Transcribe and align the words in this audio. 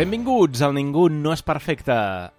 Benvinguts 0.00 0.62
al 0.64 0.72
Ningú 0.72 1.10
no 1.12 1.34
és 1.36 1.42
perfecte. 1.44 1.92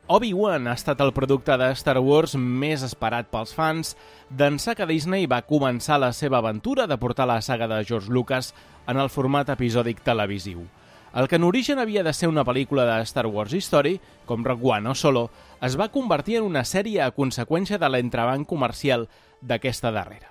Obi-Wan 0.10 0.66
ha 0.66 0.72
estat 0.74 1.04
el 1.06 1.12
producte 1.14 1.54
de 1.62 1.68
Star 1.78 2.00
Wars 2.02 2.34
més 2.34 2.82
esperat 2.88 3.28
pels 3.30 3.54
fans, 3.54 3.92
d'ençà 4.34 4.74
que 4.74 4.88
Disney 4.90 5.28
va 5.30 5.44
començar 5.46 6.00
la 6.02 6.10
seva 6.10 6.40
aventura 6.40 6.88
de 6.90 6.98
portar 6.98 7.28
la 7.30 7.38
saga 7.46 7.68
de 7.70 7.78
George 7.86 8.10
Lucas 8.10 8.50
en 8.90 8.98
el 8.98 9.14
format 9.14 9.54
episòdic 9.54 10.02
televisiu. 10.02 10.66
El 11.14 11.30
que 11.30 11.38
en 11.38 11.46
origen 11.46 11.78
havia 11.78 12.02
de 12.02 12.16
ser 12.18 12.34
una 12.34 12.48
pel·lícula 12.50 12.88
de 12.90 12.98
Star 13.06 13.28
Wars 13.30 13.54
History, 13.54 14.00
com 14.26 14.42
Rogue 14.42 14.74
One 14.80 14.90
o 14.90 14.98
Solo, 14.98 15.28
es 15.62 15.78
va 15.78 15.92
convertir 15.94 16.42
en 16.42 16.50
una 16.50 16.66
sèrie 16.66 17.06
a 17.06 17.14
conseqüència 17.14 17.78
de 17.78 17.94
l'entrebanc 17.94 18.50
comercial 18.50 19.06
d'aquesta 19.40 19.94
darrera. 19.94 20.31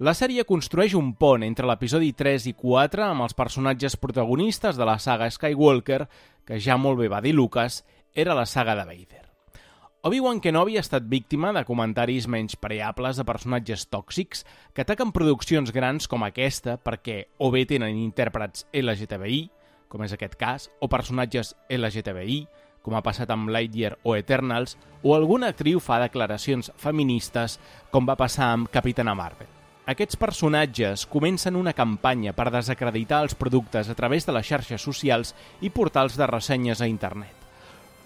La 0.00 0.14
sèrie 0.16 0.46
construeix 0.48 0.94
un 0.96 1.12
pont 1.20 1.42
entre 1.44 1.68
l'episodi 1.68 2.14
3 2.16 2.46
i 2.48 2.54
4 2.56 3.04
amb 3.04 3.26
els 3.26 3.34
personatges 3.36 3.98
protagonistes 4.00 4.78
de 4.80 4.86
la 4.88 4.96
saga 4.98 5.28
Skywalker, 5.30 6.06
que 6.48 6.58
ja 6.58 6.78
molt 6.80 6.98
bé 6.98 7.10
va 7.12 7.20
dir 7.20 7.34
Lucas, 7.36 7.84
era 8.14 8.34
la 8.34 8.46
saga 8.46 8.74
de 8.78 8.86
Vader. 8.88 9.22
Obi-Wan 10.02 10.40
Kenobi 10.40 10.78
ha 10.78 10.82
estat 10.82 11.04
víctima 11.06 11.52
de 11.52 11.62
comentaris 11.68 12.26
menys 12.26 12.56
preables 12.56 13.20
de 13.20 13.28
personatges 13.28 13.86
tòxics 13.92 14.42
que 14.74 14.82
ataquen 14.82 15.12
produccions 15.12 15.70
grans 15.70 16.08
com 16.08 16.24
aquesta 16.26 16.78
perquè 16.80 17.28
o 17.38 17.52
bé 17.52 17.66
tenen 17.68 18.00
intèrprets 18.00 18.66
LGTBI, 18.72 19.44
com 19.92 20.02
és 20.02 20.16
aquest 20.16 20.34
cas, 20.40 20.70
o 20.80 20.88
personatges 20.88 21.54
LGTBI, 21.70 22.42
com 22.82 22.96
ha 22.98 23.04
passat 23.06 23.30
amb 23.30 23.52
Lightyear 23.52 24.00
o 24.02 24.16
Eternals, 24.16 24.78
o 25.04 25.14
alguna 25.14 25.52
actriu 25.52 25.78
fa 25.78 26.00
declaracions 26.02 26.72
feministes, 26.80 27.60
com 27.92 28.08
va 28.08 28.18
passar 28.18 28.56
amb 28.56 28.72
Capitana 28.72 29.14
Marvel. 29.14 29.61
Aquests 29.82 30.14
personatges 30.14 31.02
comencen 31.10 31.56
una 31.58 31.72
campanya 31.74 32.30
per 32.38 32.52
desacreditar 32.54 33.24
els 33.24 33.32
productes 33.34 33.88
a 33.90 33.96
través 33.98 34.22
de 34.22 34.32
les 34.36 34.46
xarxes 34.46 34.82
socials 34.86 35.32
i 35.58 35.72
portals 35.74 36.14
de 36.14 36.26
ressenyes 36.30 36.78
a 36.78 36.86
internet. 36.86 37.34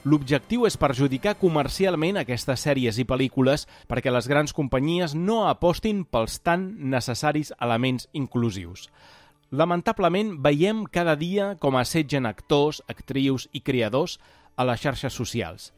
L'objectiu 0.08 0.64
és 0.64 0.78
perjudicar 0.80 1.34
comercialment 1.36 2.16
aquestes 2.16 2.62
sèries 2.64 2.97
i 2.97 3.04
pel·lícules 3.04 3.66
perquè 3.91 4.08
les 4.08 4.28
grans 4.30 4.56
companyies 4.56 5.12
no 5.19 5.42
apostin 5.50 6.06
pels 6.08 6.38
tan 6.41 6.64
necessaris 6.94 7.52
elements 7.60 8.08
inclusius. 8.14 8.86
Lamentablement, 9.50 10.38
veiem 10.41 10.86
cada 10.88 11.12
dia 11.14 11.56
com 11.60 11.77
assetgen 11.77 12.24
actors, 12.24 12.80
actrius 12.88 13.50
i 13.52 13.60
creadors 13.60 14.16
a 14.56 14.64
les 14.64 14.80
xarxes 14.80 15.12
socials. 15.12 15.74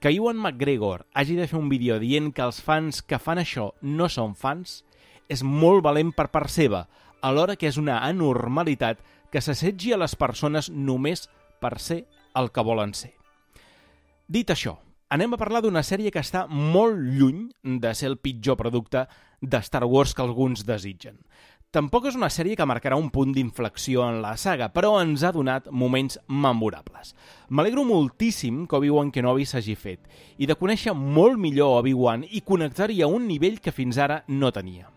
Que 0.00 0.14
Ewan 0.16 0.40
McGregor 0.40 1.04
hagi 1.12 1.36
de 1.36 1.44
fer 1.46 1.60
un 1.60 1.68
vídeo 1.68 2.00
dient 2.00 2.32
que 2.32 2.42
els 2.42 2.62
fans 2.64 3.02
que 3.02 3.20
fan 3.20 3.42
això 3.42 3.74
no 3.82 4.08
són 4.08 4.32
fans 4.34 4.80
és 5.32 5.42
molt 5.42 5.82
valent 5.84 6.12
per 6.14 6.28
part 6.34 6.52
seva, 6.52 6.86
alhora 7.22 7.56
que 7.56 7.70
és 7.70 7.78
una 7.80 8.02
anormalitat 8.04 9.00
que 9.32 9.40
s'assetgi 9.40 9.94
a 9.94 10.00
les 10.02 10.14
persones 10.18 10.68
només 10.70 11.28
per 11.62 11.78
ser 11.80 12.04
el 12.36 12.50
que 12.52 12.64
volen 12.66 12.92
ser. 12.94 13.14
Dit 14.28 14.52
això, 14.52 14.76
anem 15.12 15.34
a 15.34 15.40
parlar 15.40 15.62
d'una 15.64 15.82
sèrie 15.84 16.12
que 16.12 16.20
està 16.20 16.46
molt 16.48 17.00
lluny 17.00 17.48
de 17.62 17.94
ser 17.94 18.10
el 18.12 18.18
pitjor 18.20 18.58
producte 18.60 19.06
de 19.40 19.58
Star 19.64 19.84
Wars 19.84 20.14
que 20.14 20.22
alguns 20.24 20.66
desitgen. 20.68 21.18
Tampoc 21.72 22.04
és 22.10 22.16
una 22.18 22.28
sèrie 22.28 22.52
que 22.52 22.66
marcarà 22.68 22.98
un 23.00 23.08
punt 23.08 23.30
d'inflexió 23.32 24.02
en 24.04 24.18
la 24.20 24.34
saga, 24.36 24.68
però 24.68 24.98
ens 25.00 25.22
ha 25.24 25.30
donat 25.32 25.70
moments 25.72 26.18
memorables. 26.28 27.14
M'alegro 27.48 27.86
moltíssim 27.88 28.66
que 28.68 28.76
Obi-Wan 28.76 29.08
Kenobi 29.14 29.48
s'hagi 29.48 29.78
fet 29.80 30.04
i 30.36 30.48
de 30.50 30.56
conèixer 30.60 30.92
molt 30.92 31.40
millor 31.40 31.78
Obi-Wan 31.78 32.26
i 32.28 32.44
connectar-hi 32.44 33.00
a 33.00 33.08
un 33.08 33.24
nivell 33.24 33.56
que 33.64 33.72
fins 33.72 33.96
ara 33.96 34.20
no 34.28 34.52
tenia. 34.52 34.90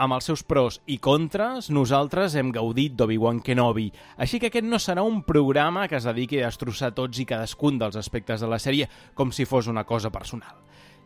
Amb 0.00 0.16
els 0.16 0.24
seus 0.24 0.40
pros 0.42 0.78
i 0.88 0.96
contres, 1.02 1.68
nosaltres 1.70 2.34
hem 2.40 2.48
gaudit 2.54 2.94
d'Obi-Wan 2.96 3.42
Kenobi, 3.44 3.90
així 4.16 4.40
que 4.40 4.48
aquest 4.48 4.64
no 4.64 4.80
serà 4.80 5.04
un 5.04 5.20
programa 5.26 5.84
que 5.88 5.98
es 5.98 6.06
dediqui 6.08 6.40
a 6.40 6.48
destrossar 6.48 6.94
tots 6.96 7.20
i 7.20 7.26
cadascun 7.28 7.76
dels 7.78 7.98
aspectes 8.00 8.40
de 8.40 8.48
la 8.48 8.58
sèrie 8.62 8.88
com 9.14 9.30
si 9.30 9.44
fos 9.44 9.68
una 9.68 9.84
cosa 9.84 10.10
personal. 10.10 10.56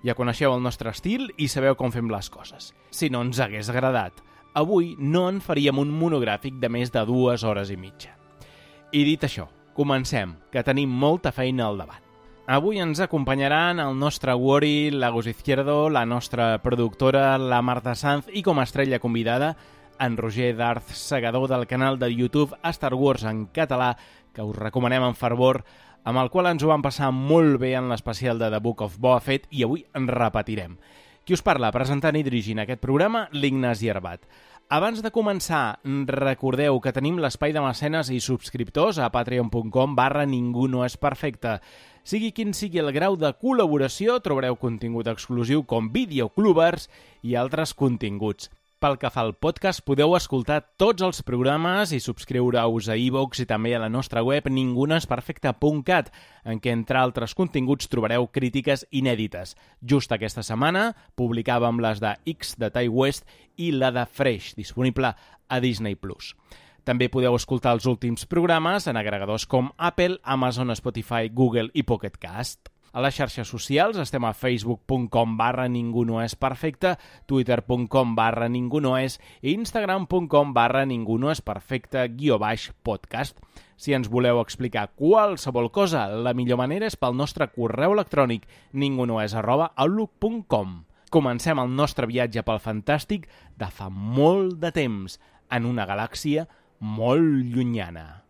Ja 0.07 0.15
coneixeu 0.15 0.55
el 0.55 0.63
nostre 0.63 0.95
estil 0.95 1.33
i 1.37 1.51
sabeu 1.51 1.75
com 1.75 1.91
fem 1.91 2.07
les 2.13 2.31
coses. 2.31 2.71
Si 2.95 3.11
no 3.11 3.25
ens 3.27 3.43
hagués 3.43 3.73
agradat, 3.73 4.23
avui 4.55 4.95
no 4.99 5.27
en 5.29 5.43
faríem 5.43 5.83
un 5.83 5.91
monogràfic 5.91 6.61
de 6.63 6.71
més 6.71 6.95
de 6.95 7.03
dues 7.09 7.43
hores 7.43 7.75
i 7.75 7.77
mitja. 7.81 8.15
I 8.95 9.03
dit 9.03 9.27
això, 9.27 9.51
comencem, 9.75 10.39
que 10.53 10.63
tenim 10.63 10.95
molta 10.95 11.35
feina 11.35 11.67
al 11.67 11.83
davant. 11.83 12.06
Avui 12.47 12.79
ens 12.79 13.01
acompanyaran 13.03 13.81
el 13.83 13.97
nostre 13.99 14.33
Wori, 14.33 14.93
Lagos 14.93 15.27
Izquierdo, 15.27 15.91
la 15.91 16.07
nostra 16.07 16.63
productora, 16.63 17.39
la 17.39 17.61
Marta 17.61 17.97
Sanz, 17.99 18.29
i 18.31 18.45
com 18.47 18.61
a 18.61 18.63
estrella 18.63 19.01
convidada, 19.03 19.57
en 19.99 20.15
Roger 20.17 20.53
Darth, 20.55 20.93
segador 20.95 21.49
del 21.51 21.67
canal 21.67 21.99
de 21.99 22.13
YouTube 22.15 22.55
Star 22.71 22.95
Wars 22.95 23.25
en 23.25 23.47
català, 23.47 23.97
que 24.33 24.47
us 24.47 24.55
recomanem 24.55 25.03
en 25.03 25.19
fervor, 25.19 25.65
amb 26.07 26.23
el 26.23 26.31
qual 26.31 26.47
ens 26.53 26.63
ho 26.63 26.71
vam 26.71 26.87
passar 26.87 27.11
molt 27.11 27.59
bé 27.59 27.73
en 27.75 27.91
l'especial 27.91 28.39
de 28.39 28.53
The 28.55 28.63
Book 28.63 28.87
of 28.87 29.01
Boa 29.03 29.19
Fett 29.19 29.51
i 29.51 29.67
avui 29.67 29.83
en 29.99 30.07
repetirem. 30.07 30.79
Qui 31.27 31.35
us 31.35 31.43
parla, 31.43 31.73
presentant 31.75 32.15
i 32.15 32.23
dirigint 32.23 32.63
aquest 32.63 32.79
programa, 32.79 33.27
l'Ignasi 33.35 33.91
Herbat. 33.91 34.23
Abans 34.67 34.99
de 34.99 35.13
començar, 35.15 35.79
recordeu 36.11 36.81
que 36.83 36.91
tenim 36.91 37.21
l'espai 37.23 37.53
de 37.55 37.61
mecenes 37.63 38.09
i 38.11 38.17
subscriptors 38.19 38.99
a 38.99 39.07
patreon.com 39.15 39.95
barra 39.95 40.25
ningú 40.27 40.67
no 40.67 40.81
és 40.83 40.97
perfecte. 40.99 41.61
Sigui 42.03 42.33
quin 42.35 42.51
sigui 42.51 42.83
el 42.83 42.91
grau 42.91 43.15
de 43.15 43.31
col·laboració, 43.39 44.19
trobareu 44.25 44.59
contingut 44.59 45.07
exclusiu 45.07 45.63
com 45.63 45.87
videoclubers 45.95 46.89
i 47.23 47.39
altres 47.39 47.77
continguts. 47.79 48.51
Pel 48.77 48.99
que 49.01 49.09
fa 49.09 49.23
al 49.25 49.31
podcast, 49.41 49.81
podeu 49.89 50.13
escoltar 50.19 50.59
tots 50.77 51.01
els 51.01 51.23
programes 51.25 51.95
i 51.97 52.01
subscriure-us 52.05 52.91
a 52.93 52.97
iVox 53.01 53.41
i 53.41 53.47
també 53.49 53.71
a 53.73 53.79
la 53.81 53.89
nostra 53.89 54.21
web 54.21 54.51
ningunesperfecte.cat, 54.53 56.11
en 56.45 56.61
què, 56.61 56.75
entre 56.77 57.01
altres 57.01 57.33
continguts, 57.39 57.89
trobareu 57.89 58.29
crítiques 58.29 58.85
inèdites. 58.93 59.57
Just 59.81 60.13
aquesta 60.13 60.45
setmana 60.45 60.91
publicàvem 61.17 61.81
les 61.81 62.05
de 62.05 62.13
X 62.37 62.53
de 62.61 62.69
Tai 62.75 62.93
West 62.93 63.25
i 63.57 63.73
la 63.73 63.89
de 63.97 64.05
Fresh, 64.05 64.53
disponible 64.61 65.15
a 65.17 65.65
Disney+. 65.65 65.97
També 66.85 67.09
podeu 67.09 67.41
escoltar 67.41 67.73
els 67.79 67.89
últims 67.89 68.29
programes 68.29 68.93
en 68.93 69.01
agregadors 69.01 69.49
com 69.49 69.73
Apple, 69.79 70.21
Amazon, 70.23 70.77
Spotify, 70.77 71.33
Google 71.33 71.73
i 71.73 71.89
Pocket 71.89 72.21
Cast. 72.21 72.69
A 72.97 73.03
les 73.05 73.13
xarxes 73.13 73.51
socials 73.53 73.99
estem 74.01 74.25
a 74.25 74.31
facebook.com 74.33 75.35
barra 75.37 75.67
ningú 75.69 76.07
no 76.09 76.23
és 76.23 76.33
perfecte, 76.33 76.95
twitter.com 77.29 78.15
barra 78.17 78.49
ningú 78.49 78.81
no 78.81 78.95
és 78.97 79.19
i 79.43 79.53
instagram.com 79.53 80.55
barra 80.57 80.87
ningú 80.89 81.19
no 81.21 81.29
és 81.29 81.45
perfecte 81.45 82.07
guió 82.17 82.41
baix 82.41 82.71
podcast. 82.89 83.37
Si 83.77 83.93
ens 83.93 84.09
voleu 84.09 84.41
explicar 84.41 84.87
qualsevol 84.97 85.69
cosa, 85.69 86.09
la 86.09 86.33
millor 86.33 86.57
manera 86.65 86.89
és 86.89 86.97
pel 86.97 87.21
nostre 87.21 87.51
correu 87.53 87.93
electrònic 87.93 88.49
ningunoes 88.73 89.37
arroba 89.37 89.75
outlook.com. 89.77 90.79
Comencem 91.13 91.61
el 91.61 91.77
nostre 91.77 92.09
viatge 92.09 92.49
pel 92.49 92.65
fantàstic 92.65 93.29
de 93.61 93.69
fa 93.69 93.93
molt 93.93 94.57
de 94.65 94.73
temps, 94.73 95.21
en 95.53 95.69
una 95.69 95.85
galàxia 95.85 96.49
molt 96.81 97.45
llunyana. 97.53 98.26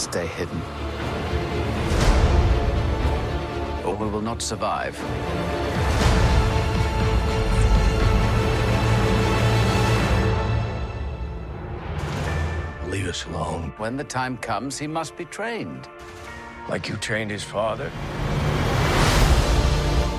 Stay 0.00 0.26
hidden. 0.26 0.62
Or 3.84 3.94
we 3.94 4.08
will 4.08 4.22
not 4.22 4.40
survive. 4.40 4.98
Leave 12.88 13.08
us 13.08 13.26
alone. 13.26 13.74
When 13.76 13.98
the 13.98 14.04
time 14.04 14.38
comes, 14.38 14.78
he 14.78 14.86
must 14.86 15.18
be 15.18 15.26
trained. 15.26 15.86
Like 16.70 16.88
you 16.88 16.96
trained 16.96 17.30
his 17.30 17.44
father? 17.44 17.92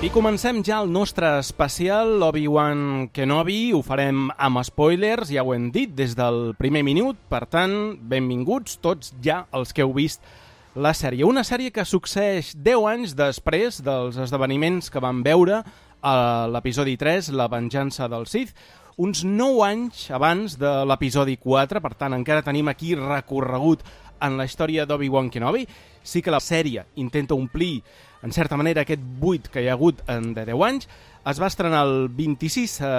I 0.01 0.09
comencem 0.09 0.63
ja 0.65 0.79
el 0.81 0.87
nostre 0.89 1.27
especial 1.37 2.23
Obi-Wan 2.25 3.11
Kenobi, 3.13 3.69
ho 3.69 3.83
farem 3.85 4.31
amb 4.33 4.57
spoilers, 4.65 5.29
ja 5.29 5.43
ho 5.45 5.53
hem 5.53 5.67
dit 5.69 5.93
des 5.93 6.15
del 6.17 6.55
primer 6.57 6.81
minut, 6.81 7.19
per 7.29 7.43
tant, 7.45 7.75
benvinguts 8.09 8.79
tots 8.81 9.13
ja 9.21 9.43
els 9.53 9.69
que 9.77 9.85
heu 9.85 9.93
vist 9.93 10.25
la 10.73 10.95
sèrie. 10.97 11.21
Una 11.21 11.45
sèrie 11.45 11.69
que 11.69 11.85
succeeix 11.85 12.55
10 12.57 12.89
anys 12.89 13.13
després 13.13 13.77
dels 13.85 14.17
esdeveniments 14.25 14.89
que 14.89 15.05
vam 15.05 15.21
veure 15.21 15.61
a 16.01 16.15
l'episodi 16.49 16.97
3, 16.97 17.29
La 17.37 17.45
venjança 17.53 18.09
del 18.09 18.25
Sith, 18.25 18.57
uns 18.97 19.21
9 19.21 19.61
anys 19.69 20.07
abans 20.09 20.57
de 20.57 20.79
l'episodi 20.89 21.37
4, 21.37 21.77
per 21.77 21.93
tant 21.93 22.17
encara 22.17 22.41
tenim 22.41 22.73
aquí 22.73 22.95
recorregut 22.97 23.85
en 24.21 24.37
la 24.37 24.45
història 24.45 24.85
d'Obi-Wan 24.85 25.29
Kenobi. 25.29 25.65
Sí 26.03 26.21
que 26.21 26.33
la 26.33 26.41
sèrie 26.41 26.85
intenta 27.01 27.37
omplir, 27.37 27.81
en 28.21 28.31
certa 28.31 28.57
manera, 28.57 28.85
aquest 28.85 29.01
buit 29.01 29.47
que 29.49 29.63
hi 29.63 29.69
ha 29.69 29.77
hagut 29.77 30.01
en 30.09 30.33
de 30.33 30.45
10 30.45 30.67
anys. 30.67 30.89
Es 31.29 31.39
va 31.41 31.49
estrenar 31.51 31.83
el 31.85 32.07
26 32.09 32.77
eh, 32.81 32.91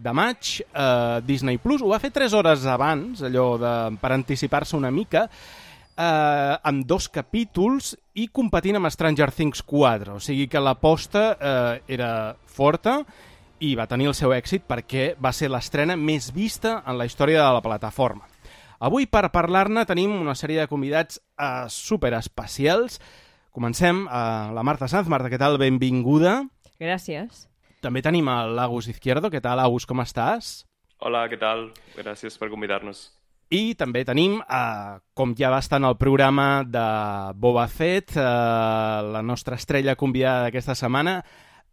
de 0.00 0.12
maig 0.16 0.58
a 0.72 1.20
Disney+. 1.24 1.58
Plus. 1.60 1.82
Ho 1.84 1.92
va 1.92 2.00
fer 2.00 2.12
3 2.12 2.36
hores 2.36 2.64
abans, 2.68 3.24
allò 3.24 3.48
de, 3.60 3.72
per 4.00 4.12
anticipar-se 4.16 4.76
una 4.76 4.90
mica. 4.90 5.28
eh, 5.98 6.58
amb 6.62 6.86
dos 6.86 7.08
capítols 7.10 7.94
i 8.18 8.28
competint 8.30 8.78
amb 8.78 8.90
Stranger 8.90 9.32
Things 9.34 9.62
4. 9.66 10.18
O 10.18 10.22
sigui 10.22 10.46
que 10.50 10.62
l'aposta 10.62 11.24
eh, 11.34 11.96
era 11.98 12.36
forta 12.46 13.00
i 13.58 13.74
va 13.74 13.88
tenir 13.90 14.06
el 14.12 14.14
seu 14.14 14.32
èxit 14.34 14.68
perquè 14.68 15.12
va 15.18 15.32
ser 15.34 15.50
l'estrena 15.50 15.96
més 15.98 16.30
vista 16.34 16.78
en 16.86 16.98
la 16.98 17.08
història 17.08 17.42
de 17.42 17.54
la 17.56 17.64
plataforma. 17.64 18.28
Avui, 18.78 19.08
per 19.10 19.26
parlar-ne, 19.34 19.82
tenim 19.88 20.12
una 20.14 20.36
sèrie 20.38 20.60
de 20.62 20.70
convidats 20.70 21.18
eh, 21.18 21.66
super 21.72 22.12
especials. 22.14 23.00
Comencem 23.50 24.04
a 24.06 24.22
eh, 24.22 24.54
la 24.54 24.62
Marta 24.62 24.86
Sanz. 24.86 25.10
Marta, 25.10 25.30
què 25.32 25.40
tal? 25.40 25.58
Benvinguda. 25.58 26.44
Gràcies. 26.78 27.48
També 27.82 28.02
tenim 28.06 28.30
a 28.30 28.44
l'Agus 28.46 28.86
Izquierdo. 28.92 29.32
Què 29.34 29.42
tal, 29.42 29.58
Agus? 29.62 29.86
Com 29.86 30.02
estàs? 30.04 30.62
Hola, 31.02 31.24
què 31.30 31.38
tal? 31.42 31.72
Gràcies 31.98 32.38
per 32.38 32.52
convidar-nos. 32.54 33.08
I 33.50 33.74
també 33.80 34.04
tenim, 34.04 34.38
eh, 34.42 34.98
com 35.14 35.34
ja 35.34 35.50
va 35.50 35.58
estar 35.58 35.78
en 35.80 35.88
el 35.88 35.96
programa 35.96 36.62
de 36.62 36.86
Boba 37.34 37.66
Fett, 37.66 38.14
eh, 38.14 38.22
la 38.22 39.22
nostra 39.22 39.56
estrella 39.56 39.96
convidada 39.96 40.44
d'aquesta 40.44 40.74
setmana, 40.74 41.24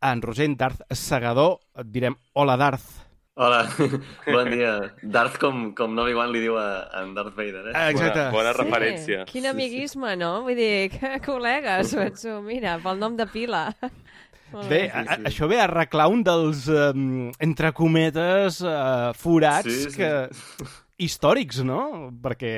en 0.02 0.22
Rosent 0.22 0.58
Darth 0.58 0.82
Segador. 0.90 1.60
Et 1.78 1.92
direm 1.92 2.16
hola, 2.34 2.58
Darth. 2.58 3.05
Hola, 3.36 3.66
bon 4.32 4.48
dia. 4.48 4.94
Darth 5.04 5.36
com, 5.42 5.74
com 5.76 5.98
Obi-Wan 6.00 6.32
li 6.32 6.40
diu 6.46 6.56
a, 6.56 6.86
a 6.88 7.02
en 7.04 7.10
Darth 7.18 7.36
Vader, 7.36 7.66
eh? 7.68 7.74
Exacte. 7.92 8.30
Bona, 8.32 8.32
bona 8.32 8.54
referència. 8.56 9.26
Quin 9.28 9.48
amiguisme, 9.50 10.14
no? 10.20 10.30
Vull 10.46 10.56
dir, 10.56 10.88
que 10.94 11.18
col·legues, 11.26 11.92
penso, 12.00 12.38
mira, 12.46 12.78
pel 12.84 13.02
nom 13.02 13.18
de 13.20 13.28
pila. 13.34 13.66
Bé, 14.70 14.86
a, 14.88 15.02
a, 15.04 15.18
això 15.28 15.50
ve 15.52 15.58
a 15.60 15.66
arreglar 15.66 16.06
un 16.14 16.22
dels, 16.24 16.70
um, 16.72 17.26
entre 17.44 17.74
cometes, 17.76 18.62
uh, 18.64 19.10
forats 19.20 19.68
Sí, 19.68 19.90
sí. 19.90 19.98
que 20.00 20.12
històrics, 21.04 21.60
no? 21.68 21.82
Perquè... 22.24 22.54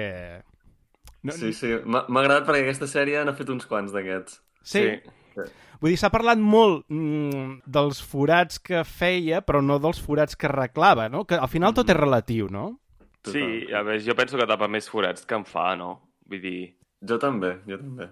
No, 1.25 1.33
Sí, 1.33 1.49
sí. 1.57 1.71
M'ha 1.89 2.03
agradat 2.05 2.45
perquè 2.45 2.67
aquesta 2.67 2.85
sèrie 2.91 3.23
n'ha 3.25 3.33
fet 3.39 3.49
uns 3.49 3.65
quants 3.65 3.95
d'aquests. 3.95 4.43
sí. 4.61 4.91
Sí. 5.33 5.47
Vull 5.81 5.91
dir, 5.93 5.97
s'ha 6.01 6.09
parlat 6.13 6.39
molt 6.41 6.85
mm, 6.89 7.61
dels 7.65 7.99
forats 8.01 8.59
que 8.59 8.83
feia, 8.87 9.41
però 9.45 9.61
no 9.61 9.77
dels 9.83 9.99
forats 10.01 10.35
que 10.35 10.47
arreglava, 10.49 11.07
no? 11.09 11.25
Que 11.29 11.35
al 11.37 11.49
final 11.51 11.73
tot 11.77 11.89
és 11.89 11.97
relatiu, 11.97 12.47
no? 12.49 12.79
Sí, 13.27 13.41
a 13.75 13.81
veure, 13.83 13.99
jo 14.05 14.15
penso 14.15 14.37
que 14.39 14.47
tapa 14.47 14.67
més 14.71 14.87
forats 14.89 15.25
que 15.27 15.35
en 15.35 15.43
fa, 15.45 15.75
no? 15.75 15.91
Vull 16.29 16.41
dir... 16.41 16.59
Jo 17.07 17.19
també, 17.21 17.59
jo 17.67 17.77
també. 17.77 18.07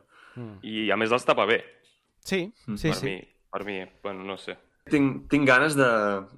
I 0.67 0.89
a 0.91 0.97
més 1.00 1.12
els 1.15 1.23
tapa 1.25 1.45
bé, 1.50 1.62
Sí, 2.25 2.51
sí, 2.75 2.89
per 2.89 2.95
sí. 2.97 3.06
mi. 3.06 3.17
Per 3.56 3.63
mi, 3.63 3.75
bueno, 4.03 4.23
no 4.27 4.35
sé. 4.38 4.57
Tinc, 4.89 5.27
tinc 5.31 5.47
ganes 5.47 5.75
de, 5.77 5.88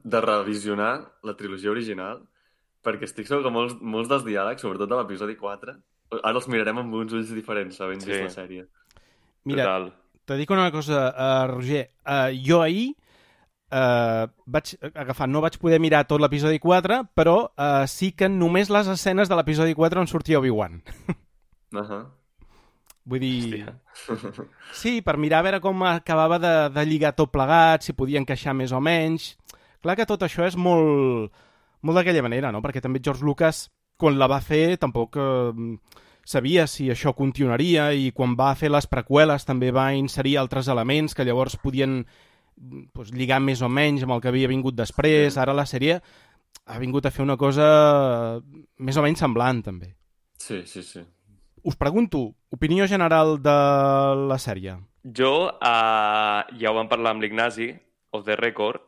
de 0.04 0.20
revisionar 0.22 0.92
la 1.26 1.34
trilogia 1.40 1.72
original 1.72 2.22
perquè 2.86 3.08
estic 3.08 3.28
segur 3.28 3.42
que 3.44 3.52
molts, 3.52 3.74
molts 3.82 4.08
dels 4.12 4.24
diàlegs, 4.24 4.62
sobretot 4.64 4.88
de 4.92 5.00
l'episodi 5.00 5.36
4, 5.40 5.74
ara 6.22 6.32
els 6.38 6.48
mirarem 6.48 6.78
amb 6.84 6.94
uns 7.02 7.12
ulls 7.18 7.32
diferents, 7.36 7.82
havent 7.84 8.04
Sí. 8.06 8.12
vist 8.14 8.22
la 8.24 8.30
sèrie. 8.36 8.68
Mira, 9.48 9.64
Total. 9.66 9.90
Te 10.28 10.38
dic 10.40 10.52
una 10.52 10.70
cosa, 10.72 11.08
uh, 11.10 11.44
Roger. 11.54 11.88
Uh, 12.04 12.30
jo 12.44 12.62
ahir 12.62 12.92
uh, 13.72 14.28
vaig 14.46 14.76
agafar, 14.94 15.28
no 15.30 15.42
vaig 15.44 15.58
poder 15.62 15.80
mirar 15.84 16.06
tot 16.08 16.22
l'episodi 16.22 16.60
4, 16.64 17.02
però 17.18 17.38
uh, 17.48 17.86
sí 17.90 18.12
que 18.18 18.30
només 18.32 18.72
les 18.74 18.92
escenes 18.92 19.32
de 19.32 19.40
l'episodi 19.40 19.76
4 19.78 20.04
on 20.04 20.12
sortia 20.12 20.40
Obi-Wan. 20.40 20.82
Uh 21.74 21.82
-huh. 21.84 22.06
Vull 23.08 23.20
dir... 23.20 23.66
Hòstia. 23.68 24.46
Sí, 24.82 25.02
per 25.02 25.18
mirar 25.18 25.40
a 25.40 25.44
veure 25.44 25.60
com 25.60 25.84
acabava 25.84 26.38
de, 26.40 26.70
de 26.70 26.86
lligar 26.86 27.16
tot 27.16 27.32
plegat, 27.32 27.82
si 27.82 27.94
podia 27.94 28.20
encaixar 28.20 28.54
més 28.54 28.72
o 28.72 28.82
menys. 28.82 29.38
Clar 29.82 29.96
que 29.96 30.06
tot 30.06 30.22
això 30.22 30.46
és 30.46 30.56
molt, 30.56 31.32
molt 31.82 31.98
d'aquella 31.98 32.22
manera, 32.22 32.52
no? 32.52 32.62
Perquè 32.62 32.82
també 32.82 33.00
George 33.04 33.24
Lucas, 33.24 33.70
quan 33.98 34.18
la 34.20 34.28
va 34.28 34.42
fer, 34.42 34.78
tampoc 34.78 35.16
eh, 35.16 35.78
sabia 36.28 36.68
si 36.68 36.90
això 36.92 37.14
continuaria 37.16 37.88
i 37.96 38.12
quan 38.12 38.36
va 38.36 38.52
fer 38.60 38.70
les 38.74 38.88
preqüeles 38.92 39.48
també 39.48 39.72
va 39.72 39.94
inserir 39.96 40.36
altres 40.42 40.68
elements 40.68 41.16
que 41.16 41.24
llavors 41.24 41.56
podien 41.62 42.02
pues, 42.94 43.14
lligar 43.16 43.40
més 43.40 43.64
o 43.64 43.70
menys 43.72 44.04
amb 44.04 44.18
el 44.18 44.24
que 44.24 44.32
havia 44.34 44.50
vingut 44.52 44.76
després. 44.76 45.38
Ara 45.40 45.56
la 45.56 45.68
sèrie 45.70 46.02
ha 46.68 46.80
vingut 46.82 47.06
a 47.08 47.14
fer 47.16 47.24
una 47.24 47.38
cosa 47.40 47.68
més 48.78 48.98
o 48.98 49.06
menys 49.06 49.24
semblant, 49.24 49.64
també. 49.64 49.94
Sí, 50.38 50.64
sí, 50.68 50.84
sí. 50.84 51.06
Us 51.64 51.80
pregunto, 51.80 52.36
opinió 52.52 52.88
general 52.88 53.38
de 53.44 53.56
la 54.28 54.38
sèrie. 54.40 54.76
Jo, 55.08 55.34
uh, 55.48 56.44
ja 56.60 56.72
ho 56.72 56.76
vam 56.76 56.92
parlar 56.92 57.16
amb 57.16 57.24
l'Ignasi, 57.24 57.72
of 58.12 58.28
the 58.28 58.36
record, 58.36 58.84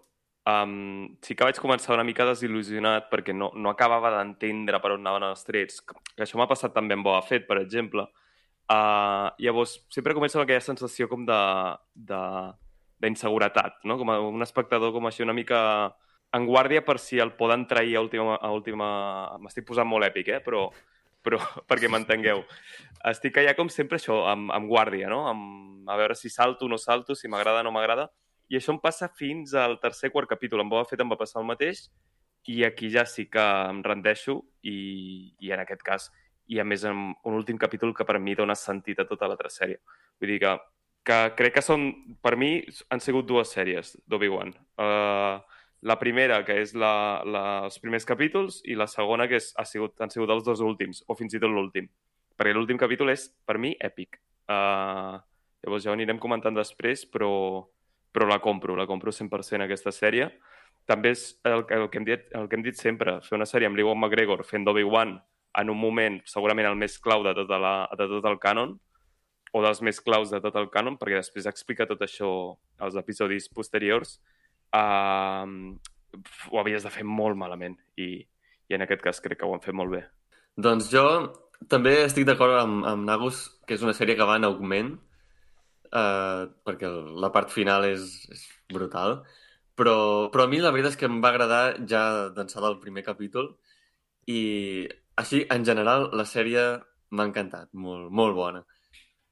um, 0.48 1.10
sí 1.26 1.36
que 1.36 1.48
vaig 1.48 1.60
començar 1.60 1.96
una 1.96 2.06
mica 2.08 2.28
desil·lusionat 2.30 3.10
perquè 3.12 3.36
no, 3.36 3.52
no 3.56 3.72
acabava 3.74 4.12
d'entendre 4.18 4.80
per 4.80 4.94
on 4.96 5.04
anaven 5.04 5.28
els 5.30 5.44
trets. 5.48 5.82
Que 5.84 6.24
això 6.26 6.40
m'ha 6.40 6.50
passat 6.50 6.74
també 6.76 6.96
amb 6.98 7.08
Boba 7.08 7.22
Fett, 7.26 7.48
per 7.50 7.60
exemple. 7.62 8.08
Uh, 8.70 9.34
llavors, 9.42 9.80
sempre 9.90 10.14
començo 10.14 10.38
amb 10.38 10.46
aquella 10.46 10.62
sensació 10.62 11.08
com 11.10 11.24
de, 11.26 11.40
de, 11.96 12.22
d'inseguretat, 13.02 13.82
no? 13.90 13.98
Com 13.98 14.14
a 14.14 14.20
un 14.22 14.46
espectador 14.46 14.94
com 14.94 15.10
així 15.10 15.26
una 15.26 15.34
mica 15.34 15.60
en 16.38 16.46
guàrdia 16.46 16.84
per 16.86 17.00
si 17.02 17.18
el 17.20 17.34
poden 17.40 17.66
trair 17.68 17.98
a 17.98 18.06
última... 18.06 18.38
A 18.38 18.54
última... 18.54 18.88
M'estic 19.42 19.66
posant 19.68 19.90
molt 19.90 20.06
èpic, 20.06 20.30
eh? 20.36 20.40
Però, 20.46 20.68
però 21.26 21.42
perquè 21.70 21.90
m'entengueu. 21.92 22.44
Estic 23.10 23.42
allà 23.42 23.56
com 23.58 23.72
sempre 23.74 23.98
això, 23.98 24.22
amb, 24.30 24.54
amb 24.56 24.70
guàrdia, 24.70 25.10
no? 25.10 25.24
Amb, 25.32 25.90
a 25.90 25.98
veure 25.98 26.18
si 26.18 26.30
salto 26.30 26.68
o 26.68 26.70
no 26.70 26.78
salto, 26.78 27.18
si 27.18 27.32
m'agrada 27.32 27.64
o 27.64 27.68
no 27.68 27.74
m'agrada. 27.74 28.10
I 28.50 28.58
això 28.58 28.74
em 28.74 28.80
passa 28.82 29.10
fins 29.14 29.54
al 29.54 29.78
tercer 29.82 30.10
quart 30.14 30.30
capítol. 30.30 30.64
Em 30.64 30.72
va 30.72 30.86
fet 30.90 31.02
em 31.02 31.12
va 31.12 31.20
passar 31.20 31.42
el 31.42 31.50
mateix 31.50 31.88
i 32.50 32.64
aquí 32.66 32.90
ja 32.90 33.06
sí 33.06 33.28
que 33.30 33.44
em 33.70 33.84
rendeixo 33.86 34.40
i, 34.66 35.36
i 35.40 35.52
en 35.54 35.62
aquest 35.62 35.84
cas 35.86 36.10
i 36.50 36.58
a 36.60 36.66
més 36.66 36.84
en 36.88 37.14
un 37.14 37.38
últim 37.38 37.60
capítol 37.62 37.94
que 37.94 38.06
per 38.10 38.18
mi 38.20 38.34
dona 38.36 38.56
sentit 38.58 39.00
a 39.00 39.06
tota 39.06 39.28
l'altra 39.30 39.52
sèrie. 39.54 39.78
Vull 40.20 40.34
dir 40.34 40.40
que, 40.42 40.54
que 41.06 41.18
crec 41.38 41.60
que 41.60 41.64
són, 41.64 41.92
per 42.26 42.34
mi, 42.42 42.56
han 42.90 43.04
sigut 43.06 43.28
dues 43.30 43.54
sèries 43.54 43.94
d'Obi-Wan. 44.10 44.56
Uh, 44.82 45.38
la 45.86 45.98
primera, 46.02 46.42
que 46.48 46.58
és 46.64 46.74
la, 46.74 47.22
la, 47.22 47.44
els 47.70 47.78
primers 47.80 48.08
capítols, 48.10 48.64
i 48.66 48.76
la 48.76 48.90
segona, 48.90 49.30
que 49.30 49.38
és, 49.38 49.52
ha 49.62 49.66
sigut, 49.70 49.94
han 50.02 50.10
sigut 50.12 50.34
els 50.34 50.44
dos 50.48 50.64
últims, 50.66 51.04
o 51.08 51.16
fins 51.16 51.38
i 51.38 51.44
tot 51.44 51.54
l'últim. 51.54 51.88
Perquè 52.40 52.56
l'últim 52.58 52.82
capítol 52.82 53.14
és, 53.14 53.30
per 53.46 53.60
mi, 53.62 53.76
èpic. 53.78 54.18
Uh, 54.50 55.22
llavors 55.62 55.86
ja 55.86 55.94
ho 55.94 55.98
anirem 56.00 56.18
comentant 56.18 56.58
després, 56.58 57.06
però, 57.14 57.30
però 58.12 58.28
la 58.30 58.40
compro, 58.44 58.76
la 58.76 58.88
compro 58.90 59.14
100% 59.14 59.66
aquesta 59.66 59.94
sèrie. 59.96 60.30
També 60.90 61.14
és 61.14 61.26
el, 61.46 61.66
el, 61.70 61.88
que 61.90 62.00
hem 62.02 62.08
dit, 62.08 62.30
el 62.36 62.48
que 62.50 62.58
hem 62.58 62.66
dit 62.66 62.78
sempre, 62.78 63.20
fer 63.26 63.38
una 63.38 63.48
sèrie 63.50 63.70
amb 63.70 63.78
l'Iwan 63.78 64.00
McGregor 64.00 64.46
fent 64.48 64.66
d'Obi-Wan 64.66 65.18
en 65.60 65.70
un 65.70 65.78
moment 65.78 66.20
segurament 66.30 66.70
el 66.70 66.78
més 66.78 66.98
clau 67.02 67.24
de, 67.26 67.34
tota 67.38 67.60
la, 67.62 67.74
de 67.98 68.08
tot 68.10 68.26
el 68.30 68.40
canon, 68.42 68.78
o 69.54 69.62
dels 69.66 69.82
més 69.86 70.00
claus 70.06 70.30
de 70.34 70.40
tot 70.42 70.58
el 70.62 70.70
canon, 70.74 70.98
perquè 71.00 71.18
després 71.18 71.48
explica 71.50 71.88
tot 71.90 72.02
això 72.06 72.30
als 72.86 72.98
episodis 73.02 73.50
posteriors, 73.54 74.20
uh, 74.78 75.46
ho 76.50 76.62
havies 76.62 76.86
de 76.86 76.94
fer 76.94 77.06
molt 77.06 77.38
malament 77.38 77.78
i, 77.98 78.22
i 78.70 78.78
en 78.78 78.86
aquest 78.86 79.02
cas 79.06 79.22
crec 79.24 79.42
que 79.42 79.50
ho 79.50 79.54
han 79.56 79.64
fet 79.66 79.78
molt 79.78 79.94
bé. 79.94 80.04
Doncs 80.58 80.90
jo 80.94 81.06
també 81.72 81.96
estic 82.06 82.28
d'acord 82.30 82.60
amb, 82.60 82.86
amb 82.88 83.08
Nagus, 83.08 83.48
que 83.66 83.76
és 83.78 83.86
una 83.86 83.96
sèrie 83.98 84.18
que 84.18 84.28
va 84.28 84.38
en 84.40 84.48
augment, 84.48 84.94
eh, 85.94 86.44
perquè 86.66 86.90
la 87.24 87.32
part 87.36 87.52
final 87.54 87.86
és, 87.90 88.06
és 88.34 88.46
brutal, 88.74 89.20
però, 89.80 90.30
però 90.34 90.46
a 90.46 90.52
mi 90.52 90.60
la 90.62 90.72
veritat 90.76 90.96
és 90.96 91.00
que 91.00 91.08
em 91.10 91.20
va 91.24 91.32
agradar 91.34 91.64
ja 91.88 92.04
d'ençà 92.36 92.62
del 92.64 92.80
primer 92.84 93.06
capítol 93.06 93.54
i 94.28 94.42
així, 95.20 95.44
en 95.52 95.66
general, 95.68 96.10
la 96.16 96.26
sèrie 96.28 96.64
m'ha 97.12 97.28
encantat, 97.30 97.70
molt, 97.74 98.10
molt 98.14 98.36
bona. 98.38 98.64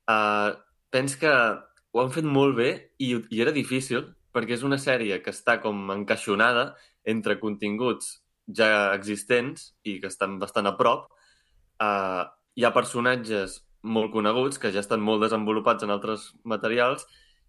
Uh, 0.08 0.56
pens 0.92 1.18
que 1.20 1.32
ho 1.32 2.02
han 2.02 2.14
fet 2.16 2.26
molt 2.26 2.56
bé 2.58 2.70
i, 3.04 3.12
i 3.18 3.42
era 3.44 3.54
difícil 3.56 4.06
perquè 4.36 4.56
és 4.58 4.64
una 4.68 4.80
sèrie 4.82 5.20
que 5.24 5.34
està 5.34 5.58
com 5.64 5.92
encaixonada 5.94 6.70
entre 7.08 7.38
continguts 7.42 8.18
ja 8.48 8.94
existents 8.96 9.72
i 9.84 9.98
que 10.02 10.12
estan 10.12 10.38
bastant 10.40 10.70
a 10.70 10.76
prop. 10.80 11.08
Uh, 11.82 12.24
hi 12.58 12.66
ha 12.66 12.74
personatges 12.76 13.62
molt 13.84 14.12
coneguts 14.14 14.60
que 14.62 14.72
ja 14.74 14.82
estan 14.84 15.04
molt 15.04 15.24
desenvolupats 15.26 15.86
en 15.86 15.94
altres 15.94 16.32
materials 16.44 17.06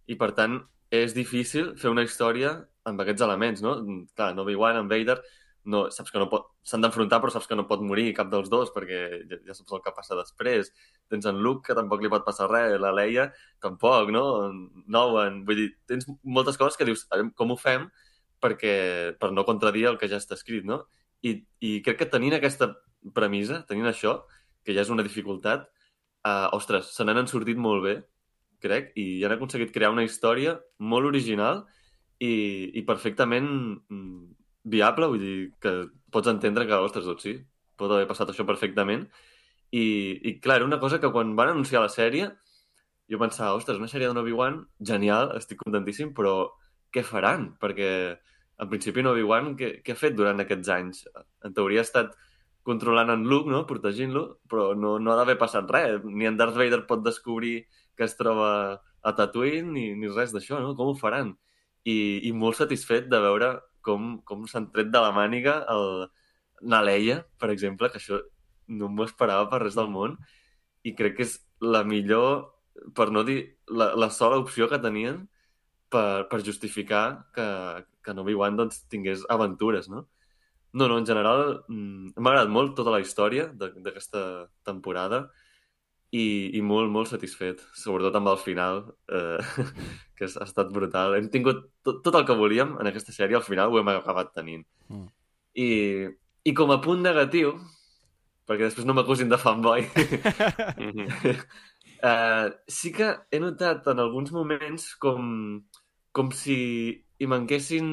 i, 0.07 0.17
per 0.17 0.33
tant, 0.37 0.61
és 0.95 1.13
difícil 1.17 1.75
fer 1.81 1.91
una 1.93 2.05
història 2.07 2.55
amb 2.89 3.03
aquests 3.03 3.25
elements, 3.25 3.63
no? 3.65 3.77
Clar, 4.17 4.33
en 4.33 4.41
Obi-Wan, 4.45 4.79
en 4.81 4.89
Vader, 4.89 5.19
no, 5.69 5.89
saps 5.93 6.13
que 6.13 6.21
no 6.21 6.29
pot... 6.33 6.47
S'han 6.69 6.83
d'enfrontar, 6.85 7.19
però 7.21 7.33
saps 7.33 7.49
que 7.49 7.57
no 7.57 7.67
pot 7.69 7.83
morir 7.85 8.11
cap 8.17 8.31
dels 8.33 8.49
dos, 8.53 8.71
perquè 8.73 8.99
ja, 9.29 9.39
ja 9.45 9.57
saps 9.57 9.75
el 9.77 9.83
que 9.85 9.93
passa 9.97 10.17
després. 10.17 10.71
Tens 11.13 11.29
en 11.29 11.41
Luke, 11.45 11.67
que 11.67 11.77
tampoc 11.77 12.03
li 12.03 12.11
pot 12.13 12.25
passar 12.25 12.49
res, 12.51 12.77
la 12.81 12.93
Leia, 12.97 13.29
tampoc, 13.65 14.13
no? 14.15 14.25
Nowen, 14.89 15.43
vull 15.49 15.63
dir, 15.63 15.69
tens 15.89 16.09
moltes 16.25 16.61
coses 16.61 16.77
que 16.77 16.89
dius, 16.89 17.07
com 17.37 17.53
ho 17.53 17.59
fem 17.61 17.89
perquè, 18.41 18.75
per 19.21 19.33
no 19.35 19.45
contradir 19.49 19.89
el 19.91 19.99
que 20.01 20.09
ja 20.09 20.21
està 20.21 20.37
escrit, 20.39 20.65
no? 20.65 20.85
I, 21.27 21.35
i 21.65 21.79
crec 21.85 22.01
que 22.03 22.13
tenint 22.13 22.37
aquesta 22.37 22.71
premissa, 23.17 23.65
tenint 23.69 23.89
això, 23.91 24.21
que 24.65 24.77
ja 24.77 24.85
és 24.85 24.93
una 24.95 25.05
dificultat, 25.05 25.67
uh, 26.27 26.49
ostres, 26.57 26.93
se 26.95 27.05
n'han 27.05 27.29
sortit 27.31 27.59
molt 27.61 27.85
bé, 27.85 27.95
crec, 28.63 28.91
i 28.99 29.23
han 29.25 29.37
aconseguit 29.37 29.71
crear 29.75 29.93
una 29.95 30.05
història 30.07 30.57
molt 30.79 31.07
original 31.07 31.63
i, 32.19 32.73
i 32.75 32.83
perfectament 32.87 33.49
mm, 33.87 34.25
viable, 34.73 35.09
vull 35.13 35.23
dir 35.23 35.37
que 35.63 35.75
pots 36.11 36.31
entendre 36.33 36.67
que, 36.67 36.75
ostres, 36.75 37.07
doncs 37.07 37.27
sí, 37.27 37.37
pot 37.79 37.93
haver 37.95 38.09
passat 38.11 38.33
això 38.33 38.47
perfectament 38.49 39.07
I, 39.71 39.85
i 40.27 40.39
clar, 40.43 40.59
era 40.59 40.67
una 40.67 40.81
cosa 40.83 40.99
que 40.99 41.11
quan 41.15 41.37
van 41.39 41.53
anunciar 41.53 41.85
la 41.85 41.93
sèrie 41.93 42.33
jo 43.09 43.21
pensava, 43.21 43.57
ostres, 43.57 43.79
una 43.79 43.89
sèrie 43.89 44.09
de 44.11 44.21
Obi-Wan, 44.21 44.59
genial, 44.85 45.31
estic 45.39 45.63
contentíssim, 45.63 46.11
però 46.17 46.51
què 46.93 47.05
faran? 47.05 47.53
Perquè 47.61 47.91
en 48.59 48.69
principi 48.69 49.05
Obi-Wan 49.07 49.55
què, 49.57 49.79
què 49.85 49.95
ha 49.95 50.01
fet 50.01 50.17
durant 50.19 50.43
aquests 50.43 50.73
anys? 50.75 51.05
En 51.47 51.55
teoria 51.57 51.81
ha 51.81 51.87
estat 51.87 52.13
controlant 52.69 53.11
en 53.15 53.25
Luke, 53.31 53.51
no? 53.51 53.65
protegint-lo, 53.69 54.25
però 54.51 54.71
no, 54.77 54.97
no 55.01 55.13
ha 55.13 55.17
d'haver 55.19 55.39
passat 55.41 55.71
res. 55.73 56.05
Ni 56.05 56.29
en 56.29 56.37
Darth 56.37 56.59
Vader 56.61 56.85
pot 56.91 57.03
descobrir 57.05 57.63
que 57.97 58.07
es 58.07 58.17
troba 58.19 58.51
a 59.03 59.15
Tatooine 59.17 59.73
ni, 59.73 59.87
ni 59.99 60.11
res 60.13 60.35
d'això, 60.35 60.61
no? 60.63 60.75
Com 60.79 60.93
ho 60.93 60.97
faran? 60.99 61.33
I, 61.89 61.97
I 62.29 62.33
molt 62.37 62.59
satisfet 62.59 63.09
de 63.09 63.21
veure 63.25 63.55
com, 63.87 64.19
com 64.29 64.45
s'han 64.51 64.69
tret 64.75 64.91
de 64.93 65.01
la 65.03 65.15
màniga 65.17 65.63
el, 65.73 66.09
na 66.63 66.83
Leia, 66.85 67.23
per 67.41 67.51
exemple, 67.55 67.91
que 67.91 68.01
això 68.03 68.21
no 68.69 68.91
m'ho 68.93 69.07
esperava 69.09 69.49
per 69.51 69.63
res 69.65 69.79
del 69.79 69.91
món, 69.93 70.19
i 70.85 70.95
crec 70.99 71.17
que 71.19 71.27
és 71.27 71.39
la 71.65 71.83
millor, 71.87 72.53
per 72.95 73.09
no 73.15 73.25
dir 73.27 73.41
la, 73.71 73.93
la 73.99 74.11
sola 74.15 74.39
opció 74.43 74.69
que 74.71 74.81
tenien 74.83 75.25
per, 75.93 76.29
per 76.31 76.45
justificar 76.45 77.05
que, 77.35 77.49
que 78.05 78.15
en 78.15 78.23
Obi-Wan 78.25 78.59
doncs, 78.61 78.85
tingués 78.93 79.25
aventures, 79.33 79.89
no? 79.93 80.07
No, 80.73 80.87
no, 80.89 80.99
en 81.01 81.07
general 81.09 81.63
mm, 81.69 82.13
m'ha 82.17 82.31
agradat 82.33 82.51
molt 82.53 82.75
tota 82.77 82.93
la 82.93 83.01
història 83.01 83.47
de- 83.57 83.73
d'aquesta 83.85 84.49
temporada 84.69 85.31
i, 86.13 86.51
i 86.57 86.61
molt, 86.65 86.91
molt 86.93 87.09
satisfet, 87.11 87.61
sobretot 87.77 88.15
amb 88.17 88.29
el 88.33 88.39
final, 88.41 88.83
eh, 89.13 89.39
que 90.17 90.25
ha 90.29 90.45
estat 90.45 90.71
brutal. 90.73 91.17
Hem 91.17 91.29
tingut 91.33 91.67
tot, 91.85 92.03
tot 92.05 92.15
el 92.21 92.25
que 92.29 92.37
volíem 92.37 92.77
en 92.81 92.87
aquesta 92.91 93.13
sèrie, 93.17 93.37
al 93.37 93.45
final 93.47 93.73
ho 93.73 93.81
hem 93.81 93.89
acabat 93.93 94.33
tenint. 94.37 94.65
Mm. 94.89 95.09
I, 95.59 95.69
I 96.49 96.55
com 96.57 96.71
a 96.73 96.81
punt 96.85 97.01
negatiu, 97.05 97.55
perquè 98.49 98.69
després 98.69 98.87
no 98.89 98.95
m'acusin 98.97 99.29
de 99.33 99.41
fanboy, 99.41 99.85
Mhm. 100.79 101.09
Uh, 101.99 102.53
sí 102.71 102.93
que 102.95 103.09
he 103.33 103.41
notat 103.43 103.89
en 103.91 103.99
alguns 103.99 104.31
moments 104.33 104.93
com, 105.03 105.61
com 106.15 106.29
si 106.31 106.57
hi 107.19 107.27
manquessin 107.27 107.89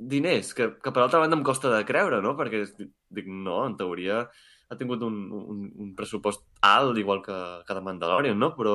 diners, 0.00 0.54
que, 0.56 0.70
que 0.80 0.92
per 0.94 1.02
altra 1.04 1.20
banda 1.20 1.36
em 1.36 1.44
costa 1.44 1.70
de 1.72 1.84
creure, 1.88 2.20
no? 2.24 2.32
Perquè 2.38 2.62
dic, 2.72 3.26
no, 3.28 3.60
en 3.68 3.76
teoria 3.76 4.22
ha 4.70 4.78
tingut 4.78 5.02
un, 5.02 5.16
un, 5.34 5.64
un 5.82 5.94
pressupost 5.98 6.44
alt, 6.64 6.96
igual 6.98 7.20
que, 7.24 7.36
que 7.66 7.76
de 7.76 7.82
Mandalorian, 7.84 8.38
no? 8.38 8.52
Però, 8.56 8.74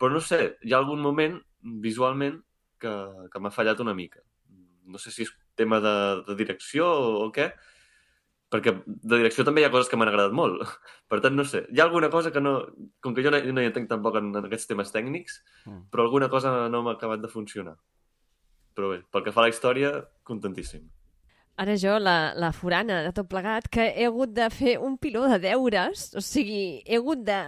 però 0.00 0.10
no 0.12 0.22
sé, 0.24 0.56
hi 0.64 0.72
ha 0.72 0.80
algun 0.80 1.02
moment 1.04 1.38
visualment 1.84 2.40
que, 2.80 2.94
que 3.30 3.40
m'ha 3.42 3.52
fallat 3.54 3.80
una 3.84 3.94
mica. 3.94 4.22
No 4.84 5.00
sé 5.00 5.12
si 5.14 5.24
és 5.24 5.32
tema 5.56 5.78
de, 5.84 5.94
de 6.26 6.34
direcció 6.36 6.88
o, 6.88 7.12
o 7.26 7.30
què, 7.32 7.50
perquè 8.52 8.74
de 8.86 9.18
direcció 9.18 9.44
també 9.46 9.62
hi 9.62 9.66
ha 9.68 9.72
coses 9.72 9.88
que 9.90 9.98
m'han 10.00 10.10
agradat 10.10 10.34
molt. 10.36 10.60
Per 11.10 11.20
tant, 11.24 11.36
no 11.36 11.44
sé, 11.48 11.64
hi 11.70 11.80
ha 11.80 11.86
alguna 11.88 12.10
cosa 12.12 12.32
que 12.34 12.42
no... 12.42 12.58
Com 13.04 13.14
que 13.16 13.24
jo 13.24 13.32
no, 13.32 13.40
no 13.40 13.62
hi 13.62 13.68
entenc 13.70 13.88
tampoc 13.90 14.18
en, 14.20 14.32
en 14.34 14.48
aquests 14.48 14.70
temes 14.70 14.92
tècnics, 14.94 15.42
Mm. 15.64 15.86
però 15.88 16.04
alguna 16.04 16.26
cosa 16.28 16.50
no 16.68 16.82
m'ha 16.84 16.92
acabat 16.98 17.22
de 17.22 17.28
funcionar. 17.32 17.78
Però 18.74 18.90
bé, 18.90 19.02
pel 19.12 19.24
que 19.24 19.32
fa 19.34 19.44
a 19.44 19.46
la 19.46 19.54
història, 19.54 19.94
contentíssim. 20.26 20.84
Ara 21.62 21.76
jo, 21.78 21.94
la, 22.02 22.34
la 22.34 22.50
forana 22.50 22.98
de 23.04 23.12
tot 23.14 23.28
plegat, 23.30 23.68
que 23.70 23.86
he 23.94 24.08
hagut 24.08 24.32
de 24.34 24.48
fer 24.50 24.74
un 24.82 24.96
piló 24.98 25.22
de 25.30 25.38
deures, 25.44 26.08
o 26.18 26.22
sigui, 26.24 26.82
he 26.82 26.98
hagut 26.98 27.22
de, 27.22 27.38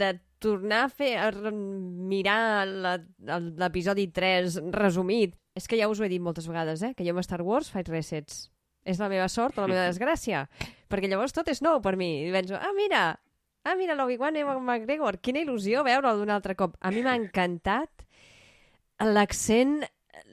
de 0.00 0.14
tornar 0.40 0.86
a 0.86 0.88
fer, 0.88 1.12
a 1.20 1.28
mirar 1.52 2.64
l'episodi 2.64 4.08
3 4.16 4.56
resumit. 4.72 5.36
És 5.58 5.68
que 5.68 5.76
ja 5.76 5.90
us 5.90 6.00
ho 6.00 6.06
he 6.06 6.08
dit 6.08 6.22
moltes 6.22 6.48
vegades, 6.48 6.80
eh? 6.86 6.94
que 6.96 7.04
jo 7.04 7.12
amb 7.12 7.26
Star 7.26 7.42
Wars 7.44 7.68
faig 7.68 7.90
resets. 7.92 8.46
És 8.88 9.00
la 9.02 9.10
meva 9.12 9.28
sort 9.28 9.58
o 9.58 9.66
la 9.66 9.74
meva 9.74 9.86
desgràcia. 9.90 10.46
Perquè 10.88 11.10
llavors 11.10 11.36
tot 11.36 11.50
és 11.52 11.60
nou 11.60 11.82
per 11.84 11.98
mi. 12.00 12.14
I 12.24 12.32
penso, 12.32 12.56
ah, 12.56 12.72
mira, 12.76 13.04
ah, 13.68 13.76
mira, 13.76 13.98
l'Obi-Wan 13.98 14.40
Ewan 14.40 14.64
McGregor, 14.64 15.20
quina 15.20 15.44
il·lusió 15.44 15.84
veure'l 15.84 16.22
d'un 16.22 16.32
altre 16.32 16.56
cop. 16.56 16.80
A 16.80 16.94
mi 16.94 17.04
m'ha 17.04 17.18
encantat 17.20 18.06
l'accent 19.04 19.82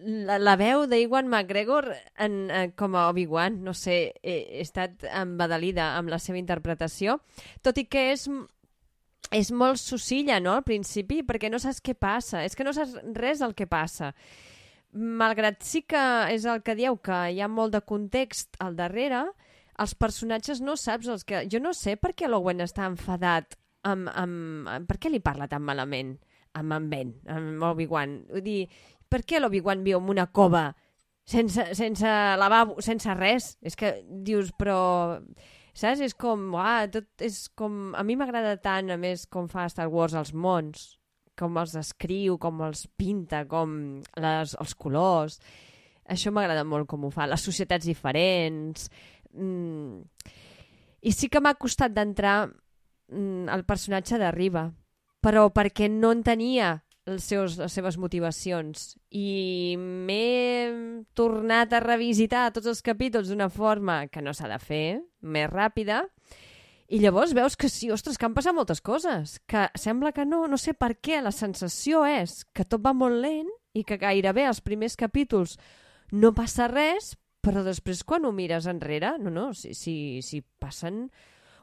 la, 0.04 0.38
la 0.40 0.56
veu 0.60 0.86
d'Iwan 0.90 1.28
McGregor 1.30 1.90
en, 2.20 2.36
en, 2.52 2.74
com 2.78 2.96
a 2.96 3.08
Obi-Wan, 3.12 3.62
no 3.66 3.74
sé, 3.78 3.98
he, 4.22 4.38
he 4.58 4.66
estat 4.66 5.06
embadalida 5.10 5.94
amb 5.98 6.12
la 6.14 6.20
seva 6.22 6.40
interpretació, 6.42 7.20
tot 7.66 7.80
i 7.82 7.88
que 7.90 8.12
és, 8.14 8.28
és 9.34 9.52
molt 9.52 9.82
sucilla, 9.82 10.40
no?, 10.44 10.58
al 10.58 10.66
principi, 10.68 11.24
perquè 11.28 11.52
no 11.52 11.62
saps 11.62 11.82
què 11.84 11.98
passa, 11.98 12.44
és 12.46 12.56
que 12.56 12.68
no 12.68 12.76
saps 12.76 12.98
res 13.18 13.44
del 13.44 13.56
que 13.58 13.70
passa. 13.70 14.14
Malgrat 14.94 15.62
sí 15.68 15.84
que 15.84 16.04
és 16.34 16.46
el 16.48 16.64
que 16.66 16.78
dieu, 16.78 16.98
que 17.04 17.28
hi 17.34 17.42
ha 17.42 17.52
molt 17.52 17.76
de 17.76 17.84
context 17.86 18.58
al 18.64 18.78
darrere, 18.78 19.26
els 19.78 19.94
personatges 19.94 20.62
no 20.64 20.76
saps 20.80 21.10
els 21.12 21.26
que... 21.28 21.44
Jo 21.52 21.62
no 21.62 21.74
sé 21.78 21.98
per 22.02 22.16
què 22.18 22.30
l'Owen 22.30 22.64
està 22.66 22.88
enfadat 22.90 23.58
amb, 23.86 24.10
amb, 24.10 24.70
amb... 24.72 24.88
Per 24.90 24.98
què 24.98 25.12
li 25.14 25.22
parla 25.24 25.50
tan 25.52 25.62
malament 25.66 26.16
amb 26.58 26.74
en 26.74 26.88
Ben, 26.90 27.14
amb 27.30 27.66
Obi-Wan? 27.68 28.16
Vull 28.32 28.46
dir, 28.46 28.62
per 29.10 29.24
què 29.28 29.40
l'Obi-Wan 29.42 29.84
viu 29.86 30.00
en 30.02 30.12
una 30.14 30.28
cova 30.32 30.70
sense, 31.28 31.76
sense 31.76 32.08
lavabo, 32.40 32.82
sense 32.82 33.14
res? 33.18 33.56
És 33.62 33.76
que 33.76 34.00
dius, 34.08 34.54
però... 34.58 35.20
Saps? 35.78 36.02
És 36.02 36.16
com... 36.18 36.48
Uah, 36.56 36.88
tot 36.90 37.22
és 37.22 37.44
com... 37.58 37.92
A 37.98 38.02
mi 38.08 38.16
m'agrada 38.18 38.56
tant, 38.64 38.90
a 38.90 38.98
més, 38.98 39.28
com 39.30 39.50
fa 39.52 39.68
Star 39.70 39.90
Wars 39.94 40.16
els 40.18 40.34
mons, 40.34 40.88
com 41.38 41.60
els 41.62 41.76
escriu, 41.78 42.40
com 42.42 42.64
els 42.66 42.88
pinta, 42.98 43.46
com 43.50 43.78
les, 44.18 44.58
els 44.58 44.78
colors... 44.80 45.42
Això 46.08 46.32
m'agrada 46.32 46.62
molt 46.64 46.88
com 46.88 47.04
ho 47.04 47.10
fa. 47.12 47.28
Les 47.28 47.44
societats 47.44 47.86
diferents... 47.86 48.88
Mm. 49.36 50.08
I 51.08 51.12
sí 51.14 51.28
que 51.30 51.42
m'ha 51.44 51.54
costat 51.60 51.92
d'entrar 51.94 52.48
mm, 52.48 53.52
el 53.54 53.66
personatge 53.68 54.18
de 54.18 54.32
Riva, 54.34 54.64
però 55.22 55.50
perquè 55.54 55.92
no 55.92 56.14
entenia 56.16 56.78
els 57.08 57.24
seus, 57.24 57.56
les 57.60 57.74
seves 57.74 57.98
motivacions. 57.98 58.94
I 59.16 59.76
m'he 59.80 61.08
tornat 61.18 61.74
a 61.74 61.82
revisitar 61.84 62.50
tots 62.56 62.68
els 62.70 62.84
capítols 62.86 63.32
d'una 63.32 63.50
forma 63.50 64.06
que 64.12 64.22
no 64.22 64.36
s'ha 64.36 64.50
de 64.52 64.60
fer, 64.60 64.88
més 65.22 65.50
ràpida, 65.50 66.04
i 66.88 67.02
llavors 67.04 67.34
veus 67.36 67.58
que 67.60 67.68
sí, 67.68 67.90
ostres, 67.92 68.16
que 68.16 68.28
han 68.28 68.36
passat 68.36 68.56
moltes 68.56 68.80
coses, 68.80 69.40
que 69.48 69.66
sembla 69.76 70.14
que 70.16 70.24
no, 70.24 70.46
no 70.48 70.60
sé 70.60 70.72
per 70.72 70.94
què, 71.04 71.20
la 71.24 71.36
sensació 71.36 72.06
és 72.08 72.46
que 72.56 72.64
tot 72.64 72.84
va 72.84 72.96
molt 72.96 73.20
lent 73.24 73.50
i 73.76 73.84
que 73.84 74.00
gairebé 74.00 74.46
els 74.48 74.64
primers 74.64 74.96
capítols 75.00 75.58
no 76.16 76.32
passa 76.36 76.70
res, 76.72 77.16
però 77.44 77.64
després 77.66 78.06
quan 78.08 78.24
ho 78.24 78.32
mires 78.32 78.70
enrere, 78.72 79.18
no, 79.20 79.32
no, 79.32 79.50
si, 79.54 79.74
si, 79.76 79.98
si 80.24 80.40
passen 80.60 81.10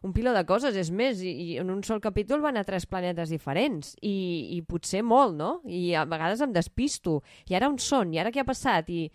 un 0.04 0.12
piló 0.12 0.34
de 0.36 0.44
coses, 0.44 0.76
és 0.76 0.90
més, 0.92 1.22
i, 1.24 1.32
i 1.32 1.54
en 1.62 1.70
un 1.72 1.80
sol 1.86 2.02
capítol 2.04 2.42
van 2.44 2.58
a 2.60 2.64
tres 2.66 2.84
planetes 2.84 3.30
diferents, 3.32 3.94
i, 4.04 4.16
i 4.52 4.60
potser 4.68 5.00
molt, 5.02 5.32
no? 5.38 5.54
I 5.64 5.94
a 5.96 6.04
vegades 6.08 6.42
em 6.44 6.52
despisto, 6.52 7.22
i 7.48 7.56
ara 7.56 7.70
on 7.72 7.80
són, 7.80 8.12
i 8.12 8.20
ara 8.20 8.32
què 8.34 8.42
ha 8.42 8.48
passat, 8.48 8.90
i 8.92 9.08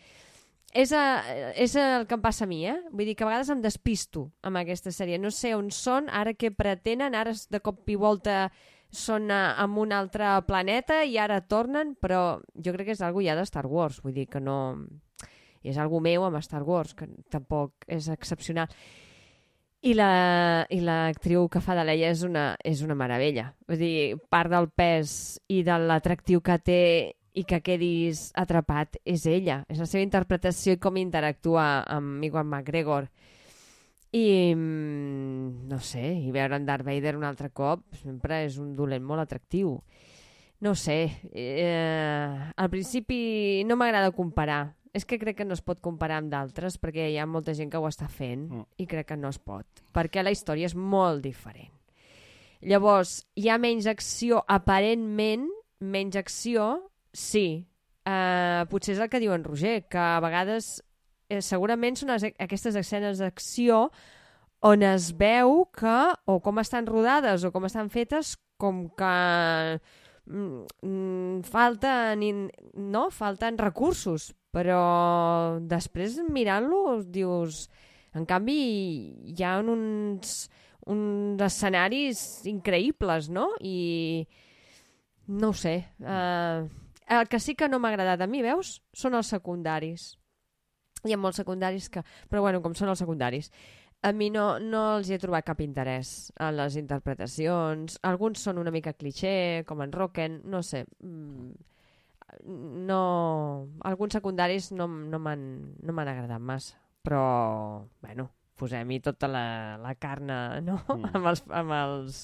és, 0.74 0.90
a, 0.94 1.04
és 1.54 1.76
el 1.78 2.08
que 2.10 2.18
em 2.18 2.24
passa 2.24 2.46
a 2.46 2.50
mi, 2.50 2.64
eh? 2.70 2.80
Vull 2.90 3.06
dir 3.06 3.16
que 3.18 3.26
a 3.26 3.30
vegades 3.30 3.54
em 3.54 3.62
despisto 3.62 4.28
amb 4.46 4.62
aquesta 4.62 4.94
sèrie, 4.94 5.22
no 5.22 5.30
sé 5.34 5.54
on 5.58 5.70
són, 5.74 6.10
ara 6.10 6.34
què 6.34 6.50
pretenen, 6.58 7.18
ara 7.18 7.36
de 7.38 7.62
cop 7.62 7.86
i 7.90 7.98
volta 7.98 8.48
són 8.90 9.30
en 9.30 9.76
un 9.78 9.94
altre 9.94 10.32
planeta 10.48 11.04
i 11.06 11.20
ara 11.22 11.44
tornen, 11.46 11.94
però 12.02 12.40
jo 12.58 12.74
crec 12.74 12.90
que 12.90 12.98
és 12.98 13.06
algo 13.06 13.22
ja 13.22 13.38
de 13.38 13.46
Star 13.46 13.68
Wars, 13.70 14.02
vull 14.02 14.16
dir 14.18 14.26
que 14.26 14.42
no 14.42 14.58
és 15.62 15.78
algo 15.78 16.00
meu 16.02 16.26
amb 16.26 16.42
Star 16.42 16.64
Wars, 16.66 16.96
que 16.98 17.06
tampoc 17.30 17.86
és 17.86 18.10
excepcional. 18.10 18.74
I 19.82 19.94
la- 19.96 20.66
i 20.70 20.82
l'actriu 20.84 21.48
que 21.48 21.62
fa 21.64 21.76
de 21.78 21.86
Leia 21.88 22.10
és 22.12 22.24
una, 22.28 22.58
és 22.64 22.82
una 22.84 22.96
meravella. 23.00 23.54
Vull 23.68 23.80
dir, 23.80 24.18
part 24.30 24.52
del 24.52 24.68
pes 24.76 25.40
i 25.48 25.62
de 25.64 25.78
l'atractiu 25.80 26.42
que 26.42 26.58
té 26.60 26.82
i 27.34 27.46
que 27.48 27.62
quedis 27.64 28.32
atrapat 28.36 28.98
és 29.06 29.24
ella. 29.26 29.62
És 29.70 29.80
la 29.80 29.86
seva 29.88 30.04
interpretació 30.04 30.74
i 30.76 30.82
com 30.84 30.98
interactua 30.98 31.86
amb 31.88 32.24
Iwan 32.28 32.50
McGregor. 32.50 33.08
I, 34.12 34.54
mm, 34.56 35.68
no 35.70 35.80
sé, 35.80 36.02
i 36.18 36.32
veure 36.32 36.56
en 36.58 36.66
Darth 36.66 36.84
Vader 36.84 37.16
un 37.16 37.24
altre 37.24 37.52
cop 37.52 37.84
sempre 38.02 38.44
és 38.44 38.58
un 38.58 38.76
dolent 38.76 39.04
molt 39.06 39.22
atractiu. 39.22 39.78
No 40.60 40.74
sé, 40.76 41.22
eh, 41.32 42.52
al 42.58 42.70
principi 42.70 43.64
no 43.66 43.78
m'agrada 43.78 44.12
comparar. 44.12 44.74
És 44.94 45.06
que 45.06 45.20
crec 45.22 45.38
que 45.38 45.46
no 45.46 45.54
es 45.54 45.62
pot 45.62 45.82
comparar 45.82 46.18
amb 46.20 46.32
d'altres 46.32 46.80
perquè 46.82 47.10
hi 47.12 47.18
ha 47.22 47.28
molta 47.30 47.54
gent 47.54 47.70
que 47.70 47.78
ho 47.78 47.88
està 47.88 48.08
fent 48.10 48.48
Mm. 48.50 48.66
i 48.78 48.88
crec 48.88 49.08
que 49.12 49.18
no 49.18 49.30
es 49.30 49.38
pot, 49.38 49.66
perquè 49.94 50.24
la 50.24 50.32
història 50.32 50.66
és 50.66 50.76
molt 50.76 51.22
diferent. 51.24 51.72
Llavors, 52.62 53.26
hi 53.36 53.48
ha 53.50 53.58
menys 53.58 53.88
acció, 53.88 54.44
aparentment, 54.48 55.48
menys 55.80 56.16
acció, 56.20 56.92
sí. 57.14 57.66
Uh, 58.10 58.66
potser 58.72 58.96
és 58.96 59.00
el 59.00 59.10
que 59.10 59.20
diu 59.22 59.32
en 59.36 59.44
Roger, 59.44 59.88
que 59.88 60.00
a 60.00 60.20
vegades 60.20 60.82
eh, 61.30 61.42
segurament 61.46 61.96
són 61.96 62.10
les, 62.10 62.26
aquestes 62.42 62.76
escenes 62.76 63.22
d'acció 63.22 63.90
on 64.66 64.84
es 64.84 65.12
veu 65.16 65.70
que, 65.72 65.98
o 66.26 66.40
com 66.44 66.60
estan 66.60 66.90
rodades 66.90 67.46
o 67.46 67.52
com 67.52 67.68
estan 67.70 67.92
fetes, 67.94 68.36
com 68.60 68.90
que 68.98 69.80
falten, 71.50 72.24
in- 72.24 72.50
no? 72.74 73.10
falten 73.10 73.58
recursos, 73.58 74.32
però 74.54 75.60
després 75.62 76.20
mirant-lo 76.30 77.02
dius... 77.04 77.68
En 78.18 78.24
canvi, 78.26 78.62
hi 79.30 79.44
ha 79.46 79.60
uns, 79.62 80.48
uns 80.90 81.42
escenaris 81.46 82.48
increïbles, 82.50 83.28
no? 83.30 83.52
I 83.62 84.26
no 85.30 85.52
ho 85.52 85.54
sé. 85.54 85.76
Uh, 86.02 86.66
el 87.06 87.30
que 87.30 87.38
sí 87.38 87.54
que 87.54 87.70
no 87.70 87.78
m'ha 87.78 87.92
agradat 87.94 88.26
a 88.26 88.28
mi, 88.28 88.42
veus, 88.42 88.80
són 88.98 89.14
els 89.20 89.30
secundaris. 89.30 90.16
Hi 91.06 91.14
ha 91.14 91.22
molts 91.22 91.38
secundaris 91.38 91.86
que... 91.94 92.02
Però 92.34 92.42
bueno, 92.42 92.64
com 92.66 92.74
són 92.74 92.90
els 92.90 93.06
secundaris. 93.06 93.52
A 94.02 94.14
mi 94.16 94.30
no, 94.32 94.60
no 94.64 94.82
els 94.96 95.10
hi 95.10 95.18
he 95.18 95.20
trobat 95.20 95.44
cap 95.50 95.60
interès 95.60 96.32
en 96.40 96.56
les 96.56 96.78
interpretacions. 96.80 97.98
Alguns 98.08 98.46
són 98.46 98.62
una 98.62 98.72
mica 98.72 98.94
cliché, 98.96 99.66
com 99.68 99.84
en 99.84 99.92
Rocken, 99.92 100.40
no 100.48 100.62
sé. 100.64 100.86
Mm, 101.04 101.52
no... 102.88 103.02
Alguns 103.84 104.16
secundaris 104.16 104.72
no, 104.72 104.88
no 104.88 105.20
m'han 105.20 105.44
no 105.84 105.98
agradat 106.00 106.40
massa. 106.40 106.78
Però, 107.04 107.26
bueno, 108.04 108.30
posem-hi 108.60 109.02
tota 109.04 109.28
la, 109.28 109.44
la 109.82 109.96
carna, 109.96 110.62
no? 110.64 110.80
Mm. 110.88 111.12
amb, 111.16 111.28
els, 111.34 111.44
amb, 111.50 111.76
els, 111.76 112.24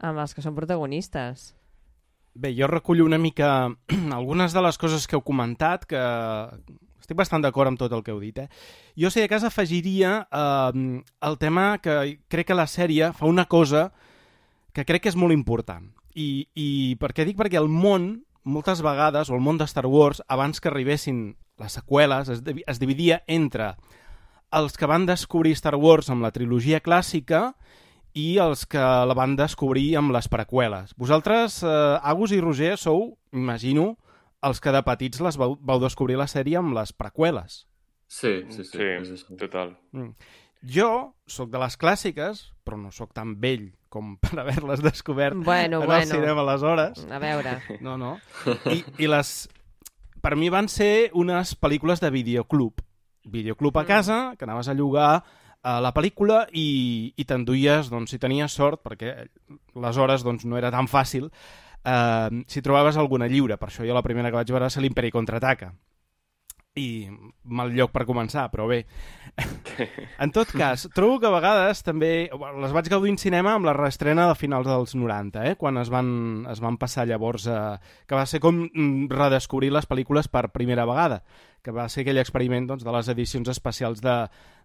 amb 0.00 0.24
els 0.24 0.34
que 0.36 0.44
són 0.44 0.56
protagonistes. 0.56 1.50
Bé, 2.34 2.50
jo 2.56 2.66
recullo 2.66 3.04
una 3.04 3.20
mica 3.20 3.68
algunes 4.18 4.56
de 4.56 4.64
les 4.64 4.80
coses 4.80 5.06
que 5.06 5.18
heu 5.18 5.24
comentat, 5.26 5.84
que 5.84 6.00
estic 7.04 7.18
bastant 7.20 7.44
d'acord 7.44 7.68
amb 7.68 7.80
tot 7.80 7.92
el 7.92 8.02
que 8.02 8.14
heu 8.14 8.20
dit. 8.22 8.38
Eh? 8.40 8.48
Jo, 8.96 9.10
si 9.12 9.20
de 9.20 9.28
cas, 9.28 9.44
afegiria 9.44 10.22
eh, 10.24 11.02
el 11.28 11.38
tema 11.38 11.76
que 11.84 12.18
crec 12.32 12.48
que 12.48 12.56
la 12.56 12.68
sèrie 12.70 13.12
fa 13.12 13.28
una 13.28 13.44
cosa 13.44 13.90
que 14.74 14.86
crec 14.88 15.04
que 15.04 15.12
és 15.12 15.18
molt 15.20 15.36
important. 15.36 15.90
I, 16.16 16.46
i 16.56 16.68
per 17.00 17.12
què 17.12 17.26
dic? 17.28 17.36
Perquè 17.38 17.60
el 17.60 17.68
món, 17.68 18.24
moltes 18.42 18.80
vegades, 18.84 19.28
o 19.28 19.36
el 19.36 19.44
món 19.44 19.60
de 19.60 19.68
Star 19.68 19.86
Wars, 19.86 20.22
abans 20.28 20.60
que 20.60 20.70
arribessin 20.70 21.36
les 21.60 21.76
seqüeles, 21.76 22.30
es, 22.32 22.40
es 22.42 22.80
dividia 22.80 23.20
entre 23.30 23.74
els 24.54 24.78
que 24.78 24.88
van 24.88 25.04
descobrir 25.06 25.54
Star 25.58 25.76
Wars 25.76 26.08
amb 26.10 26.24
la 26.24 26.32
trilogia 26.34 26.80
clàssica 26.80 27.52
i 28.14 28.38
els 28.38 28.64
que 28.70 28.78
la 28.80 29.16
van 29.18 29.34
descobrir 29.36 29.96
amb 29.98 30.14
les 30.14 30.30
preqüeles. 30.30 30.94
Vosaltres, 30.96 31.60
eh, 31.66 31.98
Agus 32.00 32.32
i 32.32 32.40
Roger, 32.40 32.76
sou, 32.78 33.18
imagino, 33.34 33.96
els 34.44 34.60
que 34.60 34.72
de 34.74 34.82
petits 34.86 35.20
les 35.24 35.36
vau, 35.40 35.56
vau 35.60 35.80
descobrir 35.82 36.16
la 36.20 36.28
sèrie 36.30 36.58
amb 36.60 36.74
les 36.76 36.92
preqüeles. 36.92 37.64
Sí, 38.08 38.42
sí, 38.50 38.62
sí. 38.64 38.70
Sí, 38.76 38.82
és 39.00 39.12
això. 39.16 39.36
total. 39.40 39.74
Mm. 39.96 40.12
Jo 40.74 40.88
sóc 41.28 41.50
de 41.52 41.60
les 41.60 41.74
clàssiques, 41.80 42.46
però 42.64 42.78
no 42.80 42.92
sóc 42.92 43.12
tan 43.16 43.34
vell 43.40 43.70
com 43.92 44.14
per 44.22 44.38
haver-les 44.40 44.80
descobert 44.84 45.36
Bueno, 45.36 45.78
en 45.82 45.82
el 45.82 45.88
bueno. 45.88 46.14
cinema 46.14 46.40
aleshores. 46.44 47.06
A 47.10 47.18
veure, 47.18 47.58
No, 47.80 47.96
no. 47.98 48.18
I, 48.72 48.82
I 48.98 49.08
les... 49.10 49.34
Per 50.24 50.36
mi 50.40 50.48
van 50.48 50.70
ser 50.72 51.10
unes 51.12 51.52
pel·lícules 51.60 52.00
de 52.00 52.08
videoclub. 52.10 52.80
Videoclub 53.28 53.76
a 53.76 53.84
casa, 53.84 54.34
que 54.38 54.44
anaves 54.46 54.68
a 54.68 54.74
llogar 54.74 55.24
a 55.64 55.74
la 55.84 55.92
pel·lícula 55.96 56.46
i, 56.52 57.12
i 57.16 57.24
t'enduies, 57.28 57.90
doncs, 57.92 58.12
si 58.12 58.18
tenies 58.20 58.52
sort, 58.56 58.80
perquè 58.84 59.14
aleshores 59.76 60.24
doncs, 60.24 60.44
no 60.48 60.56
era 60.60 60.70
tan 60.72 60.88
fàcil, 60.88 61.28
eh, 61.84 62.44
si 62.46 62.62
trobaves 62.62 62.96
alguna 62.96 63.28
lliure. 63.28 63.58
Per 63.60 63.68
això 63.68 63.86
jo 63.86 63.96
la 63.96 64.04
primera 64.04 64.30
que 64.30 64.40
vaig 64.40 64.52
veure 64.52 64.68
va 64.68 64.72
ser 64.72 64.84
l'Imperi 64.84 65.12
Contraataca. 65.14 65.72
I 66.74 67.06
mal 67.54 67.70
lloc 67.70 67.92
per 67.94 68.02
començar, 68.02 68.48
però 68.50 68.64
bé. 68.66 68.80
en 70.24 70.32
tot 70.34 70.50
cas, 70.58 70.88
trobo 70.94 71.20
que 71.22 71.28
a 71.28 71.34
vegades 71.36 71.84
també 71.86 72.08
les 72.34 72.72
vaig 72.74 72.88
gaudir 72.90 73.12
en 73.12 73.18
cinema 73.22 73.52
amb 73.54 73.68
la 73.68 73.76
reestrena 73.76 74.26
de 74.26 74.34
finals 74.34 74.66
dels 74.66 74.96
90, 74.98 75.44
eh? 75.46 75.54
quan 75.60 75.78
es 75.78 75.90
van, 75.94 76.08
es 76.50 76.58
van 76.64 76.78
passar 76.78 77.06
llavors 77.06 77.46
a... 77.46 77.76
que 78.08 78.18
va 78.18 78.24
ser 78.26 78.40
com 78.42 78.64
mm, 78.66 79.06
redescobrir 79.12 79.70
les 79.70 79.86
pel·lícules 79.86 80.26
per 80.26 80.48
primera 80.50 80.86
vegada, 80.90 81.20
que 81.62 81.74
va 81.74 81.86
ser 81.88 82.02
aquell 82.02 82.18
experiment 82.18 82.66
doncs, 82.66 82.82
de 82.82 82.96
les 82.96 83.12
edicions 83.14 83.52
especials 83.54 84.02
de, 84.02 84.16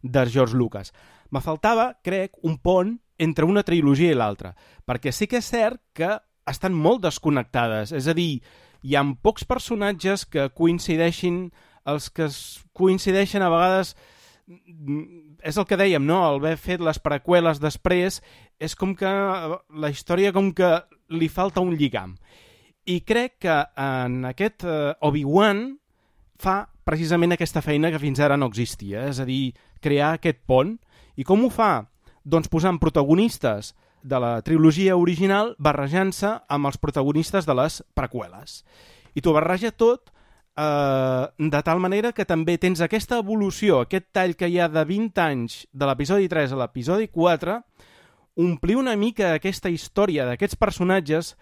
de 0.01 0.25
George 0.34 0.58
Lucas. 0.58 0.89
Me 1.29 1.45
faltava, 1.45 1.91
crec, 2.01 2.41
un 2.41 2.58
pont 2.58 2.97
entre 3.21 3.45
una 3.45 3.62
trilogia 3.67 4.15
i 4.15 4.17
l'altra, 4.17 4.55
perquè 4.88 5.13
sí 5.13 5.29
que 5.29 5.43
és 5.43 5.53
cert 5.53 5.84
que 5.93 6.15
estan 6.49 6.75
molt 6.75 7.03
desconnectades, 7.05 7.93
és 7.95 8.07
a 8.09 8.15
dir, 8.17 8.41
hi 8.83 8.95
ha 8.95 9.03
pocs 9.23 9.45
personatges 9.47 10.25
que 10.25 10.49
coincideixin 10.55 11.49
els 11.89 12.09
que 12.13 12.27
coincideixen 12.77 13.43
a 13.43 13.49
vegades 13.51 13.95
mm, 14.47 15.39
és 15.43 15.57
el 15.57 15.67
que 15.67 15.79
dèiem, 15.79 16.05
no? 16.05 16.19
El 16.27 16.41
haver 16.41 16.57
fet 16.59 16.83
les 16.83 16.99
preqüeles 17.01 17.62
després 17.63 18.21
és 18.59 18.75
com 18.75 18.95
que 18.97 19.09
la 19.09 19.91
història 19.91 20.33
com 20.35 20.51
que 20.53 20.71
li 21.15 21.29
falta 21.31 21.63
un 21.63 21.75
lligam. 21.79 22.15
I 22.85 23.01
crec 23.05 23.39
que 23.45 23.55
en 23.79 24.23
aquest 24.29 24.65
eh, 24.65 24.93
Obi-Wan 25.05 25.63
fa 26.39 26.63
precisament 26.88 27.35
aquesta 27.35 27.62
feina 27.62 27.91
que 27.93 28.01
fins 28.01 28.19
ara 28.23 28.38
no 28.39 28.47
existia, 28.49 29.05
és 29.12 29.19
a 29.19 29.27
dir, 29.27 29.53
crear 29.83 30.15
aquest 30.17 30.41
pont. 30.47 30.77
I 31.19 31.25
com 31.27 31.43
ho 31.45 31.51
fa? 31.53 31.89
Doncs 32.23 32.49
posant 32.51 32.79
protagonistes 32.81 33.73
de 34.03 34.19
la 34.21 34.39
trilogia 34.45 34.95
original 34.97 35.55
barrejant-se 35.59 36.35
amb 36.47 36.69
els 36.69 36.79
protagonistes 36.79 37.45
de 37.45 37.55
les 37.57 37.81
preqüeles. 37.97 38.63
I 39.15 39.21
t'ho 39.21 39.33
barreja 39.35 39.71
tot 39.71 40.12
eh, 40.59 41.27
de 41.38 41.62
tal 41.63 41.79
manera 41.79 42.13
que 42.13 42.27
també 42.27 42.57
tens 42.57 42.81
aquesta 42.81 43.19
evolució, 43.23 43.83
aquest 43.83 44.09
tall 44.15 44.35
que 44.39 44.49
hi 44.49 44.59
ha 44.59 44.69
de 44.71 44.83
20 44.85 45.23
anys 45.23 45.62
de 45.71 45.89
l'episodi 45.89 46.29
3 46.31 46.55
a 46.55 46.59
l'episodi 46.63 47.09
4, 47.13 47.62
omplir 48.39 48.77
una 48.79 48.95
mica 48.95 49.33
aquesta 49.35 49.71
història 49.71 50.27
d'aquests 50.27 50.59
personatges 50.59 51.33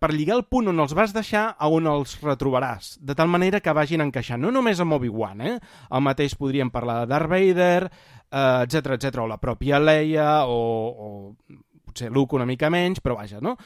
per 0.00 0.14
lligar 0.14 0.38
el 0.38 0.46
punt 0.48 0.70
on 0.70 0.80
els 0.80 0.94
vas 0.96 1.12
deixar 1.12 1.50
a 1.58 1.68
on 1.68 1.88
els 1.90 2.14
retrobaràs, 2.24 2.94
de 3.04 3.16
tal 3.16 3.28
manera 3.28 3.60
que 3.60 3.74
vagin 3.76 4.00
encaixant, 4.00 4.40
no 4.40 4.52
només 4.54 4.80
amb 4.80 4.96
Obi-Wan, 4.96 5.42
eh? 5.44 5.58
El 5.90 6.04
mateix 6.06 6.36
podríem 6.40 6.70
parlar 6.72 7.02
de 7.02 7.10
Darth 7.10 7.28
Vader, 7.28 7.90
eh, 8.30 8.62
etc 8.64 8.94
etc 8.96 9.20
o 9.24 9.28
la 9.28 9.40
pròpia 9.42 9.82
Leia, 9.82 10.46
o, 10.46 10.56
o 10.56 11.60
potser 11.90 12.10
Luke 12.14 12.38
una 12.38 12.48
mica 12.48 12.70
menys, 12.72 13.02
però 13.04 13.18
vaja, 13.18 13.42
no? 13.44 13.56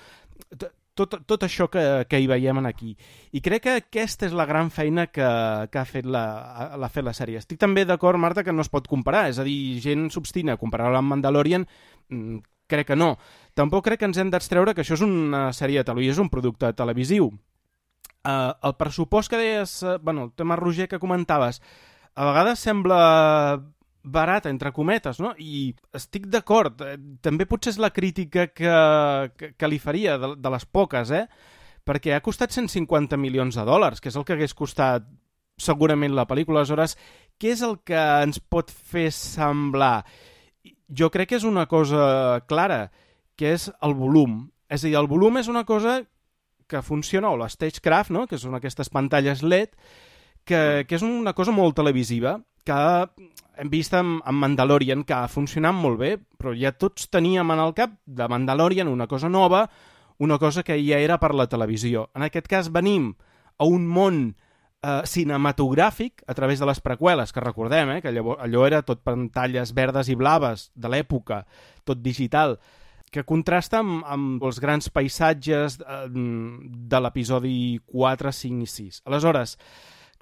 Tot, 0.95 1.17
tot 1.27 1.43
això 1.43 1.67
que, 1.67 1.83
que 2.07 2.21
hi 2.23 2.27
veiem 2.31 2.61
aquí. 2.69 2.93
I 3.35 3.41
crec 3.43 3.65
que 3.65 3.77
aquesta 3.81 4.29
és 4.29 4.35
la 4.37 4.47
gran 4.47 4.71
feina 4.71 5.09
que, 5.11 5.27
que 5.71 5.81
ha 5.81 5.87
fet 5.89 6.07
la, 6.07 6.25
la, 6.79 6.91
fet 6.91 7.07
la 7.07 7.15
sèrie. 7.17 7.41
Estic 7.43 7.59
també 7.59 7.83
d'acord, 7.85 8.19
Marta, 8.23 8.45
que 8.47 8.55
no 8.55 8.63
es 8.63 8.71
pot 8.71 8.87
comparar. 8.87 9.27
És 9.33 9.41
a 9.43 9.47
dir, 9.47 9.81
gent 9.83 10.07
s'obstina 10.15 10.55
a 10.55 10.61
comparar-la 10.61 11.03
amb 11.03 11.11
Mandalorian, 11.11 11.67
mm, 12.15 12.39
crec 12.71 12.93
que 12.93 12.97
no. 12.97 13.17
Tampoc 13.59 13.89
crec 13.89 14.05
que 14.05 14.11
ens 14.11 14.23
hem 14.23 14.31
d'extreure 14.31 14.75
que 14.75 14.85
això 14.85 14.95
és 14.95 15.03
una 15.03 15.49
sèrie 15.53 15.83
de 15.83 15.89
televisió, 15.91 16.15
és 16.15 16.23
un 16.23 16.31
producte 16.31 16.71
televisiu. 16.79 17.33
Uh, 18.25 18.55
el 18.65 18.79
pressupost 18.79 19.29
que 19.29 19.37
deies, 19.37 19.83
uh, 19.83 19.99
bueno, 20.01 20.29
el 20.29 20.33
tema 20.33 20.57
Roger 20.57 20.87
que 20.89 21.03
comentaves, 21.03 21.61
a 22.15 22.25
vegades 22.31 22.63
sembla 22.63 23.01
barat, 24.05 24.47
entre 24.47 24.73
cometes, 24.73 25.19
no? 25.21 25.33
I 25.40 25.73
estic 25.97 26.29
d'acord. 26.31 26.81
eh, 26.85 26.97
També 27.25 27.47
potser 27.49 27.73
és 27.75 27.81
la 27.81 27.90
crítica 27.90 28.47
que, 28.53 28.71
que, 29.37 29.53
que 29.57 29.69
li 29.71 29.81
faria, 29.81 30.19
de, 30.21 30.35
de 30.37 30.53
les 30.53 30.67
poques, 30.67 31.11
eh? 31.11 31.27
Perquè 31.85 32.14
ha 32.14 32.23
costat 32.25 32.53
150 32.53 33.17
milions 33.21 33.57
de 33.57 33.64
dòlars, 33.64 34.01
que 34.01 34.09
és 34.12 34.17
el 34.17 34.25
que 34.25 34.37
hagués 34.37 34.55
costat 34.57 35.05
segurament 35.61 36.14
la 36.14 36.27
pel·lícula. 36.29 36.62
Aleshores, 36.62 36.97
què 37.40 37.53
és 37.55 37.62
el 37.64 37.79
que 37.85 37.99
ens 38.25 38.40
pot 38.40 38.71
fer 38.71 39.11
semblar? 39.12 40.05
Jo 40.88 41.11
crec 41.12 41.33
que 41.33 41.38
és 41.40 41.45
una 41.45 41.67
cosa 41.67 42.40
clara, 42.49 42.90
que 43.37 43.53
és 43.53 43.71
el 43.83 43.95
volum. 43.99 44.45
És 44.69 44.85
a 44.85 44.88
dir, 44.88 44.97
el 44.97 45.09
volum 45.11 45.38
és 45.38 45.49
una 45.49 45.64
cosa 45.64 46.03
que 46.67 46.81
funciona, 46.83 47.31
o 47.31 47.37
la 47.37 47.51
Stagecraft, 47.53 48.11
no? 48.11 48.27
que 48.27 48.40
són 48.40 48.57
aquestes 48.57 48.88
pantalles 48.88 49.43
LED, 49.45 49.77
que, 50.45 50.85
que 50.88 50.97
és 50.97 51.05
una 51.05 51.35
cosa 51.37 51.53
molt 51.53 51.77
televisiva, 51.77 52.38
que 52.66 52.81
hem 53.61 53.70
vist 53.70 53.94
amb, 53.94 54.20
amb 54.27 54.42
Mandalorian, 54.42 55.05
que 55.07 55.14
ha 55.16 55.31
funcionat 55.31 55.77
molt 55.77 56.00
bé, 56.00 56.14
però 56.38 56.55
ja 56.59 56.72
tots 56.72 57.09
teníem 57.12 57.53
en 57.55 57.62
el 57.62 57.74
cap 57.77 57.94
de 58.05 58.29
Mandalorian 58.29 58.90
una 58.90 59.07
cosa 59.07 59.29
nova, 59.29 59.68
una 60.18 60.38
cosa 60.38 60.62
que 60.62 60.79
ja 60.83 60.98
era 60.98 61.18
per 61.22 61.35
la 61.35 61.46
televisió. 61.50 62.09
En 62.14 62.27
aquest 62.27 62.48
cas 62.50 62.70
venim 62.72 63.12
a 63.59 63.68
un 63.70 63.87
món 63.87 64.24
eh, 64.85 65.03
cinematogràfic 65.07 66.24
a 66.27 66.35
través 66.35 66.61
de 66.61 66.68
les 66.68 66.81
preqüeles, 66.81 67.33
que 67.33 67.44
recordem, 67.44 67.96
eh, 67.96 68.00
que 68.03 68.11
allò, 68.12 68.37
allò 68.40 68.66
era 68.66 68.83
tot 68.83 69.05
pantalles 69.07 69.74
verdes 69.74 70.11
i 70.11 70.18
blaves 70.18 70.70
de 70.74 70.90
l'època, 70.90 71.44
tot 71.85 72.03
digital, 72.03 72.59
que 73.14 73.22
contrasta 73.22 73.79
amb, 73.79 74.03
amb 74.11 74.42
els 74.42 74.59
grans 74.62 74.90
paisatges 74.90 75.79
eh, 75.81 76.07
de 76.11 77.03
l'episodi 77.03 77.57
4, 77.87 78.33
5 78.35 78.64
i 78.66 78.70
6. 78.70 79.03
Aleshores, 79.11 79.59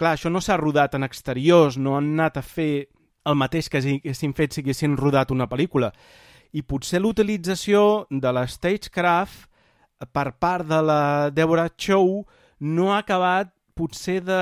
clar, 0.03 0.17
això 0.19 0.31
no 0.33 0.43
s'ha 0.43 0.59
rodat 0.61 0.95
en 0.99 1.07
exteriors, 1.07 1.79
no 1.79 1.95
han 1.97 2.11
anat 2.19 2.41
a 2.41 2.43
fer 2.43 2.89
el 3.25 3.37
mateix 3.39 3.69
que 3.71 3.81
si 3.85 3.97
haguessin 4.01 4.35
fet 4.35 4.53
si 4.57 4.65
haguessin 4.65 4.97
rodat 4.99 5.31
una 5.31 5.47
pel·lícula. 5.49 5.93
I 6.53 6.63
potser 6.67 6.99
l'utilització 7.01 8.07
de 8.11 8.33
la 8.35 8.43
Stagecraft 8.51 9.49
per 10.13 10.33
part 10.43 10.67
de 10.67 10.81
la 10.83 11.31
Deborah 11.31 11.71
Chow 11.79 12.25
no 12.61 12.91
ha 12.93 12.99
acabat 13.05 13.53
potser 13.79 14.19
de, 14.27 14.41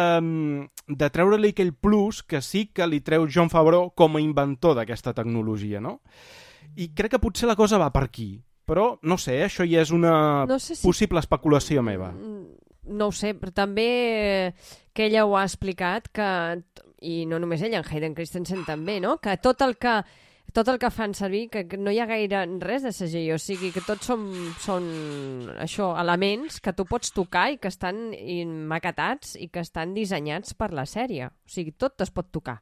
de 0.88 1.08
treure-li 1.14 1.52
aquell 1.52 1.70
plus 1.76 2.22
que 2.26 2.40
sí 2.42 2.64
que 2.74 2.86
li 2.88 2.98
treu 3.06 3.28
John 3.30 3.50
Favreau 3.52 3.92
com 3.94 4.16
a 4.16 4.22
inventor 4.24 4.74
d'aquesta 4.74 5.12
tecnologia, 5.14 5.78
no? 5.80 6.00
I 6.76 6.88
crec 6.96 7.12
que 7.14 7.20
potser 7.22 7.46
la 7.50 7.54
cosa 7.58 7.78
va 7.78 7.92
per 7.94 8.02
aquí. 8.08 8.32
Però, 8.66 8.96
no 9.02 9.16
sé, 9.18 9.36
eh, 9.40 9.46
això 9.48 9.64
ja 9.66 9.80
és 9.82 9.90
una 9.94 10.46
No 10.46 10.58
sé 10.58 10.74
si- 10.76 10.86
possible 10.86 11.18
especulació 11.20 11.82
meva. 11.82 12.10
No 12.84 13.10
ho 13.10 13.12
sé, 13.12 13.34
però 13.38 13.52
també 13.54 13.88
eh, 13.90 14.52
que 14.92 15.06
ella 15.08 15.26
ho 15.26 15.36
ha 15.36 15.44
explicat, 15.44 16.08
que, 16.14 16.30
i 17.06 17.24
no 17.26 17.38
només 17.40 17.62
ella, 17.62 17.80
en 17.80 17.86
Hayden 17.88 18.16
Christensen 18.16 18.64
també, 18.66 19.00
no? 19.00 19.18
que 19.22 19.36
tot 19.42 19.62
el 19.66 19.76
que 19.80 20.00
tot 20.52 20.66
el 20.66 20.80
que 20.82 20.90
fan 20.90 21.12
servir, 21.14 21.44
que, 21.50 21.78
no 21.78 21.92
hi 21.94 22.00
ha 22.02 22.08
gaire 22.10 22.40
res 22.58 22.82
de 22.82 22.90
CGI, 22.90 23.28
o 23.34 23.38
sigui 23.38 23.70
que 23.70 23.84
tots 23.86 24.08
són, 24.10 24.24
són 24.58 24.88
això, 25.62 25.92
elements 26.00 26.58
que 26.64 26.74
tu 26.74 26.88
pots 26.90 27.14
tocar 27.14 27.52
i 27.52 27.60
que 27.62 27.70
estan 27.70 28.08
maquetats 28.66 29.36
i 29.38 29.46
que 29.46 29.62
estan 29.62 29.94
dissenyats 29.94 30.56
per 30.58 30.72
la 30.74 30.88
sèrie. 30.90 31.30
O 31.30 31.54
sigui, 31.54 31.76
tot 31.78 32.02
es 32.02 32.10
pot 32.10 32.32
tocar 32.34 32.58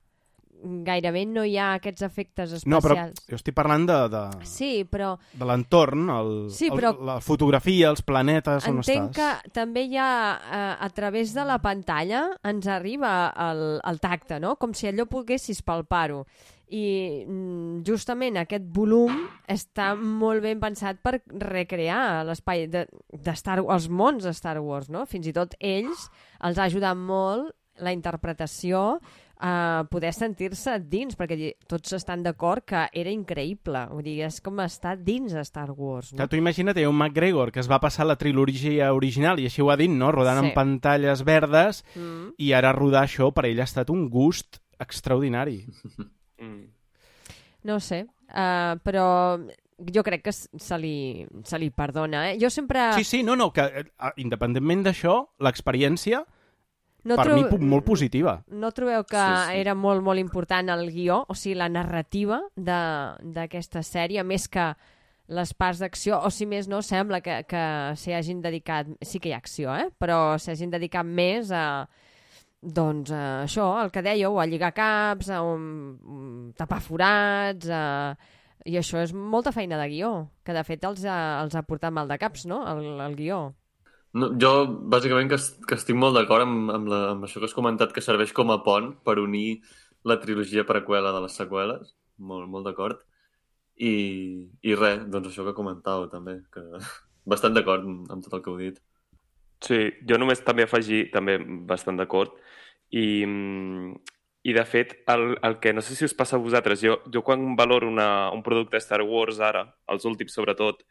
gairebé 0.87 1.25
no 1.29 1.45
hi 1.47 1.57
ha 1.59 1.73
aquests 1.77 2.05
efectes 2.07 2.53
especials. 2.59 2.73
No, 2.73 2.81
però 2.83 2.97
jo 3.31 3.39
estic 3.39 3.57
parlant 3.57 3.87
de, 3.89 3.99
de, 4.13 4.23
sí, 4.49 4.71
però... 4.91 5.13
de 5.39 5.49
l'entorn, 5.49 6.09
el, 6.15 6.33
sí, 6.55 6.71
però... 6.73 6.93
el, 6.97 7.07
la 7.09 7.19
fotografia, 7.25 7.93
els 7.93 8.03
planetes, 8.07 8.67
on 8.69 8.83
estàs. 8.83 8.95
Entenc 8.95 9.17
que 9.19 9.55
també 9.57 9.87
hi 9.89 9.99
ha, 10.01 10.11
eh, 10.37 10.69
a 10.87 10.91
través 10.95 11.35
de 11.37 11.47
la 11.49 11.61
pantalla, 11.63 12.27
ens 12.49 12.69
arriba 12.71 13.33
el, 13.49 13.65
el 13.87 14.01
tacte, 14.03 14.41
no? 14.43 14.57
Com 14.61 14.75
si 14.75 14.91
allò 14.91 15.09
poguessis 15.11 15.63
palpar-ho. 15.67 16.25
I 16.69 17.25
mm, 17.25 17.79
justament 17.87 18.37
aquest 18.43 18.67
volum 18.77 19.15
està 19.49 19.95
molt 19.97 20.45
ben 20.45 20.59
pensat 20.61 20.99
per 21.01 21.15
recrear 21.41 22.27
l'espai 22.29 22.67
de, 22.69 22.85
de 23.09 23.37
Star, 23.39 23.63
els 23.63 23.89
mons 23.89 24.27
de 24.27 24.35
Star 24.37 24.59
Wars, 24.61 24.91
no? 24.93 25.07
Fins 25.09 25.31
i 25.31 25.33
tot 25.37 25.57
ells 25.65 26.11
els 26.45 26.61
ha 26.61 26.69
ajudat 26.69 26.99
molt 26.99 27.55
la 27.81 27.95
interpretació 27.95 28.99
a 29.39 29.87
poder 29.91 30.11
sentir-se 30.17 30.75
dins, 30.91 31.15
perquè 31.19 31.53
tots 31.71 31.93
estan 31.95 32.25
d'acord 32.27 32.65
que 32.67 32.87
era 32.91 33.11
increïble. 33.13 33.85
Vull 33.93 34.07
dir, 34.07 34.17
és 34.27 34.41
com 34.43 34.59
estar 34.65 34.97
dins 34.99 35.35
de 35.35 35.45
Star 35.47 35.71
Wars. 35.71 36.13
No? 36.13 36.19
Que 36.19 36.29
tu 36.33 36.41
imagina't, 36.41 36.79
hi 36.79 36.87
ha 36.87 36.91
un 36.91 36.99
McGregor 36.99 37.53
que 37.55 37.63
es 37.63 37.71
va 37.71 37.79
passar 37.83 38.09
la 38.09 38.19
trilogia 38.19 38.91
original, 38.97 39.39
i 39.39 39.47
així 39.47 39.63
ho 39.63 39.71
ha 39.71 39.79
dit, 39.79 39.93
no? 39.93 40.11
rodant 40.15 40.43
sí. 40.43 40.49
en 40.49 40.57
pantalles 40.57 41.23
verdes, 41.27 41.85
mm. 41.95 42.35
i 42.43 42.51
ara 42.59 42.75
rodar 42.75 43.05
això 43.07 43.31
per 43.35 43.47
ell 43.47 43.63
ha 43.63 43.69
estat 43.69 43.95
un 43.95 44.09
gust 44.11 44.63
extraordinari. 44.79 45.63
Mm. 46.39 46.69
No 47.67 47.81
sé, 47.83 48.05
uh, 48.31 48.77
però 48.87 49.07
jo 49.79 50.03
crec 50.07 50.23
que 50.27 50.33
se 50.33 50.79
li, 50.79 51.27
se 51.45 51.59
li 51.59 51.71
perdona. 51.75 52.29
Eh? 52.31 52.37
Jo 52.39 52.51
sempre... 52.51 52.93
Sí, 52.95 53.03
sí, 53.05 53.23
no, 53.27 53.35
no, 53.39 53.53
que 53.55 53.65
uh, 53.67 54.13
independentment 54.23 54.85
d'això, 54.87 55.21
l'experiència 55.43 56.25
no 57.07 57.17
per 57.17 57.31
mi 57.33 57.45
molt 57.71 57.87
positiva. 57.87 58.39
No 58.51 58.73
trobeu 58.75 59.05
que 59.07 59.19
sí, 59.21 59.51
sí. 59.53 59.59
era 59.61 59.75
molt, 59.79 60.03
molt 60.05 60.21
important 60.21 60.71
el 60.75 60.89
guió, 60.91 61.23
o 61.29 61.37
sigui, 61.39 61.57
la 61.61 61.69
narrativa 61.71 62.41
d'aquesta 62.57 63.85
sèrie, 63.87 64.25
més 64.27 64.49
que 64.51 64.73
les 65.29 65.53
parts 65.53 65.83
d'acció, 65.85 66.19
o 66.25 66.31
si 66.33 66.47
més 66.49 66.69
no, 66.73 66.81
sembla 66.83 67.21
que, 67.21 67.43
que 67.49 67.63
s'hi 68.01 68.15
hagin 68.17 68.41
dedicat... 68.43 68.89
Sí 69.05 69.21
que 69.21 69.31
hi 69.31 69.37
ha 69.37 69.41
acció, 69.43 69.75
eh? 69.77 69.91
Però 70.01 70.39
s'hagin 70.41 70.73
dedicat 70.75 71.07
més 71.07 71.53
a... 71.53 71.87
Doncs 72.59 73.13
a 73.15 73.23
això, 73.45 73.69
el 73.85 73.93
que 73.95 74.03
dèieu, 74.03 74.35
a 74.41 74.47
lligar 74.49 74.73
caps, 74.75 75.29
a 75.31 75.45
un, 75.47 75.63
un 76.03 76.33
tapar 76.59 76.81
forats, 76.83 77.69
a... 77.71 78.17
i 78.67 78.75
això 78.81 78.99
és 79.05 79.13
molta 79.15 79.53
feina 79.55 79.79
de 79.79 79.87
guió, 79.93 80.11
que 80.43 80.57
de 80.57 80.65
fet 80.67 80.83
els 80.89 81.05
ha, 81.07 81.19
els 81.45 81.55
ha 81.55 81.63
portat 81.63 81.95
mal 81.95 82.11
de 82.11 82.19
caps, 82.19 82.49
no?, 82.51 82.65
el, 82.73 82.99
el 83.05 83.15
guió. 83.21 83.45
No, 84.17 84.31
jo, 84.41 84.53
bàsicament, 84.89 85.29
que, 85.29 85.37
que 85.69 85.77
estic 85.77 85.97
molt 85.99 86.17
d'acord 86.17 86.47
amb, 86.47 86.71
amb, 86.73 86.89
la, 86.89 87.01
amb 87.13 87.27
això 87.27 87.43
que 87.43 87.49
has 87.51 87.57
comentat, 87.57 87.93
que 87.93 88.05
serveix 88.05 88.33
com 88.37 88.51
a 88.55 88.63
pont 88.65 88.95
per 89.05 89.19
unir 89.21 89.61
la 90.09 90.17
trilogia 90.23 90.65
preqüela 90.69 91.13
de 91.13 91.23
les 91.27 91.37
seqüeles. 91.37 91.93
Molt, 92.19 92.49
molt 92.51 92.67
d'acord. 92.67 93.03
I, 93.79 93.93
I 94.65 94.75
res, 94.79 95.05
doncs 95.13 95.31
això 95.31 95.45
que 95.47 95.57
comentàveu, 95.57 96.09
també, 96.13 96.41
que 96.55 96.65
bastant 97.33 97.55
d'acord 97.55 97.85
amb 97.85 98.25
tot 98.25 98.39
el 98.39 98.45
que 98.45 98.53
heu 98.53 98.63
dit. 98.63 98.81
Sí, 99.65 99.81
jo 100.09 100.19
només 100.19 100.41
també 100.47 100.65
afegir, 100.65 101.09
també 101.13 101.37
bastant 101.67 101.99
d'acord, 101.99 102.37
i, 102.95 103.25
i 104.49 104.55
de 104.55 104.65
fet, 104.65 104.95
el, 105.11 105.33
el 105.45 105.59
que 105.63 105.73
no 105.75 105.83
sé 105.83 105.97
si 105.99 106.07
us 106.07 106.15
passa 106.17 106.39
a 106.39 106.43
vosaltres, 106.43 106.81
jo, 106.81 107.01
jo 107.13 107.25
quan 107.27 107.57
valoro 107.59 107.91
una, 107.91 108.31
un 108.33 108.45
producte 108.47 108.81
Star 108.81 109.03
Wars 109.03 109.43
ara, 109.43 109.65
els 109.91 110.07
últims 110.09 110.37
sobretot, 110.39 110.85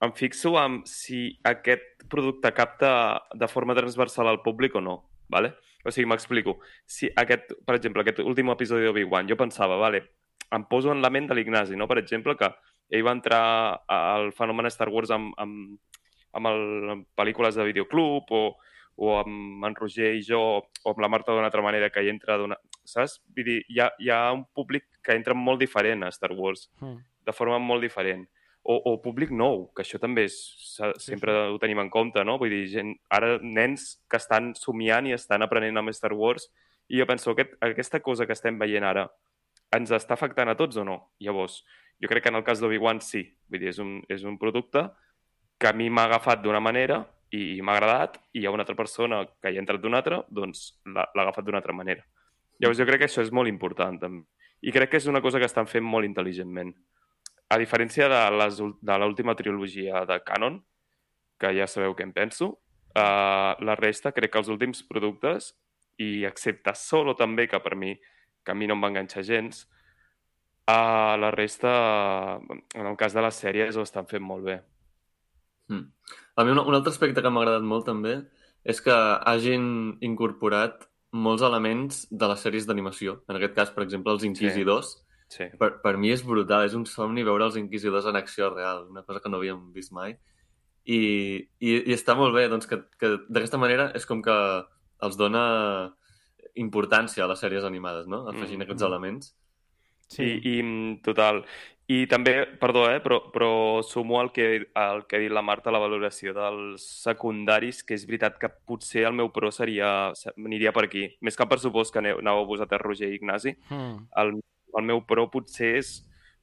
em 0.00 0.12
fixo 0.16 0.54
en 0.60 0.80
si 0.88 1.38
aquest 1.44 2.06
producte 2.08 2.52
capta 2.56 2.92
de 3.36 3.48
forma 3.48 3.76
transversal 3.76 4.28
al 4.28 4.40
públic 4.42 4.74
o 4.74 4.80
no, 4.80 4.96
¿vale? 5.28 5.54
O 5.84 5.92
sigui, 5.92 6.08
m'explico. 6.08 6.58
Si 6.88 7.10
aquest, 7.22 7.52
per 7.66 7.76
exemple, 7.76 8.02
aquest 8.02 8.22
últim 8.24 8.50
episodi 8.52 8.88
d'Obi-Wan, 8.88 9.28
jo 9.28 9.36
pensava, 9.40 9.76
vale, 9.80 10.02
em 10.50 10.64
poso 10.68 10.92
en 10.92 11.04
la 11.04 11.12
ment 11.12 11.28
de 11.28 11.36
l'Ignasi, 11.36 11.76
no? 11.76 11.88
Per 11.88 12.00
exemple, 12.00 12.36
que 12.36 12.48
ell 12.90 13.04
va 13.06 13.14
entrar 13.16 13.44
al 13.86 14.32
fenomen 14.36 14.70
Star 14.72 14.88
Wars 14.90 15.12
amb, 15.14 15.36
amb, 15.38 15.76
amb, 16.32 16.50
el, 16.50 16.64
amb 16.96 17.06
pel·lícules 17.16 17.60
de 17.60 17.68
videoclub 17.68 18.32
o, 18.34 18.42
o 18.96 19.14
amb 19.20 19.68
en 19.68 19.76
Roger 19.78 20.14
i 20.16 20.24
jo 20.26 20.40
o 20.40 20.90
amb 20.94 21.04
la 21.04 21.12
Marta 21.12 21.36
d'una 21.36 21.52
altra 21.52 21.64
manera 21.64 21.92
que 21.92 22.02
hi 22.02 22.12
entra 22.12 22.40
d'una... 22.40 22.58
Saps? 22.88 23.20
Vull 23.36 23.46
dir, 23.46 23.60
hi 23.68 23.78
ha, 23.84 23.92
hi 24.00 24.08
ha 24.10 24.24
un 24.34 24.46
públic 24.56 24.88
que 25.04 25.14
entra 25.14 25.36
molt 25.36 25.60
diferent 25.60 26.02
a 26.02 26.10
Star 26.10 26.32
Wars, 26.34 26.70
mm. 26.80 26.96
de 27.28 27.36
forma 27.36 27.60
molt 27.62 27.84
diferent 27.84 28.24
o, 28.62 28.76
o 28.76 28.96
públic 29.02 29.30
nou, 29.32 29.68
que 29.74 29.84
això 29.84 29.98
també 30.00 30.26
és, 30.28 30.36
sempre 31.00 31.32
sí, 31.32 31.38
sí. 31.38 31.54
ho 31.54 31.58
tenim 31.62 31.80
en 31.80 31.90
compte, 31.92 32.24
no? 32.26 32.36
Vull 32.40 32.52
dir, 32.52 32.64
gent, 32.72 32.92
ara 33.12 33.38
nens 33.42 33.94
que 34.10 34.20
estan 34.20 34.52
somiant 34.58 35.08
i 35.08 35.16
estan 35.16 35.42
aprenent 35.46 35.80
amb 35.80 35.94
Star 35.96 36.12
Wars 36.16 36.50
i 36.90 37.00
jo 37.00 37.06
penso, 37.08 37.32
aquest, 37.32 37.56
aquesta 37.64 38.02
cosa 38.04 38.26
que 38.26 38.36
estem 38.36 38.58
veient 38.60 38.84
ara 38.84 39.06
ens 39.76 39.92
està 39.94 40.16
afectant 40.16 40.50
a 40.50 40.56
tots 40.58 40.80
o 40.80 40.84
no? 40.84 40.98
Llavors, 41.22 41.62
jo 42.02 42.10
crec 42.10 42.26
que 42.26 42.32
en 42.32 42.40
el 42.40 42.44
cas 42.44 42.60
d'Obi-Wan 42.60 43.00
sí. 43.04 43.22
Vull 43.48 43.62
dir, 43.62 43.70
és 43.72 43.80
un, 43.82 44.00
és 44.10 44.26
un 44.26 44.36
producte 44.40 44.88
que 45.60 45.70
a 45.70 45.76
mi 45.76 45.90
m'ha 45.92 46.08
agafat 46.08 46.42
d'una 46.42 46.60
manera 46.60 47.04
i, 47.30 47.56
i 47.56 47.62
m'ha 47.62 47.76
agradat 47.76 48.18
i 48.32 48.42
hi 48.42 48.46
ha 48.48 48.52
una 48.54 48.64
altra 48.66 48.76
persona 48.76 49.22
que 49.40 49.52
hi 49.52 49.58
ha 49.58 49.62
entrat 49.62 49.82
d'una 49.82 50.00
altra, 50.02 50.22
doncs 50.28 50.80
l'ha 50.88 51.06
agafat 51.14 51.46
d'una 51.46 51.60
altra 51.62 51.76
manera. 51.76 52.02
Llavors 52.60 52.80
jo 52.80 52.86
crec 52.88 53.04
que 53.04 53.08
això 53.08 53.22
és 53.24 53.32
molt 53.32 53.48
important 53.48 54.00
també. 54.00 54.26
I 54.60 54.72
crec 54.74 54.90
que 54.92 54.98
és 55.00 55.06
una 55.08 55.22
cosa 55.24 55.38
que 55.40 55.48
estan 55.48 55.68
fent 55.70 55.86
molt 55.86 56.04
intel·ligentment 56.04 56.74
a 57.50 57.58
diferència 57.58 58.06
de, 58.08 58.20
les, 58.38 58.58
de 58.58 58.98
l'última 59.02 59.34
trilogia 59.34 60.04
de 60.06 60.20
Canon, 60.26 60.60
que 61.40 61.50
ja 61.56 61.66
sabeu 61.66 61.96
què 61.98 62.06
en 62.06 62.14
penso, 62.14 62.52
uh, 62.94 63.58
la 63.66 63.76
resta 63.78 64.14
crec 64.14 64.32
que 64.32 64.42
els 64.42 64.50
últims 64.52 64.84
productes, 64.86 65.50
i 66.00 66.24
excepte 66.28 66.72
Solo 66.78 67.16
també, 67.18 67.48
que 67.50 67.58
per 67.60 67.74
mi, 67.76 67.96
que 68.44 68.54
a 68.54 68.56
mi 68.56 68.70
no 68.70 68.78
em 68.78 68.84
va 68.86 68.92
enganxar 68.92 69.26
gens, 69.26 69.64
uh, 70.70 71.18
la 71.18 71.32
resta, 71.34 71.72
en 72.38 72.86
el 72.86 72.96
cas 73.00 73.18
de 73.18 73.26
les 73.26 73.42
sèries, 73.42 73.76
ho 73.76 73.84
estan 73.88 74.06
fent 74.06 74.24
molt 74.24 74.46
bé. 74.46 74.60
Mm. 75.74 75.90
A 76.38 76.46
mi 76.46 76.54
un, 76.54 76.62
un 76.62 76.78
altre 76.78 76.94
aspecte 76.94 77.22
que 77.22 77.34
m'ha 77.34 77.42
agradat 77.42 77.66
molt 77.66 77.86
també 77.90 78.14
és 78.62 78.78
que 78.84 78.94
hagin 78.94 79.98
incorporat 80.06 80.86
molts 81.10 81.42
elements 81.42 82.04
de 82.10 82.26
les 82.30 82.42
sèries 82.46 82.66
d'animació. 82.68 83.20
En 83.26 83.38
aquest 83.38 83.56
cas, 83.58 83.70
per 83.74 83.82
exemple, 83.82 84.14
els 84.14 84.26
Inquisidors, 84.28 84.94
sí 84.94 85.09
Sí. 85.30 85.46
Per, 85.60 85.70
per 85.84 85.94
mi 86.00 86.10
és 86.10 86.24
brutal, 86.26 86.66
és 86.66 86.74
un 86.74 86.84
somni 86.90 87.22
veure 87.26 87.46
els 87.46 87.56
inquisidors 87.60 88.08
en 88.10 88.18
acció 88.18 88.50
real, 88.50 88.88
una 88.90 89.04
cosa 89.06 89.22
que 89.22 89.30
no 89.30 89.38
havíem 89.38 89.68
vist 89.74 89.94
mai. 89.94 90.16
I, 90.90 91.00
i, 91.60 91.74
i 91.86 91.94
està 91.94 92.16
molt 92.18 92.34
bé, 92.34 92.48
doncs, 92.50 92.66
que, 92.66 92.80
que 92.98 93.14
d'aquesta 93.28 93.60
manera 93.62 93.90
és 93.94 94.08
com 94.08 94.24
que 94.24 94.36
els 95.06 95.18
dona 95.20 95.44
importància 96.58 97.24
a 97.24 97.28
les 97.30 97.38
sèries 97.40 97.66
animades, 97.68 98.08
no? 98.10 98.24
Afegint 98.26 98.58
mm. 98.58 98.66
aquests 98.66 98.86
elements. 98.88 99.34
Sí, 100.10 100.26
i, 100.26 100.56
i 100.58 100.96
total. 101.06 101.44
I 101.90 102.04
també, 102.10 102.34
perdó, 102.58 102.84
eh, 102.90 102.98
però, 103.02 103.20
però 103.34 103.52
sumo 103.86 104.20
al 104.20 104.32
que, 104.34 104.46
al 104.78 105.04
que 105.06 105.18
ha 105.18 105.22
dit 105.22 105.32
la 105.34 105.42
Marta, 105.46 105.72
la 105.74 105.80
valoració 105.82 106.34
dels 106.34 106.84
secundaris, 107.04 107.84
que 107.86 107.96
és 107.98 108.06
veritat 108.06 108.38
que 108.38 108.50
potser 108.50 109.06
el 109.08 109.16
meu 109.18 109.30
pro 109.34 109.50
seria, 109.54 110.10
aniria 110.36 110.74
per 110.74 110.86
aquí. 110.86 111.08
Més 111.22 111.38
que 111.38 111.46
el 111.46 111.50
pressupost 111.50 111.94
que 111.94 112.02
aneu, 112.02 112.44
vosaltres, 112.46 112.82
Roger 112.82 113.10
i 113.10 113.18
Ignasi, 113.18 113.56
mm. 113.70 114.06
el 114.22 114.36
el 114.78 114.86
meu 114.86 115.02
pro 115.06 115.28
potser 115.32 115.74
és 115.80 115.94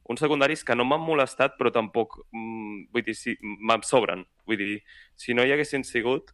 uns 0.07 0.21
secundaris 0.23 0.63
que 0.63 0.75
no 0.75 0.85
m'han 0.87 1.03
molestat, 1.03 1.57
però 1.59 1.71
tampoc, 1.73 2.21
mm, 2.31 2.87
vull 2.95 3.05
dir, 3.05 3.15
si, 3.15 3.35
me'n 3.41 3.83
sobren. 3.83 4.25
Vull 4.47 4.57
dir, 4.57 4.81
si 5.15 5.35
no 5.35 5.43
hi 5.43 5.51
haguessin 5.51 5.83
sigut, 5.83 6.31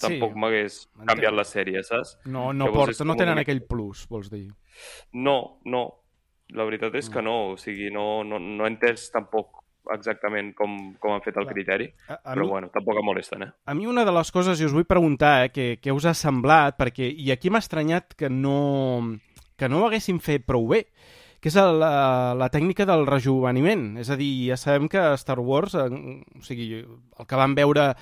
tampoc 0.00 0.34
sí, 0.34 0.40
m'hagués 0.40 0.80
canviat 1.08 1.36
la 1.36 1.44
sèrie, 1.48 1.82
saps? 1.86 2.16
No, 2.26 2.50
no, 2.52 2.68
porta, 2.74 3.06
no 3.08 3.16
tenen 3.16 3.40
aquell 3.40 3.62
plus, 3.64 4.04
vols 4.10 4.28
dir? 4.32 4.48
No, 5.12 5.60
no. 5.64 5.86
La 6.54 6.66
veritat 6.68 6.94
és 6.94 7.08
que 7.08 7.22
mm. 7.22 7.26
no. 7.26 7.38
O 7.54 7.56
sigui, 7.58 7.88
no, 7.90 8.22
no, 8.24 8.38
no 8.38 8.66
he 8.66 8.70
entès 8.70 9.08
tampoc 9.14 9.64
exactament 9.94 10.52
com, 10.58 10.74
com 11.00 11.14
han 11.14 11.22
fet 11.22 11.36
el 11.38 11.46
Clar. 11.46 11.54
criteri, 11.54 11.86
a, 12.08 12.18
a 12.18 12.34
però 12.34 12.42
mi, 12.42 12.50
bueno, 12.50 12.70
tampoc 12.74 12.98
em 12.98 13.06
molesten, 13.06 13.44
eh? 13.46 13.50
A 13.70 13.74
mi 13.78 13.86
una 13.86 14.04
de 14.06 14.14
les 14.14 14.32
coses, 14.34 14.60
i 14.60 14.66
us 14.66 14.74
vull 14.74 14.86
preguntar, 14.88 15.36
eh, 15.46 15.52
que, 15.54 15.66
que 15.82 15.94
us 15.94 16.08
ha 16.08 16.14
semblat, 16.16 16.76
perquè, 16.78 17.06
i 17.06 17.30
aquí 17.34 17.52
m'ha 17.54 17.62
estranyat 17.62 18.16
que 18.18 18.30
no, 18.32 18.56
que 19.56 19.70
no 19.70 19.80
ho 19.80 19.86
haguessin 19.86 20.18
fet 20.22 20.46
prou 20.48 20.66
bé, 20.72 20.86
que 21.46 21.52
és 21.52 21.78
la, 21.78 22.34
la 22.34 22.48
tècnica 22.50 22.82
del 22.88 23.04
rejuveniment. 23.06 23.92
És 24.02 24.08
a 24.10 24.16
dir, 24.18 24.48
ja 24.48 24.56
sabem 24.58 24.88
que 24.90 24.98
Star 25.14 25.38
Wars, 25.38 25.76
eh, 25.78 25.84
o 25.86 26.42
sigui, 26.42 26.80
el 26.82 27.26
que 27.30 27.38
vam 27.38 27.52
veure 27.54 27.92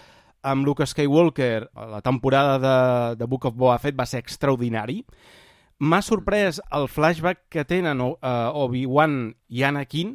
amb 0.48 0.64
Luke 0.64 0.86
Skywalker 0.88 1.66
la 1.90 2.00
temporada 2.00 2.54
de, 2.62 2.76
de 3.20 3.28
Book 3.28 3.44
of 3.44 3.58
Boba 3.60 3.76
Fett 3.82 3.98
va 3.98 4.06
ser 4.08 4.22
extraordinari. 4.24 5.02
M'ha 5.84 6.00
sorprès 6.00 6.62
el 6.72 6.88
flashback 6.88 7.42
que 7.52 7.66
tenen 7.68 8.00
uh, 8.00 8.16
Obi-Wan 8.64 9.18
i 9.52 9.64
Anakin. 9.68 10.14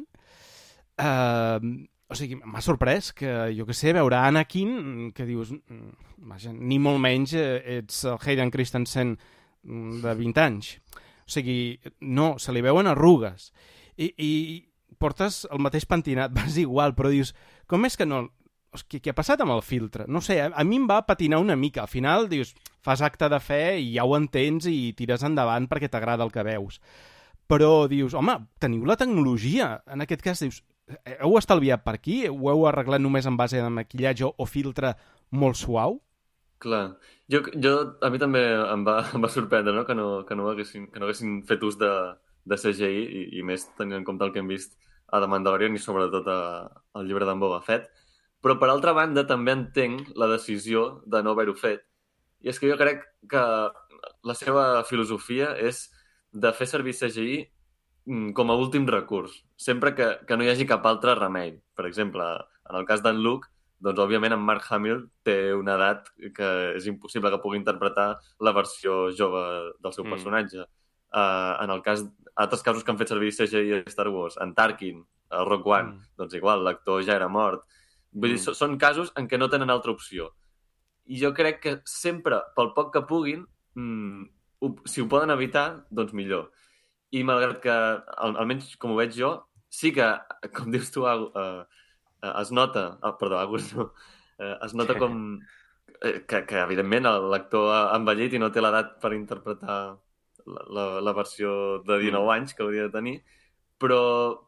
Uh, 0.98 1.86
o 2.10 2.18
sigui, 2.18 2.40
m'ha 2.42 2.64
sorprès 2.66 3.12
que, 3.14 3.30
jo 3.54 3.68
que 3.68 3.76
sé, 3.78 3.94
veure 3.94 4.18
Anakin, 4.18 5.12
que 5.14 5.28
dius, 5.28 5.54
mm, 5.54 6.16
vaja, 6.32 6.50
ni 6.50 6.80
molt 6.82 6.98
menys 6.98 7.36
ets 7.38 8.02
el 8.10 8.18
Hayden 8.18 8.50
Christensen 8.50 9.14
de 9.62 10.18
20 10.18 10.42
anys. 10.48 10.74
O 11.30 11.32
sigui, 11.32 11.78
no, 12.02 12.34
se 12.42 12.50
li 12.50 12.62
veuen 12.66 12.90
arrugues. 12.90 13.52
i, 13.94 14.10
i 14.18 14.32
portes 14.98 15.44
el 15.50 15.62
mateix 15.62 15.86
pentinat, 15.86 16.34
vas 16.36 16.58
igual, 16.58 16.96
però 16.98 17.12
dius, 17.12 17.34
com 17.70 17.86
és 17.86 17.96
que 17.96 18.08
no... 18.08 18.28
Hosti, 18.70 19.00
què 19.02 19.10
ha 19.10 19.18
passat 19.18 19.40
amb 19.42 19.50
el 19.50 19.64
filtre? 19.66 20.04
No 20.06 20.20
sé, 20.22 20.36
a, 20.44 20.50
a 20.54 20.62
mi 20.62 20.76
em 20.78 20.84
va 20.86 21.00
patinar 21.02 21.40
una 21.42 21.56
mica. 21.58 21.82
Al 21.82 21.90
final 21.90 22.28
dius, 22.30 22.52
fas 22.86 23.00
acte 23.02 23.26
de 23.26 23.40
fe 23.42 23.80
i 23.82 23.96
ja 23.96 24.04
ho 24.06 24.12
entens 24.14 24.68
i 24.70 24.92
tires 24.94 25.24
endavant 25.26 25.66
perquè 25.66 25.88
t'agrada 25.90 26.22
el 26.22 26.30
que 26.30 26.44
veus. 26.46 26.78
Però 27.50 27.88
dius, 27.90 28.14
home, 28.14 28.36
teniu 28.62 28.86
la 28.86 28.94
tecnologia. 29.00 29.72
En 29.90 30.06
aquest 30.06 30.22
cas 30.22 30.44
dius, 30.44 30.60
heu 31.16 31.34
estalviat 31.40 31.82
per 31.82 31.96
aquí? 31.98 32.20
Ho 32.30 32.52
heu 32.52 32.62
arreglat 32.70 33.02
només 33.02 33.26
en 33.26 33.40
base 33.40 33.58
de 33.58 33.74
maquillatge 33.74 34.30
o 34.30 34.46
filtre 34.46 34.94
molt 35.34 35.58
suau? 35.58 35.98
Clar. 36.60 36.98
Jo, 37.32 37.40
jo, 37.64 37.72
a 38.04 38.10
mi 38.12 38.18
també 38.20 38.42
em 38.52 38.82
va, 38.84 38.98
em 39.16 39.24
va 39.24 39.32
sorprendre 39.32 39.72
no? 39.76 39.86
Que, 39.88 39.96
no, 39.96 40.08
que, 40.28 40.36
no 40.36 40.50
haguessin, 40.50 40.90
que 40.92 41.00
no 41.00 41.08
haguessin 41.08 41.40
fet 41.48 41.64
ús 41.64 41.78
de, 41.80 41.90
de 42.44 42.58
CGI 42.60 43.04
i, 43.04 43.22
i 43.40 43.44
més 43.46 43.64
tenint 43.78 44.00
en 44.00 44.06
compte 44.08 44.26
el 44.26 44.34
que 44.34 44.42
hem 44.42 44.50
vist 44.50 44.76
a 45.10 45.20
The 45.22 45.28
Mandalorian 45.30 45.74
i 45.74 45.82
sobretot 45.82 46.28
a, 46.30 46.40
al 46.94 47.08
llibre 47.08 47.26
d'en 47.26 47.40
Boba 47.40 47.62
Fett. 47.66 47.88
Però, 48.44 48.56
per 48.60 48.70
altra 48.72 48.92
banda, 48.96 49.26
també 49.28 49.52
entenc 49.52 50.12
la 50.20 50.28
decisió 50.30 51.02
de 51.08 51.22
no 51.24 51.34
haver-ho 51.34 51.56
fet. 51.58 51.82
I 52.40 52.52
és 52.52 52.60
que 52.60 52.70
jo 52.70 52.76
crec 52.80 53.02
que 53.28 53.42
la 54.24 54.36
seva 54.36 54.84
filosofia 54.88 55.50
és 55.60 55.82
de 56.32 56.52
fer 56.56 56.68
servir 56.70 56.96
CGI 56.96 57.40
mm, 58.06 58.30
com 58.36 58.52
a 58.52 58.56
últim 58.56 58.86
recurs, 58.88 59.34
sempre 59.56 59.92
que, 59.96 60.08
que 60.28 60.38
no 60.38 60.46
hi 60.46 60.52
hagi 60.52 60.68
cap 60.68 60.86
altre 60.88 61.16
remei. 61.18 61.56
Per 61.76 61.88
exemple, 61.88 62.28
en 62.70 62.80
el 62.80 62.88
cas 62.88 63.04
d'en 63.04 63.20
Luke, 63.20 63.50
doncs, 63.80 63.98
òbviament, 63.98 64.32
en 64.32 64.40
Mark 64.44 64.64
Hamill 64.70 65.06
té 65.24 65.54
una 65.54 65.74
edat 65.78 66.10
que 66.36 66.74
és 66.76 66.86
impossible 66.86 67.30
que 67.30 67.40
pugui 67.42 67.56
interpretar 67.58 68.18
la 68.40 68.52
versió 68.52 69.10
jove 69.16 69.72
del 69.80 69.92
seu 69.92 70.04
Mm. 70.04 70.10
personatge. 70.10 70.66
Uh, 71.12 71.56
en 71.64 71.70
el 71.70 71.82
cas, 71.82 72.04
altres 72.36 72.62
casos 72.62 72.84
que 72.84 72.90
han 72.92 72.98
fet 72.98 73.08
servir 73.08 73.32
CGI 73.32 73.72
a 73.80 73.82
Star 73.90 74.08
Wars, 74.08 74.36
en 74.40 74.54
Tarkin, 74.54 75.04
el 75.30 75.46
Rock 75.46 75.66
One, 75.66 75.92
Mm. 75.92 76.02
doncs 76.16 76.34
igual, 76.34 76.62
l'actor 76.64 77.02
ja 77.02 77.14
era 77.16 77.28
mort. 77.28 77.64
Vull 78.12 78.30
dir, 78.30 78.38
Mm. 78.38 78.44
so- 78.44 78.54
són 78.54 78.78
casos 78.78 79.12
en 79.16 79.26
què 79.28 79.38
no 79.38 79.48
tenen 79.48 79.70
altra 79.70 79.92
opció. 79.92 80.30
I 81.06 81.18
jo 81.20 81.32
crec 81.34 81.60
que 81.60 81.80
sempre, 81.84 82.40
pel 82.54 82.72
poc 82.74 82.92
que 82.92 83.02
puguin, 83.02 83.46
mm, 83.74 84.24
ho, 84.60 84.76
si 84.84 85.00
ho 85.00 85.08
poden 85.08 85.30
evitar, 85.30 85.86
doncs 85.90 86.12
millor. 86.12 86.50
I 87.12 87.24
malgrat 87.24 87.60
que, 87.60 87.70
al, 87.70 88.36
almenys 88.36 88.76
com 88.76 88.92
ho 88.92 88.96
veig 88.96 89.10
jo, 89.12 89.46
sí 89.68 89.90
que, 89.92 90.18
com 90.54 90.70
dius 90.70 90.90
tu, 90.92 91.04
eh, 91.06 91.64
es 92.22 92.52
nota... 92.52 92.98
Ah, 93.02 93.16
perdó, 93.18 93.38
Agus, 93.38 93.74
no. 93.76 93.92
Eh, 94.38 94.56
es 94.64 94.74
nota 94.74 94.96
com... 94.98 95.40
Eh, 96.00 96.24
que, 96.26 96.44
que, 96.46 96.60
evidentment, 96.62 97.04
l'actor 97.32 97.68
ha 97.74 97.96
envellit 97.96 98.32
i 98.34 98.40
no 98.40 98.48
té 98.52 98.62
l'edat 98.62 98.94
per 99.02 99.12
interpretar 99.12 99.80
la, 100.46 100.62
la, 100.72 100.84
la 101.04 101.12
versió 101.12 101.82
de 101.84 101.98
19 102.00 102.24
Mm. 102.24 102.30
anys 102.36 102.54
que 102.54 102.62
hauria 102.64 102.86
de 102.88 102.94
tenir, 102.94 103.18
però, 103.78 104.00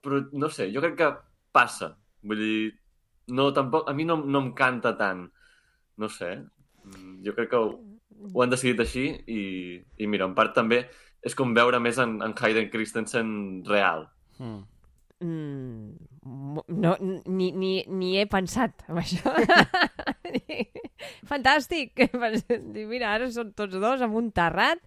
però 0.03 0.23
no 0.33 0.49
sé, 0.49 0.71
jo 0.73 0.81
crec 0.81 0.97
que 0.97 1.11
passa. 1.53 1.93
Vull 2.23 2.41
dir, 2.41 2.73
no, 3.37 3.51
tampoc, 3.53 3.89
a 3.89 3.93
mi 3.93 4.05
no, 4.09 4.17
no 4.25 4.41
em 4.47 4.53
canta 4.57 4.95
tant. 4.97 5.27
No 6.01 6.09
sé, 6.09 6.39
mm, 6.85 7.21
jo 7.27 7.35
crec 7.37 7.51
que 7.53 7.61
ho, 7.61 7.71
ho 8.33 8.43
han 8.43 8.53
decidit 8.53 8.81
així 8.81 9.05
i, 9.29 9.43
i 9.99 10.07
mira, 10.09 10.25
en 10.25 10.35
part 10.35 10.55
també 10.57 10.87
és 11.23 11.37
com 11.39 11.53
veure 11.55 11.79
més 11.81 11.99
en, 12.03 12.17
en 12.25 12.35
Hayden 12.35 12.71
Christensen 12.73 13.63
real. 13.69 14.09
Mm. 14.39 14.63
Mm, 15.23 16.12
no, 16.25 16.97
ni, 17.27 17.51
ni, 17.53 17.73
ni 17.89 18.13
he 18.21 18.27
pensat 18.31 18.85
en 18.89 19.01
això. 19.03 19.33
Fantàstic! 21.29 21.99
Mira, 22.89 23.15
ara 23.17 23.29
són 23.33 23.53
tots 23.59 23.79
dos 23.83 24.03
amb 24.05 24.19
un 24.19 24.31
terrat. 24.35 24.81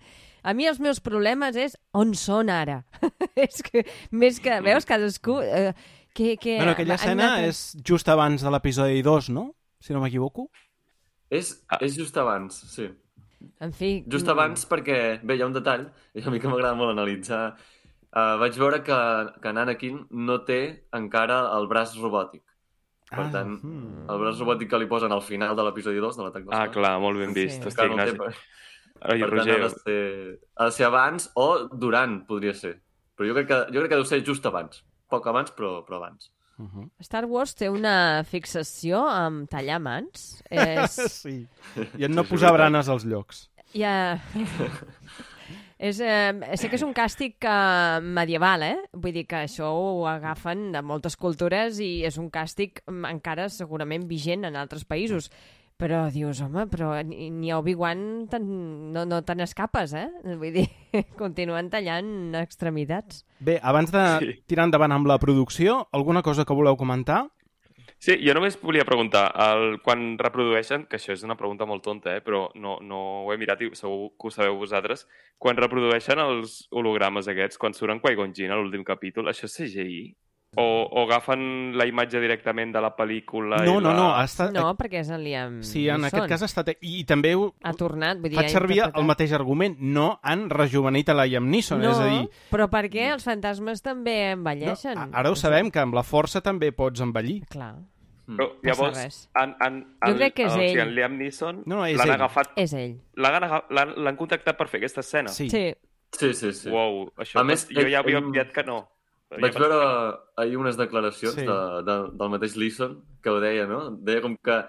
A 0.45 0.53
mi 0.53 0.67
els 0.69 0.77
meus 0.79 0.99
problemes 1.01 1.57
és 1.57 1.73
on 1.97 2.13
són 2.17 2.51
ara. 2.53 2.83
és 3.47 3.63
que, 3.65 3.81
més 4.13 4.39
que, 4.39 4.59
veus, 4.65 4.85
cadascú... 4.85 5.39
Eh, 5.41 5.71
que, 6.15 6.35
que 6.39 6.57
Bueno, 6.61 6.75
aquella 6.75 6.95
escena 6.95 7.31
anat- 7.33 7.47
és 7.49 7.63
just 7.83 8.07
abans 8.13 8.45
de 8.45 8.51
l'episodi 8.53 9.01
2, 9.03 9.31
no? 9.35 9.49
Si 9.83 9.91
no 9.93 9.99
m'equivoco. 10.03 10.47
És, 11.33 11.55
Ah. 11.67 11.79
és 11.83 11.97
just 11.97 12.15
abans, 12.21 12.55
sí. 12.71 12.85
En 13.59 13.73
fi... 13.75 14.03
Just 14.07 14.25
mm, 14.29 14.31
abans 14.31 14.63
perquè, 14.69 14.99
bé, 15.25 15.35
hi 15.35 15.41
ha 15.43 15.49
un 15.49 15.57
detall, 15.57 15.89
i 16.15 16.23
a 16.23 16.31
mi 16.31 16.39
que 16.39 16.47
m'agrada 16.47 16.77
molt 16.77 16.93
analitzar. 16.93 17.55
Uh, 18.15 18.37
vaig 18.39 18.55
veure 18.55 18.77
que, 18.83 18.97
que 19.43 19.49
en 19.51 19.57
Anakin 19.59 19.97
no 20.25 20.37
té 20.47 20.59
encara 20.95 21.41
el 21.57 21.65
braç 21.67 21.97
robòtic. 21.99 22.43
Per 23.09 23.25
Ah, 23.25 23.29
tant, 23.31 23.51
mm. 23.61 24.05
el 24.09 24.19
braç 24.21 24.39
robòtic 24.39 24.69
que 24.71 24.77
li 24.81 24.87
posen 24.89 25.11
al 25.11 25.21
final 25.21 25.55
de 25.55 25.63
l'episodi 25.67 25.99
2 26.01 26.15
de 26.17 26.23
l'atac 26.23 26.45
dels 26.47 26.55
Ah, 26.57 26.69
clar, 26.71 26.93
molt 27.03 27.19
ben 27.19 27.33
Sí. 27.35 27.43
vist. 27.43 27.65
Hosti, 27.67 27.81
encara 27.85 28.05
no 28.05 28.11
té, 28.11 28.17
per, 28.17 28.31
Ai, 29.01 29.19
per 29.19 29.29
tant, 29.29 29.37
Roger, 29.37 29.57
ha 29.59 29.67
de, 29.67 29.69
ser, 29.83 30.39
ha 30.55 30.65
de 30.65 30.71
ser 30.71 30.85
abans 30.87 31.27
o 31.35 31.67
durant, 31.67 32.21
podria 32.25 32.53
ser. 32.55 32.77
Però 33.17 33.27
jo 33.27 33.35
crec 33.35 33.47
que, 33.51 33.59
jo 33.75 33.79
crec 33.83 33.89
que 33.91 33.99
deu 33.99 34.05
ser 34.07 34.23
just 34.25 34.45
abans. 34.47 34.81
Poc 35.11 35.27
abans, 35.27 35.51
però, 35.51 35.83
però 35.85 35.97
abans. 35.99 36.31
Mhm. 36.57 36.89
Star 37.03 37.25
Wars 37.27 37.53
té 37.53 37.67
una 37.69 38.23
fixació 38.23 39.03
amb 39.11 39.49
tallar 39.51 39.81
mans. 39.83 40.41
És, 40.49 40.95
Sí. 41.19 41.45
I 41.99 42.05
en 42.07 42.15
no 42.15 42.23
Sí, 42.23 42.29
posar 42.31 42.53
branes 42.55 42.87
als 42.89 43.03
llocs. 43.05 43.49
Ja... 43.75 44.17
és, 45.77 45.99
eh, 45.99 46.33
sé 46.55 46.69
que 46.69 46.75
és 46.77 46.83
un 46.85 46.93
càstig 46.93 47.35
eh, 47.43 47.99
medieval, 48.01 48.63
eh? 48.63 48.77
Vull 48.93 49.13
dir 49.13 49.25
que 49.27 49.43
això 49.45 49.71
ho 49.75 50.05
agafen 50.07 50.71
de 50.71 50.81
moltes 50.81 51.15
cultures 51.19 51.79
i 51.83 52.03
és 52.07 52.17
un 52.21 52.29
càstig 52.31 52.81
mm, 52.87 53.05
encara 53.17 53.49
segurament 53.49 54.07
vigent 54.07 54.45
en 54.45 54.55
altres 54.55 54.85
països. 54.85 55.29
Però 55.75 56.05
dius, 56.07 56.39
home, 56.39 56.69
però 56.71 56.93
ni 57.03 57.49
a 57.51 57.57
Obi-Wan 57.59 58.29
no, 58.95 59.01
no 59.03 59.17
te 59.27 59.35
n'escapes, 59.35 59.91
eh? 59.99 60.05
Vull 60.39 60.53
dir, 60.55 60.69
continuen 61.19 61.67
tallant 61.69 62.31
extremitats. 62.39 63.25
Bé, 63.43 63.57
abans 63.61 63.91
de 63.91 64.03
Sí. 64.21 64.29
tirar 64.47 64.69
endavant 64.69 64.93
amb 64.95 65.05
la 65.11 65.17
producció, 65.19 65.89
alguna 65.91 66.21
cosa 66.23 66.45
que 66.45 66.55
voleu 66.55 66.77
comentar? 66.79 67.25
Sí, 67.97 68.17
jo 68.21 68.33
només 68.35 68.57
volia 68.61 68.83
preguntar, 68.85 69.23
el, 69.45 69.79
quan 69.85 70.03
reprodueixen, 70.19 70.83
que 70.89 70.99
això 70.99 71.13
és 71.15 71.23
una 71.25 71.37
pregunta 71.39 71.65
molt 71.65 71.81
tonta, 71.85 72.13
eh, 72.13 72.21
però 72.21 72.43
no, 72.59 72.75
no 72.83 72.99
ho 73.23 73.31
he 73.33 73.37
mirat 73.41 73.63
i 73.65 73.71
segur 73.73 74.11
que 74.19 74.27
ho 74.29 74.33
sabeu 74.35 74.59
vosaltres, 74.59 75.07
quan 75.41 75.57
reprodueixen 75.57 76.21
els 76.21 76.59
hologrames 76.71 77.31
aquests, 77.31 77.57
quan 77.57 77.73
surten 77.73 78.03
Qui-Gon 78.03 78.35
Jinn 78.35 78.53
a 78.53 78.59
l'últim 78.59 78.83
capítol, 78.85 79.31
això 79.31 79.49
és 79.49 79.57
CGI? 79.57 80.03
O, 80.57 80.65
o 80.91 81.03
agafen 81.03 81.73
la 81.77 81.85
imatge 81.87 82.19
directament 82.23 82.71
de 82.73 82.81
la 82.81 82.93
pel·lícula? 82.95 83.57
No, 83.65 83.79
i 83.79 83.83
no, 83.83 83.89
la... 83.89 83.93
no. 83.97 84.05
Ha 84.15 84.23
estat... 84.23 84.53
No, 84.55 84.69
perquè 84.79 85.01
és 85.01 85.09
el 85.11 85.23
Liam 85.25 85.57
Sí, 85.63 85.87
en 85.89 86.01
Neeson. 86.01 86.19
aquest 86.21 86.29
cas 86.31 86.41
ha 86.45 86.49
estat... 86.49 86.69
I 86.81 87.03
també 87.09 87.33
ho... 87.35 87.49
Ha 87.63 87.73
tornat, 87.73 88.21
vull 88.23 88.31
dir... 88.31 88.37
faig 88.39 88.53
servir 88.53 88.77
interpretat. 88.77 89.01
el 89.01 89.09
mateix 89.09 89.33
argument. 89.35 89.75
No 89.79 90.19
han 90.23 90.45
rejuvenit 90.49 91.09
a 91.11 91.17
la 91.17 91.25
Liam 91.27 91.49
Neeson. 91.51 91.81
No, 91.83 91.91
És 91.91 91.99
a 91.99 92.07
dir, 92.07 92.29
però 92.51 92.69
per 92.71 92.85
què 92.93 93.09
els 93.13 93.25
fantasmes 93.27 93.81
també 93.83 94.15
envelleixen? 94.31 94.95
no, 94.95 95.09
ara 95.11 95.31
ho 95.31 95.35
sabem, 95.35 95.69
que 95.71 95.83
amb 95.83 95.93
la 95.99 96.03
força 96.07 96.41
també 96.41 96.71
pots 96.71 97.01
envellir. 97.03 97.41
Clar, 97.51 97.73
Però, 98.25 98.47
llavors, 98.65 98.97
res. 98.97 99.17
han, 99.37 99.51
han, 99.61 99.75
Jo 100.07 100.15
crec 100.17 100.33
que 100.39 100.45
és 100.47 100.53
o 100.53 100.55
sigui, 100.55 100.71
ell. 100.71 100.79
en 100.87 100.95
Liam 100.95 101.17
Neeson 101.19 101.59
No, 101.67 101.75
no, 101.75 101.85
és 101.85 101.97
l'han 101.99 102.07
ell. 102.07 102.15
agafat, 102.15 102.55
és 102.57 102.73
ell. 102.73 102.95
l'han 103.19 104.17
contactat 104.17 104.57
per 104.57 104.67
fer 104.71 104.79
aquesta 104.81 105.03
escena. 105.05 105.29
Sí. 105.29 105.49
Sí. 105.49 105.67
Sí, 106.15 106.31
sí, 106.33 106.53
sí. 106.53 106.69
Uau, 106.71 107.09
això, 107.19 107.41
A 107.41 107.43
més, 107.43 107.67
jo 107.67 107.83
ja 107.83 107.99
havia 107.99 108.17
ell- 108.17 108.29
obviat 108.29 108.51
que 108.55 108.63
no. 108.63 108.87
Vaig 109.41 109.57
veure 109.59 109.79
ahir 110.37 110.57
unes 110.57 110.77
declaracions 110.77 111.35
Sí. 111.35 111.45
de, 111.45 111.57
de, 111.87 111.95
del 112.17 112.29
mateix 112.29 112.55
Leeson 112.55 113.01
que 113.21 113.29
ho 113.29 113.39
deia, 113.39 113.65
no? 113.67 113.91
Deia 113.91 114.21
com 114.21 114.37
que 114.37 114.63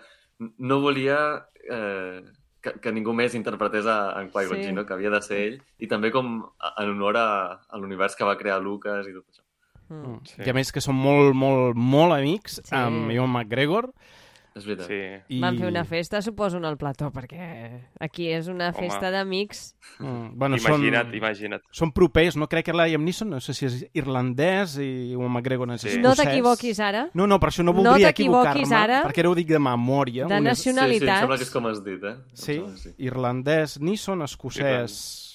no 0.59 0.81
volia 0.81 1.46
eh, 1.70 2.22
que, 2.61 2.72
que 2.83 2.92
ningú 2.92 3.12
més 3.14 3.35
interpretés 3.35 3.87
a, 3.87 4.20
en 4.20 4.31
Qui-Gon 4.31 4.62
Sí. 4.64 4.72
No? 4.72 4.85
que 4.87 4.94
havia 4.94 5.11
de 5.11 5.22
ser 5.22 5.38
ell, 5.46 5.59
i 5.79 5.87
també 5.87 6.11
com 6.11 6.40
en 6.79 6.88
honor 6.90 7.16
a, 7.16 7.29
a 7.68 7.79
l'univers 7.79 8.16
que 8.16 8.24
va 8.26 8.37
crear 8.37 8.61
Lucas 8.62 9.07
i 9.07 9.12
tot 9.14 9.24
això. 9.31 9.42
Mm. 9.88 10.16
Sí. 10.26 10.42
I 10.42 10.50
a 10.50 10.55
més 10.57 10.72
que 10.74 10.81
són 10.83 10.96
molt, 10.98 11.35
molt, 11.38 11.76
molt 11.79 12.12
amics 12.16 12.61
Sí. 12.64 12.74
amb 12.74 13.11
Ewan 13.11 13.31
McGregor. 13.31 13.92
És 14.57 14.64
veritat. 14.64 14.87
Sí. 14.88 15.35
I... 15.37 15.40
Van 15.42 15.59
fer 15.59 15.69
una 15.69 15.85
festa, 15.85 16.23
suposo, 16.25 16.57
en 16.57 16.64
el 16.64 16.79
plató, 16.81 17.11
perquè 17.12 17.83
aquí 18.01 18.31
és 18.33 18.47
una 18.49 18.71
Home. 18.71 18.79
festa 18.87 19.11
d'amics. 19.12 19.75
Mm, 19.99 20.31
bueno, 20.38 20.57
imagina't, 20.57 21.11
són, 21.11 21.14
imagina't. 21.19 21.62
són 21.71 21.92
propers, 21.92 22.37
no? 22.40 22.49
Crec 22.49 22.64
que 22.64 22.73
la 22.73 22.87
Liam 22.87 23.05
Neeson, 23.05 23.29
no 23.31 23.40
sé 23.45 23.53
si 23.53 23.66
és 23.66 23.83
irlandès 23.92 24.79
i 24.81 25.12
Ewan 25.12 25.31
McGregor 25.31 25.71
és 25.75 25.83
Sí. 25.83 25.88
escocès. 25.88 26.03
No 26.03 26.14
t'equivoquis 26.16 26.81
ara. 26.81 27.11
No, 27.12 27.27
no, 27.27 27.38
per 27.38 27.51
això 27.51 27.62
no 27.62 27.73
No 27.73 27.83
voldria 27.83 28.09
t'equivoquis 28.09 28.62
equivocar-me, 28.64 28.77
ara. 28.97 29.03
perquè 29.05 29.21
ara 29.21 29.29
ho 29.31 29.35
dic 29.35 29.49
de 29.49 29.59
memòria. 29.59 30.27
De 30.27 30.35
és- 30.37 30.59
Sí, 30.59 30.73
sí, 30.73 30.79
em 30.81 31.19
sembla 31.21 31.37
que 31.37 31.42
és 31.45 31.51
com 31.51 31.66
has 31.66 31.85
dit, 31.85 32.03
eh? 32.03 32.09
Em 32.16 32.25
Sí, 32.33 32.62
sí. 32.77 32.95
irlandès, 32.99 33.79
Neeson, 33.81 34.23
escocès... 34.23 35.26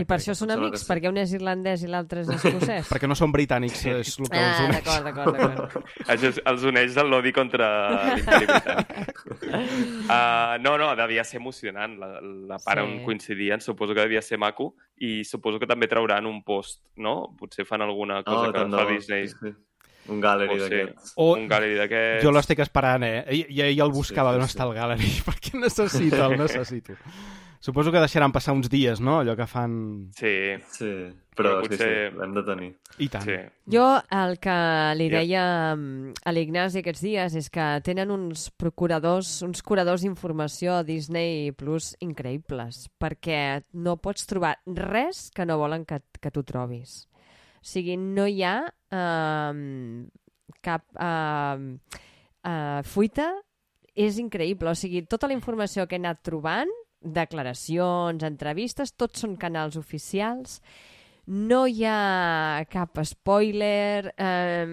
I 0.00 0.04
per 0.04 0.18
això 0.18 0.34
són 0.34 0.50
amics, 0.54 0.84
perquè 0.88 1.08
un 1.08 1.16
és 1.18 1.32
irlandès 1.32 1.82
i 1.82 1.90
l'altre 1.90 2.20
és 2.22 2.28
escocès. 2.28 2.88
Perquè 2.92 3.08
no 3.08 3.14
són 3.18 3.32
britànics, 3.32 3.84
és 3.86 4.18
el 4.18 4.28
que 4.28 4.38
els 4.38 4.60
Ah, 4.60 4.64
uneix. 4.68 4.84
d'acord, 4.84 5.04
d'acord, 5.04 5.36
d'acord. 5.36 5.84
Això 6.12 6.28
és- 6.32 6.40
els 6.44 6.62
uneix 6.64 6.96
el 6.96 7.10
lobby 7.10 7.32
contra 7.32 8.14
l'imperi 8.14 8.46
britànic. 8.46 9.22
Uh, 10.06 10.56
no, 10.64 10.76
no, 10.78 10.94
devia 10.96 11.24
ser 11.24 11.40
emocionant. 11.40 11.98
La, 11.98 12.20
la 12.20 12.58
part 12.58 12.80
Sí. 12.80 12.84
on 12.86 13.04
coincidien 13.04 13.60
suposo 13.60 13.94
que 13.94 14.00
devia 14.00 14.22
ser 14.22 14.38
maco 14.38 14.74
i 14.98 15.24
suposo 15.24 15.58
que 15.58 15.66
també 15.66 15.88
trauran 15.88 16.26
un 16.26 16.42
post, 16.44 16.82
no? 16.96 17.34
Potser 17.38 17.64
fan 17.66 17.82
alguna 17.82 18.22
cosa 18.22 18.48
Oh, 18.48 18.52
que 18.52 18.66
fa 18.70 18.84
Disney. 18.90 19.28
Sí, 19.28 19.34
sí. 19.40 19.54
Un 20.08 20.20
gallery 20.20 20.54
O 20.54 20.56
sí. 20.56 20.70
d'aquests. 20.70 21.12
O 21.16 21.32
Un 21.34 21.48
galeri 21.48 21.74
d'aquests. 21.74 22.22
jo 22.22 22.30
l'estic 22.30 22.60
esperant, 22.62 23.02
eh? 23.02 23.24
I, 23.34 23.40
i, 23.50 23.62
i 23.74 23.80
el 23.80 23.90
buscava 23.90 24.30
Sí, 24.30 24.36
sí, 24.36 24.38
d'on 24.38 24.48
sí. 24.48 24.54
està 24.54 24.66
el 24.68 24.74
gallery, 24.76 25.08
perquè 25.26 25.58
necessito, 25.58 26.20
el 26.30 26.38
necessito. 26.38 26.94
Suposo 27.66 27.90
que 27.90 27.98
deixaran 27.98 28.30
passar 28.30 28.52
uns 28.54 28.68
dies, 28.70 29.00
no? 29.02 29.16
Allò 29.18 29.34
que 29.34 29.46
fan... 29.50 29.72
Sí, 30.14 30.54
Sí, 30.70 30.90
però, 31.34 31.56
Però 31.56 31.64
sí, 31.64 31.70
potser- 31.72 31.88
sí, 32.12 32.18
l'hem 32.20 32.34
de 32.36 32.42
tenir. 32.46 32.68
I 33.02 33.08
tant. 33.10 33.24
sí. 33.26 33.34
Jo 33.74 33.86
el 34.14 34.36
que 34.40 34.54
li 34.96 35.08
deia 35.10 35.42
mm, 35.74 36.12
a 36.22 36.32
l'Ignasi 36.32 36.78
aquests 36.84 37.02
dies 37.02 37.34
és 37.42 37.50
que 37.52 37.66
tenen 37.84 38.12
uns 38.14 38.46
procuradors, 38.54 39.32
uns 39.42 39.64
curadors 39.66 40.04
d'informació 40.06 40.78
a 40.78 40.84
Disney 40.86 41.50
Plus 41.58 41.90
increïbles, 42.06 42.86
perquè 43.02 43.42
no 43.74 43.96
pots 43.98 44.30
trobar 44.30 44.54
res 44.64 45.26
que 45.34 45.44
no 45.44 45.58
volen 45.58 45.84
que, 45.84 45.98
que 46.22 46.30
tu 46.32 46.46
trobis. 46.46 47.02
O 47.58 47.66
sigui, 47.66 47.98
no 47.98 48.28
hi 48.30 48.44
ha 48.46 48.56
eh, 48.94 50.06
cap 50.62 50.86
eh, 50.94 51.76
eh, 52.46 52.80
fuita, 52.86 53.32
és 53.96 54.22
increïble. 54.22 54.70
O 54.70 54.78
sigui, 54.78 55.02
tota 55.10 55.26
la 55.28 55.34
informació 55.36 55.88
que 55.90 55.98
he 55.98 56.04
anat 56.04 56.22
trobant, 56.22 56.70
declaracions, 57.06 58.24
entrevistes, 58.26 58.94
tots 58.98 59.22
són 59.24 59.36
canals 59.40 59.78
oficials, 59.78 60.60
no 61.26 61.64
hi 61.66 61.82
ha 61.84 62.64
cap 62.70 63.00
spoiler 63.02 64.12
eh, 64.14 64.66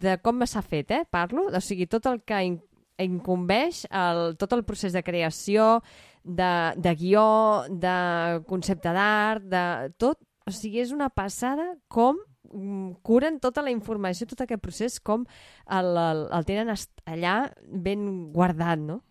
de 0.00 0.16
com 0.20 0.44
s'ha 0.44 0.62
fet, 0.62 0.92
eh, 0.92 1.04
parlo. 1.08 1.48
O 1.48 1.60
sigui, 1.64 1.88
tot 1.88 2.06
el 2.10 2.20
que 2.28 2.42
in 2.44 2.58
incumbeix 2.98 3.84
el, 3.94 4.36
tot 4.38 4.52
el 4.56 4.64
procés 4.66 4.92
de 4.92 5.04
creació, 5.06 5.82
de, 6.24 6.74
de 6.76 6.94
guió, 6.98 7.64
de 7.70 8.42
concepte 8.48 8.92
d'art, 8.92 9.44
de 9.46 9.92
tot. 10.02 10.18
O 10.48 10.52
sigui, 10.54 10.80
és 10.82 10.92
una 10.92 11.10
passada 11.12 11.74
com 11.92 12.18
mm, 12.52 12.98
curen 13.06 13.38
tota 13.40 13.62
la 13.62 13.70
informació, 13.70 14.26
tot 14.26 14.42
aquest 14.42 14.62
procés, 14.64 14.98
com 14.98 15.26
el, 15.70 15.92
el, 15.94 16.24
el 16.34 16.48
tenen 16.48 16.72
allà 16.74 17.36
ben 17.68 18.32
guardat, 18.34 18.80
no? 18.82 19.02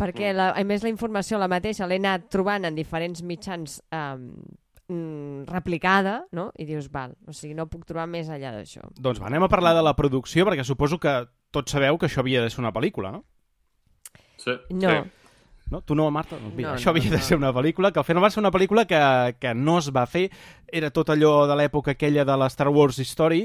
Perquè, 0.00 0.32
la, 0.36 0.50
a 0.56 0.64
més, 0.64 0.82
la 0.82 0.90
informació 0.92 1.38
la 1.38 1.48
mateixa 1.50 1.86
l'he 1.88 2.00
anat 2.00 2.30
trobant 2.32 2.64
en 2.64 2.76
diferents 2.78 3.22
mitjans 3.26 3.78
um, 3.92 5.44
replicada, 5.46 6.24
no? 6.32 6.50
I 6.58 6.66
dius, 6.68 6.88
val, 6.92 7.14
o 7.28 7.34
sigui, 7.36 7.54
no 7.54 7.68
puc 7.70 7.84
trobar 7.88 8.08
més 8.10 8.30
enllà 8.32 8.54
d'això. 8.56 8.88
Doncs 8.98 9.20
va, 9.22 9.28
anem 9.30 9.46
a 9.46 9.52
parlar 9.52 9.74
de 9.76 9.84
la 9.86 9.94
producció, 9.98 10.48
perquè 10.48 10.64
suposo 10.66 10.98
que 10.98 11.14
tots 11.54 11.76
sabeu 11.76 11.98
que 11.98 12.08
això 12.08 12.24
havia 12.24 12.42
de 12.42 12.50
ser 12.50 12.62
una 12.64 12.74
pel·lícula, 12.74 13.12
no? 13.14 13.24
Sí. 14.40 14.56
No, 14.70 14.90
Sí. 14.90 15.16
No? 15.70 15.82
Tu 15.86 15.94
no, 15.94 16.10
Marta? 16.10 16.34
Doncs 16.34 16.56
mira, 16.56 16.72
No, 16.72 16.74
això 16.74 16.90
no, 16.90 16.96
havia 16.96 17.10
de 17.12 17.20
no. 17.20 17.22
ser 17.22 17.36
una 17.38 17.52
pel·lícula, 17.54 17.92
que 17.92 18.00
al 18.00 18.04
final 18.04 18.24
va 18.24 18.30
ser 18.30 18.40
una 18.40 18.50
pel·lícula 18.50 18.86
que, 18.90 19.36
que 19.38 19.54
no 19.54 19.78
es 19.78 19.92
va 19.94 20.02
fer. 20.10 20.24
Era 20.66 20.90
tot 20.90 21.12
allò 21.14 21.46
de 21.46 21.54
l'època 21.54 21.92
aquella 21.94 22.24
de 22.26 22.36
la 22.36 22.48
Star 22.50 22.68
Wars 22.74 22.98
Story 22.98 23.44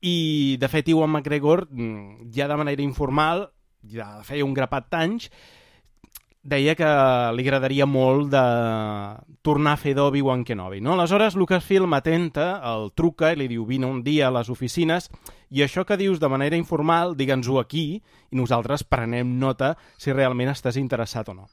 i, 0.00 0.56
de 0.58 0.68
fet, 0.68 0.88
Iwan 0.88 1.12
McGregor, 1.12 1.68
mm, 1.70 2.32
ja 2.34 2.48
de 2.50 2.56
manera 2.58 2.82
informal, 2.82 3.52
ja 3.86 4.18
feia 4.26 4.44
un 4.44 4.54
grapat 4.56 4.90
d'anys, 4.90 5.30
deia 6.42 6.74
que 6.74 6.88
li 7.36 7.44
agradaria 7.44 7.84
molt 7.86 8.30
de 8.32 8.44
tornar 9.44 9.74
a 9.74 9.80
fer 9.80 9.92
d'Obi-Wan 9.96 10.44
Kenobi. 10.48 10.80
No? 10.80 10.94
Aleshores, 10.94 11.36
Lucasfilm 11.36 11.92
atenta, 11.94 12.54
el 12.72 12.90
truca 12.96 13.32
i 13.32 13.36
li 13.36 13.48
diu 13.50 13.66
vine 13.68 13.88
un 13.88 14.00
dia 14.04 14.28
a 14.28 14.34
les 14.34 14.48
oficines 14.48 15.10
i 15.50 15.64
això 15.64 15.84
que 15.84 15.98
dius 16.00 16.20
de 16.20 16.30
manera 16.32 16.56
informal, 16.56 17.16
digue'ns-ho 17.18 17.60
aquí 17.60 17.84
i 18.30 18.38
nosaltres 18.38 18.84
prenem 18.84 19.36
nota 19.38 19.74
si 19.98 20.14
realment 20.14 20.52
estàs 20.52 20.80
interessat 20.80 21.28
o 21.28 21.36
no. 21.36 21.48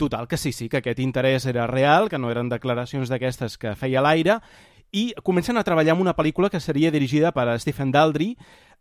Total, 0.00 0.28
que 0.28 0.38
sí, 0.40 0.52
sí, 0.52 0.68
que 0.68 0.78
aquest 0.80 1.00
interès 1.02 1.44
era 1.44 1.66
real, 1.66 2.08
que 2.08 2.18
no 2.18 2.30
eren 2.32 2.48
declaracions 2.48 3.10
d'aquestes 3.10 3.58
que 3.60 3.74
feia 3.76 4.00
l'aire, 4.00 4.38
i 4.92 5.10
comencen 5.22 5.58
a 5.58 5.64
treballar 5.64 5.94
en 5.94 6.00
una 6.02 6.16
pel·lícula 6.16 6.48
que 6.50 6.60
seria 6.60 6.90
dirigida 6.90 7.34
per 7.36 7.52
Stephen 7.60 7.92
Daldry, 7.92 8.32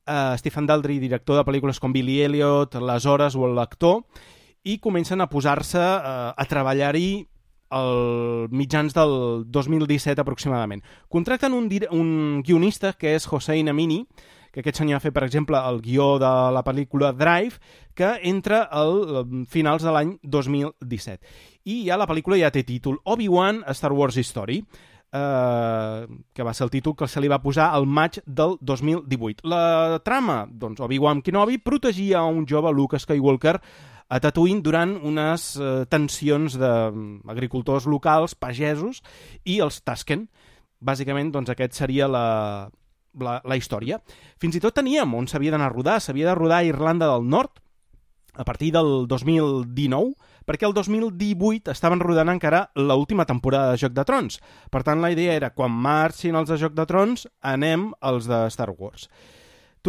uh, 0.07 0.37
Stephen 0.39 0.65
Daldry, 0.65 0.97
director 0.99 1.35
de 1.37 1.43
pel·lícules 1.45 1.79
com 1.79 1.93
Billy 1.93 2.21
Elliot, 2.23 2.79
Les 2.79 3.05
Hores 3.05 3.35
o 3.35 3.49
l'actor, 3.51 4.05
i 4.63 4.79
comencen 4.79 5.21
a 5.21 5.29
posar-se 5.29 5.79
uh, 5.79 6.31
a 6.35 6.45
treballar-hi 6.49 7.27
al 7.69 8.49
mitjans 8.49 8.95
del 8.97 9.45
2017 9.47 10.19
aproximadament. 10.21 10.83
Contracten 11.07 11.53
un, 11.53 11.69
un 11.91 12.41
guionista 12.45 12.93
que 12.97 13.13
és 13.15 13.27
Hossein 13.29 13.69
Amini, 13.69 14.03
que 14.51 14.63
aquest 14.63 14.81
senyor 14.81 14.97
ha 14.97 15.03
fet, 15.03 15.13
per 15.13 15.23
exemple, 15.27 15.57
el 15.57 15.81
guió 15.85 16.15
de 16.21 16.29
la 16.55 16.63
pel·lícula 16.65 17.13
Drive, 17.13 17.61
que 17.93 18.15
entra 18.25 18.63
al 18.65 19.45
finals 19.47 19.85
de 19.85 19.93
l'any 19.93 20.15
2017. 20.23 21.19
I 21.69 21.83
ja 21.85 21.99
la 21.99 22.09
pel·lícula 22.09 22.39
ja 22.41 22.49
té 22.53 22.63
títol 22.65 22.97
Obi-Wan 23.05 23.61
Star 23.77 23.93
Wars 23.93 24.17
Story, 24.17 24.63
eh, 25.11 26.07
que 26.33 26.43
va 26.43 26.53
ser 26.53 26.65
el 26.65 26.73
títol 26.73 26.95
que 26.95 27.07
se 27.07 27.21
li 27.21 27.29
va 27.29 27.41
posar 27.43 27.69
al 27.75 27.85
maig 27.85 28.21
del 28.25 28.57
2018. 28.61 29.45
La 29.45 30.01
trama, 30.05 30.45
doncs, 30.49 30.81
Obi-Wan 30.81 31.21
Kenobi 31.21 31.59
protegia 31.59 32.23
un 32.23 32.47
jove 32.49 32.73
Luke 32.73 32.97
Skywalker 32.99 33.59
a 34.09 34.19
Tatooine 34.19 34.63
durant 34.65 34.95
unes 35.05 35.51
eh, 35.55 35.85
tensions 35.89 36.57
d'agricultors 36.57 37.85
locals, 37.85 38.35
pagesos, 38.35 39.03
i 39.45 39.59
els 39.61 39.79
Tusken. 39.85 40.25
Bàsicament, 40.81 41.31
doncs, 41.31 41.51
aquest 41.53 41.77
seria 41.77 42.07
la, 42.09 42.69
la, 43.21 43.39
la 43.45 43.57
història. 43.59 43.99
Fins 44.41 44.57
i 44.57 44.63
tot 44.63 44.75
teníem 44.75 45.13
on 45.15 45.29
s'havia 45.29 45.53
d'anar 45.53 45.69
a 45.69 45.75
rodar. 45.75 45.99
S'havia 46.01 46.31
de 46.31 46.37
rodar 46.37 46.63
a 46.63 46.69
Irlanda 46.69 47.11
del 47.11 47.27
Nord 47.29 47.61
a 48.39 48.45
partir 48.47 48.71
del 48.71 49.05
2019, 49.09 50.13
perquè 50.47 50.65
el 50.65 50.73
2018 50.73 51.73
estaven 51.73 51.99
rodant 51.99 52.31
encara 52.31 52.69
l'última 52.79 53.25
temporada 53.27 53.73
de 53.73 53.81
Joc 53.81 53.93
de 53.93 54.05
Trons. 54.07 54.39
Per 54.71 54.81
tant, 54.87 55.01
la 55.03 55.11
idea 55.11 55.35
era, 55.35 55.51
quan 55.51 55.75
marxin 55.75 56.37
els 56.39 56.49
de 56.49 56.57
Joc 56.61 56.77
de 56.77 56.85
Trons, 56.89 57.27
anem 57.43 57.89
als 57.99 58.29
de 58.31 58.45
Star 58.53 58.71
Wars. 58.71 59.09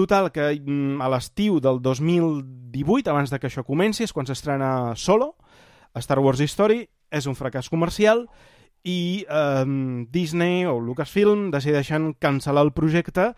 Total, 0.01 0.31
que 0.33 0.47
mm, 0.57 0.97
a 1.05 1.11
l'estiu 1.13 1.59
del 1.61 1.83
2018, 1.85 3.11
abans 3.13 3.29
de 3.29 3.37
que 3.37 3.51
això 3.51 3.61
comenci, 3.67 4.07
és 4.07 4.15
quan 4.17 4.25
s'estrena 4.25 4.95
Solo, 4.97 5.35
Star 6.01 6.23
Wars 6.25 6.41
Story, 6.49 6.87
és 7.13 7.27
un 7.29 7.37
fracàs 7.37 7.69
comercial, 7.69 8.25
i 8.81 9.27
eh, 9.29 9.65
Disney 10.09 10.65
o 10.65 10.79
Lucasfilm 10.81 11.51
decideixen 11.53 12.15
cancel·lar 12.17 12.65
el 12.65 12.73
projecte 12.73 13.35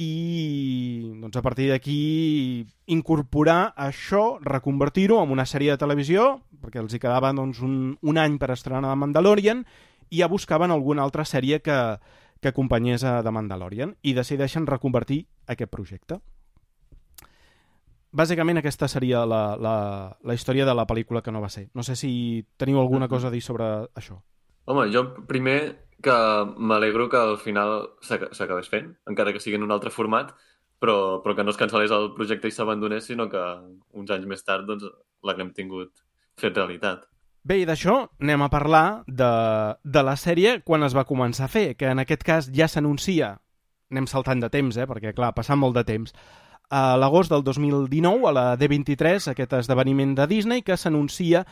i 0.00 1.12
doncs, 1.20 1.36
a 1.36 1.42
partir 1.44 1.68
d'aquí 1.68 2.64
incorporar 2.88 3.74
això, 3.76 4.38
reconvertir-ho 4.40 5.20
en 5.20 5.34
una 5.36 5.44
sèrie 5.44 5.74
de 5.74 5.82
televisió, 5.82 6.30
perquè 6.64 6.80
els 6.80 6.96
hi 6.96 7.02
quedava 7.02 7.34
doncs, 7.36 7.60
un, 7.60 7.98
un 8.00 8.22
any 8.24 8.40
per 8.40 8.54
estrenar 8.54 8.88
The 8.88 8.96
Mandalorian, 9.02 9.66
i 10.08 10.24
ja 10.24 10.32
buscaven 10.32 10.72
alguna 10.72 11.04
altra 11.04 11.28
sèrie 11.28 11.60
que, 11.60 11.76
que 12.40 12.48
acompanyés 12.48 13.04
a 13.04 13.22
The 13.22 13.30
Mandalorian, 13.30 13.96
i 14.02 14.14
decideixen 14.16 14.66
reconvertir 14.66 15.26
aquest 15.46 15.70
projecte. 15.70 16.20
Bàsicament 18.10 18.58
aquesta 18.58 18.88
seria 18.90 19.22
la, 19.28 19.54
la, 19.60 19.74
la 20.26 20.34
història 20.34 20.64
de 20.66 20.74
la 20.74 20.86
pel·lícula 20.88 21.22
que 21.22 21.30
no 21.30 21.42
va 21.42 21.50
ser. 21.52 21.68
No 21.78 21.84
sé 21.86 21.94
si 21.94 22.44
teniu 22.58 22.80
alguna 22.80 23.06
cosa 23.08 23.28
a 23.28 23.30
dir 23.30 23.42
sobre 23.44 23.68
això. 23.94 24.16
Home, 24.66 24.88
jo 24.90 25.04
primer 25.30 25.86
que 26.02 26.16
m'alegro 26.56 27.08
que 27.12 27.20
al 27.20 27.36
final 27.38 27.90
s'aca- 28.02 28.32
s'acabés 28.34 28.70
fent, 28.72 28.96
encara 29.06 29.32
que 29.32 29.42
sigui 29.42 29.60
en 29.60 29.66
un 29.66 29.70
altre 29.70 29.92
format, 29.94 30.32
però, 30.80 31.20
però 31.22 31.36
que 31.36 31.44
no 31.44 31.52
es 31.52 31.60
cancel·lés 31.60 31.92
el 31.92 32.10
projecte 32.16 32.48
i 32.48 32.54
s'abandonés, 32.56 33.04
sinó 33.06 33.28
que 33.30 33.42
uns 33.92 34.10
anys 34.10 34.26
més 34.26 34.42
tard 34.42 34.66
doncs, 34.66 34.88
l'haguem 35.22 35.52
tingut 35.54 35.92
fet 36.40 36.56
realitat. 36.56 37.04
Bé, 37.40 37.62
i 37.62 37.64
d'això 37.64 37.94
anem 38.20 38.42
a 38.44 38.50
parlar 38.52 39.02
de, 39.08 39.30
de 39.80 40.02
la 40.04 40.16
sèrie 40.20 40.58
quan 40.60 40.84
es 40.84 40.92
va 40.96 41.06
començar 41.08 41.46
a 41.46 41.52
fer, 41.52 41.72
que 41.80 41.88
en 41.88 42.02
aquest 42.02 42.24
cas 42.26 42.50
ja 42.52 42.68
s'anuncia, 42.68 43.32
anem 43.90 44.08
saltant 44.10 44.42
de 44.44 44.50
temps, 44.52 44.76
eh, 44.76 44.84
perquè 44.86 45.14
clar, 45.16 45.32
passant 45.32 45.58
molt 45.60 45.78
de 45.78 45.86
temps, 45.88 46.12
a 46.70 46.98
l'agost 47.00 47.32
del 47.32 47.42
2019, 47.42 48.28
a 48.28 48.32
la 48.36 48.46
D23, 48.60 49.32
aquest 49.32 49.56
esdeveniment 49.56 50.12
de 50.18 50.28
Disney, 50.28 50.62
que 50.62 50.76
s'anuncia 50.76 51.46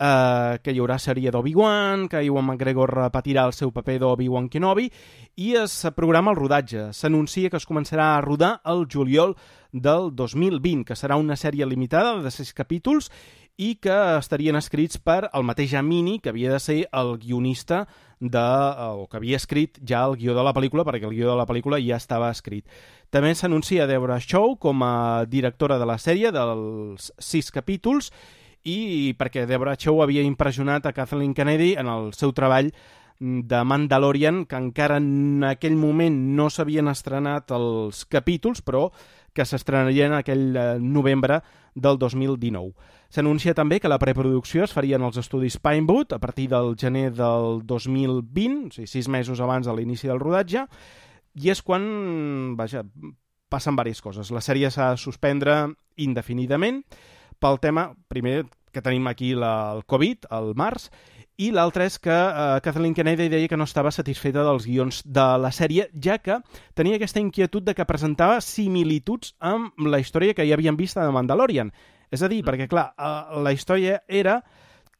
eh, 0.00 0.58
que 0.62 0.76
hi 0.76 0.78
haurà 0.84 1.00
sèrie 1.00 1.32
d'Obi-Wan, 1.32 2.06
que 2.12 2.22
Iwan 2.28 2.46
McGregor 2.46 2.92
repetirà 3.00 3.48
el 3.48 3.56
seu 3.56 3.72
paper 3.72 3.98
d'Obi-Wan 4.04 4.52
Kenobi, 4.52 4.90
i 5.40 5.54
es 5.56 5.74
programa 5.96 6.34
el 6.34 6.40
rodatge. 6.40 6.90
S'anuncia 6.92 7.48
que 7.48 7.60
es 7.60 7.68
començarà 7.68 8.12
a 8.14 8.22
rodar 8.24 8.58
el 8.68 8.86
juliol 8.92 9.36
del 9.72 10.10
2020, 10.14 10.84
que 10.84 11.00
serà 11.00 11.16
una 11.16 11.36
sèrie 11.40 11.64
limitada 11.64 12.18
de 12.20 12.30
sis 12.30 12.52
capítols 12.52 13.10
i 13.60 13.74
que 13.76 13.96
estarien 14.16 14.56
escrits 14.56 14.96
per 14.96 15.26
el 15.36 15.44
mateix 15.44 15.74
Amini, 15.76 16.16
que 16.18 16.30
havia 16.32 16.54
de 16.54 16.60
ser 16.64 16.78
el 16.96 17.18
guionista 17.20 17.82
de, 18.20 18.40
o 18.40 19.04
que 19.10 19.18
havia 19.18 19.36
escrit 19.36 19.76
ja 19.86 20.06
el 20.08 20.16
guió 20.16 20.32
de 20.36 20.44
la 20.46 20.54
pel·lícula, 20.56 20.84
perquè 20.88 21.04
el 21.04 21.12
guió 21.12 21.28
de 21.28 21.36
la 21.36 21.44
pel·lícula 21.48 21.80
ja 21.84 21.98
estava 22.00 22.30
escrit. 22.32 22.64
També 23.12 23.34
s'anuncia 23.36 23.88
Deborah 23.90 24.20
Shaw 24.20 24.56
com 24.62 24.80
a 24.86 25.26
directora 25.28 25.76
de 25.80 25.88
la 25.88 25.98
sèrie 26.00 26.32
dels 26.32 27.10
sis 27.20 27.52
capítols 27.52 28.08
i 28.64 29.12
perquè 29.20 29.44
Deborah 29.48 29.76
Shaw 29.76 30.00
havia 30.04 30.24
impressionat 30.24 30.88
a 30.88 30.94
Kathleen 30.96 31.34
Kennedy 31.36 31.74
en 31.80 31.88
el 31.92 32.14
seu 32.16 32.32
treball 32.32 32.72
de 33.20 33.64
Mandalorian, 33.64 34.46
que 34.48 34.56
encara 34.56 34.96
en 34.96 35.44
aquell 35.44 35.76
moment 35.76 36.16
no 36.36 36.48
s'havien 36.48 36.88
estrenat 36.88 37.52
els 37.52 38.06
capítols, 38.08 38.64
però 38.64 38.86
que 39.36 39.44
s'estrenarien 39.44 40.16
aquell 40.16 40.56
eh, 40.56 40.64
novembre 40.80 41.42
del 41.74 42.00
2019. 42.00 42.72
S'anuncia 43.10 43.56
també 43.58 43.80
que 43.82 43.90
la 43.90 43.98
preproducció 43.98 44.62
es 44.64 44.74
faria 44.74 44.98
en 45.00 45.04
els 45.06 45.18
estudis 45.18 45.58
Pinewood 45.58 46.14
a 46.14 46.20
partir 46.22 46.46
del 46.52 46.76
gener 46.78 47.10
del 47.10 47.60
2020, 47.66 48.68
o 48.70 48.76
sigui, 48.76 48.86
sis 48.86 49.08
mesos 49.10 49.42
abans 49.42 49.66
de 49.66 49.74
l'inici 49.74 50.06
del 50.06 50.22
rodatge, 50.22 50.66
i 51.34 51.50
és 51.50 51.62
quan, 51.62 51.82
vaja, 52.58 52.84
passen 53.50 53.74
diverses 53.74 54.02
coses. 54.02 54.30
La 54.30 54.42
sèrie 54.44 54.70
s'ha 54.70 54.92
de 54.94 55.02
suspendre 55.02 55.56
indefinidament 55.98 56.84
pel 57.42 57.58
tema, 57.58 57.90
primer, 58.08 58.44
que 58.70 58.82
tenim 58.82 59.08
aquí 59.10 59.34
la, 59.34 59.72
el 59.74 59.82
Covid, 59.90 60.30
al 60.30 60.54
març, 60.54 60.90
i 61.40 61.48
l'altre 61.56 61.86
és 61.88 61.96
que 61.98 62.12
uh, 62.12 62.58
Kathleen 62.62 62.94
Kennedy 62.94 63.30
deia 63.32 63.48
que 63.48 63.56
no 63.56 63.64
estava 63.64 63.90
satisfeta 63.94 64.44
dels 64.44 64.66
guions 64.68 65.00
de 65.02 65.24
la 65.40 65.50
sèrie, 65.56 65.88
ja 65.96 66.18
que 66.20 66.36
tenia 66.76 66.98
aquesta 67.00 67.22
inquietud 67.22 67.64
de 67.64 67.74
que 67.74 67.86
presentava 67.88 68.42
similituds 68.44 69.34
amb 69.40 69.72
la 69.80 70.02
història 70.02 70.36
que 70.36 70.44
ja 70.46 70.58
havien 70.58 70.76
vist 70.76 71.00
The 71.00 71.08
Mandalorian. 71.16 71.72
És 72.10 72.22
a 72.22 72.28
dir, 72.30 72.42
perquè, 72.46 72.66
clar, 72.70 72.90
uh, 72.98 73.38
la 73.42 73.52
història 73.54 74.00
era 74.08 74.40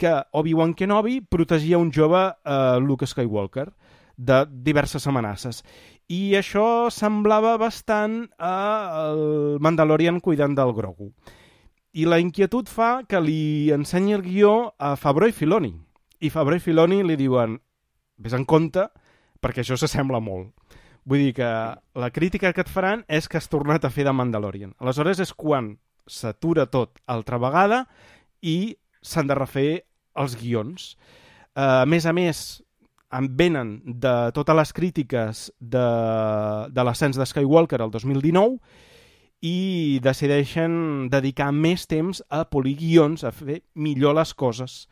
que 0.00 0.12
Obi-Wan 0.32 0.72
Kenobi 0.74 1.20
protegia 1.20 1.78
un 1.78 1.90
jove 1.92 2.22
uh, 2.30 2.78
Luke 2.80 3.06
Skywalker 3.06 3.68
de 4.16 4.44
diverses 4.48 5.06
amenaces. 5.06 5.62
I 6.10 6.34
això 6.38 6.88
semblava 6.90 7.56
bastant 7.60 8.24
a 8.38 8.54
el 9.10 9.60
Mandalorian 9.62 10.20
cuidant 10.20 10.56
del 10.56 10.72
Grogu. 10.74 11.10
I 11.92 12.06
la 12.06 12.20
inquietud 12.22 12.70
fa 12.70 13.02
que 13.08 13.20
li 13.20 13.70
ensenyi 13.74 14.16
el 14.16 14.24
guió 14.24 14.52
a 14.78 14.94
Fabro 14.96 15.28
i 15.28 15.34
Filoni. 15.34 15.72
I 16.20 16.30
Fabro 16.30 16.56
i 16.56 16.62
Filoni 16.62 17.02
li 17.04 17.16
diuen 17.18 17.58
vés 18.20 18.34
en 18.36 18.44
compte 18.44 18.86
perquè 19.40 19.64
això 19.64 19.78
s'assembla 19.80 20.20
molt. 20.22 20.52
Vull 21.08 21.24
dir 21.24 21.34
que 21.40 21.50
la 21.96 22.10
crítica 22.12 22.52
que 22.52 22.62
et 22.64 22.70
faran 22.70 23.04
és 23.08 23.26
que 23.28 23.40
has 23.40 23.48
tornat 23.48 23.84
a 23.84 23.90
fer 23.90 24.04
de 24.06 24.12
Mandalorian. 24.12 24.74
Aleshores 24.78 25.22
és 25.24 25.32
quan 25.32 25.74
s'atura 26.10 26.66
tot 26.70 26.98
altra 27.06 27.38
vegada 27.40 27.84
i 28.42 28.74
s'han 29.02 29.30
de 29.30 29.36
refer 29.38 29.70
els 30.18 30.34
guions. 30.36 30.94
Uh, 31.54 31.82
a 31.82 31.86
més 31.88 32.06
a 32.06 32.12
més, 32.16 32.42
en 33.10 33.26
venen 33.36 33.80
de 33.84 34.14
totes 34.34 34.56
les 34.56 34.72
crítiques 34.72 35.46
de, 35.58 35.86
de 36.70 36.84
l'ascens 36.86 37.18
de 37.18 37.26
Skywalker 37.26 37.80
el 37.82 37.90
2019 37.90 38.58
i 39.46 39.98
decideixen 40.04 41.08
dedicar 41.10 41.48
més 41.52 41.86
temps 41.90 42.20
a 42.28 42.44
polir 42.44 42.76
guions, 42.78 43.24
a 43.24 43.32
fer 43.32 43.62
millor 43.74 44.14
les 44.18 44.34
coses. 44.34 44.84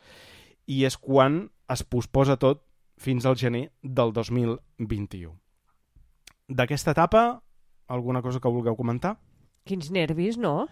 I 0.67 0.83
és 0.89 0.97
quan 0.97 1.45
es 1.69 1.85
posposa 1.85 2.35
tot 2.41 2.63
fins 2.99 3.25
al 3.25 3.37
gener 3.39 3.69
del 3.83 4.11
2021. 4.13 5.31
D'aquesta 6.49 6.95
etapa, 6.97 7.41
alguna 7.87 8.23
cosa 8.25 8.41
que 8.41 8.51
vulgueu 8.51 8.75
comentar? 8.75 9.15
Quins 9.69 9.91
nervis, 9.93 10.37
no? 10.37 10.67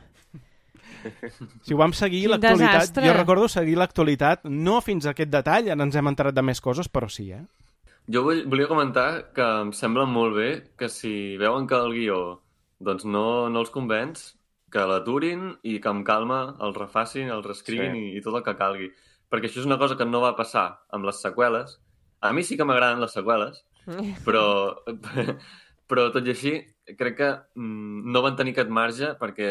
Si 1.63 1.73
ho 1.73 1.77
vam 1.79 1.93
seguir 1.95 2.25
l'actualitat, 2.31 2.97
jo 3.03 3.13
recordo 3.15 3.47
seguir 3.51 3.77
l'actualitat, 3.77 4.43
no 4.49 4.79
fins 4.81 5.05
a 5.05 5.13
aquest 5.13 5.31
detall, 5.31 5.69
ara 5.71 5.85
ens 5.87 5.95
hem 5.95 6.09
enterat 6.11 6.35
de 6.35 6.43
més 6.43 6.61
coses, 6.63 6.89
però 6.89 7.09
sí, 7.11 7.29
eh? 7.31 7.43
Jo 8.11 8.23
vull, 8.23 8.45
volia 8.47 8.69
comentar 8.71 9.33
que 9.35 9.45
em 9.65 9.73
sembla 9.75 10.05
molt 10.07 10.35
bé 10.37 10.49
que 10.79 10.87
si 10.89 11.35
veuen 11.39 11.67
que 11.67 11.75
el 11.75 11.91
guió 11.95 12.19
doncs 12.79 13.03
no, 13.05 13.49
no 13.49 13.63
els 13.63 13.71
convenç, 13.73 14.29
que 14.71 14.83
l'aturin 14.87 15.53
i 15.63 15.77
que 15.83 15.89
amb 15.89 16.05
calma 16.07 16.55
el 16.63 16.73
refacin, 16.75 17.29
el 17.31 17.43
reescriguin 17.43 17.95
Sí. 17.95 18.05
i, 18.11 18.17
i 18.19 18.23
tot 18.23 18.35
el 18.35 18.43
que 18.45 18.55
calgui. 18.59 18.89
Perquè 19.31 19.49
això 19.49 19.59
és 19.63 19.67
una 19.67 19.79
cosa 19.79 19.95
que 19.99 20.05
no 20.07 20.21
va 20.23 20.35
passar 20.35 20.67
amb 20.91 21.07
les 21.07 21.19
seqüeles. 21.23 21.77
A 22.21 22.31
mi 22.33 22.43
sí 22.43 22.57
que 22.57 22.67
m'agraden 22.67 22.99
les 23.03 23.15
seqüeles, 23.15 23.63
però, 24.27 24.45
però 25.89 26.07
tot 26.15 26.27
i 26.27 26.33
així 26.35 26.53
crec 26.99 27.17
que 27.17 27.29
mm, 27.55 28.11
no 28.11 28.23
van 28.23 28.35
tenir 28.39 28.53
aquest 28.55 28.71
marge 28.71 29.13
perquè 29.19 29.49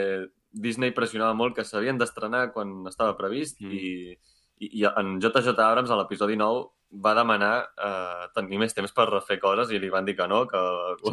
Disney 0.57 0.95
pressionava 0.97 1.35
molt 1.37 1.57
que 1.57 1.65
s'havien 1.69 1.99
d'estrenar 2.01 2.49
quan 2.55 2.87
estava 2.89 3.17
previst 3.19 3.61
Mm. 3.61 3.73
i, 3.73 4.17
i, 4.65 4.71
i 4.81 4.85
en 4.89 5.19
JJ 5.21 5.53
Abrams 5.53 5.91
a 5.93 5.99
l'episodi 6.01 6.37
9 6.41 6.65
va 7.03 7.13
demanar 7.19 7.55
eh, 7.77 8.27
tenir 8.35 8.61
més 8.63 8.75
temps 8.75 8.93
per 8.95 9.09
refer 9.11 9.39
coses 9.43 9.73
i 9.75 9.81
li 9.83 9.91
van 9.93 10.07
dir 10.07 10.17
que 10.17 10.29
no, 10.31 10.47
que 10.49 10.61
Sí. 11.03 11.11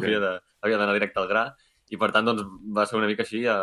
havia 0.62 0.78
d'anar 0.78 0.94
directe 0.94 1.20
al 1.20 1.28
gra 1.28 1.44
i 1.90 1.98
per 2.00 2.10
tant 2.14 2.24
doncs, 2.24 2.46
va 2.76 2.86
ser 2.86 2.96
una 2.96 3.06
mica 3.10 3.22
així 3.26 3.44
a, 3.50 3.58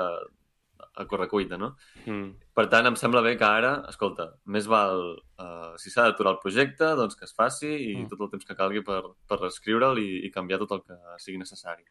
a 1.02 1.06
correcuita, 1.08 1.58
no? 1.58 1.72
Mm. 2.06 2.36
Per 2.54 2.66
tant, 2.70 2.86
em 2.86 2.98
sembla 3.00 3.22
bé 3.26 3.38
que 3.40 3.48
ara, 3.48 3.72
escolta, 3.90 4.28
més 4.46 4.68
val, 4.68 5.02
uh, 5.40 5.72
si 5.82 5.90
s'ha 5.90 6.04
d'aturar 6.10 6.36
el 6.36 6.42
projecte, 6.44 6.92
doncs 7.00 7.16
que 7.16 7.26
es 7.26 7.34
faci 7.34 7.72
i 7.72 7.96
mm. 7.96 8.10
tot 8.12 8.22
el 8.22 8.30
temps 8.36 8.46
que 8.46 8.58
calgui 8.60 8.84
per, 8.86 9.02
per 9.28 9.40
reescriure'l 9.40 9.98
i, 10.04 10.10
i 10.28 10.32
canviar 10.36 10.60
tot 10.60 10.76
el 10.78 10.84
que 10.84 10.98
sigui 11.24 11.40
necessari. 11.42 11.88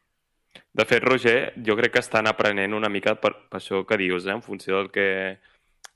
De 0.72 0.84
fet, 0.86 1.02
Roger, 1.02 1.52
jo 1.66 1.76
crec 1.78 1.96
que 1.96 2.02
estan 2.02 2.28
aprenent 2.30 2.74
una 2.74 2.88
mica 2.88 3.16
per, 3.18 3.32
per 3.50 3.58
això 3.58 3.82
que 3.86 3.98
dius, 3.98 4.26
eh? 4.26 4.34
en 4.36 4.42
funció 4.42 4.78
del 4.78 4.90
que, 4.94 5.06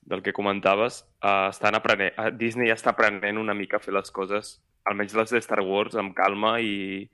del 0.03 0.23
que 0.23 0.35
comentaves, 0.35 1.03
uh, 1.23 1.49
estan 1.51 1.79
aprenent, 1.79 2.15
uh, 2.19 2.31
Disney 2.35 2.71
ja 2.71 2.77
està 2.79 2.93
aprenent 2.95 3.39
una 3.41 3.55
mica 3.55 3.79
a 3.79 3.83
fer 3.83 3.95
les 3.95 4.11
coses, 4.15 4.57
almenys 4.91 5.15
les 5.19 5.35
de 5.35 5.43
Star 5.43 5.63
Wars, 5.65 5.97
amb 5.99 6.15
calma 6.17 6.57
i, 6.61 7.05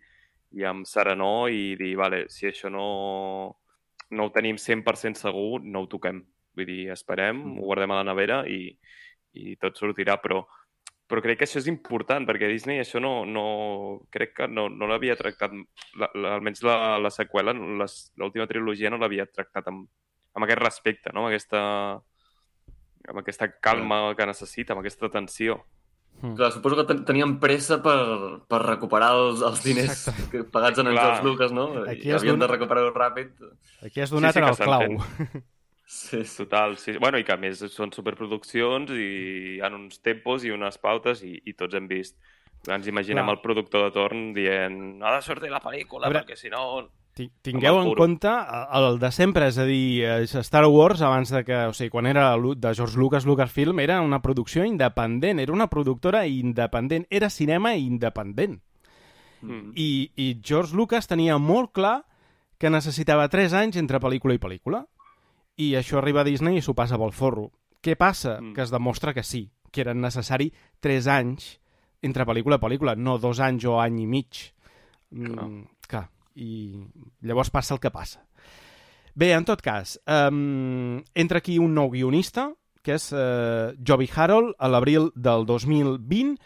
i 0.56 0.66
amb 0.66 0.88
serenor 0.88 1.52
i 1.54 1.76
dir, 1.80 1.94
vale, 2.00 2.24
si 2.32 2.48
això 2.48 2.72
no, 2.72 2.86
no 4.10 4.26
ho 4.26 4.32
tenim 4.34 4.58
100% 4.58 5.20
segur, 5.20 5.60
no 5.62 5.84
ho 5.84 5.90
toquem. 5.90 6.24
Vull 6.56 6.66
dir, 6.66 6.80
esperem, 6.92 7.44
ho 7.58 7.68
guardem 7.68 7.92
a 7.94 8.00
la 8.00 8.08
nevera 8.10 8.40
i, 8.48 8.64
i 9.38 9.54
tot 9.60 9.78
sortirà, 9.78 10.16
però, 10.22 10.42
però 11.10 11.20
crec 11.24 11.40
que 11.40 11.46
això 11.48 11.58
és 11.58 11.66
important, 11.70 12.24
perquè 12.28 12.48
Disney 12.48 12.78
això 12.80 13.00
no, 13.02 13.24
no 13.26 13.42
crec 14.14 14.36
que 14.38 14.46
no, 14.48 14.68
no 14.70 14.86
l'havia 14.90 15.16
tractat, 15.18 15.52
la, 15.98 16.08
la, 16.14 16.36
almenys 16.36 16.62
la, 16.62 16.76
la 17.02 17.10
seqüela, 17.10 17.52
l'última 17.52 18.46
trilogia 18.50 18.92
no 18.94 19.00
l'havia 19.02 19.26
tractat 19.26 19.68
amb, 19.72 19.88
amb 20.38 20.46
aquest 20.46 20.62
respecte, 20.62 21.12
no? 21.12 21.26
amb, 21.26 21.32
aquesta, 21.34 21.60
amb 23.10 23.22
aquesta 23.24 23.50
calma 23.60 24.00
que 24.16 24.30
necessita, 24.30 24.72
amb 24.76 24.84
aquesta 24.84 25.10
tensió. 25.10 25.58
Mm. 26.20 26.34
Clar, 26.36 26.50
suposo 26.52 26.76
que 26.76 26.84
ten 26.88 27.04
tenien 27.08 27.36
pressa 27.40 27.78
per, 27.82 27.96
per 28.50 28.58
recuperar 28.64 29.12
els, 29.16 29.40
els 29.46 29.62
diners 29.64 29.92
Exacte. 29.94 30.26
que, 30.32 30.42
pagats 30.52 30.82
en. 30.82 30.90
George 30.92 31.24
Lucas, 31.24 31.54
no? 31.56 31.68
Aquí 31.88 32.10
I 32.10 32.12
has 32.12 32.20
havien 32.20 32.36
donat- 32.36 32.50
de 32.50 32.52
recuperar-ho 32.58 32.90
ràpid. 32.92 33.30
Aquí 33.86 34.02
has 34.04 34.12
donat 34.12 34.34
Sí, 34.36 34.40
sí 34.40 34.44
en 34.44 34.50
el 34.50 34.58
clau. 34.60 35.40
Sí. 35.90 36.20
Total, 36.36 36.76
sí. 36.78 36.92
Bueno, 37.02 37.18
i 37.18 37.24
que 37.26 37.34
a 37.34 37.40
més 37.40 37.58
són 37.74 37.90
superproduccions 37.90 38.92
i 38.94 39.06
hi 39.56 39.60
ha 39.60 39.72
uns 39.74 39.98
tempos 40.06 40.44
i 40.46 40.52
unes 40.54 40.78
pautes 40.78 41.24
i, 41.26 41.32
i 41.50 41.54
tots 41.58 41.74
hem 41.74 41.88
vist. 41.90 42.14
Ens 42.70 42.86
imaginem 42.86 43.24
Clar. 43.24 43.34
el 43.34 43.40
productor 43.42 43.88
de 43.88 43.90
torn 43.96 44.28
dient 44.36 45.00
ha 45.02 45.16
de 45.16 45.22
sortir 45.26 45.50
la 45.50 45.58
pel·lícula, 45.64 46.06
veure, 46.06 46.22
perquè 46.22 46.36
si 46.38 46.52
no... 46.52 46.84
Ti- 47.16 47.26
Tingueu 47.42 47.80
en 47.80 47.88
compte 47.98 48.30
el 48.30 48.84
el 48.92 48.98
de 49.02 49.10
sempre, 49.10 49.48
és 49.50 49.58
a 49.58 49.64
dir, 49.66 50.04
Star 50.44 50.62
Wars, 50.70 51.02
abans 51.02 51.32
de 51.34 51.42
que, 51.44 51.56
o 51.66 51.74
sigui, 51.74 51.90
quan 51.90 52.06
era 52.06 52.28
de 52.38 52.74
George 52.76 52.96
Lucas, 53.00 53.26
Lucasfilm, 53.26 53.80
era 53.82 53.98
una 54.00 54.22
producció 54.22 54.62
independent, 54.64 55.40
era 55.42 55.52
una 55.52 55.66
productora 55.66 56.22
independent, 56.28 57.08
era 57.10 57.30
cinema 57.30 57.74
independent. 57.74 58.60
Mm. 59.42 59.72
I, 59.74 60.12
I 60.14 60.28
George 60.44 60.76
Lucas 60.76 61.08
tenia 61.10 61.36
molt 61.38 61.72
clar 61.72 62.04
que 62.60 62.70
necessitava 62.70 63.26
3 63.32 63.58
anys 63.58 63.76
entre 63.80 63.98
pel·lícula 63.98 64.36
i 64.36 64.38
pel·lícula. 64.38 64.84
I 65.60 65.74
això 65.76 66.00
arriba 66.00 66.22
a 66.22 66.28
Disney 66.28 66.58
i 66.58 66.64
s'ho 66.64 66.74
passa 66.76 66.98
pel 67.00 67.12
forro. 67.12 67.50
Què 67.84 67.96
passa? 67.98 68.38
Mm. 68.40 68.54
Que 68.56 68.64
es 68.64 68.72
demostra 68.72 69.14
que 69.16 69.24
sí, 69.26 69.48
que 69.70 69.84
eren 69.84 70.00
necessari 70.00 70.50
3 70.80 71.08
anys 71.12 71.56
entre 72.02 72.24
pel·lícula 72.24 72.56
i 72.56 72.62
pel·lícula, 72.62 72.96
no 72.96 73.18
dos 73.20 73.40
anys 73.44 73.66
o 73.68 73.76
any 73.80 74.00
i 74.04 74.08
mig. 74.08 74.40
Clar. 75.10 75.46
Mm, 75.46 75.64
clar. 75.88 76.06
I 76.40 76.80
llavors 77.26 77.52
passa 77.52 77.74
el 77.76 77.82
que 77.82 77.92
passa. 77.92 78.22
Bé, 79.14 79.32
en 79.34 79.44
tot 79.44 79.60
cas, 79.60 79.98
um, 80.06 81.02
entra 81.14 81.42
aquí 81.42 81.58
un 81.58 81.74
nou 81.76 81.90
guionista, 81.92 82.50
que 82.80 82.94
és 82.96 83.10
uh, 83.12 83.74
Joby 83.76 84.08
Harold, 84.14 84.54
a 84.56 84.70
l'abril 84.70 85.10
del 85.14 85.44
2020, 85.44 86.38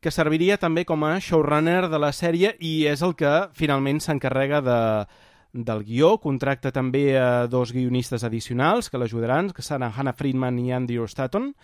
que 0.00 0.12
serviria 0.12 0.56
també 0.60 0.84
com 0.88 1.04
a 1.04 1.18
showrunner 1.20 1.90
de 1.92 2.00
la 2.00 2.12
sèrie 2.12 2.54
i 2.60 2.86
és 2.88 3.02
el 3.04 3.14
que 3.18 3.32
finalment 3.56 4.00
s'encarrega 4.04 4.60
de, 4.64 4.78
del 5.54 5.84
guió. 5.86 6.18
Contracta 6.20 6.74
també 6.74 7.14
a 7.16 7.46
dos 7.48 7.72
guionistes 7.72 8.26
addicionals 8.26 8.90
que 8.90 8.98
l'ajudaran, 9.00 9.52
que 9.54 9.62
seran 9.62 9.92
Hannah 9.94 10.12
Friedman 10.18 10.58
i 10.58 10.72
Andy 10.74 10.98
Ostaton, 10.98 11.54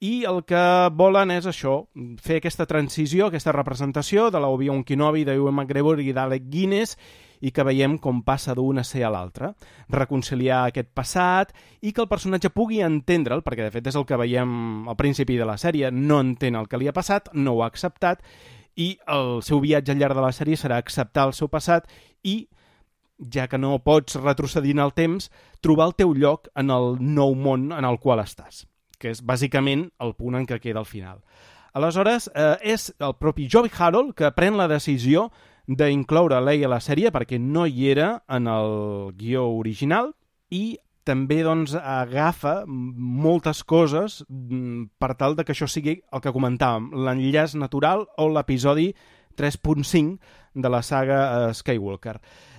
i 0.00 0.24
el 0.28 0.42
que 0.44 0.62
volen 0.92 1.32
és 1.32 1.46
això, 1.48 1.86
fer 2.22 2.38
aquesta 2.40 2.66
transició, 2.68 3.28
aquesta 3.28 3.54
representació 3.56 4.30
de 4.30 4.40
l'Obi-Wan 4.40 4.84
Kenobi, 4.84 5.24
d'Ewan 5.24 5.54
McGregor 5.56 6.02
i 6.04 6.12
d'Alec 6.12 6.50
Guinness 6.52 6.96
i 7.40 7.50
que 7.52 7.64
veiem 7.64 7.96
com 8.00 8.22
passa 8.24 8.54
d'un 8.56 8.80
a 8.80 8.84
ser 8.84 9.04
a 9.04 9.12
l'altre. 9.12 9.52
Reconciliar 9.92 10.66
aquest 10.66 10.92
passat 10.96 11.52
i 11.80 11.92
que 11.92 12.04
el 12.04 12.10
personatge 12.12 12.52
pugui 12.52 12.82
entendre'l, 12.84 13.44
perquè 13.44 13.66
de 13.66 13.72
fet 13.72 13.88
és 13.88 13.96
el 13.96 14.04
que 14.08 14.20
veiem 14.20 14.88
al 14.88 14.96
principi 15.00 15.36
de 15.40 15.48
la 15.48 15.56
sèrie, 15.60 15.90
no 15.90 16.20
entén 16.20 16.56
el 16.56 16.68
que 16.68 16.80
li 16.80 16.88
ha 16.88 16.96
passat, 16.96 17.32
no 17.34 17.56
ho 17.56 17.64
ha 17.64 17.72
acceptat 17.72 18.24
i 18.76 18.92
el 19.08 19.40
seu 19.42 19.60
viatge 19.64 19.92
al 19.92 20.00
llarg 20.00 20.16
de 20.16 20.24
la 20.26 20.34
sèrie 20.36 20.60
serà 20.60 20.76
acceptar 20.76 21.30
el 21.30 21.34
seu 21.36 21.48
passat 21.48 21.88
i 22.22 22.42
ja 23.32 23.48
que 23.48 23.58
no 23.58 23.78
pots 23.84 24.18
retrocedir 24.20 24.76
en 24.76 24.84
el 24.84 24.94
temps, 24.94 25.30
trobar 25.60 25.90
el 25.90 25.98
teu 25.98 26.14
lloc 26.14 26.48
en 26.54 26.70
el 26.70 26.96
nou 27.00 27.34
món 27.34 27.70
en 27.72 27.84
el 27.84 28.00
qual 28.00 28.20
estàs 28.24 28.66
que 28.98 29.12
és 29.12 29.22
bàsicament 29.24 29.90
el 30.02 30.14
punt 30.16 30.38
en 30.38 30.46
què 30.48 30.58
queda 30.62 30.80
al 30.82 30.88
final. 30.88 31.20
Aleshores, 31.76 32.30
eh, 32.34 32.56
és 32.62 32.88
el 32.98 33.14
propi 33.20 33.48
Joey 33.52 33.70
Harold 33.78 34.14
que 34.16 34.32
pren 34.32 34.56
la 34.56 34.68
decisió 34.68 35.30
d'incloure 35.66 36.40
Leia 36.40 36.68
a 36.68 36.76
la 36.76 36.80
sèrie 36.80 37.12
perquè 37.12 37.38
no 37.42 37.66
hi 37.66 37.90
era 37.90 38.22
en 38.32 38.46
el 38.48 39.12
guió 39.18 39.44
original 39.58 40.14
i 40.48 40.78
també 41.06 41.42
doncs, 41.46 41.74
agafa 41.76 42.64
moltes 42.66 43.62
coses 43.62 44.24
mm, 44.28 44.96
per 44.98 45.14
tal 45.14 45.36
de 45.36 45.44
que 45.44 45.52
això 45.54 45.68
sigui 45.70 46.00
el 46.10 46.22
que 46.22 46.32
comentàvem, 46.34 46.90
l'enllaç 46.96 47.54
natural 47.54 48.06
o 48.18 48.26
l'episodi 48.32 48.88
3.5 49.36 50.16
de 50.54 50.72
la 50.72 50.82
saga 50.82 51.20
eh, 51.20 51.54
Skywalker. 51.54 52.16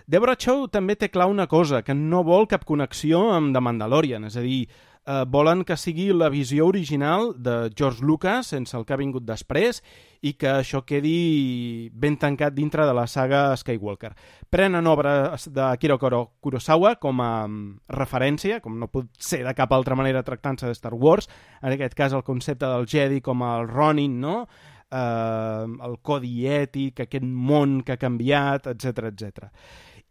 Deborah 0.07 0.37
Chow 0.39 0.69
també 0.71 0.95
té 0.95 1.09
clar 1.11 1.25
una 1.27 1.49
cosa, 1.51 1.81
que 1.83 1.91
no 1.91 2.21
vol 2.23 2.45
cap 2.47 2.61
connexió 2.63 3.25
amb 3.35 3.51
The 3.51 3.59
Mandalorian, 3.59 4.23
és 4.29 4.37
a 4.39 4.43
dir, 4.45 4.61
eh, 5.03 5.25
volen 5.27 5.65
que 5.67 5.75
sigui 5.75 6.13
la 6.15 6.29
visió 6.31 6.65
original 6.65 7.33
de 7.35 7.69
George 7.75 8.05
Lucas, 8.05 8.47
sense 8.47 8.77
el 8.77 8.85
que 8.85 8.93
ha 8.95 9.01
vingut 9.01 9.25
després, 9.27 9.81
i 10.21 10.31
que 10.39 10.47
això 10.47 10.85
quedi 10.87 11.89
ben 11.91 12.15
tancat 12.15 12.55
dintre 12.55 12.85
de 12.87 12.93
la 12.95 13.03
saga 13.05 13.51
Skywalker. 13.57 14.13
Prenen 14.49 14.87
obres 14.87 15.49
de 15.51 15.61
Akira 15.65 15.97
Kurosawa 15.99 16.95
com 17.03 17.19
a 17.19 17.45
mm, 17.45 17.91
referència, 17.99 18.61
com 18.61 18.79
no 18.79 18.87
pot 18.87 19.11
ser 19.19 19.43
de 19.43 19.53
cap 19.59 19.75
altra 19.75 19.99
manera 19.99 20.23
tractant-se 20.23 20.71
de 20.71 20.79
Star 20.79 20.93
Wars, 20.93 21.27
en 21.61 21.75
aquest 21.75 21.99
cas 21.99 22.15
el 22.15 22.23
concepte 22.23 22.65
del 22.65 22.87
Jedi 22.87 23.19
com 23.19 23.43
el 23.43 23.67
Ronin, 23.67 24.21
no? 24.21 24.47
eh, 24.91 25.65
el 25.89 25.99
codi 26.01 26.47
ètic, 26.47 27.03
aquest 27.03 27.25
món 27.27 27.81
que 27.83 27.95
ha 27.95 28.01
canviat, 28.01 28.71
etc 28.71 29.11
etc. 29.11 29.51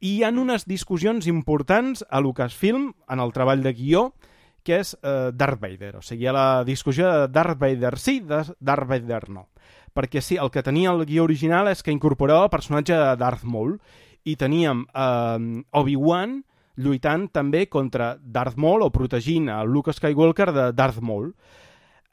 I 0.01 0.19
hi 0.19 0.23
ha 0.25 0.31
unes 0.31 0.67
discussions 0.69 1.27
importants 1.31 2.05
a 2.11 2.21
Lucasfilm, 2.21 2.91
en 3.09 3.21
el 3.21 3.33
treball 3.33 3.63
de 3.65 3.73
guió, 3.73 4.11
que 4.67 4.81
és 4.83 4.97
eh, 5.01 5.31
Darth 5.33 5.61
Vader. 5.63 5.95
O 6.01 6.03
sigui, 6.03 6.27
hi 6.27 6.31
ha 6.31 6.35
la 6.37 6.65
discussió 6.67 7.07
de 7.07 7.29
Darth 7.33 7.59
Vader 7.61 7.95
sí, 8.03 8.19
de 8.21 8.43
Darth 8.59 8.89
Vader 8.91 9.29
no. 9.31 9.47
Perquè 9.97 10.21
sí, 10.21 10.37
el 10.37 10.51
que 10.53 10.65
tenia 10.67 10.93
el 10.93 11.07
guió 11.09 11.25
original 11.25 11.71
és 11.71 11.81
que 11.83 11.95
incorporava 11.95 12.49
el 12.49 12.53
personatge 12.53 12.99
de 12.99 13.15
Darth 13.17 13.47
Maul 13.49 13.79
i 14.27 14.35
teníem 14.37 14.85
eh, 14.91 15.63
Obi-Wan 15.81 16.43
lluitant 16.77 17.31
també 17.33 17.65
contra 17.73 18.17
Darth 18.21 18.59
Maul 18.61 18.85
o 18.85 18.91
protegint 18.93 19.49
a 19.49 19.63
Luke 19.65 19.95
Skywalker 19.97 20.51
de 20.53 20.67
Darth 20.77 21.01
Maul. 21.01 21.31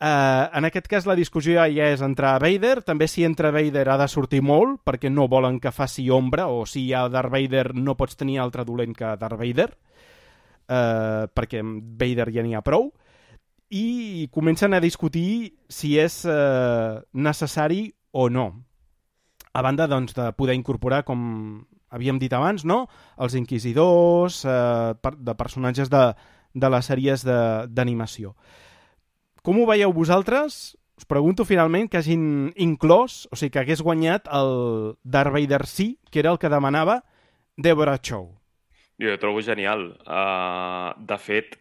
Uh, 0.04 0.50
en 0.52 0.66
aquest 0.68 0.90
cas 0.92 1.06
la 1.08 1.16
discussió 1.16 1.62
ja 1.72 1.86
és 1.88 2.02
entre 2.04 2.34
Vader, 2.44 2.82
també 2.84 3.06
si 3.08 3.24
entra 3.24 3.54
Vader 3.56 3.86
ha 3.88 3.96
de 4.02 4.08
sortir 4.12 4.42
molt, 4.44 4.82
perquè 4.84 5.08
no 5.08 5.30
volen 5.32 5.62
que 5.64 5.72
faci 5.72 6.10
ombra, 6.12 6.50
o 6.52 6.66
si 6.68 6.82
hi 6.82 6.90
ha 6.92 7.06
Darth 7.08 7.32
Vader 7.32 7.70
no 7.78 7.96
pots 7.96 8.20
tenir 8.20 8.42
altre 8.44 8.66
dolent 8.68 8.92
que 8.98 9.14
Darth 9.22 9.40
Vader, 9.40 9.70
uh, 10.68 11.30
perquè 11.32 11.62
Vader 11.64 12.26
ja 12.36 12.44
n'hi 12.44 12.52
ha 12.52 12.64
prou, 12.66 12.90
i 13.72 14.28
comencen 14.36 14.76
a 14.76 14.82
discutir 14.84 15.54
si 15.72 15.94
és 16.04 16.20
uh, 16.28 17.00
necessari 17.16 17.86
o 18.12 18.28
no. 18.28 18.50
A 19.56 19.64
banda 19.64 19.88
doncs, 19.88 20.18
de 20.18 20.28
poder 20.36 20.58
incorporar, 20.60 21.06
com 21.08 21.64
havíem 21.96 22.20
dit 22.20 22.36
abans, 22.36 22.68
no? 22.68 22.90
els 23.24 23.40
inquisidors, 23.40 24.44
uh, 24.44 25.00
de 25.00 25.38
personatges 25.40 25.88
de, 25.88 26.04
de 26.54 26.74
les 26.76 26.92
sèries 26.92 27.24
d'animació. 27.24 28.36
Com 29.44 29.58
ho 29.60 29.66
veieu 29.68 29.92
vosaltres? 29.92 30.78
Us 30.96 31.04
pregunto 31.10 31.44
finalment 31.44 31.90
que 31.92 32.00
hagin 32.00 32.54
inclòs, 32.64 33.26
o 33.28 33.36
sigui, 33.36 33.52
que 33.52 33.60
hagués 33.60 33.82
guanyat 33.84 34.30
el 34.32 34.54
Darth 35.04 35.34
Vader 35.36 35.66
sí, 35.68 35.98
que 36.10 36.22
era 36.22 36.32
el 36.32 36.40
que 36.40 36.52
demanava 36.54 37.02
Deborah 37.58 37.98
Chow. 38.00 38.30
Jo 39.04 39.12
ho 39.12 39.20
trobo 39.20 39.44
genial. 39.44 39.90
Uh, 40.08 40.96
de 40.96 41.20
fet, 41.20 41.60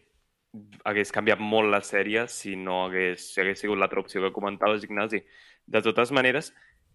hagués 0.87 1.11
canviat 1.11 1.43
molt 1.43 1.73
la 1.75 1.83
sèrie 1.83 2.23
si 2.31 2.55
no 2.55 2.85
hagués, 2.85 3.33
si 3.33 3.43
hagués 3.43 3.59
sigut 3.65 3.81
l'altra 3.81 3.99
opció 3.99 4.23
que 4.23 4.31
comentaves, 4.31 4.87
Ignasi. 4.87 5.19
De 5.67 5.83
totes 5.83 6.15
maneres, 6.15 6.53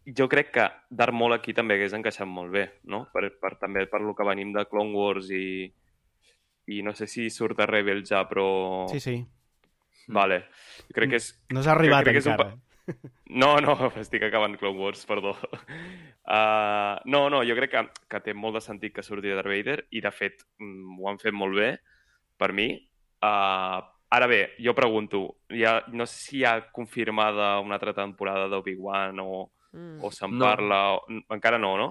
jo 0.09 0.25
crec 0.33 0.55
que 0.57 0.71
Darth 0.89 1.13
Maul 1.13 1.37
aquí 1.37 1.53
també 1.53 1.77
hagués 1.77 2.01
encaixat 2.01 2.33
molt 2.33 2.55
bé, 2.55 2.69
no? 2.89 3.11
Per, 3.13 3.29
per, 3.37 3.59
també 3.61 3.85
per 3.93 4.01
lo 4.01 4.17
que 4.17 4.25
venim 4.25 4.57
de 4.57 4.65
Clone 4.73 4.97
Wars 4.97 5.29
i, 5.37 5.67
i 6.73 6.81
no 6.87 6.97
sé 6.97 7.13
si 7.13 7.29
surt 7.29 7.61
a 7.61 7.69
Rebel 7.69 8.07
ja, 8.09 8.25
però... 8.31 8.87
Sí, 8.89 9.05
sí. 9.05 9.21
Vale. 10.09 10.43
Jo 10.89 10.97
crec 10.97 11.13
que 11.13 11.21
és... 11.21 11.29
No 11.53 11.63
s'ha 11.65 11.75
arribat 11.77 12.07
crec 12.09 12.23
és 12.23 12.27
encara. 12.31 12.55
Un... 12.57 12.65
No, 13.41 13.59
no, 13.61 13.75
estic 14.01 14.23
acabant 14.25 14.55
Clone 14.57 14.81
Wars, 14.81 15.05
perdó. 15.09 15.37
Uh, 16.29 17.01
no, 17.09 17.31
no, 17.33 17.39
jo 17.41 17.55
crec 17.57 17.71
que, 17.73 17.81
que 18.13 18.19
té 18.21 18.35
molt 18.37 18.59
de 18.59 18.61
sentit 18.61 18.93
que 18.93 19.01
surti 19.01 19.31
Darth 19.33 19.49
Vader 19.49 19.79
i, 19.97 20.03
de 20.05 20.11
fet, 20.13 20.43
mm, 20.61 20.99
ho 21.01 21.07
han 21.09 21.17
fet 21.23 21.33
molt 21.33 21.57
bé, 21.57 21.71
per 22.37 22.51
mi. 22.53 22.67
Uh, 23.25 23.81
ara 24.13 24.29
bé, 24.29 24.43
jo 24.61 24.75
pregunto, 24.77 25.23
ha, 25.65 25.73
no 25.89 26.05
sé 26.05 26.19
si 26.19 26.37
hi 26.43 26.45
ha 26.45 26.53
confirmada 26.69 27.55
una 27.65 27.79
altra 27.79 27.95
temporada 27.97 28.45
d'Obi-Wan 28.53 29.23
o, 29.25 29.47
mm. 29.73 30.05
o 30.05 30.13
se'n 30.13 30.37
No. 30.37 30.45
parla... 30.45 30.83
O... 30.99 31.01
Encara 31.33 31.57
no, 31.57 31.79
no? 31.81 31.89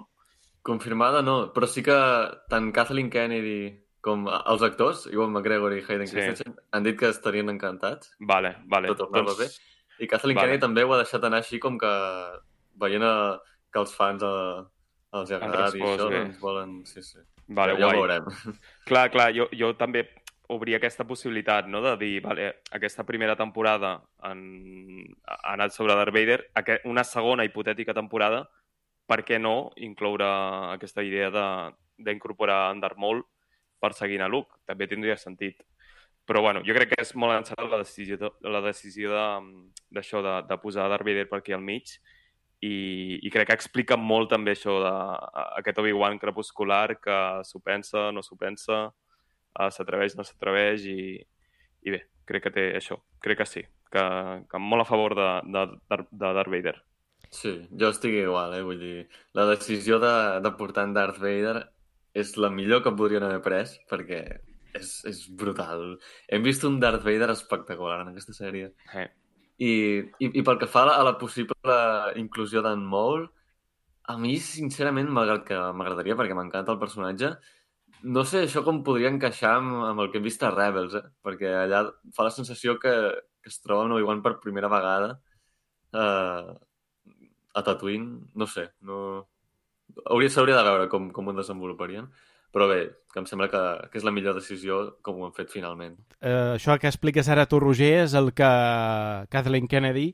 Confirmada 0.62 1.24
no, 1.26 1.40
però 1.50 1.66
sí 1.66 1.82
que 1.82 1.98
tant 2.54 2.70
Kathleen 2.76 3.10
Kennedy 3.10 3.87
com 4.02 4.28
els 4.30 4.62
actors, 4.64 5.06
Iwan 5.12 5.32
McGregor 5.34 5.74
i 5.76 5.82
Hayden 5.82 6.08
Sí. 6.08 6.16
Christensen, 6.16 6.56
han 6.72 6.84
dit 6.84 6.98
que 7.00 7.10
estarien 7.10 7.50
encantats 7.50 8.14
Vale, 8.20 8.56
vale. 8.66 8.88
de 8.90 8.96
tornar-lo 8.96 9.32
a 9.32 9.36
fer. 9.36 9.50
I 10.00 10.08
Kathleen 10.08 10.36
Vale. 10.38 10.48
Kennedy 10.48 10.62
també 10.62 10.84
ho 10.84 10.94
ha 10.94 10.98
deixat 11.02 11.24
anar 11.24 11.40
així 11.42 11.60
com 11.60 11.78
que 11.78 11.90
veient 12.80 13.04
a, 13.04 13.40
que 13.74 13.80
els 13.80 13.96
fans 13.96 14.22
a, 14.24 14.32
els 15.18 15.32
hi 15.32 15.34
Han 15.36 15.44
agrada 15.50 15.78
i 15.78 15.82
això, 15.82 16.10
bé. 16.10 16.20
doncs 16.22 16.40
volen... 16.40 16.86
Sí, 16.86 17.02
sí. 17.02 17.20
Vale, 17.48 17.78
ja 17.80 17.88
ho 17.88 17.92
veurem. 17.96 18.26
Clar, 18.90 19.10
clar, 19.10 19.32
jo, 19.34 19.48
jo 19.56 19.74
també 19.80 20.06
obria 20.50 20.78
aquesta 20.78 21.04
possibilitat, 21.08 21.68
no?, 21.68 21.82
de 21.82 21.96
dir, 21.98 22.22
vale, 22.24 22.62
aquesta 22.72 23.04
primera 23.04 23.36
temporada 23.36 24.02
han, 24.24 24.44
ha 25.28 25.54
anat 25.54 25.74
sobre 25.76 25.96
Darth 25.96 26.14
Vader, 26.14 26.52
aqu- 26.56 26.80
una 26.86 27.04
segona 27.04 27.44
hipotètica 27.44 27.94
temporada, 27.94 28.46
per 29.08 29.24
què 29.26 29.40
no 29.42 29.72
incloure 29.76 30.28
aquesta 30.76 31.04
idea 31.04 31.30
de- 31.32 31.74
d'incorporar 31.98 32.72
en 32.72 32.80
Darth 32.80 32.98
Maul 32.98 33.24
perseguint 33.82 34.22
a 34.26 34.28
Luke? 34.32 34.60
També 34.66 34.88
tindria 34.88 35.18
sentit. 35.18 35.62
Però, 36.28 36.42
bueno, 36.44 36.60
jo 36.68 36.74
crec 36.76 36.90
que 36.92 37.02
és 37.02 37.14
molt 37.16 37.38
encertada 37.38 37.70
la 37.72 37.84
decisió, 37.86 38.18
de, 38.20 38.30
la 38.52 38.60
decisió 38.62 39.12
de- 39.14 39.72
d'això, 39.96 40.20
de, 40.26 40.34
de 40.50 40.58
posar 40.60 40.90
Darth 40.92 41.06
Vader 41.08 41.28
per 41.30 41.40
aquí 41.40 41.54
al 41.56 41.62
mig, 41.64 41.94
i, 42.60 43.20
i 43.22 43.30
crec 43.32 43.48
que 43.48 43.56
explica 43.56 43.96
molt 43.96 44.32
també 44.34 44.52
això 44.58 44.80
de 44.82 44.90
a- 44.92 45.48
aquest 45.62 45.80
Obi-Wan 45.80 46.20
crepuscular 46.20 46.98
que 47.00 47.18
s'ho 47.48 47.62
pensa, 47.64 48.10
no 48.12 48.24
s'ho 48.26 48.36
pensa, 48.36 48.88
uh, 48.90 49.70
s'atreveix, 49.72 50.18
no 50.18 50.26
s'atreveix 50.28 50.84
i, 50.92 51.00
i 51.86 51.94
bé, 51.96 52.02
crec 52.28 52.44
que 52.48 52.52
té 52.58 52.66
això, 52.76 52.98
crec 53.24 53.38
que 53.44 53.46
sí, 53.48 53.64
que, 53.94 54.04
que 54.52 54.60
molt 54.60 54.84
a 54.84 54.90
favor 54.90 55.16
de, 55.16 55.30
de, 55.48 55.66
de, 55.80 56.02
de 56.12 56.34
Darth 56.42 56.52
Vader. 56.52 56.76
Sí, 57.30 57.54
jo 57.72 57.90
estic 57.94 58.14
igual, 58.20 58.54
eh? 58.58 58.64
Vull 58.68 58.80
dir, 58.80 59.08
la 59.38 59.46
decisió 59.54 59.98
de, 60.00 60.14
de 60.44 60.52
portar 60.60 60.90
en 60.90 60.94
Darth 60.98 61.20
Vader 61.24 61.70
és 62.22 62.36
la 62.42 62.50
millor 62.54 62.84
que 62.86 62.94
podrien 62.98 63.26
haver 63.28 63.42
pres, 63.46 63.78
perquè 63.90 64.22
és, 64.78 64.92
és 65.10 65.24
brutal. 65.40 65.96
Hem 66.32 66.46
vist 66.46 66.66
un 66.68 66.80
Darth 66.82 67.06
Vader 67.06 67.32
espectacular 67.34 68.02
en 68.04 68.12
aquesta 68.12 68.36
sèrie. 68.38 68.72
Eh. 68.94 69.08
I, 69.58 69.72
i, 70.22 70.30
i 70.38 70.44
pel 70.46 70.60
que 70.62 70.70
fa 70.70 70.86
a 70.92 71.04
la, 71.06 71.16
possible 71.22 71.78
inclusió 72.22 72.62
d'en 72.66 72.84
Maul, 72.86 73.26
a 74.08 74.16
mi, 74.22 74.38
sincerament, 74.44 75.10
malgrat 75.12 75.46
que 75.48 75.62
m'agradaria 75.76 76.16
perquè 76.20 76.36
m'encanta 76.38 76.74
el 76.76 76.82
personatge, 76.82 77.34
no 78.04 78.24
sé 78.30 78.44
això 78.46 78.62
com 78.66 78.84
podria 78.86 79.10
encaixar 79.12 79.56
amb, 79.58 79.74
amb 79.88 80.04
el 80.04 80.12
que 80.12 80.20
hem 80.20 80.28
vist 80.28 80.44
a 80.46 80.52
Rebels, 80.54 80.94
eh? 81.00 81.06
perquè 81.26 81.54
allà 81.64 81.82
fa 82.16 82.28
la 82.28 82.34
sensació 82.34 82.78
que, 82.82 82.94
que 83.42 83.52
es 83.52 83.60
troba 83.64 83.88
en 83.88 83.96
Obi-Wan 83.98 84.22
per 84.24 84.38
primera 84.44 84.70
vegada 84.72 85.16
eh, 85.94 86.54
a 87.58 87.66
Tatooine, 87.66 88.30
no 88.36 88.48
sé, 88.48 88.70
no... 88.82 89.02
Hauria, 90.06 90.30
s'hauria 90.30 90.58
de 90.60 90.66
veure 90.68 90.88
com, 90.92 91.10
com 91.16 91.28
ho 91.28 91.36
desenvoluparien, 91.38 92.08
però 92.54 92.68
bé, 92.70 92.80
que 93.12 93.20
em 93.22 93.28
sembla 93.30 93.50
que, 93.52 93.62
que 93.92 94.00
és 94.00 94.06
la 94.08 94.14
millor 94.16 94.38
decisió 94.38 94.80
com 95.06 95.20
ho 95.20 95.28
han 95.28 95.36
fet 95.36 95.52
finalment. 95.54 95.98
Eh, 96.22 96.56
això 96.56 96.78
que 96.80 96.90
expliques 96.90 97.30
ara 97.30 97.48
tu, 97.50 97.60
Roger, 97.64 97.94
és 98.06 98.16
el 98.18 98.32
que 98.38 98.50
Kathleen 99.34 99.68
Kennedy 99.72 100.12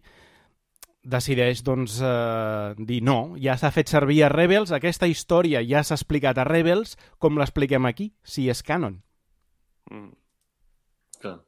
decideix 1.04 1.62
doncs, 1.68 2.00
eh, 2.02 2.74
dir 2.80 3.02
no, 3.04 3.36
ja 3.40 3.58
s'ha 3.60 3.72
fet 3.76 3.92
servir 3.92 4.22
a 4.24 4.32
Rebels, 4.32 4.72
aquesta 4.72 5.08
història 5.12 5.62
ja 5.68 5.84
s'ha 5.84 5.98
explicat 6.00 6.40
a 6.40 6.48
Rebels, 6.48 6.98
com 7.20 7.38
l'expliquem 7.38 7.86
aquí, 7.86 8.14
si 8.24 8.50
és 8.50 8.64
canon. 8.64 9.02
Mm. 9.92 10.14
Clar. 11.20 11.40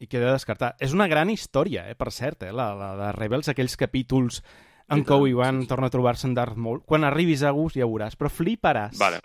I 0.00 0.08
queda 0.08 0.32
descartat. 0.32 0.76
És 0.80 0.94
una 0.96 1.08
gran 1.08 1.32
història, 1.32 1.88
eh, 1.88 1.96
per 1.96 2.12
cert, 2.12 2.44
eh, 2.44 2.52
la, 2.52 2.72
la 2.76 2.92
de 2.96 3.12
Rebels, 3.16 3.48
aquells 3.48 3.76
capítols 3.80 4.42
en 4.90 5.04
I 5.04 5.06
Obi-Wan 5.16 5.60
sí, 5.60 5.66
sí. 5.66 5.68
torna 5.68 5.86
a 5.88 5.94
trobar-se 5.94 6.26
en 6.28 6.34
Darth 6.34 6.56
Maul. 6.56 6.82
Quan 6.86 7.04
arribis 7.04 7.42
a 7.42 7.50
gust 7.56 7.76
ja 7.78 7.86
ho 7.86 7.90
veuràs, 7.92 8.16
però 8.18 8.30
fliparàs. 8.30 8.98
Vale, 9.00 9.20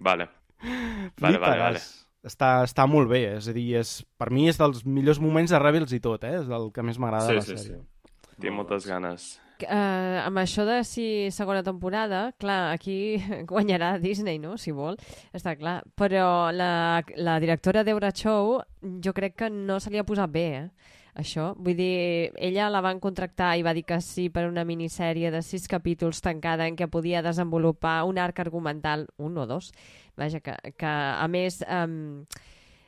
vale. 0.00 0.28
Vale, 0.62 1.38
vale, 1.38 1.38
vale. 1.38 1.78
Fliparàs. 1.80 1.90
Està, 2.22 2.48
està 2.62 2.84
molt 2.86 3.08
bé, 3.10 3.24
és 3.40 3.48
a 3.50 3.52
dir, 3.56 3.64
és, 3.80 3.96
per 4.16 4.28
mi 4.30 4.44
és 4.46 4.58
dels 4.60 4.84
millors 4.86 5.18
moments 5.18 5.50
de 5.50 5.58
Rebels 5.58 5.90
i 5.96 5.98
tot, 5.98 6.22
eh? 6.22 6.36
és 6.38 6.46
del 6.46 6.68
que 6.70 6.84
més 6.86 7.00
m'agrada 7.02 7.26
de 7.26 7.32
Sí, 7.32 7.34
la 7.40 7.42
sí, 7.42 7.56
sèrie. 7.56 7.80
sí. 7.80 8.36
Tinc 8.40 8.54
moltes 8.54 8.86
ganes. 8.86 9.40
Uh, 9.62 10.18
amb 10.26 10.38
això 10.42 10.64
de 10.66 10.80
si 10.86 11.30
segona 11.30 11.62
temporada, 11.62 12.32
clar, 12.38 12.72
aquí 12.74 13.18
guanyarà 13.50 13.96
Disney, 14.02 14.38
no?, 14.38 14.56
si 14.58 14.70
vol, 14.74 14.96
està 15.34 15.56
clar. 15.58 15.80
Però 15.98 16.50
la, 16.54 17.02
la 17.16 17.36
directora 17.42 17.82
Deborah 17.86 18.12
Chow, 18.14 18.60
jo 19.02 19.12
crec 19.14 19.36
que 19.42 19.50
no 19.50 19.80
se 19.82 19.90
li 19.90 19.98
ha 19.98 20.06
posat 20.06 20.30
bé, 20.30 20.46
eh? 20.62 20.66
Això, 21.12 21.50
vull 21.60 21.76
dir, 21.76 22.32
ella 22.40 22.70
la 22.72 22.80
van 22.80 23.00
contractar 23.00 23.50
i 23.60 23.64
va 23.66 23.74
dir 23.76 23.82
que 23.84 23.98
sí 24.00 24.30
per 24.32 24.46
una 24.48 24.64
minissèrie 24.64 25.28
de 25.30 25.42
sis 25.44 25.66
capítols 25.68 26.22
tancada 26.24 26.64
en 26.64 26.78
què 26.78 26.88
podia 26.88 27.20
desenvolupar 27.20 27.98
un 28.08 28.16
arc 28.18 28.40
argumental, 28.40 29.04
un 29.18 29.36
o 29.36 29.44
dos, 29.46 29.72
vaja, 30.16 30.40
que, 30.40 30.56
que 30.80 30.88
a 30.88 31.26
més 31.28 31.60
um, 31.68 32.24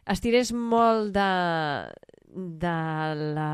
estirés 0.08 0.54
molt 0.56 1.12
de, 1.12 1.28
de 2.64 2.78
la 3.36 3.50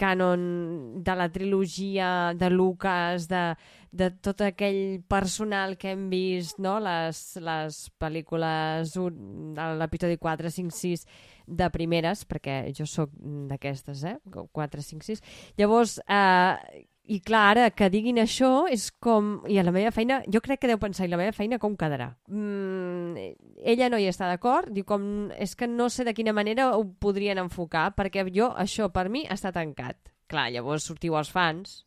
canon 0.00 1.02
de 1.04 1.16
la 1.18 1.28
trilogia 1.28 2.32
de 2.34 2.48
Lucas, 2.54 3.26
de, 3.28 3.42
de 3.90 4.08
tot 4.22 4.40
aquell 4.46 5.02
personal 5.10 5.76
que 5.76 5.90
hem 5.92 6.06
vist, 6.12 6.62
no?, 6.62 6.78
les, 6.80 7.20
les 7.42 7.82
pel·lícules 8.00 8.94
de 8.94 9.68
l'episodi 9.82 10.16
4, 10.22 10.54
5, 10.54 10.78
6 10.78 11.04
de 11.46 11.70
primeres, 11.72 12.24
perquè 12.28 12.62
jo 12.76 12.86
sóc 12.88 13.12
d'aquestes, 13.50 14.04
eh? 14.04 14.16
4, 14.30 14.82
5, 14.82 15.06
6. 15.06 15.22
Llavors, 15.60 15.98
eh, 16.08 16.86
i 17.10 17.18
clar, 17.26 17.56
ara 17.56 17.70
que 17.74 17.88
diguin 17.90 18.20
això 18.22 18.68
és 18.70 18.90
com... 19.02 19.40
I 19.50 19.56
a 19.58 19.64
la 19.66 19.72
meva 19.74 19.90
feina, 19.90 20.20
jo 20.30 20.38
crec 20.44 20.60
que 20.62 20.68
deu 20.70 20.78
pensar, 20.78 21.08
i 21.08 21.10
la 21.10 21.18
meva 21.18 21.34
feina 21.34 21.58
com 21.58 21.74
quedarà? 21.78 22.12
Mm, 22.30 23.32
ella 23.72 23.88
no 23.90 23.98
hi 23.98 24.06
està 24.10 24.28
d'acord, 24.30 24.70
diu 24.70 24.86
com... 24.86 25.02
És 25.34 25.56
que 25.58 25.66
no 25.66 25.88
sé 25.90 26.06
de 26.06 26.14
quina 26.14 26.34
manera 26.36 26.68
ho 26.76 26.84
podrien 27.02 27.40
enfocar, 27.42 27.88
perquè 27.98 28.22
jo, 28.30 28.52
això 28.54 28.92
per 28.94 29.08
mi 29.10 29.24
està 29.26 29.50
tancat. 29.56 30.12
Clar, 30.30 30.52
llavors 30.54 30.86
sortiu 30.86 31.18
els 31.18 31.32
fans. 31.34 31.80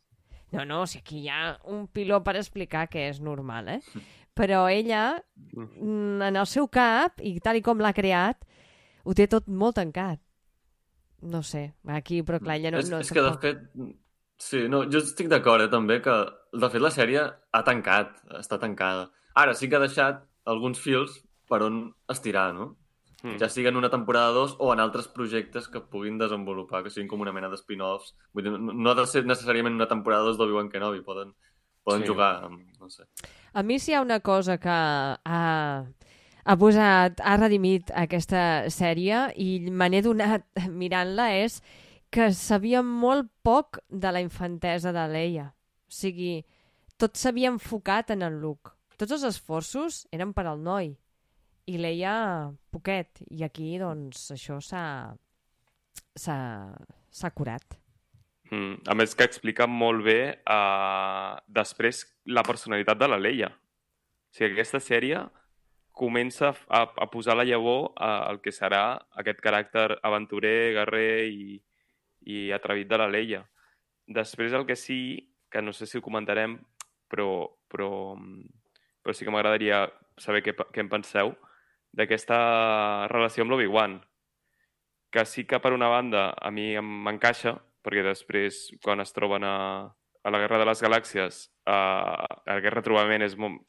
No, 0.52 0.66
no, 0.68 0.84
si 0.86 1.00
aquí 1.00 1.22
hi 1.22 1.30
ha 1.32 1.54
un 1.72 1.86
piló 1.88 2.20
per 2.22 2.36
explicar 2.36 2.84
que 2.92 3.08
és 3.08 3.22
normal, 3.24 3.72
eh? 3.78 3.80
Però 4.36 4.66
ella, 4.68 5.14
mm, 5.54 6.20
en 6.28 6.36
el 6.36 6.46
seu 6.50 6.68
cap, 6.68 7.22
i 7.24 7.38
tal 7.40 7.56
i 7.56 7.64
com 7.64 7.80
l'ha 7.80 7.94
creat, 7.96 8.44
ho 9.04 9.14
té 9.16 9.26
tot 9.30 9.48
molt 9.48 9.76
tancat. 9.80 10.20
No 11.24 11.40
sé, 11.42 11.70
aquí, 11.88 12.22
però 12.22 12.40
clar, 12.42 12.58
ella 12.60 12.74
no... 12.74 12.80
és, 12.82 12.90
no 12.92 13.00
és 13.00 13.10
que, 13.12 13.22
de 13.24 13.32
fet, 13.40 13.60
sí, 14.36 14.66
no, 14.68 14.82
jo 14.92 15.00
estic 15.00 15.30
d'acord, 15.32 15.64
eh, 15.64 15.70
també, 15.72 16.00
que, 16.04 16.14
de 16.52 16.68
fet, 16.72 16.82
la 16.84 16.92
sèrie 16.92 17.22
ha 17.24 17.62
tancat, 17.64 18.18
està 18.40 18.58
tancada. 18.60 19.08
Ara 19.40 19.54
sí 19.56 19.70
que 19.70 19.78
ha 19.78 19.84
deixat 19.84 20.20
alguns 20.50 20.80
fils 20.82 21.22
per 21.48 21.62
on 21.64 21.86
estirar, 22.12 22.50
no? 22.56 22.74
Mm. 23.24 23.38
Ja 23.40 23.48
sigui 23.48 23.70
en 23.70 23.78
una 23.80 23.88
temporada 23.88 24.34
2 24.36 24.58
o 24.60 24.68
en 24.74 24.82
altres 24.84 25.08
projectes 25.08 25.66
que 25.72 25.80
puguin 25.80 26.18
desenvolupar, 26.20 26.82
que 26.84 26.92
siguin 26.92 27.08
com 27.08 27.24
una 27.24 27.32
mena 27.32 27.48
de 27.48 27.56
spin-offs. 27.56 28.12
Vull 28.36 28.44
dir, 28.44 28.52
no 28.52 28.74
no 28.76 28.90
ha 28.92 28.96
de 28.98 29.06
ser 29.08 29.24
necessàriament 29.24 29.78
una 29.80 29.88
temporada 29.88 30.28
2 30.28 30.36
d'Obi-Wan 30.36 30.68
Kenobi, 30.68 31.00
poden, 31.06 31.32
poden 31.82 32.04
Sí. 32.04 32.08
jugar 32.12 32.44
amb, 32.44 32.60
no 32.80 32.90
sé. 32.90 33.08
A 33.54 33.62
mi 33.62 33.78
si 33.78 33.92
hi 33.92 33.94
ha 33.94 34.02
una 34.02 34.20
cosa 34.20 34.58
que 34.58 34.68
ha, 34.68 35.86
ha 36.44 36.56
posat, 36.60 37.20
ha 37.24 37.36
redimit 37.40 37.90
aquesta 37.96 38.68
sèrie 38.72 39.26
i 39.40 39.70
me 39.70 39.88
n'he 39.88 40.02
donat 40.04 40.44
mirant-la 40.80 41.30
és 41.40 41.60
que 42.14 42.30
sabia 42.36 42.82
molt 42.84 43.30
poc 43.42 43.80
de 43.88 44.12
la 44.14 44.22
infantesa 44.22 44.92
de 44.94 45.06
Leia. 45.10 45.48
O 45.88 45.94
sigui, 45.94 46.44
tot 47.00 47.16
s'havia 47.18 47.50
enfocat 47.50 48.12
en 48.14 48.22
el 48.22 48.38
Luke. 48.42 48.76
Tots 49.00 49.16
els 49.16 49.24
esforços 49.26 50.04
eren 50.14 50.32
per 50.36 50.46
al 50.46 50.60
noi. 50.62 50.92
I 51.66 51.78
Leia, 51.80 52.14
poquet. 52.70 53.24
I 53.34 53.42
aquí, 53.46 53.74
doncs, 53.80 54.28
això 54.36 54.60
s'ha 54.62 54.84
s'ha 56.14 57.30
curat. 57.34 57.78
Mm. 58.52 58.84
A 58.86 58.94
més 58.94 59.14
que 59.16 59.26
explica 59.26 59.66
molt 59.66 60.04
bé 60.06 60.18
uh, 60.46 61.34
després 61.48 62.04
la 62.26 62.44
personalitat 62.46 63.00
de 63.00 63.08
la 63.10 63.18
Leia. 63.18 63.50
O 63.50 64.36
sigui, 64.36 64.52
aquesta 64.52 64.82
sèrie 64.82 65.24
comença 65.94 66.50
a, 66.68 66.82
a 66.90 67.06
posar 67.10 67.36
la 67.38 67.46
llavor 67.46 67.92
al 68.02 68.40
que 68.42 68.52
serà 68.52 68.98
aquest 69.20 69.40
caràcter 69.44 70.00
aventurer, 70.02 70.74
guerrer 70.74 71.26
i, 71.30 71.58
i 72.26 72.50
atrevit 72.52 72.90
de 72.90 72.98
la 72.98 73.08
Leia. 73.08 73.44
Després 74.10 74.52
el 74.52 74.66
que 74.66 74.76
sí, 74.76 74.98
que 75.50 75.62
no 75.62 75.72
sé 75.72 75.86
si 75.86 75.98
ho 75.98 76.02
comentarem, 76.04 76.58
però, 77.08 77.46
però, 77.70 77.90
però 79.02 79.14
sí 79.14 79.24
que 79.24 79.32
m'agradaria 79.32 79.84
saber 80.18 80.42
què, 80.42 80.54
què 80.74 80.82
en 80.82 80.90
penseu 80.90 81.34
d'aquesta 81.94 83.06
relació 83.12 83.44
amb 83.46 83.54
l'Obi-Wan, 83.54 84.00
que 85.14 85.22
sí 85.30 85.44
que 85.46 85.60
per 85.62 85.72
una 85.72 85.88
banda 85.92 86.32
a 86.34 86.50
mi 86.50 86.72
m'encaixa, 86.82 87.54
perquè 87.86 88.02
després 88.02 88.66
quan 88.82 88.98
es 89.04 89.14
troben 89.14 89.46
a, 89.46 89.54
a 89.86 90.32
la 90.34 90.40
Guerra 90.42 90.58
de 90.58 90.66
les 90.66 90.82
Galàxies 90.82 91.40
eh, 91.70 92.26
aquest 92.56 92.74
retrobament 92.74 93.22
és 93.22 93.36
mo- 93.38 93.60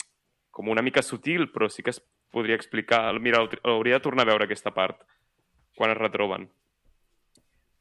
com 0.56 0.72
una 0.72 0.82
mica 0.82 1.04
sutil, 1.04 1.52
però 1.54 1.68
sí 1.70 1.84
que 1.84 1.92
es 1.94 2.02
podria 2.36 2.58
explicar. 2.60 3.14
Mira, 3.24 3.40
hau- 3.40 3.62
hauria 3.72 3.98
de 4.00 4.04
tornar 4.04 4.26
a 4.28 4.32
veure 4.34 4.46
aquesta 4.50 4.74
part 4.76 5.00
quan 5.76 5.92
es 5.94 5.98
retroben. 6.00 6.50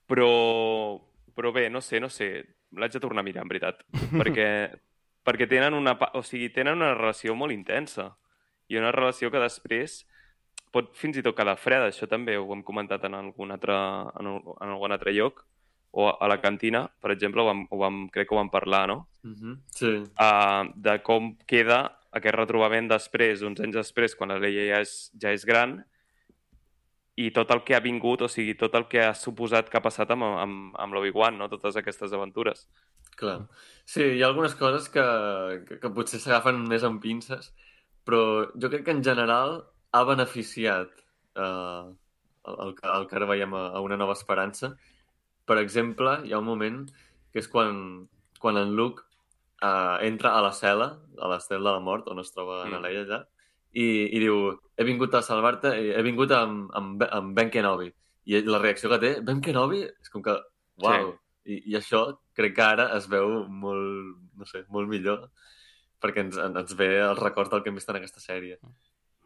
Però, 0.07 1.01
però 1.35 1.53
bé, 1.53 1.69
no 1.71 1.81
sé, 1.81 2.01
no 2.01 2.11
sé. 2.13 2.29
L'haig 2.75 2.93
de 2.95 3.01
tornar 3.03 3.23
a 3.23 3.27
mirar, 3.27 3.45
en 3.45 3.51
veritat. 3.53 3.83
perquè, 4.21 4.49
perquè 5.27 5.49
tenen 5.51 5.75
una, 5.79 5.97
o 6.15 6.23
sigui, 6.27 6.51
tenen 6.55 6.79
una 6.81 6.95
relació 6.95 7.35
molt 7.39 7.55
intensa. 7.55 8.13
I 8.71 8.79
una 8.81 8.93
relació 8.95 9.31
que 9.33 9.43
després 9.43 10.03
pot 10.75 10.91
fins 10.99 11.19
i 11.21 11.23
tot 11.23 11.37
quedar 11.39 11.57
freda. 11.61 11.89
Això 11.91 12.09
també 12.11 12.37
ho 12.39 12.47
hem 12.55 12.63
comentat 12.67 13.05
en 13.07 13.15
algun 13.19 13.55
altre, 13.55 13.75
en, 14.21 14.31
en 14.35 14.71
algun 14.75 14.95
altre 14.95 15.15
lloc. 15.15 15.45
O 15.95 16.09
a 16.11 16.27
la 16.27 16.41
cantina, 16.43 16.89
per 17.01 17.13
exemple, 17.15 17.43
ho 17.43 17.47
vam, 17.47 17.61
ho 17.71 17.77
vam, 17.79 17.99
crec 18.11 18.27
que 18.27 18.35
ho 18.35 18.41
vam 18.41 18.51
parlar, 18.51 18.89
no? 18.91 19.05
Mm 19.23 19.35
-hmm. 19.35 19.59
Sí, 19.71 19.93
uh, 20.19 20.73
de 20.75 20.99
com 21.07 21.37
queda 21.47 22.01
aquest 22.15 22.37
retrobament 22.39 22.89
després, 22.91 23.43
uns 23.47 23.61
anys 23.65 23.77
després, 23.81 24.15
quan 24.19 24.31
la 24.33 24.39
Leia 24.43 24.69
ja 24.71 24.81
és, 24.85 24.95
ja 25.21 25.33
és 25.35 25.45
gran, 25.49 25.81
i 27.17 27.29
tot 27.31 27.51
el 27.55 27.61
que 27.67 27.77
ha 27.77 27.83
vingut, 27.83 28.25
o 28.27 28.29
sigui, 28.31 28.57
tot 28.59 28.75
el 28.75 28.89
que 28.91 29.03
ha 29.05 29.13
suposat 29.15 29.69
que 29.71 29.79
ha 29.79 29.83
passat 29.85 30.11
amb, 30.11 30.25
amb, 30.27 30.73
amb 30.83 30.97
l'Obi-Wan, 30.97 31.37
no? 31.39 31.47
totes 31.53 31.77
aquestes 31.79 32.13
aventures. 32.17 32.67
clar. 33.17 33.45
Sí, 33.87 34.03
hi 34.17 34.23
ha 34.25 34.27
algunes 34.27 34.57
coses 34.59 34.89
que, 34.91 35.05
que, 35.69 35.79
que 35.79 35.91
potser 35.95 36.19
s'agafen 36.19 36.65
més 36.67 36.83
amb 36.83 36.99
pinces, 37.03 37.53
però 38.05 38.49
jo 38.59 38.71
crec 38.73 38.83
que 38.89 38.95
en 38.97 39.05
general 39.07 39.61
ha 39.95 40.03
beneficiat 40.09 40.91
eh, 41.39 41.85
el, 42.51 42.75
que- 42.75 42.91
el 42.97 43.07
que 43.07 43.17
ara 43.21 43.29
veiem 43.31 43.55
a, 43.55 43.69
a 43.79 43.81
Una 43.85 43.97
nova 44.01 44.17
esperança. 44.19 44.73
Per 45.47 45.59
exemple, 45.61 46.17
hi 46.27 46.33
ha 46.35 46.41
un 46.43 46.49
moment 46.49 46.81
que 47.31 47.39
és 47.39 47.47
quan, 47.53 48.09
quan 48.41 48.59
en 48.59 48.75
Luke 48.75 49.04
eh, 49.65 49.97
entra 50.09 50.35
a 50.37 50.43
la 50.45 50.53
cel·la, 50.57 50.91
a 51.19 51.31
l'estel 51.33 51.63
de 51.63 51.71
la 51.71 51.81
mort, 51.81 52.09
on 52.13 52.21
es 52.23 52.33
troba 52.35 52.65
Mm. 52.65 52.75
mm. 52.75 52.83
Leia 52.85 53.05
allà, 53.07 53.21
i, 53.75 53.87
i 54.15 54.23
diu, 54.23 54.39
he 54.79 54.87
vingut 54.87 55.15
a 55.15 55.23
salvar-te, 55.27 55.75
he 55.99 56.03
vingut 56.07 56.33
amb, 56.37 56.71
amb, 56.79 57.03
amb 57.11 57.35
Ben 57.37 57.51
Kenobi. 57.51 57.91
I 58.31 58.41
la 58.47 58.61
reacció 58.63 58.89
que 58.93 59.01
té, 59.03 59.15
Ben 59.21 59.41
Kenobi, 59.45 59.83
és 59.85 60.13
com 60.13 60.23
que, 60.25 60.37
uau, 60.83 61.15
I, 61.45 61.59
I 61.69 61.75
això 61.77 62.07
crec 62.33 62.55
que 62.57 62.65
ara 62.65 62.87
es 62.97 63.05
veu 63.13 63.43
molt, 63.53 64.15
no 64.41 64.47
sé, 64.49 64.63
molt 64.73 64.89
millor 64.89 65.27
perquè 66.05 66.25
ens, 66.25 66.39
ens 66.41 66.73
ve 66.77 66.89
el 67.01 67.17
record 67.17 67.51
del 67.53 67.63
que 67.65 67.71
hem 67.73 67.77
vist 67.79 67.91
en 67.93 67.99
aquesta 67.99 68.23
sèrie. 68.23 68.59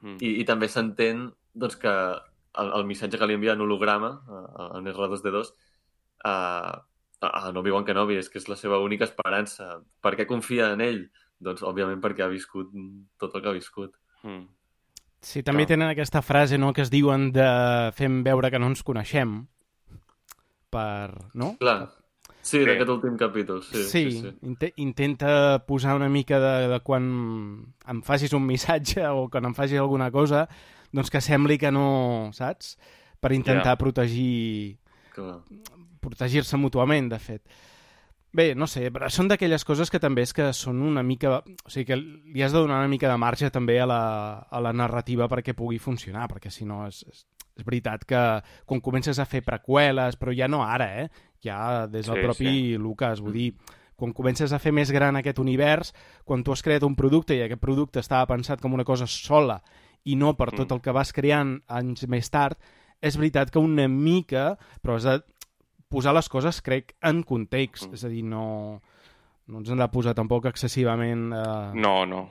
Mm. 0.02 0.16
I, 0.22 0.32
i 0.42 0.44
també 0.46 0.68
s'entén 0.70 1.28
doncs, 1.54 1.76
que 1.82 1.92
el, 1.92 2.72
el 2.78 2.86
missatge 2.86 3.18
que 3.18 3.28
li 3.28 3.36
envia 3.38 3.54
en 3.56 3.64
holograma, 3.64 4.12
en 4.78 4.90
R2D2, 4.92 5.52
a, 6.26 6.34
a, 7.20 7.30
a 7.48 7.50
Obi-Wan 7.50 7.84
Kenobi, 7.84 8.16
és 8.20 8.28
que 8.30 8.38
és 8.38 8.48
la 8.48 8.56
seva 8.56 8.78
única 8.82 9.04
esperança. 9.04 9.80
Per 10.02 10.14
què 10.16 10.26
confia 10.26 10.72
en 10.74 10.80
ell? 10.84 11.02
Doncs, 11.40 11.62
òbviament, 11.62 12.00
perquè 12.02 12.24
ha 12.24 12.30
viscut 12.32 12.70
tot 13.18 13.34
el 13.34 13.42
que 13.42 13.48
ha 13.48 13.54
viscut. 13.56 13.92
Mm. 14.22 14.46
Sí, 15.20 15.42
també 15.42 15.64
Clar. 15.64 15.68
tenen 15.74 15.88
aquesta 15.90 16.22
frase 16.22 16.58
no, 16.58 16.72
que 16.72 16.82
es 16.82 16.90
diuen 16.90 17.32
de 17.34 17.46
fem 17.98 18.20
veure 18.22 18.50
que 18.50 18.58
no 18.58 18.68
ens 18.70 18.82
coneixem 18.86 19.40
per... 20.70 21.10
no? 21.34 21.56
Clar, 21.58 21.88
sí, 22.40 22.58
Sí. 22.58 22.64
d'aquest 22.64 22.88
últim 22.90 23.16
capítol, 23.18 23.62
sí. 23.66 23.82
sí, 23.84 24.02
sí, 24.10 24.20
sí. 24.22 24.32
Inte 24.46 24.72
intenta 24.76 25.64
posar 25.66 25.96
una 25.96 26.08
mica 26.08 26.38
de, 26.40 26.68
de 26.70 26.78
quan 26.86 27.04
em 27.86 28.02
facis 28.06 28.32
un 28.32 28.46
missatge 28.46 29.04
o 29.10 29.26
quan 29.28 29.44
em 29.50 29.54
facis 29.58 29.78
alguna 29.82 30.10
cosa, 30.14 30.46
doncs 30.92 31.10
que 31.10 31.20
sembli 31.20 31.58
que 31.58 31.70
no, 31.74 32.30
saps? 32.32 32.76
Per 33.20 33.32
intentar 33.34 33.74
Ja. 33.74 33.78
protegir 33.82 34.78
Clar. 35.14 35.40
Protegir-se 36.00 36.56
mútuament, 36.56 37.08
de 37.12 37.18
fet. 37.18 37.42
Bé, 38.30 38.50
no 38.54 38.66
sé, 38.68 38.90
però 38.92 39.08
són 39.08 39.28
d'aquelles 39.30 39.64
coses 39.64 39.88
que 39.90 39.98
també 39.98 40.22
és 40.26 40.34
que 40.36 40.50
són 40.52 40.82
una 40.84 41.02
mica... 41.02 41.38
O 41.40 41.70
sigui, 41.72 41.86
que 41.88 41.96
li 41.96 42.42
has 42.44 42.52
de 42.52 42.60
donar 42.60 42.82
una 42.82 42.90
mica 42.92 43.08
de 43.08 43.16
marge 43.16 43.48
també 43.50 43.78
a 43.80 43.86
la, 43.88 44.02
a 44.44 44.60
la 44.60 44.72
narrativa 44.76 45.28
perquè 45.32 45.54
pugui 45.56 45.78
funcionar, 45.80 46.26
perquè 46.28 46.52
si 46.52 46.66
no 46.68 46.82
és, 46.86 47.00
és, 47.08 47.22
és 47.56 47.64
veritat 47.64 48.04
que 48.04 48.20
quan 48.68 48.82
comences 48.84 49.18
a 49.18 49.24
fer 49.26 49.40
preqüeles, 49.46 50.18
però 50.20 50.34
ja 50.36 50.46
no 50.48 50.60
ara, 50.62 50.90
eh? 51.00 51.08
Ja 51.42 51.86
des 51.88 52.06
del 52.06 52.20
Sí, 52.20 52.26
propi 52.26 52.50
sí. 52.52 52.76
Lucas, 52.76 53.22
vull 53.24 53.32
dir, 53.32 53.48
quan 53.96 54.12
comences 54.12 54.52
a 54.52 54.60
fer 54.60 54.74
més 54.76 54.92
gran 54.92 55.16
aquest 55.16 55.40
univers, 55.40 55.94
quan 56.28 56.44
tu 56.44 56.52
has 56.52 56.62
creat 56.62 56.84
un 56.84 56.94
producte 56.94 57.34
i 57.34 57.40
aquest 57.46 57.62
producte 57.64 57.98
estava 58.04 58.28
pensat 58.28 58.60
com 58.60 58.76
una 58.76 58.84
cosa 58.84 59.08
sola 59.08 59.56
i 60.04 60.14
no 60.20 60.36
per 60.36 60.50
tot 60.52 60.68
Mm. 60.68 60.74
el 60.76 60.80
que 60.84 60.92
vas 60.94 61.12
creant 61.16 61.56
anys 61.66 62.06
més 62.06 62.28
tard, 62.30 62.60
és 63.00 63.16
veritat 63.16 63.50
que 63.50 63.58
una 63.58 63.88
mica, 63.88 64.58
però 64.82 64.96
has 65.00 65.04
de 65.08 65.22
posar 65.88 66.14
les 66.14 66.28
coses, 66.28 66.60
crec, 66.62 66.94
en 67.02 67.22
context. 67.26 67.88
Mm. 67.88 67.94
És 67.94 68.04
a 68.04 68.08
dir, 68.12 68.24
no, 68.24 68.80
no 69.48 69.58
ens 69.62 69.70
hem 69.72 69.78
de 69.80 69.88
posar 69.92 70.14
tampoc 70.14 70.46
excessivament 70.50 71.30
eh, 71.32 71.70
No, 71.80 72.02
no. 72.06 72.24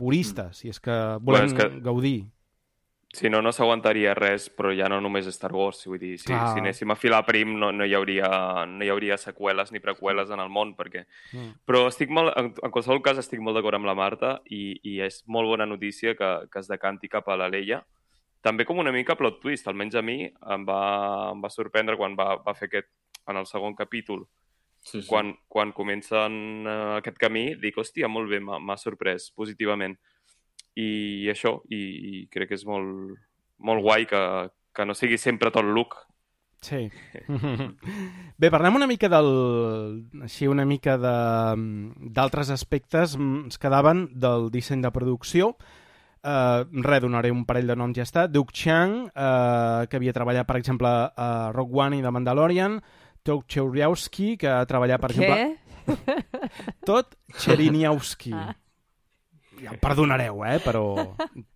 puristes, 0.00 0.56
si 0.62 0.68
és 0.70 0.78
que 0.80 0.94
volem 1.20 1.24
Bueno, 1.24 1.46
és 1.46 1.54
que- 1.54 1.80
gaudir. 1.84 2.20
Si 3.12 3.26
no, 3.28 3.40
no 3.42 3.50
s'aguantaria 3.50 4.12
res, 4.14 4.44
però 4.54 4.70
ja 4.70 4.86
no 4.88 5.00
només 5.02 5.26
Star 5.34 5.50
Wars. 5.52 5.80
Vull 5.90 5.98
dir, 5.98 6.12
si, 6.16 6.28
Clar. 6.28 6.52
si 6.54 6.60
anéssim 6.60 6.92
a 6.92 6.94
filar 6.94 7.24
prim 7.26 7.56
no, 7.58 7.72
no, 7.74 7.82
hi 7.84 7.92
hauria, 7.98 8.28
no 8.70 8.84
hi 8.86 8.88
hauria 8.88 9.16
seqüeles 9.18 9.72
ni 9.72 9.80
preqüeles 9.82 10.30
en 10.30 10.38
el 10.38 10.48
món, 10.48 10.76
perquè... 10.78 11.02
Mm. 11.34 11.48
Però 11.66 11.88
estic 11.90 12.08
molt, 12.14 12.30
en, 12.38 12.52
en 12.62 12.70
qualsevol 12.70 13.02
cas 13.02 13.18
estic 13.18 13.40
molt 13.42 13.58
d'acord 13.58 13.74
amb 13.80 13.90
la 13.90 13.96
Marta 13.98 14.36
i, 14.46 14.78
i 14.86 15.00
és 15.02 15.24
molt 15.26 15.50
bona 15.50 15.66
notícia 15.66 16.14
que, 16.14 16.30
que 16.52 16.62
es 16.62 16.68
decanti 16.70 17.08
cap 17.10 17.26
a 17.28 17.36
la 17.36 17.48
Leia. 17.50 17.82
També 18.46 18.64
com 18.64 18.78
una 18.78 18.92
mica 18.94 19.16
plot 19.18 19.40
twist, 19.42 19.66
almenys 19.66 19.98
a 19.98 20.02
mi 20.06 20.22
em 20.30 20.62
va, 20.64 21.32
em 21.34 21.42
va 21.42 21.50
sorprendre 21.50 21.98
quan 21.98 22.14
va, 22.16 22.36
va 22.46 22.54
fer 22.54 22.70
aquest, 22.70 22.88
en 23.28 23.36
el 23.36 23.46
segon 23.46 23.74
capítol, 23.74 24.26
Sí, 24.82 25.02
sí. 25.02 25.08
quan, 25.08 25.34
quan 25.46 25.72
comencen 25.76 26.64
uh, 26.66 26.96
aquest 26.96 27.18
camí, 27.20 27.54
dic, 27.60 27.76
hòstia, 27.76 28.08
molt 28.08 28.30
bé, 28.32 28.38
m'ha 28.40 28.76
sorprès 28.80 29.30
positivament. 29.36 29.98
I 30.80 31.28
això, 31.28 31.58
i, 31.68 31.80
i 31.80 32.26
crec 32.32 32.48
que 32.48 32.56
és 32.56 32.64
molt, 32.64 33.18
molt 33.58 33.82
guai 33.84 34.06
que, 34.08 34.22
que 34.72 34.86
no 34.88 34.94
sigui 34.96 35.18
sempre 35.20 35.50
tot 35.52 35.66
look. 35.68 35.98
Sí. 36.64 36.88
Bé, 38.40 38.50
parlem 38.52 38.76
una 38.76 38.86
mica 38.88 39.08
del... 39.12 39.28
així 40.24 40.48
una 40.48 40.64
mica 40.68 40.96
de- 41.00 41.92
d'altres 42.16 42.50
aspectes. 42.52 43.16
Mm, 43.18 43.44
Ens 43.50 43.58
quedaven 43.60 44.06
del 44.12 44.48
disseny 44.52 44.82
de 44.84 44.90
producció. 44.92 45.54
Uh, 46.20 46.64
res, 46.84 47.00
donaré 47.00 47.30
un 47.32 47.46
parell 47.48 47.68
de 47.70 47.76
noms 47.80 47.96
ja 47.96 48.04
està. 48.04 48.26
Duke 48.28 48.52
Chang, 48.52 49.06
uh, 49.08 49.86
que 49.88 49.96
havia 50.00 50.12
treballat, 50.16 50.46
per 50.48 50.58
exemple, 50.60 50.88
a 50.88 51.50
Rock 51.56 51.72
One 51.80 51.96
i 51.98 52.02
The 52.04 52.12
Mandalorian. 52.12 52.80
Todd 53.26 53.44
Cheuriowski, 53.48 54.36
que 54.40 54.48
ha 54.48 54.64
treballat, 54.68 55.00
per 55.02 55.12
exemple... 55.14 55.36
Què? 55.36 55.58
Tot 56.86 57.16
Cheriniowski. 57.40 58.34
Ja 59.60 59.74
em 59.74 59.80
perdonareu, 59.82 60.38
eh? 60.48 60.54
Però... 60.64 60.82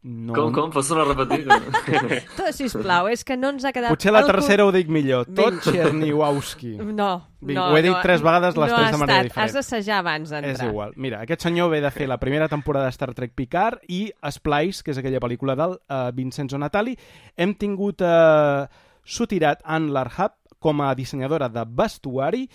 No... 0.04 0.34
Com, 0.36 0.50
com? 0.52 0.72
Pots 0.74 0.90
tornar 0.90 1.06
a 1.06 1.14
repetir? 1.14 1.46
Tot, 2.36 2.50
sisplau, 2.52 3.08
és 3.08 3.22
que 3.24 3.36
no 3.40 3.54
ens 3.54 3.64
ha 3.64 3.72
quedat... 3.72 3.94
Potser 3.94 4.12
la 4.12 4.20
el 4.20 4.26
cor- 4.28 4.36
tercera 4.36 4.66
ho 4.68 4.72
dic 4.74 4.90
millor. 4.92 5.24
Tot 5.30 5.56
Vinga. 5.56 5.70
Cherniowski. 5.70 6.74
No, 6.84 7.08
Vinga, 7.40 7.62
no. 7.62 7.66
ho 7.70 7.78
he 7.78 7.84
dit 7.86 7.94
no, 7.94 8.02
tres 8.04 8.20
vegades, 8.24 8.58
les 8.60 8.74
no 8.74 8.76
tres 8.82 8.92
de 8.92 9.00
manera 9.00 9.22
estat. 9.22 9.30
diferent. 9.30 9.46
Has 9.48 9.56
d'assajar 9.56 10.02
abans 10.04 10.34
d'entrar. 10.34 10.52
És 10.52 10.64
igual. 10.68 10.92
Mira, 11.00 11.22
aquest 11.24 11.46
senyor 11.48 11.72
ve 11.72 11.80
de 11.84 11.92
fer 11.96 12.10
la 12.10 12.20
primera 12.20 12.50
temporada 12.52 12.90
de 12.90 12.96
Star 12.98 13.14
Trek 13.16 13.32
Picard 13.38 13.80
i 13.88 14.02
Splice, 14.36 14.84
que 14.84 14.92
és 14.92 15.00
aquella 15.00 15.22
pel·lícula 15.24 15.56
del 15.56 15.78
uh, 15.80 16.10
Vincenzo 16.12 16.60
Natali. 16.60 16.98
Hem 17.40 17.56
tingut 17.56 18.04
uh, 18.04 18.66
Sutirat 19.04 19.64
Ann 19.64 19.94
Larhab 19.96 20.36
com 20.64 20.80
a 20.80 20.94
dissenyadora 20.96 21.50
de 21.52 21.64
vestuari 21.68 22.46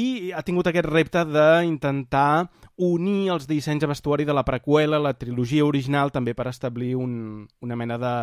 i 0.00 0.30
ha 0.32 0.40
tingut 0.46 0.70
aquest 0.70 0.88
repte 0.88 1.24
d'intentar 1.28 2.46
unir 2.80 3.30
els 3.34 3.46
dissenys 3.50 3.82
de 3.84 3.90
vestuari 3.90 4.24
de 4.24 4.32
la 4.36 4.44
preqüela, 4.46 5.00
la 5.02 5.12
trilogia 5.18 5.66
original, 5.66 6.12
també 6.14 6.32
per 6.34 6.46
establir 6.48 6.94
un, 6.96 7.44
una 7.60 7.76
mena 7.76 7.98
de, 8.00 8.14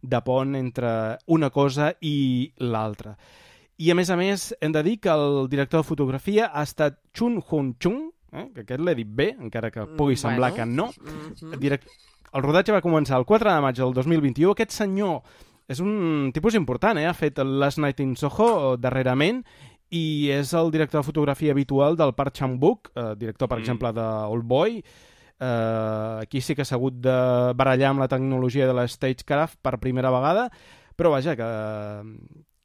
de 0.00 0.20
pont 0.24 0.54
entre 0.56 0.92
una 1.26 1.50
cosa 1.50 1.90
i 2.00 2.48
l'altra. 2.64 3.16
I 3.78 3.92
a 3.92 3.94
més 3.94 4.08
a 4.10 4.16
més, 4.18 4.48
hem 4.60 4.72
de 4.74 4.82
dir 4.82 4.96
que 4.98 5.10
el 5.12 5.44
director 5.52 5.82
de 5.84 5.86
fotografia 5.86 6.48
ha 6.50 6.64
estat 6.66 6.96
Chun 7.14 7.36
Hun 7.50 7.74
Chung, 7.78 8.08
eh? 8.32 8.48
que 8.54 8.64
aquest 8.64 8.80
l'he 8.82 8.94
dit 8.98 9.10
bé, 9.20 9.28
encara 9.38 9.70
que 9.70 9.84
pugui 9.98 10.16
Mm, 10.16 10.22
semblar 10.24 10.50
bueno. 10.52 10.56
que 10.56 10.66
no. 10.66 10.88
Mhm. 11.52 11.58
Direct... 11.60 11.86
El 12.34 12.42
rodatge 12.44 12.74
va 12.74 12.82
començar 12.84 13.16
el 13.16 13.24
4 13.24 13.52
de 13.54 13.60
maig 13.64 13.76
del 13.78 13.94
2021. 13.96 14.50
Aquest 14.52 14.74
senyor 14.76 15.22
és 15.68 15.80
un 15.84 16.30
tipus 16.32 16.54
important, 16.56 16.96
eh? 16.98 17.06
ha 17.06 17.14
fet 17.14 17.38
el 17.42 17.58
Last 17.60 17.78
Night 17.78 18.00
in 18.00 18.14
Soho 18.16 18.76
darrerament 18.80 19.42
i 19.92 20.28
és 20.32 20.50
el 20.56 20.70
director 20.72 21.00
de 21.02 21.06
fotografia 21.06 21.52
habitual 21.52 21.96
del 21.96 22.14
Park 22.16 22.34
Chan-wook, 22.36 22.90
eh, 22.94 23.14
director, 23.16 23.48
per 23.48 23.58
Mm. 23.58 23.62
exemple, 23.62 23.92
de 23.92 24.00
Old 24.02 24.44
Boy. 24.44 24.82
Eh, 25.40 26.18
aquí 26.22 26.40
sí 26.40 26.54
que 26.54 26.64
s'ha 26.64 26.74
hagut 26.76 26.94
de 27.00 27.52
barallar 27.54 27.90
amb 27.90 28.00
la 28.00 28.08
tecnologia 28.08 28.66
de 28.66 28.74
la 28.74 28.86
Stagecraft 28.88 29.58
per 29.62 29.78
primera 29.78 30.10
vegada, 30.10 30.50
però 30.96 31.10
vaja, 31.12 31.36
que, 31.36 31.46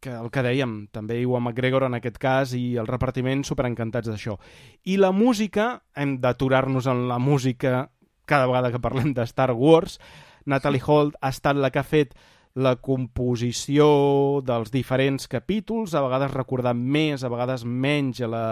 que 0.01 0.10
el 0.10 0.32
que 0.32 0.41
dèiem, 0.43 0.88
també 0.91 1.20
Iwan 1.22 1.43
McGregor 1.43 1.84
en 1.88 1.93
aquest 1.99 2.18
cas 2.18 2.54
i 2.58 2.76
el 2.82 2.88
repartiment 2.88 3.43
superencantats 3.47 4.10
d'això. 4.10 4.38
I 4.84 4.97
la 4.97 5.12
música, 5.12 5.84
hem 5.95 6.18
d'aturar-nos 6.20 6.88
en 6.88 7.08
la 7.08 7.20
música 7.20 7.89
cada 8.26 8.47
vegada 8.47 8.72
que 8.72 8.80
parlem 8.80 9.14
de 9.14 9.24
Star 9.24 9.51
Wars. 9.51 9.99
Natalie 10.45 10.82
Holt 10.88 11.16
ha 11.22 11.30
estat 11.30 11.56
la 11.56 11.70
que 11.72 11.80
ha 11.80 11.84
fet 11.88 12.16
la 12.56 12.76
composició 12.78 14.41
dels 14.45 14.70
diferents 14.72 15.26
capítols, 15.28 15.95
a 15.97 16.04
vegades 16.06 16.34
recordant 16.36 16.78
més, 16.78 17.24
a 17.26 17.32
vegades 17.34 17.64
menys 17.66 18.22
a 18.22 18.30
la 18.30 18.45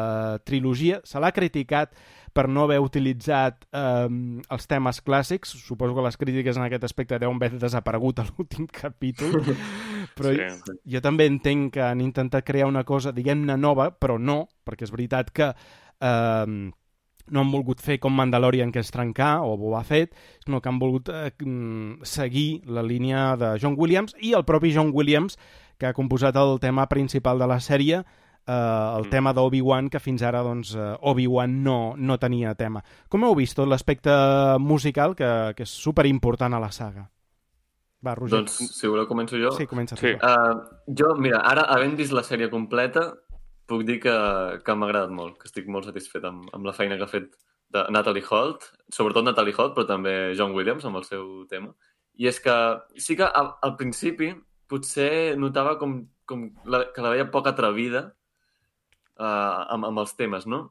trilogia. 0.43 1.01
Se 1.05 1.21
l'ha 1.21 1.29
criticat 1.35 1.93
per 2.33 2.47
no 2.47 2.63
haver 2.63 2.79
utilitzat 2.81 3.65
eh, 3.75 4.07
els 4.49 4.65
temes 4.71 5.01
clàssics. 5.05 5.53
Suposo 5.67 5.93
que 5.93 6.05
les 6.07 6.17
crítiques 6.17 6.57
en 6.57 6.63
aquest 6.65 6.87
aspecte 6.87 7.19
deuen 7.19 7.37
haver 7.37 7.59
desaparegut 7.59 8.23
a 8.23 8.25
l'últim 8.29 8.65
capítol. 8.81 9.41
Però 10.17 10.31
Sí. 10.33 10.77
jo 10.95 11.01
també 11.03 11.27
entenc 11.29 11.73
que 11.75 11.81
han 11.85 12.01
intentat 12.01 12.45
crear 12.47 12.67
una 12.71 12.83
cosa, 12.83 13.11
diguem-ne, 13.13 13.57
nova, 13.57 13.91
però 13.91 14.17
no, 14.17 14.47
perquè 14.65 14.87
és 14.87 14.91
veritat 14.95 15.29
que 15.35 15.51
eh, 15.51 16.71
no 17.29 17.41
han 17.41 17.51
volgut 17.51 17.81
fer 17.81 17.99
com 17.99 18.13
Mandalorian, 18.15 18.71
que 18.71 18.79
és 18.79 18.91
trencar, 18.91 19.41
o 19.43 19.57
Boba 19.57 19.83
Fett, 19.83 20.15
sinó 20.45 20.61
que 20.61 20.69
han 20.69 20.79
volgut 20.79 21.09
eh, 21.09 21.31
mm, 21.39 22.01
seguir 22.03 22.63
la 22.65 22.81
línia 22.83 23.35
de 23.37 23.57
John 23.61 23.75
Williams 23.77 24.15
i 24.19 24.33
el 24.33 24.45
propi 24.45 24.73
John 24.75 24.91
Williams, 24.93 25.37
que 25.77 25.85
ha 25.87 25.93
composat 25.93 26.35
el 26.37 26.59
tema 26.59 26.87
principal 26.87 27.39
de 27.39 27.47
la 27.47 27.59
sèrie, 27.59 28.01
eh, 28.01 28.51
el 28.97 29.05
Mm. 29.05 29.09
tema 29.09 29.33
d'Obi-Wan, 29.33 29.89
que 29.89 29.99
fins 29.99 30.21
ara 30.23 30.41
doncs, 30.43 30.75
eh, 30.75 30.95
Obi-Wan 31.01 31.63
no, 31.63 31.93
no 31.97 32.17
tenia 32.19 32.55
tema. 32.55 32.83
Com 33.09 33.23
heu 33.23 33.35
vist 33.35 33.55
tot 33.55 33.67
l'aspecte 33.67 34.11
musical, 34.59 35.15
que, 35.15 35.53
que 35.55 35.63
és 35.63 35.69
superimportant 35.69 36.53
a 36.53 36.59
la 36.59 36.71
saga? 36.71 37.09
Va, 38.03 38.15
Roger. 38.15 38.39
doncs, 38.39 38.55
si 38.73 38.87
voleu, 38.89 39.05
començo 39.07 39.37
jo. 39.37 39.51
Sí, 39.53 39.67
comença 39.69 39.95
tu. 39.95 40.01
Sí. 40.01 40.13
va. 40.17 40.31
Uh, 40.55 40.61
jo, 40.89 41.11
mira, 41.21 41.37
ara, 41.45 41.67
havent 41.69 41.93
vist 41.95 42.11
la 42.13 42.23
sèrie 42.25 42.49
completa, 42.49 43.11
puc 43.71 43.85
dir 43.87 43.99
que, 44.03 44.13
que 44.65 44.75
m'ha 44.75 44.89
agradat 44.89 45.15
molt, 45.15 45.39
que 45.39 45.49
estic 45.49 45.69
molt 45.71 45.87
satisfet 45.87 46.27
amb, 46.27 46.49
amb 46.55 46.67
la 46.67 46.75
feina 46.75 46.99
que 46.99 47.07
ha 47.07 47.11
fet 47.11 47.31
de 47.71 47.85
Natalie 47.95 48.23
Holt, 48.27 48.67
sobretot 48.91 49.25
Natalie 49.25 49.55
Holt, 49.57 49.75
però 49.77 49.87
també 49.87 50.35
John 50.37 50.55
Williams 50.57 50.85
amb 50.87 50.99
el 50.99 51.07
seu 51.07 51.27
tema. 51.51 51.71
I 52.19 52.27
és 52.31 52.41
que 52.43 52.55
sí 52.99 53.15
que 53.19 53.27
al, 53.27 53.53
al 53.63 53.77
principi 53.79 54.33
potser 54.71 55.37
notava 55.39 55.77
com, 55.79 56.01
com 56.27 56.49
la, 56.67 56.85
que 56.91 57.03
la 57.03 57.13
veia 57.15 57.29
poc 57.31 57.47
atrevida 57.47 58.05
uh, 58.11 59.71
amb, 59.71 59.87
amb 59.89 60.03
els 60.03 60.15
temes, 60.19 60.47
no? 60.47 60.69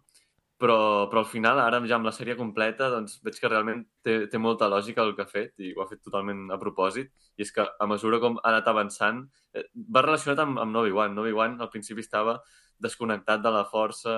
Però, 0.60 1.08
però 1.08 1.22
al 1.22 1.28
final, 1.28 1.56
ara 1.62 1.78
ja 1.88 1.96
amb 1.96 2.04
la 2.04 2.12
sèrie 2.12 2.36
completa, 2.36 2.90
doncs 2.92 3.16
veig 3.24 3.38
que 3.40 3.48
realment 3.48 3.86
té, 4.04 4.26
té 4.28 4.36
molta 4.36 4.68
lògica 4.68 5.00
el 5.06 5.14
que 5.16 5.24
ha 5.24 5.30
fet 5.30 5.54
i 5.64 5.72
ho 5.72 5.80
ha 5.80 5.88
fet 5.88 6.02
totalment 6.04 6.50
a 6.52 6.58
propòsit. 6.60 7.08
I 7.40 7.46
és 7.46 7.52
que 7.56 7.64
a 7.64 7.86
mesura 7.88 8.18
com 8.20 8.36
ha 8.42 8.50
anat 8.50 8.68
avançant, 8.68 9.22
eh, 9.56 9.64
va 9.72 10.04
relacionat 10.04 10.44
amb, 10.44 10.60
amb 10.60 10.82
Obi-Wan. 10.82 11.16
Obi-Wan 11.22 11.56
al 11.64 11.72
principi 11.72 12.04
estava 12.04 12.36
desconnectat 12.82 13.42
de 13.44 13.52
la 13.54 13.64
força 13.68 14.16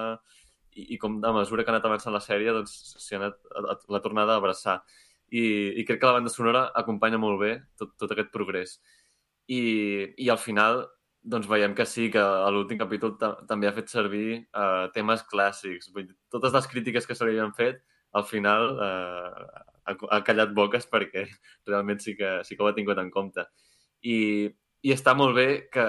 i, 0.73 0.95
i 0.95 0.99
com 0.99 1.19
a 1.25 1.35
mesura 1.37 1.65
que 1.65 1.73
ha 1.73 1.75
anat 1.77 1.89
avançant 1.89 2.15
la 2.15 2.23
sèrie 2.25 2.55
doncs 2.57 2.75
s'hi 3.03 3.17
ha 3.17 3.21
anat 3.21 3.39
a, 3.51 3.65
a, 3.75 3.77
la 3.97 4.01
tornada 4.05 4.37
a 4.37 4.43
abraçar. 4.43 4.81
I, 5.33 5.45
I 5.81 5.85
crec 5.89 6.01
que 6.01 6.09
la 6.09 6.19
banda 6.19 6.33
sonora 6.33 6.67
acompanya 6.77 7.21
molt 7.21 7.41
bé 7.41 7.53
tot, 7.81 7.95
tot 8.01 8.11
aquest 8.13 8.33
progrés. 8.35 8.77
I, 9.49 9.63
I 10.19 10.29
al 10.33 10.41
final 10.41 10.85
doncs 11.23 11.47
veiem 11.47 11.75
que 11.79 11.87
sí, 11.87 12.09
que 12.11 12.21
a 12.21 12.51
l'últim 12.51 12.81
capítol 12.81 13.15
ta 13.19 13.37
també 13.49 13.69
ha 13.69 13.75
fet 13.77 13.91
servir 13.93 14.43
uh, 14.59 14.89
temes 14.95 15.23
clàssics. 15.31 15.93
Vull 15.95 16.09
dir, 16.09 16.17
totes 16.35 16.55
les 16.57 16.67
crítiques 16.71 17.07
que 17.07 17.15
se 17.15 17.27
li 17.27 17.37
havien 17.37 17.55
fet, 17.55 17.79
al 18.19 18.27
final 18.29 18.75
uh, 18.75 19.63
ha, 19.87 19.95
ha 19.95 20.21
callat 20.27 20.53
boques 20.57 20.89
perquè 20.91 21.25
realment 21.69 22.03
sí 22.03 22.17
que, 22.19 22.41
sí 22.45 22.57
que 22.57 22.65
ho 22.65 22.69
ha 22.69 22.75
tingut 22.77 22.99
en 22.99 23.11
compte. 23.15 23.47
I, 24.03 24.51
i 24.83 24.95
està 24.95 25.15
molt 25.19 25.39
bé 25.39 25.49
que... 25.73 25.87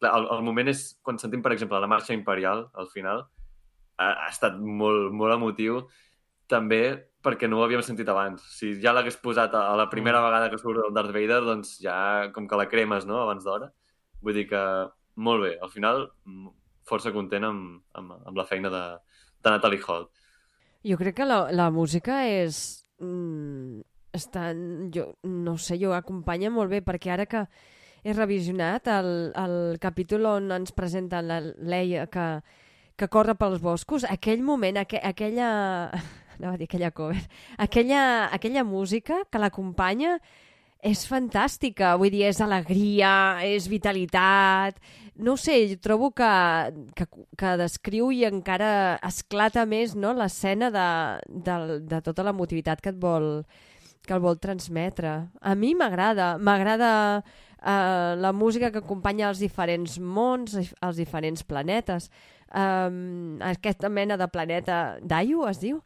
Clar, 0.00 0.14
el, 0.16 0.26
el 0.32 0.42
moment 0.46 0.70
és 0.72 0.84
quan 1.04 1.20
sentim, 1.20 1.42
per 1.44 1.52
exemple, 1.52 1.80
la 1.80 1.90
marxa 1.90 2.16
imperial, 2.16 2.66
al 2.80 2.88
final, 2.92 3.26
ha, 4.00 4.08
ha 4.08 4.28
estat 4.30 4.56
molt, 4.58 5.10
molt 5.12 5.36
emotiu, 5.36 5.82
també 6.50 6.82
perquè 7.20 7.48
no 7.48 7.58
ho 7.60 7.64
havíem 7.66 7.82
sentit 7.84 8.08
abans. 8.08 8.42
Si 8.56 8.72
ja 8.80 8.94
l'hagués 8.96 9.18
posat 9.20 9.52
a, 9.54 9.66
a 9.72 9.76
la 9.78 9.90
primera 9.92 10.22
vegada 10.24 10.48
que 10.50 10.58
surt 10.60 10.80
el 10.80 10.94
Darth 10.96 11.12
Vader, 11.12 11.42
doncs 11.44 11.76
ja 11.84 12.30
com 12.34 12.48
que 12.48 12.58
la 12.58 12.68
cremes, 12.70 13.04
no?, 13.08 13.20
abans 13.20 13.44
d'hora. 13.44 13.68
Vull 14.24 14.36
dir 14.36 14.46
que 14.48 14.62
molt 15.20 15.44
bé. 15.44 15.52
Al 15.60 15.72
final, 15.72 16.06
força 16.88 17.12
content 17.12 17.44
amb, 17.46 17.82
amb, 17.96 18.16
amb 18.32 18.40
la 18.40 18.46
feina 18.48 18.72
de, 18.72 18.84
de 19.44 19.52
Natalie 19.52 19.84
Holt. 19.86 20.10
Jo 20.88 20.96
crec 20.96 21.20
que 21.20 21.28
la, 21.28 21.42
la 21.52 21.68
música 21.74 22.22
és... 22.28 22.80
Mm, 23.04 23.84
està, 24.16 24.48
jo, 24.90 25.04
no 25.22 25.54
sé, 25.60 25.76
jo 25.78 25.92
acompanya 25.94 26.50
molt 26.50 26.72
bé, 26.72 26.80
perquè 26.82 27.12
ara 27.14 27.28
que 27.30 27.44
he 28.04 28.14
revisionat 28.16 28.88
el, 28.88 29.10
el 29.36 29.56
capítol 29.80 30.26
on 30.30 30.50
ens 30.56 30.72
presenten 30.76 31.28
la 31.28 31.40
Leia 31.40 32.06
que, 32.12 32.26
que 32.96 33.08
corre 33.08 33.36
pels 33.38 33.60
boscos, 33.60 34.04
aquell 34.08 34.44
moment, 34.44 34.80
aqu 34.80 35.00
aquella... 35.02 35.50
Anava 36.40 36.54
a 36.54 36.58
dir 36.60 36.70
aquella 36.70 36.90
cover. 36.96 37.20
Aquella, 37.60 38.30
aquella 38.32 38.64
música 38.64 39.18
que 39.28 39.40
l'acompanya 39.42 40.14
és 40.80 41.02
fantàstica, 41.04 41.92
vull 42.00 42.12
dir, 42.12 42.24
és 42.30 42.40
alegria, 42.40 43.12
és 43.44 43.68
vitalitat... 43.68 44.80
No 45.20 45.34
sé, 45.36 45.52
jo 45.68 45.76
trobo 45.84 46.08
que, 46.16 46.26
que, 46.96 47.04
que 47.36 47.48
descriu 47.60 48.06
i 48.08 48.22
encara 48.24 48.96
esclata 49.04 49.66
més 49.68 49.92
no, 49.92 50.14
l'escena 50.16 50.70
de, 50.72 50.86
de, 51.28 51.56
de 51.90 51.98
tota 52.06 52.24
la 52.24 52.32
motivitat 52.32 52.80
que 52.80 52.88
et 52.94 52.96
vol, 52.96 53.42
que 54.10 54.16
el 54.18 54.24
vol 54.24 54.40
transmetre. 54.42 55.12
A 55.38 55.54
mi 55.54 55.70
m'agrada, 55.78 56.32
m'agrada 56.42 56.90
eh, 57.62 58.16
la 58.18 58.32
música 58.34 58.72
que 58.74 58.82
acompanya 58.82 59.28
els 59.30 59.38
diferents 59.38 60.00
mons, 60.02 60.56
els 60.58 60.98
diferents 60.98 61.46
planetes. 61.46 62.10
Um, 62.50 63.38
aquesta 63.46 63.86
mena 63.86 64.16
de 64.18 64.26
planeta, 64.26 64.98
Dayu 65.06 65.44
es 65.46 65.62
diu? 65.62 65.78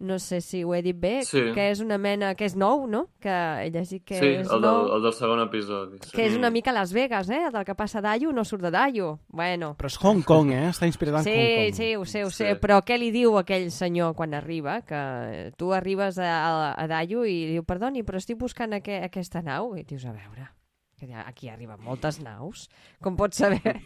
No 0.00 0.18
sé 0.18 0.40
si 0.40 0.62
ho 0.64 0.74
he 0.74 0.82
dit 0.82 0.96
bé, 0.98 1.24
Sí. 1.24 1.40
que 1.54 1.70
és 1.70 1.80
una 1.80 1.98
mena, 1.98 2.34
que 2.34 2.44
és 2.44 2.54
nou, 2.56 2.86
no? 2.86 3.08
Que 3.20 3.28
he 3.64 3.70
llegit 3.70 4.04
que 4.04 4.18
sí, 4.18 4.26
és 4.26 4.46
el 4.50 4.60
del, 4.60 4.60
nou, 4.60 4.94
el 4.96 5.02
del 5.02 5.12
segon 5.12 5.40
episodi. 5.40 5.98
Sí. 6.04 6.12
que 6.16 6.26
és 6.26 6.36
una 6.36 6.50
mica 6.50 6.72
Las 6.72 6.92
Vegas, 6.92 7.28
eh? 7.30 7.50
Del 7.52 7.64
que 7.64 7.74
passa 7.74 8.00
Dayo 8.00 8.32
no 8.32 8.44
surt 8.44 8.62
de 8.62 8.70
Dayo. 8.70 9.20
Bueno, 9.28 9.74
Però 9.78 9.86
és 9.86 9.96
Hong 10.02 10.22
Kong, 10.22 10.50
eh? 10.52 10.68
Està 10.68 10.86
inspirat 10.86 11.18
en 11.18 11.24
Sí, 11.24 11.30
Hong 11.30 11.64
Kong. 11.66 11.74
sí, 11.74 11.94
ho 11.96 12.04
sé, 12.04 12.24
ho 12.24 12.30
Sí. 12.30 12.36
sé, 12.44 12.60
però 12.60 12.82
què 12.84 12.98
li 12.98 13.10
diu 13.10 13.36
aquell 13.38 13.70
senyor 13.70 14.14
quan 14.14 14.34
arriba? 14.34 14.82
Que 14.82 15.52
tu 15.56 15.72
arribes 15.72 16.18
a, 16.18 16.72
a, 16.72 16.74
a 16.82 16.86
Dayo 16.86 17.24
i 17.24 17.46
diu, 17.46 17.64
perdoni, 17.64 18.02
però 18.04 18.16
estic 18.18 18.38
buscant 18.38 18.72
aqu 18.74 19.02
aquesta 19.04 19.42
nau. 19.42 19.74
I 19.76 19.82
dius, 19.84 20.04
a 20.06 20.12
veure, 20.12 20.50
que 20.98 21.08
aquí 21.14 21.48
arriben 21.48 21.80
moltes 21.84 22.18
naus, 22.20 22.66
com 23.00 23.16
pots 23.16 23.38
saber? 23.40 23.78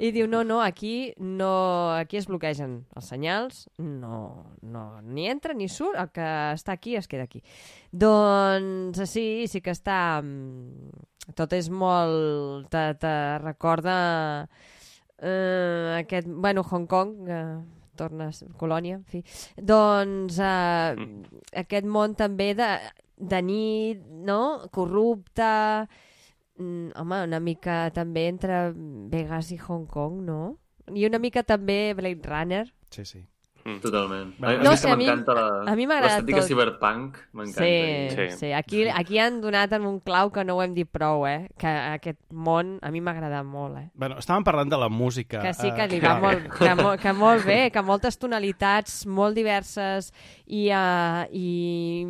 I 0.00 0.10
diu, 0.16 0.26
no, 0.30 0.42
no, 0.44 0.60
aquí 0.64 1.12
no, 1.18 1.92
aquí 1.94 2.18
es 2.20 2.26
bloquegen 2.30 2.80
els 2.96 3.12
senyals, 3.12 3.68
no, 3.78 4.56
no, 4.62 4.84
ni 5.04 5.28
entra 5.30 5.54
ni 5.54 5.68
surt, 5.68 5.98
el 6.00 6.10
que 6.14 6.26
està 6.56 6.74
aquí 6.74 6.96
es 6.96 7.08
queda 7.10 7.28
aquí. 7.28 7.44
Doncs 7.92 9.04
sí, 9.10 9.46
sí 9.46 9.60
que 9.60 9.76
està... 9.76 10.20
mm, 10.24 11.06
Tot 11.36 11.52
és 11.54 11.68
molt... 11.70 12.66
Te, 12.72 12.80
te 12.98 13.12
recorda 13.38 14.48
eh, 15.20 15.96
aquest, 16.00 16.26
bueno, 16.26 16.64
Hong 16.64 16.88
Kong, 16.90 17.28
eh, 17.28 18.32
ser 18.32 18.48
colònia, 18.56 18.96
en 18.96 19.04
fi. 19.04 19.20
Doncs 19.56 20.38
eh, 20.40 20.96
aquest 21.62 21.86
món 21.86 22.16
també 22.18 22.54
de, 22.58 22.70
de 23.16 23.42
nit, 23.44 24.00
no?, 24.26 24.66
corrupte, 24.72 25.50
mm, 25.84 26.09
home, 26.60 27.22
una 27.24 27.40
mica 27.40 27.90
també 27.96 28.28
entre 28.28 28.72
Vegas 29.10 29.50
i 29.52 29.58
Hong 29.58 29.86
Kong, 29.88 30.20
no? 30.26 30.40
I 30.94 31.06
una 31.06 31.18
mica 31.22 31.42
també 31.42 31.94
Blade 31.94 32.22
Runner. 32.28 32.64
Sí, 32.90 33.04
sí. 33.04 33.26
Totalment. 33.82 34.30
No 34.40 34.70
a, 34.70 34.72
a 34.72 34.76
sé, 34.80 34.86
mi 34.88 34.92
a 34.92 34.96
mi- 34.96 35.04
m'encanta 35.04 35.34
la, 35.36 35.42
a 35.70 35.74
mi 35.76 35.84
m'agrada 35.86 36.14
l'estètica 36.16 36.40
cyberpunk, 36.46 37.18
m'encanta. 37.36 37.60
Sí, 37.62 38.08
Sí. 38.16 38.36
sí. 38.38 38.52
Aquí, 38.56 38.86
aquí 38.88 39.18
han 39.20 39.42
donat 39.42 39.74
en 39.76 39.84
un 39.84 39.98
clau 40.00 40.30
que 40.32 40.42
no 40.48 40.56
ho 40.56 40.62
hem 40.64 40.72
dit 40.74 40.88
prou, 40.90 41.26
eh? 41.28 41.50
Que 41.60 41.68
aquest 41.68 42.18
món 42.32 42.78
a 42.80 42.90
mi 42.90 43.02
m'ha 43.04 43.12
agradat 43.12 43.44
molt, 43.44 43.76
eh? 43.76 43.90
Bueno, 43.94 44.16
estàvem 44.18 44.44
parlant 44.48 44.72
de 44.72 44.78
la 44.80 44.88
música. 44.88 45.42
Que 45.44 45.52
sí 45.52 45.70
que 45.76 45.84
eh, 45.84 45.88
li 45.92 46.00
va 46.00 46.16
clar. 46.18 46.20
molt, 46.22 46.48
que, 46.56 46.74
mo, 46.74 46.96
que 46.96 47.12
molt 47.12 47.44
bé, 47.44 47.60
que 47.70 47.82
moltes 47.84 48.16
tonalitats 48.18 49.04
molt 49.06 49.36
diverses 49.36 50.08
i, 50.46 50.70
uh, 50.72 51.28
i 51.30 52.02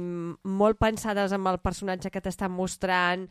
molt 0.44 0.78
pensades 0.78 1.32
amb 1.34 1.48
el 1.50 1.58
personatge 1.58 2.10
que 2.14 2.22
t'estan 2.22 2.52
mostrant, 2.54 3.26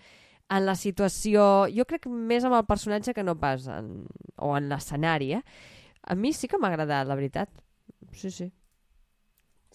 en 0.49 0.65
la 0.65 0.75
situació... 0.75 1.67
Jo 1.73 1.85
crec 1.89 2.07
més 2.09 2.45
amb 2.47 2.57
el 2.57 2.67
personatge 2.69 3.13
que 3.13 3.25
no 3.25 3.37
pas 3.39 3.67
en, 3.71 4.07
o 4.37 4.55
en 4.57 4.69
l'escenari, 4.71 5.33
eh? 5.37 5.43
A 6.09 6.15
mi 6.15 6.33
sí 6.33 6.49
que 6.49 6.57
m'ha 6.57 6.71
agradat, 6.71 7.07
la 7.07 7.17
veritat. 7.19 7.51
Sí, 8.13 8.31
sí. 8.31 8.49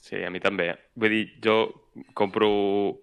Sí, 0.05 0.21
a 0.21 0.31
mi 0.31 0.41
també. 0.43 0.73
Vull 1.01 1.15
dir, 1.15 1.25
jo 1.45 1.57
compro, 2.19 2.49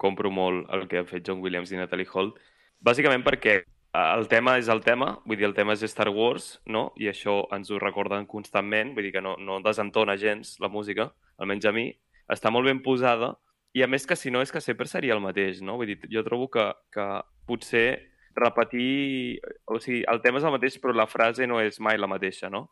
compro 0.02 0.30
molt 0.30 0.70
el 0.76 0.88
que 0.90 1.02
han 1.02 1.10
fet 1.10 1.26
John 1.28 1.42
Williams 1.42 1.72
i 1.72 1.80
Natalie 1.80 2.10
Holt, 2.12 2.38
bàsicament 2.84 3.24
perquè 3.26 3.62
el 3.98 4.28
tema 4.32 4.56
és 4.60 4.70
el 4.72 4.84
tema, 4.86 5.16
vull 5.26 5.40
dir, 5.40 5.48
el 5.50 5.56
tema 5.56 5.74
és 5.74 5.84
Star 5.90 6.10
Wars, 6.14 6.54
no? 6.66 6.92
I 7.02 7.10
això 7.12 7.42
ens 7.56 7.72
ho 7.72 7.80
recorden 7.82 8.28
constantment, 8.30 8.94
vull 8.96 9.08
dir 9.08 9.16
que 9.16 9.24
no, 9.24 9.36
no 9.40 9.60
desentona 9.66 10.16
gens 10.20 10.58
la 10.64 10.70
música, 10.72 11.10
almenys 11.42 11.68
a 11.68 11.74
mi. 11.76 11.90
Està 12.32 12.52
molt 12.54 12.70
ben 12.70 12.80
posada, 12.86 13.34
i 13.74 13.84
a 13.84 13.88
més 13.88 14.06
que 14.08 14.18
si 14.20 14.32
no 14.32 14.42
és 14.44 14.52
que 14.52 14.62
sempre 14.62 14.88
seria 14.90 15.16
el 15.16 15.24
mateix, 15.24 15.62
no? 15.64 15.78
Vull 15.80 15.94
dir, 15.94 16.00
jo 16.12 16.24
trobo 16.28 16.50
que, 16.52 16.68
que 16.94 17.08
potser 17.48 17.88
repetir... 18.36 19.40
O 19.68 19.80
sigui, 19.80 20.04
el 20.12 20.22
tema 20.24 20.42
és 20.42 20.48
el 20.48 20.56
mateix, 20.56 20.78
però 20.82 20.96
la 20.96 21.08
frase 21.08 21.48
no 21.48 21.62
és 21.64 21.80
mai 21.80 22.00
la 22.00 22.10
mateixa, 22.12 22.50
no? 22.52 22.68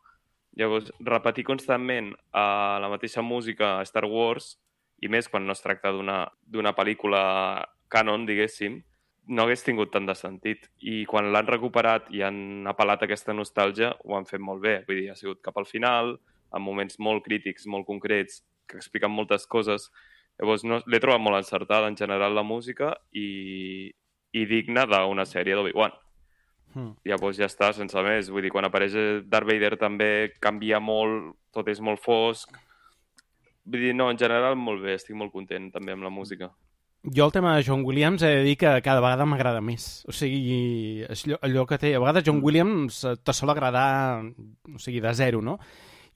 Llavors, 0.58 0.90
repetir 1.06 1.46
constantment 1.46 2.10
uh, 2.12 2.76
la 2.82 2.90
mateixa 2.90 3.22
música 3.22 3.78
a 3.78 3.86
Star 3.88 4.04
Wars, 4.10 4.56
i 5.00 5.08
més 5.08 5.28
quan 5.32 5.46
no 5.46 5.56
es 5.56 5.62
tracta 5.64 5.92
d'una 5.94 6.74
pel·lícula 6.76 7.22
canon, 7.88 8.26
diguéssim, 8.28 8.80
no 9.30 9.44
hagués 9.44 9.62
tingut 9.64 9.92
tant 9.94 10.06
de 10.08 10.16
sentit. 10.18 10.66
I 10.82 11.04
quan 11.08 11.30
l'han 11.32 11.48
recuperat 11.48 12.08
i 12.14 12.24
han 12.26 12.68
apel·lat 12.70 13.04
aquesta 13.06 13.34
nostàlgia, 13.36 13.94
ho 14.04 14.16
han 14.16 14.28
fet 14.28 14.42
molt 14.42 14.62
bé. 14.64 14.80
Vull 14.88 15.02
dir, 15.02 15.10
ha 15.12 15.18
sigut 15.18 15.40
cap 15.44 15.58
al 15.60 15.68
final, 15.68 16.16
en 16.50 16.64
moments 16.64 16.98
molt 16.98 17.24
crítics, 17.24 17.68
molt 17.70 17.86
concrets, 17.86 18.42
que 18.68 18.78
expliquen 18.80 19.12
moltes 19.14 19.46
coses. 19.46 19.88
Llavors, 20.38 20.64
no, 20.64 20.78
l'he 20.86 21.00
trobat 21.02 21.20
molt 21.20 21.40
encertada 21.40 21.88
en 21.90 21.96
general 21.98 22.36
la 22.36 22.44
música 22.46 22.94
i, 23.12 23.90
i 24.32 24.46
digna 24.48 24.86
d'una 24.88 25.26
sèrie 25.28 25.56
d'Obi-Wan. 25.56 25.92
Hmm. 26.70 26.94
Llavors 27.04 27.36
ja 27.40 27.48
està, 27.50 27.72
sense 27.74 28.02
més. 28.06 28.30
Vull 28.30 28.46
dir, 28.46 28.52
quan 28.54 28.68
apareix 28.68 28.94
Darth 29.26 29.48
Vader 29.48 29.74
també 29.80 30.10
canvia 30.40 30.80
molt, 30.80 31.34
tot 31.52 31.68
és 31.68 31.82
molt 31.82 32.00
fosc. 32.02 32.54
Vull 33.66 33.88
dir, 33.88 33.94
no, 33.96 34.08
en 34.10 34.18
general 34.18 34.56
molt 34.56 34.82
bé, 34.84 34.96
estic 34.96 35.18
molt 35.18 35.34
content 35.34 35.70
també 35.74 35.96
amb 35.96 36.06
la 36.06 36.14
música. 36.14 36.50
Jo 37.02 37.24
el 37.24 37.32
tema 37.32 37.54
de 37.56 37.64
John 37.64 37.82
Williams 37.84 38.22
he 38.22 38.28
de 38.28 38.42
dir 38.44 38.56
que 38.60 38.70
cada 38.84 39.00
vegada 39.00 39.24
m'agrada 39.24 39.62
més. 39.64 40.02
O 40.08 40.12
sigui, 40.12 41.00
és 41.08 41.24
allò, 41.24 41.38
allò 41.48 41.66
que 41.68 41.78
té... 41.80 41.94
A 41.96 42.02
vegades 42.02 42.26
John 42.26 42.42
Williams 42.44 43.04
eh, 43.08 43.14
te 43.24 43.32
sol 43.36 43.52
agradar, 43.52 44.20
o 44.68 44.78
sigui, 44.78 45.00
de 45.00 45.14
zero, 45.16 45.40
no? 45.40 45.56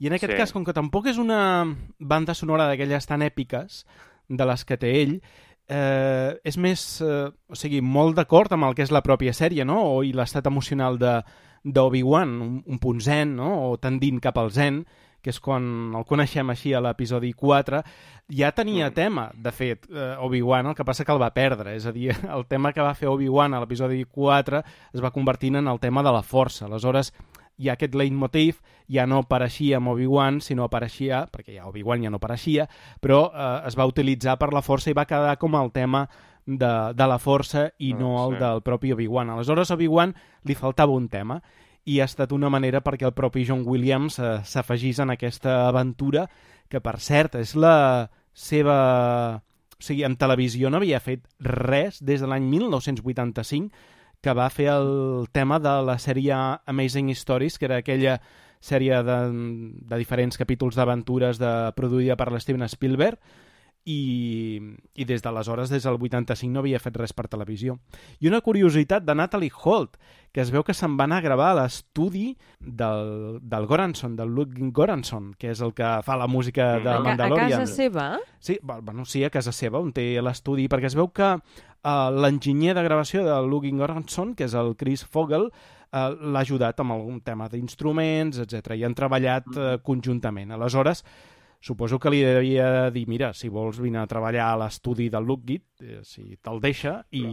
I 0.01 0.07
en 0.09 0.13
aquest 0.15 0.33
Sí. 0.33 0.37
cas, 0.39 0.53
com 0.53 0.65
que 0.65 0.73
tampoc 0.73 1.07
és 1.07 1.19
una 1.19 1.65
banda 1.99 2.35
sonora 2.35 2.67
d'aquelles 2.69 3.07
tan 3.07 3.21
èpiques 3.23 3.85
de 4.29 4.45
les 4.47 4.65
que 4.65 4.77
té 4.77 5.03
ell, 5.03 5.21
eh, 5.69 6.39
és 6.45 6.59
més, 6.59 7.01
eh, 7.01 7.31
o 7.49 7.55
sigui, 7.55 7.81
molt 7.81 8.17
d'acord 8.17 8.53
amb 8.53 8.65
el 8.65 8.75
que 8.75 8.83
és 8.83 8.91
la 8.91 9.03
pròpia 9.03 9.33
sèrie, 9.33 9.65
no? 9.65 9.81
O, 9.83 10.03
I 10.05 10.13
l'estat 10.13 10.47
emocional 10.47 10.99
de 10.99 11.23
d'Obi-Wan, 11.65 12.29
un, 12.43 12.63
un 12.67 12.79
punt 12.79 13.01
zen, 13.01 13.37
no? 13.37 13.71
O 13.71 13.79
tendint 13.81 14.21
cap 14.21 14.37
al 14.39 14.51
zen, 14.53 14.85
que 15.25 15.31
és 15.33 15.39
quan 15.41 15.95
el 15.97 16.05
coneixem 16.05 16.51
així 16.53 16.75
a 16.77 16.81
l'episodi 16.85 17.33
4, 17.33 17.83
ja 18.29 18.51
tenia 18.53 18.91
Mm. 18.91 18.93
tema, 18.95 19.31
de 19.35 19.51
fet, 19.53 19.87
eh, 19.91 20.17
Obi-Wan, 20.21 20.67
el 20.67 20.75
que 20.75 20.85
passa 20.85 21.05
que 21.07 21.13
el 21.13 21.23
va 21.23 21.33
perdre, 21.33 21.75
és 21.77 21.87
a 21.87 21.93
dir, 21.93 22.11
el 22.37 22.45
tema 22.47 22.75
que 22.75 22.83
va 22.83 22.95
fer 22.95 23.09
Obi-Wan 23.09 23.55
a 23.55 23.61
l'episodi 23.61 24.05
4 24.05 24.63
es 24.93 25.01
va 25.03 25.11
convertint 25.13 25.57
en 25.57 25.69
el 25.69 25.81
tema 25.81 26.03
de 26.03 26.13
la 26.13 26.23
força, 26.23 26.67
aleshores 26.67 27.15
ha 27.69 27.75
aquest 27.75 27.95
leitmotiv, 27.95 28.61
ja 28.91 29.07
no 29.07 29.23
apareixia 29.23 29.79
amb 29.79 29.93
Obi-Wan, 29.95 30.41
sinó 30.43 30.67
apareixia, 30.67 31.25
perquè 31.33 31.57
ja 31.57 31.69
Obi-Wan 31.69 32.05
ja 32.05 32.13
no 32.13 32.21
apareixia, 32.21 32.69
però 33.01 33.27
eh, 33.31 33.51
es 33.69 33.79
va 33.79 33.87
utilitzar 33.87 34.37
per 34.41 34.53
la 34.53 34.63
força 34.63 34.91
i 34.91 34.97
va 34.97 35.07
quedar 35.09 35.37
com 35.39 35.55
el 35.59 35.73
tema 35.73 36.07
de, 36.47 36.73
de 36.95 37.07
la 37.09 37.19
força 37.19 37.71
i 37.79 37.93
Ah, 37.95 37.99
no 37.99 38.17
el 38.27 38.35
sí. 38.35 38.41
del 38.43 38.63
propi 38.63 38.93
Obi-Wan. 38.93 39.31
Aleshores, 39.31 39.71
a 39.71 39.79
Obi-Wan 39.79 40.15
li 40.45 40.55
faltava 40.55 40.93
un 40.93 41.09
tema 41.09 41.41
i 41.85 42.01
ha 42.01 42.09
estat 42.09 42.33
una 42.33 42.51
manera 42.51 42.81
perquè 42.81 43.07
el 43.07 43.15
propi 43.17 43.45
John 43.45 43.65
Williams 43.67 44.19
eh, 44.19 44.39
s'afegís 44.45 45.01
en 45.05 45.13
aquesta 45.13 45.69
aventura, 45.69 46.29
que 46.69 46.81
per 46.81 46.99
cert 47.01 47.37
és 47.41 47.55
la 47.57 48.11
seva... 48.33 49.43
O 49.75 49.83
sigui, 49.85 50.05
en 50.07 50.15
televisió 50.17 50.71
no 50.71 50.79
havia 50.79 51.01
fet 51.03 51.27
res 51.43 51.99
des 52.01 52.23
de 52.23 52.29
l'any 52.31 52.47
1985 52.47 53.69
que 54.25 54.33
va 54.33 54.49
fer 54.49 54.71
el 54.73 55.27
tema 55.37 55.59
de 55.61 55.75
la 55.85 55.99
sèrie 56.01 56.33
Amazing 56.65 57.11
Stories, 57.13 57.59
que 57.61 57.69
era 57.69 57.83
aquella 57.83 58.17
sèrie 58.65 59.03
de, 59.05 59.19
de 59.85 59.97
diferents 60.01 60.41
capítols 60.41 60.79
d'aventures 60.79 61.37
de, 61.41 61.53
produïda 61.77 62.17
per 62.17 62.31
l'Steven 62.33 62.65
Spielberg, 62.73 63.21
i, 63.85 64.61
i 64.95 65.05
des 65.05 65.23
d'aleshores, 65.23 65.69
des 65.71 65.85
del 65.85 65.99
85, 66.01 66.51
no 66.53 66.61
havia 66.63 66.81
fet 66.81 66.97
res 66.97 67.13
per 67.13 67.27
televisió. 67.29 67.79
I 68.21 68.29
una 68.31 68.41
curiositat 68.41 69.05
de 69.05 69.15
Natalie 69.15 69.53
Holt, 69.53 69.99
que 70.35 70.41
es 70.43 70.51
veu 70.51 70.65
que 70.67 70.75
se'n 70.75 70.97
va 70.99 71.05
anar 71.05 71.19
a 71.21 71.25
gravar 71.27 71.51
a 71.53 71.59
l'estudi 71.63 72.33
del, 72.59 73.39
del 73.43 73.67
Goranson, 73.71 74.17
del 74.17 74.33
Ludwig 74.35 74.73
Goranson, 74.75 75.35
que 75.39 75.53
és 75.53 75.61
el 75.63 75.75
que 75.77 75.91
fa 76.03 76.17
la 76.17 76.27
música 76.27 76.79
de 76.81 76.85
Mm. 76.85 76.89
A, 76.89 76.93
ca- 76.93 76.97
a 76.97 77.05
Mandalorian. 77.05 77.51
casa 77.61 77.67
seva? 77.67 78.09
Sí, 78.41 78.59
bueno, 78.63 79.05
sí, 79.05 79.23
a 79.25 79.31
casa 79.31 79.53
seva, 79.53 79.79
on 79.79 79.93
té 79.93 80.21
l'estudi, 80.23 80.67
perquè 80.69 80.87
es 80.91 80.97
veu 80.99 81.09
que 81.13 81.35
uh, 81.37 82.11
l'enginyer 82.11 82.75
de 82.75 82.83
gravació 82.83 83.23
de 83.25 83.37
Looking 83.47 83.79
Goranson, 83.79 84.35
que 84.35 84.45
és 84.49 84.55
el 84.55 84.75
Chris 84.77 85.05
Fogel, 85.05 85.51
uh, 85.51 86.09
l'ha 86.33 86.41
ajudat 86.41 86.81
amb 86.81 86.93
algun 86.97 87.21
tema 87.21 87.49
d'instruments, 87.49 88.39
etc 88.43 88.75
i 88.77 88.85
han 88.85 88.95
treballat 88.95 89.47
uh, 89.55 89.77
conjuntament. 89.85 90.51
Aleshores, 90.57 91.05
suposo 91.65 91.99
que 91.99 92.13
li 92.13 92.21
devia 92.21 92.91
dir, 92.93 93.07
mira, 93.09 93.33
si 93.33 93.49
vols 93.49 93.79
vine 93.81 94.03
a 94.03 94.09
treballar 94.11 94.51
a 94.51 94.59
l'estudi 94.61 95.09
del 95.13 95.25
Lookgit, 95.25 95.65
eh, 95.81 96.03
si 96.05 96.37
te'l 96.45 96.61
deixa, 96.61 96.99
i, 97.17 97.25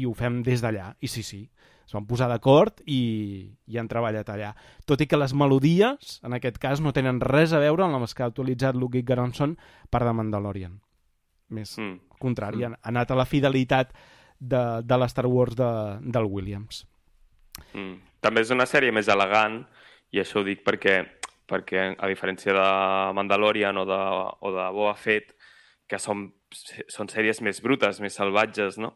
i 0.00 0.04
ho 0.04 0.12
fem 0.16 0.42
des 0.44 0.60
d'allà. 0.64 0.90
I 1.00 1.08
sí, 1.08 1.24
sí, 1.24 1.46
es 1.86 1.94
van 1.96 2.04
posar 2.04 2.28
d'acord 2.28 2.82
i, 2.84 3.48
i 3.64 3.78
han 3.80 3.88
treballat 3.88 4.28
allà. 4.28 4.52
Tot 4.84 5.00
i 5.00 5.06
que 5.08 5.16
les 5.16 5.32
melodies, 5.32 6.18
en 6.20 6.36
aquest 6.36 6.60
cas, 6.60 6.82
no 6.84 6.92
tenen 6.92 7.22
res 7.24 7.54
a 7.56 7.62
veure 7.64 7.86
amb 7.86 8.02
les 8.04 8.12
que 8.12 8.26
ha 8.26 8.28
utilitzat 8.28 8.76
Ludwig 8.76 9.08
Göransson 9.08 9.56
per 9.88 10.04
The 10.04 10.12
Mandalorian. 10.12 10.76
Més 11.48 11.78
Mm. 11.80 11.96
contrari, 12.20 12.64
ha 12.64 12.74
ha 12.74 12.78
anat 12.90 13.10
a 13.10 13.16
la 13.16 13.24
fidelitat 13.24 13.94
de, 14.38 14.82
de 14.84 14.98
l'Star 14.98 15.24
Wars 15.26 15.56
de, 15.56 15.70
del 16.04 16.28
Williams. 16.28 16.84
Mm. 17.72 17.94
També 18.20 18.42
és 18.44 18.50
una 18.52 18.66
sèrie 18.68 18.92
més 18.92 19.08
elegant, 19.08 19.62
i 20.12 20.20
això 20.20 20.42
ho 20.42 20.44
dic 20.44 20.60
perquè, 20.66 21.00
perquè 21.48 21.92
a 21.96 22.08
diferència 22.10 22.54
de 22.54 22.68
Mandalorian 23.16 23.80
o 23.80 23.84
de, 23.88 24.00
o 24.44 24.52
de 24.54 24.66
Boba 24.76 24.94
Fett, 25.00 25.32
que 25.88 26.00
són, 26.02 26.28
són 26.92 27.08
sèries 27.08 27.40
més 27.44 27.62
brutes, 27.64 28.02
més 28.04 28.18
salvatges, 28.20 28.76
no? 28.78 28.92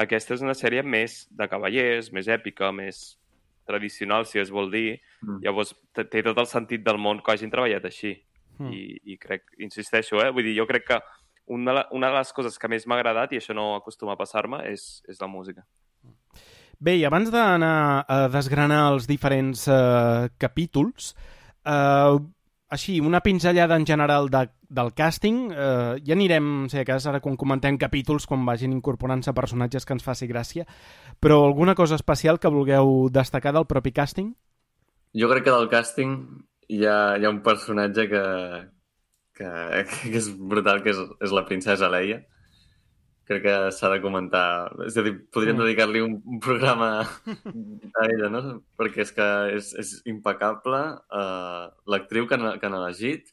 Aquesta 0.00 0.34
és 0.34 0.42
una 0.44 0.56
sèrie 0.58 0.82
més 0.82 1.22
de 1.30 1.46
cavallers, 1.48 2.10
més 2.12 2.28
èpica, 2.28 2.72
més 2.74 3.16
tradicional, 3.64 4.26
si 4.28 4.40
es 4.42 4.50
vol 4.52 4.68
dir. 4.72 4.98
Mm. 5.22 5.40
Llavors, 5.46 5.72
té 5.96 6.22
tot 6.26 6.40
el 6.42 6.48
sentit 6.50 6.82
del 6.84 6.98
món 7.00 7.22
que 7.24 7.32
hagin 7.32 7.52
treballat 7.52 7.86
així. 7.88 8.12
Mm. 8.58 8.72
I, 8.74 8.82
i 9.14 9.18
crec, 9.22 9.46
insisteixo, 9.64 10.20
eh? 10.20 10.32
Vull 10.34 10.50
dir, 10.50 10.58
jo 10.58 10.66
crec 10.68 10.88
que 10.90 10.98
una, 11.54 11.78
de 11.78 11.86
una 11.96 12.10
de 12.10 12.18
les 12.18 12.32
coses 12.36 12.58
que 12.60 12.68
més 12.68 12.84
m'ha 12.86 12.98
agradat, 13.00 13.32
i 13.32 13.40
això 13.40 13.56
no 13.56 13.70
acostuma 13.78 14.18
a 14.18 14.20
passar-me, 14.20 14.60
és, 14.68 14.98
és 15.08 15.22
la 15.22 15.30
música. 15.30 15.64
Bé, 16.84 16.98
i 16.98 17.06
abans 17.06 17.30
d'anar 17.32 18.04
a 18.10 18.18
desgranar 18.28 18.82
els 18.90 19.06
diferents 19.08 19.64
eh, 19.70 20.28
capítols, 20.42 21.14
eh, 21.14 21.33
així, 21.64 22.98
una 23.00 23.20
pinzellada 23.20 23.76
en 23.76 23.86
general 23.86 24.28
de, 24.32 24.44
del 24.68 24.90
càsting, 24.96 25.38
eh, 25.52 25.94
ja 26.04 26.14
anirem, 26.16 26.66
si 26.70 26.80
de 26.80 26.84
cas, 26.88 27.06
ara 27.06 27.20
quan 27.24 27.36
comentem 27.40 27.78
capítols, 27.80 28.26
quan 28.26 28.44
vagin 28.46 28.74
incorporant-se 28.74 29.34
personatges 29.36 29.86
que 29.86 29.94
ens 29.96 30.06
faci 30.06 30.28
gràcia, 30.30 30.66
però 31.20 31.44
alguna 31.44 31.76
cosa 31.78 31.98
especial 32.00 32.40
que 32.40 32.52
vulgueu 32.52 33.08
destacar 33.14 33.54
del 33.54 33.68
propi 33.70 33.94
càsting? 33.94 34.34
Jo 35.14 35.30
crec 35.30 35.46
que 35.46 35.54
del 35.54 35.70
càsting 35.70 36.14
hi 36.68 36.84
ha, 36.88 37.16
hi 37.16 37.24
ha 37.24 37.30
un 37.30 37.42
personatge 37.46 38.08
que, 38.10 38.24
que, 39.38 39.50
que 40.10 40.18
és 40.18 40.30
brutal, 40.34 40.82
que 40.82 40.94
és, 40.94 41.02
és 41.22 41.34
la 41.36 41.44
princesa 41.48 41.90
Leia. 41.92 42.24
Crec 43.24 43.42
que 43.46 43.52
s'ha 43.72 43.88
de 43.88 44.00
comentar... 44.04 44.46
És 44.84 44.98
a 45.00 45.04
dir, 45.06 45.14
podríem 45.32 45.56
Mm. 45.56 45.62
dedicar-li 45.64 46.00
un, 46.04 46.18
un 46.28 46.40
programa 46.44 46.88
a 48.00 48.04
ella, 48.10 48.28
no? 48.28 48.42
Perquè 48.76 49.00
és 49.06 49.12
que 49.16 49.28
és, 49.56 49.70
és 49.80 49.92
impecable 50.12 50.80
uh, 51.08 51.70
l'actriu 51.88 52.26
que, 52.28 52.36
han- 52.36 52.58
que 52.60 52.66
han 52.68 52.76
elegit, 52.76 53.30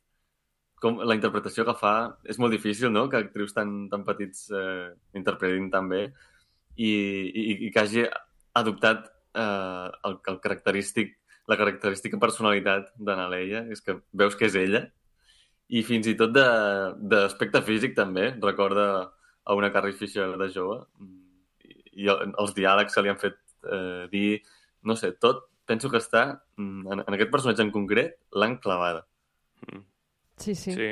com 0.82 0.98
la 1.04 1.14
interpretació 1.18 1.66
que 1.68 1.76
fa... 1.78 1.94
És 2.24 2.40
molt 2.40 2.56
difícil, 2.56 2.90
no?, 2.94 3.08
que 3.12 3.20
actrius 3.20 3.52
tan, 3.54 3.90
tan 3.92 4.06
petits 4.08 4.48
eh, 4.56 4.94
interpretin 5.14 5.68
tan 5.70 5.90
bé 5.92 6.06
i, 6.78 6.90
i, 7.28 7.44
i 7.68 7.72
que 7.76 7.84
hagi 7.84 8.06
adoptat 8.58 9.06
eh, 9.36 9.90
el, 10.08 10.16
el 10.32 10.40
característic 10.42 11.18
la 11.52 11.58
característica 11.60 12.18
personalitat 12.22 12.94
d'Anna 12.98 13.28
Leia 13.30 13.66
és 13.74 13.82
que 13.84 13.98
veus 14.16 14.36
que 14.40 14.48
és 14.48 14.56
ella 14.56 14.86
i 15.70 15.82
fins 15.84 16.08
i 16.08 16.16
tot 16.20 16.32
de- 16.34 16.94
d'aspecte 17.12 17.62
físic 17.68 17.94
també, 17.98 18.30
recorda 18.42 18.86
a 19.46 19.54
una 19.58 19.72
Carrie 19.74 19.94
Fisher 19.98 20.28
de 20.38 20.50
jove 20.54 20.84
i, 21.66 22.04
i 22.04 22.08
el- 22.08 22.34
els 22.38 22.54
diàlegs 22.56 22.94
que 22.94 23.02
li 23.02 23.10
han 23.10 23.20
fet 23.22 23.38
eh, 23.72 24.08
dir, 24.12 24.42
no 24.84 24.96
sé, 24.96 25.12
tot 25.14 25.48
penso 25.66 25.90
que 25.90 25.98
està, 26.02 26.42
mm, 26.58 26.92
en, 26.92 27.04
en 27.08 27.14
aquest 27.16 27.32
personatge 27.32 27.62
en 27.64 27.72
concret, 27.72 28.18
l'han 28.34 28.58
clavada. 28.58 29.06
Mm. 29.72 29.84
Sí, 30.38 30.56
sí. 30.56 30.74
Sí. 30.74 30.90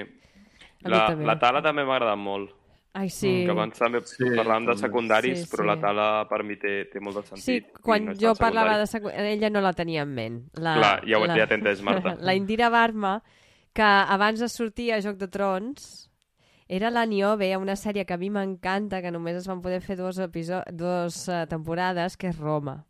La, 0.86 1.08
també. 1.10 1.26
la 1.26 1.38
tala 1.39 1.62
també 1.62 1.84
m'ha 1.84 1.95
agradat 1.97 2.18
molt. 2.22 2.54
Ai, 2.93 3.10
sí. 3.14 3.43
Que 3.45 3.52
abans 3.52 3.78
també 3.78 4.00
Sí, 4.08 4.24
parlàvem 4.34 4.66
de 4.70 4.76
secundaris, 4.80 5.41
Sí, 5.43 5.50
però 5.52 5.62
sí. 5.64 5.68
la 5.70 5.76
tala 5.82 6.06
per 6.30 6.39
mi 6.43 6.56
té, 6.58 6.86
té 6.91 7.00
molt 7.00 7.18
de 7.20 7.24
sentit. 7.28 7.43
Sí, 7.45 7.82
quan 7.86 8.06
no 8.06 8.14
jo 8.18 8.32
parlava 8.36 8.78
de 8.80 8.88
secu... 8.89 9.10
ella 9.14 9.50
no 9.54 9.62
la 9.62 9.74
tenia 9.78 10.02
en 10.08 10.14
ment. 10.16 10.39
La, 10.58 10.74
Clar, 10.80 10.93
ja 11.08 11.20
ho- 11.20 11.28
ja 11.38 11.45
t'he 11.47 11.60
entès, 11.60 11.82
Marta. 11.86 12.16
La 12.26 12.34
Indira 12.36 12.70
Barma, 12.74 13.20
que 13.74 13.84
abans 13.86 14.39
de 14.41 14.50
sortir 14.50 14.91
a 14.93 15.02
Joc 15.06 15.18
de 15.22 15.28
Trons, 15.28 16.09
era 16.70 16.91
la 16.93 17.07
Niobe, 17.09 17.49
una 17.57 17.76
sèrie 17.76 18.05
que 18.05 18.13
a 18.13 18.20
mi 18.22 18.30
m'encanta, 18.30 19.01
que 19.01 19.09
només 19.11 19.39
es 19.39 19.47
van 19.49 19.59
poder 19.61 19.82
fer 19.82 19.97
dos, 19.97 20.20
episo... 20.22 20.61
dos 20.72 21.24
uh, 21.28 21.47
temporades, 21.49 22.15
que 22.15 22.30
és 22.30 22.38
Roma. 22.38 22.84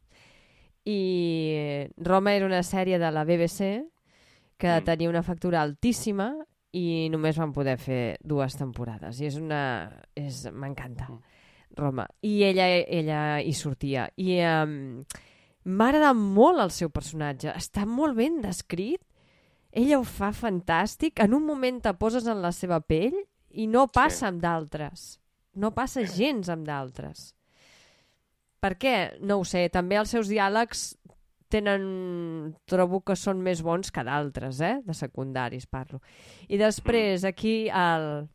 I 0.86 1.88
Roma 1.98 2.34
era 2.36 2.46
una 2.46 2.62
sèrie 2.64 3.00
de 3.00 3.12
la 3.12 3.24
BBC 3.24 3.86
que 4.60 4.68
Mm. 4.82 4.84
tenia 4.84 5.10
una 5.10 5.24
factura 5.24 5.62
altíssima 5.62 6.34
i 6.76 7.08
només 7.10 7.38
van 7.40 7.54
poder 7.56 7.78
fer 7.80 8.18
dues 8.22 8.58
temporades. 8.60 9.22
I 9.22 9.30
és 9.32 9.38
una... 9.40 9.62
És... 10.14 10.44
M'encanta. 10.52 11.08
Mm. 11.10 11.22
Roma. 11.80 12.06
I 12.22 12.44
ella, 12.44 12.68
ella 12.68 13.40
hi 13.40 13.54
sortia. 13.54 14.10
I 14.18 14.42
um, 14.44 15.06
m'agrada 15.64 16.12
molt 16.14 16.60
el 16.60 16.72
seu 16.76 16.92
personatge. 16.92 17.54
Està 17.56 17.86
molt 17.88 18.18
ben 18.18 18.42
descrit. 18.44 19.00
Ella 19.72 20.00
ho 20.00 20.04
fa 20.04 20.34
fantàstic. 20.36 21.22
En 21.24 21.34
un 21.38 21.46
moment 21.46 21.80
te 21.80 21.94
poses 21.94 22.28
en 22.28 22.42
la 22.44 22.52
seva 22.52 22.82
pell 22.82 23.16
i 23.52 23.68
no 23.68 23.88
passa 23.88 24.26
Sí. 24.26 24.26
amb 24.26 24.42
d'altres. 24.42 25.20
No 25.56 25.72
passa 25.74 26.04
gens 26.06 26.50
amb 26.50 26.66
d'altres. 26.68 27.34
Per 28.60 28.76
què? 28.78 29.20
No 29.22 29.40
ho 29.40 29.44
sé. 29.44 29.70
També 29.70 29.96
els 29.98 30.10
seus 30.10 30.28
diàlegs 30.30 30.96
tenen... 31.50 32.56
Trobo 32.70 33.02
que 33.02 33.16
són 33.16 33.42
més 33.42 33.62
bons 33.66 33.90
que 33.92 34.04
d'altres, 34.04 34.60
eh? 34.62 34.82
De 34.86 34.94
secundaris, 34.94 35.66
parlo. 35.66 36.02
I 36.48 36.58
després, 36.58 37.24
aquí, 37.26 37.70
el, 37.70 38.28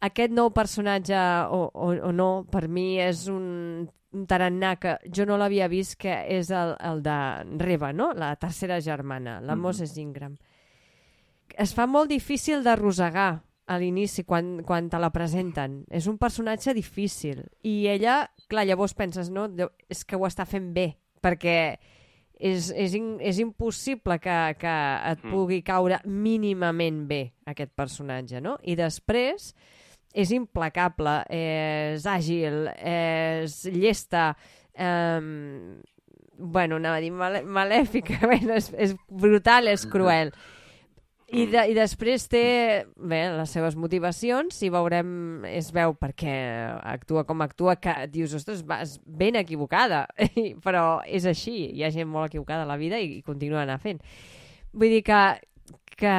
aquest 0.00 0.30
nou 0.32 0.50
personatge 0.54 1.16
o, 1.50 1.70
o, 1.74 1.90
o 2.08 2.12
no, 2.12 2.44
per 2.50 2.68
mi 2.68 2.98
és 3.02 3.26
un, 3.32 3.88
un 4.12 4.26
tarannà 4.30 4.76
que 4.78 4.98
jo 5.10 5.26
no 5.26 5.36
l'havia 5.40 5.66
vist, 5.68 5.96
que 5.98 6.14
és 6.36 6.50
el, 6.54 6.76
el 6.80 7.02
de 7.02 7.18
Reba, 7.64 7.92
no? 7.92 8.12
La 8.14 8.34
tercera 8.36 8.78
germana, 8.80 9.40
la 9.40 9.56
Mhm. 9.56 9.62
Moses 9.62 9.96
Ingram. 9.98 10.36
Es 11.56 11.72
fa 11.74 11.86
molt 11.86 12.10
difícil 12.10 12.62
d'arrossegar 12.62 13.42
a 13.66 13.78
l'inici, 13.78 14.22
quan, 14.24 14.62
quan 14.66 14.88
te 14.90 14.98
la 15.02 15.10
presenten. 15.10 15.80
És 15.90 16.06
un 16.06 16.18
personatge 16.18 16.74
difícil. 16.74 17.44
I 17.66 17.86
ella, 17.90 18.20
clar, 18.48 18.66
llavors 18.68 18.94
penses, 18.94 19.30
no? 19.30 19.48
És 19.90 20.04
que 20.06 20.16
ho 20.16 20.26
està 20.28 20.46
fent 20.46 20.72
bé, 20.74 20.92
perquè 21.22 21.58
és, 22.38 22.68
és, 22.70 22.94
in, 22.94 23.16
és 23.24 23.38
impossible 23.40 24.18
que, 24.20 24.36
que 24.60 24.76
et 25.10 25.24
Mm. 25.24 25.30
pugui 25.32 25.62
caure 25.64 25.98
mínimament 26.04 27.06
bé 27.08 27.32
aquest 27.46 27.72
personatge, 27.74 28.40
no? 28.44 28.58
I 28.62 28.76
després 28.76 29.54
és 30.14 30.30
implacable, 30.32 31.24
és 31.28 32.04
àgil, 32.06 32.68
és 32.78 33.64
llesta, 33.72 34.30
eh, 34.74 35.20
bueno, 36.38 36.76
anava 36.76 36.96
a 36.96 37.00
dir 37.00 37.10
malè 37.12 37.42
malèfica, 37.44 38.20
bueno, 38.30 38.54
és, 38.54 38.70
és 38.76 38.94
brutal, 39.08 39.68
és 39.68 39.86
cruel. 39.88 40.32
I, 41.34 41.46
de, 41.50 41.62
I 41.70 41.74
després 41.74 42.28
té 42.30 42.42
bé, 42.96 43.20
les 43.34 43.50
seves 43.50 43.74
motivacions 43.74 44.60
i 44.62 44.68
veurem, 44.70 45.08
es 45.50 45.72
veu 45.74 45.94
perquè 45.98 46.36
actua 46.86 47.24
com 47.26 47.42
actua, 47.42 47.74
que 47.82 47.94
dius, 48.12 48.34
ostres, 48.38 48.62
vas 48.66 49.00
ben 49.04 49.34
equivocada, 49.34 50.04
però 50.64 51.00
és 51.04 51.26
així, 51.26 51.72
hi 51.74 51.82
ha 51.82 51.90
gent 51.90 52.06
molt 52.08 52.30
equivocada 52.30 52.62
a 52.62 52.70
la 52.70 52.76
vida 52.78 53.00
i, 53.02 53.16
i 53.18 53.22
continua 53.26 53.64
anar 53.66 53.80
fent. 53.82 53.98
Vull 54.72 54.94
dir 54.94 55.02
que, 55.02 55.18
que 55.98 56.14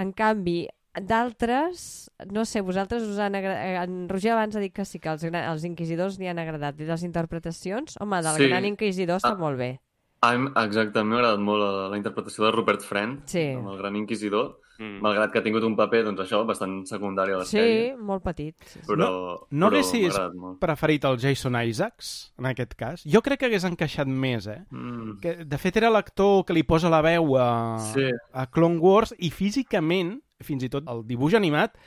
en 0.00 0.12
canvi, 0.16 0.62
d'altres, 0.96 2.08
no 2.32 2.46
sé, 2.48 2.62
vosaltres 2.64 3.02
us 3.04 3.18
han 3.20 3.34
agradat... 3.36 3.84
En 3.84 4.06
Roger 4.08 4.32
abans 4.32 4.56
ha 4.56 4.62
dit 4.64 4.72
que 4.72 4.86
sí, 4.88 4.96
que 4.98 5.10
els, 5.12 5.24
els 5.28 5.64
inquisidors 5.68 6.16
li 6.18 6.30
han 6.30 6.40
agradat. 6.40 6.80
I 6.80 6.88
les 6.88 7.04
interpretacions? 7.04 7.98
Home, 8.00 8.22
del 8.24 8.38
Sí. 8.40 8.48
gran 8.48 8.64
inquisidor 8.64 9.20
està 9.20 9.34
Ah. 9.34 9.40
molt 9.40 9.58
bé. 9.60 9.74
Mi, 10.22 10.48
exacte, 10.64 10.98
a 10.98 11.04
mi 11.04 11.10
m'ha 11.10 11.18
agradat 11.20 11.40
molt 11.44 11.60
la, 11.62 11.88
la 11.92 11.96
interpretació 11.96 12.44
de 12.46 12.52
Rupert 12.52 12.82
Friend, 12.82 13.20
Sí. 13.28 13.52
amb 13.54 13.68
el 13.68 13.76
gran 13.78 13.96
inquisidor, 13.96 14.60
Mm. 14.78 15.00
malgrat 15.00 15.30
que 15.32 15.38
ha 15.38 15.42
tingut 15.42 15.62
un 15.64 15.74
paper, 15.74 16.02
doncs 16.04 16.20
això, 16.20 16.44
bastant 16.44 16.84
secundari 16.86 17.32
a 17.32 17.38
la 17.38 17.44
Sí, 17.46 17.56
sèrie. 17.56 17.96
molt 17.96 18.22
petit. 18.22 18.54
Sí, 18.60 18.80
sí. 18.80 18.86
Però, 18.86 19.46
No 19.50 19.70
però 19.70 19.78
haguessis 19.78 20.18
preferit 20.60 21.04
el 21.04 21.16
Jason 21.18 21.56
Isaacs, 21.62 22.34
en 22.38 22.44
aquest 22.46 22.74
cas? 22.74 23.02
Jo 23.04 23.22
crec 23.22 23.40
que 23.40 23.46
hagués 23.46 23.64
encaixat 23.64 24.06
més, 24.06 24.46
eh? 24.46 24.64
Mm. 24.70 25.18
Que, 25.20 25.36
de 25.46 25.58
fet, 25.58 25.76
era 25.78 25.88
l'actor 25.88 26.44
que 26.44 26.52
li 26.52 26.62
posa 26.62 26.90
la 26.90 27.00
veu 27.00 27.38
a, 27.38 27.78
Sí. 27.94 28.04
a 28.34 28.46
Clone 28.50 28.76
Wars 28.78 29.14
i 29.18 29.30
físicament, 29.30 30.20
fins 30.42 30.62
i 30.62 30.68
tot 30.68 30.84
el 30.88 31.06
dibuix 31.06 31.32
animat, 31.34 31.78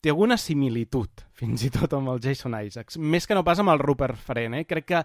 té 0.00 0.08
alguna 0.08 0.36
similitud, 0.36 1.10
fins 1.32 1.62
i 1.62 1.70
tot 1.70 1.92
amb 1.92 2.08
el 2.08 2.18
Jason 2.18 2.54
Isaacs. 2.64 2.98
Més 2.98 3.24
que 3.26 3.34
no 3.36 3.44
pas 3.44 3.58
amb 3.60 3.68
el 3.70 3.78
Rupert 3.78 4.16
Friend, 4.16 4.54
eh? 4.56 4.64
Crec 4.66 4.84
que 4.84 5.04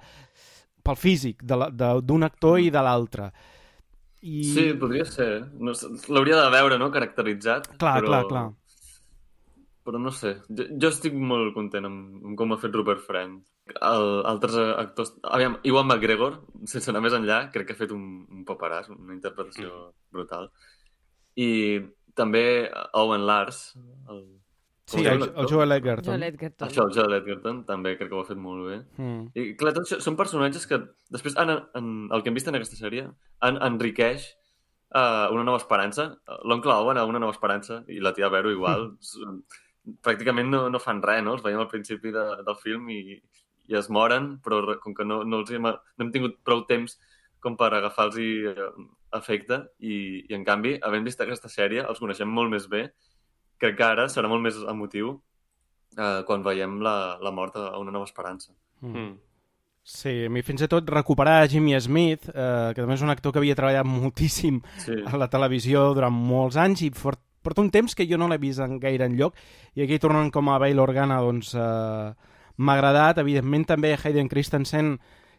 pel 0.86 1.00
físic 1.00 1.42
d'un 1.46 2.28
actor 2.28 2.62
i 2.62 2.70
de 2.74 2.84
l'altre. 2.86 3.32
I... 4.26 4.44
Sí, 4.50 4.70
podria 4.82 5.06
ser. 5.06 5.30
No, 5.62 5.74
sé, 5.78 5.90
L'hauria 6.10 6.38
de 6.42 6.54
veure, 6.54 6.78
no?, 6.82 6.92
caracteritzat. 6.94 7.76
Clar, 7.78 7.98
però... 8.02 8.12
clar, 8.12 8.22
clar. 8.30 8.46
Però 9.86 10.00
no 10.02 10.10
sé, 10.10 10.32
jo, 10.50 10.64
jo 10.82 10.90
estic 10.90 11.14
molt 11.14 11.52
content 11.54 11.86
amb, 11.86 12.24
amb 12.26 12.38
com 12.40 12.56
ha 12.56 12.58
fet 12.58 12.74
Rupert 12.74 13.04
Friend. 13.06 13.36
El, 13.76 14.06
altres 14.26 14.56
actors... 14.58 15.12
Aviam, 15.30 15.60
Iwan 15.70 15.86
McGregor, 15.86 16.40
sense 16.66 16.90
anar 16.90 17.04
més 17.06 17.14
enllà, 17.14 17.44
crec 17.54 17.70
que 17.70 17.76
ha 17.78 17.82
fet 17.84 17.94
un, 17.94 18.08
un 18.34 18.42
paperàs, 18.48 18.90
una 18.96 19.14
interpretació 19.14 19.92
brutal. 20.16 20.50
I 21.38 21.52
també 22.18 22.44
Owen 22.98 23.28
Lars, 23.30 23.62
el, 24.10 24.24
Sí, 24.86 25.02
el, 25.10 25.24
el 25.24 25.48
Joel 25.50 25.72
Edgerton. 25.74 26.12
Joel 26.14 26.24
Edgerton. 26.28 26.68
Això, 26.68 26.84
el 26.86 26.94
Joel 26.94 27.14
Edgerton, 27.18 27.64
també 27.66 27.96
crec 27.98 28.10
que 28.12 28.16
ho 28.16 28.22
ha 28.22 28.28
fet 28.28 28.38
molt 28.38 28.68
bé. 28.70 28.76
Mm. 29.02 29.22
I 29.34 29.46
clar, 29.58 29.74
tots 29.74 29.96
són 30.06 30.18
personatges 30.20 30.68
que 30.70 30.78
després, 31.10 31.36
han, 31.42 31.50
en, 31.80 31.88
el 32.14 32.22
que 32.22 32.30
hem 32.30 32.38
vist 32.38 32.48
en 32.52 32.58
aquesta 32.60 32.78
sèrie, 32.78 33.08
en, 33.50 33.58
enriqueix 33.66 34.28
uh, 34.94 35.32
una 35.34 35.44
nova 35.48 35.58
esperança. 35.64 36.12
L'oncle 36.46 36.76
Owen 36.76 37.00
a 37.02 37.06
una 37.10 37.22
nova 37.24 37.34
esperança 37.34 37.80
i 37.90 37.98
la 38.00 38.14
tia 38.14 38.30
Vero 38.30 38.52
igual. 38.54 38.92
S- 39.02 39.18
Pràcticament 40.06 40.48
no, 40.50 40.64
no 40.74 40.80
fan 40.82 41.02
res, 41.06 41.22
no? 41.26 41.36
Els 41.38 41.44
veiem 41.46 41.60
al 41.62 41.68
principi 41.70 42.10
de, 42.14 42.24
del 42.46 42.56
film 42.58 42.88
i, 42.90 43.02
i 43.70 43.76
es 43.78 43.90
moren, 43.94 44.36
però 44.46 44.78
com 44.82 44.96
que 44.98 45.06
no, 45.06 45.20
no, 45.26 45.42
els 45.44 45.52
hem, 45.54 45.62
no 45.66 46.06
hem 46.06 46.10
tingut 46.14 46.40
prou 46.46 46.64
temps 46.70 46.98
com 47.46 47.54
per 47.58 47.68
agafar-los 47.78 48.18
eh, 48.18 48.70
efecte 49.14 49.60
i, 49.86 50.24
i 50.26 50.34
en 50.34 50.46
canvi, 50.48 50.72
havent 50.82 51.06
vist 51.06 51.22
aquesta 51.22 51.50
sèrie, 51.54 51.84
els 51.86 52.02
coneixem 52.02 52.30
molt 52.34 52.50
més 52.54 52.66
bé. 52.72 52.88
Crec 53.62 53.78
que 53.78 53.86
ara 53.88 54.08
serà 54.12 54.28
molt 54.32 54.44
més 54.44 54.58
emotiu 54.68 55.14
eh, 55.98 56.24
quan 56.28 56.44
veiem 56.44 56.80
la, 56.84 57.18
la 57.24 57.32
mort 57.32 57.56
a 57.56 57.78
una 57.80 57.92
nova 57.92 58.06
esperança. 58.10 58.52
Mm. 58.82 58.96
Mm. 58.96 59.14
Sí, 59.86 60.26
a 60.26 60.30
mi 60.34 60.42
fins 60.42 60.64
i 60.66 60.68
tot 60.68 60.88
recuperar 60.90 61.46
Jimmy 61.48 61.76
Smith, 61.80 62.26
eh, 62.34 62.72
que 62.74 62.82
també 62.82 62.96
és 62.98 63.04
un 63.06 63.14
actor 63.14 63.32
que 63.32 63.38
havia 63.40 63.56
treballat 63.56 63.86
moltíssim 63.86 64.62
Sí. 64.82 64.98
a 65.06 65.18
la 65.18 65.28
televisió 65.30 65.94
durant 65.94 66.14
molts 66.14 66.58
anys 66.58 66.82
i 66.82 66.90
fort, 66.90 67.22
porta 67.46 67.62
un 67.62 67.70
temps 67.70 67.94
que 67.94 68.08
jo 68.10 68.18
no 68.18 68.28
l'he 68.28 68.40
vist 68.42 68.60
en 68.60 68.80
gaire 68.82 69.06
enlloc, 69.06 69.36
i 69.78 69.84
aquí 69.84 70.00
tornant 70.02 70.32
com 70.34 70.50
a 70.50 70.58
Bail 70.58 70.82
Organa, 70.82 71.20
doncs 71.22 71.54
eh, 71.54 72.14
m'ha 72.58 72.74
agradat. 72.74 73.20
Evidentment 73.22 73.68
també 73.70 73.94
Hayden 73.94 74.28
Christensen 74.28 74.96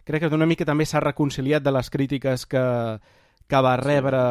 crec 0.07 0.23
que 0.23 0.31
d'una 0.31 0.47
mica 0.47 0.64
també 0.64 0.87
s'ha 0.87 1.03
reconciliat 1.03 1.64
de 1.67 1.73
les 1.75 1.91
crítiques 1.91 2.47
que, 2.47 2.62
que 3.51 3.62
va 3.67 3.77
rebre 3.81 4.23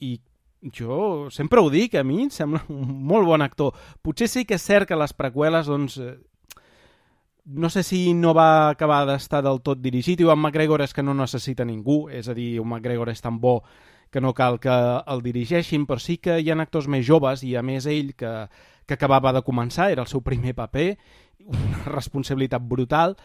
i 0.00 0.14
jo 0.62 1.28
sempre 1.30 1.60
ho 1.60 1.70
dic, 1.70 1.94
a 1.94 2.04
mi 2.04 2.24
em 2.24 2.30
sembla 2.30 2.64
un 2.68 2.88
molt 3.06 3.26
bon 3.26 3.42
actor. 3.42 3.74
Potser 4.02 4.28
sí 4.28 4.44
que 4.44 4.58
és 4.58 4.64
cert 4.64 4.88
que 4.88 4.98
les 4.98 5.14
preqüeles, 5.14 5.68
doncs, 5.70 5.98
eh, 6.02 6.16
no 7.48 7.70
sé 7.70 7.82
si 7.82 8.12
no 8.14 8.34
va 8.34 8.68
acabar 8.68 9.04
d'estar 9.08 9.42
del 9.42 9.62
tot 9.64 9.80
dirigit. 9.80 10.20
Iwan 10.20 10.40
McGregor 10.40 10.82
és 10.84 10.92
que 10.92 11.02
no 11.02 11.14
necessita 11.14 11.64
ningú, 11.64 12.08
és 12.10 12.28
a 12.28 12.34
dir, 12.34 12.58
un 12.60 12.68
McGregor 12.68 13.08
és 13.08 13.22
tan 13.24 13.38
bo 13.40 13.62
que 14.10 14.20
no 14.20 14.34
cal 14.34 14.58
que 14.60 14.72
el 14.72 15.22
dirigeixin, 15.22 15.86
però 15.86 16.00
sí 16.00 16.18
que 16.18 16.38
hi 16.40 16.50
ha 16.50 16.56
actors 16.60 16.88
més 16.88 17.06
joves 17.06 17.42
i 17.44 17.54
a 17.56 17.62
més 17.62 17.86
ell 17.86 18.14
que, 18.16 18.32
que 18.86 18.96
acabava 18.96 19.32
de 19.36 19.44
començar, 19.44 19.90
era 19.92 20.04
el 20.04 20.08
seu 20.08 20.22
primer 20.24 20.54
paper, 20.56 20.96
una 21.46 21.84
responsabilitat 21.98 22.64
brutal, 22.64 23.16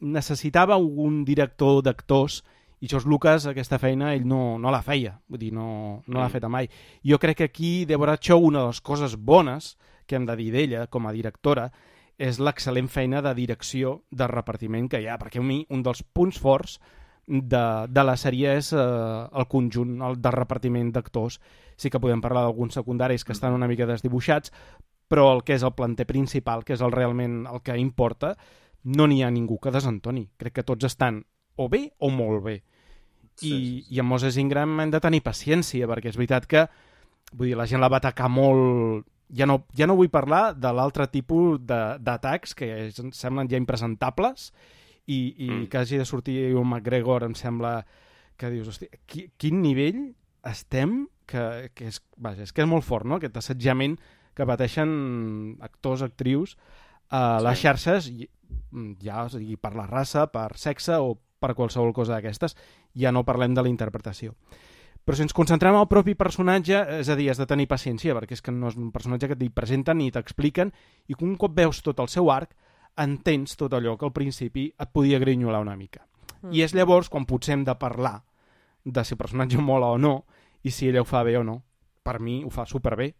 necessitava 0.00 0.76
un 0.76 1.24
director 1.24 1.82
d'actors 1.82 2.42
i 2.84 2.88
George 2.90 3.08
Lucas 3.08 3.46
aquesta 3.48 3.78
feina 3.80 4.10
ell 4.12 4.26
no, 4.28 4.58
no 4.60 4.72
la 4.72 4.82
feia, 4.84 5.14
vull 5.32 5.40
dir, 5.40 5.54
no, 5.56 6.02
no 6.04 6.20
l'ha 6.20 6.28
feta 6.28 6.50
mai. 6.52 6.68
Jo 7.00 7.16
crec 7.22 7.38
que 7.38 7.46
aquí 7.48 7.72
Deborah 7.88 8.18
Chow, 8.20 8.44
una 8.44 8.60
de 8.60 8.74
les 8.74 8.80
coses 8.84 9.16
bones 9.16 9.78
que 10.06 10.18
hem 10.18 10.26
de 10.28 10.36
dir 10.36 10.50
d'ella 10.52 10.82
com 10.92 11.08
a 11.08 11.14
directora, 11.16 11.70
és 12.20 12.36
l'excel·lent 12.38 12.90
feina 12.92 13.22
de 13.24 13.32
direcció 13.34 14.02
de 14.10 14.28
repartiment 14.28 14.90
que 14.90 15.00
hi 15.00 15.08
ha, 15.08 15.16
perquè 15.18 15.40
a 15.40 15.46
mi 15.46 15.62
un 15.72 15.80
dels 15.82 16.04
punts 16.04 16.36
forts 16.38 16.76
de, 17.26 17.64
de 17.88 18.04
la 18.04 18.18
sèrie 18.20 18.52
és 18.58 18.68
eh, 18.76 18.82
el 18.84 19.48
conjunt 19.48 19.96
el 20.04 20.20
de 20.20 20.34
repartiment 20.34 20.92
d'actors. 20.92 21.40
Sí 21.80 21.88
que 21.88 22.02
podem 22.02 22.20
parlar 22.20 22.44
d'alguns 22.44 22.76
secundaris 22.76 23.24
que 23.24 23.32
estan 23.32 23.56
una 23.56 23.70
mica 23.70 23.88
desdibuixats, 23.88 24.52
però 25.08 25.30
el 25.32 25.40
que 25.42 25.56
és 25.56 25.64
el 25.64 25.72
planter 25.72 26.04
principal, 26.04 26.68
que 26.68 26.76
és 26.76 26.84
el 26.84 26.92
realment 26.92 27.46
el 27.48 27.64
que 27.64 27.80
importa, 27.80 28.34
no 28.84 29.08
n'hi 29.08 29.22
ha 29.24 29.32
ningú 29.32 29.56
que 29.58 29.72
desentoni. 29.72 30.28
Crec 30.36 30.60
que 30.60 30.68
tots 30.68 30.92
estan 30.92 31.24
o 31.56 31.68
bé 31.72 31.88
o 31.98 32.12
molt 32.12 32.44
bé. 32.44 32.60
I, 33.40 33.48
sí, 33.48 33.50
sí. 33.50 33.94
i 33.96 34.00
amb 34.02 34.12
Moses 34.14 34.38
Ingram 34.38 34.78
hem 34.80 34.92
de 34.94 35.00
tenir 35.02 35.24
paciència, 35.24 35.88
perquè 35.90 36.12
és 36.12 36.18
veritat 36.18 36.46
que 36.50 36.68
vull 37.34 37.50
dir, 37.50 37.58
la 37.58 37.66
gent 37.66 37.82
la 37.82 37.90
va 37.92 38.00
atacar 38.02 38.30
molt... 38.30 39.06
Ja 39.34 39.48
no, 39.48 39.64
ja 39.74 39.88
no 39.88 39.96
vull 39.98 40.12
parlar 40.12 40.52
de 40.54 40.70
l'altre 40.70 41.08
tipus 41.10 41.58
d'atacs 41.64 42.52
que 42.54 42.68
semblen 42.94 43.48
ja 43.50 43.58
impresentables 43.58 44.50
i, 45.06 45.16
i 45.16 45.48
mm. 45.48 45.64
que 45.72 45.80
hagi 45.80 45.98
de 45.98 46.06
sortir 46.06 46.36
un 46.54 46.68
McGregor 46.68 47.24
em 47.26 47.34
sembla 47.34 47.80
que 48.38 48.50
dius, 48.52 48.68
hosti, 48.70 48.90
qui, 49.10 49.24
quin 49.40 49.62
nivell 49.64 50.04
estem 50.46 51.06
que, 51.26 51.72
que 51.74 51.88
és, 51.88 51.98
vaja, 52.20 52.44
és 52.44 52.52
que 52.52 52.62
és 52.62 52.70
molt 52.70 52.86
fort, 52.86 53.08
no?, 53.08 53.18
aquest 53.18 53.40
assetjament 53.40 53.96
que 54.36 54.46
pateixen 54.46 54.92
actors, 55.64 56.04
actrius 56.04 56.56
a 57.14 57.40
les 57.42 57.58
sí. 57.58 57.66
xarxes, 57.66 58.10
ja 59.02 59.24
o 59.24 59.32
sigui, 59.32 59.56
per 59.56 59.72
la 59.78 59.88
raça, 59.88 60.26
per 60.30 60.52
sexe 60.60 60.98
o 61.00 61.14
per 61.44 61.52
qualsevol 61.58 61.92
cosa 61.92 62.16
d'aquestes, 62.16 62.56
ja 62.96 63.12
no 63.12 63.26
parlem 63.28 63.54
de 63.54 63.66
la 63.66 63.72
interpretació. 63.72 64.32
Però 65.04 65.18
si 65.18 65.24
ens 65.26 65.36
concentrem 65.36 65.76
al 65.76 65.88
propi 65.90 66.14
personatge, 66.16 66.78
és 67.02 67.10
a 67.12 67.16
dir, 67.18 67.28
has 67.28 67.40
de 67.40 67.46
tenir 67.46 67.68
paciència, 67.68 68.14
perquè 68.16 68.38
és 68.38 68.42
que 68.44 68.54
no 68.54 68.70
és 68.72 68.78
un 68.80 68.88
personatge 68.92 69.28
que 69.28 69.36
t'hi 69.36 69.50
presenten 69.52 70.00
ni 70.00 70.08
t'expliquen, 70.12 70.72
i 71.12 71.16
un 71.20 71.36
cop 71.36 71.52
veus 71.52 71.82
tot 71.84 72.00
el 72.00 72.08
seu 72.08 72.30
arc, 72.32 72.54
entens 72.96 73.58
tot 73.60 73.74
allò 73.76 73.98
que 74.00 74.08
al 74.08 74.14
principi 74.16 74.70
et 74.80 74.92
podia 74.94 75.20
grinyolar 75.20 75.60
una 75.60 75.76
mica. 75.76 76.06
Mm. 76.40 76.54
I 76.56 76.64
és 76.64 76.74
llavors 76.76 77.10
quan 77.12 77.28
potser 77.28 77.58
hem 77.58 77.66
de 77.68 77.74
parlar 77.76 78.22
de 78.84 79.04
si 79.04 79.12
el 79.12 79.20
personatge 79.20 79.60
mola 79.60 79.92
o 79.92 79.98
no, 80.00 80.24
i 80.64 80.72
si 80.72 80.88
ella 80.88 81.02
ho 81.04 81.08
fa 81.08 81.22
bé 81.22 81.36
o 81.36 81.44
no. 81.44 81.60
Per 82.04 82.18
mi 82.20 82.42
ho 82.44 82.50
fa 82.52 82.64
superbé. 82.68 83.12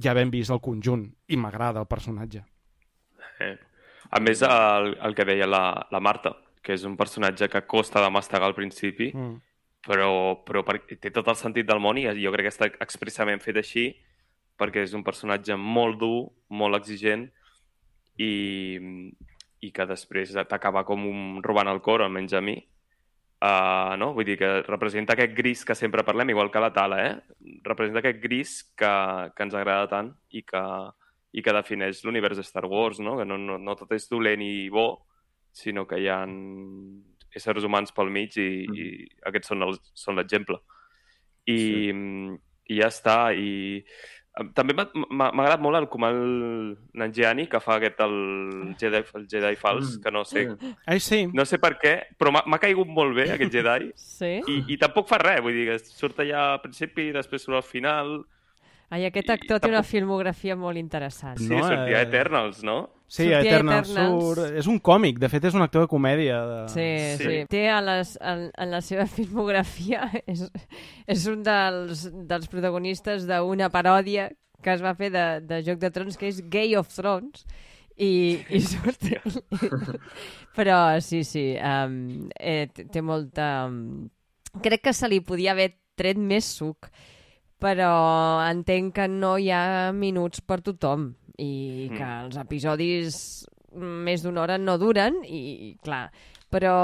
Ja 0.00 0.12
vam 0.16 0.30
vist 0.32 0.52
el 0.52 0.60
conjunt 0.60 1.06
i 1.28 1.38
m'agrada 1.40 1.80
el 1.80 1.88
personatge. 1.88 2.44
Eh. 3.40 3.56
A 4.10 4.20
més, 4.20 4.42
el, 4.44 4.94
el 5.00 5.14
que 5.16 5.24
deia 5.24 5.46
la, 5.48 5.86
la 5.90 6.00
Marta, 6.04 6.34
que 6.64 6.74
és 6.74 6.86
un 6.88 6.96
personatge 6.96 7.50
que 7.52 7.66
costa 7.68 8.00
de 8.00 8.10
mastegar 8.10 8.48
al 8.48 8.56
principi, 8.56 9.10
mm. 9.12 9.36
però, 9.86 10.10
però 10.46 10.64
per, 10.64 10.80
té 10.88 11.12
tot 11.12 11.28
el 11.28 11.38
sentit 11.38 11.68
del 11.68 11.82
món 11.84 12.00
i 12.00 12.08
jo 12.08 12.32
crec 12.32 12.48
que 12.48 12.54
està 12.54 12.70
expressament 12.86 13.42
fet 13.44 13.60
així 13.60 13.90
perquè 14.58 14.84
és 14.86 14.94
un 14.94 15.02
personatge 15.04 15.56
molt 15.58 15.98
dur, 16.00 16.30
molt 16.48 16.78
exigent 16.78 17.26
i, 18.22 18.32
i 19.60 19.70
que 19.74 19.86
després 19.90 20.36
t'acaba 20.48 20.84
com 20.86 21.04
un, 21.10 21.42
robant 21.42 21.68
el 21.68 21.82
cor, 21.82 22.04
almenys 22.04 22.38
a 22.38 22.42
mi, 22.44 22.56
Uh, 23.44 23.92
no? 24.00 24.14
Vull 24.16 24.24
dir 24.24 24.38
que 24.40 24.48
representa 24.64 25.12
aquest 25.12 25.34
gris 25.36 25.66
que 25.68 25.74
sempre 25.76 26.04
parlem, 26.06 26.30
igual 26.32 26.48
que 26.50 26.62
la 26.62 26.70
tala, 26.72 27.00
eh? 27.04 27.48
Representa 27.66 28.00
aquest 28.00 28.22
gris 28.22 28.52
que, 28.78 28.92
que 29.36 29.44
ens 29.44 29.56
agrada 29.58 29.90
tant 29.90 30.12
i 30.32 30.40
que, 30.48 30.62
i 31.36 31.42
que 31.44 31.52
defineix 31.52 32.00
l'univers 32.06 32.40
de 32.40 32.44
Star 32.46 32.64
Wars, 32.70 33.02
no? 33.04 33.18
Que 33.18 33.26
no, 33.28 33.36
no, 33.36 33.58
no 33.60 33.74
tot 33.76 33.92
és 33.92 34.08
dolent 34.08 34.40
i 34.40 34.70
bo, 34.72 34.86
sinó 35.54 35.86
que 35.88 36.00
hi 36.02 36.10
ha 36.10 36.22
éssers 37.34 37.66
humans 37.66 37.94
pel 37.94 38.10
mig 38.14 38.36
i, 38.38 38.48
mm. 38.66 38.74
i 38.74 39.08
aquests 39.30 39.54
són 40.04 40.18
l'exemple. 40.18 40.60
I, 41.44 41.56
sí. 41.58 41.94
I 42.72 42.80
ja 42.80 42.90
està. 42.90 43.16
I 43.36 43.84
també 44.56 44.74
m'ha 44.74 45.28
agradat 45.30 45.62
molt 45.62 45.78
el 45.78 45.86
Kumal 45.90 46.16
Nanjiani, 46.98 47.46
que 47.50 47.60
fa 47.62 47.76
aquest, 47.78 48.00
el 48.02 48.74
Jedi, 48.80 49.02
el 49.18 49.26
Jedi 49.30 49.58
fals, 49.60 49.92
mm. 49.92 50.02
que 50.02 50.12
no 50.14 50.24
sé... 50.26 50.46
Ai, 50.90 50.98
sí. 51.02 51.20
No 51.30 51.46
sé 51.46 51.60
per 51.62 51.76
què, 51.78 51.94
però 52.18 52.32
m'ha 52.34 52.60
caigut 52.62 52.90
molt 52.90 53.14
bé, 53.14 53.28
aquest 53.34 53.54
Jedi. 53.54 53.92
sí? 54.18 54.32
I, 54.40 54.56
I 54.74 54.78
tampoc 54.82 55.06
fa 55.10 55.20
res, 55.22 55.42
vull 55.44 55.54
dir, 55.54 55.68
que 55.70 55.78
surt 55.86 56.18
allà 56.24 56.48
al 56.54 56.62
principi, 56.64 57.12
després 57.14 57.46
surt 57.46 57.62
al 57.62 57.68
final... 57.68 58.16
Ai, 58.92 59.06
aquest 59.08 59.30
actor 59.32 59.62
té 59.62 59.70
una 59.70 59.82
filmografia 59.86 60.56
molt 60.56 60.78
interessant. 60.78 61.38
Sí, 61.40 61.48
no, 61.50 61.62
sortia 61.64 62.02
eh... 62.02 62.04
Eternals, 62.04 62.62
no? 62.66 62.78
Sí, 63.06 63.28
Sortia 63.28 63.40
Eternals. 63.40 63.90
Eternals. 63.90 64.22
Surt... 64.24 64.56
És 64.60 64.68
un 64.70 64.78
còmic, 64.82 65.18
de 65.22 65.28
fet 65.30 65.44
és 65.48 65.56
un 65.56 65.64
actor 65.64 65.84
de 65.84 65.90
comèdia. 65.90 66.38
De... 66.48 66.60
Sí, 66.72 66.86
sí, 67.18 67.26
sí. 67.28 67.36
Té 67.52 67.66
a 67.70 67.80
les, 67.84 68.14
en, 68.20 68.48
en 68.50 68.72
la 68.72 68.80
seva 68.84 69.06
filmografia, 69.16 70.08
és, 70.26 70.46
és 71.06 71.28
un 71.30 71.44
dels, 71.46 72.08
dels 72.30 72.50
protagonistes 72.50 73.28
d'una 73.30 73.70
paròdia 73.74 74.30
que 74.64 74.72
es 74.72 74.82
va 74.82 74.94
fer 74.96 75.10
de, 75.12 75.24
de 75.44 75.60
Joc 75.66 75.78
de 75.82 75.92
Trons, 75.92 76.16
que 76.16 76.30
és 76.30 76.40
Gay 76.50 76.74
of 76.78 76.88
Thrones, 76.94 77.44
i, 77.94 78.40
i 78.48 78.60
surt... 78.64 79.04
Però 80.56 80.78
sí, 81.04 81.22
sí, 81.28 81.52
um, 81.58 82.28
eh, 82.38 82.66
té 82.72 83.02
molta... 83.04 83.68
Crec 84.64 84.88
que 84.88 84.94
se 84.94 85.10
li 85.10 85.20
podia 85.26 85.52
haver 85.52 85.74
tret 85.98 86.18
més 86.18 86.46
suc 86.56 86.88
però 87.62 87.94
entenc 88.48 88.94
que 88.98 89.08
no 89.10 89.36
hi 89.38 89.50
ha 89.54 89.92
minuts 89.96 90.42
per 90.44 90.60
tothom 90.64 91.12
i 91.38 91.88
mm. 91.90 91.96
que 91.96 92.10
els 92.26 92.38
episodis 92.40 93.16
més 93.74 94.22
d'una 94.22 94.44
hora 94.44 94.58
no 94.60 94.76
duren 94.78 95.20
i, 95.26 95.74
clar, 95.82 96.06
però 96.54 96.76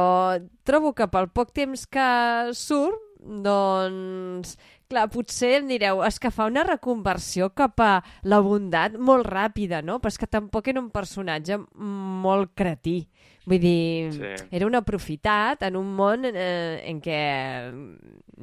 trobo 0.66 0.94
que 0.96 1.06
pel 1.10 1.30
poc 1.30 1.52
temps 1.54 1.86
que 1.86 2.08
surt, 2.58 2.98
doncs, 3.20 4.56
clar, 4.90 5.06
potser 5.12 5.52
em 5.60 5.68
direu, 5.70 6.00
és 6.02 6.18
que 6.18 6.32
fa 6.34 6.48
una 6.50 6.64
reconversió 6.66 7.50
cap 7.54 7.78
a 7.84 7.92
la 8.26 8.40
bondat 8.42 8.96
molt 8.98 9.28
ràpida, 9.28 9.84
no? 9.86 10.00
Però 10.00 10.10
és 10.10 10.18
que 10.18 10.26
tampoc 10.30 10.72
era 10.72 10.82
un 10.82 10.90
personatge 10.90 11.60
molt 11.76 12.56
cretí. 12.58 13.04
Vull 13.48 13.60
dir, 13.62 14.12
sí. 14.12 14.32
era 14.52 14.66
una 14.68 14.82
aprofitat 14.84 15.62
en 15.64 15.78
un 15.80 15.94
món 15.96 16.26
eh, 16.28 16.82
en 16.90 17.00
què, 17.00 17.20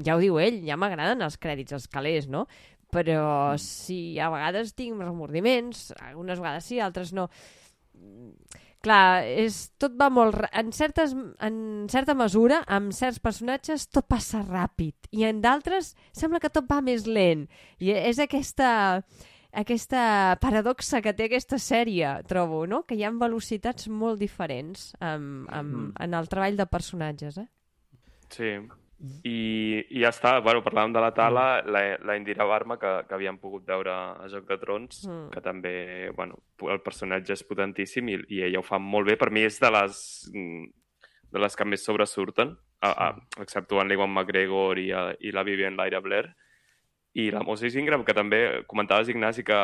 ja 0.03 0.15
ho 0.15 0.24
diu 0.24 0.40
ell, 0.41 0.64
ja 0.65 0.78
m'agraden 0.80 1.22
els 1.26 1.38
crèdits, 1.41 1.76
els 1.78 1.86
calés, 1.91 2.30
no? 2.32 2.48
Però 2.94 3.53
mm. 3.53 3.61
si 3.61 3.99
a 4.19 4.32
vegades 4.34 4.74
tinc 4.78 4.98
remordiments, 5.03 5.91
algunes 5.99 6.41
vegades 6.41 6.72
sí, 6.72 6.80
altres 6.82 7.14
no. 7.14 7.28
Clar, 8.86 9.26
és, 9.26 9.57
tot 9.82 9.95
va 9.99 10.07
molt... 10.14 10.38
En, 10.56 10.69
certes, 10.74 11.14
en 11.44 11.88
certa 11.91 12.14
mesura, 12.18 12.61
amb 12.72 12.94
certs 12.95 13.19
personatges, 13.19 13.88
tot 13.91 14.07
passa 14.10 14.44
ràpid. 14.45 15.10
I 15.11 15.26
en 15.30 15.41
d'altres 15.44 15.95
sembla 16.15 16.41
que 16.41 16.53
tot 16.53 16.69
va 16.69 16.80
més 16.86 17.07
lent. 17.10 17.48
I 17.84 17.94
és 17.98 18.22
aquesta 18.24 18.69
aquesta 19.52 20.38
paradoxa 20.41 21.02
que 21.02 21.14
té 21.14 21.28
aquesta 21.28 21.60
sèrie, 21.61 22.18
trobo, 22.28 22.65
no? 22.68 22.84
Que 22.88 22.98
hi 22.98 23.06
ha 23.06 23.14
velocitats 23.14 23.88
molt 23.88 24.19
diferents 24.19 24.91
amb, 24.99 25.48
amb, 25.48 25.72
mm. 25.76 25.94
en 26.03 26.18
el 26.19 26.28
treball 26.28 26.60
de 26.60 26.68
personatges, 26.69 27.40
eh? 27.44 27.48
Sí, 28.34 28.52
i, 28.98 29.38
i 29.94 30.02
ja 30.02 30.10
està, 30.10 30.38
bueno, 30.41 30.64
parlàvem 30.65 30.95
de 30.95 31.02
la 31.03 31.11
Tala, 31.14 31.45
mm. 31.61 31.74
la, 31.74 31.82
la 32.10 32.15
Indira 32.18 32.48
Barma, 32.49 32.80
que, 32.82 32.94
que 33.07 33.15
havíem 33.15 33.38
pogut 33.38 33.68
veure 33.68 33.94
a 33.94 34.30
Joc 34.32 34.48
de 34.49 34.57
Trons, 34.61 35.03
mm. 35.06 35.28
que 35.36 35.44
també, 35.45 35.76
bueno, 36.18 36.41
el 36.65 36.82
personatge 36.86 37.38
és 37.38 37.45
potentíssim 37.45 38.10
i, 38.10 38.18
i 38.34 38.41
ella 38.48 38.64
ho 38.64 38.65
fa 38.65 38.82
molt 38.82 39.10
bé. 39.11 39.18
Per 39.22 39.30
mi 39.34 39.45
és 39.45 39.61
de 39.61 39.72
les, 39.74 40.02
de 40.34 41.44
les 41.44 41.60
que 41.60 41.69
més 41.69 41.86
sobresurten, 41.86 42.56
a, 42.82 42.90
a, 42.90 43.07
exceptuant 43.41 43.90
l'Iwan 43.90 44.11
McGregor 44.11 44.82
i, 44.82 44.90
a, 44.94 45.11
i 45.22 45.34
la 45.34 45.45
Vivian 45.45 45.78
Lyra 45.78 46.02
Blair 46.02 46.28
i 47.18 47.30
la 47.34 47.41
Moses 47.45 47.76
Ingram, 47.76 48.03
que 48.06 48.14
també 48.14 48.41
comentaves, 48.69 49.10
Ignasi, 49.10 49.44
que, 49.44 49.57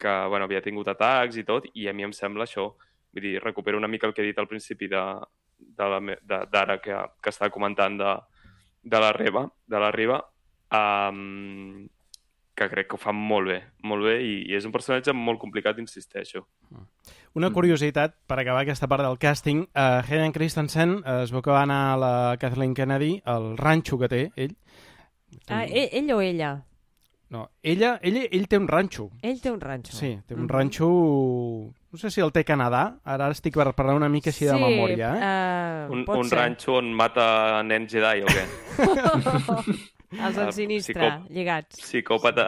que 0.00 0.14
bueno, 0.28 0.48
havia 0.48 0.62
tingut 0.64 0.90
atacs 0.90 1.38
i 1.38 1.46
tot, 1.46 1.68
i 1.78 1.86
a 1.88 1.94
mi 1.94 2.06
em 2.06 2.14
sembla 2.16 2.48
això. 2.48 2.72
Vull 3.14 3.22
dir, 3.22 3.38
recupero 3.44 3.78
una 3.78 3.90
mica 3.90 4.08
el 4.10 4.14
que 4.14 4.24
he 4.24 4.30
dit 4.32 4.38
al 4.42 4.50
principi 4.50 4.88
d'ara 4.90 6.78
que, 6.82 7.00
que 7.22 7.30
estava 7.30 7.52
comentant 7.54 7.98
de, 8.00 8.14
de 8.82 9.02
la 9.06 9.12
Reba, 9.14 9.46
de 9.70 9.82
la 9.82 9.92
Riba. 9.94 10.22
Um, 10.74 11.86
que 12.54 12.68
crec 12.70 12.86
que 12.88 12.94
ho 12.94 13.02
fa 13.02 13.12
molt 13.14 13.50
bé, 13.50 13.56
molt 13.82 14.06
bé, 14.06 14.14
i, 14.22 14.34
i 14.46 14.54
és 14.54 14.66
un 14.66 14.72
personatge 14.74 15.12
molt 15.14 15.40
complicat, 15.42 15.78
insisteixo. 15.82 16.44
Una 17.34 17.50
curiositat, 17.50 18.14
per 18.30 18.38
acabar 18.38 18.62
aquesta 18.62 18.86
part 18.90 19.02
del 19.02 19.18
càsting, 19.18 19.64
uh, 19.74 20.02
Hayden 20.06 20.34
Christensen 20.34 21.00
uh, 21.00 21.22
es 21.24 21.34
veu 21.34 21.42
que 21.42 21.54
va 21.54 21.64
anar 21.66 21.80
a 21.92 21.96
la 21.98 22.12
Kathleen 22.38 22.74
Kennedy, 22.78 23.16
al 23.26 23.56
ranxo 23.58 23.98
que 23.98 24.10
té, 24.10 24.22
ell. 24.38 24.54
Ah, 25.48 25.64
ell, 25.64 25.88
ell 25.92 26.12
o 26.12 26.20
ella? 26.20 26.64
No, 27.30 27.50
ella, 27.62 27.98
ell, 28.02 28.28
ell 28.30 28.46
té 28.48 28.56
un 28.58 28.68
ranxo. 28.68 29.10
Ell 29.22 29.40
té 29.42 29.50
un 29.50 29.60
ranxo. 29.60 29.96
Sí, 29.96 30.18
té 30.26 30.34
un 30.34 30.42
Mhm. 30.44 30.48
ranxo... 30.48 30.88
No 31.94 31.98
sé 31.98 32.10
si 32.10 32.20
el 32.20 32.32
té 32.32 32.40
a 32.40 32.44
Canadà, 32.44 32.98
ara 33.04 33.28
estic 33.30 33.54
per 33.54 33.72
parlar 33.74 33.94
una 33.94 34.08
mica 34.08 34.30
així 34.30 34.44
de 34.46 34.54
memòria, 34.58 35.12
eh? 35.14 35.20
eh? 35.22 35.92
Un, 35.94 36.04
un 36.08 36.24
ser. 36.28 36.38
ranxo 36.38 36.74
on 36.80 36.92
mata 36.92 37.62
nens 37.62 37.92
Jedi 37.92 38.22
o 38.22 38.26
què? 38.26 38.44
Els 40.14 40.36
Ah, 40.38 40.44
ensinistre, 40.46 40.94
psicò- 40.94 41.28
lligats. 41.30 41.78
Psicòpata. 41.82 42.44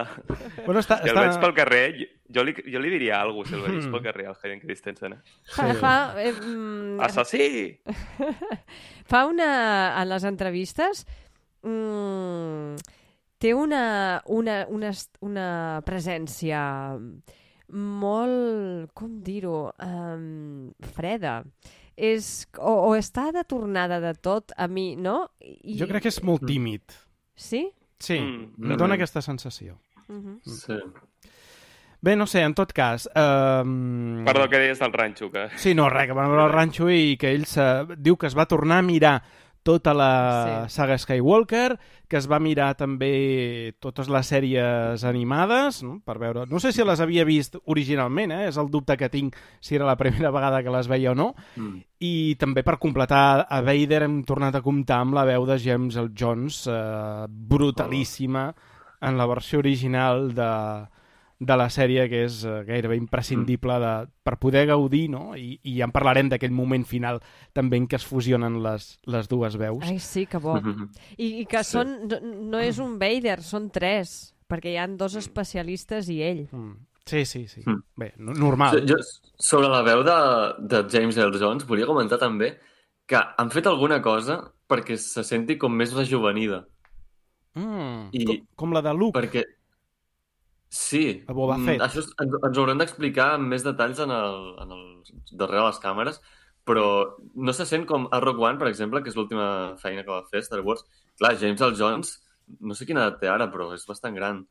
Bueno, 0.64 0.78
està, 0.80 1.00
Si 1.02 1.08
el 1.10 1.16
està... 1.16 1.22
veig 1.26 1.38
pel 1.42 1.54
carrer, 1.54 1.84
jo, 1.98 2.06
jo, 2.36 2.44
li, 2.46 2.52
jo 2.72 2.78
li 2.78 2.90
diria 2.92 3.20
alguna 3.20 3.42
cosa 3.42 3.50
si 3.50 3.56
el 3.56 3.64
veig 3.72 3.86
Mm. 3.88 3.90
pel 3.92 4.02
carrer, 4.04 4.26
al 4.28 4.36
Hayden 4.42 4.60
Christensen. 4.60 5.12
Eh? 5.14 5.20
Fa, 5.50 5.72
Sí. 5.72 5.78
fa, 5.80 5.94
eh, 6.22 6.32
mm, 6.32 7.00
Assassí! 7.00 7.80
fa 9.10 9.24
una... 9.26 10.00
En 10.00 10.08
les 10.08 10.24
entrevistes 10.24 11.06
mm, 11.66 12.76
té 13.42 13.52
una, 13.54 14.22
una, 14.26 14.60
una, 14.70 14.92
una 15.20 15.48
presència 15.84 16.62
molt, 17.68 18.90
com 18.94 19.18
dir-ho, 19.26 19.72
um, 19.82 20.70
freda. 20.94 21.40
És, 21.96 22.46
o, 22.60 22.72
o 22.90 22.94
està 22.96 23.30
de 23.32 23.42
tornada 23.48 23.98
de 24.04 24.12
tot 24.20 24.52
a 24.56 24.68
mi, 24.68 24.90
no? 25.00 25.30
I, 25.40 25.78
Jo 25.80 25.88
crec 25.90 26.04
que 26.06 26.12
és 26.12 26.20
molt 26.22 26.44
tímid. 26.46 26.82
Sí? 27.34 27.66
Sí, 27.98 28.18
Mm. 28.20 28.70
em 28.72 28.76
dona 28.76 28.94
aquesta 28.94 29.22
sensació. 29.22 29.78
Uh 30.08 30.14
-huh. 30.16 30.40
Sí. 30.44 30.74
Bé, 32.00 32.14
no 32.14 32.26
sé, 32.26 32.42
en 32.42 32.54
tot 32.54 32.72
cas... 32.72 33.08
Um... 33.16 34.22
Perdó, 34.24 34.48
que 34.48 34.58
deies 34.58 34.78
del 34.78 34.92
ranxo, 34.92 35.30
que... 35.30 35.48
Sí, 35.56 35.74
no, 35.74 35.88
res, 35.88 36.06
que 36.06 36.12
va 36.12 36.28
veure 36.28 36.44
el 36.44 36.52
ranxo 36.52 36.90
i 36.90 37.16
que 37.18 37.32
ell 37.32 37.46
se... 37.46 37.62
diu 37.96 38.16
que 38.16 38.26
es 38.26 38.36
va 38.36 38.46
tornar 38.46 38.78
a 38.78 38.82
mirar 38.82 39.22
tota 39.66 39.92
la 39.98 40.66
Sí. 40.68 40.74
saga 40.76 40.94
Skywalker, 40.98 41.74
que 42.06 42.16
es 42.20 42.28
va 42.30 42.38
mirar 42.38 42.76
també 42.78 43.74
totes 43.82 44.06
les 44.08 44.28
sèries 44.30 45.02
animades, 45.04 45.82
no? 45.82 45.96
per 46.06 46.18
veure... 46.22 46.44
No 46.46 46.60
sé 46.62 46.70
si 46.72 46.84
les 46.86 47.00
havia 47.02 47.24
vist 47.26 47.56
originalment, 47.66 48.30
eh? 48.30 48.44
és 48.48 48.56
el 48.62 48.70
dubte 48.70 48.96
que 48.96 49.08
tinc 49.10 49.34
si 49.60 49.74
era 49.74 49.84
la 49.88 49.96
primera 49.98 50.30
vegada 50.30 50.62
que 50.62 50.70
les 50.70 50.86
veia 50.88 51.10
o 51.10 51.18
no, 51.18 51.32
Mm. 51.56 51.80
i 52.00 52.36
també 52.38 52.62
per 52.62 52.78
completar 52.78 53.46
a 53.50 53.60
Vader 53.64 54.04
hem 54.06 54.20
tornat 54.24 54.54
a 54.54 54.62
comptar 54.62 55.00
amb 55.02 55.14
la 55.18 55.24
veu 55.26 55.46
de 55.48 55.58
James 55.58 55.96
L. 55.96 56.10
Jones, 56.14 56.66
eh, 56.70 57.26
brutalíssima, 57.28 58.54
en 59.00 59.18
la 59.18 59.26
versió 59.26 59.58
original 59.58 60.30
de, 60.34 60.50
de 61.38 61.56
la 61.56 61.66
sèrie, 61.68 62.06
que 62.08 62.22
és 62.24 62.38
eh, 62.48 62.62
gairebé 62.64 62.96
imprescindible 62.96 63.74
de, 63.82 63.90
per 64.24 64.38
poder 64.40 64.62
gaudir, 64.70 65.10
no? 65.12 65.34
I, 65.36 65.58
i 65.68 65.74
ja 65.78 65.84
en 65.84 65.92
parlarem 65.92 66.30
d'aquell 66.32 66.54
moment 66.56 66.86
final 66.88 67.20
també 67.52 67.76
en 67.76 67.86
què 67.88 67.98
es 68.00 68.06
fusionen 68.08 68.62
les, 68.64 68.98
les 69.04 69.28
dues 69.28 69.58
veus. 69.60 69.84
Ai, 69.84 69.98
sí, 70.00 70.24
que 70.26 70.38
bo. 70.40 70.56
I, 71.18 71.42
i 71.42 71.44
que 71.46 71.60
Sí. 71.64 71.72
són, 71.76 71.92
no, 72.08 72.20
no 72.56 72.58
és 72.64 72.78
un 72.80 72.98
Vader, 72.98 73.42
són 73.44 73.68
tres, 73.70 74.32
perquè 74.48 74.72
hi 74.72 74.78
han 74.80 74.96
dos 74.96 75.14
especialistes 75.20 76.08
i 76.08 76.22
ell. 76.22 76.46
Mm. 76.52 76.72
Sí, 77.06 77.24
sí, 77.28 77.44
sí. 77.46 77.60
Mm. 77.66 77.82
Bé, 77.96 78.12
no- 78.18 78.32
normal. 78.34 78.80
Jo, 78.88 78.96
sobre 79.38 79.68
la 79.68 79.82
veu 79.86 80.00
de, 80.02 80.16
de 80.72 80.80
James 80.90 81.16
L. 81.20 81.36
Jones, 81.38 81.66
volia 81.68 81.86
comentar 81.86 82.18
també 82.18 82.54
que 83.06 83.20
han 83.38 83.52
fet 83.52 83.68
alguna 83.70 84.00
cosa 84.02 84.40
perquè 84.66 84.96
se 84.98 85.22
senti 85.22 85.54
com 85.60 85.70
més 85.76 85.92
rejuvenida. 85.94 86.64
Mm. 87.54 88.08
I- 88.12 88.24
Com, 88.24 88.40
com 88.56 88.72
la 88.74 88.82
de 88.82 88.92
Luke. 88.94 89.20
Perquè... 89.20 89.44
Sí. 90.68 91.22
A 91.28 91.32
Boba 91.32 91.56
mm, 91.58 91.66
Fett. 91.68 91.84
Això 91.86 92.02
es- 92.02 92.12
ens, 92.22 92.34
ens 92.42 92.58
ho 92.58 92.62
hauran 92.64 92.78
d'explicar 92.82 93.34
amb 93.36 93.48
més 93.52 93.62
detalls 93.64 94.00
en 94.02 94.10
el, 94.10 94.40
en 94.62 94.74
el, 94.76 94.82
darrere 95.32 95.66
les 95.68 95.78
càmeres, 95.82 96.20
però 96.66 96.86
no 97.34 97.52
se 97.54 97.64
sent 97.68 97.86
com 97.86 98.08
a 98.10 98.20
Rock 98.20 98.40
One, 98.42 98.58
per 98.58 98.68
exemple, 98.68 99.02
que 99.02 99.12
és 99.12 99.16
l'última 99.16 99.76
feina 99.78 100.02
que 100.02 100.10
va 100.10 100.24
fer 100.30 100.42
Star 100.42 100.60
Wars. 100.66 100.82
Clar, 101.18 101.36
James 101.38 101.62
L. 101.62 101.76
Jones, 101.78 102.16
no 102.60 102.74
sé 102.74 102.86
quina 102.86 103.04
edat 103.06 103.20
té 103.22 103.30
ara, 103.30 103.46
però 103.52 103.70
és 103.74 103.86
bastant 103.86 104.14
gran. 104.18 104.42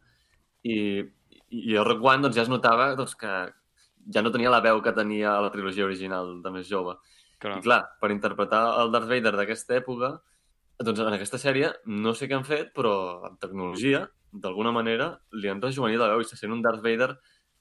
I, 0.63 1.03
i 1.51 1.75
a 1.77 1.83
Rock 1.83 2.03
One 2.03 2.23
doncs, 2.23 2.37
ja 2.37 2.45
es 2.45 2.49
notava 2.51 2.93
doncs, 2.95 3.17
que 3.19 3.33
ja 4.13 4.21
no 4.23 4.31
tenia 4.31 4.53
la 4.53 4.61
veu 4.63 4.81
que 4.81 4.93
tenia 4.95 5.35
a 5.35 5.41
la 5.43 5.51
trilogia 5.51 5.85
original 5.85 6.39
de 6.41 6.51
més 6.55 6.69
jove. 6.69 6.95
Clar. 7.41 7.59
I 7.59 7.65
clar, 7.65 7.81
per 7.99 8.13
interpretar 8.13 8.63
el 8.81 8.93
Darth 8.93 9.09
Vader 9.11 9.35
d'aquesta 9.35 9.75
època, 9.81 10.15
doncs 10.79 10.99
en 11.03 11.13
aquesta 11.15 11.37
sèrie 11.41 11.73
no 11.91 12.13
sé 12.15 12.29
què 12.29 12.35
han 12.37 12.47
fet, 12.47 12.71
però 12.75 13.25
amb 13.27 13.39
tecnologia, 13.43 14.05
d'alguna 14.41 14.71
manera, 14.75 15.13
li 15.33 15.49
han 15.51 15.61
rejuvenit 15.63 15.99
la 16.01 16.11
veu 16.11 16.21
i 16.23 16.27
se 16.27 16.37
sent 16.39 16.53
un 16.53 16.61
Darth 16.65 16.83
Vader 16.83 17.13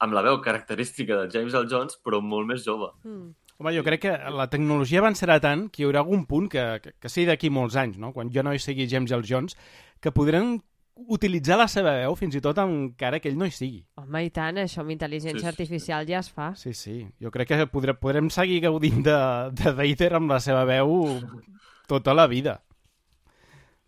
amb 0.05 0.13
la 0.17 0.23
veu 0.27 0.41
característica 0.43 1.21
de 1.23 1.31
James 1.33 1.55
L. 1.55 1.69
Jones, 1.71 1.97
però 2.05 2.21
molt 2.21 2.49
més 2.51 2.65
jove. 2.67 2.91
Mm. 3.07 3.33
Home, 3.63 3.71
jo 3.77 3.85
crec 3.87 4.01
que 4.03 4.13
la 4.35 4.49
tecnologia 4.51 4.99
avançarà 4.99 5.39
tant 5.41 5.69
que 5.71 5.83
hi 5.83 5.87
haurà 5.87 6.01
algun 6.03 6.25
punt 6.27 6.49
que, 6.51 6.63
que, 6.83 6.93
que 6.99 7.09
sigui 7.13 7.29
d'aquí 7.31 7.51
molts 7.55 7.77
anys, 7.79 8.01
no? 8.03 8.11
quan 8.13 8.33
jo 8.35 8.43
no 8.43 8.53
hi 8.53 8.59
sigui 8.59 8.89
James 8.91 9.13
L. 9.15 9.23
Jones, 9.23 9.55
que 10.03 10.11
podran 10.11 10.57
utilitzar 10.95 11.57
la 11.59 11.67
seva 11.71 11.95
veu 11.97 12.15
fins 12.19 12.35
i 12.39 12.43
tot 12.43 12.59
encara 12.63 13.19
que 13.23 13.31
ell 13.31 13.39
no 13.39 13.47
hi 13.47 13.55
sigui. 13.55 13.81
Home, 13.99 14.25
i 14.27 14.31
tant, 14.35 14.59
això 14.63 14.83
amb 14.83 14.93
intel·ligència 14.95 15.39
Sí, 15.41 15.47
sí. 15.47 15.51
artificial 15.51 16.07
ja 16.11 16.21
es 16.21 16.31
fa. 16.31 16.53
Sí, 16.59 16.75
sí. 16.75 17.01
Jo 17.23 17.31
crec 17.35 17.51
que 17.51 17.67
podrem, 17.71 17.99
podrem 18.03 18.31
seguir 18.31 18.61
gaudint 18.67 19.01
de, 19.07 19.17
de 19.55 19.73
Vader 19.79 20.13
amb 20.21 20.35
la 20.35 20.41
seva 20.43 20.65
veu 20.69 20.95
tota 21.91 22.15
la 22.15 22.27
vida. 22.31 22.61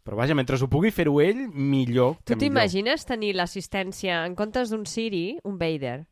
Però 0.06 0.16
vaja, 0.20 0.36
mentre 0.38 0.54
ho 0.62 0.68
pugui 0.70 0.92
fer-ho 0.94 1.18
ell, 1.20 1.48
millor 1.50 2.14
Tu 2.22 2.30
que 2.30 2.36
millor. 2.36 2.44
t'imagines 2.44 3.04
tenir 3.08 3.32
l'assistència, 3.34 4.20
en 4.24 4.36
comptes 4.38 4.70
d'un 4.70 4.86
Siri, 4.86 5.40
un 5.44 5.58
Vader, 5.58 6.04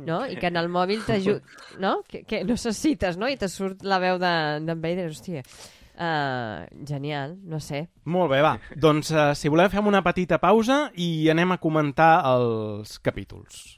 no? 0.00 0.22
I 0.26 0.38
que 0.40 0.48
en 0.48 0.56
el 0.56 0.70
mòbil 0.72 1.04
t'ajut... 1.04 1.44
No? 1.82 1.98
Que, 2.08 2.24
que 2.24 2.42
necessites, 2.48 3.20
no? 3.20 3.28
I 3.28 3.36
te 3.36 3.50
surt 3.52 3.84
la 3.84 4.00
veu 4.02 4.18
d'en 4.18 4.64
de, 4.66 4.74
Vader, 4.80 5.10
hòstia. 5.12 5.44
Uh, 5.92 6.64
genial, 6.88 7.36
no 7.44 7.60
sé. 7.60 7.84
Molt 8.08 8.32
bé, 8.32 8.40
va. 8.42 8.56
Doncs, 8.74 9.12
uh, 9.12 9.34
si 9.36 9.52
volem, 9.52 9.68
fem 9.70 9.86
una 9.86 10.00
petita 10.02 10.40
pausa 10.40 10.86
i 10.96 11.28
anem 11.30 11.52
a 11.52 11.60
comentar 11.60 12.14
els 12.32 12.96
capítols. 13.04 13.76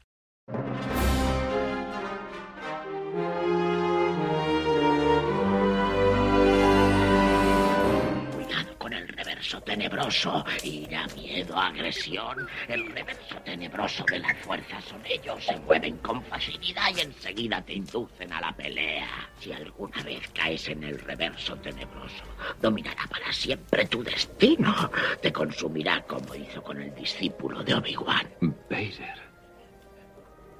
Reverso 9.44 9.60
tenebroso. 9.62 10.44
Ira, 10.62 11.06
miedo, 11.14 11.56
agresión. 11.56 12.48
El 12.66 12.86
reverso 12.86 13.36
tenebroso 13.44 14.04
de 14.10 14.18
las 14.18 14.36
fuerzas 14.38 14.82
son 14.84 15.02
ellos. 15.04 15.44
Se 15.44 15.58
mueven 15.60 15.98
con 15.98 16.22
facilidad 16.24 16.88
y 16.96 17.00
enseguida 17.00 17.60
te 17.62 17.74
inducen 17.74 18.32
a 18.32 18.40
la 18.40 18.52
pelea. 18.52 19.28
Si 19.38 19.52
alguna 19.52 20.02
vez 20.02 20.30
caes 20.34 20.68
en 20.68 20.84
el 20.84 20.98
reverso 20.98 21.56
tenebroso, 21.56 22.24
dominará 22.60 23.06
para 23.06 23.32
siempre 23.32 23.86
tu 23.86 24.02
destino. 24.02 24.90
Te 25.20 25.32
consumirá 25.32 26.02
como 26.02 26.34
hizo 26.34 26.62
con 26.62 26.80
el 26.80 26.94
discípulo 26.94 27.62
de 27.62 27.74
Obi-Wan. 27.74 28.26
Vader. 28.70 29.24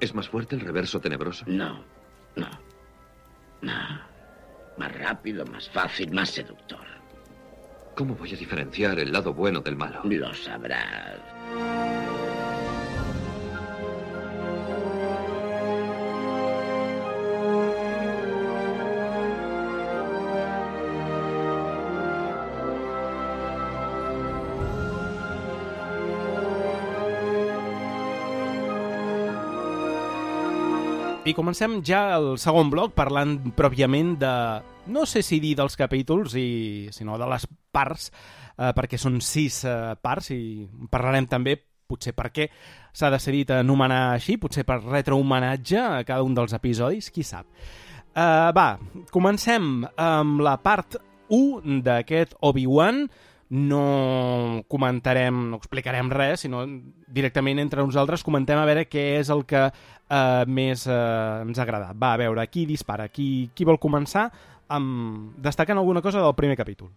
¿Es 0.01 0.15
más 0.15 0.28
fuerte 0.28 0.56
el 0.56 0.61
reverso 0.61 1.01
tenebroso? 1.01 1.44
No, 1.48 1.82
no, 2.36 2.51
no. 3.62 4.15
Más 4.77 4.93
rápido, 4.98 5.47
más 5.47 5.70
fácil, 5.70 6.12
más 6.12 6.31
seductor. 6.31 6.93
¿Cómo 7.94 8.14
voy 8.16 8.32
a 8.34 8.36
diferenciar 8.36 8.98
el 8.98 9.12
lado 9.12 9.32
bueno 9.32 9.60
del 9.60 9.76
malo? 9.76 10.00
Lo 10.04 10.34
sabrás. 10.34 11.20
I 31.24 31.32
comencem 31.32 31.78
ja 31.80 32.18
el 32.18 32.34
segon 32.36 32.68
bloc 32.68 32.92
parlant 32.92 33.38
pròpiament 33.56 34.10
de, 34.20 34.32
no 34.92 35.06
sé 35.09 35.22
si 35.24 35.38
dir 35.40 35.55
dels 35.56 35.72
capítols, 35.80 36.34
i, 36.36 36.88
sinó 36.92 37.16
de 37.16 37.28
les 37.30 37.46
parts, 37.72 38.10
eh, 38.59 38.72
perquè 38.76 39.01
són 39.01 39.16
sis 39.24 39.62
eh, 39.64 39.94
parts 40.05 40.28
i 40.36 40.66
parlarem 40.92 41.24
també 41.30 41.56
potser 41.88 42.12
per 42.12 42.28
què 42.28 42.51
s'ha 42.92 43.09
decidit 43.14 43.55
anomenar 43.56 44.02
així, 44.18 44.36
potser 44.36 44.66
per 44.68 44.82
retre 44.82 45.16
homenatge 45.16 45.80
a 45.80 46.05
cada 46.05 46.26
un 46.28 46.36
dels 46.36 46.52
episodis, 46.56 47.09
qui 47.09 47.24
sap. 47.24 47.48
Uh, 48.14 48.52
va, 48.55 48.76
comencem 49.10 49.80
amb 49.98 50.44
la 50.44 50.59
part 50.62 51.01
1 51.32 51.80
d'aquest 51.88 52.36
Obi-Wan. 52.46 53.06
No 53.55 54.64
comentarem, 54.66 55.36
no 55.52 55.60
explicarem 55.60 56.09
res, 56.10 56.43
sinó 56.43 56.64
directament 57.14 57.60
entre 57.62 57.85
nosaltres 57.85 58.24
comentem 58.26 58.59
a 58.59 58.64
veure 58.66 58.89
què 58.90 59.05
és 59.20 59.31
el 59.31 59.44
que 59.47 59.68
uh, 59.68 60.43
més 60.51 60.86
uh, 60.89 61.44
ens 61.44 61.60
ha 61.60 61.66
agradat. 61.66 61.94
Va, 61.94 62.14
a 62.14 62.20
veure, 62.24 62.47
qui 62.51 62.64
dispara? 62.66 63.06
Qui, 63.12 63.51
qui 63.55 63.68
vol 63.68 63.78
començar 63.78 64.26
amb... 64.74 65.36
destacant 65.39 65.78
alguna 65.78 66.02
cosa 66.02 66.24
del 66.24 66.35
primer 66.35 66.56
capítol? 66.59 66.90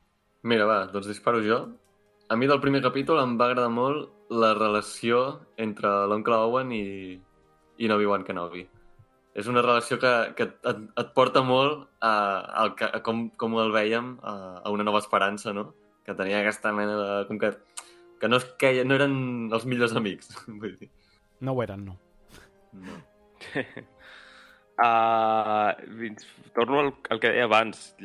Mira, 0.48 0.66
va, 0.66 0.80
doncs 0.90 1.12
disparo 1.12 1.44
jo. 1.46 1.62
A 2.30 2.36
mi 2.36 2.50
del 2.50 2.64
primer 2.64 2.82
capítol 2.82 3.22
em 3.22 3.38
va 3.40 3.52
agradar 3.52 3.70
molt 3.72 4.32
la 4.34 4.54
relació 4.58 5.44
entre 5.62 5.94
l'oncle 6.10 6.42
Owen 6.48 6.74
i, 6.76 6.86
i 7.78 7.90
Obi-Wan 7.92 8.26
Kenobi. 8.28 8.66
És 9.38 9.48
una 9.48 9.62
relació 9.62 10.00
que, 10.02 10.12
que 10.34 10.48
et, 10.50 10.86
et 10.98 11.10
porta 11.14 11.44
molt 11.46 11.86
a, 12.02 12.14
a, 12.66 12.70
a 12.98 13.02
com, 13.06 13.28
com 13.38 13.60
el 13.62 13.70
veiem 13.76 14.16
a, 14.24 14.34
a 14.66 14.74
una 14.74 14.88
nova 14.88 15.04
esperança, 15.04 15.54
no? 15.54 15.70
Que 16.08 16.16
tenia 16.16 16.40
aquesta 16.40 16.72
mena 16.72 16.96
de... 16.96 17.12
Com 17.28 17.40
que, 17.42 17.52
que 18.22 18.30
no, 18.32 18.40
es 18.40 18.48
queia, 18.62 18.86
no 18.88 18.96
eren 18.96 19.18
els 19.52 19.68
millors 19.68 19.96
amics, 20.00 20.32
vull 20.62 20.78
dir. 20.80 20.90
No 21.44 21.54
ho 21.54 21.64
eren, 21.66 21.86
no. 21.92 22.00
No. 22.88 22.98
Uh, 24.78 25.74
torno 26.54 26.80
al, 26.80 26.92
al 27.10 27.20
que 27.20 27.32
deia 27.34 27.48
abans. 27.48 27.96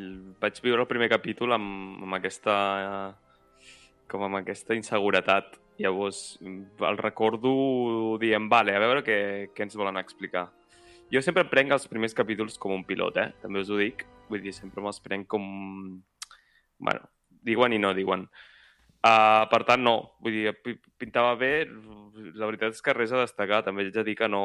Vaig 0.41 0.61
viure 0.65 0.81
el 0.81 0.89
primer 0.89 1.11
capítol 1.13 1.53
amb, 1.53 2.01
amb 2.07 2.17
aquesta... 2.17 2.55
com 4.09 4.25
amb 4.25 4.39
aquesta 4.41 4.73
inseguretat. 4.79 5.59
Llavors, 5.83 6.39
el 6.41 6.97
recordo 6.97 7.53
dient, 8.21 8.49
vale, 8.49 8.73
a 8.73 8.81
veure 8.81 9.05
què, 9.05 9.19
què 9.53 9.67
ens 9.67 9.77
volen 9.77 10.01
explicar. 10.01 10.47
Jo 11.13 11.21
sempre 11.21 11.45
prenc 11.49 11.77
els 11.77 11.85
primers 11.93 12.17
capítols 12.17 12.57
com 12.61 12.73
un 12.73 12.87
pilot, 12.89 13.21
eh? 13.21 13.29
També 13.45 13.61
us 13.61 13.69
ho 13.69 13.77
dic. 13.77 14.07
Vull 14.33 14.41
dir, 14.41 14.57
sempre 14.57 14.81
me'ls 14.81 15.01
prenc 15.05 15.29
com... 15.29 15.45
Bueno, 16.81 17.12
diuen 17.45 17.75
i 17.75 17.81
no 17.83 17.93
diuen. 17.97 18.27
Uh, 19.03 19.49
per 19.51 19.63
tant, 19.67 19.83
no. 19.83 19.97
Vull 20.23 20.37
dir, 20.37 20.77
pintava 21.01 21.35
bé. 21.39 21.67
La 22.39 22.47
veritat 22.47 22.77
és 22.77 22.83
que 22.85 22.95
res 22.95 23.13
a 23.13 23.23
destacar. 23.25 23.65
També 23.67 23.85
haig 23.85 23.95
de 23.95 24.05
dir 24.07 24.17
que 24.19 24.29
no, 24.31 24.45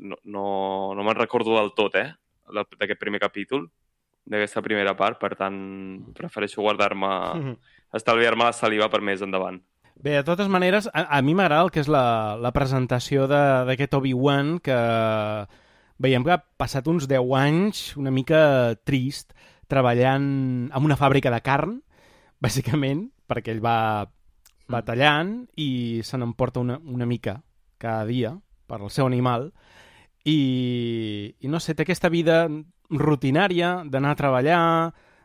no, 0.00 0.20
no, 0.24 0.46
no 0.96 1.04
me'n 1.04 1.18
recordo 1.18 1.58
del 1.58 1.74
tot, 1.76 1.98
eh? 2.00 2.08
D'aquest 2.50 2.98
primer 2.98 3.20
capítol, 3.22 3.68
d'aquesta 4.24 4.62
primera 4.64 4.96
part. 4.96 5.20
Per 5.20 5.34
tant, 5.36 5.58
prefereixo 6.16 6.64
guardar-me... 6.64 7.10
Mm 7.10 7.44
-hmm. 7.44 7.58
estalviar-me 7.92 8.44
la 8.44 8.52
saliva 8.52 8.88
per 8.88 9.00
més 9.02 9.20
endavant. 9.20 9.60
Bé, 10.00 10.14
de 10.16 10.24
totes 10.24 10.48
maneres, 10.48 10.88
a, 10.94 11.18
a 11.18 11.20
mi 11.20 11.34
m'agrada 11.34 11.64
el 11.66 11.70
que 11.70 11.80
és 11.80 11.88
la, 11.88 12.36
la 12.40 12.52
presentació 12.52 13.26
d'aquest 13.28 13.94
Obi-Wan, 13.98 14.60
que 14.64 14.76
veiem 16.00 16.24
que 16.24 16.32
ha 16.32 16.40
passat 16.56 16.88
uns 16.88 17.04
10 17.10 17.34
anys 17.36 17.96
una 18.00 18.10
mica 18.10 18.74
trist 18.88 19.34
treballant 19.68 20.70
en 20.72 20.86
una 20.88 20.96
fàbrica 20.96 21.30
de 21.30 21.42
carn, 21.44 21.82
bàsicament, 22.44 23.08
perquè 23.28 23.54
ell 23.54 23.62
va, 23.64 24.06
va 24.70 24.80
mm. 24.80 24.86
tallant 24.86 25.34
i 25.60 26.00
se 26.06 26.18
n'emporta 26.18 26.62
una, 26.62 26.80
una 26.84 27.06
mica 27.06 27.40
cada 27.80 28.04
dia 28.08 28.34
per 28.68 28.80
al 28.80 28.90
seu 28.92 29.06
animal 29.08 29.50
i, 30.24 31.34
i 31.40 31.48
no 31.48 31.60
sé, 31.60 31.74
té 31.74 31.86
aquesta 31.86 32.10
vida 32.12 32.44
rutinària 32.90 33.80
d'anar 33.88 34.12
a 34.12 34.18
treballar, 34.18 34.64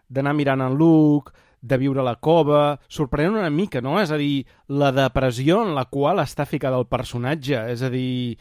d'anar 0.07 0.35
mirant 0.37 0.63
en 0.63 0.77
Luke, 0.79 1.33
de 1.65 1.77
viure 1.81 2.03
a 2.03 2.05
la 2.05 2.19
cova, 2.21 2.77
sorprenent 2.87 3.39
una 3.39 3.49
mica, 3.49 3.81
no? 3.81 3.97
És 3.97 4.11
a 4.13 4.19
dir, 4.21 4.45
la 4.69 4.91
depressió 4.93 5.63
en 5.65 5.73
la 5.75 5.87
qual 5.89 6.21
està 6.21 6.45
ficada 6.45 6.77
el 6.77 6.85
personatge. 6.85 7.57
És 7.73 7.81
a 7.81 7.89
dir, 7.89 8.37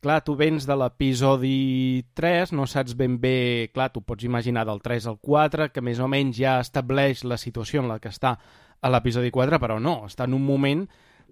clar, 0.00 0.22
tu 0.24 0.34
vens 0.36 0.66
de 0.66 0.76
l'episodi 0.76 2.02
3, 2.18 2.54
no 2.56 2.66
saps 2.68 2.96
ben 2.98 3.18
bé... 3.20 3.70
Clar, 3.74 3.90
tu 3.94 4.02
pots 4.02 4.24
imaginar 4.24 4.64
del 4.68 4.82
3 4.82 5.06
al 5.12 5.20
4, 5.20 5.70
que 5.74 5.84
més 5.84 6.00
o 6.00 6.08
menys 6.10 6.40
ja 6.40 6.58
estableix 6.64 7.24
la 7.24 7.38
situació 7.40 7.84
en 7.84 7.92
la 7.92 8.00
que 8.00 8.12
està 8.12 8.34
a 8.80 8.90
l'episodi 8.90 9.30
4, 9.30 9.60
però 9.60 9.78
no, 9.80 10.02
està 10.08 10.26
en 10.28 10.36
un 10.36 10.44
moment 10.44 10.86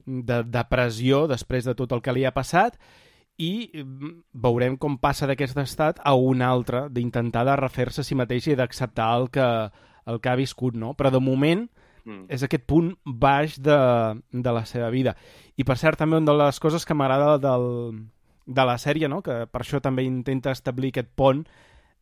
de 0.09 0.43
depressió 0.49 1.27
després 1.29 1.69
de 1.69 1.75
tot 1.77 1.93
el 1.93 2.03
que 2.05 2.15
li 2.17 2.25
ha 2.25 2.33
passat 2.37 2.79
i 3.39 3.71
mm, 3.71 4.15
veurem 4.45 4.77
com 4.81 4.99
passa 5.01 5.29
d'aquest 5.31 5.59
estat 5.63 6.01
a 6.05 6.15
un 6.17 6.43
altre, 6.43 6.87
d'intentar 6.91 7.45
de 7.47 7.57
refer-se 7.61 8.03
a 8.03 8.07
si 8.07 8.19
mateix 8.19 8.49
i 8.49 8.57
d'acceptar 8.59 9.09
el 9.19 9.29
que, 9.35 9.49
el 10.11 10.21
que 10.21 10.31
ha 10.31 10.39
viscut, 10.39 10.77
no? 10.77 10.95
Però 10.99 11.13
de 11.15 11.23
moment 11.23 11.67
mm. 12.05 12.27
és 12.35 12.45
aquest 12.45 12.67
punt 12.69 12.93
baix 13.05 13.59
de, 13.63 13.79
de 14.33 14.55
la 14.55 14.65
seva 14.67 14.91
vida. 14.95 15.15
I 15.57 15.67
per 15.69 15.79
cert, 15.79 16.01
també 16.01 16.19
una 16.19 16.33
de 16.33 16.39
les 16.43 16.59
coses 16.63 16.85
que 16.85 16.97
m'agrada 16.99 17.39
del, 17.43 17.69
de 18.49 18.65
la 18.65 18.79
sèrie, 18.81 19.09
no? 19.13 19.21
que 19.23 19.43
per 19.53 19.61
això 19.61 19.81
també 19.85 20.03
intenta 20.09 20.55
establir 20.57 20.89
aquest 20.95 21.11
pont 21.15 21.43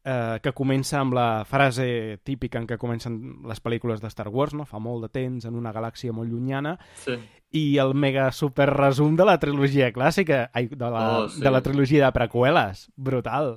eh, 0.06 0.38
que 0.42 0.52
comença 0.54 1.00
amb 1.02 1.16
la 1.18 1.42
frase 1.44 2.20
típica 2.22 2.60
en 2.62 2.68
què 2.70 2.78
comencen 2.78 3.16
les 3.50 3.58
pel·lícules 3.62 3.98
de 4.00 4.10
Star 4.12 4.28
Wars, 4.30 4.54
no? 4.54 4.64
fa 4.64 4.78
molt 4.78 5.02
de 5.02 5.10
temps, 5.10 5.44
en 5.48 5.56
una 5.58 5.72
galàxia 5.74 6.14
molt 6.14 6.30
llunyana, 6.30 6.76
sí. 7.02 7.16
i 7.58 7.64
el 7.82 7.94
mega 7.98 8.28
super 8.30 8.68
resum 8.70 9.16
de 9.18 9.26
la 9.26 9.38
trilogia 9.42 9.90
clàssica, 9.92 10.44
ai, 10.54 10.68
de, 10.70 10.86
la, 10.94 11.02
Oh, 11.24 11.28
sí. 11.28 11.42
de 11.42 11.50
la 11.50 11.60
trilogia 11.66 12.04
de 12.06 12.12
preqüeles. 12.14 12.86
Brutal. 12.96 13.56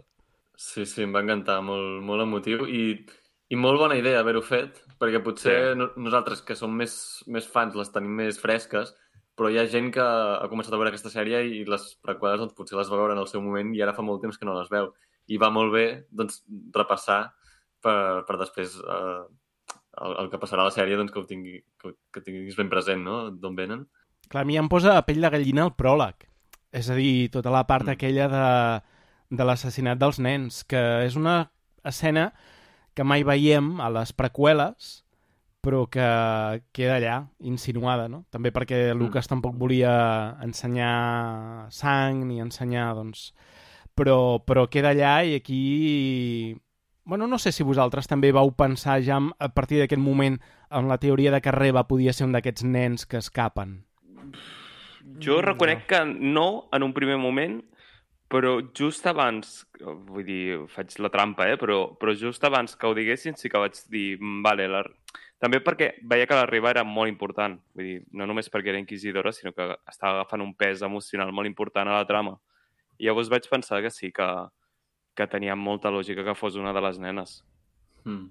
Sí, 0.57 0.86
sí, 0.90 1.03
em 1.06 1.14
va 1.16 1.22
encantar, 1.22 1.61
molt, 1.64 2.02
molt 2.03 2.26
emotiu 2.26 2.66
i, 2.68 3.06
i 3.49 3.56
molt 3.56 3.80
bona 3.80 3.95
idea 4.02 4.20
haver-ho 4.20 4.41
fet, 4.44 4.82
perquè 4.99 5.22
potser 5.24 5.53
Sí. 5.72 5.78
no, 5.80 5.91
nosaltres, 5.95 6.41
que 6.41 6.57
som 6.57 6.74
més, 6.76 7.24
més 7.28 7.45
fans, 7.48 7.78
les 7.78 7.94
tenim 7.94 8.18
més 8.26 8.41
fresques, 8.41 8.95
però 9.40 9.49
hi 9.49 9.57
ha 9.61 9.68
gent 9.72 9.88
que 9.95 10.03
ha 10.03 10.48
començat 10.52 10.76
a 10.76 10.80
veure 10.82 10.91
aquesta 10.91 11.11
sèrie 11.14 11.40
i 11.48 11.64
les 11.68 11.86
preqüeles 12.03 12.41
doncs, 12.41 12.56
potser 12.57 12.76
les 12.76 12.90
va 12.91 12.99
veure 12.99 13.16
en 13.16 13.22
el 13.24 13.30
seu 13.32 13.40
moment 13.40 13.72
i 13.72 13.82
ara 13.86 13.95
fa 13.95 14.03
molt 14.03 14.20
temps 14.26 14.38
que 14.38 14.48
no 14.48 14.57
les 14.57 14.68
veu. 14.72 14.91
I 15.32 15.40
va 15.40 15.48
molt 15.56 15.72
bé 15.72 15.86
doncs, 16.11 16.41
repassar 16.76 17.22
per, 17.80 18.26
per 18.28 18.36
després 18.41 18.76
eh, 18.84 19.24
el, 20.03 20.16
el 20.26 20.30
que 20.32 20.41
passarà 20.41 20.66
a 20.66 20.70
la 20.70 20.76
sèrie 20.76 20.98
doncs, 20.99 21.14
que, 21.16 21.24
ho 21.24 21.30
tingui, 21.30 21.61
que, 21.80 21.94
que 22.11 22.24
tinguis 22.26 22.60
ben 22.60 22.72
present, 22.72 23.02
no? 23.06 23.30
d'on 23.32 23.56
venen. 23.56 23.88
Clar, 24.30 24.44
a 24.44 24.49
mi 24.49 24.60
em 24.60 24.70
posa 24.70 24.98
a 24.98 25.06
pell 25.07 25.24
de 25.24 25.32
gallina 25.32 25.66
el 25.70 25.76
pròleg. 25.80 26.28
És 26.76 26.91
a 26.91 26.98
dir, 26.99 27.30
tota 27.34 27.53
la 27.53 27.66
part 27.66 27.88
Mm. 27.88 27.95
aquella 27.95 28.28
de, 28.30 28.48
de 29.40 29.45
l'assassinat 29.48 29.98
dels 29.98 30.20
nens, 30.20 30.64
que 30.68 30.82
és 31.07 31.16
una 31.18 31.52
escena 31.88 32.34
que 32.94 33.07
mai 33.07 33.24
veiem 33.24 33.80
a 33.82 33.88
les 33.90 34.11
preqüeles, 34.14 35.06
però 35.61 35.86
que 35.91 36.03
queda 36.72 36.95
allà, 36.95 37.15
insinuada, 37.44 38.07
no? 38.07 38.23
També 38.31 38.52
perquè 38.56 38.94
Lucas 38.95 39.27
tampoc 39.27 39.57
volia 39.60 40.38
ensenyar 40.44 41.68
sang 41.72 42.26
ni 42.27 42.40
ensenyar, 42.44 42.94
doncs... 42.95 43.34
Però, 43.99 44.40
però 44.40 44.68
queda 44.72 44.94
allà 44.94 45.18
i 45.27 45.34
aquí... 45.36 46.56
Bueno, 47.03 47.27
no 47.27 47.40
sé 47.41 47.52
si 47.52 47.65
vosaltres 47.68 48.07
també 48.07 48.30
vau 48.31 48.53
pensar 48.56 49.02
ja 49.03 49.18
a 49.19 49.49
partir 49.52 49.81
d'aquest 49.81 49.99
moment 49.99 50.38
en 50.72 50.88
la 50.88 50.99
teoria 51.02 51.34
de 51.34 51.41
que 51.41 51.52
Reba 51.52 51.84
podia 51.90 52.14
ser 52.14 52.27
un 52.30 52.36
d'aquests 52.36 52.64
nens 52.64 53.03
que 53.10 53.19
escapen. 53.19 53.81
Jo 55.19 55.41
reconec 55.41 55.88
que 55.90 55.99
no 56.06 56.69
en 56.72 56.86
un 56.86 56.94
primer 56.94 57.18
moment, 57.18 57.57
però 58.30 58.60
just 58.77 59.07
abans, 59.10 59.65
vull 59.81 60.23
dir, 60.23 60.61
faig 60.69 60.94
la 61.02 61.10
trampa, 61.10 61.49
eh? 61.49 61.57
però, 61.57 61.80
però 61.99 62.14
just 62.15 62.44
abans 62.45 62.77
que 62.77 62.88
ho 62.88 62.94
diguessin 62.95 63.36
sí 63.36 63.49
que 63.49 63.57
vaig 63.57 63.76
dir, 63.90 64.19
"Mm, 64.22 64.44
vale, 64.45 64.68
la... 64.69 64.84
també 65.40 65.61
perquè 65.64 65.94
veia 66.03 66.28
que 66.28 66.36
la 66.36 66.45
Riba 66.49 66.72
era 66.74 66.84
molt 66.84 67.07
important, 67.11 67.57
vull 67.76 67.86
dir, 67.88 67.99
no 68.11 68.26
només 68.28 68.49
perquè 68.52 68.74
era 68.74 68.82
inquisidora, 68.82 69.32
sinó 69.32 69.53
que 69.56 69.70
estava 69.88 70.18
agafant 70.20 70.44
un 70.44 70.53
pes 70.53 70.82
emocional 70.84 71.32
molt 71.32 71.48
important 71.48 71.88
a 71.88 71.99
la 72.02 72.07
trama. 72.10 72.36
I 72.99 73.07
llavors 73.07 73.30
vaig 73.32 73.48
pensar 73.49 73.80
que 73.82 73.90
sí, 73.90 74.11
que, 74.11 74.28
que 75.16 75.28
tenia 75.32 75.56
molta 75.56 75.91
lògica 75.91 76.26
que 76.28 76.36
fos 76.36 76.60
una 76.60 76.74
de 76.76 76.82
les 76.84 76.99
nenes. 76.99 77.40
Mm. 78.03 78.28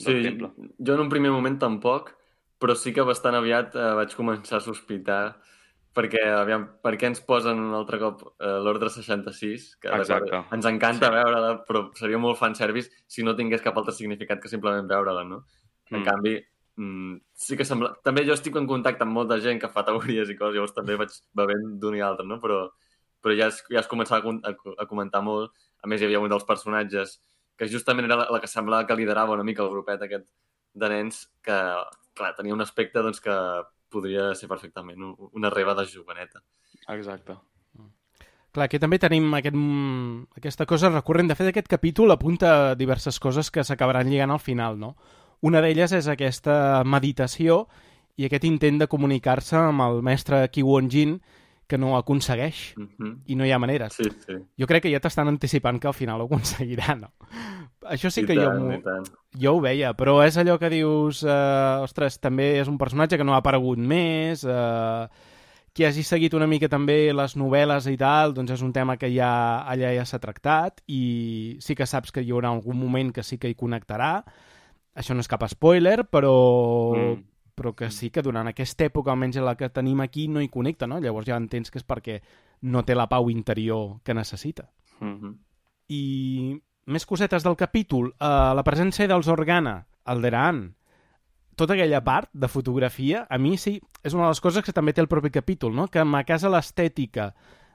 Sí, 0.00 0.14
temple. 0.22 0.52
jo 0.78 0.94
en 0.94 1.00
un 1.02 1.10
primer 1.12 1.30
moment 1.34 1.58
tampoc, 1.60 2.14
però 2.60 2.74
sí 2.76 2.92
que 2.94 3.02
bastant 3.04 3.34
aviat 3.36 3.74
eh, 3.76 3.90
vaig 3.98 4.14
començar 4.16 4.60
a 4.60 4.64
sospitar 4.64 5.22
perquè, 5.92 6.22
aviam, 6.38 6.68
per 6.80 6.94
què 6.96 7.08
ens 7.10 7.20
posen 7.26 7.58
un 7.58 7.74
altre 7.74 7.98
cop 7.98 8.22
eh, 8.38 8.58
l'ordre 8.62 8.88
66, 8.88 9.74
que 9.82 9.90
Exacte. 9.90 10.44
ens 10.54 10.68
encanta 10.70 11.08
Sí. 11.10 11.14
veure-la, 11.16 11.64
però 11.66 11.88
seria 11.98 12.18
molt 12.22 12.38
fanservice 12.38 12.90
si 13.10 13.24
no 13.26 13.34
tingués 13.36 13.60
cap 13.64 13.76
altre 13.76 13.92
significat 13.92 14.40
que 14.40 14.48
simplement 14.48 14.86
veure-la, 14.88 15.24
no? 15.26 15.42
En 15.90 16.00
Mm. 16.00 16.04
canvi, 16.04 16.34
mm, 16.76 17.16
sí 17.34 17.56
que 17.56 17.64
sembla... 17.64 17.94
També 18.04 18.24
jo 18.26 18.32
estic 18.32 18.56
en 18.56 18.66
contacte 18.66 19.02
amb 19.02 19.12
molta 19.12 19.40
gent 19.40 19.60
que 19.60 19.68
fa 19.68 19.84
teories 19.84 20.30
i 20.30 20.36
coses, 20.36 20.54
llavors 20.54 20.74
també 20.74 20.96
vaig 20.96 21.10
bevent 21.34 21.78
d'un 21.80 21.96
i 21.96 22.00
altre, 22.00 22.26
no? 22.26 22.38
Però, 22.40 22.68
però 23.22 23.36
ja 23.36 23.48
es, 23.48 23.64
ja 23.70 23.80
es 23.80 23.88
començava 23.88 24.22
a, 24.22 24.50
a, 24.50 24.54
a 24.84 24.86
comentar 24.86 25.22
molt. 25.22 25.50
A 25.82 25.86
més, 25.88 26.00
hi 26.00 26.04
havia 26.06 26.20
un 26.20 26.28
dels 26.30 26.44
personatges 26.44 27.20
que 27.56 27.68
justament 27.68 28.06
era 28.06 28.16
la, 28.16 28.28
la 28.30 28.40
que 28.40 28.46
semblava 28.48 28.86
que 28.86 28.96
liderava 28.96 29.34
una 29.34 29.44
mica 29.44 29.62
el 29.62 29.70
grupet 29.70 30.00
aquest 30.02 30.26
de 30.72 30.88
nens 30.88 31.26
que, 31.42 31.58
clar, 32.14 32.34
tenia 32.36 32.54
un 32.54 32.60
aspecte 32.62 33.02
doncs, 33.02 33.20
que 33.20 33.34
podria 33.90 34.34
ser 34.38 34.48
perfectament 34.48 35.02
un- 35.02 35.16
una 35.32 35.50
reba 35.50 35.74
de 35.74 35.84
joveneta. 35.90 36.40
Exacte. 36.88 37.34
Clar, 38.52 38.64
aquí 38.66 38.80
també 38.82 38.98
tenim 38.98 39.28
aquest, 39.34 39.54
mm, 39.54 40.24
aquesta 40.36 40.66
cosa 40.66 40.88
recurrent. 40.90 41.28
De 41.30 41.36
fet, 41.38 41.48
aquest 41.52 41.68
capítol 41.68 42.10
apunta 42.10 42.74
diverses 42.74 43.20
coses 43.22 43.50
que 43.50 43.62
s'acabaran 43.62 44.08
lligant 44.10 44.30
al 44.32 44.40
final, 44.42 44.78
no? 44.78 44.96
Una 45.42 45.60
d'elles 45.64 45.92
és 45.92 46.08
aquesta 46.08 46.82
meditació 46.84 47.66
i 48.20 48.26
aquest 48.26 48.44
intent 48.44 48.78
de 48.82 48.86
comunicar-se 48.88 49.56
amb 49.56 49.80
el 49.86 50.02
mestre 50.02 50.42
Kiwon 50.52 50.90
Jin 50.92 51.20
que 51.70 51.78
no 51.78 51.96
aconsegueix 51.96 52.74
Mm 52.76 52.88
-hmm. 52.98 53.16
i 53.26 53.34
no 53.36 53.44
hi 53.46 53.52
ha 53.52 53.58
maneres. 53.58 53.92
Sí, 53.94 54.02
sí. 54.26 54.34
Jo 54.58 54.66
crec 54.66 54.82
que 54.82 54.90
ja 54.92 55.00
t'estan 55.00 55.28
anticipant 55.28 55.78
que 55.80 55.86
al 55.86 55.94
final 55.94 56.20
ho 56.20 56.24
aconseguirà, 56.24 56.96
no? 56.98 57.12
Això 57.82 58.10
sí 58.10 58.20
I 58.22 58.26
que 58.26 58.34
tant, 58.34 58.58
jo, 58.58 58.72
i 58.72 58.76
m'ho- 58.76 58.82
tant. 58.82 59.06
jo 59.40 59.54
ho 59.56 59.60
veia, 59.60 59.94
però 59.96 60.22
és 60.26 60.36
allò 60.36 60.58
que 60.58 60.68
dius, 60.68 61.22
eh, 61.22 61.80
ostres, 61.82 62.18
també 62.20 62.60
és 62.60 62.68
un 62.68 62.76
personatge 62.76 63.16
que 63.16 63.24
no 63.24 63.32
ha 63.34 63.38
aparegut 63.38 63.78
més, 63.78 64.44
eh, 64.44 65.08
qui 65.72 65.84
hagi 65.84 66.02
seguit 66.02 66.34
una 66.34 66.46
mica 66.48 66.68
també 66.68 67.12
les 67.14 67.36
novel·les 67.36 67.86
i 67.90 67.96
tal, 67.96 68.34
doncs 68.34 68.50
és 68.50 68.62
un 68.62 68.72
tema 68.72 68.96
que 68.96 69.08
ja 69.14 69.62
allà 69.64 69.94
ja 69.94 70.04
s'ha 70.04 70.18
tractat 70.18 70.82
i 70.88 71.56
sí 71.60 71.74
que 71.76 71.86
saps 71.86 72.10
que 72.12 72.20
hi 72.22 72.30
haurà 72.32 72.48
algun 72.48 72.76
moment 72.76 73.12
que 73.12 73.22
sí 73.22 73.38
que 73.38 73.48
hi 73.48 73.54
connectarà. 73.54 74.24
Això 74.94 75.14
no 75.14 75.20
és 75.20 75.28
cap 75.28 75.46
spoiler, 75.48 76.04
però, 76.10 76.94
Mm. 76.96 77.22
però 77.54 77.74
que 77.74 77.90
sí 77.90 78.10
que 78.10 78.22
durant 78.22 78.48
aquesta 78.48 78.84
època, 78.84 79.10
almenys 79.10 79.36
la 79.36 79.56
que 79.56 79.68
tenim 79.68 80.00
aquí, 80.00 80.28
no 80.28 80.40
hi 80.40 80.48
connecta, 80.48 80.86
no? 80.86 80.98
Llavors 81.00 81.26
ja 81.26 81.36
entens 81.36 81.70
que 81.70 81.78
és 81.78 81.86
perquè 81.86 82.20
no 82.62 82.84
té 82.84 82.94
la 82.94 83.08
pau 83.08 83.30
interior 83.30 84.00
que 84.02 84.14
necessita. 84.14 84.70
Mm 85.00 85.20
-hmm. 85.20 85.36
I 85.88 86.62
més 86.86 87.06
cosetes 87.06 87.42
del 87.42 87.56
capítol. 87.56 88.14
Uh, 88.20 88.54
la 88.54 88.64
presència 88.64 89.06
dels 89.06 89.28
Organa, 89.28 89.86
Alderaan, 90.04 90.74
tota 91.60 91.74
aquella 91.74 92.02
part 92.02 92.30
de 92.32 92.48
fotografia, 92.48 93.26
a 93.28 93.38
mi 93.38 93.56
sí, 93.58 93.80
és 94.02 94.14
una 94.14 94.24
de 94.24 94.28
les 94.30 94.40
coses 94.40 94.64
que 94.64 94.72
també 94.72 94.92
té 94.92 95.00
el 95.00 95.08
propi 95.08 95.30
capítol, 95.30 95.74
no? 95.74 95.88
que 95.88 95.98
a 96.00 96.24
casa 96.24 96.48
l'estètica 96.48 97.34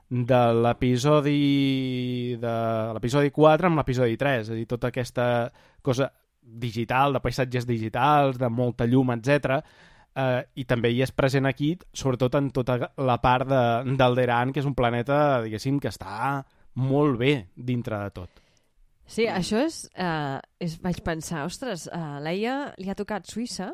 de 0.09 0.53
l'episodi 0.53 2.35
de 2.37 2.55
l'episodi 2.93 3.31
4 3.31 3.67
amb 3.67 3.77
l'episodi 3.77 4.17
3, 4.17 4.41
és 4.41 4.49
a 4.49 4.53
dir, 4.53 4.65
tota 4.67 4.87
aquesta 4.87 5.51
cosa 5.81 6.11
digital, 6.45 7.13
de 7.13 7.21
paisatges 7.23 7.65
digitals, 7.67 8.37
de 8.39 8.49
molta 8.49 8.85
llum, 8.85 9.11
etc. 9.15 9.59
Eh, 10.15 10.41
I 10.61 10.65
també 10.69 10.93
hi 10.93 11.01
és 11.03 11.11
present 11.11 11.49
aquí, 11.49 11.73
sobretot 11.93 12.37
en 12.39 12.51
tota 12.55 12.77
la 12.97 13.17
part 13.23 13.49
d'Alderan, 13.49 14.53
que 14.53 14.61
és 14.61 14.69
un 14.69 14.77
planeta, 14.77 15.41
diguéssim, 15.43 15.81
que 15.81 15.91
està 15.91 16.43
molt 16.75 17.17
bé 17.19 17.35
dintre 17.55 17.99
de 18.03 18.13
tot. 18.15 18.41
Sí, 19.05 19.27
això 19.29 19.61
és, 19.61 19.83
uh, 20.01 20.39
és... 20.59 20.79
Vaig 20.81 21.01
pensar, 21.05 21.45
ostres, 21.45 21.85
a 21.93 22.17
uh, 22.17 22.21
Leia 22.25 22.55
li 22.81 22.89
ha 22.89 22.97
tocat 22.97 23.27
Suïssa 23.29 23.69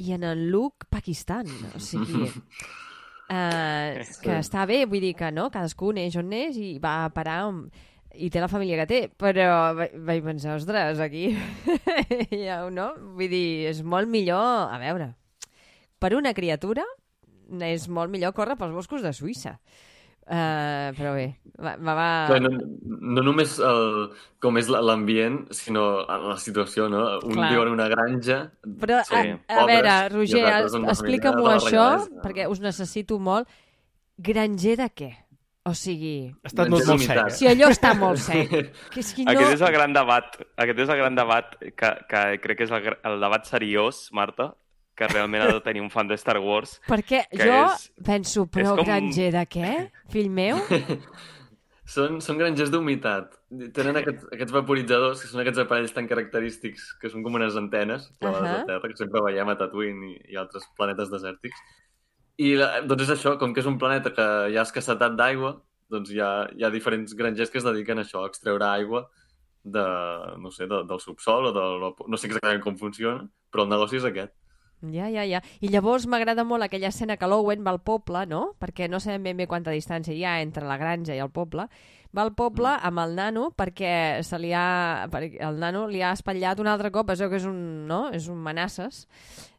i 0.00 0.14
en 0.16 0.24
el 0.24 0.46
Luke 0.48 0.88
Pakistan. 0.88 1.50
O 1.76 1.82
sigui, 1.82 2.24
uh, 3.36 4.06
que 4.24 4.38
està 4.38 4.64
bé, 4.70 4.84
vull 4.88 5.04
dir 5.04 5.12
que 5.18 5.30
no, 5.34 5.50
cadascú 5.52 5.92
neix 5.92 6.16
on 6.20 6.30
neix 6.32 6.56
i 6.56 6.78
va 6.82 7.02
a 7.04 7.12
parar 7.12 7.42
on, 7.50 7.66
i 8.18 8.28
té 8.34 8.42
la 8.42 8.50
família 8.50 8.80
que 8.80 8.88
té, 8.90 9.00
però 9.14 9.72
vaig 9.76 10.24
pensar, 10.24 10.56
ostres, 10.58 11.00
aquí 11.02 11.30
ja, 12.46 12.62
no? 12.74 12.90
Vull 13.18 13.30
dir, 13.30 13.68
és 13.70 13.82
molt 13.86 14.10
millor, 14.10 14.68
a 14.72 14.78
veure, 14.82 15.12
per 15.98 16.14
una 16.18 16.34
criatura 16.34 16.86
és 17.64 17.86
molt 17.88 18.12
millor 18.12 18.34
córrer 18.36 18.58
pels 18.60 18.74
boscos 18.76 19.04
de 19.04 19.14
Suïssa. 19.16 19.56
Uh, 20.28 20.92
però 20.92 21.14
bé, 21.16 21.28
va... 21.56 21.72
va. 21.80 22.08
Clar, 22.28 22.42
no, 22.44 22.50
no 23.16 23.22
només 23.24 23.54
el, 23.64 24.10
com 24.44 24.58
és 24.60 24.68
l'ambient, 24.68 25.38
sinó 25.56 25.86
la 26.04 26.34
situació, 26.36 26.90
no? 26.92 27.00
Un 27.24 27.38
Clar. 27.38 27.48
viu 27.54 27.62
en 27.64 27.72
una 27.72 27.86
granja... 27.88 28.42
Però, 28.82 28.98
sí, 29.08 29.16
a, 29.16 29.38
a 29.48 29.62
pobres, 29.62 29.72
veure, 29.72 29.94
Roger, 30.12 30.42
explica'm-ho 30.92 31.48
això, 31.54 31.86
realesa. 31.94 32.20
perquè 32.26 32.44
us 32.52 32.60
necessito 32.60 33.16
molt. 33.16 33.48
Granger 34.20 34.76
de 34.82 34.90
què? 34.92 35.10
O 35.68 35.72
sigui, 35.76 36.30
Està 36.46 36.64
tot 36.64 36.70
Doncs 36.72 36.84
és 36.84 36.88
molt 36.88 37.02
sec. 37.04 37.30
si 37.36 37.48
allò 37.50 37.68
està 37.74 37.90
molt 37.98 38.22
sec, 38.28 38.48
que 38.94 39.02
és 39.02 39.12
que 39.12 39.26
no... 39.26 39.32
Aquest 39.34 39.56
és 39.58 39.64
el 39.68 39.72
gran 39.74 39.92
debat, 39.96 40.38
aquest 40.56 40.78
és 40.86 40.88
el 40.94 41.00
gran 41.02 41.18
debat 41.18 41.56
que, 41.60 41.90
que 42.08 42.22
crec 42.44 42.58
que 42.62 42.68
és 42.68 42.72
el, 42.78 42.88
el 43.12 43.20
debat 43.20 43.44
seriós, 43.50 44.06
Marta, 44.16 44.52
que 44.98 45.06
realment 45.12 45.44
ha 45.44 45.50
de 45.52 45.60
tenir 45.66 45.82
un 45.84 45.90
fan 45.94 46.08
de 46.10 46.16
Star 46.18 46.38
Wars. 46.42 46.78
Perquè 46.90 47.24
que 47.30 47.42
jo 47.44 47.58
és- 47.72 47.90
penso, 48.06 48.46
però 48.50 48.76
com- 48.78 48.86
Granger 48.88 49.32
de 49.36 49.44
què? 49.50 49.74
Fill 50.14 50.30
meu? 50.30 50.58
Són, 51.88 52.18
són 52.20 52.36
grangers 52.36 52.68
d'humitat. 52.68 53.30
Tenen 53.72 53.96
aquests, 53.96 54.26
aquests 54.34 54.52
vaporitzadors, 54.52 55.22
que 55.24 55.30
són 55.30 55.40
aquests 55.40 55.62
aparells 55.62 55.94
tan 55.96 56.08
característics, 56.10 56.90
que 57.00 57.08
són 57.08 57.22
com 57.24 57.38
unes 57.38 57.56
antenes 57.56 58.10
clavades 58.20 58.50
Ahà. 58.50 58.58
a 58.66 58.68
terra, 58.68 58.90
que 58.92 58.98
sempre 59.00 59.22
veiem 59.24 59.48
a 59.48 59.54
Tatooine 59.56 60.10
i, 60.10 60.16
i 60.34 60.36
altres 60.36 60.66
planetes 60.76 61.08
desèrtics. 61.14 61.62
I 62.38 62.54
la, 62.54 62.68
doncs 62.86 63.08
és 63.08 63.14
això, 63.16 63.34
com 63.38 63.54
que 63.54 63.62
és 63.64 63.66
un 63.66 63.78
planeta 63.82 64.12
que 64.14 64.26
hi 64.52 64.58
ha 64.58 64.66
escassetat 64.66 65.16
d'aigua, 65.18 65.56
doncs 65.90 66.12
hi 66.14 66.20
ha, 66.22 66.32
hi 66.54 66.64
ha 66.64 66.70
diferents 66.70 67.16
grangers 67.18 67.50
que 67.50 67.58
es 67.58 67.66
dediquen 67.66 67.98
a 67.98 68.04
això, 68.06 68.22
a 68.22 68.30
extreure 68.30 68.66
aigua 68.68 69.08
de, 69.64 69.86
no 70.38 70.52
sé, 70.54 70.68
de, 70.70 70.82
del 70.88 71.00
subsol 71.02 71.50
o 71.50 71.54
del... 71.56 71.88
No 72.06 72.20
sé 72.20 72.28
exactament 72.28 72.62
com 72.62 72.78
funciona, 72.78 73.26
però 73.50 73.66
el 73.66 73.72
negoci 73.72 73.98
és 73.98 74.06
aquest. 74.06 74.34
Ja, 74.78 75.08
ja, 75.10 75.24
ja. 75.26 75.40
I 75.58 75.72
llavors 75.72 76.06
m'agrada 76.06 76.44
molt 76.46 76.62
aquella 76.62 76.92
escena 76.92 77.16
que 77.18 77.26
l'Owen 77.26 77.64
va 77.66 77.72
al 77.74 77.80
poble, 77.82 78.22
no? 78.30 78.52
Perquè 78.62 78.86
no 78.86 79.00
sabem 79.02 79.26
ben 79.26 79.40
bé 79.40 79.48
quanta 79.50 79.74
distància 79.74 80.14
hi 80.14 80.22
ha 80.22 80.38
entre 80.44 80.68
la 80.68 80.78
granja 80.78 81.16
i 81.16 81.22
el 81.24 81.32
poble. 81.34 81.66
Va 82.16 82.22
al 82.24 82.32
poble 82.34 82.70
Mm. 82.72 82.86
amb 82.88 82.98
el 83.04 83.14
nano 83.14 83.50
perquè 83.52 84.22
se 84.24 84.38
li 84.38 84.52
ha... 84.56 85.04
el 85.12 85.58
nano 85.60 85.86
li 85.88 86.00
ha 86.02 86.12
espatllat 86.16 86.58
un 86.60 86.66
altre 86.66 86.90
cop, 86.90 87.10
es 87.10 87.20
veu 87.20 87.28
que 87.30 87.36
és 87.36 87.44
un, 87.44 87.86
no? 87.86 88.08
És 88.12 88.28
un 88.28 88.38
manasses. 88.40 89.06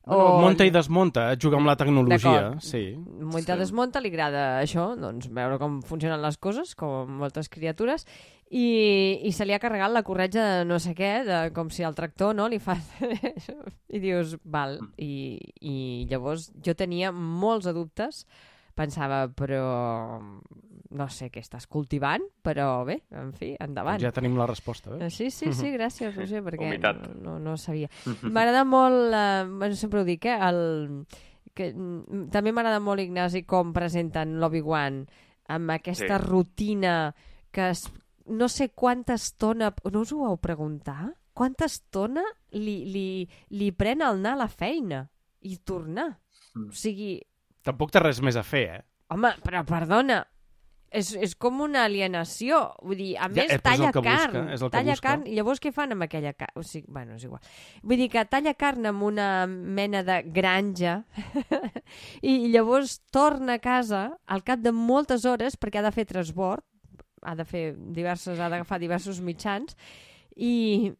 Bueno, 0.09 0.39
monta 0.41 0.65
i 0.65 0.71
desmunta, 0.73 1.27
eh? 1.31 1.37
juga 1.37 1.57
amb 1.59 1.67
la 1.69 1.75
tecnologia. 1.77 2.55
Sí. 2.65 2.95
Monta 2.97 3.53
Sí. 3.53 3.59
desmunta, 3.59 4.01
li 4.01 4.09
agrada 4.09 4.59
això, 4.63 4.95
doncs 4.97 5.27
veure 5.29 5.59
com 5.61 5.81
funcionen 5.85 6.19
les 6.23 6.37
coses, 6.37 6.73
com 6.73 7.05
moltes 7.19 7.47
criatures, 7.49 8.07
i, 8.49 9.19
i 9.21 9.31
se 9.31 9.45
li 9.45 9.53
ha 9.53 9.59
carregat 9.61 9.91
la 9.93 10.01
corretja 10.01 10.41
de 10.41 10.65
no 10.65 10.79
sé 10.79 10.95
què, 10.97 11.23
de, 11.27 11.51
com 11.53 11.69
si 11.69 11.83
el 11.85 11.93
tractor 11.93 12.33
no 12.33 12.47
li 12.49 12.57
fa... 12.57 12.73
I 13.93 13.99
dius, 14.01 14.37
val, 14.43 14.79
i, 14.97 15.37
i 15.61 16.07
llavors 16.09 16.49
jo 16.65 16.73
tenia 16.73 17.11
molts 17.13 17.69
dubtes, 17.69 18.25
pensava, 18.73 19.27
però 19.29 20.17
no 20.91 21.05
sé 21.13 21.27
què 21.29 21.41
estàs 21.43 21.67
cultivant, 21.69 22.23
però 22.41 22.83
bé, 22.87 22.99
en 23.13 23.31
fi, 23.37 23.51
endavant. 23.61 23.99
Ja 24.01 24.11
tenim 24.15 24.37
la 24.39 24.47
resposta. 24.49 24.95
Eh? 24.97 25.09
Sí, 25.13 25.29
sí, 25.29 25.51
sí, 25.53 25.69
gràcies, 25.75 26.15
Roger, 26.15 26.41
perquè 26.47 26.65
Humitat. 26.65 27.01
no, 27.07 27.13
no, 27.21 27.39
no 27.51 27.57
sabia. 27.57 27.89
M'agrada 28.23 28.63
molt, 28.65 29.13
eh, 29.13 29.45
bueno, 29.51 29.75
sempre 29.77 30.01
ho 30.01 30.07
dic, 30.07 30.25
eh, 30.25 30.37
el, 30.49 30.61
que, 31.53 31.71
mm, 31.73 32.29
també 32.33 32.53
m'agrada 32.55 32.79
molt, 32.81 33.03
Ignasi, 33.03 33.43
com 33.45 33.73
presenten 33.75 34.37
l'Obi-Wan 34.41 35.03
amb 35.49 35.71
aquesta 35.77 36.17
Sí. 36.19 36.25
rutina 36.25 37.13
que 37.51 37.69
es, 37.71 37.85
no 38.27 38.47
sé 38.49 38.69
quanta 38.77 39.15
estona... 39.17 39.71
No 39.91 40.01
us 40.01 40.11
ho 40.13 40.19
vau 40.21 40.37
preguntar? 40.37 41.15
Quanta 41.33 41.65
estona 41.65 42.21
li, 42.51 42.83
li, 42.85 43.29
li 43.57 43.71
pren 43.71 44.01
el 44.01 44.19
anar 44.19 44.33
a 44.35 44.41
la 44.43 44.47
feina 44.49 45.03
i 45.41 45.55
tornar? 45.57 46.11
Mm. 46.55 46.67
O 46.69 46.73
sigui, 46.77 47.15
Tampoc 47.65 47.91
té 47.91 47.99
res 48.01 48.21
més 48.21 48.37
a 48.39 48.43
fer, 48.43 48.65
eh? 48.79 48.83
home, 49.09 49.31
però 49.43 49.63
perdona, 49.65 50.19
és, 50.91 51.11
és 51.15 51.35
com 51.37 51.59
una 51.61 51.83
alienació. 51.85 52.59
Vull 52.81 52.97
dir, 52.97 53.09
a 53.17 53.27
Ja, 53.27 53.29
més, 53.29 53.51
eh, 53.51 53.57
però 53.59 53.59
és 53.59 53.63
talla 53.79 53.91
que 53.91 53.99
busca, 53.99 54.15
carn. 54.17 54.49
és 54.53 54.61
el 54.61 54.69
que 54.69 54.77
talla 54.77 54.95
busca. 54.95 55.07
carn. 55.09 55.25
I 55.27 55.35
llavors 55.37 55.59
què 55.63 55.71
fan 55.75 55.91
amb 55.95 56.05
aquella 56.07 56.33
carn? 56.33 56.53
O 56.59 56.63
sigui, 56.63 56.87
bueno, 56.89 57.15
és 57.15 57.23
igual. 57.27 57.41
Vull 57.83 57.97
dir 58.01 58.09
que 58.13 58.25
talla 58.25 58.53
carn 58.57 58.85
amb 58.89 59.03
una 59.03 59.29
mena 59.47 60.03
de 60.03 60.21
granja 60.25 61.03
i, 62.21 62.33
i 62.45 62.49
llavors 62.53 62.99
torna 63.11 63.57
a 63.59 63.63
casa 63.63 64.17
al 64.27 64.43
cap 64.43 64.59
de 64.65 64.71
moltes 64.75 65.25
hores 65.25 65.57
perquè 65.59 65.79
ha 65.81 65.85
de 65.85 65.91
fer 65.95 66.05
transbord, 66.09 66.63
ha 67.21 67.35
de 67.35 67.45
fer 67.45 67.65
diverses, 67.75 68.39
ha 68.39 68.47
d'agafar 68.49 68.79
diversos 68.79 69.19
mitjans 69.19 69.75
i, 70.39 70.91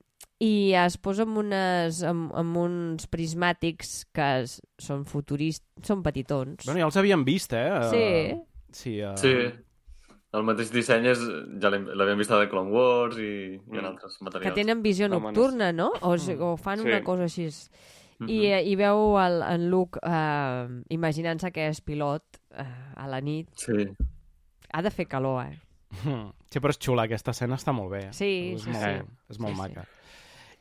i 0.44 0.52
es 0.76 0.98
posa 1.00 1.24
amb, 1.24 1.38
unes, 1.40 2.02
amb, 2.04 2.34
amb 2.36 2.58
uns 2.60 3.08
prismàtics 3.08 4.04
que 4.14 4.28
es, 4.44 4.58
són 4.78 5.06
futuristes, 5.08 5.66
són 5.88 6.04
petitons. 6.04 6.66
Bueno, 6.68 6.82
ja 6.84 6.90
els 6.90 6.98
havíem 7.00 7.24
vist, 7.28 7.56
eh? 7.56 7.72
Sí. 7.90 8.06
Sí, 8.76 9.00
uh... 9.02 9.16
Sí, 9.18 9.32
el 10.34 10.44
mateix 10.44 10.72
disseny 10.72 11.08
és, 11.10 11.20
ja 11.62 11.70
l'hem- 11.72 11.88
l'havíem 11.96 12.18
vist 12.22 12.32
a 12.32 12.40
The 12.40 12.50
Clone 12.50 12.70
Wars 12.72 13.18
i, 13.18 13.56
i 13.56 13.78
en 13.78 13.82
Mm. 13.82 13.86
altres 13.86 14.18
que 14.18 14.24
materials. 14.26 14.56
tenen 14.56 14.82
visió 14.84 15.08
nocturna, 15.10 15.72
no? 15.74 15.92
O, 16.02 16.18
si- 16.18 16.36
o 16.38 16.56
fan 16.58 16.80
Sí. 16.80 16.86
una 16.88 17.04
cosa 17.04 17.24
així. 17.24 17.48
Mhm. 18.20 18.30
I, 18.30 18.46
eh, 18.52 18.64
i 18.68 18.76
veu 18.76 19.18
el, 19.18 19.42
en 19.42 19.70
Luke 19.72 20.00
eh, 20.04 20.68
imaginant-se 20.90 21.52
que 21.52 21.68
és 21.70 21.80
pilot 21.82 22.24
eh, 22.52 22.66
a 22.96 23.08
la 23.08 23.22
nit. 23.22 23.48
Sí. 23.56 23.88
Ha 24.74 24.82
de 24.82 24.92
fer 24.92 25.08
calor, 25.08 25.46
eh? 25.46 25.58
Hmm. 26.04 26.30
Sí, 26.52 26.60
però 26.60 26.70
és 26.70 26.78
xula, 26.78 27.04
aquesta 27.04 27.32
escena 27.32 27.56
està 27.56 27.72
molt 27.74 27.90
bé. 27.92 28.02
Sí, 28.14 28.54
és 28.56 28.62
sí, 28.62 28.70
molt, 28.70 28.84
sí. 28.84 29.16
És 29.30 29.40
molt 29.40 29.56
Sí, 29.56 29.56
sí. 29.56 29.62
maca. 29.62 29.88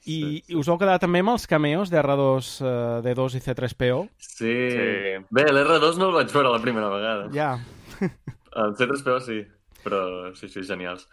I, 0.07 0.43
I 0.49 0.55
us 0.55 0.67
vau 0.71 0.79
quedar 0.79 0.99
també 1.03 1.19
amb 1.21 1.31
els 1.35 1.47
cameos 1.47 1.91
d'R2, 1.91 2.61
uh, 2.63 3.03
D2 3.05 3.35
i 3.35 3.41
C3PO? 3.41 4.09
Sí. 4.17 4.55
Sí. 4.71 5.27
Bé, 5.29 5.45
l'R2 5.51 5.99
no 5.99 6.09
el 6.09 6.15
vaig 6.15 6.33
veure 6.33 6.49
la 6.55 6.63
primera 6.63 6.89
vegada. 6.89 7.29
Ja. 7.35 7.59
El 8.01 8.75
C3PO 8.77 9.21
sí, 9.21 9.43
però 9.85 10.35
sí, 10.37 10.49
sí, 10.49 10.63
genials. 10.67 11.09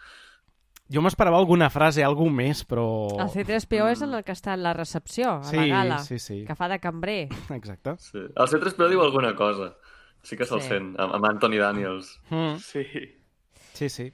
Jo 0.92 1.02
m'esperava 1.02 1.38
alguna 1.40 1.66
frase, 1.68 2.04
algú 2.06 2.28
més, 2.30 2.60
però... 2.64 2.84
El 3.18 3.30
C3PO 3.32 3.88
és 3.90 4.02
en 4.06 4.12
el 4.14 4.22
que 4.22 4.34
està 4.36 4.54
en 4.54 4.62
la 4.62 4.72
recepció, 4.76 5.40
a 5.40 5.48
sí, 5.48 5.56
la 5.58 5.66
gala, 5.66 5.98
Sí, 6.04 6.20
sí, 6.22 6.44
que 6.46 6.54
fa 6.54 6.68
de 6.70 6.78
cambrer. 6.78 7.24
exacte. 7.58 7.96
Sí. 7.98 8.20
El 8.22 8.46
C3PO 8.52 8.88
diu 8.92 9.02
alguna 9.02 9.34
cosa. 9.34 9.72
Sí 10.22 10.36
que 10.38 10.46
se'l 10.46 10.62
Sí. 10.62 10.68
sent, 10.74 10.92
amb, 10.98 11.14
amb 11.18 11.26
Anthony 11.26 11.58
Daniels. 11.58 12.20
Mm. 12.30 12.56
Sí. 12.62 12.84
Sí, 13.74 13.88
sí. 13.88 14.12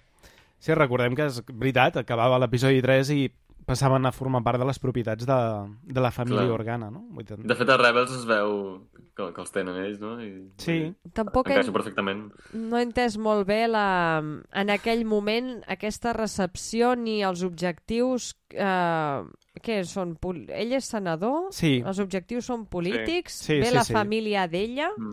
Sí, 0.63 0.75
recordem 0.79 1.15
que 1.19 1.27
és 1.27 1.43
veritat, 1.49 1.97
acabava 2.01 2.39
l'episodi 2.39 2.81
3 2.85 3.09
i 3.17 3.21
passaven 3.67 4.07
a 4.07 4.13
formar 4.13 4.43
part 4.43 4.59
de 4.59 4.67
les 4.67 4.79
propietats 4.83 5.27
de, 5.27 5.37
de 5.83 6.01
la 6.01 6.11
família 6.11 6.43
Clar. 6.45 6.55
Organa, 6.57 6.91
no? 6.91 7.05
Vull 7.15 7.25
dir... 7.25 7.37
De 7.47 7.55
fet, 7.55 7.69
a 7.71 7.77
Rebels 7.81 8.11
es 8.17 8.25
veu 8.27 8.89
que, 9.15 9.29
que 9.35 9.41
els 9.41 9.53
tenen 9.55 9.77
ells, 9.85 10.01
no? 10.01 10.17
I, 10.23 10.31
Sí. 10.59 10.77
Tampoc 11.15 11.49
he, 11.49 11.53
Encaixa 11.57 11.73
perfectament. 11.73 12.25
no 12.55 12.79
he 12.79 12.83
entès 12.87 13.19
molt 13.19 13.47
bé 13.47 13.67
la, 13.69 14.19
en 14.21 14.71
aquell 14.75 15.05
moment 15.07 15.63
aquesta 15.71 16.13
recepció 16.13 16.95
ni 16.97 17.21
els 17.23 17.43
objectius... 17.47 18.33
Eh, 18.51 19.23
què 19.63 19.83
són? 19.87 20.17
Pol- 20.19 20.47
Ell 20.51 20.73
és 20.75 20.87
senador? 20.89 21.51
Sí. 21.55 21.83
Els 21.87 21.99
objectius 22.03 22.47
són 22.49 22.65
polítics? 22.67 23.37
Sí, 23.45 23.59
Ve 23.61 23.69
sí, 23.69 23.75
la 23.77 23.85
sí. 23.85 23.93
família 23.95 24.47
d'ella? 24.49 24.89
Mm. 24.97 25.13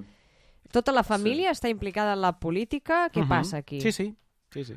Tota 0.72 0.94
la 0.94 1.04
família 1.04 1.52
està 1.52 1.70
implicada 1.70 2.14
en 2.16 2.22
la 2.22 2.32
política? 2.40 3.10
Què 3.14 3.22
Mhm. 3.22 3.30
passa 3.30 3.58
aquí? 3.58 3.82
Sí, 3.82 3.92
sí. 3.92 4.16
sí, 4.54 4.64
sí. 4.64 4.76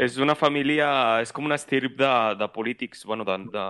És 0.00 0.18
una 0.22 0.34
família... 0.38 0.88
És 1.24 1.32
com 1.34 1.46
un 1.48 1.54
estirp 1.56 1.98
de, 2.00 2.12
de 2.40 2.48
polítics, 2.54 3.04
bueno, 3.08 3.26
de, 3.28 3.36
de, 3.52 3.66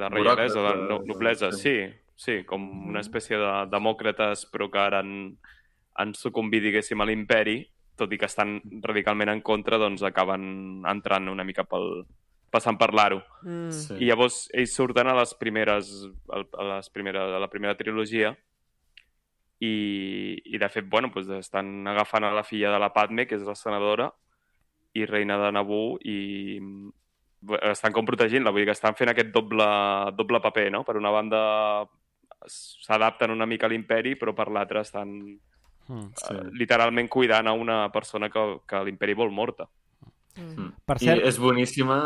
de 0.00 0.10
reialesa, 0.12 0.64
de 0.66 0.74
no, 0.88 1.00
noblesa, 1.06 1.52
sí. 1.52 1.78
sí, 2.16 2.42
com 2.48 2.66
una 2.90 3.02
espècie 3.04 3.38
de 3.40 3.54
demòcrates, 3.72 4.46
però 4.52 4.70
que 4.72 4.82
ara 4.82 5.00
han, 5.04 5.32
han 6.00 6.14
sucumbit, 6.18 6.64
diguéssim, 6.68 7.00
a 7.00 7.08
l'imperi, 7.08 7.60
tot 7.96 8.12
i 8.12 8.20
que 8.20 8.28
estan 8.28 8.58
radicalment 8.84 9.32
en 9.32 9.42
contra, 9.44 9.80
doncs 9.80 10.04
acaben 10.04 10.84
entrant 10.88 11.32
una 11.32 11.44
mica 11.48 11.64
pel, 11.64 12.04
passant 12.52 12.78
per 12.80 12.92
l'aro. 12.94 13.22
Mm. 13.42 13.70
Sí. 13.74 13.96
I 14.00 14.10
llavors 14.10 14.46
ells 14.54 14.74
surten 14.76 15.08
a 15.10 15.16
les 15.18 15.32
primeres, 15.40 15.92
a, 16.32 16.42
les 16.74 16.92
primera, 16.92 17.26
a 17.36 17.40
la 17.42 17.50
primera 17.52 17.76
trilogia 17.78 18.34
i, 19.60 20.36
i 20.44 20.60
de 20.60 20.68
fet, 20.72 20.88
bueno, 20.92 21.10
doncs 21.14 21.32
estan 21.40 21.88
agafant 21.88 22.26
a 22.26 22.34
la 22.36 22.44
filla 22.44 22.72
de 22.74 22.80
la 22.82 22.92
Padme, 22.94 23.26
que 23.26 23.38
és 23.38 23.46
la 23.46 23.56
senadora, 23.58 24.10
i 24.96 25.04
reina 25.08 25.36
de 25.40 25.50
Naboo, 25.52 25.96
i 26.04 26.58
bé, 27.40 27.58
estan 27.72 27.92
com 27.92 28.06
protegint-la, 28.08 28.50
vull 28.50 28.62
dir 28.64 28.70
que 28.70 28.76
estan 28.76 28.96
fent 28.98 29.10
aquest 29.12 29.30
doble, 29.34 29.66
doble 30.16 30.40
paper, 30.44 30.70
no? 30.72 30.82
Per 30.88 30.96
una 30.98 31.10
banda 31.14 31.40
s'adapten 32.46 33.30
una 33.34 33.46
mica 33.46 33.66
a 33.66 33.70
l'imperi, 33.72 34.14
però 34.16 34.34
per 34.34 34.48
l'altra 34.50 34.80
estan 34.86 35.18
Mm. 35.86 36.08
Sí. 36.18 36.34
literalment 36.58 37.06
cuidant 37.08 37.46
a 37.46 37.52
una 37.54 37.92
persona 37.94 38.26
que, 38.28 38.40
que 38.66 38.80
l'imperi 38.82 39.14
vol 39.14 39.30
morta. 39.30 39.68
Mm. 40.34 40.72
Per 40.84 40.96
I 40.98 41.04
cert, 41.06 41.22
és 41.28 41.36
boníssima 41.38 41.98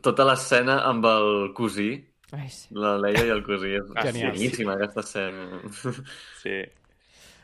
tota 0.00 0.22
l'escena 0.28 0.76
amb 0.86 1.04
el 1.10 1.50
cosí, 1.52 1.88
Ai, 2.30 2.46
sí. 2.54 2.68
la 2.78 2.92
Leia 3.02 3.24
i 3.26 3.32
el 3.34 3.42
cosí. 3.42 3.72
És 3.74 3.90
Ah, 3.96 4.04
Genial. 4.06 4.30
boníssima, 4.36 4.76
aquesta 4.78 5.00
escena. 5.00 5.48
Sí. 6.38 6.54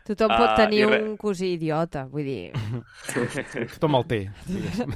Tothom 0.07 0.31
pot 0.39 0.53
tenir 0.57 0.85
re- 0.87 1.03
un 1.03 1.17
cosí 1.19 1.55
idiota, 1.57 2.05
vull 2.07 2.25
dir... 2.25 2.53
tothom 3.75 3.97
el 3.99 4.05
té. 4.07 4.21
diguéssim. 4.47 4.93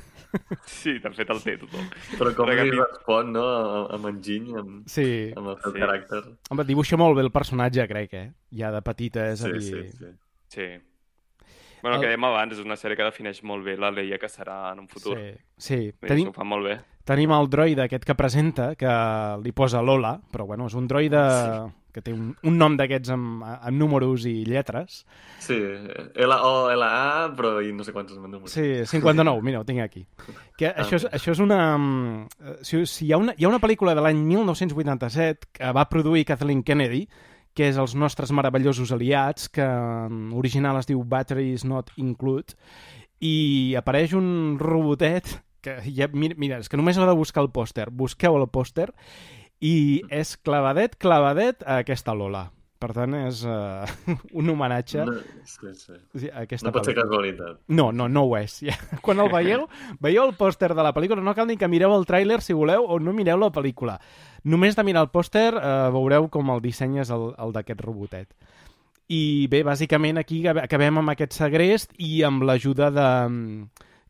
Sí, 0.70 0.92
de 1.02 1.10
fet 1.16 1.30
el 1.34 1.40
té 1.42 1.56
tothom. 1.58 1.88
Però 2.18 2.30
com 2.36 2.46
li 2.48 2.54
Regapi- 2.54 2.76
respon, 2.78 3.32
no?, 3.34 3.46
amb 3.90 4.06
enginy, 4.12 4.52
amb, 4.60 4.84
Sí, 4.86 5.32
amb 5.36 5.48
el 5.50 5.56
seu 5.64 5.72
Sí. 5.74 5.80
caràcter. 5.82 6.20
home, 6.50 6.64
dibuixa 6.68 6.96
molt 7.00 7.16
bé 7.18 7.24
el 7.26 7.32
personatge, 7.34 7.88
crec, 7.90 8.14
eh? 8.14 8.28
Ja 8.54 8.70
de 8.70 8.82
petita, 8.86 9.26
és 9.32 9.42
a 9.42 9.50
Sí, 9.50 9.52
dir... 9.58 9.82
sí, 9.90 9.96
sí. 9.98 10.12
Sí. 10.54 10.68
Bueno, 11.82 11.96
el 11.96 12.02
que 12.02 12.08
dèiem 12.12 12.24
abans, 12.28 12.52
és 12.52 12.60
una 12.62 12.76
sèrie 12.76 12.94
que 12.94 13.02
defineix 13.08 13.42
molt 13.42 13.64
bé 13.64 13.74
la 13.80 13.90
Leia 13.90 14.18
que 14.20 14.28
serà 14.28 14.70
en 14.72 14.80
un 14.84 14.88
futur. 14.88 15.16
Sí. 15.16 15.30
Sí, 15.56 15.78
sí. 15.90 16.06
Tenim... 16.06 16.28
Ho 16.28 16.32
fan 16.36 16.46
molt 16.46 16.66
bé. 16.68 16.78
tenim 17.10 17.32
el 17.32 17.48
droide 17.50 17.82
aquest 17.88 18.04
que 18.06 18.14
presenta, 18.14 18.74
que 18.76 18.90
li 19.42 19.50
posa 19.56 19.80
Lola, 19.82 20.20
però 20.30 20.44
bueno, 20.46 20.66
és 20.68 20.74
un 20.78 20.86
droide 20.86 21.18
sí. 21.18 21.72
Que 21.94 22.02
té 22.02 22.12
un, 22.14 22.32
un 22.46 22.58
nom 22.58 22.76
d'aquests 22.78 23.10
amb, 23.14 23.44
amb 23.46 23.76
números 23.78 24.26
i 24.28 24.44
lletres. 24.46 25.04
Sí, 25.42 25.56
L-O-L-A, 26.14 27.30
però 27.36 27.56
i 27.64 27.72
no 27.76 27.84
sé 27.86 27.92
quantos 27.92 28.18
números. 28.18 28.52
Sí, 28.52 28.84
59, 28.86 29.42
mira, 29.46 29.60
ho 29.60 29.66
tinc 29.68 29.82
aquí. 29.84 30.04
Que 30.58 30.70
això, 30.74 31.00
és, 31.00 31.08
això 31.10 31.34
és 31.34 31.42
una... 31.42 31.60
mm, 31.78 32.60
Si, 32.62 32.84
si 32.86 33.06
hi, 33.08 33.12
ha 33.12 33.18
una... 33.20 33.34
hi 33.36 33.44
ha 33.46 33.50
una 33.52 33.60
pel·lícula 33.62 33.94
de 33.96 34.04
l'any 34.04 34.22
1987 34.26 35.50
que 35.58 35.72
va 35.76 35.88
produir 35.90 36.24
Kathleen 36.28 36.62
Kennedy, 36.66 37.06
que 37.54 37.66
és 37.68 37.76
Els 37.82 37.96
nostres 37.98 38.30
meravellosos 38.30 38.92
aliats, 38.94 39.48
que 39.50 39.64
en 39.64 40.30
original 40.38 40.78
es 40.78 40.86
diu 40.86 41.02
Batteries 41.04 41.64
Not 41.66 41.90
Include, 41.98 42.54
i 43.20 43.74
apareix 43.76 44.14
un 44.16 44.56
robotet 44.60 45.40
que 45.60 45.74
ja, 45.92 46.06
mira, 46.12 46.34
mira, 46.40 46.60
és 46.62 46.70
que 46.72 46.78
només 46.80 46.96
heu 46.96 47.04
de 47.04 47.16
buscar 47.18 47.42
el 47.44 47.50
pòster. 47.52 47.90
Busqueu 47.92 48.38
el 48.38 48.46
pòster 48.48 48.86
i 49.60 50.02
és 50.08 50.36
clavadet, 50.40 50.96
clavadet 51.00 51.62
a 51.66 51.80
aquesta 51.84 52.14
Lola. 52.16 52.48
Per 52.80 52.94
tant, 52.96 53.12
és 53.26 53.42
uh, 53.44 53.84
un 54.40 54.48
homenatge 54.48 55.02
No, 55.04 55.18
sí, 55.44 55.72
sí. 55.76 56.30
a 56.30 56.46
aquesta 56.46 56.70
No 56.70 56.72
pot 56.72 56.88
ser 56.88 56.94
casualitat. 56.96 57.58
No, 57.68 57.90
no, 57.92 58.06
no 58.08 58.22
ho 58.24 58.38
és. 58.38 58.54
Ja. 58.64 58.76
Quan 59.04 59.20
el 59.20 59.28
veieu, 59.32 59.66
veieu 60.00 60.24
el 60.24 60.32
pòster 60.38 60.70
de 60.72 60.86
la 60.86 60.94
pel·lícula, 60.96 61.20
no 61.20 61.34
cal 61.36 61.50
ni 61.50 61.58
que 61.60 61.68
mireu 61.68 61.92
el 61.92 62.08
tràiler 62.08 62.40
si 62.40 62.56
voleu 62.56 62.88
o 62.88 62.96
no 62.96 63.12
mireu 63.12 63.36
la 63.42 63.52
pel·lícula. 63.52 63.98
Només 64.48 64.78
de 64.78 64.86
mirar 64.88 65.04
el 65.04 65.12
pòster 65.12 65.50
eh, 65.52 65.68
veureu 65.92 66.30
com 66.32 66.48
el 66.54 66.64
disseny 66.64 67.02
és 67.04 67.12
el, 67.12 67.34
el 67.36 67.52
d'aquest 67.52 67.84
robotet. 67.84 68.32
I 69.12 69.50
bé, 69.52 69.60
bàsicament 69.66 70.16
aquí 70.22 70.40
acabem 70.48 71.02
amb 71.02 71.12
aquest 71.12 71.36
segrest 71.36 71.92
i 71.98 72.22
amb 72.24 72.46
l'ajuda 72.48 72.88
de 72.94 73.08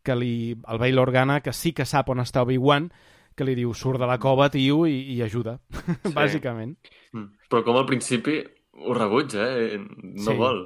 que 0.07 0.15
li, 0.15 0.35
el 0.69 0.79
Bail 0.79 1.03
Organa, 1.03 1.41
que 1.43 1.53
sí 1.57 1.73
que 1.75 1.89
sap 1.89 2.13
on 2.13 2.23
està 2.23 2.45
Obi-Wan, 2.45 2.91
que 3.37 3.45
li 3.45 3.55
diu, 3.55 3.73
surt 3.75 3.99
de 4.01 4.07
la 4.07 4.19
cova, 4.19 4.49
tio, 4.51 4.85
i, 4.87 5.15
i 5.15 5.23
ajuda, 5.23 5.59
sí. 6.05 6.13
bàsicament. 6.15 6.77
Mm. 7.13 7.29
Però 7.51 7.63
com 7.65 7.77
al 7.81 7.87
principi 7.89 8.41
ho 8.81 8.95
rebutja, 8.97 9.47
eh? 9.59 9.79
No 9.79 10.31
Sí. 10.33 10.37
vol. 10.37 10.61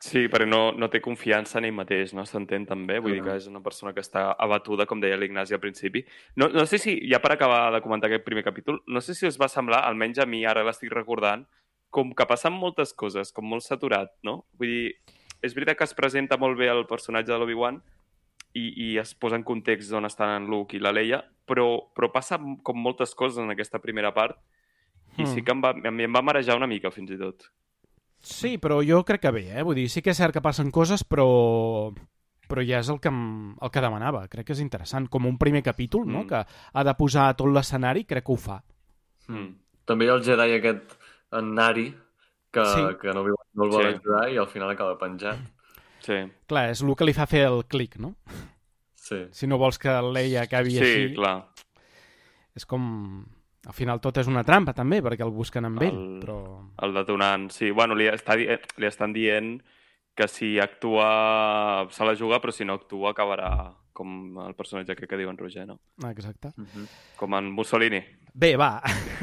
Sí, 0.00 0.22
perquè 0.32 0.46
no, 0.48 0.72
no 0.72 0.88
té 0.88 1.00
confiança 1.04 1.58
en 1.60 1.66
ell 1.68 1.74
mateix, 1.76 2.14
no 2.16 2.22
s'entén 2.24 2.64
també? 2.64 2.96
Vull 3.04 3.12
dir 3.12 3.20
Ah. 3.20 3.24
que 3.24 3.34
és 3.36 3.46
una 3.50 3.60
persona 3.60 3.92
que 3.92 4.00
està 4.00 4.34
abatuda, 4.38 4.86
com 4.88 4.98
deia 4.98 5.18
l'Ignasi 5.20 5.52
al 5.52 5.60
principi. 5.60 6.00
No, 6.36 6.48
no 6.48 6.64
sé 6.64 6.78
si, 6.80 6.94
ja 7.10 7.18
per 7.20 7.32
acabar 7.34 7.70
de 7.74 7.82
comentar 7.84 8.08
aquest 8.08 8.24
primer 8.24 8.42
capítol, 8.42 8.80
no 8.86 9.02
sé 9.04 9.12
si 9.14 9.26
us 9.28 9.36
va 9.38 9.48
semblar, 9.52 9.82
almenys 9.84 10.18
a 10.18 10.24
mi 10.26 10.40
ara 10.46 10.64
l'estic 10.64 10.90
recordant, 10.90 11.44
com 11.90 12.14
que 12.14 12.24
passen 12.26 12.54
moltes 12.56 12.94
coses, 12.94 13.30
com 13.32 13.44
molt 13.44 13.62
saturat, 13.66 14.08
no? 14.22 14.46
Vull 14.58 14.68
dir, 14.72 14.94
és 15.42 15.52
veritat 15.54 15.76
que 15.76 15.84
es 15.84 15.92
presenta 15.94 16.38
molt 16.38 16.56
bé 16.56 16.68
el 16.70 16.86
personatge 16.86 17.28
de 17.32 17.38
l'Obi-Wan 17.38 17.82
i, 18.54 18.92
i 18.92 18.98
es 18.98 19.14
posa 19.14 19.36
en 19.36 19.42
context 19.44 19.90
d'on 19.90 20.04
estan 20.06 20.42
en 20.42 20.48
Luke 20.50 20.76
i 20.76 20.80
la 20.80 20.92
Leia, 20.92 21.22
però, 21.46 21.88
però 21.94 22.10
passa 22.12 22.38
com 22.62 22.76
moltes 22.82 23.14
coses 23.14 23.38
en 23.38 23.50
aquesta 23.50 23.78
primera 23.78 24.12
part 24.14 24.38
i 25.18 25.22
Mm. 25.22 25.26
sí 25.26 25.42
que 25.42 25.50
em 25.52 25.60
va, 25.62 25.70
a 25.70 25.90
mi 25.90 26.04
em 26.04 26.14
va 26.14 26.22
marejar 26.22 26.56
una 26.56 26.66
mica, 26.68 26.90
fins 26.90 27.10
i 27.10 27.18
tot. 27.18 27.42
Sí, 28.20 28.58
però 28.58 28.80
jo 28.86 29.02
crec 29.04 29.20
que 29.22 29.30
bé, 29.30 29.58
eh? 29.58 29.62
Vull 29.62 29.74
dir, 29.74 29.88
sí 29.88 30.02
que 30.02 30.10
és 30.10 30.16
cert 30.16 30.32
que 30.32 30.40
passen 30.42 30.70
coses, 30.70 31.02
però 31.04 31.92
però 32.50 32.62
ja 32.66 32.80
és 32.80 32.88
el 32.90 32.98
que, 32.98 33.08
em- 33.08 33.56
el 33.62 33.70
que 33.70 33.80
demanava. 33.80 34.26
Crec 34.28 34.46
que 34.46 34.52
és 34.52 34.60
interessant. 34.60 35.06
Com 35.08 35.24
un 35.26 35.36
primer 35.38 35.62
capítol, 35.62 36.04
no?, 36.06 36.24
Mm. 36.24 36.26
que 36.28 36.44
ha 36.72 36.84
de 36.84 36.94
posar 36.94 37.36
tot 37.36 37.46
l'escenari, 37.46 38.04
crec 38.04 38.24
que 38.26 38.32
ho 38.32 38.36
fa. 38.36 38.62
Mm. 39.28 39.54
També 39.84 40.04
hi 40.04 40.08
ha 40.08 40.14
el 40.14 40.24
Jedi 40.24 40.56
aquest, 40.56 40.96
en 41.32 41.54
Nari, 41.54 41.94
que, 42.50 42.64
Sí. 42.64 42.82
que 43.00 43.12
no, 43.14 43.22
viu- 43.24 43.36
no 43.54 43.64
el 43.64 43.70
vol 43.70 43.82
Sí. 43.82 43.88
ajudar 43.94 44.32
i 44.32 44.36
al 44.36 44.48
final 44.48 44.70
acaba 44.70 44.98
penjat. 44.98 45.38
Sí. 46.10 46.20
Clar, 46.50 46.64
és 46.74 46.80
el 46.82 46.94
que 46.98 47.06
li 47.06 47.14
fa 47.14 47.26
fer 47.30 47.44
el 47.46 47.60
clic, 47.70 47.94
no? 48.02 48.16
Sí. 48.98 49.24
Si 49.34 49.46
no 49.46 49.58
vols 49.58 49.78
que 49.78 49.92
Leia 50.12 50.42
acabi 50.46 50.74
Sí, 50.74 50.80
així, 50.82 51.12
clar. 51.14 51.36
és 52.58 52.66
com... 52.66 53.22
Al 53.68 53.74
final 53.76 54.00
tot 54.00 54.16
és 54.16 54.26
una 54.30 54.40
trampa, 54.42 54.72
també, 54.72 55.02
perquè 55.04 55.20
el 55.22 55.30
busquen 55.36 55.66
amb 55.68 55.82
ell, 55.84 55.92
El- 55.94 56.20
però... 56.22 56.36
El 56.82 56.94
detonant, 56.96 57.50
sí. 57.52 57.68
Bueno, 57.76 57.94
li, 57.94 58.06
està, 58.08 58.34
di- 58.40 58.46
li 58.80 58.86
estan 58.88 59.12
dient 59.12 59.58
que 60.16 60.26
si 60.32 60.54
actua 60.58 61.86
se 61.92 62.04
la 62.08 62.14
juga, 62.16 62.40
però 62.40 62.52
si 62.56 62.64
no 62.64 62.74
actua 62.80 63.12
acabarà 63.12 63.50
com 64.00 64.40
el 64.46 64.56
personatge 64.56 64.96
que, 64.96 65.08
que 65.10 65.20
diu 65.20 65.28
en 65.30 65.38
Roger, 65.38 65.66
no? 65.68 65.78
Exacte. 66.08 66.54
Mm 66.56 66.64
-hmm. 66.64 66.88
Com 67.20 67.34
en 67.36 67.52
Mussolini. 67.52 68.00
Bé, 68.32 68.56
va, 68.56 68.80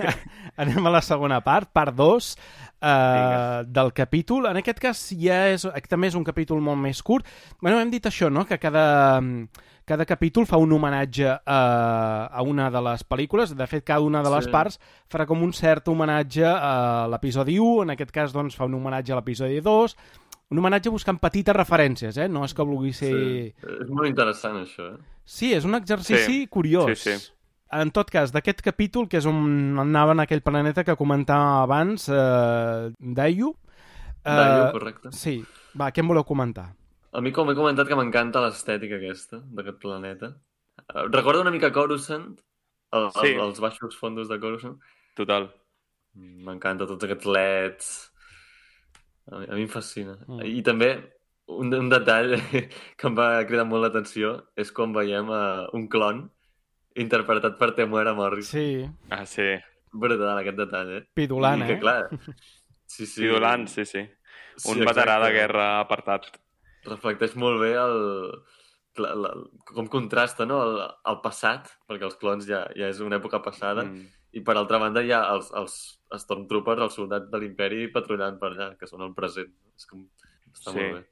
anem 0.61 0.85
a 0.87 0.91
la 0.91 1.01
segona 1.01 1.39
part, 1.41 1.71
part 1.71 1.95
2 1.95 2.37
eh, 2.81 3.63
del 3.65 3.93
capítol. 3.93 4.45
En 4.51 4.57
aquest 4.57 4.79
cas 4.79 5.01
ja 5.17 5.47
és, 5.53 5.65
també 5.89 6.07
és 6.07 6.15
un 6.15 6.23
capítol 6.27 6.61
molt 6.61 6.77
més 6.77 7.01
curt. 7.01 7.25
Bueno, 7.61 7.79
hem 7.79 7.89
dit 7.89 8.05
això, 8.05 8.29
no?, 8.29 8.45
que 8.45 8.59
cada, 8.59 9.21
cada 9.85 10.05
capítol 10.05 10.45
fa 10.45 10.57
un 10.57 10.71
homenatge 10.75 11.29
a, 11.45 12.27
a 12.27 12.41
una 12.43 12.69
de 12.69 12.81
les 12.81 13.07
pel·lícules. 13.07 13.55
De 13.55 13.67
fet, 13.67 13.85
cada 13.85 14.01
una 14.01 14.21
de 14.21 14.29
les 14.29 14.45
Sí. 14.45 14.51
parts 14.51 14.79
farà 15.09 15.25
com 15.25 15.41
un 15.41 15.53
cert 15.53 15.87
homenatge 15.87 16.43
a 16.43 17.07
l'episodi 17.07 17.57
1, 17.57 17.83
en 17.83 17.89
aquest 17.95 18.11
cas 18.11 18.33
doncs, 18.33 18.55
fa 18.55 18.65
un 18.65 18.73
homenatge 18.75 19.13
a 19.13 19.15
l'episodi 19.15 19.61
2, 19.61 19.95
un 20.49 20.59
homenatge 20.61 20.89
buscant 20.93 21.17
petites 21.19 21.55
referències, 21.55 22.17
eh? 22.17 22.27
No 22.31 22.45
és 22.45 22.53
que 22.55 22.63
vulgui 22.63 22.93
ser... 22.95 23.09
sí. 23.11 23.71
És 23.81 23.89
molt 23.89 24.07
interessant, 24.07 24.61
això, 24.63 24.93
eh? 24.93 25.15
Sí, 25.27 25.51
és 25.53 25.65
un 25.67 25.75
exercici 25.75 26.23
Sí, 26.23 26.47
curiós. 26.47 26.93
sí, 26.99 27.17
sí. 27.17 27.33
En 27.75 27.91
tot 27.91 28.07
cas, 28.09 28.31
d'aquest 28.31 28.61
capítol, 28.63 29.09
que 29.11 29.17
és 29.19 29.25
on 29.27 29.75
anaven 29.83 30.21
aquell 30.23 30.39
planeta 30.41 30.85
que 30.87 30.95
comentava 30.95 31.63
abans, 31.65 32.07
eh, 32.07 32.93
Dayu... 32.97 33.49
Eh, 34.23 34.31
Dayu, 34.39 34.71
correcte. 34.71 35.11
Sí, 35.11 35.41
va, 35.75 35.91
què 35.91 35.99
em 35.99 36.07
voleu 36.07 36.23
comentar? 36.23 36.69
A 37.11 37.19
mi, 37.19 37.33
com 37.35 37.49
he 37.51 37.55
comentat, 37.55 37.87
que 37.89 37.95
m'encanta 37.99 38.39
l'estètica 38.45 38.95
aquesta, 39.01 39.41
d'aquest 39.51 39.79
planeta. 39.83 40.31
Eh, 40.87 41.07
Recorda 41.11 41.41
una 41.43 41.51
mica 41.51 41.73
Coruscant, 41.75 42.37
el, 42.95 43.09
Sí. 43.19 43.33
el, 43.33 43.41
els 43.49 43.59
baixos 43.59 43.97
fondos 43.99 44.29
de 44.31 44.39
Coruscant. 44.39 44.79
Total. 45.19 45.49
M'encanta 46.15 46.87
tots 46.87 47.03
aquests 47.03 47.25
leds. 47.27 48.06
A 49.31 49.39
mi, 49.41 49.45
a 49.49 49.55
mi 49.57 49.65
em 49.65 49.71
fascina. 49.71 50.17
Mm. 50.27 50.41
I 50.47 50.61
també, 50.65 50.89
un, 51.51 51.71
un 51.75 51.89
detall 51.91 52.35
que 52.97 53.07
em 53.09 53.15
va 53.17 53.29
cridar 53.49 53.65
molt 53.67 53.85
l'atenció 53.87 54.33
és 54.59 54.71
quan 54.75 54.93
veiem 54.95 55.29
uh, 55.31 55.67
un 55.77 55.87
clon 55.91 56.25
interpretat 56.97 57.57
per 57.59 57.73
Temuera 57.77 58.13
Morris. 58.17 58.49
Sí, 58.55 58.85
Ah, 59.13 59.25
sí. 59.29 59.49
Brutal, 59.93 60.39
aquest 60.41 60.57
detall, 60.59 60.89
eh? 60.97 61.03
pidulant, 61.15 61.61
I 61.63 61.67
que, 61.69 61.75
eh? 61.77 61.79
clar, 61.79 62.09
sí, 62.85 63.05
sí. 63.05 63.13
Sí. 63.13 63.25
Idolant, 63.27 63.67
sí, 63.71 63.85
sí. 63.87 64.03
Sí, 64.57 64.71
Un 64.73 64.81
veterà 64.85 65.19
de 65.21 65.31
guerra 65.35 65.67
apartat. 65.83 66.31
reflecteix 66.87 67.33
molt 67.35 67.59
bé 67.61 67.73
el, 67.77 67.97
la, 69.03 69.09
la, 69.19 69.31
com 69.67 69.87
contrasta 69.91 70.45
no? 70.47 70.61
el, 70.63 70.77
el 71.11 71.17
passat, 71.23 71.67
perquè 71.89 72.07
els 72.07 72.15
clons 72.21 72.47
ja, 72.47 72.61
ja 72.77 72.87
és 72.89 73.01
una 73.03 73.17
època 73.19 73.41
passada, 73.43 73.83
mm. 73.83 74.05
I 74.37 74.41
per 74.45 74.55
altra 74.59 74.77
banda 74.81 75.01
hi 75.01 75.11
ha 75.15 75.23
els, 75.33 75.49
els 75.57 75.75
Stormtroopers, 76.21 76.83
els 76.87 76.97
soldats 76.99 77.29
de 77.31 77.39
l'imperi 77.41 77.87
patrullant 77.93 78.37
per 78.41 78.51
allà, 78.53 78.67
que 78.77 78.89
són 78.89 79.01
el 79.07 79.13
present. 79.17 79.49
És 79.75 79.87
com... 79.89 80.05
Està 80.53 80.71
Sí. 80.73 80.77
molt 80.79 80.99
bé. 80.99 81.05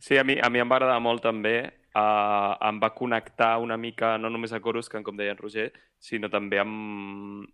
Sí, 0.00 0.16
a 0.16 0.24
mi, 0.24 0.38
a 0.40 0.48
mi 0.50 0.58
em 0.62 0.70
va 0.70 0.78
agradar 0.80 0.98
molt 1.04 1.22
també. 1.22 1.58
Uh, 1.90 2.54
em 2.68 2.76
va 2.80 2.92
connectar 2.94 3.56
una 3.58 3.76
mica, 3.76 4.14
no 4.18 4.30
només 4.30 4.52
a 4.54 4.60
Coruscant, 4.62 5.02
com 5.04 5.16
deia 5.18 5.32
en 5.34 5.40
Roger, 5.40 5.72
sinó 5.98 6.28
també 6.30 6.60
amb, 6.62 7.48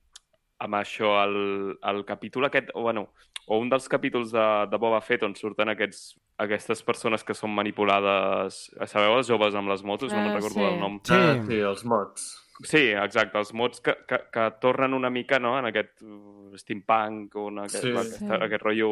amb 0.61 0.77
això, 0.77 1.15
el, 1.25 1.79
el 1.83 2.03
capítol 2.05 2.45
aquest, 2.45 2.69
o, 2.77 2.83
bueno, 2.85 3.07
o 3.49 3.59
un 3.63 3.71
dels 3.73 3.89
capítols 3.89 4.31
de, 4.35 4.45
de 4.71 4.77
Boba 4.83 5.01
Fett 5.01 5.25
on 5.25 5.35
surten 5.35 5.73
aquests, 5.73 6.19
aquestes 6.45 6.83
persones 6.85 7.25
que 7.25 7.35
són 7.35 7.55
manipulades, 7.57 8.67
sabeu, 8.93 9.17
els 9.17 9.29
joves 9.33 9.57
amb 9.57 9.73
les 9.73 9.83
motos, 9.89 10.13
no 10.13 10.19
Ah, 10.21 10.27
me'n 10.29 10.37
recordo 10.37 10.61
sí. 10.61 10.67
el 10.69 10.79
nom. 10.85 11.01
Sí. 11.03 11.15
Ah, 11.17 11.41
sí, 11.49 11.61
els 11.73 11.85
mods. 11.89 12.27
Sí, 12.65 12.89
exacte, 12.93 13.37
els 13.39 13.53
mods 13.53 13.81
que, 13.85 13.93
que, 14.09 14.19
que 14.33 14.45
tornen 14.63 14.95
una 14.95 15.11
mica 15.11 15.39
no, 15.39 15.59
en 15.59 15.67
aquest 15.67 16.01
uh, 16.03 16.57
steampunk, 16.57 17.35
o 17.37 17.49
en 17.51 17.59
aquest, 17.67 17.83
Sí. 17.85 17.91
aquest, 17.93 18.19
Sí. 18.23 18.31
aquest 18.33 18.63
rotllo 18.63 18.91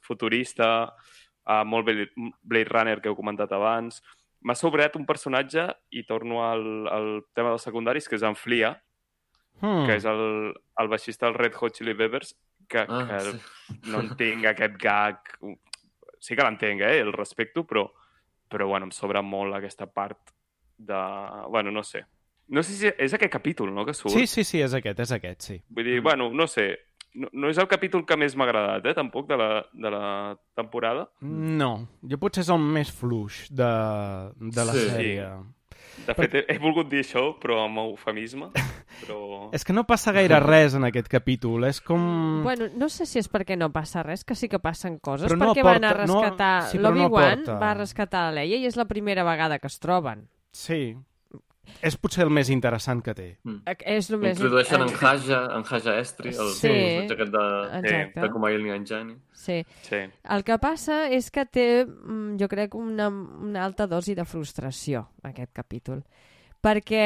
futurista, 0.00 0.94
uh, 1.46 1.62
molt 1.64 1.86
Blade, 1.86 2.10
Blade 2.42 2.68
Runner 2.70 3.00
que 3.00 3.08
heu 3.08 3.16
comentat 3.16 3.52
abans. 3.52 4.02
M'ha 4.42 4.54
sobrat 4.56 4.96
un 4.96 5.04
personatge, 5.06 5.66
i 5.90 6.02
torno 6.08 6.42
al, 6.48 6.64
al 6.88 7.08
tema 7.34 7.50
dels 7.52 7.62
secundaris, 7.62 8.08
que 8.08 8.16
és 8.16 8.22
en 8.22 8.34
Flia, 8.36 8.76
Hmm. 9.60 9.84
que 9.84 9.96
és 9.98 10.04
el, 10.08 10.54
el 10.80 10.88
baixista 10.88 11.26
del 11.26 11.34
Red 11.34 11.52
Hot 11.60 11.74
Chili 11.76 11.92
Peppers, 11.92 12.30
que, 12.66 12.78
Ah, 12.88 13.02
que 13.10 13.18
sí. 13.20 13.80
no 13.90 13.98
entenc 14.00 14.46
aquest 14.46 14.78
gag. 14.80 15.18
Sí 16.18 16.34
que 16.34 16.42
l'entenc, 16.42 16.80
eh? 16.80 17.00
El 17.00 17.12
respecto, 17.12 17.66
però, 17.66 17.90
però 18.48 18.66
bueno, 18.66 18.86
em 18.86 18.90
sobra 18.90 19.20
molt 19.20 19.52
aquesta 19.54 19.84
part 19.86 20.30
de... 20.78 20.96
Bueno, 21.50 21.70
no 21.70 21.82
sé. 21.82 22.06
No 22.50 22.62
sé 22.66 22.72
si 22.74 22.88
és 22.98 23.12
aquest 23.14 23.30
capítol, 23.32 23.70
no?, 23.74 23.84
que 23.86 23.94
surt. 23.94 24.10
Sí, 24.14 24.26
sí, 24.26 24.42
sí, 24.44 24.60
és 24.60 24.72
aquest, 24.74 24.98
és 25.06 25.12
aquest, 25.14 25.40
sí. 25.46 25.60
Vull 25.70 25.86
dir, 25.86 26.00
bueno, 26.02 26.30
no 26.34 26.48
sé. 26.50 26.72
No, 27.14 27.26
no 27.32 27.48
és 27.50 27.58
el 27.58 27.66
capítol 27.70 28.04
que 28.06 28.14
més 28.18 28.36
m'ha 28.38 28.44
agradat, 28.46 28.84
eh, 28.86 28.94
tampoc, 28.94 29.26
de 29.30 29.36
la, 29.38 29.48
de 29.72 29.90
la 29.90 30.02
temporada. 30.54 31.08
No, 31.22 31.70
jo 32.06 32.18
potser 32.22 32.42
és 32.44 32.50
el 32.54 32.60
més 32.62 32.90
fluix 32.94 33.48
de, 33.50 33.70
de 34.38 34.64
la 34.66 34.74
Sí. 34.76 34.84
sèrie. 34.90 35.30
De 36.06 36.14
fet, 36.14 36.34
he, 36.38 36.44
he 36.54 36.58
volgut 36.62 36.88
dir 36.88 37.00
això, 37.02 37.22
però 37.42 37.64
amb 37.64 37.78
eufemisme. 37.82 38.50
Però... 39.00 39.48
És 39.54 39.62
que 39.64 39.72
no 39.72 39.86
passa 39.88 40.12
gaire 40.12 40.38
res 40.42 40.74
en 40.76 40.84
aquest 40.84 41.06
capítol, 41.08 41.64
és 41.64 41.78
com... 41.80 42.42
Bueno, 42.44 42.66
no 42.76 42.88
sé 42.92 43.06
si 43.08 43.18
és 43.22 43.28
perquè 43.32 43.56
no 43.56 43.70
passa 43.72 44.02
res, 44.04 44.24
que 44.26 44.34
sí 44.36 44.48
que 44.50 44.58
passen 44.60 44.98
coses, 44.98 45.30
Però 45.30 45.38
no 45.38 45.48
perquè 45.54 45.62
van 45.64 45.84
a 45.86 45.92
aporta- 45.94 46.06
no- 46.10 46.18
rescatar... 46.20 46.62
sí, 46.70 46.78
no 46.78 46.90
L'Obi-Wan 46.90 47.32
aporta. 47.46 47.58
va 47.62 47.70
rescatar 47.78 48.24
la 48.28 48.34
Leia 48.42 48.58
i 48.60 48.66
és 48.68 48.76
la 48.76 48.84
primera 48.90 49.24
vegada 49.24 49.58
que 49.58 49.70
es 49.70 49.78
troben. 49.80 50.26
Sí. 50.52 50.96
És 51.82 51.96
potser 51.96 52.24
el 52.24 52.30
més 52.30 52.48
interessant 52.50 53.02
que 53.02 53.14
té. 53.14 53.26
Eh, 53.66 53.74
És 53.96 54.10
el 54.10 54.18
més... 54.18 54.36
Introdueixen 54.38 54.82
en 54.82 54.90
Haja, 55.00 55.40
en 55.56 55.64
Haja 55.68 55.98
Estri, 56.00 56.30
el 56.34 56.50
Sí. 56.54 56.68
personatge 56.68 57.14
aquest 57.14 57.32
de, 57.32 57.44
Exacte. 57.80 58.20
de 58.20 58.30
Kumail 58.30 58.66
Nanjiani. 58.66 59.16
Sí. 59.32 59.64
Sí. 59.82 60.02
El 60.28 60.44
que 60.44 60.58
passa 60.58 61.08
és 61.08 61.30
que 61.30 61.46
té, 61.46 61.84
mm, 61.86 62.36
jo 62.40 62.48
crec, 62.48 62.74
una, 62.74 63.08
una 63.08 63.64
alta 63.64 63.86
dosi 63.86 64.14
de 64.14 64.24
frustració, 64.24 65.08
aquest 65.22 65.52
capítol. 65.52 66.02
Perquè 66.60 67.04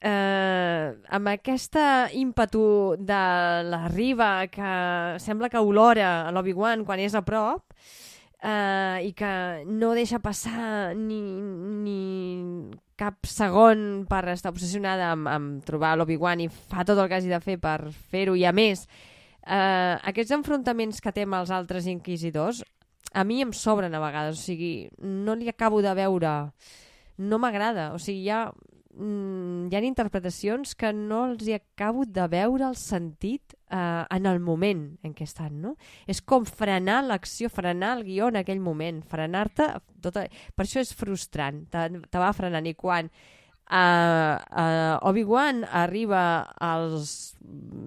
eh, 0.00 0.94
amb 1.08 1.28
aquesta 1.30 2.08
ímpetu 2.12 2.96
de 2.98 3.20
la 3.68 3.82
riba 3.92 4.46
que 4.50 5.18
sembla 5.22 5.48
que 5.52 5.58
olora 5.62 6.26
a 6.28 6.32
l'Obi-Wan 6.34 6.84
quan 6.84 6.98
és 7.04 7.14
a 7.14 7.22
prop 7.22 7.72
eh, 8.42 8.98
i 9.06 9.12
que 9.16 9.32
no 9.70 9.92
deixa 9.94 10.20
passar 10.22 10.92
ni, 10.98 11.20
ni 11.86 12.74
cap 12.98 13.24
segon 13.26 14.04
per 14.10 14.26
estar 14.34 14.52
obsessionada 14.52 15.12
amb, 15.14 15.30
amb 15.30 15.64
trobar 15.66 15.94
l'Obi-Wan 15.96 16.44
i 16.44 16.50
fa 16.50 16.84
tot 16.86 16.98
el 16.98 17.08
que 17.08 17.20
hagi 17.20 17.32
de 17.32 17.40
fer 17.42 17.58
per 17.62 17.78
fer-ho. 18.12 18.36
I 18.36 18.46
a 18.50 18.52
més 18.52 18.84
eh, 19.46 19.96
aquests 20.12 20.34
enfrontaments 20.38 21.00
que 21.02 21.14
té 21.14 21.26
amb 21.26 21.40
els 21.40 21.54
altres 21.54 21.88
inquisidors 21.90 22.62
a 23.12 23.24
mi 23.24 23.42
em 23.44 23.52
sobren 23.52 23.94
a 23.94 24.00
vegades, 24.00 24.38
o 24.40 24.42
sigui, 24.42 24.88
no 24.98 25.34
li 25.36 25.50
acabo 25.50 25.82
de 25.84 25.92
veure, 25.94 26.32
no 27.18 27.38
m'agrada, 27.42 27.90
o 27.94 27.98
sigui, 28.00 28.26
hi 28.26 28.30
ha, 28.32 28.44
mm, 28.94 29.68
hi 29.70 29.76
ha 29.76 29.82
interpretacions 29.88 30.74
que 30.78 30.92
no 30.96 31.24
els 31.30 31.44
hi 31.46 31.56
acabo 31.56 32.06
de 32.06 32.26
veure 32.32 32.68
el 32.68 32.78
sentit 32.80 33.54
eh, 33.54 34.04
en 34.08 34.26
el 34.30 34.40
moment 34.40 34.86
en 35.02 35.14
què 35.16 35.26
estan, 35.28 35.60
no? 35.64 35.76
És 36.06 36.22
com 36.22 36.46
frenar 36.48 37.02
l'acció, 37.06 37.50
frenar 37.52 37.96
el 37.98 38.06
guió 38.08 38.32
en 38.32 38.40
aquell 38.42 38.60
moment, 38.60 39.02
frenar-te, 39.08 39.68
tota... 40.02 40.26
per 40.56 40.66
això 40.66 40.80
és 40.80 40.94
frustrant, 40.96 41.64
te, 41.72 41.88
te 42.08 42.22
va 42.22 42.32
frenant, 42.36 42.66
i 42.66 42.74
quan 42.78 43.10
uh, 43.72 44.36
uh, 44.36 45.08
Obi-Wan 45.08 45.64
arriba 45.64 46.22
als 46.60 47.34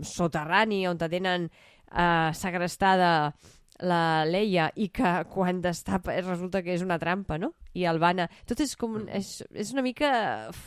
soterrani 0.06 0.86
on 0.90 0.98
te 1.02 1.10
tenen 1.12 1.50
uh, 1.50 2.32
segrestada 2.34 3.34
la 3.84 4.24
Leia 4.26 4.70
i 4.80 4.88
que 4.96 5.12
quan 5.34 5.60
destapa 5.62 6.14
resulta 6.22 6.62
que 6.64 6.74
és 6.78 6.82
una 6.86 7.00
trampa, 7.02 7.38
no? 7.42 7.54
I 7.76 7.84
el 7.90 8.00
van 8.00 8.24
a... 8.24 8.30
Tot 8.48 8.62
és 8.64 8.76
com... 8.80 8.96
un- 9.02 9.10
És, 9.10 9.42
és 9.52 9.74
una 9.76 9.84
mica... 9.86 10.14
uf, 10.50 10.64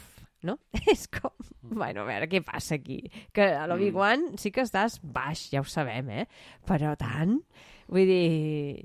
No? 0.46 0.54
És 0.92 1.08
com... 1.10 1.32
Bueno, 1.66 2.04
a 2.04 2.06
veure, 2.06 2.28
què 2.30 2.38
passa 2.46 2.76
aquí? 2.76 3.00
Que 3.34 3.48
a 3.58 3.64
l'Obi-Wan 3.66 4.36
sí 4.38 4.52
que 4.54 4.62
estàs 4.62 5.00
baix, 5.02 5.48
ja 5.50 5.64
ho 5.64 5.66
sabem, 5.66 6.12
eh? 6.14 6.26
Però 6.68 6.92
tant... 7.00 7.40
Vull 7.90 8.06
dir... 8.06 8.84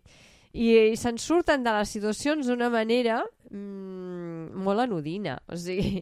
I, 0.53 0.65
i 0.93 0.97
se'n 0.97 1.19
surten 1.21 1.61
de 1.65 1.71
les 1.77 1.89
situacions 1.93 2.49
d'una 2.49 2.71
manera 2.73 3.19
mm, 3.51 4.49
molt 4.65 4.83
anodina. 4.83 5.37
O 5.49 5.57
sigui, 5.57 6.01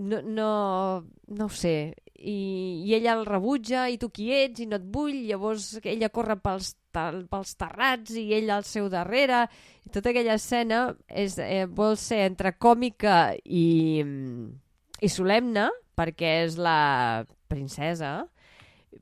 no, 0.00 0.22
no, 0.24 0.48
no 1.36 1.46
ho 1.48 1.52
sé. 1.52 1.92
I, 2.16 2.36
I 2.86 2.94
ella 2.96 3.14
el 3.18 3.24
rebutja, 3.28 3.86
i 3.92 3.98
tu 4.00 4.08
qui 4.14 4.30
ets, 4.32 4.60
i 4.64 4.68
no 4.70 4.76
et 4.80 4.84
vull, 4.94 5.22
llavors 5.28 5.74
ella 5.84 6.08
corre 6.14 6.36
pels, 6.40 6.74
tal, 6.94 7.22
pels 7.30 7.54
terrats 7.58 8.14
i 8.18 8.28
ell 8.36 8.52
al 8.54 8.66
seu 8.68 8.88
darrere. 8.92 9.46
I 9.86 9.92
tota 9.94 10.12
aquella 10.12 10.36
escena 10.38 10.84
és, 11.08 11.38
eh, 11.42 11.66
vol 11.66 11.96
ser 12.00 12.26
entre 12.28 12.54
còmica 12.58 13.34
i, 13.44 14.02
i 15.00 15.10
solemne, 15.10 15.70
perquè 15.98 16.36
és 16.46 16.58
la 16.60 17.24
princesa, 17.52 18.22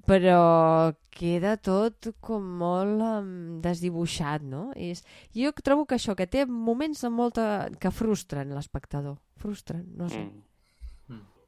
però 0.06 0.92
queda 1.10 1.56
tot 1.60 2.10
com 2.22 2.44
molt 2.60 3.02
um, 3.04 3.32
desdibuixat, 3.62 4.44
no? 4.46 4.70
I 4.78 4.92
és, 4.94 5.02
jo 5.36 5.50
trobo 5.62 5.86
que 5.86 5.98
això, 5.98 6.14
que 6.18 6.28
té 6.30 6.46
moments 6.46 7.02
de 7.04 7.10
molta... 7.12 7.44
que 7.80 7.92
frustren 7.94 8.54
l'espectador. 8.54 9.18
Frustren, 9.40 9.84
no 9.98 10.08
sé. 10.08 10.22
Mm. 10.22 10.46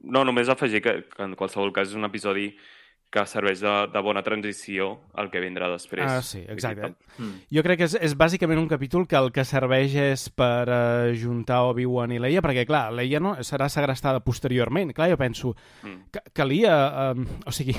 No, 0.02 0.24
només 0.26 0.50
afegir 0.50 0.82
que, 0.82 0.94
que 1.06 1.22
en 1.22 1.36
qualsevol 1.38 1.70
cas 1.74 1.92
és 1.92 1.98
un 1.98 2.08
episodi 2.08 2.48
que 3.12 3.26
serveix 3.28 3.60
de, 3.60 3.72
de 3.92 4.00
bona 4.00 4.22
transició 4.24 4.86
al 5.20 5.28
que 5.28 5.40
vindrà 5.44 5.66
després. 5.68 6.06
Ah, 6.08 6.22
sí, 6.24 6.40
exacte. 6.48 6.94
Mm. 7.18 7.42
Jo 7.52 7.62
crec 7.66 7.82
que 7.82 7.88
és, 7.90 7.96
és 8.08 8.14
bàsicament 8.16 8.56
un 8.62 8.70
capítol 8.70 9.04
que 9.06 9.18
el 9.20 9.28
que 9.36 9.44
serveix 9.44 9.92
és 10.00 10.22
per 10.32 10.64
ajuntar 10.72 11.58
Obi-Wan 11.74 12.14
i 12.16 12.20
Leia, 12.24 12.40
perquè, 12.40 12.64
clar, 12.68 12.86
Leia 12.96 13.20
no, 13.20 13.34
serà 13.44 13.68
segrestada 13.68 14.22
posteriorment. 14.24 14.94
Clar, 14.96 15.10
jo 15.12 15.18
penso, 15.20 15.52
Mm. 15.84 15.98
que 16.14 16.22
calia... 16.32 16.72
Eh, 17.12 17.26
o 17.46 17.52
sigui, 17.52 17.74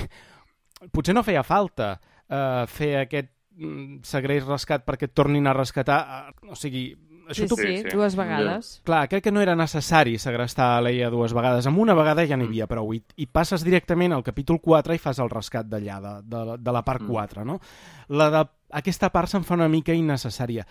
potser 0.92 1.14
no 1.16 1.22
feia 1.26 1.42
falta 1.42 1.96
eh, 2.28 2.64
fer 2.70 2.92
aquest 3.02 3.30
mm, 3.56 4.02
segrest 4.06 4.46
rescat 4.48 4.84
perquè 4.86 5.08
et 5.10 5.14
tornin 5.16 5.46
a 5.50 5.54
rescatar. 5.56 5.98
Eh, 6.30 6.52
o 6.52 6.58
sigui, 6.58 6.86
això 7.28 7.44
Sí, 7.44 7.46
t'ho- 7.48 7.56
sí, 7.56 7.76
Sí, 7.82 7.88
dues 7.96 8.16
vegades. 8.16 8.80
Clar, 8.84 9.08
crec 9.08 9.24
que 9.24 9.32
no 9.32 9.40
era 9.40 9.54
necessari 9.56 10.18
segrestar 10.18 10.78
a 10.78 10.80
Leia 10.82 11.10
dues 11.10 11.32
vegades. 11.32 11.66
Amb 11.66 11.78
una 11.78 11.94
vegada 11.94 12.26
ja 12.26 12.36
n'hi 12.36 12.44
havia 12.46 12.66
prou. 12.66 12.92
I, 12.94 13.02
I 13.16 13.26
passes 13.26 13.64
directament 13.64 14.12
al 14.12 14.22
capítol 14.22 14.60
4 14.60 14.94
i 14.94 14.98
fas 14.98 15.18
el 15.18 15.30
rescat 15.30 15.66
d'allà, 15.66 16.00
de, 16.00 16.14
de, 16.36 16.56
de 16.58 16.72
la 16.72 16.82
part 16.84 17.02
Mm. 17.02 17.08
4, 17.08 17.44
no? 17.44 17.60
La 18.08 18.30
de, 18.30 18.44
aquesta 18.72 19.10
part 19.10 19.28
se'n 19.28 19.44
fa 19.44 19.54
una 19.54 19.68
mica 19.68 19.92
innecessària. 19.92 20.66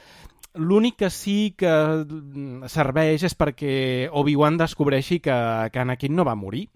L'únic 0.56 0.98
que 0.98 1.10
sí 1.10 1.56
que 1.58 1.68
mm, 2.06 2.68
serveix 2.70 3.24
és 3.24 3.34
perquè 3.36 4.08
Obi-Wan 4.12 4.58
descobreixi 4.58 5.20
que, 5.20 5.70
que 5.74 5.80
Anakin 5.82 6.14
no 6.16 6.24
va 6.24 6.36
morir 6.36 6.68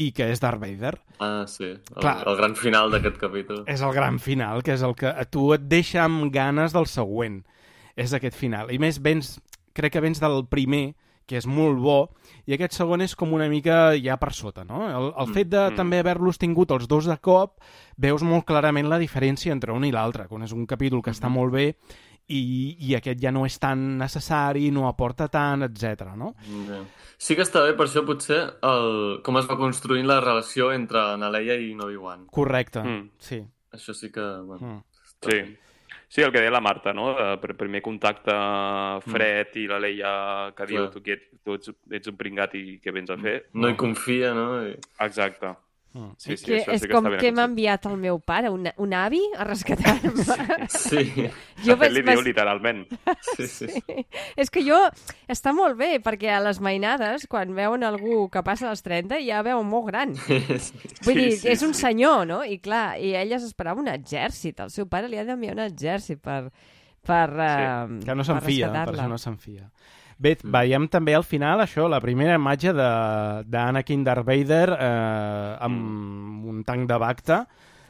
i 0.00 0.06
que 0.16 0.30
és 0.32 0.40
Darth 0.40 0.58
Vader. 0.58 0.94
Ah, 1.20 1.44
sí. 1.46 1.66
El, 1.68 2.00
Clar. 2.00 2.22
el 2.26 2.36
gran 2.38 2.56
final 2.56 2.90
d'aquest 2.90 3.18
capítol. 3.20 3.64
És 3.68 3.82
el 3.84 3.92
gran 3.92 4.16
final, 4.18 4.62
que 4.64 4.72
és 4.72 4.82
el 4.82 4.94
que 4.96 5.06
a 5.12 5.26
tu 5.28 5.50
et 5.52 5.60
deixa 5.68 6.06
amb 6.06 6.32
ganes 6.32 6.72
del 6.72 6.86
següent. 6.88 7.42
És 7.96 8.12
aquest 8.16 8.36
final. 8.36 8.70
I 8.72 8.78
més, 8.78 9.00
vens, 9.02 9.40
crec 9.74 9.92
que 9.92 10.00
vens 10.00 10.20
del 10.20 10.46
primer, 10.48 10.94
que 11.26 11.36
és 11.38 11.46
molt 11.46 11.78
bo, 11.78 12.10
i 12.46 12.52
aquest 12.56 12.74
segon 12.74 13.00
és 13.00 13.14
com 13.16 13.32
una 13.32 13.46
mica 13.48 13.92
ja 14.02 14.16
per 14.18 14.32
sota, 14.34 14.64
no? 14.64 14.82
El, 14.88 15.12
el 15.16 15.28
Mm, 15.28 15.34
fet 15.36 15.48
de 15.48 15.60
mm. 15.70 15.76
també 15.76 16.00
haver-los 16.02 16.36
tingut 16.38 16.70
els 16.74 16.88
dos 16.88 17.06
de 17.06 17.16
cop, 17.22 17.60
veus 17.96 18.22
molt 18.26 18.44
clarament 18.44 18.88
la 18.90 18.98
diferència 18.98 19.52
entre 19.52 19.72
un 19.72 19.84
i 19.84 19.92
l'altre, 19.92 20.26
quan 20.28 20.42
és 20.42 20.52
un 20.52 20.66
capítol 20.66 21.00
que 21.02 21.10
està 21.14 21.28
Mm-hmm. 21.28 21.36
molt 21.38 21.52
bé 21.52 21.76
i, 22.28 22.76
i 22.88 22.94
aquest 22.96 23.20
ja 23.22 23.30
no 23.30 23.44
és 23.46 23.56
tan 23.58 23.98
necessari, 23.98 24.70
no 24.70 24.88
aporta 24.88 25.28
tant, 25.28 25.62
etc. 25.62 26.12
no? 26.16 26.34
Sí 27.18 27.36
que 27.36 27.42
està 27.46 27.62
bé, 27.66 27.74
per 27.78 27.86
això 27.86 28.04
potser, 28.06 28.40
el, 28.62 29.20
com 29.22 29.36
es 29.38 29.46
va 29.48 29.56
construint 29.58 30.06
la 30.06 30.20
relació 30.20 30.72
entre 30.72 31.16
na 31.18 31.30
Leia 31.30 31.54
i 31.54 31.72
Obi-Wan. 31.74 32.26
Correcte, 32.30 32.82
Mm. 32.82 33.10
sí. 33.18 33.42
Això 33.72 33.94
sí 33.94 34.10
que... 34.10 34.20
Bueno, 34.46 34.66
Mm. 34.66 34.82
Sí. 35.22 35.28
bé. 35.28 35.58
Sí, 36.12 36.20
el 36.20 36.28
que 36.32 36.42
deia 36.42 36.52
la 36.52 36.60
Marta, 36.60 36.92
no? 36.92 37.06
El 37.16 37.38
pr- 37.40 37.54
primer 37.56 37.80
contacte 37.80 38.34
fred 39.08 39.54
i 39.56 39.62
la 39.70 39.78
Leia 39.80 40.10
que 40.52 40.66
diu 40.68 40.82
Clar. 40.82 40.90
tu, 40.92 41.00
qui 41.00 41.14
ets, 41.14 41.30
tu 41.40 41.54
ets, 41.56 41.70
ets 41.98 42.10
un 42.12 42.18
pringat 42.20 42.52
i 42.58 42.76
què 42.84 42.92
vens 42.92 43.08
a 43.14 43.16
fer. 43.16 43.38
No 43.56 43.70
hi 43.72 43.76
confia, 43.80 44.34
no? 44.36 44.48
I... 44.68 44.74
Exacte. 45.06 45.54
Sí, 46.16 46.36
sí, 46.38 46.44
que 46.46 46.54
això 46.62 46.72
és 46.72 46.80
sí 46.80 46.88
que 46.88 46.94
com 46.94 47.04
que 47.20 47.32
m'ha 47.36 47.44
enviat 47.50 47.84
el 47.90 47.98
meu 48.00 48.16
pare, 48.24 48.48
un, 48.48 48.64
un 48.80 48.94
avi, 48.96 49.20
a 49.36 49.44
rescatar-me. 49.44 50.24
Sí, 50.72 51.02
De 51.12 51.26
jo 51.66 51.76
fet, 51.76 51.92
li 51.92 52.00
vaig- 52.00 52.16
diu 52.16 52.22
literalment. 52.24 52.86
sí, 53.36 53.46
sí. 53.46 53.68
sí. 53.76 54.06
És 54.36 54.48
que 54.50 54.62
jo... 54.64 54.78
Està 55.32 55.52
molt 55.56 55.76
bé, 55.78 55.98
perquè 56.04 56.30
a 56.32 56.40
les 56.44 56.58
mainades, 56.64 57.26
quan 57.28 57.52
veuen 57.56 57.84
algú 57.84 58.26
que 58.32 58.42
passa 58.44 58.70
als 58.70 58.82
30, 58.84 59.20
ja 59.26 59.42
veuen 59.44 59.68
molt 59.68 59.86
gran. 59.92 60.12
Vull 61.04 61.14
Sí, 61.14 61.14
dir, 61.18 61.30
sí, 61.38 61.48
és 61.52 61.62
un 61.64 61.72
sí. 61.74 61.80
senyor, 61.86 62.26
no? 62.28 62.42
I 62.44 62.58
clar, 62.64 62.98
i 63.00 63.14
ella 63.16 63.38
s'esperava 63.40 63.80
un 63.80 63.88
exèrcit. 63.92 64.60
El 64.64 64.70
seu 64.72 64.88
pare 64.88 65.08
li 65.12 65.20
ha 65.20 65.24
d'enviar 65.28 65.54
un 65.56 65.64
exèrcit 65.66 66.20
per... 66.24 66.46
per 67.02 67.28
uh, 67.34 67.98
Que 68.04 68.14
no 68.14 68.22
per 68.22 68.28
se'n 68.32 68.40
fia, 68.46 68.68
per 68.72 68.92
això 68.94 69.08
no 69.10 69.18
se'n 69.18 69.36
fia. 69.40 69.68
Bé, 70.22 70.36
mm. 70.38 70.52
veiem 70.54 70.84
també 70.92 71.14
al 71.18 71.24
final 71.26 71.60
això, 71.64 71.88
la 71.90 71.98
primera 72.00 72.36
imatge 72.38 72.72
de- 72.76 73.42
d'Anakin 73.50 74.04
Darth 74.06 74.24
Vader 74.28 74.68
eh, 74.78 75.56
amb 75.60 75.80
Mm. 75.82 76.48
un 76.52 76.62
tanc 76.64 76.88
de 76.88 76.98
Bacta, 76.98 77.40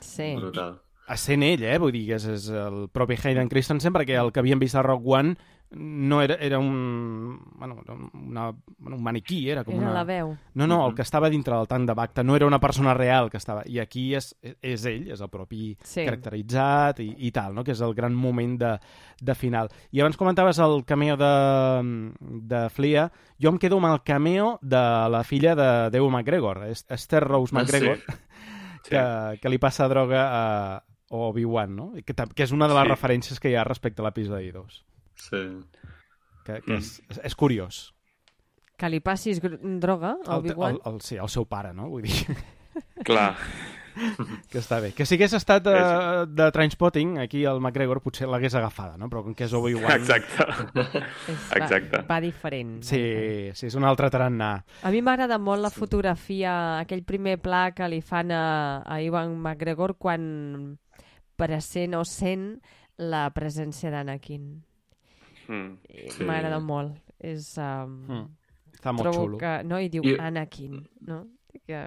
Sí. 0.01 0.35
Brutal. 0.37 0.79
essent 1.09 1.43
ell, 1.45 1.63
eh? 1.63 1.77
Vull 1.79 1.93
dir 1.93 2.07
que 2.09 2.15
és, 2.17 2.25
és 2.27 2.49
el 2.49 2.87
propi 2.91 3.19
Hayden 3.23 3.49
Christensen, 3.51 3.93
perquè 3.93 4.17
el 4.19 4.33
que 4.33 4.41
havíem 4.41 4.59
vist 4.63 4.75
a 4.77 4.83
Rock 4.83 5.03
One 5.07 5.37
no 5.75 6.21
era, 6.23 6.35
era 6.37 6.59
un... 6.59 7.41
Bueno, 7.57 7.79
era 7.83 7.95
una, 7.95 8.51
bueno, 8.79 8.97
un 8.97 9.03
maniquí, 9.03 9.49
era 9.51 9.65
com 9.65 9.75
Era 9.75 9.85
una... 9.85 9.93
la 9.95 10.05
veu. 10.05 10.37
No, 10.55 10.67
no, 10.67 10.87
el 10.89 10.95
que 10.95 11.03
estava 11.03 11.31
dintre 11.31 11.55
del 11.57 11.67
tanc 11.69 11.87
de 11.89 11.95
Bacta 11.95 12.23
no 12.23 12.37
era 12.37 12.47
una 12.47 12.61
persona 12.61 12.93
real 12.95 13.31
que 13.31 13.37
estava... 13.39 13.63
I 13.67 13.79
aquí 13.81 14.15
és, 14.15 14.35
és 14.61 14.85
ell, 14.87 15.09
és 15.13 15.21
el 15.21 15.31
propi 15.33 15.77
Sí. 15.83 16.05
caracteritzat 16.05 17.01
i, 17.01 17.09
i 17.27 17.31
tal, 17.33 17.55
no? 17.55 17.65
que 17.65 17.73
és 17.73 17.81
el 17.81 17.95
gran 17.95 18.15
moment 18.15 18.59
de, 18.61 18.75
de 19.21 19.35
final. 19.35 19.71
I 19.93 20.01
abans 20.01 20.17
comentaves 20.21 20.59
el 20.59 20.85
cameo 20.85 21.17
de, 21.17 22.13
de 22.21 22.63
Flia. 22.71 23.11
Jo 23.41 23.51
em 23.55 23.59
quedo 23.59 23.79
amb 23.81 23.93
el 23.95 24.03
cameo 24.05 24.59
de 24.63 24.85
la 25.11 25.25
filla 25.25 25.55
de 25.57 25.71
Déu 25.91 26.11
McGregor, 26.11 26.65
Es- 26.69 26.87
Esther 26.89 27.25
Rose 27.25 27.55
Ah, 27.57 27.61
McGregor, 27.63 27.99
Sí. 28.83 28.91
que, 28.91 29.39
que 29.41 29.49
li 29.49 29.59
passa 29.63 29.87
droga 29.89 30.23
a 30.29 30.83
Obi-Wan, 31.15 31.77
no? 31.77 31.93
Que, 32.05 32.15
que 32.15 32.43
és 32.43 32.51
una 32.53 32.67
de 32.69 32.75
les 32.75 32.83
Sí. 32.85 32.89
referències 32.91 33.39
que 33.41 33.51
hi 33.51 33.55
ha 33.55 33.63
respecte 33.65 34.03
a 34.03 34.05
l'episodi 34.07 34.51
2. 34.51 34.85
Sí. 35.17 35.43
Que, 36.45 36.61
que 36.61 36.73
Mm. 36.73 36.79
és, 36.79 37.21
és 37.23 37.35
curiós. 37.37 37.93
Que 38.77 38.89
li 38.91 38.99
passis 39.01 39.39
droga 39.79 40.17
a 40.27 40.39
Obi-Wan. 40.41 40.75
el, 40.85 40.95
el, 40.95 41.01
sí, 41.01 41.17
el 41.17 41.29
seu 41.29 41.45
pare, 41.47 41.73
no? 41.73 41.89
Vull 41.89 42.03
dir... 42.03 42.37
Clar. 43.07 43.37
Que 44.49 44.57
està 44.57 44.79
bé. 44.81 44.95
Que 44.97 45.05
si 45.05 45.19
hagués 45.19 45.35
estat 45.37 45.61
de, 45.67 45.73
de 46.33 46.47
Trainspotting, 46.51 47.19
aquí 47.21 47.43
el 47.45 47.59
McGregor 47.61 48.01
potser 48.01 48.25
l'hagués 48.27 48.55
agafada, 48.57 48.97
no? 48.97 49.11
Però 49.13 49.21
com 49.23 49.35
que 49.37 49.45
és 49.45 49.53
Obi-Wan... 49.53 49.99
Exacte. 50.01 50.47
És, 51.29 51.43
va, 51.51 51.59
exacte. 51.59 52.01
Va 52.09 52.19
diferent. 52.25 52.79
Sí, 52.89 53.03
sí, 53.53 53.67
és 53.69 53.77
un 53.77 53.85
altre 53.85 54.09
tarannà. 54.09 54.65
A 54.83 54.91
mi 54.95 55.03
m'agrada 55.05 55.37
molt 55.37 55.61
la 55.61 55.69
fotografia, 55.71 56.55
aquell 56.81 57.05
primer 57.05 57.37
pla 57.45 57.67
que 57.77 57.85
li 57.93 58.01
fan 58.01 58.33
a, 58.33 58.81
a 58.81 58.97
Iwan 59.05 59.37
McGregor 59.37 59.99
quan 60.01 60.79
present 61.37 61.93
o 62.01 62.03
sent 62.09 62.63
la 62.97 63.27
presència 63.37 63.93
d'Anakin. 63.93 64.49
Mm. 65.53 65.77
Sí. 66.17 66.25
M'agrada 66.25 66.59
molt. 66.65 66.97
És, 67.21 67.53
um, 67.61 67.99
Mm. 68.09 68.27
Està 68.73 68.93
molt 68.97 69.05
trobo 69.05 69.27
xulo. 69.27 69.39
que... 69.39 69.51
No? 69.69 69.79
I 69.79 69.89
diu 69.93 70.03
I- 70.09 70.17
Anakin, 70.19 70.79
no? 71.07 71.21
Que... 71.67 71.83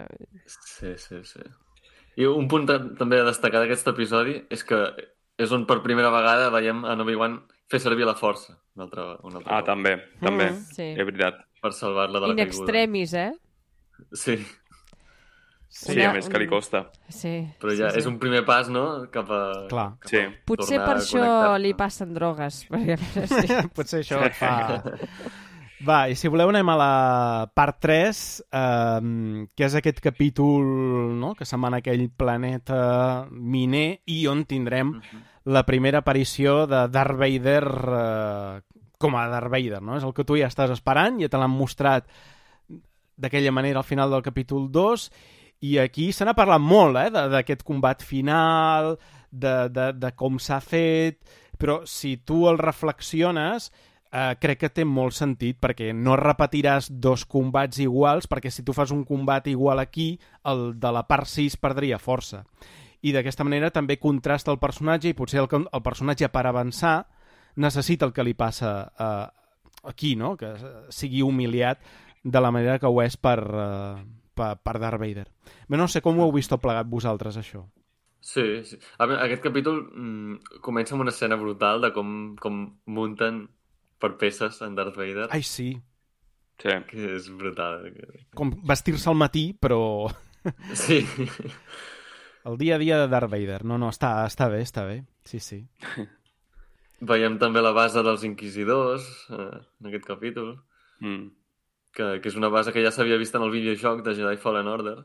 Sí, 0.45 0.93
sí, 1.01 1.17
sí. 1.25 1.41
I 2.21 2.27
un 2.29 2.47
punt 2.47 2.67
ta- 2.69 2.77
també 2.95 3.17
a 3.19 3.25
destacar 3.27 3.59
d'aquest 3.63 3.89
episodi 3.91 4.37
és 4.49 4.63
que 4.63 4.77
és 5.37 5.51
on 5.51 5.65
per 5.67 5.81
primera 5.83 6.09
vegada 6.13 6.49
veiem 6.53 6.85
a 6.85 6.93
Obi-Wan 7.03 7.41
fer 7.67 7.79
servir 7.83 8.05
la 8.07 8.13
força 8.15 8.53
un 8.77 8.83
altre, 8.85 9.01
un 9.23 9.35
altre 9.35 9.51
Ah, 9.51 9.59
cop, 9.59 9.65
també, 9.73 9.95
també. 10.21 10.51
Mm, 10.51 10.61
sí. 10.77 10.87
És 10.93 11.05
veritat. 11.09 11.41
per 11.61 11.73
salvar-la 11.73 12.19
de 12.21 12.27
la 12.27 12.33
In 12.33 12.37
caiguda. 12.37 12.61
extremis, 12.63 13.13
eh? 13.15 13.31
Sí, 14.13 14.37
Sí, 15.75 15.91
Una- 15.97 16.11
a 16.11 16.13
més 16.15 16.29
que 16.31 16.39
li 16.39 16.45
costa. 16.47 16.85
Sí. 17.11 17.33
però 17.59 17.73
ja 17.75 17.89
sí, 17.91 17.99
és 17.99 18.05
un 18.07 18.15
primer 18.21 18.45
pas, 18.47 18.69
no?, 18.71 19.09
cap 19.11 19.27
a... 19.27 19.41
Clar. 19.67 19.89
cap 19.99 20.07
a 20.07 20.11
Sí. 20.13 20.21
Potser 20.47 20.77
per 20.79 20.93
això 21.01 21.25
li 21.59 21.73
passen 21.75 22.13
drogues. 22.15 22.61
Perquè... 22.71 22.95
sí. 23.27 23.57
Potser 23.75 23.99
això 24.05 24.21
et 24.23 24.37
fa... 24.39 24.53
Va, 25.85 25.97
i 26.07 26.15
si 26.15 26.31
voleu 26.31 26.49
anem 26.49 26.69
a 26.71 26.75
la 26.79 26.91
part 27.53 27.81
3, 27.83 28.21
eh, 28.47 29.09
que 29.51 29.65
és 29.67 29.75
aquest 29.75 29.99
capítol 30.01 30.63
no? 31.19 31.33
que 31.35 31.45
se'n 31.45 31.59
va 31.61 31.67
en 31.73 31.77
aquell 31.81 32.05
planeta 32.15 33.27
miner 33.29 33.99
i 34.07 34.21
on 34.31 34.45
tindrem 34.47 34.95
la 35.51 35.65
primera 35.67 35.99
aparició 36.01 36.63
de 36.71 36.85
Darth 36.87 37.19
Vader 37.19 37.65
eh, 37.99 38.61
com 38.97 39.19
a 39.19 39.27
Darth 39.29 39.51
Vader, 39.51 39.83
no? 39.83 39.99
És 39.99 40.07
el 40.07 40.15
que 40.15 40.23
tu 40.25 40.39
ja 40.39 40.47
estàs 40.47 40.71
esperant, 40.73 41.19
ja 41.21 41.27
te 41.29 41.37
l'han 41.37 41.51
mostrat 41.53 42.07
d'aquella 43.19 43.51
manera 43.51 43.83
al 43.83 43.87
final 43.87 44.09
del 44.15 44.23
capítol 44.23 44.71
2 44.71 45.09
i 45.65 45.77
aquí 45.81 46.11
se 46.13 46.25
n'ha 46.27 46.35
parlat 46.37 46.61
molt 46.61 46.99
eh, 47.01 47.09
d'aquest 47.11 47.65
combat 47.65 48.03
final, 48.03 48.95
de, 49.31 49.55
de, 49.73 49.89
de 49.97 50.11
com 50.15 50.39
s'ha 50.39 50.61
fet, 50.63 51.19
però 51.59 51.81
si 51.89 52.15
tu 52.17 52.45
el 52.49 52.59
reflexiones 52.61 53.71
eh, 54.11 54.35
crec 54.41 54.61
que 54.63 54.71
té 54.71 54.85
molt 54.87 55.15
sentit 55.15 55.59
perquè 55.61 55.91
no 55.95 56.17
repetiràs 56.19 56.89
dos 56.91 57.25
combats 57.25 57.79
iguals 57.83 58.29
perquè 58.31 58.51
si 58.51 58.63
tu 58.63 58.75
fas 58.75 58.93
un 58.95 59.03
combat 59.07 59.47
igual 59.51 59.79
aquí 59.83 60.15
el 60.47 60.73
de 60.79 60.91
la 60.91 61.05
part 61.07 61.29
6 61.31 61.57
perdria 61.63 61.99
força 61.99 62.43
i 63.05 63.13
d'aquesta 63.15 63.45
manera 63.47 63.71
també 63.71 63.99
contrasta 64.01 64.51
el 64.51 64.59
personatge 64.59 65.11
i 65.11 65.17
potser 65.17 65.43
el, 65.43 65.49
el 65.49 65.83
personatge 65.85 66.29
per 66.33 66.45
avançar 66.47 66.97
necessita 67.55 68.07
el 68.07 68.13
que 68.13 68.23
li 68.25 68.35
passa 68.35 68.91
eh, 68.99 69.25
aquí, 69.85 70.15
no? 70.15 70.35
que 70.35 70.53
sigui 70.89 71.21
humiliat 71.23 71.79
de 72.23 72.41
la 72.41 72.51
manera 72.51 72.79
que 72.81 72.89
ho 72.89 73.01
és 73.03 73.15
per, 73.21 73.37
eh, 73.39 74.24
per, 74.35 74.51
per 74.61 74.75
Darth 74.83 74.99
Vader. 75.01 75.25
Bé, 75.67 75.77
no 75.79 75.87
sé 75.87 76.01
com 76.05 76.19
ho 76.19 76.27
heu 76.27 76.35
vist 76.35 76.53
plegat 76.61 76.87
vosaltres, 76.91 77.37
això. 77.41 77.63
Sí, 78.25 78.43
sí. 78.65 78.77
A 78.97 79.05
veure, 79.05 79.21
aquest 79.23 79.43
capítol 79.43 79.83
mm, 79.93 80.59
comença 80.65 80.95
amb 80.95 81.03
una 81.05 81.11
escena 81.13 81.35
brutal 81.37 81.81
de 81.81 81.91
com, 81.93 82.35
com 82.41 82.63
munten 82.85 83.43
per 84.01 84.15
peces 84.17 84.61
en 84.65 84.73
Darth 84.75 84.97
Vader, 84.97 85.27
Ai, 85.31 85.43
sí, 85.43 85.75
Sí. 86.57 86.71
que 86.87 87.15
és 87.17 87.25
brutal. 87.35 87.89
com 88.33 88.51
vestir-se 88.63 89.09
al 89.11 89.15
matí, 89.19 89.53
però 89.59 90.07
Sí, 90.73 91.05
el 92.45 92.57
dia 92.57 92.75
a 92.75 92.77
dia 92.79 92.97
de 92.99 93.07
Darth 93.07 93.29
Vader. 93.31 93.63
No, 93.65 93.77
no, 93.77 93.89
està, 93.89 94.25
està 94.25 94.47
bé, 94.49 94.61
està 94.61 94.85
bé. 94.85 95.03
Sí, 95.25 95.39
sí. 95.39 95.63
veiem 97.01 97.37
també 97.41 97.61
la 97.61 97.73
base 97.75 98.01
dels 98.05 98.23
inquisidors 98.23 99.05
eh, 99.29 99.51
en 99.81 99.89
aquest 99.91 100.05
capítol, 100.07 100.55
Mm. 101.03 101.25
Que, 101.95 102.19
que 102.21 102.29
és 102.29 102.35
una 102.35 102.51
base 102.51 102.73
que 102.75 102.83
ja 102.83 102.91
s'havia 102.91 103.17
vist 103.21 103.35
en 103.35 103.45
el 103.47 103.53
videojoc 103.53 104.03
de 104.05 104.15
Jedi 104.17 104.41
Fallen 104.41 104.67
Order, 104.71 104.99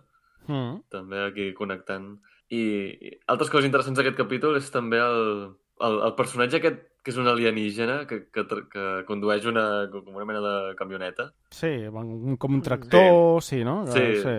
Mm. 0.51 0.81
també 0.91 1.21
aquí 1.23 1.53
connectant. 1.55 2.19
I, 2.51 2.61
i 2.91 3.11
altres 3.31 3.51
coses 3.53 3.69
interessants 3.69 3.99
d'aquest 4.01 4.17
capítol 4.19 4.57
és 4.59 4.71
també 4.75 4.99
el, 4.99 5.53
el, 5.87 5.99
el 6.09 6.15
personatge 6.19 6.59
aquest 6.59 6.81
que 7.05 7.13
és 7.13 7.19
un 7.21 7.29
alienígena 7.31 8.03
que, 8.09 8.25
que, 8.35 8.43
que 8.73 8.87
condueix 9.09 9.47
una, 9.49 9.89
com 9.93 10.17
una 10.17 10.27
mena 10.29 10.41
de 10.45 10.75
camioneta. 10.77 11.31
Sí, 11.55 11.71
com 11.91 12.57
un 12.59 12.65
tractor, 12.67 13.41
sí, 13.43 13.63
no? 13.65 13.87
Sí. 13.89 14.05
sí. 14.21 14.37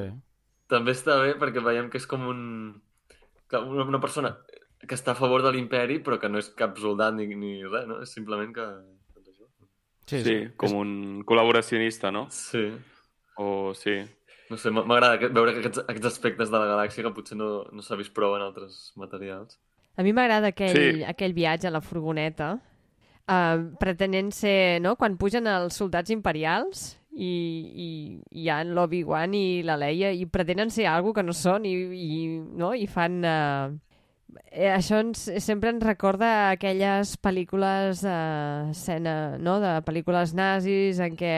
També 0.69 0.93
està 0.93 1.17
bé 1.23 1.33
perquè 1.39 1.63
veiem 1.63 1.89
que 1.89 1.97
és 2.01 2.07
com 2.07 2.27
un... 2.29 2.41
una 3.51 4.01
persona 4.03 4.35
que 4.81 4.95
està 4.97 5.13
a 5.13 5.19
favor 5.19 5.43
de 5.45 5.51
l'imperi 5.53 5.99
però 6.05 6.19
que 6.19 6.29
no 6.29 6.39
és 6.41 6.51
cap 6.57 6.77
soldat 6.81 7.15
ni, 7.15 7.27
ni 7.35 7.59
res, 7.65 7.87
no? 7.89 8.01
És 8.05 8.13
simplement 8.13 8.53
que... 8.55 8.67
això. 10.13 10.23
Sí, 10.23 10.38
Sí, 10.45 10.49
com 10.57 10.73
un 10.77 11.23
col·laboracionista, 11.25 12.11
no? 12.11 12.27
Sí. 12.29 12.71
O 13.38 13.73
sí. 13.73 14.01
No 14.49 14.57
sé, 14.57 14.69
m'agrada 14.69 15.17
que- 15.17 15.29
veure 15.29 15.51
aquests, 15.57 15.79
aquests 15.88 16.07
aspectes 16.07 16.51
de 16.51 16.57
la 16.59 16.65
galàxia 16.67 17.03
que 17.03 17.13
potser 17.15 17.38
no, 17.38 17.63
no 17.71 17.81
s'ha 17.81 17.95
vist 17.95 18.13
prou 18.13 18.35
en 18.35 18.41
altres 18.43 18.91
materials. 18.99 19.57
A 19.95 20.03
mi 20.03 20.11
m'agrada 20.13 20.47
aquell, 20.51 20.75
Sí. 20.99 21.03
aquell 21.03 21.33
viatge 21.33 21.67
a 21.67 21.71
la 21.71 21.79
furgoneta, 21.81 22.59
uh, 23.27 23.57
pretenent 23.79 24.31
ser, 24.33 24.81
no?, 24.81 24.95
quan 24.97 25.15
pugen 25.17 25.47
els 25.47 25.75
soldats 25.75 26.09
imperials 26.11 26.97
i, 27.15 27.25
i, 27.25 27.88
i 28.35 28.43
hi 28.43 28.49
ha 28.49 28.61
en 28.61 28.73
l'Obi-Wan 28.75 29.33
i 29.33 29.63
la 29.63 29.77
Leia 29.77 30.11
i 30.11 30.25
pretenen 30.25 30.69
ser 30.71 30.88
algo 30.88 31.13
que 31.13 31.23
no 31.23 31.33
són 31.33 31.65
i, 31.65 31.73
i, 31.75 32.27
no? 32.39 32.73
I 32.75 32.88
fan... 32.88 33.23
Uh, 33.23 33.79
eh, 34.51 34.69
això 34.71 34.99
ens, 35.01 35.23
sempre 35.43 35.71
ens 35.73 35.83
recorda 35.83 36.51
aquelles 36.51 37.15
pel·lícules 37.23 38.03
eh, 38.05 38.71
escena, 38.71 39.15
no? 39.37 39.59
de 39.63 39.73
pel·lícules 39.87 40.35
nazis 40.37 41.01
en 41.03 41.17
què, 41.19 41.35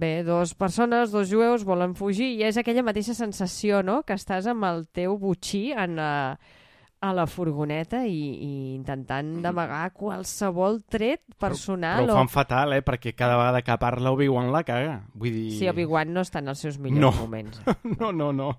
bé, 0.00 0.12
dos 0.26 0.54
persones, 0.58 1.12
dos 1.14 1.30
jueus 1.30 1.64
volen 1.68 1.94
fugir 1.98 2.32
i 2.34 2.44
és 2.48 2.58
aquella 2.60 2.84
mateixa 2.86 3.16
sensació, 3.16 3.82
no?, 3.82 4.02
que 4.02 4.16
estàs 4.18 4.48
amb 4.50 4.66
el 4.68 4.84
teu 4.94 5.18
butxí 5.20 5.70
en, 5.72 5.98
uh, 6.00 6.60
a 7.04 7.10
la 7.12 7.26
furgoneta 7.28 8.00
i, 8.08 8.16
i 8.16 8.50
intentant 8.78 9.34
d'amagar 9.44 9.90
qualsevol 9.92 10.78
tret 10.88 11.20
personal. 11.40 12.04
Però 12.06 12.16
ho 12.16 12.22
fan 12.22 12.32
fatal, 12.32 12.72
eh? 12.78 12.82
Perquè 12.86 13.12
cada 13.12 13.36
vegada 13.36 13.60
que 13.66 13.76
parla 13.82 14.12
Obi-Wan 14.14 14.48
la 14.54 14.62
caga. 14.64 14.98
Vull 15.12 15.34
dir... 15.36 15.50
Sí, 15.58 15.68
Obi-Wan 15.68 16.14
no 16.16 16.24
està 16.24 16.40
en 16.40 16.48
els 16.54 16.62
seus 16.64 16.78
millors 16.80 17.02
No. 17.04 17.12
moments. 17.20 17.60
No, 18.00 18.12
no, 18.12 18.32
no. 18.32 18.50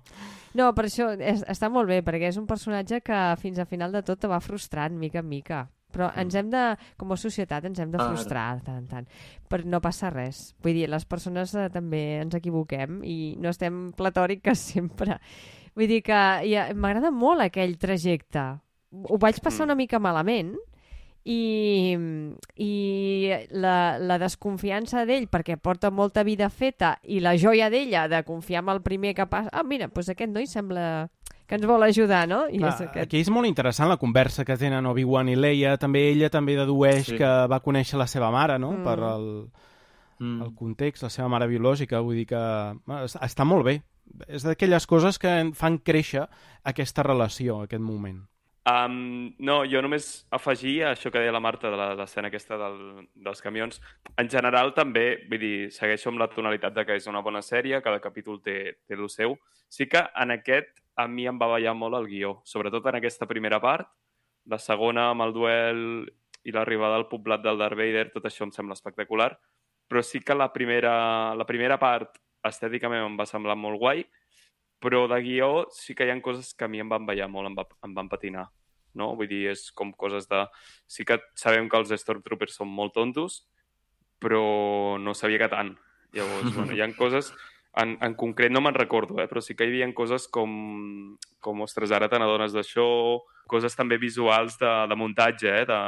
No, 0.56 0.70
per 0.72 0.86
això 0.88 1.10
és, 1.18 1.42
està 1.52 1.68
molt 1.68 1.90
bé, 1.90 1.98
perquè 2.06 2.30
és 2.30 2.38
un 2.40 2.46
personatge 2.48 3.02
que 3.04 3.16
fins 3.42 3.58
a 3.60 3.66
final 3.68 3.92
de 3.92 4.00
tot 4.06 4.22
te 4.22 4.30
va 4.30 4.38
frustrant 4.40 4.94
mica 4.96 5.20
en 5.20 5.28
mica. 5.28 5.64
Però 5.92 6.10
ens 6.20 6.34
hem 6.36 6.48
de, 6.52 6.62
com 7.00 7.12
a 7.12 7.16
societat, 7.16 7.64
ens 7.68 7.78
hem 7.80 7.90
de 7.92 7.98
frustrar 8.00 8.46
de 8.58 8.64
tant 8.66 8.78
en 8.82 8.88
tant. 8.90 9.06
Però 9.48 9.64
no 9.68 9.78
passa 9.80 10.10
res. 10.12 10.50
Vull 10.64 10.74
dir, 10.76 10.88
les 10.92 11.04
persones 11.08 11.54
eh, 11.56 11.68
també 11.72 12.00
ens 12.22 12.34
equivoquem 12.36 12.98
i 13.06 13.34
no 13.40 13.48
estem 13.52 13.86
platòriques 13.96 14.60
sempre. 14.74 15.18
Vull 15.76 15.88
dir 15.90 16.02
que 16.02 16.20
ja, 16.48 16.70
m'agrada 16.74 17.10
molt 17.12 17.40
aquell 17.44 17.76
trajecte. 17.78 18.46
Ho 19.10 19.18
vaig 19.20 19.40
passar 19.44 19.66
Mm. 19.66 19.68
una 19.68 19.74
mica 19.76 19.98
malament 20.00 20.54
i, 21.24 21.96
i 22.56 23.30
la, 23.50 23.98
la 23.98 24.16
desconfiança 24.22 25.04
d'ell 25.08 25.26
perquè 25.28 25.56
porta 25.60 25.90
molta 25.90 26.22
vida 26.24 26.48
feta 26.50 26.96
i 27.04 27.20
la 27.20 27.34
joia 27.36 27.68
d'ella 27.70 28.06
de 28.08 28.22
confiar 28.24 28.62
en 28.62 28.70
el 28.76 28.82
primer 28.82 29.14
que 29.14 29.26
passa... 29.26 29.50
Ah, 29.52 29.64
mira, 29.66 29.88
doncs 29.88 30.08
aquest 30.14 30.32
noi 30.32 30.46
sembla 30.46 31.08
que 31.46 31.54
ens 31.54 31.66
vol 31.66 31.82
ajudar, 31.86 32.24
no? 32.28 32.44
I 32.48 32.58
Clar, 32.58 32.72
és 32.72 32.80
aquest... 32.88 33.02
Aquí 33.04 33.20
és 33.22 33.28
molt 33.30 33.46
interessant 33.46 33.90
la 33.90 33.98
conversa 34.00 34.44
que 34.44 34.56
tenen 34.58 34.86
Obi-Wan 34.90 35.28
i 35.30 35.36
Leia. 35.38 35.76
També 35.78 36.08
ella 36.10 36.30
també 36.30 36.56
dedueix 36.58 37.04
Sí. 37.12 37.18
que 37.20 37.28
va 37.46 37.60
conèixer 37.62 37.98
la 38.00 38.06
seva 38.10 38.30
mare, 38.34 38.58
no? 38.58 38.72
Mm. 38.72 38.84
Per 38.86 38.98
el, 39.12 39.28
Mm. 40.18 40.40
el 40.46 40.54
context, 40.56 41.02
la 41.04 41.10
seva 41.10 41.28
mare 41.28 41.46
biològica. 41.46 42.00
Vull 42.00 42.16
dir 42.16 42.26
que 42.26 42.40
està 43.20 43.44
molt 43.44 43.66
bé. 43.66 43.82
És 44.28 44.46
d'aquelles 44.46 44.86
coses 44.86 45.18
que 45.18 45.32
fan 45.54 45.78
créixer 45.78 46.24
aquesta 46.64 47.04
relació, 47.06 47.62
aquest 47.64 47.82
moment. 47.82 48.24
Um, 48.66 49.36
no, 49.38 49.60
jo 49.70 49.78
només 49.78 50.26
afegia 50.34 50.88
això 50.90 51.12
que 51.14 51.20
deia 51.22 51.34
la 51.34 51.42
Marta 51.42 51.70
de 51.70 51.76
l'escena 52.00 52.32
aquesta 52.32 52.56
del, 52.58 52.80
dels 53.14 53.42
camions. 53.44 53.78
En 54.18 54.30
general, 54.30 54.72
també, 54.74 55.04
vull 55.30 55.38
dir, 55.38 55.54
segueixo 55.70 56.10
amb 56.10 56.18
la 56.18 56.26
tonalitat 56.32 56.74
de 56.74 56.84
que 56.88 56.96
és 56.98 57.06
una 57.06 57.22
bona 57.22 57.44
sèrie, 57.46 57.78
cada 57.84 58.00
capítol 58.02 58.40
té, 58.42 58.56
té 58.88 58.98
el 58.98 59.06
seu. 59.12 59.36
Sí 59.70 59.86
que 59.86 60.02
en 60.18 60.34
aquest 60.34 60.82
a 60.98 61.06
mi 61.06 61.28
em 61.30 61.38
va 61.38 61.52
ballar 61.52 61.76
molt 61.78 61.94
el 61.94 62.08
guió, 62.10 62.40
sobretot 62.48 62.88
en 62.90 62.98
aquesta 62.98 63.28
primera 63.30 63.60
part. 63.62 63.86
La 64.50 64.58
segona, 64.58 65.10
amb 65.12 65.22
el 65.28 65.34
duel 65.36 65.80
i 66.46 66.54
l'arribada 66.54 66.98
al 66.98 67.06
poblat 67.10 67.44
del 67.44 67.62
Darth 67.62 67.78
Vader, 67.78 68.08
tot 68.14 68.26
això 68.26 68.46
em 68.48 68.54
sembla 68.54 68.74
espectacular. 68.74 69.30
Però 69.86 70.02
sí 70.02 70.18
que 70.26 70.34
la 70.34 70.50
primera, 70.50 71.34
la 71.38 71.46
primera 71.46 71.78
part 71.78 72.18
estèticament 72.52 73.04
em 73.04 73.16
va 73.18 73.26
semblar 73.28 73.56
molt 73.58 73.80
guai, 73.80 74.04
però 74.82 75.06
de 75.08 75.18
guió 75.24 75.66
sí 75.72 75.96
que 75.96 76.06
hi 76.06 76.12
ha 76.12 76.20
coses 76.22 76.52
que 76.54 76.66
a 76.66 76.68
mi 76.68 76.80
em 76.82 76.88
van 76.88 77.06
ballar 77.08 77.28
molt, 77.32 77.48
em, 77.50 77.56
va, 77.56 77.66
em 77.86 77.94
van 77.96 78.08
patinar. 78.12 78.46
No? 78.96 79.12
Vull 79.16 79.28
dir, 79.28 79.42
és 79.52 79.70
com 79.76 79.92
coses 79.92 80.28
de... 80.28 80.44
Sí 80.88 81.04
que 81.04 81.18
sabem 81.36 81.68
que 81.68 81.80
els 81.80 81.92
Stormtroopers 82.00 82.56
són 82.60 82.70
molt 82.72 82.94
tontos, 82.96 83.42
però 84.22 84.96
no 85.00 85.14
sabia 85.14 85.42
que 85.42 85.50
tant. 85.52 85.74
Llavors, 86.16 86.54
bueno, 86.54 86.72
hi 86.72 86.82
ha 86.84 86.90
coses... 87.02 87.32
En, 87.76 87.90
en 88.00 88.14
concret 88.16 88.48
no 88.48 88.62
me'n 88.64 88.72
recordo, 88.72 89.18
eh? 89.20 89.26
però 89.28 89.42
sí 89.44 89.52
que 89.52 89.66
hi 89.66 89.68
havia 89.68 89.86
coses 89.92 90.24
com, 90.32 90.48
com 91.44 91.58
ostres, 91.60 91.90
ara 91.92 92.06
te 92.08 92.16
n'adones 92.16 92.54
d'això, 92.56 92.86
coses 93.52 93.76
també 93.76 93.98
visuals 94.00 94.56
de, 94.56 94.70
de 94.88 94.96
muntatge, 94.96 95.50
eh? 95.52 95.66
de, 95.68 95.80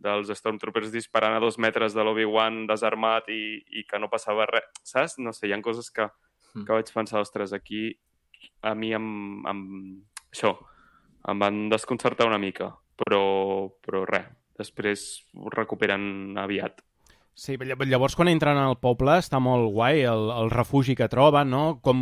dels 0.00 0.30
Stormtroopers 0.38 0.90
disparant 0.94 1.36
a 1.36 1.40
dos 1.42 1.58
metres 1.60 1.92
de 1.94 2.04
l'Obi-Wan 2.04 2.64
desarmat 2.66 3.28
i, 3.28 3.60
i 3.76 3.84
que 3.84 3.98
no 4.00 4.08
passava 4.08 4.46
res, 4.48 4.64
saps? 4.82 5.18
No 5.20 5.32
sé, 5.36 5.46
hi 5.48 5.52
ha 5.54 5.62
coses 5.62 5.90
que, 5.92 6.08
Mm. 6.50 6.64
que 6.66 6.72
vaig 6.72 6.88
pensar, 6.90 7.20
ostres, 7.22 7.52
aquí 7.54 7.92
a 8.66 8.72
mi 8.74 8.88
em, 8.92 9.04
em, 9.46 9.60
això, 10.32 10.56
em 11.30 11.38
van 11.38 11.68
desconcertar 11.70 12.26
una 12.26 12.40
mica, 12.42 12.72
però, 12.98 13.70
però 13.80 14.00
res, 14.08 14.26
després 14.58 15.04
ho 15.36 15.48
recuperen 15.54 16.34
aviat. 16.42 16.82
Sí, 17.40 17.54
lla- 17.56 17.86
llavors 17.88 18.12
quan 18.18 18.28
entren 18.28 18.58
al 18.60 18.74
poble 18.82 19.14
està 19.16 19.38
molt 19.40 19.70
guai 19.72 20.02
el, 20.04 20.26
el 20.42 20.50
refugi 20.52 20.92
que 20.98 21.06
troben, 21.08 21.48
no? 21.48 21.78
Com 21.80 22.00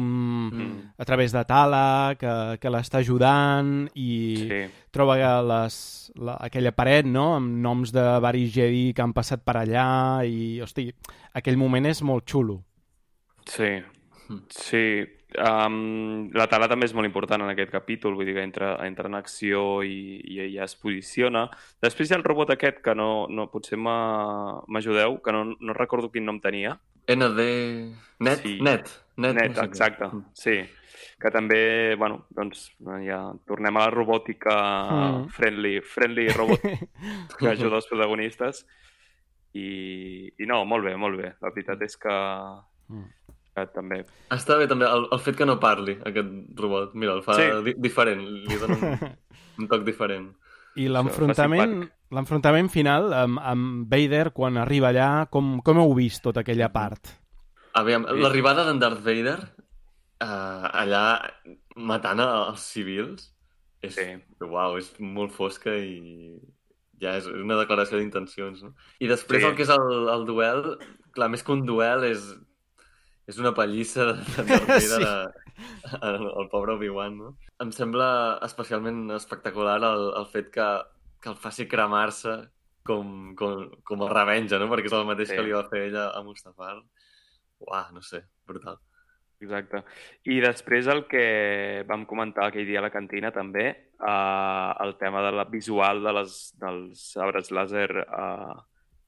Mm. 0.48 0.94
a 0.98 1.04
través 1.06 1.30
de 1.30 1.44
Tala, 1.46 2.16
que, 2.18 2.32
que 2.58 2.70
l'està 2.72 2.98
ajudant 3.04 3.84
i 3.94 4.08
Sí, 4.48 4.58
troba 4.90 5.14
les, 5.46 5.76
la, 6.16 6.34
aquella 6.40 6.72
paret, 6.74 7.06
no?, 7.06 7.36
amb 7.36 7.54
noms 7.62 7.92
de 7.94 8.02
varis 8.24 8.50
Jedi 8.54 8.92
que 8.96 9.02
han 9.04 9.12
passat 9.14 9.44
per 9.46 9.54
allà 9.60 10.24
i, 10.26 10.58
hosti, 10.64 10.88
aquell 11.38 11.60
moment 11.60 11.86
és 11.86 12.02
molt 12.02 12.26
xulo. 12.26 12.64
sí, 13.46 13.70
sí. 14.50 15.06
Um, 15.36 16.30
la 16.32 16.46
tala 16.48 16.70
també 16.70 16.86
és 16.88 16.94
molt 16.96 17.04
important 17.04 17.42
en 17.44 17.50
aquest 17.52 17.68
capítol, 17.70 18.14
vull 18.16 18.24
dir 18.24 18.32
que 18.38 18.42
entra, 18.46 18.70
entra 18.86 19.10
en 19.10 19.14
acció 19.18 19.82
i, 19.84 20.22
i 20.24 20.38
ja 20.54 20.64
es 20.64 20.72
posiciona. 20.80 21.50
Després 21.84 22.08
hi 22.08 22.14
ha 22.14 22.16
el 22.16 22.24
robot 22.24 22.54
aquest, 22.54 22.80
que 22.80 22.94
no, 22.96 23.26
no 23.28 23.50
potser 23.52 23.76
m'ajudeu, 23.76 25.18
que 25.22 25.32
no, 25.36 25.42
no 25.60 25.76
recordo 25.76 26.08
quin 26.10 26.24
nom 26.24 26.40
tenia. 26.40 26.78
ND... 27.08 27.44
Net? 28.24 28.40
Sí. 28.42 28.56
Net. 28.64 28.88
Net, 29.18 29.34
Net, 29.36 29.50
no 29.50 29.54
sé 29.54 29.60
què. 29.60 29.66
exacte, 29.68 30.08
Mm. 30.08 30.24
sí. 30.32 30.56
Que 31.20 31.30
també, 31.34 31.94
bueno, 31.98 32.24
doncs 32.30 32.68
ja 33.04 33.20
tornem 33.46 33.76
a 33.76 33.84
la 33.86 33.90
robòtica 33.90 34.56
Mm. 34.88 35.28
friendly, 35.34 35.80
friendly 35.82 36.28
robot 36.32 36.62
que 37.38 37.48
ajuda 37.52 37.76
els 37.82 37.86
protagonistes. 37.90 38.64
I, 39.54 40.32
I 40.38 40.46
no, 40.46 40.64
molt 40.64 40.84
bé, 40.84 40.96
molt 40.96 41.16
bé. 41.18 41.34
La 41.42 41.50
veritat 41.50 41.82
és 41.82 41.96
que, 42.00 42.16
Mm. 42.88 43.04
També... 43.66 44.04
Està 44.30 44.56
bé 44.58 44.66
també 44.68 44.86
el, 44.86 45.06
el 45.12 45.18
fet 45.20 45.36
que 45.36 45.46
no 45.46 45.58
parli, 45.60 45.98
aquest 46.06 46.28
robot. 46.58 46.94
Mira, 46.94 47.14
el 47.14 47.22
fa 47.22 47.34
Sí. 47.34 47.46
di 47.64 47.74
diferent, 47.78 48.20
li 48.22 48.56
dona 48.60 48.76
un, 48.76 49.16
un 49.58 49.68
toc 49.68 49.84
diferent. 49.84 50.30
I 50.76 50.86
l'enfrontament 50.88 51.88
l'enfrontament 52.10 52.70
final 52.72 53.12
amb, 53.12 53.38
amb 53.42 53.88
Vader 53.90 54.30
quan 54.32 54.56
arriba 54.56 54.88
allà, 54.88 55.26
com, 55.30 55.58
com 55.60 55.76
heu 55.82 55.94
vist 55.94 56.22
tota 56.22 56.40
aquella 56.40 56.70
part? 56.72 57.08
Aviam, 57.74 58.06
Sí. 58.08 58.20
l'arribada 58.22 58.64
d'en 58.64 58.78
Darth 58.80 59.02
Vader 59.04 59.38
uh, 60.22 60.68
allà 60.72 61.02
matant 61.76 62.20
a- 62.20 62.46
els 62.50 62.60
civils 62.64 63.32
és, 63.82 63.94
Sí. 63.94 64.06
uau, 64.40 64.78
és 64.78 64.92
molt 64.98 65.32
fosca 65.32 65.74
i 65.76 66.38
ja 67.00 67.16
és 67.16 67.26
una 67.30 67.54
declaració 67.60 67.98
d'intencions, 67.98 68.62
no? 68.62 68.72
I 68.98 69.06
després 69.06 69.42
Sí. 69.42 69.46
el 69.48 69.54
que 69.54 69.62
és 69.62 69.68
el, 69.70 70.08
el 70.08 70.24
duel, 70.26 70.78
clar, 71.12 71.28
més 71.30 71.42
que 71.44 71.52
un 71.52 71.64
duel 71.66 72.04
és, 72.04 72.24
és 73.28 73.38
una 73.38 73.52
pallissa 73.54 74.06
de, 74.14 74.18
Sí. 74.80 75.02
a, 75.04 75.28
a, 76.00 76.10
al 76.10 76.48
pobre 76.52 76.74
Obi-Wan, 76.78 77.18
no? 77.20 77.32
Em 77.60 77.70
sembla 77.74 78.38
especialment 78.46 79.10
espectacular 79.18 79.78
el, 79.82 80.06
el 80.20 80.26
fet 80.32 80.50
que, 80.54 80.68
que 81.20 81.28
el 81.32 81.36
faci 81.36 81.66
cremar-se 81.68 82.38
com, 82.88 83.34
com, 83.36 83.66
com 83.84 84.04
a 84.06 84.10
revenja, 84.14 84.58
no? 84.60 84.68
Perquè 84.72 84.88
és 84.88 84.96
el 84.96 85.08
mateix 85.08 85.28
Sí. 85.32 85.36
que 85.36 85.44
li 85.44 85.52
va 85.56 85.66
fer 85.68 85.86
ella 85.90 86.08
a 86.16 86.22
Mustafar. 86.24 86.78
Uah, 87.66 87.88
no 87.92 88.00
sé, 88.06 88.22
brutal. 88.46 88.78
Exacte. 89.42 89.82
I 90.26 90.40
després 90.42 90.88
el 90.90 91.04
que 91.10 91.84
vam 91.86 92.06
comentar 92.10 92.48
aquell 92.48 92.66
dia 92.66 92.80
a 92.80 92.86
la 92.86 92.90
cantina 92.90 93.30
també, 93.34 93.66
eh, 93.98 94.70
el 94.82 94.96
tema 94.98 95.20
de 95.26 95.30
la 95.36 95.44
visual 95.50 96.00
de 96.02 96.12
les, 96.16 96.38
dels 96.58 97.04
sabres 97.12 97.52
làser, 97.54 97.90
eh, 98.02 98.56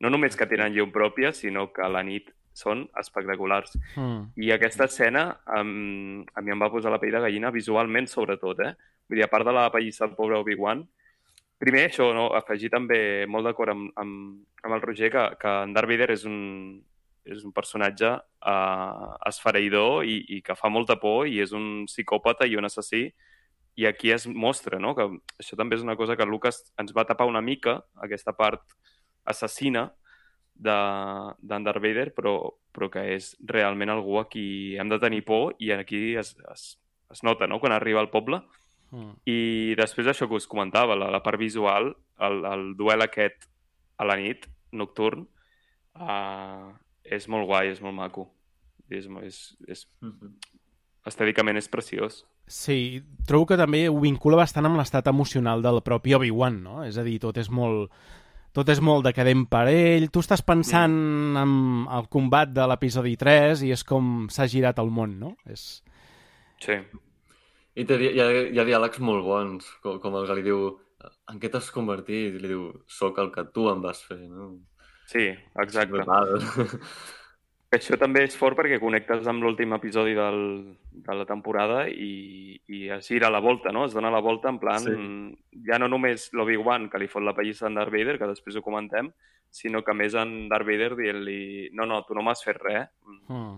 no 0.00 0.10
només 0.12 0.36
que 0.38 0.46
tenen 0.50 0.74
llum 0.76 0.92
pròpia, 0.94 1.32
sinó 1.34 1.72
que 1.72 1.82
a 1.82 1.88
la 1.90 2.02
nit 2.06 2.30
són 2.56 2.84
espectaculars. 2.98 3.76
Mm. 3.96 4.22
I 4.42 4.52
aquesta 4.54 4.88
escena 4.90 5.26
um, 5.58 6.22
a 6.34 6.42
mi 6.42 6.54
em 6.54 6.62
va 6.62 6.70
posar 6.72 6.92
la 6.92 7.00
pell 7.02 7.14
de 7.14 7.22
gallina 7.26 7.52
visualment, 7.54 8.08
sobretot, 8.10 8.64
eh? 8.66 8.72
Vull 9.08 9.20
dir, 9.20 9.26
a 9.26 9.30
part 9.32 9.46
de 9.46 9.54
la 9.54 9.68
pallissa 9.72 10.06
del 10.06 10.16
pobre 10.18 10.38
Obi-Wan, 10.38 10.84
primer 11.60 11.86
això, 11.88 12.10
no? 12.16 12.30
afegir 12.36 12.70
també 12.72 13.26
molt 13.28 13.44
d'acord 13.48 13.74
amb, 13.74 13.90
amb, 14.00 14.38
amb 14.64 14.76
el 14.76 14.84
Roger 14.84 15.10
que, 15.12 15.24
que 15.40 15.56
en 15.66 15.74
Darth 15.76 15.90
Vader 15.90 16.08
és 16.14 16.24
un, 16.28 16.38
és 17.28 17.42
un 17.44 17.52
personatge 17.52 18.14
uh, 18.16 19.10
esfereïdor 19.28 20.06
i, 20.08 20.16
i 20.36 20.40
que 20.46 20.56
fa 20.56 20.70
molta 20.72 20.96
por 21.02 21.28
i 21.28 21.40
és 21.44 21.52
un 21.56 21.84
psicòpata 21.90 22.48
i 22.48 22.56
un 22.56 22.68
assassí 22.68 23.10
i 23.80 23.86
aquí 23.86 24.10
es 24.12 24.26
mostra, 24.26 24.80
no? 24.80 24.94
que 24.96 25.06
això 25.40 25.56
també 25.56 25.76
és 25.76 25.84
una 25.84 25.96
cosa 26.00 26.16
que 26.16 26.26
Lucas 26.28 26.64
ens 26.80 26.94
va 26.96 27.06
tapar 27.08 27.28
una 27.28 27.44
mica, 27.44 27.78
aquesta 28.02 28.32
part 28.36 28.64
assassina 29.28 29.90
d'en 30.60 31.64
Darth 31.64 31.80
Vader, 31.82 32.10
però, 32.14 32.34
però 32.72 32.90
que 32.92 33.06
és 33.14 33.32
realment 33.48 33.92
algú 33.92 34.18
a 34.20 34.26
qui 34.28 34.76
hem 34.76 34.90
de 34.92 34.98
tenir 35.02 35.22
por 35.24 35.54
i 35.58 35.72
aquí 35.72 36.14
es, 36.20 36.34
es, 36.52 36.64
es 37.10 37.22
nota 37.24 37.48
no? 37.48 37.60
quan 37.62 37.72
arriba 37.72 38.00
al 38.00 38.10
poble. 38.12 38.42
Mm. 38.90 39.12
I 39.30 39.38
després 39.78 40.10
això 40.10 40.28
que 40.28 40.36
us 40.36 40.48
comentava, 40.50 40.98
la, 40.98 41.10
la 41.10 41.22
part 41.24 41.40
visual, 41.40 41.94
el, 42.20 42.44
el 42.44 42.64
duel 42.76 43.06
aquest 43.06 43.48
a 44.00 44.06
la 44.08 44.16
nit, 44.20 44.46
nocturn, 44.72 45.26
uh, 45.96 46.70
és 47.04 47.26
molt 47.30 47.48
guai, 47.48 47.70
és 47.72 47.80
molt 47.82 47.96
maco. 47.96 48.28
És, 48.90 49.06
és, 49.22 49.38
és, 49.68 49.86
Mhm. 50.02 50.34
estèticament 51.06 51.56
és 51.56 51.68
preciós. 51.68 52.24
Sí, 52.50 53.02
trobo 53.26 53.46
que 53.46 53.56
també 53.56 53.88
ho 53.88 54.00
vincula 54.00 54.36
bastant 54.36 54.66
amb 54.66 54.76
l'estat 54.76 55.06
emocional 55.06 55.62
del 55.62 55.82
propi 55.86 56.14
Obi-Wan, 56.14 56.62
no? 56.64 56.82
És 56.84 56.98
a 56.98 57.04
dir, 57.06 57.20
tot 57.22 57.38
és 57.38 57.48
molt 57.50 57.92
tot 58.56 58.68
és 58.72 58.80
molt 58.82 59.06
decadent 59.06 59.44
per 59.50 59.66
ell, 59.70 60.08
tu 60.10 60.22
estàs 60.24 60.42
pensant 60.46 60.94
mm. 60.94 61.36
en 61.42 61.52
el 61.98 62.08
combat 62.12 62.50
de 62.52 62.66
l'episodi 62.66 63.14
3 63.20 63.64
i 63.68 63.72
és 63.76 63.84
com 63.86 64.26
s'ha 64.32 64.48
girat 64.50 64.80
el 64.82 64.90
món, 64.94 65.18
no? 65.20 65.34
És... 65.46 65.82
Sí, 66.60 66.76
I 67.78 67.86
té, 67.88 67.96
hi, 67.96 68.18
ha, 68.20 68.28
hi 68.50 68.58
ha 68.60 68.66
diàlegs 68.68 69.00
molt 69.06 69.24
bons, 69.24 69.68
com, 69.84 70.00
com 70.02 70.18
el 70.18 70.26
que 70.28 70.36
li 70.40 70.44
diu 70.50 70.66
en 71.30 71.38
què 71.40 71.48
t'has 71.52 71.70
convertit? 71.72 72.34
I 72.36 72.42
li 72.42 72.50
diu, 72.50 72.66
sóc 72.90 73.18
el 73.22 73.30
que 73.34 73.46
tu 73.54 73.70
em 73.70 73.80
vas 73.84 74.02
fer, 74.04 74.20
no? 74.28 74.52
sí, 75.10 75.30
exacte. 75.62 76.04
Això 77.70 77.94
també 77.94 78.24
és 78.26 78.34
fort 78.34 78.56
perquè 78.58 78.80
connectes 78.82 79.28
amb 79.30 79.44
l'últim 79.44 79.70
episodi 79.76 80.16
del, 80.16 80.40
de 80.90 81.14
la 81.14 81.24
temporada 81.28 81.84
i, 81.88 82.58
i 82.66 82.88
es 82.90 83.06
gira 83.06 83.30
la 83.30 83.38
volta, 83.38 83.70
no? 83.70 83.84
Es 83.86 83.94
dona 83.94 84.10
la 84.10 84.18
volta 84.24 84.50
en 84.50 84.58
plan... 84.58 84.82
Sí. 84.82 84.96
Ja 85.68 85.78
no 85.78 85.86
només 85.90 86.28
l'Obi-Wan, 86.34 86.88
que 86.90 86.98
li 86.98 87.06
fot 87.10 87.22
la 87.22 87.34
pallissa 87.36 87.68
en 87.68 87.76
Darth 87.78 87.92
Vader, 87.94 88.16
que 88.18 88.26
després 88.26 88.56
ho 88.58 88.62
comentem, 88.62 89.12
sinó 89.50 89.84
que 89.86 89.94
a 89.94 89.94
més 89.94 90.14
en 90.18 90.48
Darth 90.50 90.66
Vader 90.66 90.96
dient-li 90.98 91.70
no, 91.78 91.86
no, 91.86 92.00
tu 92.06 92.14
no 92.14 92.22
m'has 92.26 92.42
fet 92.46 92.58
res, 92.62 92.88
Mm. 93.30 93.56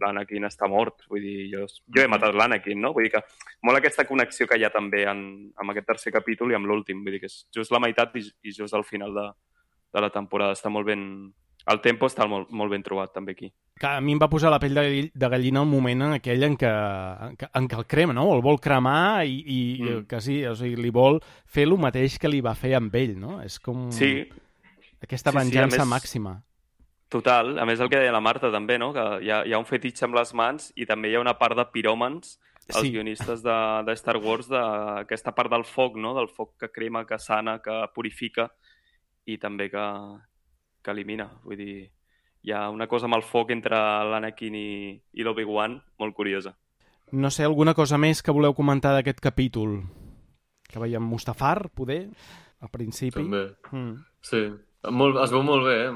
l'Anakin 0.00 0.44
està 0.46 0.68
mort. 0.68 1.06
Vull 1.08 1.24
dir, 1.24 1.48
jo, 1.54 1.64
jo 1.66 2.02
he 2.02 2.08
matat 2.08 2.36
l'Anakin, 2.36 2.80
no? 2.84 2.92
Vull 2.92 3.08
dir 3.08 3.14
que 3.16 3.24
molt 3.64 3.80
aquesta 3.80 4.04
connexió 4.08 4.46
que 4.46 4.58
hi 4.60 4.64
ha 4.68 4.70
també 4.70 5.06
en, 5.08 5.50
amb 5.56 5.72
aquest 5.72 5.88
tercer 5.88 6.12
capítol 6.12 6.52
i 6.52 6.56
amb 6.58 6.68
l'últim. 6.68 7.00
Vull 7.02 7.16
dir 7.16 7.24
que 7.24 7.32
és 7.32 7.46
just 7.56 7.72
la 7.72 7.80
meitat 7.80 8.12
i, 8.20 8.22
i 8.44 8.52
just 8.52 8.76
al 8.76 8.84
final 8.84 9.16
de, 9.16 9.24
de 9.96 10.04
la 10.04 10.10
temporada. 10.12 10.52
Està 10.52 10.68
molt 10.68 10.86
ben... 10.86 11.32
El 11.68 11.80
tempo 11.84 12.06
està 12.08 12.24
molt, 12.26 12.48
molt 12.50 12.70
ben 12.72 12.82
trobat 12.82 13.12
també 13.12 13.32
aquí. 13.36 13.50
Que 13.78 13.86
a 13.86 14.00
mi 14.00 14.14
em 14.16 14.18
va 14.22 14.28
posar 14.32 14.48
la 14.50 14.58
pell 14.58 14.74
de, 14.74 15.10
de 15.14 15.28
gallina 15.28 15.60
el 15.60 15.68
moment 15.68 16.06
en 16.06 16.14
aquell 16.16 16.42
en 16.46 16.56
què, 16.58 16.70
en 17.28 17.36
què, 17.36 17.48
en 17.60 17.68
què 17.68 17.76
el 17.78 17.86
crema, 17.86 18.14
no? 18.16 18.24
El 18.34 18.40
vol 18.42 18.56
cremar 18.60 19.26
i, 19.28 19.36
i 19.44 19.58
mm. 19.82 20.06
que 20.08 20.20
sí, 20.24 20.40
o 20.48 20.54
sigui, 20.56 20.78
li 20.80 20.90
vol 20.94 21.20
fer 21.46 21.66
el 21.68 21.76
mateix 21.78 22.16
que 22.18 22.30
li 22.32 22.40
va 22.40 22.54
fer 22.56 22.72
amb 22.78 22.94
ell, 22.96 23.14
no? 23.20 23.42
És 23.44 23.60
com 23.60 23.90
Sí, 23.92 24.24
aquesta 25.04 25.30
sí, 25.30 25.36
sí, 25.36 25.44
venjança 25.44 25.84
més- 25.84 25.92
màxima. 25.92 26.34
Total, 27.08 27.54
a 27.58 27.64
més 27.64 27.80
el 27.80 27.88
que 27.88 27.96
deia 28.00 28.12
la 28.12 28.20
Marta 28.20 28.50
també, 28.52 28.76
no? 28.78 28.90
que 28.92 29.04
hi 29.24 29.30
ha, 29.32 29.38
hi 29.48 29.52
ha 29.56 29.58
un 29.60 29.64
fetitxe 29.64 30.04
amb 30.04 30.16
les 30.18 30.34
mans 30.36 30.72
i 30.76 30.84
també 30.84 31.08
hi 31.08 31.14
ha 31.16 31.22
una 31.22 31.38
part 31.40 31.56
de 31.56 31.64
piròmans, 31.72 32.34
els 32.68 32.82
Sí. 32.82 32.90
guionistes 32.92 33.40
de, 33.42 33.54
de 33.86 33.92
Star 33.96 34.18
Wars, 34.20 34.48
d'aquesta 34.52 35.32
part 35.32 35.48
del 35.50 35.64
foc, 35.64 35.96
no? 35.96 36.12
del 36.14 36.28
foc 36.28 36.58
que 36.60 36.68
crema, 36.68 37.06
que 37.08 37.16
sana, 37.18 37.60
que 37.64 37.78
purifica 37.94 38.50
i 39.24 39.38
també 39.40 39.70
que, 39.72 39.86
que 40.82 40.90
elimina. 40.90 41.28
Vull 41.44 41.56
dir, 41.56 41.90
hi 42.42 42.52
ha 42.52 42.68
una 42.70 42.86
cosa 42.86 43.06
amb 43.06 43.14
el 43.18 43.22
foc 43.22 43.50
entre 43.50 43.76
l'Anakin 44.10 44.54
i, 44.54 44.68
i 45.12 45.22
l'Obi-Wan 45.26 45.80
molt 45.98 46.14
curiosa. 46.14 46.54
No 47.12 47.30
sé, 47.30 47.44
alguna 47.44 47.72
cosa 47.74 47.96
més 47.98 48.22
que 48.22 48.32
voleu 48.32 48.52
comentar 48.54 48.92
d'aquest 48.94 49.20
capítol? 49.20 49.82
Que 50.68 50.78
veiem 50.78 51.02
Mustafar, 51.02 51.70
poder, 51.72 52.08
al 52.60 52.68
principi. 52.68 53.22
També. 53.22 53.46
Mm. 53.72 53.94
Sí. 54.20 54.42
Molt, 54.92 55.16
es 55.24 55.32
veu 55.32 55.42
molt 55.42 55.64
bé, 55.66 55.76
eh, 55.88 55.92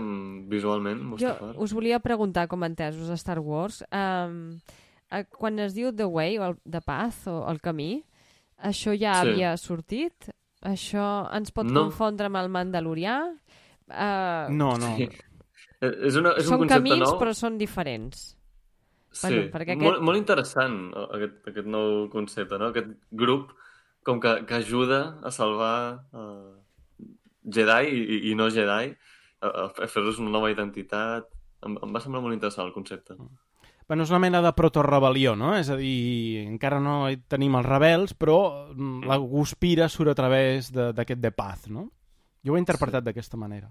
visualment, 0.51 0.99
Jo 0.99 1.09
Mustafar. 1.13 1.53
us 1.57 1.73
volia 1.73 2.01
preguntar, 2.01 2.49
com 2.49 2.65
entesos 2.65 3.11
a 3.11 3.15
Star 3.21 3.39
Wars, 3.39 3.85
um, 3.93 4.59
quan 5.39 5.59
es 5.61 5.75
diu 5.75 5.93
The 5.95 6.05
Way, 6.09 6.39
o 6.39 6.45
el 6.49 6.57
The 6.65 6.81
Path, 6.81 7.29
o 7.29 7.49
el 7.51 7.61
camí, 7.61 8.03
això 8.59 8.97
ja 8.99 9.21
Sí. 9.23 9.29
havia 9.29 9.57
sortit? 9.57 10.31
Això 10.63 11.29
ens 11.37 11.53
pot 11.53 11.67
No. 11.67 11.83
confondre 11.85 12.27
amb 12.27 12.37
el 12.37 12.49
Mandalorià? 12.49 13.21
Uh, 13.93 14.51
No, 14.57 14.73
no. 14.81 14.97
Sí. 14.97 15.09
Eh, 15.83 15.91
És, 16.09 16.17
una, 16.17 16.33
és 16.39 16.47
un 16.47 16.55
són 16.55 16.63
concepte 16.65 16.89
camins, 16.89 17.05
nou. 17.09 17.19
però 17.21 17.35
són 17.35 17.59
diferents. 17.59 18.37
Sí, 19.13 19.27
Bueno, 19.29 19.43
perquè 19.53 19.75
aquest- 19.75 19.83
molt, 19.83 20.01
molt 20.01 20.17
interessant 20.17 20.77
aquest, 21.13 21.35
aquest 21.51 21.67
nou 21.69 22.09
concepte, 22.09 22.57
no? 22.59 22.71
Aquest 22.73 22.89
grup 23.11 23.51
com 24.03 24.19
que, 24.21 24.47
que 24.47 24.55
ajuda 24.55 25.19
a 25.23 25.31
salvar 25.31 26.07
uh, 26.15 26.57
Jedi 27.45 27.91
i, 27.93 28.19
i 28.31 28.35
no 28.39 28.49
Jedi, 28.51 28.95
a, 29.43 29.49
a 29.83 29.87
fer-los 29.91 30.19
una 30.23 30.31
nova 30.31 30.51
identitat. 30.51 31.29
Em, 31.67 31.77
em 31.83 31.93
va 31.95 32.01
semblar 32.03 32.23
molt 32.25 32.35
interessant 32.35 32.67
el 32.67 32.73
concepte. 32.75 33.15
Bueno, 33.87 34.05
és 34.07 34.11
una 34.15 34.19
mena 34.23 34.41
de 34.43 34.53
proto-rebel·lió, 34.57 35.35
no? 35.37 35.53
És 35.59 35.69
a 35.69 35.77
dir, 35.77 36.47
encara 36.47 36.79
no 36.81 37.05
tenim 37.29 37.55
els 37.59 37.67
rebels, 37.67 38.15
però 38.17 38.39
mm, 38.73 39.05
la 39.11 39.19
guspira 39.19 39.89
surt 39.93 40.15
a 40.15 40.15
través 40.15 40.71
de- 40.73 40.93
d'aquest 40.97 41.21
The 41.21 41.33
Path, 41.33 41.67
no? 41.69 41.91
Jo 42.45 42.53
ho 42.53 42.57
he 42.57 42.63
interpretat 42.63 43.05
d'aquesta 43.05 43.37
manera. 43.37 43.71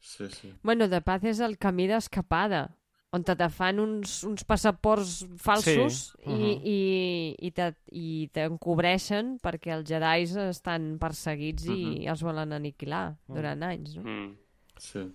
Sí, 0.00 0.28
sí. 0.30 0.52
Bueno, 0.62 0.88
The 0.88 1.00
Path 1.02 1.24
és 1.24 1.40
el 1.40 1.56
camí 1.58 1.86
d'escapada, 1.88 2.68
on 3.16 3.24
te 3.24 3.34
fan 3.48 3.78
uns, 3.80 4.22
uns 4.28 4.44
passaports 4.44 5.22
falsos 5.40 6.12
Sí, 6.12 6.28
i, 6.28 6.34
mhm. 6.34 6.66
i, 6.68 7.36
i, 7.48 7.50
te, 7.56 7.70
i 7.96 8.28
t'encobreixen 8.36 9.38
perquè 9.40 9.72
els 9.78 9.88
jedis 9.88 10.36
estan 10.36 10.98
perseguits 11.00 11.64
i 11.66 11.78
Mhm. 11.78 12.08
els 12.12 12.22
volen 12.22 12.52
aniquilar 12.52 13.16
durant 13.26 13.62
anys, 13.62 13.96
no? 13.96 14.02
Mm. 14.04 14.36
sí. 14.78 15.06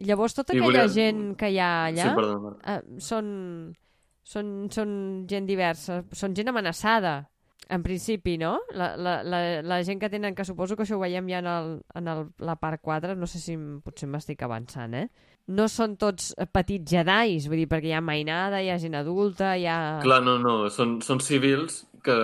Llavors, 0.00 0.32
tota 0.34 0.54
I 0.54 0.58
aquella 0.60 0.86
volia- 0.86 0.88
gent 0.88 1.36
que 1.36 1.50
hi 1.50 1.58
ha 1.58 1.86
allà 1.88 2.02
Sí, 2.08 2.14
Marc. 2.16 2.60
eh, 2.64 3.00
són, 3.00 3.76
són, 4.22 4.70
són 4.70 5.26
gent 5.28 5.46
diversa, 5.46 6.04
són 6.12 6.34
gent 6.34 6.48
amenaçada, 6.48 7.28
en 7.70 7.82
principi, 7.82 8.36
no? 8.38 8.58
La, 8.74 8.96
la, 8.96 9.20
la, 9.22 9.40
la 9.62 9.78
gent 9.86 10.00
que 10.02 10.10
tenen, 10.10 10.34
que 10.34 10.44
suposo 10.44 10.76
que 10.76 10.82
això 10.84 10.98
ho 10.98 11.02
veiem 11.02 11.28
ja 11.30 11.38
en, 11.38 11.48
el, 11.50 11.68
en 11.96 12.08
el, 12.10 12.24
la 12.42 12.56
part 12.60 12.82
4, 12.82 13.14
no 13.18 13.28
sé 13.30 13.38
si 13.42 13.54
potser 13.84 14.08
m'estic 14.10 14.42
avançant, 14.42 14.96
eh? 14.98 15.06
No 15.54 15.68
són 15.70 15.94
tots 16.00 16.32
eh, 16.34 16.46
petits 16.50 16.90
jedis, 16.90 17.46
vull 17.50 17.62
dir, 17.62 17.68
perquè 17.70 17.92
hi 17.92 17.96
ha 17.96 18.02
mainada, 18.04 18.60
hi 18.62 18.72
ha 18.74 18.78
gent 18.82 18.98
adulta, 18.98 19.54
hi 19.56 19.68
ha... 19.70 19.78
Clar, 20.02 20.20
no, 20.26 20.36
no, 20.42 20.56
són, 20.74 20.98
són 21.06 21.22
civils 21.24 21.84
que, 22.02 22.16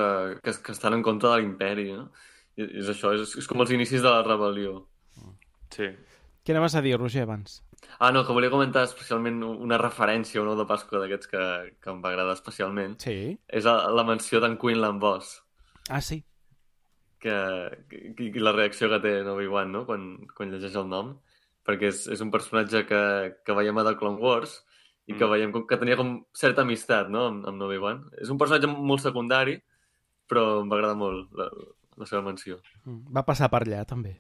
que, 0.43 0.57
que 0.67 0.75
estan 0.75 0.99
en 0.99 1.07
contra 1.07 1.35
de 1.35 1.45
l'imperi, 1.45 1.93
no? 1.95 2.09
I, 2.59 2.67
és 2.83 2.91
això, 2.91 3.15
és, 3.15 3.39
és 3.39 3.47
com 3.51 3.63
els 3.63 3.75
inicis 3.77 4.03
de 4.03 4.11
la 4.11 4.27
rebel·lió. 4.27 4.81
Sí. 5.75 5.93
Què 6.47 6.55
anaves 6.55 6.77
a 6.79 6.83
dir, 6.83 6.99
Roger, 6.99 7.27
abans? 7.27 7.61
Ah, 7.99 8.11
no, 8.13 8.27
que 8.27 8.33
volia 8.37 8.51
comentar 8.53 8.83
especialment 8.85 9.43
una 9.45 9.79
referència 9.81 10.41
a 10.41 10.43
un 10.45 10.51
ou 10.53 10.57
de 10.59 10.67
Pasqua 10.69 10.99
d'aquests 11.01 11.29
que, 11.31 11.43
que 11.81 11.91
em 11.93 12.01
va 12.05 12.11
agradar 12.11 12.35
especialment. 12.37 12.99
Sí. 13.01 13.39
És 13.49 13.65
la, 13.65 13.89
la 13.95 14.05
menció 14.05 14.41
d'en 14.43 14.59
Quinlan 14.61 14.99
Boss, 15.01 15.43
Ah, 15.89 16.01
sí. 16.03 16.25
que, 17.21 17.33
que, 17.89 18.31
que 18.33 18.41
la 18.41 18.53
reacció 18.53 18.89
que 18.91 18.99
té 19.01 19.13
en 19.21 19.29
Obi-Wan, 19.33 19.71
no?, 19.73 19.85
quan, 19.89 20.27
quan 20.37 20.51
llegeix 20.53 20.75
el 20.77 20.89
nom, 20.91 21.15
perquè 21.67 21.89
és, 21.93 22.05
és 22.13 22.21
un 22.23 22.31
personatge 22.31 22.85
que, 22.87 23.01
que 23.47 23.57
veiem 23.57 23.79
a 23.81 23.85
The 23.87 23.95
Clone 23.99 24.21
Wars 24.23 24.59
i 25.07 25.15
que 25.15 25.25
Mm. 25.25 25.31
veiem 25.31 25.53
com, 25.55 25.65
que 25.67 25.77
tenia 25.79 25.97
com 25.97 26.11
certa 26.35 26.63
amistat, 26.67 27.09
no?, 27.09 27.27
amb, 27.31 27.47
amb 27.49 27.63
Obi-Wan. 27.63 28.05
És 28.21 28.29
un 28.35 28.39
personatge 28.39 28.67
molt 28.69 29.01
secundari, 29.05 29.57
però 30.29 30.61
em 30.63 30.69
va 30.71 30.77
agradar 30.81 30.97
molt 30.99 31.31
la, 31.39 31.49
la 31.97 32.07
seva 32.11 32.23
menció. 32.27 32.59
Mm. 32.85 33.13
Va 33.15 33.23
passar 33.25 33.49
per 33.51 33.63
allà, 33.65 33.85
també. 33.87 34.17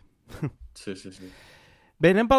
Sí, 0.74 0.94
sí, 0.96 1.10
sí. 1.12 1.28
Bé, 1.96 2.10
anem 2.12 2.26
per 2.28 2.36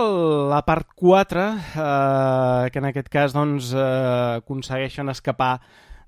la 0.52 0.60
part 0.68 0.92
4, 0.94 1.44
eh, 1.82 2.70
que 2.70 2.78
en 2.78 2.86
aquest 2.92 3.08
cas 3.10 3.34
doncs, 3.34 3.72
eh, 3.74 4.36
aconsegueixen 4.38 5.10
escapar 5.10 5.56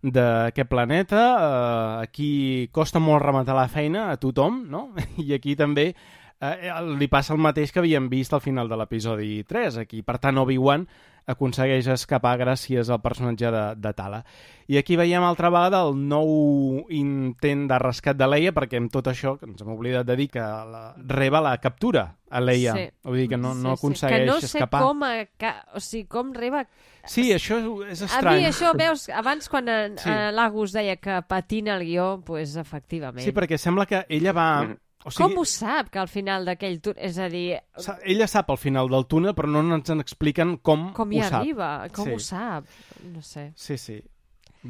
d'aquest 0.03 0.69
planeta. 0.69 1.23
Eh, 1.33 2.03
aquí 2.03 2.69
costa 2.71 3.01
molt 3.01 3.23
rematar 3.23 3.55
la 3.57 3.65
feina 3.67 4.11
a 4.11 4.17
tothom, 4.21 4.67
no? 4.69 4.91
I 5.25 5.33
aquí 5.33 5.55
també 5.57 5.87
eh, 5.89 6.69
li 6.93 7.07
passa 7.09 7.33
el 7.33 7.41
mateix 7.41 7.73
que 7.73 7.81
havíem 7.81 8.05
vist 8.13 8.37
al 8.37 8.45
final 8.45 8.69
de 8.69 8.77
l'episodi 8.77 9.41
3. 9.41 9.81
Aquí, 9.81 10.03
per 10.05 10.19
tant, 10.21 10.37
Obi-Wan 10.37 10.85
aconsegueix 11.29 11.87
escapar 11.93 12.35
gràcies 12.41 12.89
al 12.89 13.01
personatge 13.03 13.51
de, 13.53 13.63
de 13.77 13.91
Tala. 13.93 14.23
I 14.69 14.77
aquí 14.77 14.95
veiem 14.99 15.23
altra 15.25 15.49
vegada 15.53 15.79
el 15.87 15.95
nou 16.09 16.83
intent 16.93 17.67
de 17.69 17.77
rescat 17.81 18.17
de 18.19 18.27
Leia, 18.29 18.51
perquè 18.53 18.77
amb 18.81 18.91
tot 18.93 19.07
això, 19.09 19.35
que 19.39 19.47
ens 19.49 19.61
hem 19.63 19.71
oblidat 19.73 20.05
de 20.09 20.15
dir 20.19 20.27
que 20.33 20.41
la, 20.41 20.83
Reba 21.09 21.41
la 21.41 21.55
captura 21.61 22.03
a 22.29 22.41
Leia. 22.41 22.75
Sí. 22.77 22.83
Vull 23.07 23.17
dir 23.23 23.29
que 23.31 23.37
no, 23.41 23.55
no 23.55 23.75
Sí, 23.75 23.79
sí. 23.79 23.79
aconsegueix 23.79 24.19
que 24.19 24.27
no 24.29 24.39
sé 24.41 24.45
escapar. 24.51 24.83
com, 24.85 25.03
a, 25.07 25.13
que, 25.37 25.53
o 25.73 25.79
sigui, 25.81 26.05
com 26.11 26.33
Reba... 26.33 26.65
Sí, 27.09 27.29
això 27.33 27.57
és, 27.57 27.95
és 27.95 28.03
A 28.03 28.09
estrany. 28.11 28.41
mi 28.43 28.45
això, 28.49 28.73
veus, 28.77 29.07
abans 29.09 29.49
quan 29.49 29.69
en, 29.73 29.97
Sí. 29.97 30.09
eh, 30.11 30.29
l'Agus 30.35 30.73
deia 30.75 30.97
que 31.01 31.21
patina 31.27 31.77
el 31.79 31.85
guió, 31.87 32.11
doncs 32.19 32.25
pues, 32.27 32.55
efectivament. 32.59 33.25
Sí, 33.25 33.31
perquè 33.33 33.57
sembla 33.57 33.85
que 33.89 34.05
ella 34.09 34.33
va... 34.33 34.49
Mhm. 34.67 34.77
O 35.05 35.11
Com 35.15 35.29
sigui, 35.31 35.37
ho 35.39 35.45
sap, 35.47 35.87
que 35.93 35.99
al 36.01 36.09
final 36.11 36.43
d'aquell 36.45 36.81
tour... 36.83 36.97
És 36.99 37.17
a 37.17 37.29
dir, 37.31 37.55
sa- 37.79 37.97
ella 38.03 38.27
sap 38.27 38.49
al 38.51 38.57
final 38.59 38.89
del 38.91 39.05
túnel, 39.07 39.31
però 39.37 39.47
no 39.47 39.61
ens 39.75 39.89
en 39.93 40.01
expliquen 40.03 40.57
com, 40.57 40.89
com 40.93 41.11
hi 41.15 41.21
ho 41.21 41.23
sap. 41.29 41.37
arriba, 41.39 41.69
com 41.95 42.05
Sí. 42.09 42.13
ho 42.17 42.19
sap, 42.19 42.65
no 43.13 43.21
sé. 43.23 43.51
Sí, 43.55 43.77
sí. 43.77 44.01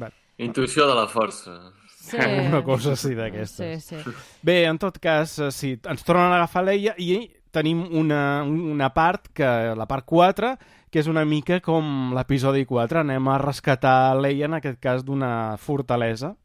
Va, 0.00 0.12
Intuïció 0.38 0.86
de 0.86 0.94
la 0.94 1.08
força. 1.10 1.56
Sí. 2.00 2.16
Una 2.46 2.62
cosa 2.64 2.92
així 2.94 3.12
d'aquestes. 3.18 3.84
Sí, 3.84 3.98
sí. 3.98 4.14
Bé, 4.46 4.64
en 4.70 4.78
tot 4.78 4.96
cas, 5.02 5.34
eh, 5.42 5.50
sí, 5.52 5.74
ens 5.82 6.06
tornen 6.06 6.30
a 6.30 6.36
agafar 6.38 6.62
l'Eia 6.64 6.94
i 6.96 7.26
tenim 7.50 7.82
una, 7.98 8.44
una 8.46 8.88
part, 8.94 9.26
que 9.34 9.44
la 9.76 9.86
part 9.90 10.06
4, 10.06 10.54
que 10.90 11.02
és 11.02 11.10
una 11.10 11.24
mica 11.26 11.58
com 11.60 12.14
l'episodi 12.14 12.62
4. 12.70 13.02
Anem 13.02 13.28
a 13.28 13.36
rescatar 13.42 14.14
l'Eia, 14.16 14.46
en 14.46 14.54
aquest 14.62 14.78
cas, 14.80 15.02
d'una 15.04 15.56
fortalesa. 15.58 16.36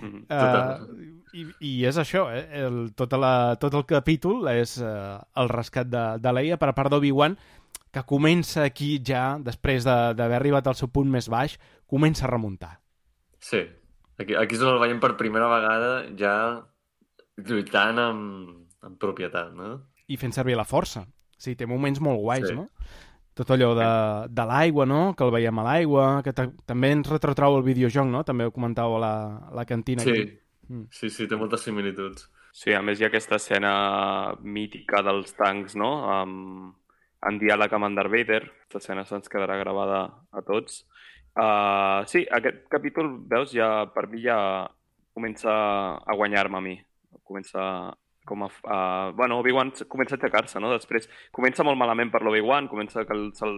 Mhm. 0.00 0.24
Total. 0.30 0.86
Uh, 0.86 1.23
i, 1.34 1.44
I 1.60 1.72
és 1.90 1.98
això, 1.98 2.28
eh? 2.32 2.44
el, 2.62 2.92
tota 2.96 3.18
la, 3.20 3.32
tot 3.60 3.74
el 3.74 3.84
capítol 3.90 4.46
és 4.54 4.76
uh, 4.80 5.18
el 5.42 5.50
rescat 5.50 5.88
de, 5.90 6.04
de 6.22 6.32
Leia 6.32 6.56
per 6.60 6.72
part 6.76 6.92
d'Obi-Wan, 6.94 7.34
que 7.94 8.02
comença 8.06 8.64
aquí 8.66 8.96
ja, 9.06 9.36
després 9.42 9.84
de- 9.86 10.14
d'haver 10.18 10.38
arribat 10.40 10.66
al 10.70 10.74
seu 10.78 10.88
punt 10.90 11.10
més 11.10 11.28
baix, 11.30 11.58
comença 11.90 12.24
a 12.26 12.30
remuntar. 12.32 12.76
Sí. 13.38 13.60
Aquí, 14.18 14.34
aquí 14.38 14.54
és 14.54 14.62
on 14.62 14.72
el 14.76 14.80
veiem 14.82 15.00
per 15.02 15.16
primera 15.18 15.48
vegada 15.50 15.90
ja 16.18 16.34
lluitant 17.42 17.98
amb, 17.98 18.52
amb 18.84 18.98
propietat, 19.02 19.52
no? 19.58 19.72
I 20.06 20.18
fent 20.20 20.34
servir 20.36 20.56
la 20.58 20.66
força. 20.68 21.04
Sí, 21.38 21.56
té 21.58 21.66
moments 21.66 22.00
molt 22.00 22.20
guais, 22.22 22.46
Sí. 22.48 22.54
no? 22.54 22.68
Tot 23.34 23.48
allò 23.50 23.72
de, 23.74 23.86
de 24.30 24.44
l'aigua, 24.46 24.84
no? 24.86 25.14
Que 25.18 25.24
el 25.26 25.32
veiem 25.34 25.58
a 25.58 25.64
l'aigua, 25.66 26.04
que 26.22 26.32
ta 26.32 26.44
també 26.70 26.92
ens 26.94 27.08
retrotrau 27.10 27.56
el 27.58 27.64
videojoc, 27.66 28.06
no? 28.06 28.22
També 28.22 28.46
ho 28.46 28.52
comentàveu 28.54 28.94
a 29.00 29.00
la, 29.02 29.14
a 29.50 29.54
la 29.58 29.64
cantina. 29.66 30.04
Sí. 30.06 30.10
aquí. 30.14 30.38
Mm. 30.68 30.88
Sí, 30.94 31.10
sí, 31.10 31.28
té 31.28 31.38
moltes 31.40 31.64
similituds. 31.66 32.28
Sí, 32.54 32.72
a 32.72 32.82
més 32.86 33.00
hi 33.00 33.06
ha 33.06 33.10
aquesta 33.10 33.40
escena 33.40 33.74
mítica 34.40 35.02
dels 35.02 35.34
tancs, 35.34 35.74
no? 35.78 35.90
Amb, 36.12 36.74
en 37.26 37.40
diàleg 37.40 37.72
amb 37.74 37.88
en 37.88 37.98
Darth 37.98 38.12
Vader. 38.12 38.42
Aquesta 38.46 38.82
escena 38.82 39.04
se'ns 39.08 39.32
quedarà 39.32 39.58
gravada 39.60 40.04
a 40.30 40.44
tots. 40.46 40.84
Uh, 41.34 42.06
sí, 42.06 42.22
aquest 42.30 42.62
capítol, 42.70 43.10
veus, 43.30 43.50
ja 43.56 43.88
per 43.90 44.06
mi 44.12 44.22
ja 44.22 44.38
comença 45.14 45.50
a 45.98 46.14
guanyar-me 46.14 46.60
a 46.60 46.62
mi. 46.62 46.76
Comença 47.26 47.64
com 48.24 48.44
a... 48.44 48.48
Uh, 48.48 49.12
bueno, 49.16 49.38
Obi-Wan 49.40 49.72
comença 49.88 50.16
a 50.16 50.18
aixecar-se, 50.18 50.60
no? 50.62 50.72
Després 50.72 51.08
comença 51.34 51.66
molt 51.66 51.78
malament 51.80 52.10
per 52.12 52.22
l'Obi-Wan, 52.24 52.68
comença 52.72 53.04
que 53.04 53.14
el, 53.16 53.28
se'l 53.36 53.54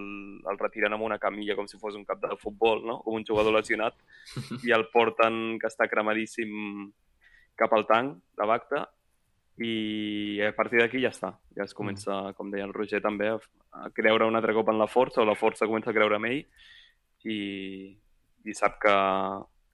el 0.51 0.61
retiren 0.61 0.97
amb 0.97 1.07
una 1.07 1.21
camilla 1.23 1.57
com 1.59 1.69
si 1.71 1.81
fos 1.83 1.97
un 1.99 2.05
cap 2.09 2.21
de 2.23 2.37
futbol, 2.41 2.85
no? 2.87 2.99
Com 3.07 3.19
un 3.21 3.27
jugador 3.27 3.55
lesionat, 3.57 3.99
i 4.67 4.75
el 4.75 4.89
porten, 4.93 5.59
que 5.63 5.71
està 5.71 5.89
cremadíssim, 5.91 6.91
cap 7.57 7.73
al 7.73 7.87
tanc 7.89 8.19
de 8.37 8.49
Bacta, 8.51 8.85
i 9.57 10.41
a 10.45 10.53
partir 10.53 10.83
d'aquí 10.83 11.01
ja 11.01 11.15
està. 11.15 11.33
Ja 11.57 11.65
es 11.65 11.73
comença, 11.75 12.35
com 12.37 12.51
deia 12.53 12.67
el 12.69 12.75
Roger 12.77 13.01
també, 13.01 13.31
a, 13.33 13.39
a 13.87 13.89
creure 13.97 14.29
un 14.29 14.37
altre 14.37 14.53
cop 14.57 14.69
en 14.69 14.81
la 14.83 14.91
força, 14.91 15.23
o 15.23 15.29
la 15.29 15.39
força 15.39 15.69
comença 15.69 15.91
a 15.93 15.97
creure 15.97 16.19
en 16.21 16.29
ell, 16.29 16.43
i, 17.25 17.39
i 18.45 18.55
sap 18.55 18.79
que 18.83 18.95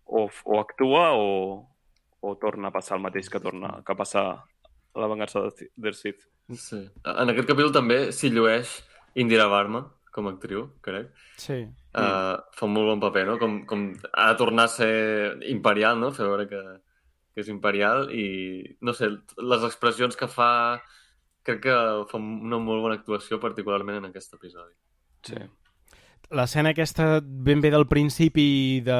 o, 0.06 0.28
o 0.28 0.60
actua 0.60 1.10
o, 1.18 1.28
o 2.20 2.34
torna 2.36 2.68
a 2.68 2.74
passar 2.74 2.98
el 2.98 3.04
mateix 3.04 3.28
que 3.30 3.40
torna 3.42 3.80
que 3.86 3.96
passa 3.98 4.24
la 4.94 5.06
vengança 5.08 5.40
de- 5.40 5.70
del 5.76 5.94
Sith. 5.94 6.22
Sí. 6.52 6.78
En 7.04 7.30
aquest 7.32 7.48
capítol 7.48 7.72
també 7.72 8.12
s'hi 8.12 8.30
llueix 8.30 8.82
Indira 9.14 9.46
Varma, 9.46 9.86
com 10.12 10.26
a 10.28 10.32
actriu, 10.32 10.66
crec. 10.84 11.10
Sí. 11.40 11.62
Uh, 11.96 12.36
fa 12.52 12.66
un 12.66 12.72
molt 12.74 12.88
bon 12.90 13.00
paper, 13.00 13.26
no? 13.26 13.38
Com, 13.40 13.62
com 13.68 13.92
ha 14.12 14.26
de 14.32 14.36
tornar 14.40 14.64
a 14.64 14.72
ser 14.72 15.38
imperial, 15.48 15.98
no? 16.00 16.10
Fer 16.12 16.26
veure 16.28 16.46
que, 16.48 16.60
que 17.34 17.40
és 17.40 17.48
imperial 17.48 18.10
i, 18.12 18.76
no 18.80 18.92
sé, 18.92 19.08
les 19.38 19.64
expressions 19.64 20.16
que 20.16 20.28
fa 20.28 20.82
crec 21.42 21.62
que 21.64 21.74
fa 22.10 22.18
una 22.20 22.58
molt 22.62 22.82
bona 22.84 22.94
actuació, 23.00 23.40
particularment 23.40 23.98
en 24.02 24.10
aquest 24.10 24.34
episodi. 24.36 24.74
Sí. 25.26 25.40
L'escena 26.32 26.70
aquesta 26.72 27.20
ben 27.22 27.60
bé 27.60 27.70
del 27.72 27.88
principi 27.90 28.80
de 28.84 28.94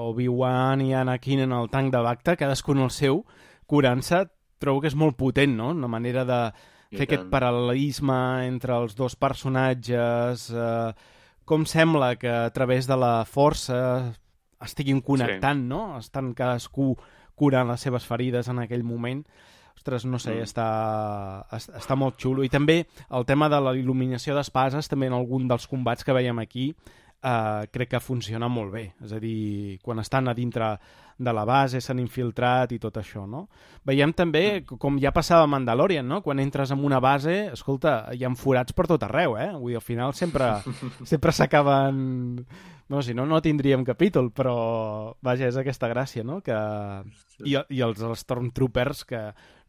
Obi-Wan 0.00 0.80
i 0.80 0.94
Anakin 0.94 1.40
en 1.44 1.52
el 1.52 1.68
tanc 1.68 1.92
de 1.92 2.00
Bacta, 2.04 2.36
cadascun 2.40 2.78
el 2.84 2.90
seu, 2.94 3.24
curant-se, 3.66 4.22
trobo 4.60 4.82
que 4.84 4.90
és 4.92 4.96
molt 4.98 5.16
potent, 5.18 5.56
no? 5.56 5.70
Una 5.74 5.88
manera 5.90 6.26
de 6.28 6.40
I 6.90 6.98
fer 7.00 7.06
aquest 7.08 7.28
paral·lelisme 7.32 8.16
entre 8.46 8.76
els 8.76 8.96
dos 8.98 9.16
personatges, 9.16 10.48
eh, 10.50 10.92
com 11.44 11.64
sembla 11.66 12.14
que 12.20 12.30
a 12.30 12.50
través 12.54 12.86
de 12.86 12.96
la 12.98 13.24
força 13.26 14.12
estiguin 14.60 15.00
connectant, 15.00 15.62
sí. 15.64 15.68
no? 15.70 15.98
Estan 15.98 16.34
cadascú 16.34 16.94
curant 17.34 17.70
les 17.72 17.80
seves 17.80 18.04
ferides 18.06 18.48
en 18.52 18.60
aquell 18.60 18.84
moment. 18.84 19.24
Ostres, 19.80 20.04
no 20.04 20.18
sé, 20.20 20.34
mm. 20.36 20.44
està, 20.44 20.66
es- 21.56 21.70
està 21.72 21.96
molt 21.96 22.18
xulo. 22.20 22.44
I 22.44 22.50
també 22.52 22.82
el 23.08 23.24
tema 23.24 23.48
de 23.48 23.60
la 23.64 23.72
il·luminació 23.78 24.34
d'espases, 24.36 24.90
també 24.92 25.08
en 25.08 25.16
algun 25.16 25.48
dels 25.48 25.66
combats 25.66 26.04
que 26.04 26.12
veiem 26.12 26.38
aquí, 26.42 26.74
eh, 27.22 27.66
crec 27.72 27.94
que 27.94 28.00
funciona 28.00 28.48
molt 28.48 28.72
bé. 28.72 28.84
És 29.04 29.12
a 29.12 29.20
dir, 29.22 29.78
quan 29.84 30.00
estan 30.02 30.28
a 30.28 30.34
dintre 30.34 30.74
de 31.20 31.32
la 31.36 31.44
base, 31.44 31.82
s'han 31.84 32.00
infiltrat 32.00 32.72
i 32.72 32.78
tot 32.80 32.96
això, 32.96 33.26
no? 33.28 33.44
Veiem 33.84 34.12
també, 34.16 34.62
com 34.64 34.96
ja 35.02 35.12
passava 35.12 35.44
a 35.44 35.50
Mandalorian, 35.52 36.06
no? 36.08 36.22
Quan 36.24 36.40
entres 36.40 36.72
en 36.72 36.80
una 36.84 37.00
base, 37.00 37.50
escolta, 37.52 38.08
hi 38.16 38.24
ha 38.24 38.32
forats 38.40 38.72
per 38.72 38.86
tot 38.88 39.04
arreu, 39.04 39.36
eh? 39.36 39.50
Vull 39.52 39.74
dir, 39.74 39.80
al 39.80 39.84
final 39.84 40.16
sempre 40.16 40.54
sempre 41.12 41.36
s'acaben... 41.36 42.46
No, 42.90 43.04
si 43.06 43.14
no, 43.14 43.22
no 43.22 43.38
tindríem 43.38 43.84
capítol, 43.86 44.32
però 44.34 45.14
vaja, 45.22 45.46
és 45.46 45.54
aquesta 45.60 45.86
gràcia, 45.92 46.24
no? 46.26 46.40
Que... 46.42 46.56
I, 47.46 47.54
I 47.54 47.84
els, 47.86 48.00
els 48.02 48.24
Stormtroopers 48.24 49.04
que 49.06 49.20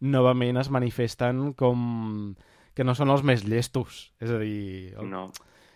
novament 0.02 0.58
es 0.58 0.72
manifesten 0.74 1.52
com 1.54 2.34
que 2.74 2.88
no 2.88 2.96
són 2.98 3.12
els 3.14 3.22
més 3.28 3.44
llestos. 3.46 4.08
És 4.24 4.32
a 4.32 4.40
dir, 4.42 4.96
el... 4.96 5.12
No. 5.12 5.28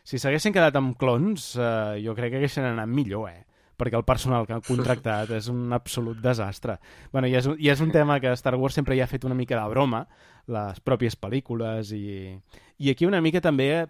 Si 0.05 0.19
s'haguessin 0.21 0.53
quedat 0.53 0.75
amb 0.77 0.93
clons, 1.01 1.55
eh, 1.57 1.97
jo 2.05 2.13
crec 2.15 2.31
que 2.35 2.37
haguessin 2.43 2.63
anat 2.69 2.87
millor, 2.87 3.27
eh? 3.33 3.41
perquè 3.75 3.97
el 3.99 4.05
personal 4.07 4.45
que 4.47 4.53
han 4.55 4.61
contractat 4.63 5.33
és 5.35 5.49
un 5.51 5.73
absolut 5.75 6.21
desastre. 6.23 6.77
Bueno, 7.11 7.27
i, 7.27 7.33
és, 7.35 7.45
un- 7.49 7.57
I 7.59 7.67
és 7.73 7.81
un 7.83 7.89
tema 7.91 8.21
que 8.23 8.31
Star 8.39 8.53
Wars 8.55 8.77
sempre 8.77 8.95
hi 8.95 9.01
ha 9.03 9.07
fet 9.11 9.25
una 9.27 9.35
mica 9.35 9.57
de 9.59 9.67
broma, 9.73 10.05
les 10.47 10.79
pròpies 10.79 11.17
pel·lícules, 11.19 11.91
i, 11.91 12.37
i 12.79 12.89
aquí 12.93 13.03
una 13.09 13.19
mica 13.19 13.41
també 13.43 13.87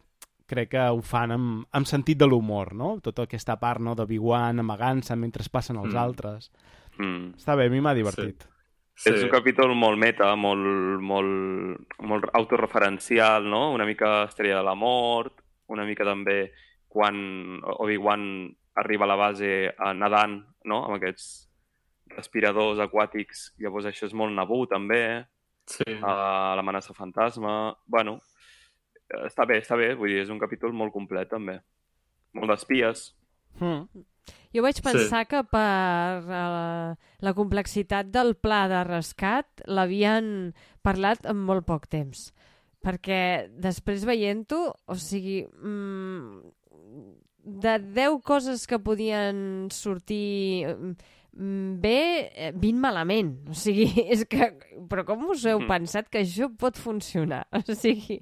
crec 0.49 0.71
que 0.71 0.87
ho 0.89 1.01
fan 1.05 1.31
amb, 1.35 1.67
amb 1.71 1.85
sentit 1.85 2.17
de 2.17 2.25
l'humor, 2.25 2.73
no? 2.73 2.95
Tota 3.01 3.27
aquesta 3.27 3.59
part 3.61 3.79
no, 3.81 3.93
de 3.93 4.03
Obi-Wan 4.07 4.59
amagant-se 4.63 5.15
mentre 5.17 5.45
passen 5.51 5.77
els 5.77 5.93
Mm. 5.93 5.97
altres. 6.01 6.49
Mm. 6.97 7.35
Està 7.37 7.55
bé, 7.55 7.67
a 7.67 7.69
mi 7.69 7.81
m'ha 7.81 7.93
divertit. 7.93 8.47
Sí. 8.95 9.09
És 9.11 9.21
un 9.21 9.29
capítol 9.29 9.75
molt 9.75 9.99
meta, 9.99 10.33
molt, 10.35 10.65
molt, 11.01 11.93
molt 12.01 12.25
autorreferencial, 12.33 13.45
no? 13.49 13.71
Una 13.73 13.85
mica 13.85 14.23
Estrella 14.23 14.57
de 14.57 14.63
la 14.63 14.75
Mort, 14.75 15.41
una 15.71 15.85
mica 15.87 16.05
també 16.07 16.51
quan 16.87 17.59
Obi-Wan 17.63 18.23
arriba 18.75 19.05
a 19.05 19.09
la 19.09 19.17
base 19.19 19.51
eh, 19.71 19.93
nedant, 19.95 20.39
no? 20.67 20.83
Amb 20.85 20.97
aquests 20.97 21.45
respiradors 22.15 22.79
aquàtics. 22.83 23.49
Llavors 23.59 23.87
això 23.89 24.07
és 24.07 24.15
molt 24.15 24.35
Naboo, 24.35 24.67
també. 24.71 25.25
Sí. 25.67 25.85
Uh, 25.97 26.55
L'amenaça 26.59 26.93
fantasma... 26.93 27.73
Bueno, 27.87 28.19
eh, 29.09 29.25
està 29.25 29.47
bé, 29.49 29.59
està 29.63 29.77
bé. 29.79 29.93
Vull 29.97 30.13
dir, 30.13 30.21
és 30.23 30.33
un 30.33 30.39
capítol 30.39 30.75
molt 30.77 30.93
complet, 30.93 31.29
també. 31.31 31.57
Molt 32.35 32.51
d'espies. 32.53 33.09
Mm. 33.59 34.05
Jo 34.55 34.63
vaig 34.63 34.77
Sí. 34.79 34.83
pensar 34.85 35.25
que 35.27 35.41
per 35.51 36.23
uh, 36.23 36.95
la 37.19 37.33
complexitat 37.35 38.07
del 38.11 38.35
pla 38.35 38.65
de 38.71 38.83
rescat 38.87 39.63
l'havien 39.67 40.53
parlat 40.83 41.25
en 41.25 41.41
molt 41.43 41.65
poc 41.67 41.87
temps. 41.91 42.29
Perquè 42.85 43.49
després 43.57 44.05
veient-ho, 44.05 44.59
o 44.85 44.95
sigui, 45.01 45.39
mm, 45.49 46.51
de 47.65 47.73
10 47.97 48.21
coses 48.25 48.65
que 48.69 48.77
podien 48.81 49.67
sortir 49.73 50.65
mm, 50.69 51.79
bé, 51.81 51.97
eh, 52.31 52.51
20 52.53 52.79
malament. 52.81 53.33
O 53.49 53.57
sigui, 53.57 53.87
és 54.13 54.23
que... 54.29 54.51
Però 54.89 55.03
com 55.05 55.25
us 55.33 55.45
heu 55.49 55.59
Mhm. 55.63 55.67
pensat 55.67 56.09
que 56.13 56.21
això 56.21 56.51
pot 56.57 56.77
funcionar? 56.77 57.43
O 57.69 57.73
sigui, 57.75 58.19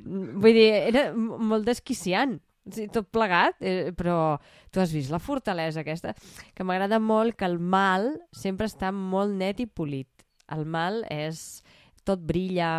vull 0.00 0.52
dir, 0.56 0.70
era 0.90 1.10
molt 1.14 1.64
desquiciant. 1.68 2.38
O 2.66 2.72
sigui, 2.74 2.88
tot 2.90 3.06
plegat, 3.14 3.60
eh, 3.60 3.92
però 3.94 4.38
tu 4.72 4.80
has 4.82 4.90
vist 4.92 5.12
la 5.12 5.20
fortalesa 5.22 5.84
aquesta, 5.84 6.16
que 6.56 6.64
m'agrada 6.66 6.98
molt 6.98 7.36
que 7.38 7.44
el 7.46 7.60
mal 7.60 8.14
sempre 8.34 8.66
està 8.66 8.90
molt 8.92 9.30
net 9.36 9.60
i 9.62 9.66
polit. 9.70 10.08
El 10.50 10.64
mal 10.66 11.04
és 11.10 11.62
tot 12.06 12.22
brilla, 12.22 12.70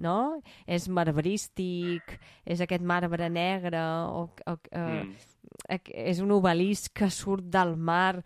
no? 0.00 0.40
És 0.66 0.86
marbrístic, 0.88 2.16
és 2.46 2.62
aquest 2.62 2.84
marbre 2.86 3.28
negre, 3.32 3.80
o, 4.06 4.28
o, 4.46 4.56
eh, 4.70 5.02
Mm. 5.04 5.80
és 6.06 6.20
un 6.20 6.30
obelisc 6.36 6.92
que 6.94 7.08
surt 7.10 7.44
del 7.50 7.76
mar, 7.76 8.22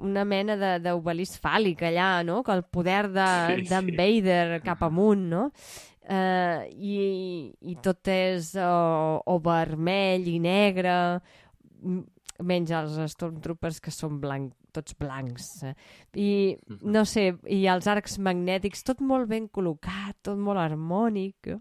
una 0.00 0.24
mena 0.24 0.56
de- 0.56 0.78
d'obelisc 0.80 1.40
fàl·lic 1.42 1.82
allà, 1.86 2.24
no? 2.24 2.42
Que 2.42 2.52
el 2.52 2.62
poder 2.64 3.08
de- 3.12 3.56
Sí, 3.62 3.68
d'en 3.68 3.86
sí. 3.90 3.96
Vader 3.96 4.60
cap 4.62 4.82
amunt, 4.82 5.28
no? 5.30 5.50
Uh, 6.04 6.66
i, 6.76 7.54
i 7.62 7.76
tot 7.80 8.06
és 8.12 8.50
o, 8.60 9.22
o 9.24 9.38
vermell 9.40 10.26
i 10.28 10.38
negre 10.38 11.22
menys 12.44 12.70
els 12.76 12.98
Stormtroopers 13.14 13.80
que 13.80 13.90
són 13.94 14.18
blanc, 14.20 14.52
tots 14.74 14.96
blancs 15.00 15.46
eh? 15.70 15.72
i 16.18 16.28
no 16.82 17.04
sé, 17.08 17.28
i 17.48 17.62
els 17.70 17.86
arcs 17.90 18.18
magnètics 18.18 18.82
tot 18.84 19.00
molt 19.00 19.28
ben 19.30 19.46
col·locat, 19.48 20.18
tot 20.26 20.38
molt 20.38 20.58
harmònic 20.62 21.50
eh? 21.54 21.58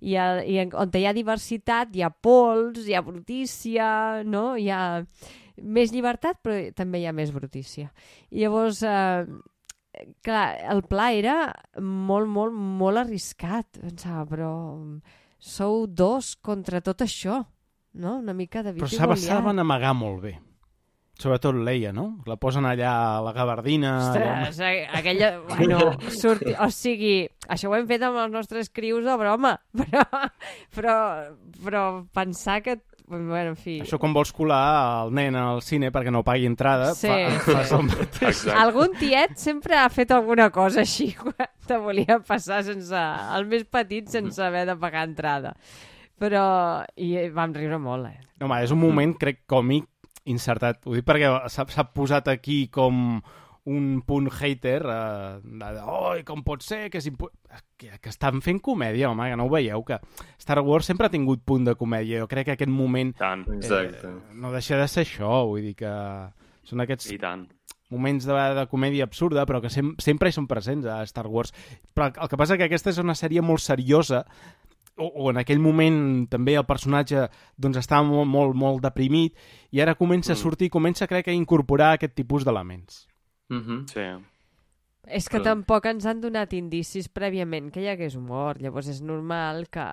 i, 0.00 0.16
el, 0.16 0.42
i 0.48 0.58
en- 0.64 0.74
on 0.74 0.92
hi 0.96 1.06
ha 1.06 1.14
diversitat 1.16 1.94
hi 1.94 2.02
ha 2.06 2.10
pols, 2.10 2.84
hi 2.88 2.94
ha 2.98 3.02
brutícia 3.06 3.88
no? 4.24 4.54
hi 4.56 4.70
ha 4.72 4.82
més 5.62 5.92
llibertat 5.94 6.40
però 6.42 6.58
també 6.74 6.98
hi 7.04 7.06
ha 7.06 7.14
més 7.14 7.30
brutícia 7.34 7.92
i 8.30 8.42
llavors 8.42 8.80
eh, 8.82 9.26
clar, 10.26 10.46
el 10.74 10.82
pla 10.90 11.12
era 11.14 11.36
molt, 11.78 12.26
molt, 12.26 12.50
molt 12.54 12.98
arriscat. 13.04 13.78
Pensava, 13.78 14.24
però 14.26 14.48
sou 15.38 15.84
dos 15.86 16.32
contra 16.42 16.80
tot 16.82 17.04
això, 17.04 17.36
no? 18.02 18.16
Una 18.18 18.34
mica 18.34 18.64
de 18.66 18.72
Però 18.74 18.88
Goliat. 18.88 19.22
saben 19.22 19.62
amagar 19.62 19.92
molt 19.94 20.22
bé. 20.24 20.32
Sobretot 21.20 21.54
Leia, 21.54 21.92
no? 21.94 22.18
La 22.26 22.34
posen 22.36 22.66
allà 22.66 22.90
a 23.16 23.20
la 23.22 23.32
gabardina... 23.32 23.92
Ostres, 24.08 24.58
a- 24.58 24.98
aquella... 24.98 25.28
Bueno, 25.46 25.92
surti... 26.10 26.50
O 26.58 26.66
sigui, 26.74 27.28
això 27.54 27.70
ho 27.70 27.76
hem 27.78 27.86
fet 27.86 28.02
amb 28.02 28.18
els 28.24 28.32
nostres 28.34 28.68
crius 28.74 29.04
de 29.06 29.14
broma, 29.20 29.52
però, 29.78 30.02
però, 30.74 30.96
però 31.62 31.84
pensar 32.12 32.58
que... 32.66 32.80
Bueno, 33.06 33.50
en 33.52 33.56
fi... 33.60 33.76
Això 33.84 33.98
quan 34.00 34.14
vols 34.16 34.32
colar 34.34 35.04
el 35.04 35.10
nen 35.14 35.36
al 35.36 35.58
cine 35.62 35.90
perquè 35.94 36.10
no 36.10 36.22
pagui 36.26 36.48
entrada, 36.48 36.90
Sí, 36.96 37.06
fa, 37.06 37.18
sí. 37.44 37.52
fas 37.52 37.72
el 37.76 37.82
mateix. 37.92 38.20
Exacte. 38.32 38.58
Algun 38.64 38.94
tiet 38.98 39.34
sempre 39.38 39.76
ha 39.78 39.86
fet 39.92 40.10
alguna 40.16 40.48
cosa 40.50 40.82
així 40.82 41.10
quan 41.20 41.46
te 41.68 41.78
volia 41.78 42.18
passar 42.26 42.62
sense... 42.66 43.06
El 43.38 43.46
més 43.54 43.68
petit 43.70 44.08
sense 44.10 44.42
haver 44.42 44.66
de 44.72 44.74
pagar 44.82 45.06
entrada. 45.06 45.54
Però... 46.18 46.44
I 46.98 47.28
vam 47.34 47.54
riure 47.54 47.78
molt, 47.78 48.08
eh? 48.10 48.20
Home, 48.42 48.62
és 48.66 48.72
un 48.74 48.80
moment, 48.82 49.14
crec, 49.20 49.44
còmic 49.48 49.86
insertat. 50.30 50.84
Ho 50.86 50.94
dic 50.96 51.04
perquè 51.06 51.30
s'ha 51.52 51.88
posat 51.94 52.28
aquí 52.32 52.66
com 52.72 53.20
un 53.64 54.02
punt 54.04 54.28
hater 54.28 54.82
eh, 54.84 55.40
de, 55.40 55.68
de, 55.72 55.82
oi, 55.88 56.22
com 56.28 56.42
pot 56.44 56.62
ser 56.64 56.90
que 56.92 57.00
és 57.00 57.06
impu... 57.08 57.30
que, 57.80 57.88
que 57.96 58.12
estan 58.12 58.42
fent 58.44 58.60
comèdia, 58.60 59.08
home, 59.08 59.30
que 59.30 59.38
no 59.40 59.46
ho 59.48 59.52
veieu, 59.52 59.80
que 59.88 59.98
Star 60.40 60.60
Wars 60.60 60.84
sempre 60.90 61.08
ha 61.08 61.12
tingut 61.12 61.44
punt 61.48 61.64
de 61.64 61.74
comèdia. 61.80 62.20
Jo 62.20 62.28
crec 62.28 62.50
que 62.50 62.56
aquest 62.58 62.72
moment 62.72 63.14
tant, 63.16 63.46
Exacte. 63.56 64.10
eh, 64.10 64.36
no 64.36 64.52
deixa 64.52 64.76
de 64.80 64.88
ser 64.88 65.06
això, 65.06 65.32
vull 65.48 65.64
dir 65.64 65.74
que 65.80 65.92
són 66.64 66.84
aquests 66.84 67.08
i 67.12 67.18
tant. 67.20 67.46
moments 67.92 68.28
de, 68.28 68.36
de 68.58 68.66
comèdia 68.68 69.08
absurda, 69.08 69.46
però 69.48 69.62
que 69.64 69.72
sem 69.72 69.94
sempre 70.02 70.28
hi 70.28 70.36
són 70.36 70.48
presents 70.50 70.84
a 70.88 71.00
Star 71.08 71.26
Wars. 71.28 71.54
Però 71.96 72.10
el 72.12 72.28
que 72.28 72.40
passa 72.40 72.60
que 72.60 72.68
aquesta 72.68 72.92
és 72.92 73.00
una 73.00 73.16
sèrie 73.16 73.40
molt 73.44 73.64
seriosa, 73.64 74.26
o, 74.96 75.06
o 75.06 75.30
en 75.30 75.40
aquell 75.42 75.62
moment 75.62 76.26
també 76.30 76.54
el 76.58 76.66
personatge 76.68 77.26
doncs, 77.56 77.80
estava 77.80 78.06
molt, 78.06 78.30
molt, 78.30 78.54
molt 78.58 78.84
deprimit 78.84 79.34
i 79.74 79.82
ara 79.82 79.96
comença 79.98 80.34
a 80.34 80.38
sortir, 80.38 80.70
comença 80.70 81.08
crec 81.10 81.28
a 81.28 81.34
incorporar 81.34 81.94
aquest 81.94 82.14
tipus 82.14 82.44
d'elements. 82.44 83.06
Mm 83.50 83.60
-hmm. 83.60 83.86
Sí. 83.90 84.06
És 85.06 85.28
que 85.28 85.36
Clar. 85.36 85.50
tampoc 85.50 85.84
ens 85.86 86.06
han 86.06 86.20
donat 86.22 86.54
indicis 86.56 87.10
prèviament 87.12 87.70
que 87.70 87.82
hi 87.82 87.88
hagués 87.88 88.14
humor, 88.16 88.60
llavors 88.62 88.88
és 88.88 89.02
normal 89.02 89.68
que, 89.68 89.84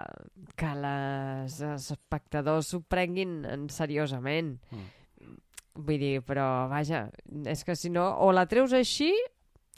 que 0.55 0.71
les, 0.75 1.61
els 1.61 1.91
espectadors 1.91 2.67
s'ho 2.71 2.79
prenguin 2.79 3.43
en 3.45 3.67
seriosament. 3.69 4.57
Mm. 4.71 5.35
Vull 5.73 5.99
dir, 5.99 6.21
però 6.27 6.67
vaja, 6.69 7.09
és 7.45 7.63
que 7.63 7.75
si 7.75 7.89
no, 7.89 8.07
o 8.23 8.31
la 8.31 8.45
treus 8.45 8.73
així 8.73 9.11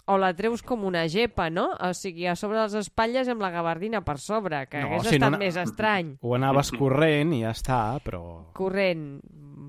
o 0.05 0.17
la 0.19 0.34
treus 0.35 0.61
com 0.61 0.84
una 0.84 1.05
gepa, 1.07 1.49
no? 1.49 1.69
O 1.80 1.93
sigui, 1.95 2.25
a 2.27 2.35
sobre 2.35 2.59
les 2.59 2.73
espatlles 2.75 3.30
amb 3.31 3.39
la 3.41 3.49
gabardina 3.53 4.01
per 4.03 4.17
sobre, 4.19 4.65
que 4.67 4.81
No, 4.81 4.89
no, 4.89 4.95
hagués 4.97 5.07
si 5.13 5.19
no 5.19 5.25
estat 5.27 5.31
na- 5.31 5.38
més 5.39 5.55
estrany. 5.61 6.17
O 6.21 6.35
anaves 6.35 6.71
corrent 6.75 7.31
i 7.34 7.41
ja 7.45 7.51
està, 7.55 7.77
però... 8.03 8.49
Corrent, 8.53 9.21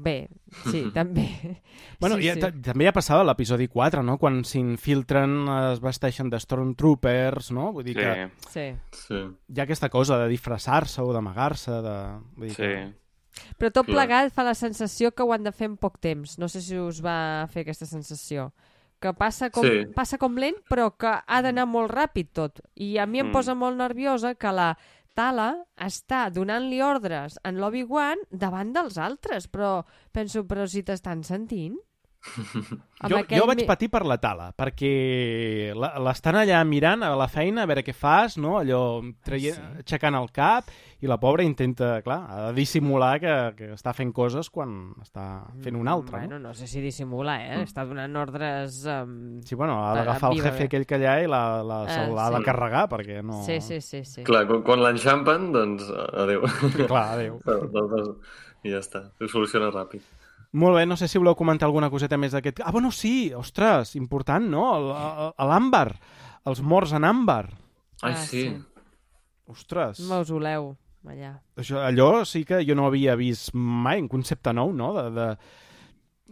bé, 0.04 0.28
sí, 0.72 0.88
també. 0.94 1.28
Bueno, 2.00 2.16
sí, 2.18 2.26
ja, 2.26 2.34
ta- 2.40 2.50
també 2.50 2.88
ja 2.88 2.92
passava 2.96 3.22
l'episodi 3.24 3.68
4, 3.70 4.02
no? 4.02 4.18
Quan 4.18 4.42
s'infiltren, 4.44 5.36
es 5.72 5.80
vesteixen 5.84 6.28
de 6.34 6.40
Stormtroopers, 6.42 7.52
no? 7.54 7.70
Vull 7.72 7.84
dir 7.86 7.94
Sí, 7.94 8.02
que 8.02 8.28
Sí. 8.50 8.66
Sí. 9.06 9.22
hi 9.54 9.60
ha 9.60 9.62
aquesta 9.68 9.88
cosa 9.88 10.18
de 10.18 10.28
disfressar-se 10.28 11.00
o 11.02 11.12
d'amagar-se, 11.14 11.70
de... 11.82 11.96
Vull 12.36 12.48
dir 12.48 12.54
sí. 12.56 12.62
que... 12.62 12.92
Però 13.58 13.70
tot 13.74 13.86
Clar. 13.86 13.96
plegat 14.06 14.32
fa 14.34 14.44
la 14.46 14.54
sensació 14.54 15.10
que 15.10 15.24
ho 15.24 15.32
han 15.34 15.42
de 15.42 15.50
fer 15.50 15.66
en 15.66 15.76
poc 15.76 15.96
temps. 15.98 16.36
No 16.38 16.46
sé 16.48 16.60
si 16.62 16.76
us 16.78 17.00
va 17.02 17.46
fer 17.50 17.64
aquesta 17.64 17.86
sensació. 17.86 18.52
Que 19.04 19.12
passa 19.12 19.50
com, 19.52 19.66
Sí. 19.68 19.84
passa 19.92 20.16
com 20.16 20.38
lent, 20.40 20.56
però 20.70 20.86
que 20.96 21.10
ha 21.26 21.42
d'anar 21.44 21.66
molt 21.68 21.90
ràpid 21.92 22.30
tot. 22.32 22.60
I 22.74 22.96
a 22.98 23.04
mi 23.06 23.20
em 23.20 23.28
Mm. 23.28 23.32
posa 23.36 23.54
molt 23.54 23.76
nerviosa 23.76 24.34
que 24.34 24.50
la 24.52 24.78
Tala 25.14 25.66
està 25.76 26.30
donant-li 26.32 26.80
ordres 26.82 27.38
en 27.44 27.60
l'Obi-Wan 27.60 28.18
davant 28.30 28.72
dels 28.72 28.96
altres. 28.98 29.46
Però 29.46 29.84
penso, 30.10 30.44
però 30.46 30.66
si 30.66 30.82
t'estan 30.82 31.22
sentint... 31.22 31.76
Jo, 33.04 33.18
aquell 33.18 33.36
jo 33.38 33.44
vaig 33.46 33.58
mi- 33.60 33.66
patir 33.68 33.90
per 33.92 34.00
la 34.08 34.16
tala, 34.18 34.46
perquè 34.56 35.74
la- 35.76 35.92
l'estan 36.00 36.38
allà 36.40 36.62
mirant 36.64 37.02
a 37.04 37.10
la 37.20 37.26
feina, 37.28 37.62
a 37.62 37.66
veure 37.68 37.82
què 37.84 37.92
fas, 37.94 38.38
no? 38.40 38.56
allò 38.58 39.02
traient, 39.24 39.58
sí. 39.58 39.82
aixecant 39.84 40.16
el 40.16 40.30
cap, 40.32 40.70
i 41.04 41.06
la 41.10 41.18
pobra 41.20 41.44
intenta, 41.44 41.98
clar, 42.02 42.18
ha 42.30 42.38
de 42.48 42.54
dissimular 42.56 43.18
que, 43.20 43.34
que 43.58 43.68
està 43.74 43.92
fent 43.92 44.10
coses 44.16 44.48
quan 44.48 44.94
està 45.04 45.44
fent 45.60 45.76
una 45.76 45.92
altra. 45.92 46.22
Bueno, 46.22 46.38
no? 46.38 46.48
no 46.48 46.54
sé 46.54 46.66
si 46.66 46.80
dissimula, 46.80 47.36
eh? 47.44 47.60
Està 47.66 47.84
donant 47.84 48.16
ordres... 48.16 48.80
Um... 48.88 49.42
Sí, 49.44 49.54
bueno, 49.54 49.76
ha 49.84 49.92
d'agafar 49.98 50.32
el 50.32 50.40
jefe 50.40 50.64
aquell 50.70 50.86
que 50.88 50.96
hi 51.02 51.04
ha 51.10 51.18
i 51.20 51.28
la, 51.28 51.42
la, 51.62 51.82
Ah, 51.84 51.92
se'l 51.92 52.16
ha 52.18 52.30
de 52.30 52.40
sí. 52.40 52.44
carregar, 52.48 52.86
perquè 52.88 53.20
no... 53.22 53.42
Sí, 53.44 53.60
sí, 53.60 53.82
sí, 53.84 54.00
sí. 54.08 54.24
Clar, 54.24 54.46
quan, 54.48 54.62
quan 54.64 54.80
l'enxampen, 54.80 55.50
doncs 55.52 55.90
adéu. 55.92 56.48
Clar, 56.88 57.06
adéu. 57.18 57.36
I 58.64 58.72
ja 58.72 58.78
està, 58.80 59.10
ho 59.20 59.28
soluciona 59.28 59.68
ràpid. 59.74 60.00
Molt 60.54 60.76
bé, 60.78 60.84
no 60.86 60.94
sé 60.96 61.08
si 61.10 61.18
voleu 61.18 61.34
comentar 61.34 61.66
alguna 61.66 61.90
coseta 61.90 62.16
més 62.20 62.32
d'aquest... 62.36 62.60
Ah, 62.62 62.70
bueno, 62.70 62.92
sí, 62.94 63.32
ostres, 63.34 63.96
important, 63.98 64.46
no? 64.52 64.68
L'àmbar, 65.34 65.88
els 66.46 66.60
morts 66.62 66.92
en 66.94 67.04
àmbar. 67.08 67.48
Ai, 68.04 68.12
Ah, 68.12 68.16
sí. 68.22 68.44
sí. 68.48 68.54
Ostres, 69.50 69.98
Mausoleu, 70.08 70.70
allà. 71.04 71.34
això, 71.60 71.82
allò 71.84 72.22
sí 72.24 72.44
que 72.48 72.62
jo 72.64 72.74
no 72.78 72.86
havia 72.88 73.12
vist 73.18 73.50
mai, 73.54 74.00
un 74.00 74.08
concepte 74.08 74.54
nou, 74.56 74.70
no? 74.72 74.92
De, 74.96 75.04
de... 75.18 75.26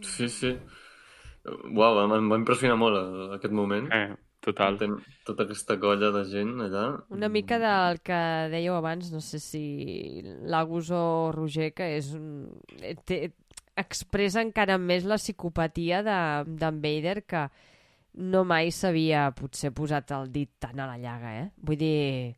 Sí, 0.07 0.29
sí. 0.33 0.55
Uau, 1.75 1.99
em, 2.05 2.15
em 2.17 2.29
va 2.31 2.39
impressionar 2.39 2.77
molt 2.79 2.97
eh, 2.97 3.27
aquest 3.35 3.53
moment. 3.53 3.89
Eh, 3.93 4.15
total. 4.43 4.77
Ten 4.79 4.95
tota 5.27 5.43
aquesta 5.45 5.75
colla 5.79 6.09
de 6.15 6.23
gent 6.31 6.55
allà. 6.65 6.85
Una 7.13 7.29
mica 7.29 7.59
del 7.61 7.99
que 8.03 8.17
dèieu 8.51 8.73
abans, 8.79 9.11
no 9.13 9.21
sé 9.23 9.37
si 9.43 9.63
l'Agus 10.49 10.89
o 10.95 11.03
Roger, 11.35 11.69
que 11.75 11.91
és 11.99 12.09
un... 12.17 12.47
Té, 13.05 13.27
expressa 13.75 14.41
encara 14.41 14.77
més 14.77 15.03
la 15.05 15.15
psicopatia 15.17 16.03
de- 16.03 16.43
d'en 16.59 16.81
Vader 16.81 17.23
que 17.25 17.47
no 18.15 18.43
mai 18.45 18.69
s'havia 18.71 19.31
potser 19.33 19.71
posat 19.73 20.11
el 20.11 20.31
dit 20.31 20.49
tan 20.59 20.79
a 20.79 20.85
la 20.87 20.97
llaga, 20.97 21.31
eh? 21.41 21.51
Vull 21.57 21.77
dir, 21.77 22.35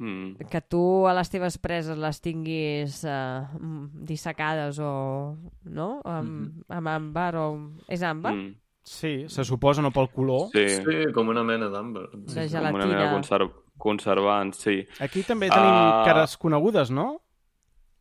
Mm. 0.00 0.46
que 0.48 0.60
tu 0.62 1.06
a 1.06 1.12
les 1.12 1.28
teves 1.28 1.58
preses 1.58 1.98
les 1.98 2.20
tinguis 2.22 3.04
uh, 3.04 3.44
dissecades 3.92 4.78
o... 4.80 5.36
no? 5.64 6.00
Amb, 6.08 6.62
amb 6.72 6.88
àmbar 6.88 7.34
o... 7.36 7.44
És 7.86 8.00
àmbar? 8.02 8.32
Mm. 8.32 8.54
Sí, 8.82 9.26
se 9.28 9.44
suposa, 9.44 9.82
no 9.82 9.90
pel 9.92 10.08
color. 10.08 10.48
Sí, 10.54 10.64
Sí, 10.80 11.12
com 11.12 11.28
una 11.28 11.44
mena 11.44 11.68
d'amber. 11.68 12.06
De 12.14 12.24
com 12.24 12.32
una 12.32 12.48
gelatina. 12.48 12.86
mena 12.86 13.02
de 13.04 13.10
conser 13.12 13.40
conservant, 13.76 14.54
sí. 14.56 14.86
Aquí 15.00 15.22
també 15.22 15.50
tenim 15.50 15.68
Ah. 15.68 16.02
cares 16.06 16.38
conegudes, 16.38 16.90
no? 16.90 17.20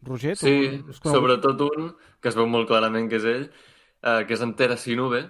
Roger, 0.07 0.35
tu 0.37 0.45
Sí, 0.47 0.53
conegut? 0.79 0.95
sobretot 1.11 1.61
un, 1.67 1.91
que 2.21 2.29
es 2.31 2.35
veu 2.37 2.47
molt 2.47 2.67
clarament 2.69 3.09
que 3.11 3.17
és 3.19 3.25
ell, 3.27 3.45
eh, 4.03 4.23
que 4.25 4.33
és 4.33 4.41
en 4.41 4.53
Tera 4.55 4.77
Sinube, 4.77 5.25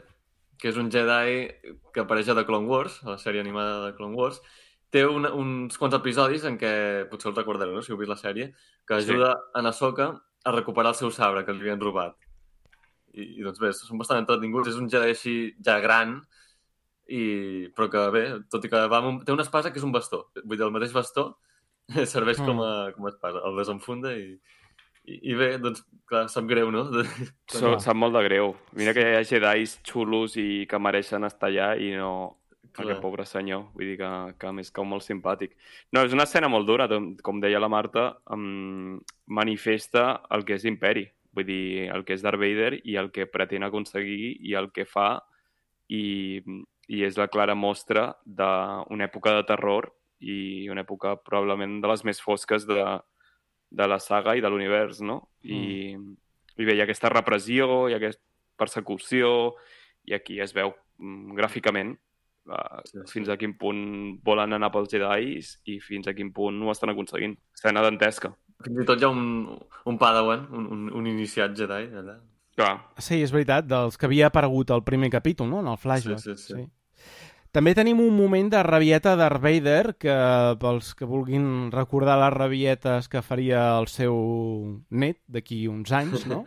que 0.60 0.70
és 0.70 0.78
un 0.78 0.90
Jedi 0.92 1.48
que 1.94 2.02
apareix 2.04 2.30
a 2.30 2.36
The 2.36 2.46
Clone 2.46 2.68
Wars, 2.68 3.00
a 3.06 3.12
la 3.16 3.18
sèrie 3.18 3.42
animada 3.42 3.86
de 3.88 3.94
Clone 3.98 4.16
Wars. 4.16 4.42
Té 4.92 5.06
un, 5.06 5.26
uns 5.26 5.78
quants 5.78 5.96
episodis 5.96 6.44
en 6.46 6.58
què, 6.58 7.08
potser 7.10 7.30
el 7.32 7.36
recordareu, 7.38 7.76
no? 7.76 7.82
si 7.86 7.92
heu 7.94 7.98
vist 7.98 8.10
la 8.10 8.18
sèrie, 8.18 8.54
que 8.88 9.02
Sí. 9.02 9.12
ajuda 9.12 9.36
a 9.54 9.62
Ahsoka 9.68 10.10
a 10.44 10.52
recuperar 10.52 10.90
el 10.94 10.96
seu 10.96 11.12
sabre 11.12 11.46
que 11.46 11.54
li 11.54 11.62
havien 11.62 11.80
robat. 11.82 12.16
I, 13.14 13.40
i 13.40 13.44
doncs 13.44 13.60
bé, 13.60 13.72
són 13.74 13.98
bastant 13.98 14.20
entretinguts. 14.22 14.70
És 14.70 14.76
un 14.78 14.90
Jedi 14.90 15.10
així 15.14 15.36
ja 15.66 15.80
gran, 15.80 16.22
i... 17.08 17.68
però 17.76 17.90
que 17.90 18.04
bé, 18.14 18.24
tot 18.50 18.66
i 18.66 18.70
que 18.70 18.82
va 18.88 18.98
amb 19.02 19.08
un... 19.08 19.20
té 19.26 19.32
una 19.34 19.44
espasa 19.46 19.72
que 19.72 19.80
és 19.80 19.86
un 19.86 19.92
bastó. 19.92 20.28
Vull 20.44 20.58
dir, 20.58 20.66
el 20.68 20.72
mateix 20.76 20.94
bastó 20.94 21.40
serveix 22.06 22.38
com 22.38 22.62
a, 22.62 22.92
com 22.96 23.06
a 23.06 23.10
espasa. 23.14 23.42
El 23.46 23.58
desenfunda 23.58 24.14
i, 24.14 24.36
i, 25.18 25.36
bé, 25.38 25.54
doncs, 25.62 25.84
clar, 26.10 26.28
sap 26.32 26.48
greu, 26.50 26.70
no? 26.74 26.86
So, 27.50 27.76
sap 27.86 27.98
molt 27.98 28.16
de 28.18 28.24
greu. 28.28 28.54
Mira 28.78 28.94
que 28.96 29.06
hi 29.06 29.18
ha 29.18 29.26
Jedis 29.28 29.80
xulos 29.88 30.38
i 30.40 30.66
que 30.70 30.82
mereixen 30.82 31.28
estar 31.28 31.52
allà 31.52 31.74
i 31.80 31.96
no... 31.98 32.36
Clar. 32.70 32.86
Aquest 32.86 33.00
pobre 33.02 33.24
senyor, 33.26 33.64
vull 33.74 33.88
dir 33.90 33.96
que, 33.98 34.08
que 34.40 34.46
a 34.46 34.52
més 34.54 34.68
cau 34.72 34.86
molt 34.86 35.02
simpàtic. 35.02 35.56
No, 35.92 36.04
és 36.06 36.14
una 36.14 36.28
escena 36.30 36.52
molt 36.54 36.68
dura, 36.70 36.86
com, 36.88 37.08
com 37.26 37.40
deia 37.42 37.58
la 37.60 37.68
Marta, 37.68 38.04
um, 38.30 39.00
manifesta 39.26 40.04
el 40.38 40.46
que 40.46 40.54
és 40.60 40.68
imperi, 40.70 41.08
vull 41.34 41.48
dir, 41.48 41.88
el 41.90 42.06
que 42.06 42.14
és 42.14 42.22
Darth 42.22 42.40
Vader 42.40 42.78
i 42.86 42.96
el 43.02 43.10
que 43.16 43.26
pretén 43.26 43.66
aconseguir 43.66 44.36
i 44.46 44.54
el 44.56 44.70
que 44.76 44.86
fa 44.86 45.10
i, 45.90 46.40
i 46.94 47.02
és 47.10 47.18
la 47.18 47.28
clara 47.34 47.58
mostra 47.58 48.12
d'una 48.26 49.10
època 49.10 49.34
de 49.40 49.48
terror 49.50 49.90
i 50.22 50.70
una 50.70 50.86
època 50.86 51.18
probablement 51.26 51.80
de 51.82 51.90
les 51.90 52.06
més 52.06 52.22
fosques 52.22 52.70
de, 52.70 52.86
de 53.70 53.88
la 53.88 54.00
saga 54.00 54.36
i 54.36 54.42
de 54.42 54.50
l'univers, 54.50 55.02
no? 55.06 55.20
I, 55.44 55.94
I 56.58 56.66
bé, 56.66 56.74
hi 56.76 56.82
ha 56.82 56.88
aquesta 56.88 57.10
repressió, 57.14 57.88
hi 57.88 57.94
ha 57.94 58.00
aquesta 58.02 58.24
persecució, 58.60 59.56
i 60.10 60.16
aquí 60.18 60.40
es 60.42 60.54
veu 60.56 60.74
mm, 60.98 61.36
gràficament 61.38 61.94
uh, 62.50 62.80
Sí, 62.86 62.98
sí. 62.98 63.06
fins 63.14 63.30
a 63.30 63.38
quin 63.38 63.54
punt 63.60 64.20
volen 64.26 64.56
anar 64.58 64.72
pels 64.74 64.90
Jedis 64.92 65.54
i 65.70 65.78
fins 65.84 66.10
a 66.10 66.16
quin 66.18 66.34
punt 66.34 66.58
ho 66.64 66.72
estan 66.74 66.92
aconseguint. 66.94 67.38
Escena 67.56 67.84
dantesca. 67.86 68.34
Fins 68.66 68.82
i 68.84 68.88
tot 68.90 69.00
hi 69.00 69.06
ha 69.08 69.14
un, 69.14 69.54
un 69.86 69.98
padawan, 70.02 70.48
un, 70.52 70.66
un, 70.76 70.90
un 71.00 71.08
iniciat 71.08 71.56
Jedi, 71.56 71.88
allà. 72.02 72.18
Clar, 72.60 72.74
Sí, 73.00 73.22
és 73.24 73.32
veritat, 73.32 73.70
dels 73.70 73.96
que 73.96 74.10
havia 74.10 74.28
aparegut 74.28 74.72
al 74.76 74.84
primer 74.84 75.08
capítol, 75.14 75.48
no?, 75.48 75.62
en 75.64 75.70
el 75.72 75.78
flashback. 75.80 76.20
Sí, 76.20 76.36
sí, 76.36 76.56
sí. 76.58 76.66
També 77.52 77.74
tenim 77.74 77.98
un 78.04 78.14
moment 78.14 78.52
de 78.52 78.62
rabieta 78.62 79.16
de 79.16 79.24
Darth 79.24 79.42
Vader, 79.42 79.96
que 79.98 80.16
pels 80.62 80.94
que 80.94 81.08
vulguin 81.10 81.72
recordar 81.74 82.20
les 82.22 82.34
rabietes 82.36 83.10
que 83.10 83.24
faria 83.26 83.64
el 83.80 83.88
seu 83.90 84.14
net 84.92 85.18
d'aquí 85.26 85.64
uns 85.68 85.92
anys, 85.92 86.28
no? 86.30 86.44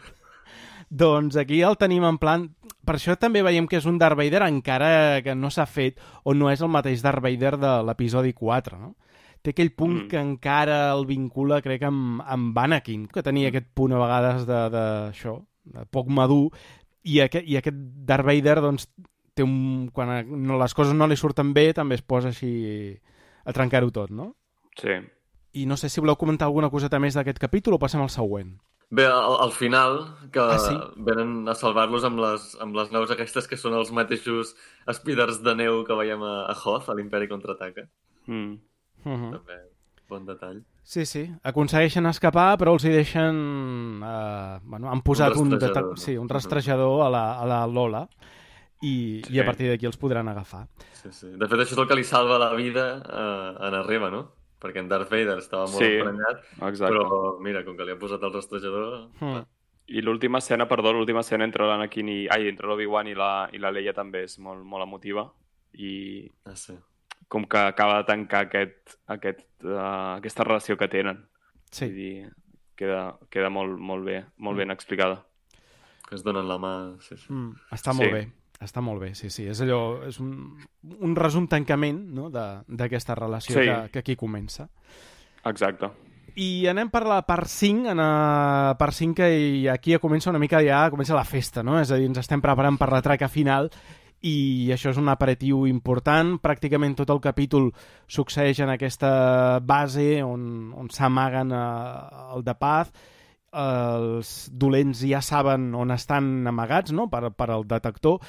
doncs 1.03 1.37
aquí 1.41 1.63
el 1.67 1.79
tenim 1.81 2.07
en 2.07 2.21
plan... 2.23 2.51
Per 2.83 2.97
això 2.99 3.15
també 3.19 3.43
veiem 3.47 3.69
que 3.71 3.79
és 3.79 3.87
un 3.87 3.99
Darth 3.99 4.19
Vader 4.19 4.43
encara 4.47 5.21
que 5.23 5.35
no 5.39 5.51
s'ha 5.55 5.67
fet 5.71 6.01
o 6.27 6.35
no 6.35 6.51
és 6.51 6.63
el 6.63 6.71
mateix 6.71 7.03
Darth 7.03 7.23
Vader 7.23 7.57
de 7.63 7.75
l'episodi 7.87 8.33
4, 8.35 8.79
no? 8.79 8.95
Té 9.43 9.51
aquell 9.51 9.73
punt 9.75 10.05
Mm. 10.05 10.09
que 10.09 10.19
encara 10.23 10.93
el 10.95 11.07
vincula, 11.07 11.61
crec, 11.63 11.83
amb, 11.83 12.23
amb 12.23 12.59
Anakin, 12.59 13.09
que 13.11 13.23
tenia 13.27 13.51
aquest 13.51 13.67
punt 13.75 13.93
a 13.95 13.99
vegades 13.99 14.47
de, 14.47 14.59
de, 14.71 14.85
això, 15.11 15.41
de 15.65 15.83
poc 15.91 16.07
madur, 16.15 16.53
i 17.03 17.19
aquest, 17.25 17.47
i 17.51 17.57
aquest 17.59 17.79
Darth 18.07 18.27
Vader, 18.27 18.61
doncs, 18.63 18.87
té 19.35 19.43
un, 19.43 19.89
quan 19.93 20.11
a- 20.11 20.23
no, 20.23 20.59
les 20.61 20.75
coses 20.75 20.95
no 20.95 21.07
li 21.09 21.17
surten 21.17 21.53
bé, 21.55 21.73
també 21.75 21.95
es 21.97 22.03
posa 22.03 22.29
així 22.29 22.99
a 23.45 23.53
trencar-ho 23.53 23.91
tot, 23.91 24.11
no? 24.11 24.35
sí. 24.79 25.01
I 25.55 25.67
no 25.69 25.77
sé 25.77 25.91
si 25.93 26.01
voleu 26.01 26.17
comentar 26.17 26.47
alguna 26.49 26.71
coseta 26.73 26.97
més 26.99 27.13
d'aquest 27.13 27.37
capítol 27.39 27.75
o 27.75 27.79
passem 27.79 28.01
al 28.01 28.09
següent. 28.09 28.55
Bé, 28.89 29.05
al, 29.05 29.35
al 29.45 29.51
final, 29.53 29.99
que 30.33 30.41
Ah, 30.41 30.57
sí? 30.59 30.73
venen 30.97 31.47
a 31.49 31.55
salvar-los 31.55 32.05
amb, 32.09 32.19
les, 32.25 32.47
amb 32.61 32.75
les 32.75 32.89
naus 32.91 33.11
aquestes 33.13 33.47
que 33.49 33.59
són 33.61 33.75
els 33.77 33.91
mateixos 33.93 34.55
speeders 34.97 35.43
de 35.45 35.55
neu 35.55 35.83
que 35.85 35.93
veiem 35.99 36.23
a, 36.25 36.47
a 36.49 36.55
Hoth, 36.57 36.89
a 36.89 36.95
l'Imperi 36.97 37.29
Contraataca. 37.29 37.85
Mm. 38.27 38.53
Uh 39.05 39.13
-huh. 39.13 39.31
També, 39.37 39.59
bon 40.09 40.25
detall. 40.25 40.63
Sí, 40.83 41.05
sí. 41.05 41.31
Aconsegueixen 41.43 42.07
escapar, 42.07 42.57
però 42.59 42.73
els 42.73 42.85
hi 42.85 42.89
deixen... 42.91 44.01
Eh, 44.03 44.59
bueno, 44.65 44.91
han 44.91 45.03
posat 45.03 45.37
un, 45.37 45.51
rastrejador, 45.51 45.69
deta- 45.69 45.81
no? 45.91 45.97
sí, 45.97 46.17
un 46.17 46.29
rastrejador 46.31 47.07
a 47.07 47.11
la, 47.11 47.41
a 47.41 47.47
la 47.47 47.67
Lola. 47.67 48.09
I, 48.83 49.23
Sí. 49.27 49.35
i 49.37 49.41
a 49.41 49.45
partir 49.47 49.69
d'aquí 49.71 49.87
els 49.87 49.97
podran 49.97 50.29
agafar. 50.29 50.67
Sí, 51.01 51.09
sí. 51.13 51.29
De 51.39 51.47
fet, 51.49 51.59
això 51.61 51.73
és 51.73 51.79
el 51.79 51.89
que 51.89 51.95
li 51.97 52.05
salva 52.05 52.39
la 52.39 52.53
vida 52.55 52.87
a, 53.07 53.57
a 53.67 53.71
Narreva, 53.71 54.11
no? 54.11 54.23
Perquè 54.63 54.79
en 54.79 54.89
Darth 54.89 55.11
Vader 55.11 55.39
estava 55.39 55.65
molt 55.67 55.79
Sí, 55.83 55.97
emprenyat, 55.99 56.45
Exacte. 56.69 56.93
però 56.95 57.39
mira, 57.43 57.65
com 57.65 57.77
que 57.77 57.85
li 57.85 57.93
han 57.97 57.99
posat 57.99 58.23
el 58.23 58.33
rastrejador... 58.33 59.09
Mm. 59.21 59.43
I 59.93 60.01
l'última 60.01 60.39
escena, 60.39 60.69
perdó, 60.71 60.93
l'última 60.95 61.21
escena 61.21 61.45
entre 61.45 61.67
l'Anakin 61.67 62.09
i... 62.09 62.19
Ai, 62.31 62.47
entre 62.49 62.69
l'Obi-Wan 62.71 63.09
i, 63.11 63.15
la, 63.19 63.49
i 63.53 63.59
la 63.59 63.73
Leia 63.75 63.93
també 63.93 64.23
és 64.29 64.39
molt, 64.39 64.63
molt 64.65 64.85
emotiva. 64.87 65.25
I 65.75 66.31
Ah, 66.47 66.55
sí. 66.55 66.77
com 67.29 67.45
que 67.51 67.59
acaba 67.59 67.99
de 67.99 68.05
tancar 68.05 68.45
aquest, 68.47 68.95
aquest, 69.11 69.43
uh, 69.65 70.15
aquesta 70.21 70.45
relació 70.45 70.77
que 70.79 70.87
tenen. 70.89 71.25
Sí. 71.73 71.87
Vull 71.87 71.97
dir, 71.97 72.31
queda, 72.79 73.19
queda 73.29 73.51
molt, 73.51 73.75
molt 73.79 74.05
bé, 74.07 74.23
molt 74.39 74.57
ben 74.63 74.71
explicada. 74.71 75.25
Que 76.09 76.15
es 76.15 76.23
donen 76.23 76.47
la 76.49 76.59
mà... 76.63 76.73
Sí, 77.01 77.17
sí. 77.17 77.27
Mm, 77.33 77.53
està 77.73 77.93
Sí. 77.93 77.99
molt 77.99 78.13
bé. 78.13 78.23
Està 78.63 78.81
molt 78.81 79.01
bé, 79.03 79.15
sí, 79.19 79.29
sí. 79.31 79.47
És 79.51 79.61
allò, 79.65 80.05
és 80.07 80.21
un, 80.23 80.57
un 81.01 81.17
resum 81.19 81.49
tancament 81.51 81.99
no? 82.15 82.29
de- 82.31 82.63
d'aquesta 82.69 83.15
relació 83.19 83.57
Sí. 83.59 83.67
que, 83.67 83.91
que 83.93 83.99
aquí 83.99 84.17
comença. 84.17 84.69
Exacte. 85.45 85.91
I 86.39 86.67
anem 86.71 86.89
per 86.89 87.03
la 87.05 87.19
part 87.29 87.45
5, 87.51 87.91
en 87.93 87.99
la 88.01 88.77
part 88.79 88.95
5 88.97 89.15
que 89.19 89.69
aquí 89.69 89.93
ja 89.93 89.99
comença 90.01 90.31
una 90.31 90.39
mica, 90.41 90.63
ja 90.65 90.87
comença 90.91 91.15
la 91.19 91.27
festa, 91.29 91.63
no? 91.63 91.79
És 91.81 91.91
a 91.93 91.99
dir, 92.01 92.07
ens 92.09 92.23
estem 92.23 92.41
preparant 92.41 92.79
per 92.81 92.89
la 92.93 93.03
traca 93.05 93.29
final 93.29 93.69
i 94.23 94.71
això 94.73 94.93
és 94.95 95.01
un 95.03 95.11
aperitiu 95.11 95.67
important. 95.67 96.37
Pràcticament 96.41 96.95
tot 96.97 97.11
el 97.11 97.21
capítol 97.21 97.73
succeeix 98.07 98.61
en 98.63 98.71
aquesta 98.71 99.59
base 99.61 100.23
on, 100.23 100.73
on 100.79 100.89
s'amaguen 100.95 101.51
eh, 101.53 102.37
el 102.37 102.45
de 102.47 102.55
Paz. 102.55 102.93
Els 103.53 104.49
dolents 104.49 105.03
ja 105.05 105.21
saben 105.21 105.75
on 105.77 105.93
estan 105.93 106.47
amagats 106.49 106.93
no? 106.97 107.09
per, 107.13 107.29
per 107.37 107.51
al 107.53 107.67
detector 107.69 108.23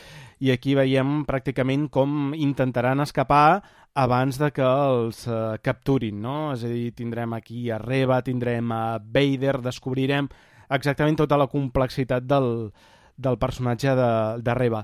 i 0.44 0.52
aquí 0.52 0.76
veiem 0.76 1.22
pràcticament 1.28 1.88
com 1.94 2.34
intentaran 2.36 3.00
escapar 3.00 3.62
abans 3.96 4.40
de 4.42 4.50
que 4.52 4.66
els 4.66 5.24
eh, 5.30 5.56
capturin, 5.64 6.20
no? 6.20 6.52
És 6.56 6.66
a 6.66 6.72
dir, 6.72 6.92
tindrem 6.98 7.38
aquí 7.38 7.70
a 7.72 7.78
Reba, 7.78 8.20
tindrem 8.26 8.72
a 8.74 8.98
Vader, 9.00 9.60
descobrirem 9.62 10.28
exactament 10.74 11.22
tota 11.22 11.38
la 11.38 11.48
complexitat 11.48 12.26
del, 12.26 12.72
del 13.16 13.38
personatge 13.40 13.96
de, 13.96 14.12
de 14.44 14.56
Reba 14.58 14.84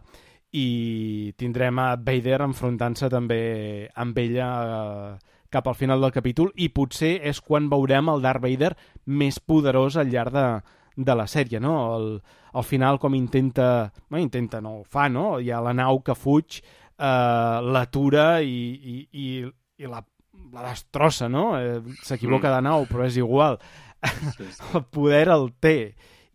i 0.51 1.33
tindrem 1.37 1.77
a 1.81 1.95
Vader 1.95 2.39
enfrontant-se 2.45 3.09
també 3.09 3.89
amb 4.01 4.17
ella 4.17 4.47
eh, 4.63 5.11
cap 5.49 5.67
al 5.67 5.77
final 5.77 6.01
del 6.01 6.13
capítol 6.13 6.51
i 6.55 6.69
potser 6.73 7.17
és 7.25 7.41
quan 7.41 7.69
veurem 7.71 8.09
el 8.11 8.21
Darth 8.21 8.43
Vader 8.43 8.73
més 9.05 9.39
poderós 9.39 9.97
al 9.97 10.11
llarg 10.13 10.35
de, 10.35 10.45
de 10.95 11.15
la 11.15 11.25
sèrie, 11.27 11.61
no? 11.63 11.75
El, 11.95 12.11
al 12.53 12.65
final 12.67 12.99
com 12.99 13.15
intenta... 13.17 13.89
No, 14.09 14.19
intenta, 14.21 14.61
no 14.61 14.79
ho 14.79 14.83
fa, 14.83 15.07
no? 15.09 15.39
Hi 15.39 15.51
ha 15.51 15.63
la 15.63 15.73
nau 15.73 16.01
que 16.05 16.15
fuig, 16.17 16.61
eh, 16.61 17.57
l'atura 17.73 18.29
i, 18.45 18.59
i, 18.77 18.95
i, 19.11 19.27
i 19.79 19.89
la, 19.89 20.03
la 20.53 20.67
destrossa, 20.69 21.29
no? 21.31 21.51
Eh, 21.59 21.79
S'equivoca 22.05 22.53
de 22.55 22.61
nau, 22.65 22.87
però 22.89 23.07
és 23.07 23.19
igual. 23.19 23.59
sí, 24.37 24.45
sí. 24.45 24.63
El 24.77 24.85
poder 24.91 25.27
el 25.33 25.49
té. 25.59 25.77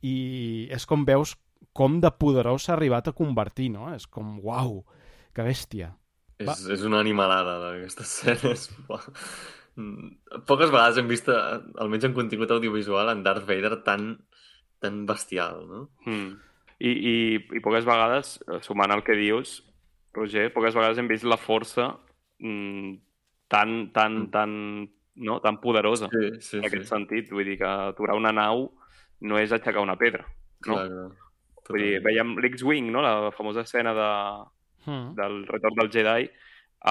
I 0.05 0.69
és 0.75 0.85
com 0.85 1.07
veus 1.09 1.33
com 1.75 1.99
de 2.01 2.11
poderós 2.13 2.67
s'ha 2.67 2.75
arribat 2.77 3.09
a 3.09 3.15
convertir, 3.17 3.71
no? 3.75 3.89
És 3.95 4.07
com, 4.07 4.37
uau, 4.45 4.83
que 5.35 5.47
bèstia. 5.47 5.95
Va. 6.41 6.53
És, 6.53 6.65
és 6.79 6.83
una 6.87 6.99
animalada, 7.05 7.57
aquestes 7.77 8.07
escenes. 8.27 8.69
Buah. 8.89 9.05
Mm, 9.77 10.11
Poques 10.47 10.71
vegades 10.71 10.99
hem 11.01 11.09
vist, 11.11 11.29
eh, 11.31 11.61
almenys 11.83 12.09
en 12.09 12.15
contingut 12.17 12.51
audiovisual, 12.55 13.11
en 13.13 13.23
Darth 13.27 13.47
Vader 13.47 13.77
tan, 13.87 14.13
tan 14.83 15.05
bestial, 15.07 15.63
no? 15.71 15.85
Mm. 16.07 16.35
I, 16.85 16.91
i, 16.91 17.15
I 17.59 17.63
poques 17.63 17.87
vegades, 17.87 18.37
eh, 18.51 18.59
sumant 18.67 18.91
el 18.95 19.05
que 19.07 19.15
dius, 19.19 19.61
Roger, 20.15 20.49
poques 20.55 20.75
vegades 20.75 20.99
hem 20.99 21.09
vist 21.11 21.25
la 21.27 21.39
força 21.39 21.89
mm, 22.39 22.93
tan, 23.51 23.91
tan, 23.95 24.19
Mm. 24.25 24.31
tan, 24.35 24.53
no? 25.17 25.41
tan 25.43 25.61
poderosa 25.63 26.09
Sí, 26.11 26.31
sí, 26.41 26.57
en 26.59 26.65
aquest 26.67 26.85
sí. 26.87 26.91
sentit. 26.91 27.31
Vull 27.31 27.47
dir 27.47 27.57
que 27.59 27.67
aturar 27.67 28.17
una 28.19 28.33
nau 28.35 28.69
no 29.23 29.39
és 29.39 29.53
aixecar 29.55 29.83
una 29.83 29.95
pedra. 29.99 30.27
No? 30.67 30.75
Clar, 30.75 30.89
clar. 30.91 31.11
Vull 31.71 31.81
dir, 31.83 32.01
veiem 32.05 32.35
l'X-Wing, 32.43 32.91
no? 32.93 33.03
la 33.03 33.31
famosa 33.35 33.63
escena 33.67 33.95
de, 33.97 34.09
Mm. 34.87 35.15
del 35.17 35.47
retorn 35.47 35.75
del 35.79 35.91
Jedi 35.91 36.31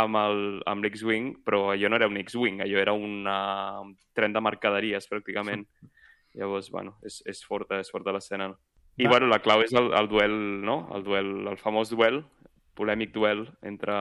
amb 0.02 0.16
el- 0.18 0.62
amb 0.66 0.84
l'X-Wing, 0.84 1.44
però 1.46 1.72
allò 1.72 1.90
no 1.90 1.96
era 1.96 2.08
un 2.08 2.18
X-Wing, 2.18 2.62
allò 2.62 2.78
era 2.80 2.94
una, 2.94 3.80
un 3.82 3.96
tren 4.14 4.34
de 4.34 4.42
mercaderies, 4.42 5.08
pràcticament. 5.10 5.68
Llavors, 6.34 6.72
bueno, 6.74 6.96
és, 7.06 7.22
és 7.30 7.44
forta, 7.46 7.78
és 7.80 7.92
forta 7.92 8.12
l'escena. 8.12 8.48
no? 8.48 8.58
I, 8.98 9.06
Va. 9.06 9.12
bueno, 9.12 9.28
la 9.28 9.38
clau 9.40 9.62
és 9.62 9.74
el, 9.74 9.92
el 9.94 10.08
duel, 10.10 10.34
no? 10.66 10.90
El 10.96 11.04
duel, 11.04 11.30
el 11.48 11.58
famós 11.58 11.90
duel, 11.94 12.24
polèmic 12.74 13.12
duel 13.14 13.46
entre 13.62 13.94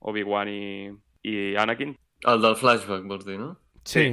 Obi-Wan 0.00 0.48
i, 0.50 0.90
i 1.22 1.54
Anakin. 1.56 1.94
El 2.26 2.42
del 2.42 2.56
flashback, 2.58 3.06
vols 3.06 3.24
dir, 3.24 3.38
no? 3.38 3.52
Sí. 3.84 4.10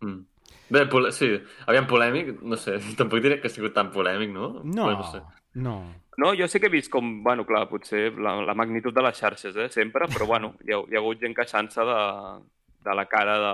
Mm. 0.00 0.24
Bé, 0.70 0.86
pole... 0.86 1.12
sí, 1.12 1.28
aviam, 1.66 1.86
polèmic, 1.88 2.40
no 2.42 2.56
sé, 2.56 2.78
tampoc 2.98 3.20
diré 3.24 3.38
que 3.40 3.48
ha 3.48 3.52
sigut 3.52 3.74
tan 3.76 3.92
polèmic, 3.92 4.32
no? 4.32 4.62
No, 4.64 4.90
no 4.92 5.04
sé. 5.12 5.20
no. 5.54 5.78
No, 6.18 6.32
jo 6.34 6.48
sé 6.50 6.58
que 6.58 6.66
he 6.66 6.72
vist 6.72 6.90
com, 6.90 7.22
bueno, 7.22 7.44
clar, 7.46 7.68
potser 7.70 8.12
la, 8.18 8.36
la 8.42 8.54
magnitud 8.58 8.94
de 8.94 9.02
les 9.06 9.18
xarxes, 9.18 9.54
eh, 9.56 9.68
sempre, 9.70 10.08
però, 10.10 10.26
bueno, 10.32 10.54
hi 10.66 10.74
ha, 10.74 10.80
hi 10.82 10.96
ha 10.98 11.02
hagut 11.02 11.20
gent 11.22 11.36
queixant-se 11.36 11.84
de, 11.86 11.98
de 12.88 12.94
la 12.98 13.04
cara 13.06 13.36
de, 13.44 13.52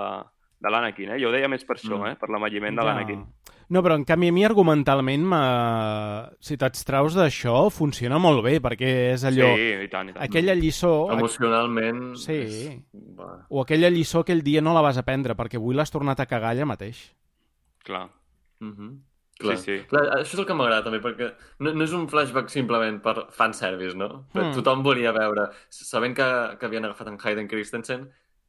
de 0.65 0.71
l'Anakin, 0.73 1.11
eh? 1.13 1.19
Jo 1.21 1.29
ho 1.29 1.35
deia 1.35 1.49
més 1.51 1.65
per 1.65 1.77
això, 1.77 1.99
Mm. 1.99 2.13
eh? 2.13 2.15
Per 2.17 2.29
l'amalliment 2.33 2.75
de 2.81 2.87
l'Anakin. 2.87 3.21
No, 3.69 3.81
però 3.81 3.95
en 3.97 4.03
canvi 4.05 4.27
a 4.29 4.33
mi 4.33 4.43
argumentalment, 4.45 5.23
me... 5.25 5.39
si 6.39 6.57
t'extraus 6.57 7.15
d'això, 7.17 7.69
funciona 7.73 8.19
molt 8.21 8.43
bé, 8.45 8.59
perquè 8.61 8.91
és 9.13 9.23
allò... 9.25 9.47
Sí, 9.57 9.71
i 9.85 9.89
tant, 9.89 10.09
i 10.09 10.13
tant. 10.13 10.21
Aquella 10.25 10.53
lliçó... 10.57 10.91
Emocionalment... 11.13 12.03
Sí. 12.21 12.37
És... 12.43 12.75
Va. 13.17 13.31
O 13.49 13.63
aquella 13.63 13.89
lliçó 13.89 14.21
aquell 14.21 14.43
dia 14.45 14.61
no 14.61 14.73
la 14.77 14.83
vas 14.85 14.99
aprendre, 15.01 15.33
perquè 15.37 15.57
avui 15.57 15.73
l'has 15.77 15.89
tornat 15.93 16.21
a 16.21 16.27
cagar 16.29 16.53
allà 16.53 16.65
mateix. 16.69 17.07
Clar. 17.85 18.07
Mm 18.61 18.73
-hmm. 18.73 18.95
Clar. 19.39 19.57
Sí, 19.59 19.65
sí. 19.65 19.87
Clar, 19.89 20.05
això 20.15 20.37
és 20.37 20.41
el 20.41 20.45
que 20.47 20.55
m'agrada 20.55 20.85
també, 20.85 21.01
perquè 21.03 21.27
no, 21.59 21.73
no 21.75 21.83
és 21.83 21.95
un 21.97 22.05
flashback 22.11 22.51
simplement 22.53 23.01
per 23.03 23.27
fanservice, 23.35 23.97
no? 23.99 24.25
Mm. 24.31 24.53
Tothom 24.55 24.83
volia 24.85 25.11
veure, 25.15 25.49
sabent 25.73 26.15
que, 26.15 26.27
que 26.59 26.69
havien 26.69 26.87
agafat 26.87 27.11
en 27.11 27.19
Hayden 27.19 27.49
Christensen, 27.51 28.05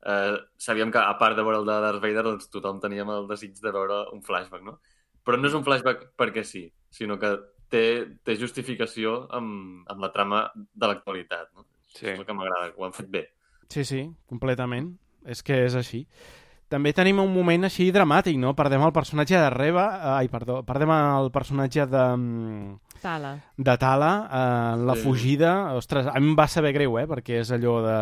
eh, 0.07 0.37
sabíem 0.63 0.93
que 0.95 1.03
a 1.03 1.17
part 1.19 1.37
de 1.37 1.43
veure 1.43 1.59
el 1.59 1.67
de 1.67 1.81
Darth 1.83 2.03
Vader, 2.03 2.23
doncs 2.29 2.51
tothom 2.53 2.79
teníem 2.83 3.11
el 3.11 3.27
desig 3.31 3.59
de 3.59 3.75
veure 3.75 4.05
un 4.15 4.23
flashback, 4.23 4.63
no? 4.63 4.79
Però 5.27 5.41
no 5.41 5.51
és 5.51 5.59
un 5.59 5.67
flashback 5.67 6.13
perquè 6.19 6.47
sí, 6.47 6.69
sinó 6.95 7.19
que 7.19 7.35
té, 7.73 7.83
té 8.23 8.37
justificació 8.39 9.25
amb, 9.35 9.83
amb 9.91 10.07
la 10.07 10.13
trama 10.15 10.47
de 10.55 10.93
l'actualitat, 10.93 11.51
no? 11.57 11.67
Sí. 11.89 12.13
És 12.13 12.21
el 12.21 12.27
que 12.29 12.37
m'agrada, 12.37 12.71
que 12.71 12.79
ho 12.79 12.87
han 12.87 12.95
fet 12.95 13.11
bé. 13.11 13.27
Sí, 13.73 13.83
sí, 13.89 14.07
completament. 14.31 14.93
És 15.27 15.43
que 15.43 15.57
és 15.65 15.75
així. 15.75 16.05
També 16.69 16.91
tenim 16.93 17.21
un 17.23 17.31
moment 17.33 17.69
així 17.69 17.93
dramàtic, 17.95 18.35
no? 18.43 18.51
Perdem 18.59 18.83
el 18.83 18.93
personatge 18.93 19.39
de 19.39 19.51
Reba... 19.55 20.17
Ai, 20.17 20.27
perdó, 20.29 20.65
perdem 20.67 20.91
el 20.91 21.31
personatge 21.31 21.85
de, 21.87 22.03
mm, 22.17 22.99
Tala. 23.03 23.37
de 23.57 23.77
Tala 23.79 24.11
eh, 24.27 24.83
la 24.83 24.97
Sí. 24.97 25.03
fugida. 25.03 25.53
Ostres, 25.79 26.07
a 26.11 26.19
mi 26.19 26.33
em 26.33 26.37
va 26.39 26.49
saber 26.49 26.73
greu, 26.75 26.99
eh? 26.99 27.07
Perquè 27.07 27.39
és 27.45 27.53
allò 27.55 27.77
de... 27.87 27.99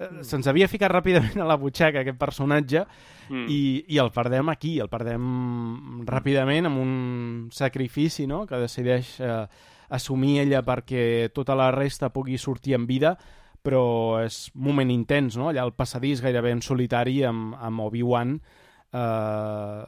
eh, 0.00 0.08
Se'ns 0.24 0.48
havia 0.48 0.68
ficat 0.72 0.90
ràpidament 0.90 1.36
a 1.44 1.44
la 1.44 1.56
butxaca 1.60 2.00
aquest 2.00 2.18
personatge 2.18 2.86
Mm. 3.30 3.44
i, 3.48 3.84
i 3.94 3.98
el 4.02 4.10
perdem 4.10 4.48
aquí, 4.50 4.78
el 4.82 4.88
perdem 4.90 6.02
ràpidament 6.04 6.66
amb 6.66 6.80
un 6.82 7.48
sacrifici 7.54 8.26
no? 8.26 8.42
que 8.46 8.58
decideix 8.58 9.12
eh, 9.22 9.46
assumir 9.94 10.40
ella 10.42 10.62
perquè 10.66 11.30
tota 11.32 11.54
la 11.54 11.70
resta 11.70 12.10
pugui 12.12 12.36
sortir 12.36 12.74
en 12.74 12.86
vida 12.86 13.14
però 13.62 14.22
és 14.24 14.48
un 14.54 14.64
moment 14.68 14.90
intens, 14.90 15.36
no? 15.38 15.48
allà 15.50 15.62
al 15.62 15.74
passadís 15.78 16.20
gairebé 16.22 16.50
en 16.50 16.62
solitari 16.62 17.20
amb, 17.24 17.54
amb 17.54 17.80
Obi-Wan 17.86 18.36
eh, 18.92 19.84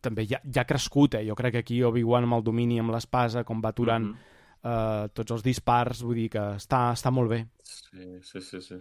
també 0.00 0.24
ja, 0.30 0.40
ja 0.44 0.62
ha 0.62 0.68
crescut, 0.68 1.18
eh? 1.18 1.24
jo 1.26 1.34
crec 1.36 1.52
que 1.58 1.62
aquí 1.64 1.82
Obi-Wan 1.84 2.24
amb 2.28 2.38
el 2.38 2.44
domini 2.46 2.78
amb 2.80 2.92
l'espasa, 2.94 3.44
com 3.44 3.60
va 3.64 3.72
aturant 3.74 4.06
Mhm. 4.08 4.16
eh, 4.64 5.08
tots 5.14 5.30
els 5.36 5.42
dispars, 5.42 6.02
vull 6.02 6.16
dir 6.16 6.28
que 6.30 6.40
està, 6.58 6.92
està 6.92 7.10
molt 7.14 7.30
bé. 7.30 7.44
Sí, 7.62 8.18
sí, 8.22 8.40
sí, 8.40 8.60
sí. 8.62 8.78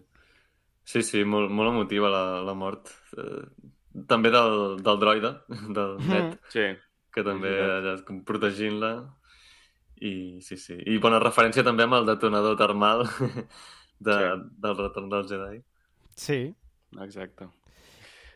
Sí, 0.87 1.01
sí, 1.03 1.23
molt, 1.27 1.51
molt 1.51 1.69
emotiva 1.73 2.09
la, 2.09 2.41
la 2.41 2.53
mort. 2.55 2.87
Eh, 3.17 3.43
també 4.07 4.29
del, 4.31 4.77
del 4.81 4.99
droide, 4.99 5.33
del 5.77 5.97
net, 6.07 6.39
Sí. 6.49 6.63
que 7.13 7.23
també 7.23 7.49
Sí, 7.49 7.57
sí. 7.57 7.71
allà 8.13 8.23
protegint-la. 8.25 8.91
I 10.01 10.39
sí, 10.41 10.55
sí. 10.57 10.75
I 10.85 10.97
bona 11.01 11.19
referència 11.19 11.63
també 11.65 11.83
amb 11.83 11.93
el 11.97 12.05
detonador 12.05 12.55
termal 12.57 13.01
de, 13.99 14.13
Sí. 14.13 14.49
del 14.57 14.77
retorn 14.77 15.09
del 15.09 15.27
Jedi. 15.27 15.61
Sí, 16.15 16.55
Exacte. 17.01 17.47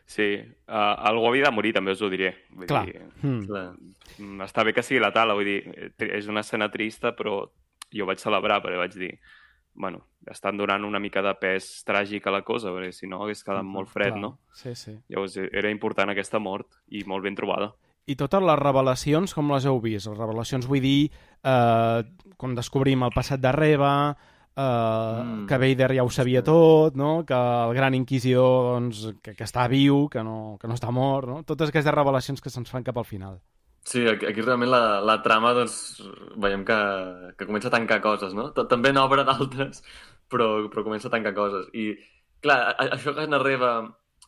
Sí, 0.04 0.34
uh, 0.68 0.72
algú 1.08 1.26
havia 1.28 1.44
de 1.46 1.50
morir, 1.54 1.72
també 1.72 1.92
us 1.94 2.02
ho 2.02 2.10
diré. 2.10 2.34
Vull 2.50 2.66
clar. 2.68 2.84
Dir, 2.86 3.00
Mm. 3.22 3.46
Clar. 3.46 3.72
mm, 4.18 4.40
està 4.42 4.64
bé 4.64 4.74
que 4.74 4.82
sigui 4.82 5.00
la 5.00 5.12
tala, 5.12 5.32
vull 5.34 5.44
dir, 5.46 5.92
és 5.98 6.26
una 6.28 6.40
escena 6.40 6.68
trista, 6.70 7.14
però 7.16 7.48
jo 7.90 8.06
vaig 8.06 8.18
celebrar, 8.18 8.60
perquè 8.62 8.76
vaig 8.76 8.92
dir, 8.94 9.18
bueno, 9.74 10.02
estan 10.26 10.56
donant 10.58 10.84
una 10.84 10.98
mica 11.00 11.22
de 11.22 11.32
pes 11.34 11.82
tràgic 11.86 12.26
a 12.26 12.30
la 12.30 12.42
cosa, 12.42 12.68
perquè 12.70 12.92
si 12.92 13.06
no 13.06 13.22
hagués 13.22 13.42
quedat 13.42 13.64
molt 13.64 13.88
fred, 13.88 14.10
Clar. 14.12 14.20
no? 14.20 14.38
Sí, 14.52 14.74
sí. 14.74 14.98
Llavors 15.08 15.36
eh, 15.38 15.48
era 15.52 15.70
important 15.70 16.10
aquesta 16.10 16.38
mort 16.38 16.68
i 16.88 17.04
molt 17.04 17.22
ben 17.24 17.34
trobada. 17.34 17.72
I 18.04 18.16
totes 18.16 18.42
les 18.42 18.58
revelacions, 18.58 19.32
com 19.32 19.50
les 19.52 19.64
heu 19.64 19.80
vist? 19.80 20.08
Les 20.08 20.18
revelacions 20.18 20.66
vull 20.66 20.80
dir, 20.82 21.10
eh, 21.42 22.02
quan 22.36 22.54
descobrim 22.54 23.02
el 23.04 23.12
passat 23.14 23.40
de 23.40 23.52
Reba, 24.56 25.24
mm. 25.24 25.46
que 25.48 25.58
Vader 25.58 25.94
ja 25.96 26.04
ho 26.04 26.10
sabia 26.10 26.42
tot, 26.44 26.94
no? 26.94 27.24
que 27.24 27.34
el 27.34 27.74
gran 27.74 27.94
inquisidor 27.94 28.74
doncs, 28.74 29.06
que, 29.22 29.34
que 29.34 29.44
està 29.44 29.64
viu, 29.68 30.08
que 30.12 30.22
no, 30.22 30.58
que 30.60 30.68
no 30.68 30.76
està 30.76 30.90
mort, 30.92 31.28
no? 31.28 31.42
totes 31.48 31.72
aquestes 31.72 31.94
revelacions 31.94 32.40
que 32.42 32.52
se'ns 32.52 32.70
fan 32.70 32.84
cap 32.84 32.98
al 33.00 33.08
final. 33.08 33.40
Sí, 33.84 34.04
aquí, 34.06 34.26
aquí 34.28 34.42
realment 34.44 34.70
la, 34.70 35.00
la 35.02 35.16
trama 35.24 35.50
doncs, 35.56 35.74
veiem 36.38 36.62
que, 36.64 36.78
que 37.38 37.48
comença 37.48 37.66
a 37.68 37.74
tancar 37.74 37.98
coses, 38.04 38.34
no? 38.36 38.52
També 38.54 38.92
n'obre 38.92 39.24
d'altres, 39.26 39.82
però, 40.30 40.68
però 40.70 40.84
comença 40.86 41.08
a 41.10 41.14
tancar 41.16 41.34
coses. 41.34 41.66
I, 41.74 41.88
clar, 42.44 42.76
això 42.84 43.16
que 43.16 43.26
Narreva, 43.26 43.72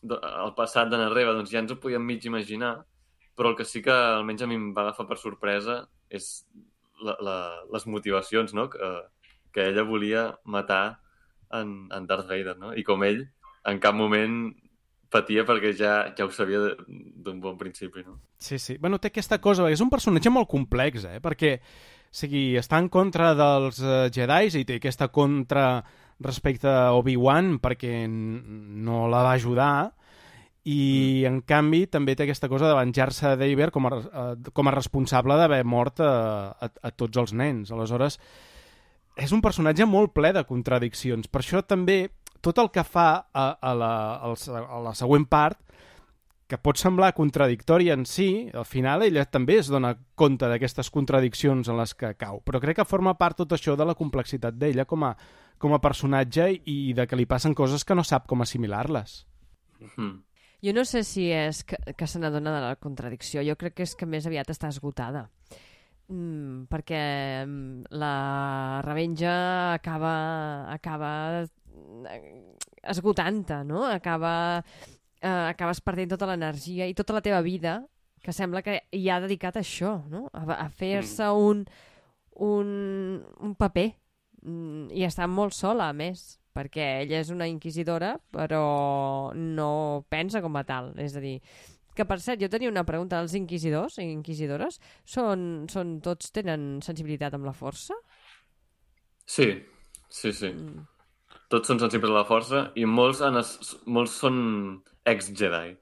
do- 0.03 0.19
el 0.19 0.51
passat 0.57 0.91
de 0.91 0.99
Narreva, 0.99 1.37
doncs 1.37 1.53
ja 1.53 1.61
ens 1.63 1.71
ho 1.71 1.79
podíem 1.79 2.03
mig 2.03 2.27
imaginar, 2.27 2.73
però 3.35 3.53
el 3.53 3.55
que 3.55 3.63
sí 3.67 3.81
que 3.85 3.95
almenys 3.95 4.43
a 4.43 4.49
mi 4.51 4.59
em 4.59 4.73
va 4.75 4.89
agafar 4.89 5.07
per 5.07 5.17
sorpresa 5.21 5.85
és 6.11 6.43
la, 6.99 7.15
la, 7.23 7.37
les 7.71 7.87
motivacions, 7.87 8.51
no? 8.55 8.67
Que, 8.73 8.91
que 9.55 9.69
ella 9.71 9.87
volia 9.87 10.27
matar 10.43 10.99
en, 11.55 11.87
en 11.95 12.05
Darth 12.09 12.27
Vader, 12.27 12.57
no? 12.59 12.73
I 12.75 12.83
com 12.83 13.03
ell 13.07 13.23
en 13.65 13.79
cap 13.81 13.95
moment 13.95 14.51
patia 15.15 15.45
perquè 15.47 15.71
ja, 15.77 15.95
ja 16.17 16.25
ho 16.27 16.31
sabia 16.35 16.59
d'un 16.89 17.39
bon 17.39 17.55
principi, 17.57 18.03
no? 18.03 18.17
Sí, 18.37 18.59
sí. 18.59 18.75
Bueno, 18.81 18.99
té 18.99 19.13
aquesta 19.13 19.37
cosa, 19.39 19.69
és 19.71 19.79
un 19.81 19.89
personatge 19.93 20.29
molt 20.33 20.49
complex, 20.51 21.05
eh? 21.07 21.21
Perquè, 21.23 21.53
o 21.55 22.15
sigui, 22.19 22.49
està 22.59 22.81
en 22.83 22.89
contra 22.91 23.31
dels 23.37 23.79
uh, 23.79 24.09
Jedis 24.11 24.57
i 24.59 24.65
té 24.67 24.81
aquesta 24.81 25.07
contra 25.15 25.79
respecte 26.19 26.67
a 26.67 26.91
Obi-Wan 26.95 27.57
perquè 27.63 28.05
no 28.09 29.05
la 29.11 29.23
va 29.23 29.33
ajudar 29.35 29.71
i, 30.65 31.23
en 31.27 31.41
canvi, 31.45 31.83
també 31.91 32.15
té 32.17 32.23
aquesta 32.25 32.47
cosa 32.49 32.69
de 32.71 32.77
venjar-se 32.77 33.35
de 33.37 33.49
Vader 33.53 33.67
com 33.75 33.85
a, 33.85 33.91
res- 33.93 34.07
eh, 34.09 34.51
com 34.55 34.67
a 34.67 34.73
responsable 34.73 35.35
d'haver 35.37 35.61
mort 35.67 35.99
a, 36.01 36.11
a, 36.55 36.69
a 36.87 36.91
tots 36.95 37.19
els 37.21 37.35
nens. 37.37 37.69
Aleshores, 37.75 38.17
és 39.15 39.31
un 39.31 39.41
personatge 39.41 39.87
molt 39.87 40.13
ple 40.15 40.31
de 40.35 40.43
contradiccions. 40.47 41.27
Per 41.31 41.41
això 41.41 41.61
també 41.65 42.09
tot 42.43 42.59
el 42.61 42.69
que 42.71 42.83
fa 42.83 43.09
a, 43.33 43.45
a, 43.57 43.73
la, 43.73 43.93
a 44.21 44.81
la 44.83 44.93
següent 44.97 45.25
part 45.29 45.59
que 46.45 46.59
pot 46.61 46.77
semblar 46.77 47.15
contradictòria 47.17 47.95
en 47.97 48.03
si, 48.05 48.51
al 48.53 48.67
final 48.69 49.01
ella 49.01 49.23
també 49.25 49.57
es 49.57 49.69
dona 49.71 49.95
compte 50.13 50.45
d'aquestes 50.45 50.91
contradiccions 50.93 51.71
en 51.71 51.79
les 51.79 51.95
que 51.97 52.11
cau, 52.19 52.37
però 52.45 52.61
crec 52.61 52.77
que 52.77 52.85
forma 52.85 53.15
part 53.17 53.39
tot 53.41 53.55
això 53.55 53.73
de 53.73 53.87
la 53.87 53.95
complexitat 53.97 54.53
d'ella 54.53 54.85
com, 54.85 55.07
a, 55.07 55.15
com 55.57 55.73
a 55.73 55.81
personatge 55.81 56.51
i 56.69 56.93
de 56.93 57.07
que 57.09 57.17
li 57.17 57.25
passen 57.25 57.57
coses 57.57 57.83
que 57.83 57.97
no 57.97 58.05
sap 58.05 58.29
com 58.29 58.45
assimilar-les. 58.45 59.23
Mm. 59.95 60.13
Jo 60.65 60.73
no 60.73 60.85
sé 60.85 61.03
si 61.05 61.27
és 61.33 61.63
que, 61.67 61.77
que 61.97 62.07
se 62.07 62.21
n'adona 62.21 62.53
de 62.55 62.61
la 62.63 62.75
contradicció. 62.81 63.43
Jo 63.45 63.57
crec 63.59 63.75
que 63.77 63.85
és 63.85 63.95
que 63.97 64.07
més 64.09 64.25
aviat 64.25 64.49
està 64.49 64.69
esgotada. 64.71 65.27
Mm, 66.05 66.67
perquè 66.69 67.01
mm, 67.47 67.89
la 67.97 68.81
revenja 68.85 69.73
acaba, 69.73 70.69
acaba 70.69 71.11
eh, 71.41 72.53
esgotant-te, 72.83 73.63
no? 73.65 73.85
Acaba, 73.89 74.61
eh, 75.21 75.43
acabes 75.49 75.81
perdent 75.81 76.13
tota 76.13 76.29
l'energia 76.29 76.85
i 76.85 76.93
tota 76.93 77.17
la 77.17 77.23
teva 77.25 77.41
vida 77.41 77.79
que 78.21 78.33
sembla 78.33 78.61
que 78.65 78.79
hi 78.93 79.09
ha 79.09 79.19
dedicat 79.21 79.57
a 79.57 79.61
això, 79.65 79.99
no? 80.09 80.27
A, 80.33 80.45
a 80.57 80.69
fer-se 80.69 81.27
un, 81.29 81.65
un, 82.41 82.71
un 83.41 83.53
paper. 83.57 83.91
Mm, 84.45 84.89
I 84.93 85.05
està 85.05 85.27
molt 85.29 85.53
sola, 85.57 85.89
a 85.89 85.97
més, 85.97 86.35
perquè 86.55 86.87
ella 87.03 87.19
és 87.21 87.29
una 87.33 87.49
inquisidora, 87.49 88.15
però 88.33 89.31
no 89.35 89.69
pensa 90.09 90.41
com 90.41 90.57
a 90.57 90.65
tal. 90.65 90.93
És 91.01 91.17
a 91.17 91.21
dir, 91.21 91.37
que 91.95 92.05
per 92.07 92.19
cert, 92.23 92.41
jo 92.41 92.49
tenia 92.51 92.71
una 92.71 92.85
pregunta. 92.87 93.21
Els 93.23 93.35
inquisidors 93.37 93.99
i 94.03 94.09
inquisidores 94.11 94.79
són, 95.03 95.65
són 95.71 95.99
tots 96.05 96.33
tenen 96.35 96.81
sensibilitat 96.85 97.37
amb 97.37 97.47
la 97.47 97.55
força? 97.55 97.97
Sí, 99.25 99.49
sí, 100.09 100.33
sí. 100.33 100.51
Mm. 100.51 100.83
Tots 101.49 101.69
són 101.69 101.79
sensibles 101.81 102.11
a 102.11 102.19
la 102.19 102.27
força 102.27 102.67
i 102.75 102.85
molts, 102.89 103.21
han 103.25 103.39
es, 103.39 103.55
molts 103.85 104.17
són 104.21 104.37
ex-Jedi. 105.05 105.75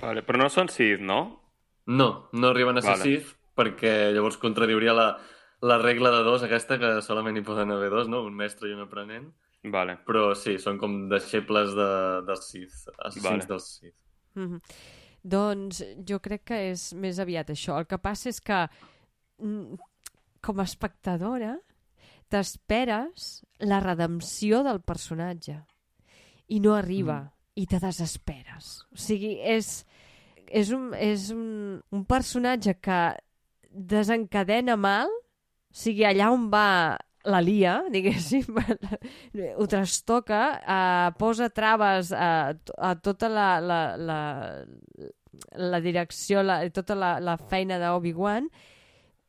Vale, 0.00 0.24
però 0.26 0.40
no 0.40 0.50
són 0.50 0.70
Sith, 0.72 1.02
no? 1.04 1.20
No, 1.86 2.08
no 2.32 2.50
arriben 2.50 2.80
a 2.80 2.82
ser 2.82 2.96
Vale. 2.96 3.04
Sith 3.04 3.34
perquè 3.54 4.10
llavors 4.14 4.38
contradiuria 4.42 4.94
la, 4.96 5.08
la 5.62 5.78
regla 5.78 6.10
de 6.10 6.24
dos, 6.26 6.42
aquesta, 6.42 6.78
que 6.80 6.96
solament 7.06 7.38
hi 7.38 7.44
poden 7.46 7.70
haver 7.70 7.92
dos, 7.92 8.10
no? 8.10 8.24
Un 8.26 8.34
mestre 8.36 8.70
i 8.70 8.74
un 8.74 8.82
aprenent. 8.86 9.30
Vale. 9.72 9.96
Però 10.04 10.32
sí, 10.36 10.58
són 10.60 10.80
com 10.80 11.04
deixebles 11.12 11.72
de, 11.76 11.90
dels 12.26 12.50
Sith, 12.50 12.80
assassins 12.98 13.28
Vale. 13.28 13.48
dels 13.52 13.70
Sith. 13.78 13.96
Mm 14.34 14.48
-hmm. 14.50 14.60
Doncs 15.24 15.80
jo 16.04 16.18
crec 16.20 16.44
que 16.50 16.58
és 16.70 16.90
més 17.00 17.18
aviat 17.22 17.50
això. 17.54 17.78
El 17.80 17.88
que 17.88 17.98
passa 17.98 18.28
és 18.28 18.40
que 18.44 18.58
mm, 19.40 19.78
com 20.44 20.60
a 20.60 20.66
espectadora 20.68 21.54
t'esperes 22.32 23.44
la 23.64 23.80
redempció 23.80 24.62
del 24.66 24.82
personatge 24.84 25.56
i 26.52 26.60
no 26.60 26.74
arriba 26.76 27.20
mm. 27.22 27.30
i 27.62 27.66
te 27.70 27.80
desesperes. 27.80 28.82
O 28.92 29.00
sigui, 29.00 29.36
és, 29.40 29.78
és, 30.48 30.72
un, 30.76 30.90
és 30.98 31.30
un, 31.32 31.80
un 31.94 32.04
personatge 32.08 32.76
que 32.84 33.00
desencadena 33.70 34.76
mal, 34.76 35.08
o 35.08 35.78
sigui, 35.84 36.04
allà 36.06 36.30
on 36.34 36.50
va 36.52 36.68
la 37.24 37.40
lia, 37.40 37.78
diguéssim, 37.94 38.44
ho 39.56 39.66
trastoca, 39.70 40.42
eh, 40.60 41.14
posa 41.18 41.48
traves 41.50 42.12
a, 42.12 42.54
a 42.78 42.94
tota 43.00 43.30
la, 43.32 43.48
la, 43.60 43.80
la, 43.96 44.20
la 45.56 45.80
direcció, 45.80 46.42
la, 46.42 46.60
tota 46.70 46.96
la, 46.98 47.16
la 47.20 47.38
feina 47.38 47.80
d'Obi-Wan, 47.82 48.50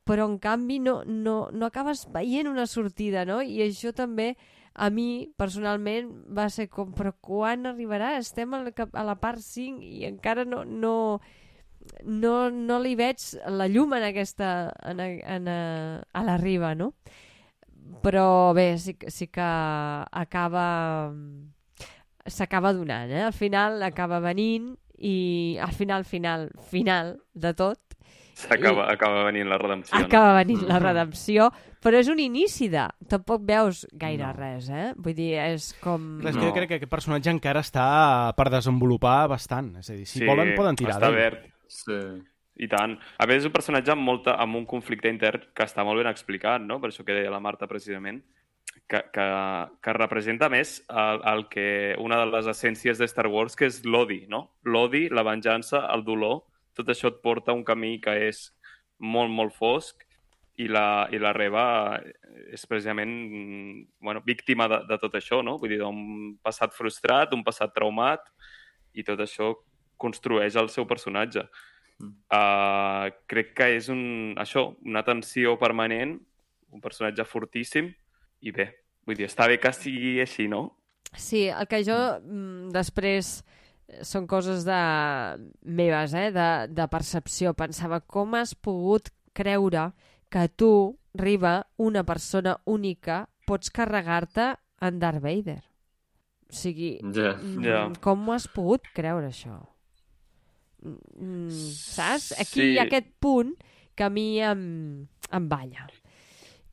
però 0.05 0.27
en 0.29 0.37
canvi 0.37 0.77
no, 0.79 0.99
no, 1.05 1.49
no 1.51 1.65
acabes 1.65 2.05
veient 2.13 2.47
una 2.51 2.67
sortida, 2.69 3.25
no? 3.25 3.39
I 3.41 3.63
això 3.65 3.93
també 3.95 4.35
a 4.75 4.89
mi, 4.91 5.31
personalment, 5.39 6.11
va 6.35 6.49
ser 6.51 6.67
com, 6.69 6.91
però 6.93 7.13
quan 7.23 7.65
arribarà? 7.71 8.17
Estem 8.19 8.53
a 8.53 8.59
la, 8.65 8.73
a 8.75 9.05
la 9.07 9.15
part 9.17 9.41
5 9.41 9.81
i 9.81 10.03
encara 10.05 10.43
no, 10.45 10.65
no, 10.67 10.95
no, 12.03 12.33
no 12.51 12.79
li 12.83 12.95
veig 12.99 13.23
la 13.55 13.69
llum 13.71 13.95
en 13.95 14.09
aquesta, 14.11 14.49
en, 14.83 14.99
en, 14.99 15.47
a, 15.47 16.03
a 16.11 16.25
la 16.27 16.35
riba, 16.41 16.75
no? 16.75 16.91
Però 18.01 18.53
bé, 18.53 18.77
sí, 18.77 18.93
que- 18.95 19.11
sí 19.11 19.27
que 19.27 19.41
acaba 19.41 21.11
s'acaba 22.25 22.73
donant, 22.73 23.11
eh? 23.11 23.21
Al 23.21 23.33
final 23.33 23.81
acaba 23.83 24.19
venint 24.19 24.75
i 24.97 25.57
al 25.61 25.73
final, 25.73 26.05
final, 26.05 26.49
final 26.71 27.17
de 27.33 27.53
tot 27.53 27.79
S'acaba 28.35 28.89
acaba 28.91 29.23
venint 29.29 29.47
la 29.47 29.57
redempció. 29.57 29.95
acaba 29.97 30.33
venint 30.35 30.63
la 30.67 30.79
redempció, 30.79 31.45
però 31.79 31.95
és 32.01 32.09
un 32.11 32.19
inici 32.19 32.67
de... 32.67 32.83
Tampoc 33.07 33.45
veus 33.47 33.85
gaire 33.93 34.27
res, 34.35 34.67
eh? 34.69 34.89
Vull 34.97 35.15
dir, 35.15 35.37
és 35.39 35.69
com... 35.79 36.17
Clar, 36.19 36.33
és 36.33 36.35
que 36.35 36.41
No. 36.43 36.49
jo 36.49 36.53
crec 36.57 36.67
que 36.67 36.75
aquest 36.81 36.91
personatge 36.91 37.31
encara 37.31 37.61
està 37.63 38.33
per 38.35 38.49
desenvolupar 38.51 39.29
bastant. 39.31 39.77
És 39.79 39.89
a 39.89 39.93
dir, 39.95 40.03
si 40.05 40.19
Sí, 40.19 40.25
volen 40.27 40.51
poden 40.57 40.75
tirar 40.75 40.97
Està 40.97 41.05
d'ell. 41.07 41.15
verd. 41.15 41.45
Sí. 41.69 42.01
I 42.55 42.69
tant. 42.71 42.95
A 43.19 43.27
més, 43.27 43.41
és 43.43 43.49
un 43.49 43.53
personatge 43.55 43.91
amb, 43.91 44.05
molta, 44.07 44.37
amb 44.39 44.55
un 44.55 44.65
conflicte 44.69 45.11
intern 45.11 45.43
que 45.53 45.65
està 45.67 45.83
molt 45.83 45.99
ben 45.99 46.07
explicat, 46.11 46.63
no? 46.63 46.79
Per 46.79 46.91
això 46.91 47.03
que 47.03 47.17
deia 47.17 47.33
la 47.33 47.43
Marta, 47.43 47.67
precisament, 47.67 48.21
que, 48.87 49.01
que, 49.13 49.25
que 49.83 49.95
representa 49.97 50.49
més 50.51 50.77
el, 50.89 51.21
el 51.33 51.45
que 51.51 51.67
una 51.99 52.19
de 52.21 52.29
les 52.31 52.47
essències 52.51 53.01
de 53.01 53.07
Star 53.11 53.27
Wars, 53.27 53.57
que 53.59 53.67
és 53.67 53.81
l'odi, 53.83 54.23
no? 54.31 54.45
L'odi, 54.63 55.07
la 55.09 55.25
venjança, 55.27 55.83
el 55.93 56.05
dolor, 56.07 56.43
tot 56.75 56.91
això 56.91 57.11
et 57.11 57.21
porta 57.23 57.51
a 57.51 57.57
un 57.57 57.63
camí 57.67 57.97
que 58.03 58.13
és 58.27 58.49
molt, 58.99 59.31
molt 59.31 59.55
fosc 59.55 60.05
i 60.61 60.69
la, 60.71 61.07
i 61.11 61.19
la 61.19 61.33
Reba 61.35 61.65
és 62.53 62.63
precisament 62.67 63.13
bueno, 63.99 64.21
víctima 64.25 64.69
de, 64.71 64.81
de 64.87 64.97
tot 65.01 65.15
això, 65.17 65.41
no? 65.43 65.57
Vull 65.59 65.73
dir, 65.75 65.81
d'un 65.81 66.35
passat 66.43 66.75
frustrat, 66.75 67.33
un 67.35 67.43
passat 67.43 67.73
traumat 67.75 68.27
i 68.95 69.03
tot 69.03 69.19
això 69.23 69.53
construeix 69.99 70.55
el 70.59 70.69
seu 70.71 70.87
personatge. 70.87 71.43
Uh, 72.01 73.07
crec 73.31 73.53
que 73.55 73.69
és 73.77 73.87
un, 73.89 74.33
això, 74.41 74.67
una 74.85 75.03
tensió 75.07 75.55
permanent, 75.61 76.17
un 76.75 76.81
personatge 76.83 77.23
fortíssim, 77.23 77.93
i 78.43 78.51
bé, 78.51 78.67
vull 79.07 79.15
dir, 79.15 79.29
està 79.29 79.47
bé 79.47 79.59
que 79.61 79.71
sigui 79.73 80.17
així, 80.23 80.49
no? 80.51 80.65
Sí, 81.15 81.45
el 81.47 81.67
que 81.71 81.79
jo 81.87 81.95
mm, 82.19 82.73
després 82.75 83.37
són 84.03 84.25
coses 84.27 84.65
de 84.67 84.79
meves, 85.63 86.13
eh? 86.17 86.31
de, 86.35 86.47
de 86.73 86.87
percepció. 86.91 87.53
Pensava, 87.55 88.01
com 88.01 88.35
has 88.35 88.55
pogut 88.55 89.11
creure 89.37 89.91
que 90.33 90.47
tu, 90.49 90.97
Riba, 91.15 91.61
una 91.79 92.03
persona 92.03 92.57
única, 92.67 93.29
pots 93.47 93.69
carregar-te 93.71 94.49
en 94.83 94.99
Darth 94.99 95.21
Vader? 95.23 95.61
O 96.49 96.53
sigui, 96.53 96.97
Ja. 97.13 97.37
mm, 97.39 97.63
Ja. 97.63 97.79
com 98.01 98.27
ho 98.27 98.33
has 98.33 98.49
pogut 98.51 98.83
creure, 98.93 99.29
això? 99.29 99.61
Mm, 100.85 101.49
saps? 101.49 102.31
Aquí 102.39 102.59
Sí. 102.61 102.67
hi 102.73 102.77
ha 102.79 102.83
aquest 102.85 103.07
punt 103.19 103.55
que 103.95 104.03
a 104.03 104.09
mi 104.09 104.39
em, 104.41 105.07
em 105.31 105.49
balla. 105.49 105.87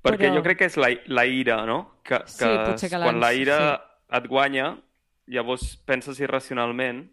Perquè 0.02 0.26
Però- 0.28 0.34
jo 0.36 0.43
crec 0.43 0.59
que 0.59 0.66
és 0.66 0.76
la, 0.76 0.90
la 1.06 1.24
ira, 1.26 1.64
no? 1.66 1.97
Que, 2.02 2.18
que 2.18 2.28
Sí, 2.28 2.52
potser 2.66 2.90
que 2.90 2.98
quan 2.98 3.20
la 3.22 3.32
ira 3.34 3.59
et 4.12 4.26
guanya, 4.28 4.76
llavors 5.26 5.76
penses 5.86 6.18
irracionalment 6.20 7.05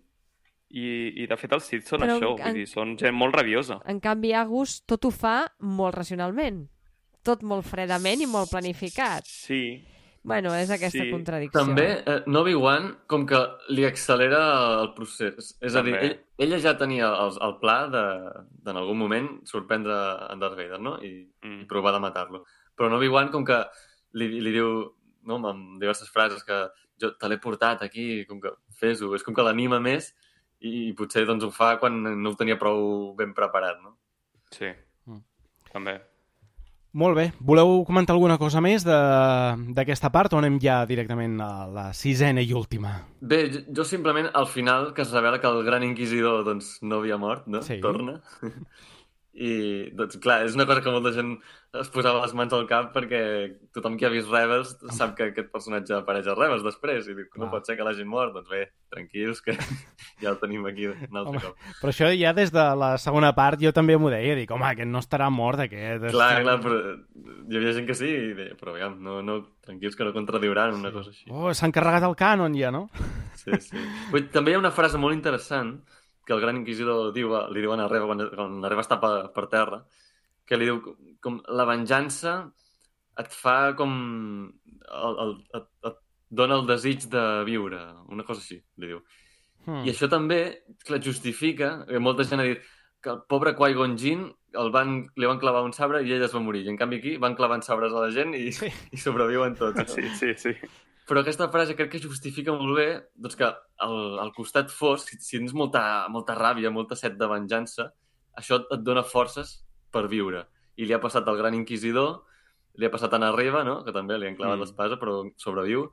i, 0.72 1.14
i 1.24 1.28
de 1.30 1.38
fet 1.38 1.54
els 1.54 1.64
Sith 1.70 1.88
són 1.88 2.02
Però 2.02 2.18
això, 2.18 2.32
en- 2.38 2.44
vull 2.44 2.54
dir, 2.60 2.68
són 2.68 2.98
gent 2.98 3.16
molt 3.16 3.36
rabiosa. 3.38 3.80
En 3.86 4.00
canvi, 4.00 4.34
Agus 4.34 4.82
tot 4.86 5.06
ho 5.06 5.12
fa 5.12 5.48
molt 5.60 5.96
racionalment. 5.96 6.68
Tot 7.24 7.44
molt 7.44 7.66
fredament 7.66 8.22
i 8.22 8.26
molt 8.26 8.50
planificat. 8.50 9.26
Sí, 9.26 9.84
Bueno, 10.30 10.54
és 10.56 10.70
aquesta 10.72 11.02
Sí, 11.04 11.10
contradicció. 11.12 11.60
També, 11.66 12.04
eh, 12.06 12.24
Obi-Wan, 12.40 12.86
com 13.08 13.26
que 13.28 13.40
li 13.74 13.84
accelera 13.86 14.40
el 14.82 14.94
procés. 14.94 15.58
És 15.60 15.76
a 15.76 15.82
dir, 15.84 15.94
També. 15.96 16.06
ell, 16.08 16.20
ella 16.48 16.60
ja 16.64 16.78
tenia 16.78 17.10
el, 17.26 17.34
el 17.48 17.58
pla 17.60 17.78
de, 17.90 18.04
de, 18.64 18.70
en 18.72 18.78
algun 18.78 18.98
moment, 18.98 19.30
sorprendre 19.50 19.94
en 20.32 20.40
Darth 20.40 20.56
Vader, 20.58 20.80
no? 20.80 20.98
I, 21.02 21.28
Mm. 21.44 21.62
i 21.62 21.66
provar 21.66 21.94
de 21.94 22.00
matar-lo. 22.04 22.44
Però 22.78 22.88
en 22.88 22.94
Obi-Wan, 22.94 23.30
com 23.32 23.44
que 23.46 23.60
li, 24.14 24.28
li 24.40 24.52
diu, 24.52 24.96
no, 25.24 25.36
amb 25.48 25.80
diverses 25.82 26.10
frases, 26.10 26.44
que 26.44 26.68
jo 27.00 27.14
te 27.18 27.28
l'he 27.30 27.38
portat 27.40 27.82
aquí, 27.84 28.26
com 28.26 28.40
que 28.42 28.52
fes-ho, 28.80 29.14
és 29.16 29.24
com 29.24 29.34
que 29.34 29.42
l'anima 29.44 29.80
més 29.80 30.14
i, 30.60 30.92
potser 30.94 31.26
doncs 31.26 31.44
ho 31.44 31.52
fa 31.52 31.78
quan 31.80 32.02
no 32.22 32.30
ho 32.32 32.36
tenia 32.36 32.58
prou 32.60 33.14
ben 33.16 33.34
preparat, 33.34 33.80
no? 33.82 33.98
Sí, 34.52 34.72
Mm. 35.08 35.22
també. 35.72 36.02
Molt 36.92 37.16
bé. 37.16 37.28
Voleu 37.40 37.84
comentar 37.86 38.16
alguna 38.16 38.40
cosa 38.42 38.62
més 38.62 38.84
de- 38.84 39.74
d'aquesta 39.76 40.10
part 40.12 40.34
o 40.34 40.38
anem 40.40 40.58
ja 40.60 40.86
directament 40.90 41.40
a 41.42 41.68
la 41.68 41.94
sisena 41.94 42.42
i 42.42 42.52
última? 42.54 43.06
Bé, 43.22 43.64
jo 43.70 43.84
simplement 43.86 44.30
al 44.34 44.48
final 44.48 44.94
que 44.94 45.04
es 45.04 45.12
revela 45.12 45.40
que 45.40 45.48
el 45.48 45.64
gran 45.64 45.84
inquisidor 45.84 46.44
doncs, 46.46 46.80
no 46.82 46.98
havia 46.98 47.18
mort, 47.18 47.46
no? 47.48 47.62
Sí. 47.62 47.80
Torna. 47.80 48.22
I, 49.40 49.52
doncs, 49.96 50.18
clar, 50.20 50.42
és 50.44 50.56
una 50.58 50.66
cosa 50.68 50.82
que 50.84 50.92
molta 50.92 51.14
gent 51.16 51.38
es 51.80 51.90
posava 51.94 52.24
les 52.24 52.34
mans 52.36 52.52
al 52.56 52.66
cap 52.68 52.90
perquè 52.92 53.20
tothom 53.76 53.94
que 53.96 54.08
ha 54.08 54.12
vist 54.12 54.28
Rebels 54.34 54.74
sap 54.98 55.14
que 55.16 55.30
aquest 55.30 55.52
personatge 55.54 55.94
apareix 55.96 56.26
a 56.28 56.34
Rebels 56.36 56.66
després 56.66 57.06
i 57.08 57.14
diu 57.14 57.28
no 57.38 57.46
Clar. 57.46 57.50
pot 57.54 57.70
ser 57.70 57.76
que 57.78 57.86
l'hagin 57.86 58.10
mort. 58.10 58.34
Doncs 58.36 58.50
bé, 58.52 58.64
tranquils, 58.92 59.40
que 59.46 59.54
ja 60.24 60.34
el 60.34 60.40
tenim 60.42 60.66
aquí 60.68 60.90
un 60.90 61.22
altre 61.22 61.38
Home, 61.38 61.44
cop. 61.46 61.70
Però 61.80 61.94
això 61.94 62.10
ja 62.12 62.34
des 62.36 62.52
de 62.56 62.66
la 62.82 62.90
segona 63.02 63.32
part 63.38 63.62
jo 63.62 63.72
també 63.76 63.96
m'ho 63.96 64.10
deia, 64.12 64.34
dic, 64.40 64.52
home, 64.52 64.66
aquest 64.74 64.92
no 64.92 65.04
estarà 65.04 65.30
mort, 65.32 65.62
aquest. 65.68 66.10
Clar, 66.10 66.32
clar, 66.42 66.58
però 66.66 66.82
hi 66.90 67.62
havia 67.62 67.76
gent 67.78 67.88
que 67.88 67.96
sí 67.98 68.10
i 68.10 68.34
deia, 68.42 68.58
però 68.60 68.74
aviam, 68.74 68.98
no, 69.06 69.22
no, 69.24 69.40
tranquils 69.64 69.96
que 69.96 70.08
no 70.08 70.16
contradiuran 70.16 70.76
una 70.82 70.92
cosa 70.96 71.14
així. 71.14 71.30
Oh, 71.30 71.54
s'han 71.54 71.76
carregat 71.76 72.10
el 72.10 72.18
cànon 72.20 72.58
ja, 72.58 72.74
no? 72.76 72.88
Sí, 73.40 73.56
sí. 73.64 73.88
Vull, 74.12 74.28
també 74.34 74.52
hi 74.52 74.60
ha 74.60 74.64
una 74.66 74.74
frase 74.76 75.00
molt 75.00 75.16
interessant 75.16 75.78
que 75.80 75.99
el 76.36 76.42
gran 76.44 76.60
inquisidor 76.62 77.14
diu, 77.16 77.34
li 77.54 77.64
diuen 77.64 77.82
a 77.82 77.88
Reva 77.92 78.10
quan, 78.10 78.26
quan 78.36 78.60
la 78.64 78.72
Reva 78.72 78.86
està 78.86 79.00
per, 79.02 79.30
per 79.36 79.48
terra, 79.52 79.84
que 80.46 80.58
li 80.58 80.70
diu 80.70 80.82
com 81.22 81.42
la 81.48 81.68
venjança 81.70 82.40
et 83.20 83.34
fa 83.36 83.74
com... 83.78 83.94
El, 84.90 85.18
el, 85.24 85.34
et, 85.60 85.68
et 85.86 85.98
dona 86.30 86.60
el 86.60 86.68
desig 86.70 87.06
de 87.12 87.24
viure, 87.46 87.80
una 88.14 88.26
cosa 88.26 88.42
així, 88.42 88.60
li 88.82 88.90
diu. 88.92 89.02
Hmm. 89.66 89.84
I 89.86 89.92
això 89.92 90.10
també, 90.10 90.40
clar, 90.86 91.02
justifica, 91.04 91.72
que 91.90 92.02
molta 92.02 92.26
gent 92.26 92.42
ha 92.42 92.48
dit 92.48 92.66
que 93.04 93.12
el 93.14 93.22
pobre 93.32 93.56
Qui-Gon 93.58 93.96
Jinn 94.00 94.28
el 94.60 94.72
van, 94.74 94.96
li 95.16 95.30
van 95.30 95.40
clavar 95.42 95.62
un 95.66 95.74
sabre 95.76 96.02
i 96.04 96.14
ell 96.16 96.26
es 96.26 96.34
va 96.36 96.42
morir. 96.44 96.64
I 96.66 96.74
en 96.74 96.80
canvi 96.80 97.00
aquí 97.00 97.16
van 97.22 97.36
clavant 97.38 97.62
sabres 97.66 97.94
a 97.94 98.06
la 98.06 98.12
gent 98.14 98.34
i, 98.38 98.50
Sí. 98.56 98.72
i 98.92 98.98
sobreviuen 98.98 99.56
tots. 99.60 99.78
No? 99.78 99.86
Sí, 99.94 100.10
sí, 100.18 100.34
sí. 100.38 100.56
Però 101.10 101.24
aquesta 101.24 101.48
frase 101.50 101.74
crec 101.76 101.90
que 101.96 102.02
justifica 102.04 102.54
molt 102.54 102.76
bé 102.78 102.88
doncs 103.18 103.36
que 103.40 103.48
al, 103.50 103.98
al 104.22 104.30
costat 104.36 104.70
fosc, 104.70 105.10
si, 105.10 105.18
si 105.26 105.40
tens 105.40 105.56
molta, 105.58 105.82
molta 106.14 106.36
ràbia, 106.38 106.70
molta 106.70 106.96
set 107.00 107.16
de 107.18 107.28
venjança, 107.32 107.88
això 108.38 108.60
et, 108.62 108.68
et 108.78 108.84
dona 108.86 109.02
forces 109.04 109.56
per 109.92 110.06
viure. 110.12 110.46
I 110.78 110.86
li 110.86 110.94
ha 110.94 111.02
passat 111.02 111.26
al 111.28 111.40
gran 111.42 111.58
inquisidor, 111.58 112.20
li 112.78 112.86
ha 112.86 112.92
passat 112.94 113.14
a 113.18 113.20
Narreva, 113.20 113.64
no? 113.66 113.80
que 113.84 113.92
també 113.96 114.20
li 114.22 114.30
han 114.30 114.38
clavat 114.38 114.56
Mm. 114.56 114.62
mm. 114.62 114.68
l'espasa, 114.68 115.00
però 115.02 115.16
sobreviu, 115.42 115.88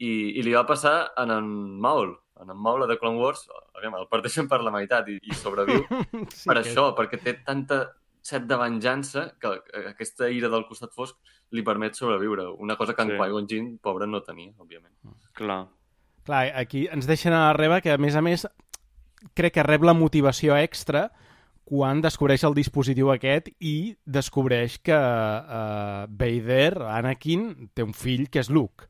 i, 0.00 0.10
i 0.40 0.42
li 0.42 0.52
va 0.56 0.64
passar 0.68 1.12
en 1.20 1.30
en 1.36 1.46
Maul, 1.80 2.16
en 2.40 2.50
en 2.50 2.56
Maul 2.56 2.86
de 2.88 2.96
Clone 2.98 3.20
Wars, 3.20 3.46
aviam, 3.76 3.94
el 4.00 4.08
parteixen 4.08 4.48
per 4.48 4.62
la 4.64 4.72
meitat 4.72 5.06
i, 5.08 5.20
i 5.22 5.34
sobreviu 5.36 5.84
Sí, 6.32 6.48
per 6.48 6.56
que- 6.56 6.64
això, 6.64 6.90
perquè 6.96 7.20
té 7.22 7.36
tanta 7.44 7.82
set 8.26 8.46
de 8.50 8.58
venjança 8.60 9.28
que 9.40 9.54
eh, 9.56 9.86
aquesta 9.92 10.28
ira 10.32 10.50
del 10.52 10.66
costat 10.68 10.94
fosc 10.96 11.18
li 11.54 11.62
permet 11.66 11.94
sobreviure. 11.94 12.48
Una 12.58 12.76
cosa 12.76 12.94
que 12.94 13.02
en 13.06 13.14
Sí. 13.14 13.18
Qui-Gon 13.20 13.48
Jinn, 13.48 13.74
pobre, 13.78 14.06
no 14.06 14.22
tenia, 14.26 14.52
òbviament. 14.58 14.94
Clar. 15.38 15.66
Clar, 16.26 16.46
aquí 16.58 16.88
ens 16.90 17.06
deixen 17.06 17.32
a 17.32 17.46
la 17.46 17.52
Reba 17.54 17.80
que, 17.80 17.92
a 17.94 17.98
més 18.02 18.16
a 18.18 18.22
més, 18.22 18.46
crec 19.38 19.54
que 19.54 19.62
rep 19.62 19.84
la 19.86 19.94
motivació 19.94 20.56
extra 20.58 21.06
quan 21.66 22.00
descobreix 22.02 22.44
el 22.46 22.54
dispositiu 22.54 23.10
aquest 23.10 23.48
i 23.58 23.96
descobreix 24.06 24.78
que 24.86 24.96
uh, 24.96 26.06
Vader, 26.06 26.82
Anakin, 26.94 27.70
té 27.74 27.82
un 27.82 27.94
fill 27.94 28.28
que 28.30 28.42
és 28.42 28.50
Luke 28.50 28.86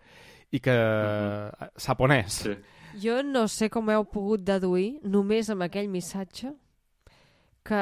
i 0.52 0.60
que 0.60 0.72
uh 0.72 1.70
sap 1.76 2.00
on 2.04 2.12
és. 2.12 2.40
Sí. 2.44 2.54
Jo 3.00 3.20
no 3.24 3.44
sé 3.52 3.68
com 3.68 3.90
heu 3.92 4.06
pogut 4.08 4.44
deduir, 4.44 5.00
només 5.04 5.50
amb 5.52 5.66
aquell 5.66 5.88
missatge, 5.92 6.54
que 7.66 7.80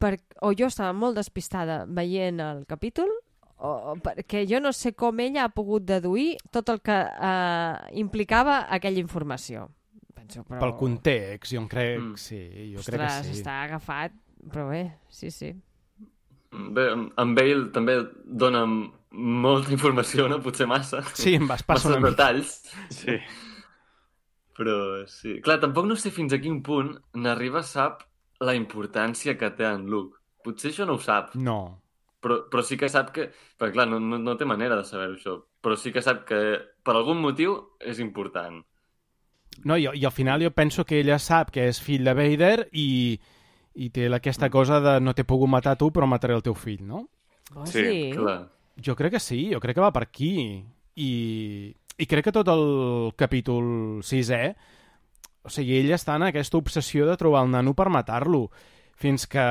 per, 0.00 0.16
o 0.42 0.52
jo 0.56 0.66
estava 0.66 0.92
molt 0.92 1.16
despistada 1.16 1.84
veient 1.86 2.40
el 2.40 2.64
capítol, 2.66 3.10
o, 3.58 3.70
o 3.92 3.94
perquè 4.02 4.44
jo 4.48 4.60
no 4.62 4.72
sé 4.72 4.92
com 4.94 5.18
ella 5.20 5.44
ha 5.46 5.54
pogut 5.54 5.82
deduir 5.88 6.36
tot 6.54 6.68
el 6.70 6.80
que 6.80 6.94
eh, 6.94 7.98
implicava 8.00 8.66
aquella 8.70 9.00
informació. 9.02 9.68
Penso, 10.14 10.44
però... 10.44 10.60
Pel 10.60 10.76
context, 10.78 11.52
jo 11.54 11.62
en 11.62 11.68
crec, 11.70 11.98
Mm. 12.00 12.14
sí, 12.20 12.38
jo 12.74 12.80
Ostres, 12.82 12.98
crec 13.00 13.16
que 13.26 13.32
sí. 13.32 13.40
està 13.40 13.62
agafat, 13.64 14.12
però 14.52 14.68
bé, 14.70 14.84
sí, 15.08 15.30
sí. 15.30 15.52
Bé, 16.50 16.86
en 16.94 17.34
Bale 17.36 17.68
també 17.74 17.98
dona 18.24 18.62
molta 19.10 19.72
informació, 19.72 20.28
no? 20.28 20.38
Potser 20.44 20.66
massa. 20.68 21.02
Sí, 21.16 21.34
em 21.36 21.46
vas 21.48 21.62
passar 21.62 21.90
una 21.92 22.00
mica. 22.00 22.10
detalls. 22.14 22.54
Sí. 22.92 23.18
Però 24.58 25.04
sí. 25.06 25.36
Clar, 25.44 25.58
tampoc 25.62 25.86
no 25.86 25.96
sé 25.96 26.10
fins 26.10 26.32
a 26.34 26.40
quin 26.42 26.62
punt 26.66 26.94
Narriba 27.14 27.60
sap 27.62 28.02
la 28.40 28.54
importància 28.54 29.36
que 29.38 29.50
té 29.58 29.66
en 29.68 29.86
Luke. 29.90 30.18
Potser 30.44 30.70
això 30.72 30.86
no 30.86 30.94
ho 30.98 31.02
sap, 31.02 31.34
No. 31.34 31.80
però, 32.22 32.40
però 32.50 32.62
sí 32.62 32.76
que 32.78 32.88
sap 32.88 33.12
que... 33.14 33.28
Perquè 33.58 33.72
clar, 33.74 33.88
no, 33.90 33.98
no, 34.00 34.18
no 34.18 34.36
té 34.36 34.44
manera 34.46 34.76
de 34.76 34.84
saber 34.84 35.10
això, 35.14 35.36
però 35.62 35.76
sí 35.76 35.92
que 35.92 36.02
sap 36.02 36.24
que 36.28 36.40
per 36.82 36.94
algun 36.96 37.20
motiu 37.22 37.56
és 37.80 37.98
important. 38.00 38.62
No, 39.64 39.76
i, 39.76 39.88
i 39.98 40.04
al 40.06 40.12
final 40.14 40.42
jo 40.44 40.50
penso 40.54 40.84
que 40.86 41.00
ella 41.00 41.18
sap 41.18 41.50
que 41.54 41.66
és 41.68 41.80
fill 41.82 42.04
de 42.06 42.14
Vader 42.14 42.68
i, 42.78 43.18
i 43.74 43.88
té 43.90 44.06
aquesta 44.14 44.50
cosa 44.54 44.78
de 44.80 44.98
no 45.02 45.14
t'he 45.14 45.26
pogut 45.26 45.50
matar 45.50 45.76
tu, 45.80 45.90
però 45.94 46.06
mataré 46.06 46.36
el 46.38 46.44
teu 46.46 46.54
fill, 46.54 46.84
no? 46.86 47.08
Oh, 47.56 47.66
Sí, 47.66 47.82
sí? 47.82 48.10
Clar. 48.14 48.38
Jo 48.84 48.94
crec 48.94 49.16
que 49.16 49.20
sí, 49.20 49.48
jo 49.52 49.58
crec 49.60 49.74
que 49.74 49.82
va 49.82 49.90
per 49.92 50.04
aquí. 50.06 50.32
I, 50.98 51.10
i 51.98 52.06
crec 52.06 52.28
que 52.28 52.34
tot 52.34 52.48
el 52.52 52.64
capítol 53.18 53.98
sisè, 54.06 54.42
o 55.42 55.48
sigui, 55.50 55.78
ell 55.80 55.92
està 55.94 56.16
en 56.16 56.22
aquesta 56.28 56.58
obsessió 56.58 57.06
de 57.06 57.16
trobar 57.16 57.44
el 57.46 57.50
nano 57.50 57.74
per 57.74 57.88
matar-lo, 57.88 58.50
fins 58.98 59.26
que 59.30 59.42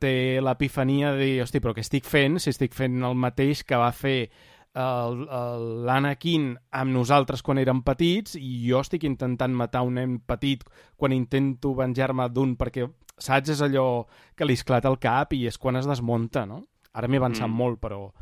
té 0.00 0.40
l'epifania 0.40 1.12
de 1.12 1.18
dir, 1.24 1.42
hosti, 1.44 1.60
però 1.60 1.74
què 1.76 1.82
estic 1.84 2.04
fent 2.08 2.38
si 2.40 2.48
estic 2.50 2.72
fent 2.74 3.02
el 3.04 3.14
mateix 3.14 3.60
que 3.64 3.76
va 3.76 3.90
fer 3.92 4.30
l'Anakin 4.76 6.50
amb 6.76 6.92
nosaltres 6.92 7.42
quan 7.44 7.58
érem 7.62 7.82
petits 7.86 8.36
i 8.36 8.58
jo 8.68 8.80
estic 8.84 9.04
intentant 9.08 9.54
matar 9.56 9.82
un 9.86 9.96
nen 9.98 10.18
petit 10.28 10.64
quan 10.96 11.14
intento 11.16 11.74
venjar-me 11.76 12.28
d'un 12.32 12.56
perquè, 12.60 12.86
saps, 13.16 13.52
és 13.54 13.62
allò 13.64 14.04
que 14.36 14.44
li 14.48 14.56
esclata 14.56 14.90
el 14.92 14.98
cap 15.00 15.32
i 15.36 15.46
és 15.48 15.58
quan 15.58 15.76
es 15.80 15.88
desmunta, 15.88 16.46
no? 16.46 16.62
Ara 16.96 17.08
m'he 17.08 17.20
avançat 17.20 17.48
Mm. 17.48 17.56
molt, 17.56 17.80
però... 17.80 18.12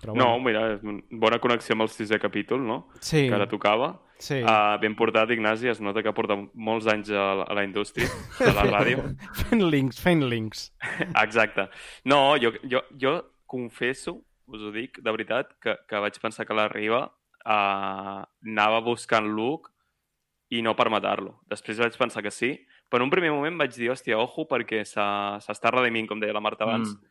però 0.00 0.14
No, 0.14 0.38
mira, 0.40 0.74
és 0.74 0.80
bona 1.10 1.38
connexió 1.38 1.74
amb 1.74 1.82
el 1.82 1.88
sisè 1.90 2.18
capítol, 2.20 2.62
no? 2.66 2.86
Sí, 3.00 3.26
Que 3.28 3.34
ara 3.34 3.48
tocava. 3.48 3.98
Sí. 4.20 4.38
Uh, 4.44 4.76
ben 4.82 4.94
portat, 4.98 5.30
Ignasi, 5.34 5.68
es 5.72 5.80
nota 5.80 6.02
que 6.04 6.12
porta 6.14 6.36
molts 6.54 6.86
anys 6.92 7.10
a, 7.10 7.26
la- 7.40 7.46
a 7.50 7.54
la 7.58 7.64
indústria 7.66 8.06
de 8.38 8.52
la 8.54 8.64
ràdio. 8.68 9.02
fent 9.48 9.64
links, 9.72 10.00
fent 10.04 10.22
links. 10.30 10.68
Exacte. 11.24 11.68
No, 12.04 12.36
jo, 12.40 12.52
jo, 12.68 12.82
jo 13.00 13.14
confesso, 13.50 14.18
us 14.50 14.62
ho 14.62 14.70
dic, 14.74 15.00
de 15.02 15.10
veritat, 15.14 15.56
que, 15.62 15.76
que 15.88 16.00
vaig 16.04 16.16
pensar 16.22 16.46
que 16.46 16.54
la 16.56 16.68
Riva 16.70 17.04
uh, 17.06 18.22
anava 18.46 18.80
buscant 18.84 19.26
Luke 19.26 19.70
i 20.50 20.62
no 20.66 20.72
per 20.78 20.88
matar-lo. 20.90 21.36
Després 21.50 21.78
vaig 21.78 21.94
pensar 21.98 22.22
que 22.26 22.32
sí, 22.34 22.54
però 22.90 23.02
en 23.04 23.06
un 23.06 23.12
primer 23.14 23.30
moment 23.30 23.56
vaig 23.60 23.70
dir, 23.76 23.90
hòstia, 23.92 24.18
ojo, 24.18 24.48
perquè 24.50 24.80
s'està 24.82 25.70
redimint, 25.70 26.08
com 26.10 26.18
deia 26.20 26.34
la 26.34 26.42
Marta 26.42 26.66
abans, 26.66 26.90
Mm. 26.96 27.06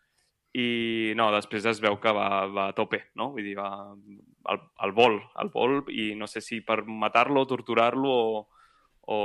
i 0.60 1.14
no, 1.16 1.28
després 1.32 1.64
es 1.70 1.80
veu 1.80 2.00
que 2.02 2.12
va, 2.12 2.26
va 2.50 2.64
a 2.72 2.74
tope, 2.74 3.04
no? 3.16 3.28
Vull 3.36 3.46
dir, 3.46 3.54
va 3.56 3.68
al, 4.46 4.62
al 4.78 4.94
vol, 4.96 5.20
al 5.36 5.50
vol, 5.54 5.84
i 5.92 6.14
no 6.16 6.28
sé 6.28 6.42
si 6.42 6.62
per 6.62 6.84
matar-lo, 6.86 7.46
torturar-lo 7.48 8.14
o, 8.14 8.48
o... 9.02 9.18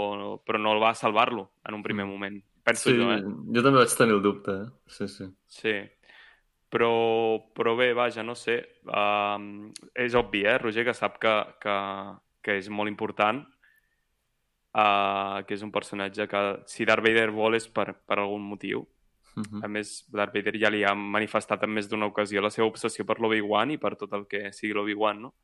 però 0.44 0.60
no 0.60 0.74
el 0.74 0.82
va 0.82 0.94
salvar-lo 0.94 1.50
en 1.68 1.78
un 1.78 1.82
primer 1.82 2.06
moment. 2.06 2.40
Penso 2.64 2.90
Sí, 2.90 2.96
jo, 2.96 3.10
eh? 3.12 3.20
jo 3.22 3.62
també 3.62 3.82
vaig 3.82 3.96
tenir 3.98 4.16
el 4.16 4.22
dubte, 4.24 4.56
eh? 4.64 4.68
Sí, 4.88 5.08
sí. 5.08 5.28
Sí. 5.46 5.74
Però, 6.72 6.90
però 7.54 7.76
bé, 7.78 7.92
vaja, 7.94 8.24
no 8.26 8.34
sé. 8.34 8.56
Um, 8.88 9.68
és 9.94 10.16
obvi, 10.18 10.42
eh, 10.48 10.56
Roger, 10.58 10.86
que 10.88 10.94
sap 10.96 11.20
que, 11.22 11.34
que, 11.62 11.74
que 12.42 12.56
és 12.58 12.70
molt 12.72 12.90
important, 12.90 13.44
uh, 14.74 15.44
que 15.46 15.54
és 15.54 15.62
un 15.62 15.70
personatge 15.70 16.26
que, 16.26 16.42
si 16.66 16.88
Darth 16.88 17.04
Vader 17.04 17.28
vol, 17.36 17.54
és 17.60 17.68
per, 17.68 17.92
per 17.94 18.18
algun 18.18 18.42
motiu. 18.48 18.82
Mhm. 19.36 19.65
A 19.65 19.69
més, 19.69 20.05
Darth 20.12 20.35
Vader 20.35 20.55
ja 20.61 20.70
li 20.70 20.85
ha 20.85 20.94
manifestat 20.94 21.62
en 21.65 21.70
més 21.74 21.89
d'una 21.90 22.06
ocasió 22.06 22.43
la 22.43 22.51
seva 22.51 22.69
obsessió 22.69 23.05
per 23.05 23.19
l'Obi-Wan 23.20 23.74
i 23.74 23.78
per 23.78 23.97
tot 23.97 24.12
el 24.12 24.27
que 24.31 24.52
sigui 24.52 24.74
l'Obi-Wan, 24.74 25.23
no? 25.23 25.35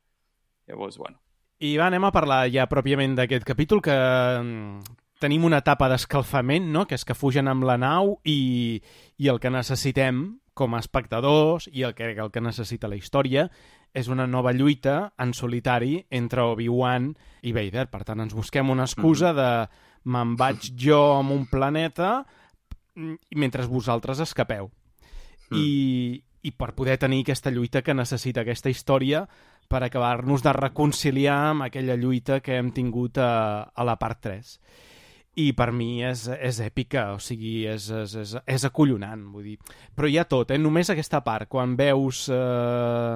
Llavors, 0.67 0.97
bueno. 0.97 1.19
I 1.59 1.75
va, 1.77 1.91
anem 1.91 2.07
a 2.07 2.11
parlar 2.11 2.47
ja 2.49 2.65
pròpiament 2.65 3.13
d'aquest 3.15 3.45
capítol, 3.45 3.81
que 3.85 3.93
mm, 3.93 4.95
tenim 5.21 5.43
una 5.45 5.59
etapa 5.61 5.89
d'escalfament, 5.91 6.71
no? 6.73 6.87
que 6.89 6.97
és 6.97 7.05
que 7.05 7.13
fugen 7.13 7.47
amb 7.51 7.67
la 7.67 7.77
nau 7.77 8.15
i, 8.25 8.81
i 9.21 9.29
el 9.29 9.37
que 9.39 9.51
necessitem 9.53 10.23
com 10.57 10.73
a 10.73 10.81
espectadors 10.81 11.69
i 11.71 11.85
el 11.87 11.93
que, 11.93 12.15
el 12.17 12.31
que 12.33 12.41
necessita 12.41 12.89
la 12.89 12.97
història 12.97 13.45
és 13.93 14.09
una 14.11 14.25
nova 14.27 14.53
lluita 14.55 15.13
en 15.19 15.35
solitari 15.35 15.99
entre 16.09 16.41
Obi-Wan 16.47 17.11
i 17.43 17.53
Vader. 17.53 17.87
Per 17.91 18.01
tant, 18.07 18.23
ens 18.23 18.33
busquem 18.33 18.71
una 18.71 18.87
excusa 18.87 19.33
de 19.35 19.49
me'n 20.09 20.35
vaig 20.39 20.71
jo 20.79 21.01
amb 21.19 21.35
un 21.35 21.45
planeta 21.51 22.23
mentre 22.95 23.65
vosaltres 23.67 24.19
escapeu. 24.19 24.71
I, 25.51 26.23
I 26.47 26.51
per 26.55 26.71
poder 26.77 26.95
tenir 26.97 27.25
aquesta 27.25 27.51
lluita 27.51 27.81
que 27.83 27.95
necessita 27.95 28.45
aquesta 28.45 28.71
història 28.71 29.25
per 29.71 29.83
acabar-nos 29.83 30.43
de 30.43 30.53
reconciliar 30.55 31.37
amb 31.51 31.67
aquella 31.67 31.97
lluita 31.99 32.39
que 32.39 32.55
hem 32.55 32.71
tingut 32.71 33.19
a, 33.19 33.67
a 33.67 33.87
la 33.87 33.97
part 33.99 34.21
3 34.23 34.55
i 35.39 35.51
per 35.55 35.69
mi 35.71 36.01
és, 36.03 36.25
és 36.27 36.59
èpica, 36.63 37.05
o 37.15 37.19
sigui, 37.23 37.61
és, 37.71 37.87
és, 38.01 38.15
és, 38.19 38.33
és 38.51 38.65
acollonant, 38.67 39.21
vull 39.31 39.45
dir. 39.47 39.57
Però 39.95 40.09
hi 40.09 40.17
ha 40.19 40.25
tot, 40.27 40.51
eh? 40.51 40.59
Només 40.59 40.91
aquesta 40.91 41.21
part, 41.23 41.47
quan 41.51 41.77
veus 41.79 42.25
eh, 42.31 43.15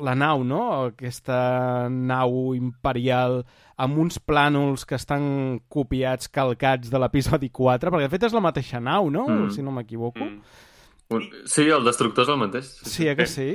la 0.00 0.14
nau, 0.16 0.44
no? 0.44 0.60
Aquesta 0.90 1.88
nau 1.92 2.54
imperial 2.56 3.42
amb 3.80 4.00
uns 4.00 4.20
plànols 4.22 4.86
que 4.88 4.96
estan 4.96 5.60
copiats, 5.72 6.30
calcats 6.32 6.92
de 6.92 7.00
l'episodi 7.00 7.50
4, 7.52 7.92
perquè 7.92 8.06
de 8.08 8.12
fet 8.12 8.28
és 8.30 8.36
la 8.36 8.44
mateixa 8.44 8.80
nau, 8.80 9.10
no? 9.12 9.26
Mm. 9.28 9.52
Si 9.54 9.64
no 9.64 9.74
m'equivoco. 9.76 10.24
Mm. 10.24 11.44
Sí, 11.50 11.66
el 11.66 11.84
destructor 11.84 12.24
és 12.24 12.32
el 12.32 12.38
mateix. 12.38 12.72
Sí, 12.86 13.08
eh 13.08 13.16
que 13.18 13.26
sí? 13.26 13.50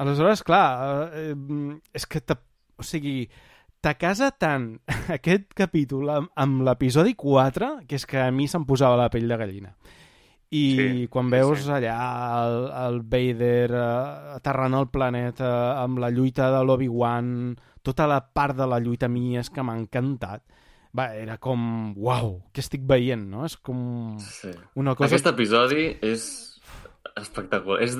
Aleshores, 0.00 0.42
clar, 0.42 1.10
eh, 1.12 1.32
eh, 1.32 1.80
és 1.92 2.06
que, 2.08 2.22
te, 2.24 2.38
o 2.80 2.86
sigui, 2.86 3.28
te 3.82 3.92
casa 4.00 4.30
tant 4.30 4.78
aquest 5.18 5.52
capítol 5.58 6.10
amb, 6.14 6.30
amb 6.38 6.62
l'episodi 6.64 7.12
4 7.18 7.74
que 7.88 7.98
és 7.98 8.06
que 8.08 8.22
a 8.22 8.30
mi 8.32 8.48
se'm 8.48 8.64
posava 8.68 8.96
la 8.96 9.10
pell 9.12 9.28
de 9.28 9.36
gallina. 9.36 9.74
I 10.52 10.62
Sí, 10.76 11.06
quan 11.08 11.30
sí, 11.30 11.32
veus 11.32 11.62
sí. 11.64 11.70
allà 11.72 11.96
el, 12.44 12.56
el 12.84 12.98
Vader 13.08 13.70
eh, 13.72 14.34
aterrant 14.36 14.74
el 14.76 14.90
planeta 14.92 15.48
amb 15.82 15.98
la 16.02 16.10
lluita 16.12 16.50
de 16.52 16.60
l'Obi-Wan, 16.68 17.56
tota 17.82 18.04
la 18.06 18.18
part 18.20 18.56
de 18.58 18.66
la 18.68 18.78
lluita 18.84 19.08
a 19.08 19.12
mi 19.12 19.38
és 19.40 19.48
que 19.50 19.64
m'ha 19.64 19.78
encantat. 19.80 20.42
Va, 20.92 21.06
era 21.16 21.38
com, 21.40 21.94
uau, 21.96 22.34
què 22.52 22.60
estic 22.60 22.82
veient, 22.84 23.22
no? 23.32 23.46
És 23.48 23.56
com 23.56 24.18
Sí. 24.20 24.50
una 24.76 24.92
cosa... 24.94 25.08
Aquest 25.08 25.30
episodi 25.32 25.86
és 26.04 26.26
espectacular. 27.16 27.80
És, 27.84 27.96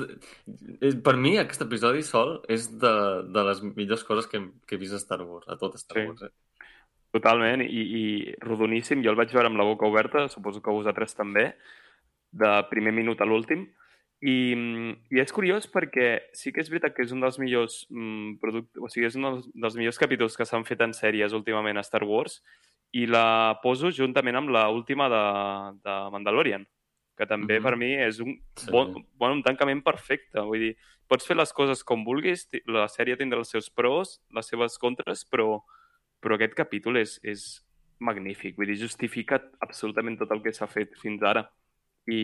és, 0.81 0.95
per 1.05 1.15
mi, 1.17 1.35
aquest 1.41 1.65
episodi 1.65 2.03
sol 2.05 2.35
és 2.53 2.67
de, 2.81 2.93
de 3.33 3.43
les 3.49 3.63
millors 3.65 4.05
coses 4.05 4.29
que, 4.29 4.37
hem- 4.39 4.51
que 4.69 4.75
he 4.77 4.81
vist 4.81 4.93
a 4.93 5.01
Star 5.01 5.21
Wars, 5.25 5.49
a 5.49 5.57
tot 5.57 5.75
Star 5.81 5.99
Sí. 6.03 6.05
Wars. 6.07 6.21
Eh? 6.29 6.67
Totalment, 7.13 7.61
i, 7.65 7.81
i 7.97 8.35
rodoníssim. 8.41 9.01
Jo 9.05 9.11
el 9.13 9.17
vaig 9.19 9.33
veure 9.33 9.49
amb 9.51 9.59
la 9.59 9.65
boca 9.67 9.85
oberta, 9.89 10.27
suposo 10.33 10.61
que 10.65 10.73
vosaltres 10.73 11.13
també, 11.17 11.51
de 12.33 12.51
primer 12.69 12.91
minut 12.95 13.21
a 13.21 13.25
l'últim. 13.29 13.67
I, 14.23 14.55
I 15.11 15.19
és 15.19 15.33
curiós 15.35 15.65
perquè 15.67 16.29
sí 16.31 16.53
que 16.55 16.61
és 16.63 16.69
veritat 16.71 16.93
que 16.95 17.03
és 17.03 17.11
un 17.11 17.19
dels 17.19 17.35
millors 17.41 17.81
mm, 17.91 18.37
productes, 18.39 18.79
o 18.79 18.87
sigui, 18.87 19.07
és 19.09 19.17
un 19.19 19.25
dels, 19.27 19.49
dels 19.51 19.75
millors 19.75 19.99
capítols 19.99 20.37
que 20.39 20.45
s'han 20.47 20.63
fet 20.63 20.79
en 20.85 20.93
sèries 20.95 21.35
últimament 21.35 21.77
a 21.77 21.83
Star 21.83 22.05
Wars 22.07 22.37
i 22.95 23.03
la 23.09 23.59
poso 23.63 23.91
juntament 23.91 24.37
amb 24.39 24.53
la 24.55 24.69
última 24.71 25.09
de, 25.11 25.23
de 25.83 25.95
Mandalorian, 26.13 26.63
que 27.17 27.25
també 27.27 27.57
Mhm. 27.59 27.63
per 27.67 27.75
mi 27.75 27.91
és 27.99 28.21
un, 28.23 28.37
Sí. 28.55 28.71
bon, 28.71 28.93
bon, 29.19 29.31
un 29.33 29.43
tancament 29.43 29.83
perfecte. 29.83 30.39
Vull 30.39 30.59
dir, 30.69 30.77
pots 31.09 31.27
fer 31.27 31.35
les 31.35 31.51
coses 31.51 31.83
com 31.83 32.05
vulguis, 32.05 32.47
la 32.65 32.87
sèrie 32.87 33.17
tindrà 33.17 33.39
els 33.43 33.49
seus 33.51 33.69
pros, 33.69 34.21
les 34.33 34.47
seves 34.47 34.77
contres, 34.79 35.25
però, 35.29 35.63
però 36.21 36.35
aquest 36.35 36.53
capítol 36.55 36.95
és, 36.97 37.19
és 37.23 37.61
magnífic. 37.99 38.55
Vull 38.55 38.67
dir, 38.67 38.77
justifica 38.79 39.41
absolutament 39.59 40.17
tot 40.17 40.31
el 40.31 40.41
que 40.41 40.53
s'ha 40.53 40.67
fet 40.67 40.95
fins 41.01 41.21
ara. 41.23 41.49
I, 42.11 42.21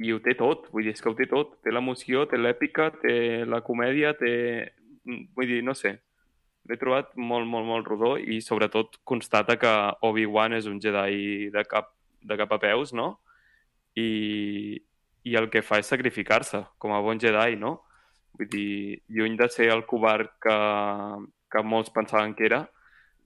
i 0.00 0.12
ho 0.12 0.20
té 0.24 0.34
tot. 0.38 0.68
Vull 0.74 0.88
dir, 0.88 0.94
és 0.96 1.02
que 1.02 1.10
ho 1.10 1.16
té 1.18 1.26
tot. 1.30 1.58
Té 1.64 1.72
l'emoció, 1.74 2.26
té 2.30 2.40
l'èpica, 2.40 2.90
té 3.02 3.16
la 3.48 3.62
comèdia, 3.66 4.14
té... 4.18 4.32
Vull 5.06 5.50
dir, 5.50 5.60
no 5.66 5.74
sé. 5.76 5.96
L'he 6.68 6.78
trobat 6.78 7.14
molt, 7.16 7.48
molt, 7.48 7.66
molt 7.66 7.88
rodó 7.88 8.14
i 8.20 8.40
sobretot 8.44 9.00
constata 9.08 9.56
que 9.58 9.70
Obi-Wan 10.06 10.54
és 10.58 10.68
un 10.70 10.78
Jedi 10.82 11.48
de 11.50 11.64
cap, 11.66 11.94
de 12.22 12.36
cap 12.38 12.52
a 12.54 12.60
peus, 12.62 12.92
no? 12.94 13.14
I, 13.98 14.78
i 15.26 15.36
el 15.36 15.48
que 15.50 15.64
fa 15.66 15.80
és 15.80 15.88
sacrificar-se 15.90 16.62
com 16.78 16.92
a 16.94 17.00
bon 17.04 17.18
Jedi, 17.20 17.56
no? 17.58 17.78
Vull 18.38 18.50
dir, 18.52 19.00
lluny 19.12 19.38
de 19.40 19.48
ser 19.52 19.70
el 19.72 19.86
covard 19.88 20.30
que, 20.42 20.58
que 21.50 21.64
molts 21.66 21.90
pensaven 21.92 22.36
que 22.38 22.46
era, 22.46 22.62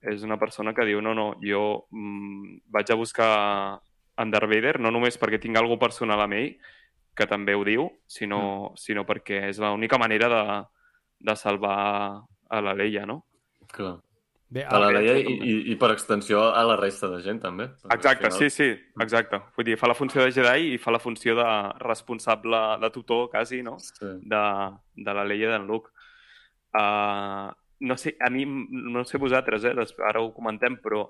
és 0.05 0.23
una 0.25 0.37
persona 0.41 0.73
que 0.75 0.85
diu, 0.87 1.01
no, 1.01 1.13
no, 1.17 1.33
jo 1.43 1.85
mm, 1.91 2.57
vaig 2.73 2.91
a 2.91 2.97
buscar 2.99 3.31
en 4.17 4.31
Darth 4.31 4.49
Vader, 4.49 4.79
no 4.79 4.91
només 4.91 5.17
perquè 5.19 5.39
tinc 5.41 5.57
alguna 5.57 5.79
personal 5.81 6.21
amb 6.23 6.33
ell, 6.37 6.55
que 7.15 7.27
també 7.27 7.53
ho 7.55 7.63
diu, 7.63 7.89
sinó, 8.07 8.73
sinó 8.75 9.05
perquè 9.07 9.45
és 9.49 9.59
l'única 9.63 9.97
manera 9.97 10.27
de, 10.31 10.41
de 11.31 11.35
salvar 11.39 11.77
a 12.49 12.61
la 12.61 12.73
Leia, 12.75 13.05
no? 13.05 13.21
Clar. 13.71 13.97
Bé, 14.55 14.61
A 14.63 14.77
la 14.79 14.91
Leia 14.93 15.15
i, 15.17 15.31
i, 15.33 15.53
i 15.71 15.75
per 15.75 15.89
extensió 15.91 16.43
a 16.53 16.61
la 16.63 16.75
resta 16.77 17.07
de 17.09 17.17
gent, 17.23 17.39
també. 17.41 17.65
Exacte, 17.91 18.27
al 18.29 18.31
sí, 18.35 18.49
final- 18.49 18.51
sí, 18.53 18.67
exacte. 19.01 19.39
Vull 19.57 19.65
dir, 19.65 19.75
fa 19.79 19.87
la 19.89 19.95
funció 19.97 20.21
de 20.23 20.31
Jedi 20.31 20.73
i 20.75 20.77
fa 20.79 20.93
la 20.93 20.99
funció 21.01 21.33
de 21.35 21.47
responsable 21.81 22.59
de 22.83 22.89
tutor, 22.93 23.29
quasi, 23.33 23.63
no? 23.65 23.77
Sí. 23.79 24.05
de, 24.21 24.43
de 24.95 25.13
la 25.17 25.25
Leia 25.25 25.49
d'en 25.55 25.65
Luke. 25.67 25.89
Uh, 26.77 27.49
no 27.79 27.97
sé, 27.97 28.15
a 28.19 28.29
mi, 28.29 28.45
no 28.45 29.03
sé 29.03 29.17
vosaltres, 29.17 29.65
eh, 29.65 29.73
ara 30.07 30.21
ho 30.21 30.33
comentem, 30.35 30.77
però 30.83 31.07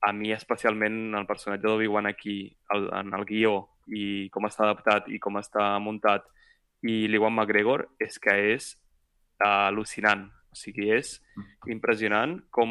a 0.00 0.12
mi 0.12 0.32
especialment 0.32 1.14
el 1.18 1.26
personatge 1.26 1.66
d'Obi-Wan 1.66 2.06
aquí, 2.06 2.56
el, 2.74 2.88
en 2.94 3.14
el 3.14 3.24
guió, 3.26 3.54
i 3.88 4.28
com 4.30 4.46
està 4.46 4.66
adaptat 4.66 5.08
i 5.08 5.18
com 5.18 5.38
està 5.40 5.70
muntat, 5.82 6.26
i 6.86 7.08
l'Iwan 7.10 7.34
McGregor, 7.34 7.88
és 7.98 8.18
que 8.22 8.34
és 8.54 8.74
uh, 9.42 9.66
al·lucinant. 9.68 10.28
O 10.48 10.56
sigui, 10.56 10.90
és 10.94 11.18
impressionant 11.68 12.38
com, 12.50 12.70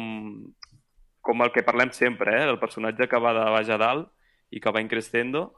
com 1.22 1.42
el 1.44 1.52
que 1.54 1.62
parlem 1.62 1.92
sempre, 1.94 2.32
eh, 2.40 2.46
del 2.48 2.58
personatge 2.58 3.06
que 3.08 3.20
va 3.22 3.34
de 3.36 3.44
baix 3.54 3.68
a 3.70 3.76
dalt 3.78 4.08
i 4.50 4.60
que 4.64 4.72
va 4.72 4.80
increscendo, 4.82 5.52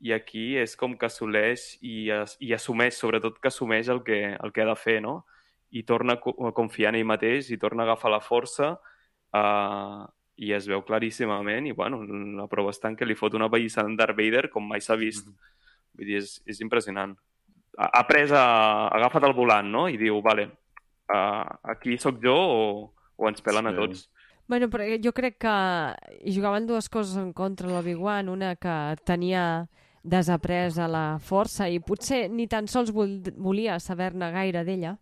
i 0.00 0.12
aquí 0.14 0.54
és 0.56 0.76
com 0.78 0.94
que 0.96 1.08
assoleix 1.08 1.76
i, 1.82 2.10
as, 2.14 2.36
i 2.40 2.52
assumeix, 2.54 2.94
sobretot 2.94 3.40
que 3.42 3.48
assumeix 3.50 3.88
el 3.90 4.04
que, 4.06 4.20
el 4.38 4.52
que 4.54 4.62
ha 4.62 4.68
de 4.70 4.76
fer, 4.78 5.00
no? 5.02 5.24
I 5.74 5.82
torna 5.82 6.14
a 6.16 6.20
co- 6.22 6.36
a 6.46 6.52
confiar 6.54 6.92
en 6.94 7.00
ell 7.00 7.08
mateix 7.08 7.50
i 7.50 7.58
torna 7.58 7.82
a 7.82 7.86
agafar 7.90 8.12
la 8.14 8.20
força 8.22 8.76
uh, 9.34 10.04
i 10.36 10.52
es 10.52 10.66
veu 10.68 10.82
claríssimament 10.84 11.66
i, 11.66 11.72
bueno, 11.72 12.02
la 12.36 12.46
prova 12.48 12.70
està 12.74 12.90
en 12.90 12.96
que 12.96 13.06
li 13.08 13.16
fot 13.16 13.34
una 13.34 13.48
pallissada 13.48 13.88
en 13.88 13.96
Darth 13.96 14.16
Vader 14.18 14.50
com 14.52 14.66
mai 14.68 14.82
s'ha 14.84 14.96
vist. 15.00 15.30
Vull 15.96 16.06
dir, 16.10 16.18
és, 16.20 16.36
és 16.46 16.60
impressionant. 16.60 17.14
Ha, 17.78 17.88
ha 18.00 18.02
pres, 18.08 18.32
a, 18.32 18.42
ha 18.88 18.96
agafat 18.98 19.24
el 19.24 19.34
volant, 19.36 19.68
no? 19.72 19.86
I 19.88 19.96
diu, 20.00 20.20
vale, 20.24 20.50
uh, 21.12 21.44
aquí 21.72 21.96
sóc 22.00 22.20
jo 22.22 22.34
o, 22.36 22.60
o 23.16 23.28
ens 23.28 23.40
pelen 23.40 23.66
a 23.66 23.72
Sí. 23.72 23.76
tots. 23.80 24.10
Bueno, 24.46 24.68
però 24.70 24.84
jo 25.02 25.10
crec 25.12 25.40
que 25.42 25.54
hi 26.22 26.32
jugaven 26.36 26.68
dues 26.68 26.88
coses 26.88 27.16
en 27.18 27.32
contra 27.32 27.66
l'Obi-Wan. 27.66 28.28
Una 28.30 28.54
que 28.54 28.76
tenia 29.04 29.66
desapresa 30.06 30.86
la 30.86 31.18
força 31.18 31.66
i 31.68 31.80
potser 31.82 32.28
ni 32.30 32.46
tan 32.46 32.68
sols 32.70 32.92
vol, 32.94 33.18
volia 33.34 33.80
saber-ne 33.82 34.30
gaire 34.30 34.62
d'ella. 34.64 34.92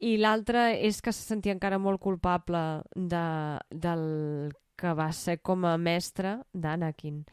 I 0.00 0.16
l'altra 0.20 0.72
és 0.74 1.00
que 1.00 1.12
se 1.12 1.22
sentia 1.24 1.54
encara 1.54 1.78
molt 1.78 2.00
culpable 2.00 2.82
de, 2.94 3.58
del 3.70 4.52
que 4.76 4.92
va 4.92 5.10
ser 5.16 5.38
com 5.40 5.64
a 5.64 5.76
mestre 5.78 6.42
d'Anakin. 6.52 7.24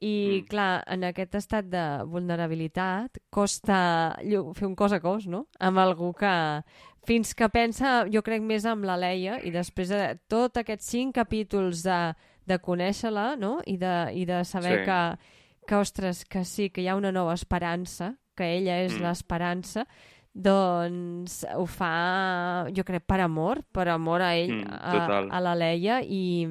I, 0.00 0.40
Mm. 0.40 0.46
clar, 0.48 0.82
en 0.88 1.04
aquest 1.04 1.34
estat 1.34 1.66
de 1.68 1.82
vulnerabilitat 2.08 3.18
costa 3.30 4.16
fer 4.54 4.66
un 4.66 4.74
cos 4.74 4.92
a 4.96 5.00
cos, 5.00 5.26
no? 5.28 5.46
Amb 5.60 5.76
algú 5.78 6.14
que 6.16 6.62
fins 7.04 7.34
que 7.34 7.48
pensa, 7.50 8.06
jo 8.10 8.22
crec, 8.22 8.40
més 8.40 8.64
amb 8.64 8.84
la 8.84 8.96
Leia 8.96 9.38
i 9.44 9.50
després 9.50 9.88
de 9.92 10.18
tot 10.26 10.56
aquests 10.56 10.86
cinc 10.88 11.14
capítols 11.14 11.82
de, 11.84 12.14
de 12.46 12.58
conèixer-la, 12.58 13.36
no? 13.36 13.58
I 13.66 13.76
de, 13.76 13.92
i 14.14 14.24
de 14.24 14.42
saber 14.44 14.78
Sí. 14.78 14.84
que, 14.86 15.18
que, 15.66 15.74
ostres, 15.76 16.24
que 16.24 16.44
sí, 16.46 16.70
que 16.70 16.80
hi 16.80 16.88
ha 16.88 16.96
una 16.96 17.12
nova 17.12 17.34
esperança, 17.34 18.14
que 18.34 18.56
ella 18.56 18.80
és 18.82 18.94
Mm. 18.96 19.02
l'esperança, 19.02 19.86
doncs 20.34 21.40
ho 21.56 21.64
fa, 21.66 22.66
jo 22.74 22.84
crec, 22.86 23.04
per 23.06 23.20
amor, 23.24 23.62
per 23.72 23.88
amor 23.88 24.22
a 24.22 24.34
ell, 24.38 24.52
Mm, 24.60 24.70
a, 24.70 24.92
total. 24.94 25.28
a 25.30 25.40
la 25.40 25.54
Leia, 25.58 26.00
i, 26.02 26.46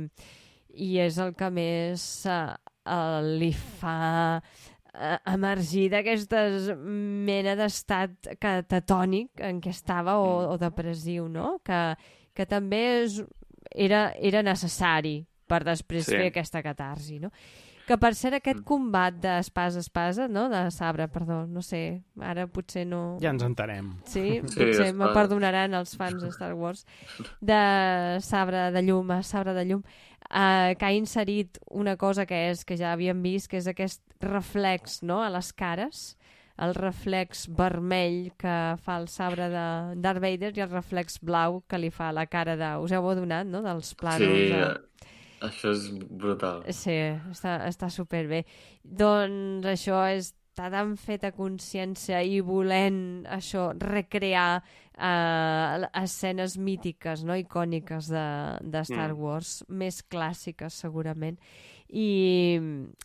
i 0.75 0.97
és 0.99 1.17
el 1.17 1.33
que 1.35 1.49
més 1.49 2.03
uh, 2.27 2.53
uh, 2.85 3.19
li 3.23 3.51
fa 3.53 4.39
uh, 4.39 5.17
emergir 5.31 5.89
d'aquestes 5.93 6.69
mena 6.77 7.55
d'estat 7.55 8.33
catatònic 8.39 9.39
en 9.47 9.61
què 9.61 9.69
estava 9.71 10.17
o, 10.19 10.27
Mm. 10.41 10.51
o 10.53 10.57
depressiu, 10.57 11.27
no? 11.31 11.59
Que, 11.63 11.95
que 12.35 12.45
també 12.45 12.83
és, 13.05 13.21
era, 13.75 14.09
era 14.19 14.43
necessari 14.43 15.25
per 15.47 15.63
després 15.63 16.05
Sí. 16.05 16.15
fer 16.15 16.27
aquesta 16.29 16.61
catarsi, 16.61 17.19
no? 17.19 17.31
Que 17.89 17.97
per 17.97 18.11
Mm. 18.13 18.35
aquest 18.37 18.59
combat 18.67 19.15
d'espasa 19.17 19.79
a 19.79 19.81
espasa, 19.81 20.27
no? 20.29 20.43
De 20.51 20.69
sabre, 20.69 21.07
perdó, 21.09 21.47
no 21.49 21.63
sé, 21.65 22.03
ara 22.21 22.45
potser 22.45 22.85
no... 22.85 23.17
Ja 23.21 23.31
ens 23.33 23.41
entenem. 23.41 23.95
Sí, 24.05 24.41
Sí, 24.45 24.59
potser 24.59 24.91
me 24.93 25.07
perdonaran 25.15 25.73
els 25.73 25.95
fans 25.97 26.21
de 26.21 26.29
Star 26.29 26.53
Wars 26.53 26.85
de 27.41 28.19
sabre 28.21 28.69
de 28.71 28.83
llum 28.85 29.09
a 29.11 29.23
sabre 29.23 29.55
de 29.57 29.65
llum 29.65 29.81
uh, 29.81 30.75
que 30.77 30.85
ha 30.85 30.93
inserit 30.93 31.57
una 31.71 31.97
cosa 31.97 32.27
que 32.29 32.49
és 32.51 32.63
que 32.65 32.77
ja 32.77 32.93
havíem 32.93 33.23
vist 33.25 33.49
que 33.49 33.57
és 33.57 33.67
aquest 33.67 34.03
reflex 34.21 35.01
no? 35.01 35.23
a 35.23 35.29
les 35.33 35.51
cares 35.53 36.17
el 36.59 36.75
reflex 36.75 37.47
vermell 37.55 38.33
que 38.37 38.75
fa 38.83 38.97
el 38.99 39.07
sabre 39.07 39.47
de 39.49 39.65
Darth 40.03 40.19
Vader 40.21 40.51
i 40.57 40.61
el 40.61 40.69
reflex 40.69 41.17
blau 41.23 41.61
que 41.67 41.79
li 41.79 41.89
fa 41.89 42.11
la 42.11 42.25
cara 42.27 42.57
de... 42.59 42.73
Us 42.83 42.91
heu 42.91 43.07
adonat, 43.09 43.47
no?, 43.47 43.61
dels 43.63 43.93
planos. 43.95 44.27
Sí, 44.27 44.49
de... 44.51 44.67
això 45.41 45.71
és 45.75 45.89
brutal. 46.09 46.63
Sí, 46.75 46.97
està, 47.31 47.59
està 47.67 47.89
superbé. 47.93 48.43
Doncs 48.83 49.67
això 49.69 50.03
és 50.11 50.33
està 50.59 50.67
tan 50.73 50.95
fet 50.99 51.23
a 51.23 51.31
consciència 51.31 52.19
i 52.25 52.41
volent 52.43 53.23
això, 53.31 53.69
recrear 53.79 54.59
eh, 54.59 55.87
escenes 56.01 56.57
mítiques, 56.59 57.23
no? 57.23 57.37
icòniques 57.39 58.09
de, 58.11 58.25
de 58.61 58.81
Star 58.83 59.13
Mm. 59.13 59.19
Wars, 59.21 59.63
més 59.69 60.01
clàssiques 60.03 60.73
segurament, 60.73 61.37
i, 61.87 62.59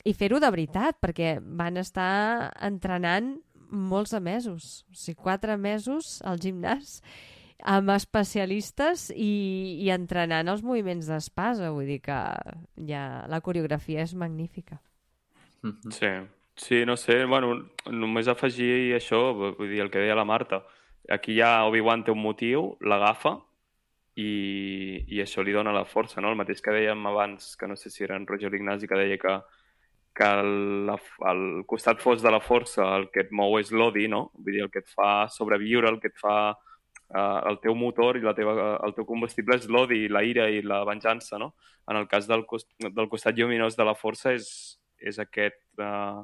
i 0.05 0.13
fer-ho 0.19 0.41
de 0.43 0.51
veritat, 0.51 0.99
perquè 1.01 1.39
van 1.41 1.79
estar 1.79 2.51
entrenant 2.61 3.37
molts 3.71 4.11
de 4.11 4.21
mesos, 4.21 4.85
o 4.91 4.95
sigui, 4.99 5.21
quatre 5.23 5.57
mesos 5.57 6.21
al 6.27 6.43
gimnàs, 6.43 7.01
amb 7.63 7.91
especialistes 7.95 9.09
i, 9.15 9.81
i 9.85 9.91
entrenant 9.95 10.51
els 10.51 10.65
moviments 10.67 11.09
d'espasa, 11.09 11.71
vull 11.73 11.89
dir 11.89 12.01
que 12.05 12.19
ja 12.89 13.05
la 13.31 13.41
coreografia 13.45 14.03
és 14.03 14.15
magnífica. 14.15 14.81
Mhm. 15.63 15.93
Sí, 15.93 16.13
sí, 16.57 16.85
no 16.85 16.97
sé, 16.97 17.25
bueno, 17.25 17.71
només 17.91 18.29
afegir 18.29 18.95
això, 18.95 19.33
vull 19.35 19.69
dir, 19.69 19.81
el 19.81 19.91
que 19.91 20.03
deia 20.03 20.15
la 20.15 20.25
Marta. 20.29 20.65
Aquí 21.09 21.37
ja 21.37 21.65
Obi-Wan 21.69 22.05
té 22.05 22.13
un 22.13 22.21
motiu, 22.21 22.77
l'agafa 22.81 23.39
i, 24.17 25.05
i 25.09 25.21
això 25.21 25.43
li 25.43 25.53
dona 25.53 25.73
la 25.73 25.85
força, 25.85 26.21
no? 26.21 26.31
El 26.31 26.39
mateix 26.39 26.63
que 26.63 26.73
dèiem 26.73 27.07
abans, 27.07 27.57
que 27.57 27.67
no 27.67 27.77
sé 27.77 27.91
si 27.91 28.05
era 28.05 28.17
en 28.17 28.27
Roger 28.27 28.53
Ignasi 28.55 28.89
que 28.89 29.01
deia 29.01 29.19
que, 29.19 29.35
que 30.15 30.29
el, 30.41 30.93
el 31.31 31.43
costat 31.67 32.01
fos 32.01 32.23
de 32.23 32.31
la 32.31 32.41
força 32.41 32.87
el 32.97 33.11
que 33.11 33.25
et 33.27 33.33
mou 33.33 33.59
és 33.59 33.73
l'odi, 33.73 34.07
no? 34.09 34.31
Vull 34.39 34.55
dir, 34.55 34.63
el 34.67 34.71
que 34.71 34.85
et 34.85 34.89
fa 34.89 35.27
sobreviure, 35.33 35.91
el 35.91 36.01
que 36.01 36.13
et 36.13 36.21
fa 36.21 36.55
eh, 37.13 37.41
el 37.51 37.59
teu 37.63 37.75
motor 37.79 38.19
i 38.19 38.25
la 38.25 38.35
teva, 38.37 38.77
el 38.87 38.95
teu 38.97 39.07
combustible 39.09 39.59
és 39.61 39.69
l'odi, 39.69 40.07
la 40.09 40.25
ira 40.25 40.49
i 40.51 40.63
la 40.63 40.85
venjança, 40.89 41.39
no? 41.39 41.55
En 41.91 41.99
el 42.01 42.09
cas 42.09 42.29
del, 42.31 42.47
cos, 42.49 42.67
del 42.81 43.11
costat 43.13 43.37
lluminós 43.37 43.77
de 43.77 43.85
la 43.85 43.97
força 43.99 44.33
és, 44.37 44.49
és 45.01 45.21
aquest... 45.21 45.61
Eh, 45.79 46.23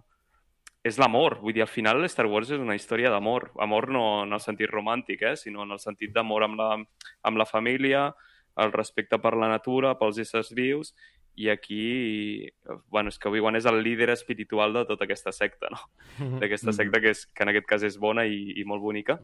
és 0.81 0.97
l'amor, 0.97 1.37
vull 1.43 1.53
dir, 1.53 1.61
al 1.61 1.69
final 1.69 2.07
Star 2.09 2.25
Wars 2.25 2.49
és 2.55 2.61
una 2.61 2.73
història 2.73 3.11
d'amor. 3.13 3.51
Amor 3.61 3.91
no 3.93 4.05
en 4.25 4.33
el 4.33 4.41
sentit 4.41 4.71
romàntic, 4.71 5.21
eh? 5.29 5.37
sinó 5.37 5.67
en 5.67 5.75
el 5.77 5.81
sentit 5.83 6.15
d'amor 6.15 6.47
amb, 6.47 6.57
la, 6.57 6.69
amb 7.29 7.37
la 7.37 7.45
família, 7.45 8.07
el 8.57 8.73
respecte 8.73 9.19
per 9.21 9.35
la 9.37 9.51
natura, 9.53 9.93
pels 10.01 10.23
éssers 10.25 10.55
vius, 10.57 10.95
i 11.41 11.49
aquí, 11.49 12.49
bueno, 12.89 13.09
és 13.09 13.19
que 13.19 13.29
Obi-Wan 13.31 13.57
és 13.57 13.69
el 13.69 13.83
líder 13.85 14.11
espiritual 14.13 14.75
de 14.75 14.85
tota 14.89 15.07
aquesta 15.07 15.33
secta, 15.33 15.71
no? 15.73 15.79
D'aquesta 16.41 16.75
secta 16.77 17.01
que, 17.01 17.15
és, 17.15 17.27
que 17.29 17.47
en 17.47 17.53
aquest 17.53 17.69
cas 17.69 17.87
és 17.87 17.97
bona 18.01 18.27
i, 18.29 18.43
i 18.61 18.67
molt 18.69 18.83
bonica. 18.83 19.21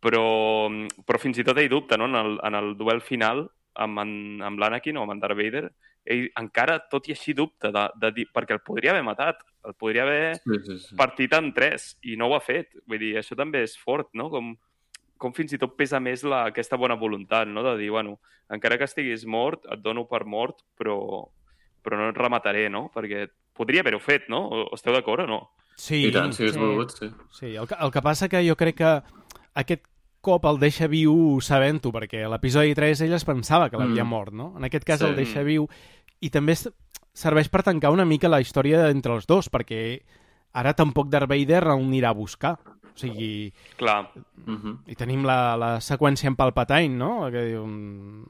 Però, 0.00 0.68
però 1.06 1.18
fins 1.18 1.40
i 1.40 1.44
tot 1.46 1.58
ell 1.58 1.68
dubta, 1.72 1.96
no? 1.98 2.06
En 2.06 2.14
el, 2.14 2.36
en 2.46 2.54
el 2.54 2.76
duel 2.78 3.00
final 3.02 3.48
amb, 3.74 3.98
en, 4.02 4.12
amb 4.46 4.60
l'Anakin 4.62 4.96
o 4.98 5.02
amb 5.02 5.16
en 5.16 5.20
Darth 5.22 5.38
Vader, 5.38 5.64
ell 6.08 6.28
encara, 6.40 6.78
tot 6.90 7.08
i 7.10 7.12
així, 7.16 7.34
dubta 7.36 7.70
de, 7.74 7.82
de 8.00 8.10
dir, 8.16 8.28
perquè 8.34 8.54
el 8.56 8.62
podria 8.64 8.94
haver 8.94 9.02
matat, 9.06 9.42
el 9.66 9.74
podria 9.74 10.06
haver 10.06 10.36
Sí, 10.38 10.60
sí, 10.64 10.78
sí. 10.86 10.96
partit 10.96 11.34
en 11.36 11.50
tres 11.52 11.90
i 12.06 12.16
no 12.16 12.30
ho 12.30 12.36
ha 12.36 12.40
fet. 12.40 12.70
Vull 12.86 13.02
dir, 13.02 13.12
això 13.20 13.36
també 13.36 13.64
és 13.66 13.74
fort, 13.76 14.08
no? 14.16 14.30
Com, 14.32 14.54
com 15.18 15.34
fins 15.34 15.52
i 15.52 15.58
tot 15.58 15.74
pesa 15.76 16.00
més 16.00 16.22
la, 16.24 16.44
aquesta 16.52 16.78
bona 16.80 16.96
voluntat, 16.96 17.50
no? 17.50 17.66
De 17.66 17.74
dir, 17.82 17.90
bueno, 17.90 18.20
encara 18.54 18.78
que 18.78 18.86
estiguis 18.88 19.26
mort, 19.26 19.66
et 19.68 19.82
dono 19.84 20.06
per 20.08 20.24
mort, 20.24 20.62
però, 20.78 20.96
però 21.84 21.98
no 22.00 22.08
et 22.14 22.16
remataré, 22.22 22.68
no? 22.72 22.86
Perquè 22.94 23.26
podria 23.58 23.82
haver-ho 23.82 23.98
fet, 24.00 24.30
no? 24.32 24.44
O, 24.46 24.64
esteu 24.78 24.94
d'acord 24.94 25.26
o 25.26 25.28
no? 25.28 25.42
Sí, 25.78 26.06
I 26.08 26.14
tant, 26.14 26.32
si 26.34 26.48
sí. 26.48 26.58
volgut, 26.58 26.94
sí. 26.96 27.10
Sí, 27.34 27.52
el 27.54 27.66
que, 27.70 27.76
el 27.78 27.92
que 27.94 28.02
passa 28.02 28.30
que 28.30 28.40
jo 28.46 28.56
crec 28.58 28.78
que 28.80 28.92
aquest 29.58 29.84
cop 30.24 30.44
el 30.50 30.58
deixa 30.58 30.88
viu 30.90 31.38
sabent-ho, 31.44 31.92
perquè 31.94 32.24
a 32.26 32.30
l'episodi 32.32 32.74
3 32.74 33.00
ell 33.06 33.14
es 33.16 33.24
pensava 33.24 33.68
que 33.70 33.78
l'havia 33.78 34.04
Mm. 34.04 34.08
mort, 34.08 34.32
no? 34.34 34.52
En 34.56 34.64
aquest 34.64 34.84
cas 34.84 35.00
Sí. 35.00 35.06
el 35.06 35.14
deixa 35.16 35.42
viu 35.46 35.68
i 36.20 36.30
també 36.30 36.54
serveix 37.14 37.48
per 37.48 37.62
tancar 37.62 37.90
una 37.90 38.04
mica 38.04 38.28
la 38.28 38.40
història 38.40 38.88
entre 38.90 39.14
els 39.14 39.26
dos, 39.26 39.50
perquè 39.50 40.02
ara 40.52 40.74
tampoc 40.74 41.08
Darth 41.08 41.28
Vader 41.28 41.62
el 41.64 41.78
anirà 41.84 42.10
a 42.10 42.14
buscar. 42.18 42.58
O 42.94 42.98
sigui, 42.98 43.52
Clar, 43.76 44.10
Mhm. 44.46 44.82
i 44.88 44.94
tenim 44.96 45.24
la, 45.24 45.56
la 45.56 45.76
seqüència 45.78 46.26
en 46.26 46.34
Palpatine, 46.36 46.96
no? 46.96 47.30
Que 47.30 47.44
diu, 47.52 47.64
mm, 47.64 48.24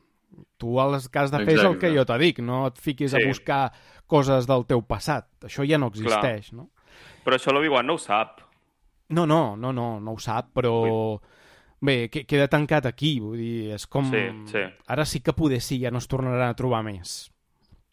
tu 0.58 0.78
el 0.80 1.00
que 1.10 1.18
has 1.18 1.30
de 1.30 1.38
fer 1.38 1.54
és 1.54 1.60
el 1.60 1.66
Exacte. 1.72 1.78
que 1.88 1.96
jo 1.96 2.04
t'he 2.04 2.18
dit, 2.18 2.38
no 2.40 2.66
et 2.66 2.76
fiquis 2.78 3.10
Sí. 3.12 3.16
a 3.16 3.26
buscar 3.26 3.72
coses 4.06 4.46
del 4.46 4.66
teu 4.66 4.82
passat. 4.82 5.26
Això 5.40 5.66
ja 5.66 5.78
no 5.78 5.86
existeix, 5.88 6.52
no? 6.52 6.68
però 7.24 7.36
això 7.36 7.52
l'Obi-Wan 7.52 7.86
no 7.86 7.94
ho 7.94 7.98
sap. 7.98 8.40
No, 9.10 9.26
no, 9.26 9.56
no, 9.56 9.72
no, 9.72 10.00
no 10.00 10.12
ho 10.12 10.18
sap, 10.18 10.50
però... 10.54 11.20
Bé, 11.80 12.08
que, 12.10 12.24
queda 12.26 12.48
tancat 12.50 12.86
aquí, 12.90 13.20
vull 13.22 13.38
dir, 13.38 13.70
és 13.76 13.84
com... 13.86 14.08
Sí, 14.10 14.24
sí. 14.50 14.64
Ara 14.90 15.04
sí 15.06 15.20
que 15.22 15.32
poder 15.32 15.60
sí, 15.62 15.76
ja 15.78 15.92
no 15.94 16.00
es 16.02 16.08
tornarà 16.10 16.48
a 16.50 16.56
trobar 16.58 16.82
més. 16.82 17.30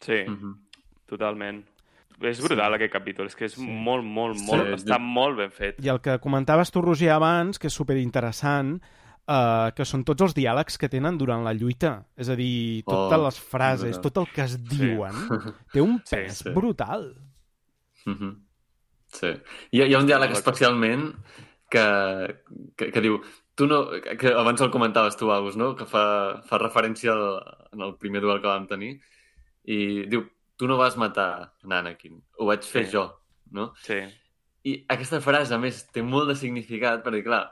Sí, 0.02 0.24
Mhm. 0.28 0.56
totalment. 1.06 1.64
És 2.22 2.40
brutal 2.42 2.74
aquest 2.74 2.94
capítol, 2.94 3.28
és 3.28 3.36
que 3.36 3.46
és 3.46 3.58
molt, 3.60 4.04
molt, 4.04 4.38
Sí, 4.40 4.46
molt... 4.48 4.64
jo- 4.70 4.76
Està 4.80 4.98
molt 5.00 5.38
ben 5.38 5.52
fet. 5.52 5.84
I 5.86 5.90
el 5.92 6.00
que 6.02 6.18
comentaves 6.24 6.72
tu, 6.72 6.82
Roger, 6.82 7.12
abans, 7.12 7.60
que 7.60 7.68
és 7.68 7.74
superinteressant, 7.78 8.80
eh, 9.28 9.72
que 9.76 9.86
són 9.86 10.04
tots 10.04 10.22
els 10.22 10.34
diàlegs 10.34 10.78
que 10.80 10.90
tenen 10.90 11.18
durant 11.20 11.44
la 11.44 11.54
lluita. 11.54 12.06
És 12.18 12.30
a 12.30 12.36
dir, 12.36 12.84
totes 12.88 13.20
Oh, 13.20 13.24
les 13.26 13.40
frases, 13.40 14.02
tot 14.02 14.18
el 14.18 14.28
que 14.34 14.42
es 14.48 14.58
diuen, 14.64 15.14
té 15.74 15.82
un 15.82 16.00
Sí, 16.06 16.16
pes 16.16 16.40
sí. 16.42 16.50
brutal. 16.56 17.14
Mhm. 18.06 18.45
Sí. 19.16 19.32
Hi 19.72 19.82
ha, 19.82 19.88
hi 19.90 19.96
ha 19.96 20.02
un 20.04 20.08
diàleg 20.10 20.36
especialment 20.36 21.10
que, 21.72 21.86
que, 22.78 22.92
que 22.92 23.04
diu... 23.04 23.20
Tu 23.56 23.70
no, 23.72 23.86
que 24.20 24.34
abans 24.36 24.60
el 24.60 24.68
comentaves 24.72 25.16
tu, 25.16 25.30
Agus, 25.32 25.56
no? 25.56 25.70
Que 25.80 25.86
fa, 25.88 26.42
fa 26.44 26.58
referència 26.60 27.14
al, 27.14 27.38
en 27.72 27.86
el 27.88 27.94
primer 27.96 28.20
duel 28.20 28.42
que 28.44 28.50
vam 28.52 28.66
tenir. 28.68 28.98
I 29.72 29.78
diu, 30.12 30.26
tu 30.60 30.68
no 30.68 30.76
vas 30.76 30.98
matar 31.00 31.54
Anakin, 31.64 32.18
ho 32.40 32.50
vaig 32.50 32.68
fer 32.68 32.84
Sí. 32.86 32.92
jo, 32.98 33.06
no? 33.56 33.70
Sí, 33.80 34.02
I 34.66 34.74
aquesta 34.90 35.22
frase, 35.22 35.54
a 35.56 35.60
més, 35.62 35.84
té 35.94 36.02
molt 36.04 36.28
de 36.28 36.36
significat, 36.36 37.04
perquè, 37.06 37.22
clar, 37.24 37.44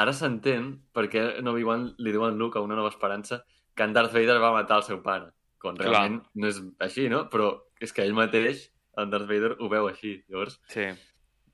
ara 0.00 0.12
s'entén 0.16 0.70
perquè 0.96 1.24
en 1.38 1.48
Obi-Wan 1.52 1.90
li 1.98 2.12
diuen 2.14 2.38
Luke 2.40 2.58
a 2.58 2.62
Una 2.64 2.74
nova 2.78 2.88
esperança 2.88 3.42
que 3.76 3.84
en 3.84 3.92
Darth 3.92 4.12
Vader 4.14 4.38
va 4.40 4.54
matar 4.56 4.78
el 4.80 4.86
seu 4.86 5.02
pare, 5.04 5.30
quan 5.60 5.76
Clar. 5.76 5.90
realment 5.90 6.22
no 6.34 6.48
és 6.48 6.58
així, 6.80 7.08
no? 7.12 7.28
Però 7.30 7.52
és 7.80 7.92
que 7.92 8.02
ell 8.02 8.14
mateix, 8.16 8.70
en 8.96 9.10
Darth 9.12 9.28
Vader, 9.28 9.54
ho 9.60 9.68
veu 9.68 9.86
així. 9.88 10.24
Llavors, 10.28 10.58
sí, 10.72 10.88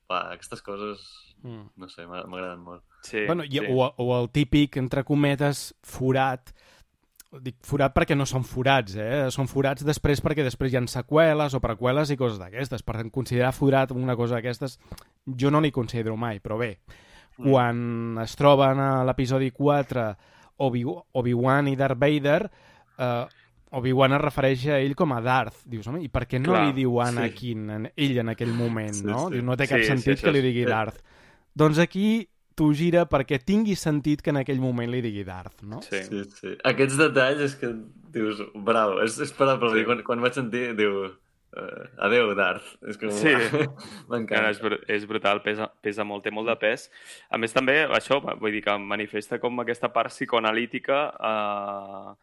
va, 0.09 0.31
aquestes 0.33 0.61
coses, 0.61 0.99
Mm. 1.41 1.69
no 1.79 1.87
sé, 1.87 2.03
m'agraden 2.05 2.59
molt. 2.59 2.83
sí. 3.01 3.21
bueno, 3.25 3.45
i, 3.45 3.49
sí. 3.49 3.65
o, 3.69 3.85
o 3.95 4.07
el 4.21 4.29
típic, 4.29 4.75
entre 4.77 5.05
cometes, 5.07 5.73
forat, 5.87 6.51
dic 7.41 7.55
forat 7.63 7.93
perquè 7.95 8.17
no 8.17 8.25
són 8.25 8.43
forats, 8.43 8.95
eh? 8.99 9.27
Són 9.31 9.47
forats 9.47 9.85
després 9.85 10.19
perquè 10.25 10.43
després 10.43 10.73
hi 10.73 10.77
ha 10.79 10.81
seqüeles 10.89 11.53
o 11.55 11.61
preqüeles 11.61 12.09
i 12.11 12.17
coses 12.17 12.39
d'aquestes. 12.41 12.83
Per 12.83 12.95
tant, 12.97 13.11
considerar 13.13 13.53
forat 13.53 13.91
una 13.95 14.15
cosa 14.17 14.35
d'aquestes 14.35 14.79
jo 15.37 15.51
no 15.53 15.61
n'hi 15.61 15.71
considero 15.71 16.17
mai, 16.17 16.39
però 16.41 16.57
bé, 16.59 16.79
Mm. 17.37 17.51
quan 17.51 18.17
es 18.25 18.35
troben 18.35 18.79
a 18.83 19.03
l'episodi 19.05 19.51
4 19.51 20.17
Obi- 20.57 20.83
Obi-Wan 21.13 21.69
i 21.69 21.75
Darth 21.77 21.97
Vader, 21.97 22.49
eh, 22.97 23.25
Obi-Wan 23.71 24.13
es 24.17 24.21
refereix 24.21 24.63
a 24.73 24.79
ell 24.81 24.95
com 24.97 25.11
a 25.13 25.19
Darth. 25.21 25.61
Dius, 25.69 25.85
home, 25.87 26.01
i 26.01 26.09
per 26.09 26.23
què 26.25 26.39
no 26.41 26.49
Clar, 26.53 26.65
li 26.67 26.73
diu 26.81 26.95
sí. 26.97 27.05
Anakin 27.07 27.69
en, 27.75 27.87
ell 27.95 28.17
en 28.23 28.29
aquell 28.33 28.53
moment, 28.57 28.93
Sí, 28.97 29.05
no? 29.05 29.27
sí. 29.27 29.35
Diu, 29.37 29.43
no 29.45 29.55
té 29.59 29.67
cap 29.69 29.77
Sí, 29.79 29.85
sí, 29.85 29.91
sentit 29.93 30.15
això 30.17 30.25
que 30.29 30.33
li 30.33 30.41
digui 30.41 30.63
eh, 30.65 30.69
Darth. 30.71 30.99
Doncs 31.53 31.77
aquí 31.83 32.07
t'ho 32.59 32.73
gira 32.75 33.05
perquè 33.07 33.37
tingui 33.39 33.75
sentit 33.79 34.21
que 34.21 34.33
en 34.33 34.41
aquell 34.41 34.59
moment 34.59 34.89
li 34.91 34.99
digui 35.05 35.23
Darth, 35.23 35.61
no? 35.63 35.79
Sí. 35.85 36.01
Sí, 36.03 36.23
sí. 36.41 36.55
Aquests 36.67 36.97
detalls 36.99 37.39
és 37.45 37.55
que 37.61 37.69
dius, 38.11 38.41
bravo, 38.55 38.99
és, 39.05 39.15
és 39.21 39.31
per 39.37 39.47
aplaudir. 39.53 39.85
Sí. 39.85 39.89
Quan, 39.91 40.01
quan 40.03 40.19
vaig 40.25 40.33
sentir, 40.35 40.73
diu, 40.75 41.05
uh, 41.05 41.85
adeu, 42.03 42.33
Darth. 42.35 42.73
És 42.89 42.97
com, 42.99 43.13
Sí. 43.15 43.31
No, 43.31 43.61
no, 43.63 43.75
m'encanta. 44.09 44.49
és, 44.49 44.59
br 44.65 44.79
és 44.91 45.05
brutal, 45.07 45.39
pesa, 45.45 45.69
pesa 45.85 46.03
molt, 46.03 46.23
té 46.25 46.31
molt 46.35 46.49
de 46.51 46.57
pes. 46.59 46.89
A 47.29 47.37
més, 47.37 47.53
també, 47.55 47.83
això, 47.85 48.17
vull 48.41 48.51
dir 48.51 48.63
que 48.65 48.75
manifesta 48.81 49.39
com 49.39 49.61
aquesta 49.63 49.93
part 49.93 50.09
psicoanalítica 50.11 50.99
eh, 51.15 52.17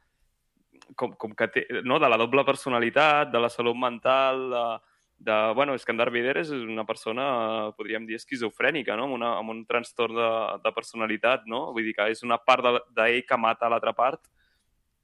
com, 0.94 1.14
com 1.18 1.32
que 1.34 1.48
té, 1.52 1.64
no? 1.84 1.98
de 1.98 2.08
la 2.08 2.18
doble 2.20 2.44
personalitat, 2.44 3.32
de 3.32 3.40
la 3.42 3.50
salut 3.50 3.76
mental, 3.76 4.46
de, 4.52 4.64
de, 5.26 5.36
bueno, 5.54 5.74
és 5.74 5.84
que 5.84 5.92
en 5.94 5.98
Darth 5.98 6.14
Vader 6.14 6.36
és 6.42 6.52
una 6.52 6.84
persona, 6.86 7.26
eh, 7.32 7.74
podríem 7.78 8.06
dir, 8.06 8.20
esquizofrènica, 8.20 8.96
no? 8.96 9.08
amb, 9.08 9.16
una, 9.18 9.32
amb 9.40 9.54
un 9.54 9.64
trastorn 9.66 10.16
de, 10.16 10.30
de 10.64 10.72
personalitat, 10.76 11.46
no? 11.50 11.70
Vull 11.72 11.88
dir 11.88 11.96
que 11.96 12.10
és 12.12 12.22
una 12.26 12.38
part 12.38 12.64
d'ell 12.66 13.20
de, 13.20 13.26
que 13.26 13.40
mata 13.40 13.70
l'altra 13.72 13.96
part 13.96 14.28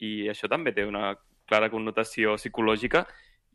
i 0.02 0.28
això 0.30 0.50
també 0.50 0.74
té 0.76 0.84
una 0.86 1.14
clara 1.48 1.70
connotació 1.72 2.36
psicològica 2.38 3.06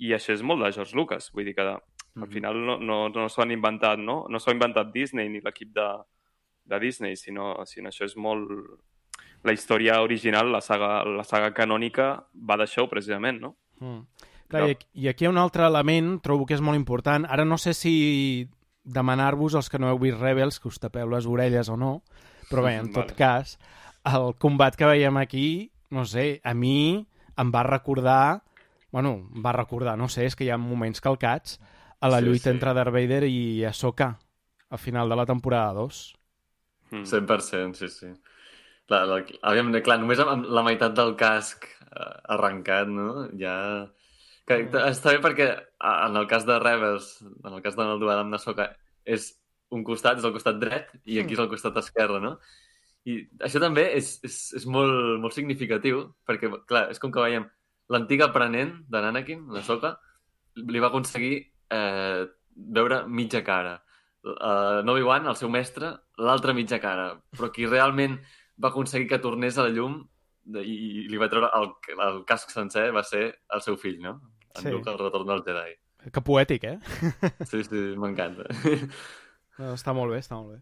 i 0.03 0.13
això 0.13 0.33
és 0.35 0.43
molt 0.45 0.63
de 0.63 0.73
George 0.75 0.97
Lucas, 0.97 1.31
vull 1.33 1.47
dir 1.47 1.55
que 1.57 1.65
al 1.67 2.29
final 2.33 2.59
no, 2.65 2.77
no, 2.81 2.97
no 3.13 3.29
s'ho 3.29 3.43
han 3.43 3.53
inventat, 3.53 3.99
no? 4.01 4.23
No 4.29 4.39
s'ho 4.39 4.51
ha 4.51 4.55
inventat 4.57 4.91
Disney 4.93 5.29
ni 5.29 5.41
l'equip 5.43 5.73
de, 5.75 5.87
de 6.65 6.79
Disney, 6.81 7.17
sinó, 7.17 7.53
sinó 7.65 7.93
això 7.93 8.05
és 8.07 8.17
molt... 8.17 8.51
La 9.43 9.53
història 9.53 10.01
original, 10.01 10.51
la 10.51 10.61
saga, 10.61 11.03
la 11.05 11.23
saga 11.23 11.53
canònica, 11.53 12.25
va 12.33 12.57
d'això, 12.57 12.87
precisament, 12.89 13.39
no? 13.41 13.55
Mm. 13.79 14.01
Clar, 14.47 14.67
i, 14.67 14.71
aquí- 14.71 14.87
I 14.93 15.07
aquí 15.09 15.25
hi 15.25 15.27
ha 15.27 15.31
un 15.31 15.37
altre 15.37 15.65
element, 15.67 16.19
trobo 16.23 16.45
que 16.45 16.55
és 16.55 16.61
molt 16.61 16.77
important. 16.79 17.25
Ara 17.29 17.45
no 17.45 17.57
sé 17.57 17.73
si 17.73 18.47
demanar-vos, 18.83 19.55
els 19.59 19.69
que 19.69 19.79
no 19.79 19.89
heu 19.91 19.99
vist 19.99 20.19
Rebels, 20.19 20.59
que 20.59 20.69
us 20.69 20.79
tapeu 20.79 21.09
les 21.11 21.25
orelles 21.27 21.69
o 21.69 21.75
no, 21.77 22.01
però 22.49 22.63
bé, 22.63 22.77
en 22.79 22.91
tot 22.95 23.11
Vale. 23.11 23.15
cas, 23.19 23.57
el 24.07 24.33
combat 24.39 24.75
que 24.79 24.85
veiem 24.87 25.17
aquí, 25.17 25.71
no 25.91 26.05
sé, 26.05 26.39
a 26.43 26.53
mi 26.53 27.05
em 27.37 27.51
va 27.53 27.63
recordar, 27.67 28.43
bueno, 28.91 29.27
em 29.35 29.43
va 29.43 29.51
recordar, 29.51 29.97
no 29.99 30.07
sé, 30.07 30.25
és 30.25 30.35
que 30.35 30.45
hi 30.47 30.49
ha 30.49 30.57
moments 30.57 31.01
calcats 31.03 31.59
a 31.99 32.07
la 32.09 32.19
Sí, 32.21 32.25
lluita 32.25 32.49
sí. 32.49 32.55
entre 32.55 32.73
Darth 32.73 32.93
Vader 32.93 33.23
i 33.27 33.65
Ahsoka, 33.65 34.17
al 34.69 34.79
final 34.79 35.09
de 35.09 35.15
la 35.15 35.25
temporada 35.25 35.73
2. 35.73 36.15
Mm. 36.91 37.03
100%, 37.03 37.73
sí, 37.75 37.89
sí. 37.89 38.07
La, 38.91 39.01
la, 39.09 39.19
aviam, 39.49 39.73
clar, 39.83 39.97
només 39.99 40.19
amb, 40.23 40.31
amb 40.31 40.51
la 40.57 40.63
meitat 40.63 40.93
del 40.95 41.15
casc 41.19 41.67
eh, 41.67 42.13
arrencat, 42.35 42.91
no? 42.91 43.27
Ja... 43.39 43.55
Que, 44.47 44.61
Mm. 44.63 44.79
està 44.93 45.11
bé 45.11 45.19
perquè 45.19 45.47
en 45.83 46.15
el 46.15 46.27
cas 46.31 46.45
de 46.47 46.55
Rebels, 46.61 47.09
en 47.43 47.57
el 47.57 47.61
cas 47.65 47.75
del 47.75 47.99
duel 47.99 48.21
amb 48.21 48.31
Nasoka, 48.31 48.69
és 49.03 49.33
un 49.75 49.83
costat, 49.83 50.21
és 50.21 50.23
el 50.23 50.31
costat 50.31 50.55
dret, 50.61 50.93
i 51.03 51.19
aquí 51.19 51.35
és 51.35 51.41
el 51.43 51.49
costat 51.51 51.75
esquerre, 51.81 52.21
no? 52.23 52.37
I 53.03 53.17
això 53.43 53.59
també 53.59 53.83
és, 53.97 54.13
és, 54.23 54.37
és 54.55 54.65
molt, 54.71 55.19
molt 55.19 55.35
significatiu, 55.35 55.99
perquè, 56.27 56.47
clar, 56.67 56.85
és 56.93 56.99
com 57.03 57.11
que 57.11 57.23
veiem 57.23 57.49
l'antic 57.91 58.23
aprenent 58.23 58.71
de 58.87 59.03
l'Anakin, 59.03 59.43
Nasoka, 59.51 59.97
li 60.55 60.79
va 60.79 60.87
aconseguir 60.91 61.35
eh, 61.75 62.23
veure 62.55 63.03
mitja 63.07 63.43
cara. 63.43 63.77
Uh, 64.27 64.83
Obi-Wan, 64.83 65.27
el 65.27 65.37
seu 65.39 65.51
mestre, 65.51 65.93
l'altra 66.19 66.55
mitja 66.55 66.81
cara. 66.83 67.13
Però 67.35 67.51
qui 67.53 67.67
realment 67.67 68.17
va 68.63 68.69
aconseguir 68.69 69.07
que 69.09 69.19
tornés 69.23 69.57
a 69.57 69.63
la 69.67 69.73
llum 69.75 69.99
i, 70.47 70.61
i 70.61 71.07
li 71.11 71.17
va 71.19 71.27
treure 71.29 71.49
el, 71.57 71.69
el 72.07 72.21
casc 72.25 72.49
sencer 72.53 72.89
va 72.95 73.03
ser 73.03 73.25
el 73.53 73.61
seu 73.61 73.77
fill, 73.77 73.99
no? 74.01 74.15
En 74.55 74.63
Sí. 74.63 74.71
Luke, 74.73 74.89
el 74.89 74.97
retorn 74.97 75.27
del 75.27 75.43
Jedi. 75.45 75.75
Que 76.11 76.21
poètic, 76.23 76.63
eh? 76.63 76.79
Sí, 77.49 77.63
sí, 77.67 77.81
m'encanta. 77.99 78.45
No, 79.57 79.73
està 79.73 79.93
molt 79.93 80.13
bé, 80.13 80.21
està 80.23 80.37
molt 80.39 80.55
bé. 80.55 80.61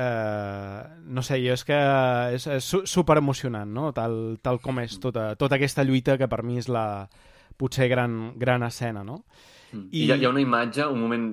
Uh, 0.00 0.86
no 1.12 1.22
sé, 1.26 1.36
jo 1.42 1.52
és 1.56 1.64
que 1.66 1.76
és, 2.36 2.46
és 2.56 2.64
su- 2.64 2.84
super 2.88 3.16
emocionant, 3.20 3.68
no? 3.74 3.90
Tal, 3.96 4.36
tal 4.42 4.60
com 4.62 4.78
és 4.80 4.94
tota, 5.02 5.34
tota 5.36 5.56
aquesta 5.58 5.84
lluita 5.84 6.16
que 6.20 6.28
per 6.30 6.42
mi 6.46 6.58
és 6.60 6.68
la 6.72 6.84
potser 7.60 7.88
gran, 7.90 8.32
gran 8.40 8.62
escena, 8.64 9.02
no? 9.04 9.24
I, 9.72 9.78
I- 9.78 10.04
hi, 10.04 10.12
ha, 10.12 10.16
hi 10.16 10.24
ha 10.26 10.30
una 10.32 10.40
imatge, 10.42 10.86
un 10.88 11.00
moment 11.02 11.26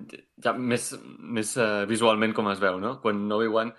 ja 0.44 0.54
més, 0.58 0.90
més 1.20 1.54
uh, 1.58 1.86
visualment 1.90 2.34
com 2.38 2.50
es 2.52 2.60
veu, 2.62 2.80
no? 2.82 2.98
Quan 3.02 3.24
Obi-Wan 3.32 3.72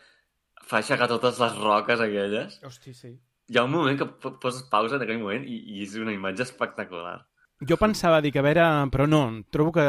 fa 0.68 0.82
aixecar 0.82 1.08
totes 1.08 1.38
les 1.40 1.56
roques 1.58 2.00
aquelles. 2.04 2.60
Hosti, 2.64 2.92
sí. 2.94 3.14
Hi 3.48 3.56
ha 3.56 3.64
un 3.64 3.72
moment 3.72 3.96
que 3.96 4.04
po- 4.20 4.34
poses 4.40 4.66
pausa 4.68 4.96
en 4.98 5.02
aquell 5.06 5.22
moment 5.22 5.46
i, 5.48 5.56
i 5.78 5.82
és 5.86 5.94
una 5.96 6.12
imatge 6.12 6.44
espectacular. 6.44 7.16
Jo 7.66 7.74
pensava, 7.80 8.20
dic, 8.22 8.36
a 8.38 8.42
veure, 8.44 8.64
però 8.92 9.08
no, 9.10 9.22
trobo 9.50 9.72
que, 9.74 9.84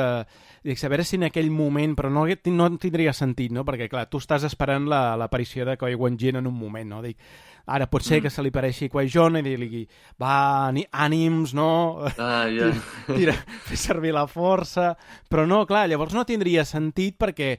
dic, 0.65 0.79
a 0.81 0.89
veure 0.89 1.03
si 1.05 1.19
en 1.19 1.27
aquell 1.27 1.51
moment, 1.53 1.91
però 1.99 2.09
no, 2.09 2.23
no 2.55 2.69
tindria 2.81 3.11
sentit, 3.13 3.51
no? 3.53 3.61
Perquè, 3.67 3.85
clar, 3.91 4.07
tu 4.09 4.17
estàs 4.17 4.47
esperant 4.47 4.87
la- 4.89 5.17
l'aparició 5.19 5.67
de 5.67 5.75
Qui-Gon 5.77 6.17
Jinn 6.17 6.39
en 6.39 6.47
un 6.49 6.55
moment, 6.57 6.87
no? 6.95 7.01
Dic, 7.03 7.19
ara 7.67 7.85
pot 7.91 8.01
ser 8.01 8.17
Mm. 8.17 8.23
que 8.23 8.29
se 8.33 8.41
li 8.41 8.49
pareixi 8.49 8.89
Qui-Gon 8.89 9.37
i 9.37 9.43
dir-li, 9.45 9.83
va, 10.17 10.71
ànims, 10.71 11.53
no? 11.53 12.07
Ah, 12.17 12.47
ja. 12.57 12.71
Tira, 13.05 13.33
fer 13.67 13.77
servir 13.77 14.13
la 14.15 14.25
força... 14.25 14.95
Però 15.29 15.45
no, 15.45 15.65
clar, 15.67 15.85
llavors 15.91 16.15
no 16.17 16.25
tindria 16.25 16.65
sentit 16.65 17.19
perquè 17.19 17.51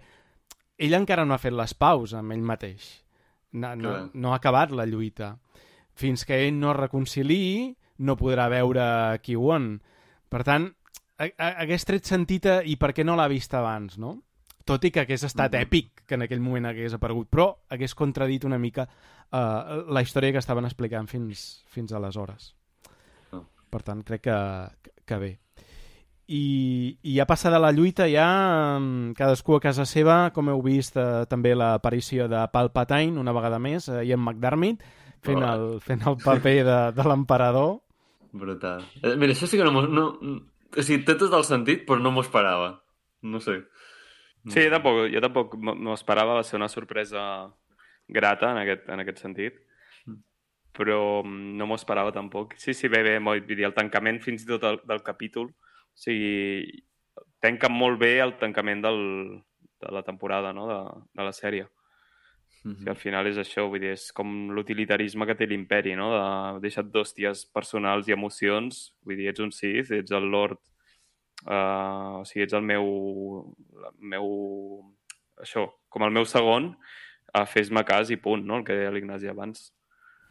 ell 0.80 0.94
encara 0.98 1.24
no 1.24 1.34
ha 1.34 1.38
fet 1.38 1.52
les 1.54 1.74
paus 1.74 2.14
amb 2.18 2.32
ell 2.32 2.42
mateix. 2.42 2.96
No, 3.52 3.74
no, 3.76 3.88
Clar. 3.88 4.10
no 4.14 4.32
ha 4.32 4.36
acabat 4.36 4.70
la 4.70 4.86
lluita. 4.86 5.38
Fins 5.94 6.24
que 6.24 6.46
ell 6.46 6.58
no 6.58 6.70
es 6.70 6.76
reconciliï, 6.78 7.76
no 7.98 8.16
podrà 8.16 8.48
veure 8.48 9.18
Ki-Won. 9.22 9.82
Per 10.30 10.44
tant, 10.44 10.68
ha- 11.18 11.28
ha- 11.36 11.56
hagués 11.64 11.84
tret 11.84 12.04
sentit 12.06 12.46
i 12.64 12.76
per 12.76 12.92
què 12.94 13.04
no 13.04 13.16
l'ha 13.16 13.28
vist 13.28 13.52
abans, 13.54 13.98
no? 13.98 14.22
Tot 14.64 14.84
i 14.84 14.90
que 14.92 15.00
hagués 15.00 15.24
estat 15.24 15.52
Mhm. 15.52 15.60
èpic 15.66 15.90
que 16.06 16.14
en 16.14 16.22
aquell 16.22 16.40
moment 16.40 16.66
hagués 16.66 16.94
aparegut, 16.94 17.28
però 17.28 17.56
hagués 17.68 17.94
contradit 17.94 18.44
una 18.44 18.58
mica 18.58 18.88
uh, 19.32 19.84
la 19.92 20.02
història 20.02 20.32
que 20.32 20.38
estaven 20.38 20.64
explicant 20.64 21.06
fins, 21.08 21.62
fins 21.68 21.92
aleshores. 21.92 22.54
Oh. 23.32 23.44
Per 23.70 23.82
tant, 23.82 24.02
crec 24.02 24.22
que, 24.22 24.68
que 25.06 25.16
bé. 25.16 25.38
I, 26.30 26.94
i 27.02 27.16
ja 27.16 27.24
passada 27.26 27.58
la 27.58 27.72
lluita, 27.74 28.06
ja 28.06 28.26
mm, 28.78 29.14
cadascú 29.18 29.56
a 29.56 29.60
casa 29.64 29.82
seva, 29.88 30.30
com 30.30 30.48
heu 30.52 30.60
vist 30.62 30.94
eh, 31.00 31.24
també 31.30 31.56
l'aparició 31.58 32.28
de 32.30 32.44
Palpatine 32.52 33.18
una 33.18 33.32
vegada 33.34 33.58
més, 33.58 33.88
eh, 33.90 34.04
i 34.06 34.12
en 34.14 34.20
McDermott 34.22 34.84
fent 35.26 35.42
Oh. 35.42 35.48
el, 35.52 35.64
fent 35.84 36.04
el 36.06 36.16
paper 36.22 36.54
de, 36.64 36.76
de 36.96 37.04
l'emperador. 37.08 37.80
Brutal. 38.32 38.84
Eh, 39.02 39.16
mira, 39.18 39.34
això 39.34 39.48
sí 39.50 39.58
que 39.58 39.64
no 39.66 39.72
m'ho... 39.74 39.82
No, 39.90 40.04
o 40.70 40.82
sigui, 40.86 41.02
té 41.04 41.16
tot 41.18 41.34
el 41.34 41.42
sentit, 41.48 41.82
però 41.88 41.98
no 42.00 42.12
m'ho 42.14 42.22
esperava. 42.22 42.76
No 43.26 43.40
sé. 43.42 43.56
Sí, 44.48 44.62
jo 44.62 44.70
tampoc, 44.72 45.00
jo 45.12 45.20
tampoc 45.20 45.56
m'ho 45.60 45.92
esperava, 45.98 46.38
va 46.38 46.44
ser 46.46 46.56
una 46.60 46.70
sorpresa 46.72 47.24
grata 48.08 48.52
en 48.54 48.62
aquest, 48.62 48.86
en 48.88 49.02
aquest 49.02 49.18
sentit, 49.26 49.58
Mm. 50.06 50.16
però 50.72 51.00
mm, 51.24 51.56
no 51.58 51.66
m'ho 51.68 51.76
esperava 51.76 52.14
tampoc. 52.14 52.54
Sí, 52.56 52.72
sí, 52.72 52.88
bé, 52.88 53.02
bé, 53.04 53.18
vull 53.20 53.42
dir, 53.44 53.64
el 53.66 53.74
tancament 53.76 54.22
fins 54.24 54.46
i 54.46 54.48
tot 54.48 54.62
del, 54.64 54.78
del 54.88 55.02
capítol, 55.04 55.50
o 55.94 56.02
sigui, 56.04 56.84
tanca 57.40 57.68
molt 57.72 58.00
bé 58.00 58.18
el 58.20 58.36
tancament 58.40 58.82
del, 58.84 59.00
de 59.80 59.92
la 59.92 60.02
temporada, 60.06 60.52
no?, 60.52 60.68
de, 60.70 60.80
de 61.16 61.26
la 61.26 61.34
sèrie. 61.36 61.68
Mhm. 62.62 62.84
Que 62.84 62.90
al 62.90 62.96
final 63.00 63.26
és 63.30 63.38
això, 63.40 63.66
vull 63.72 63.80
dir, 63.80 63.94
és 63.96 64.10
com 64.12 64.50
l'utilitarisme 64.52 65.26
que 65.26 65.36
té 65.38 65.46
l'imperi, 65.48 65.94
no? 65.96 66.10
De 66.12 66.60
deixar 66.66 66.84
d'hòsties 66.84 67.46
personals 67.54 68.08
i 68.08 68.16
emocions. 68.16 68.90
Vull 69.06 69.16
dir, 69.16 69.30
ets 69.32 69.40
un 69.40 69.52
Sith, 69.52 69.92
ets 69.96 70.12
el 70.12 70.28
Lord... 70.30 70.60
Uh, 71.40 72.20
o 72.20 72.24
sigui, 72.28 72.44
ets 72.44 72.56
el 72.56 72.66
meu... 72.68 72.84
El 73.80 73.94
meu... 74.12 74.26
Això, 75.40 75.64
com 75.88 76.04
el 76.04 76.12
meu 76.12 76.26
segon, 76.28 76.74
uh, 77.32 77.46
fes-me 77.48 77.80
cas 77.88 78.12
i 78.12 78.18
punt, 78.20 78.44
no? 78.44 78.60
El 78.60 78.66
que 78.68 78.76
deia 78.76 78.92
l'Ignasi 78.92 79.30
abans. 79.32 79.70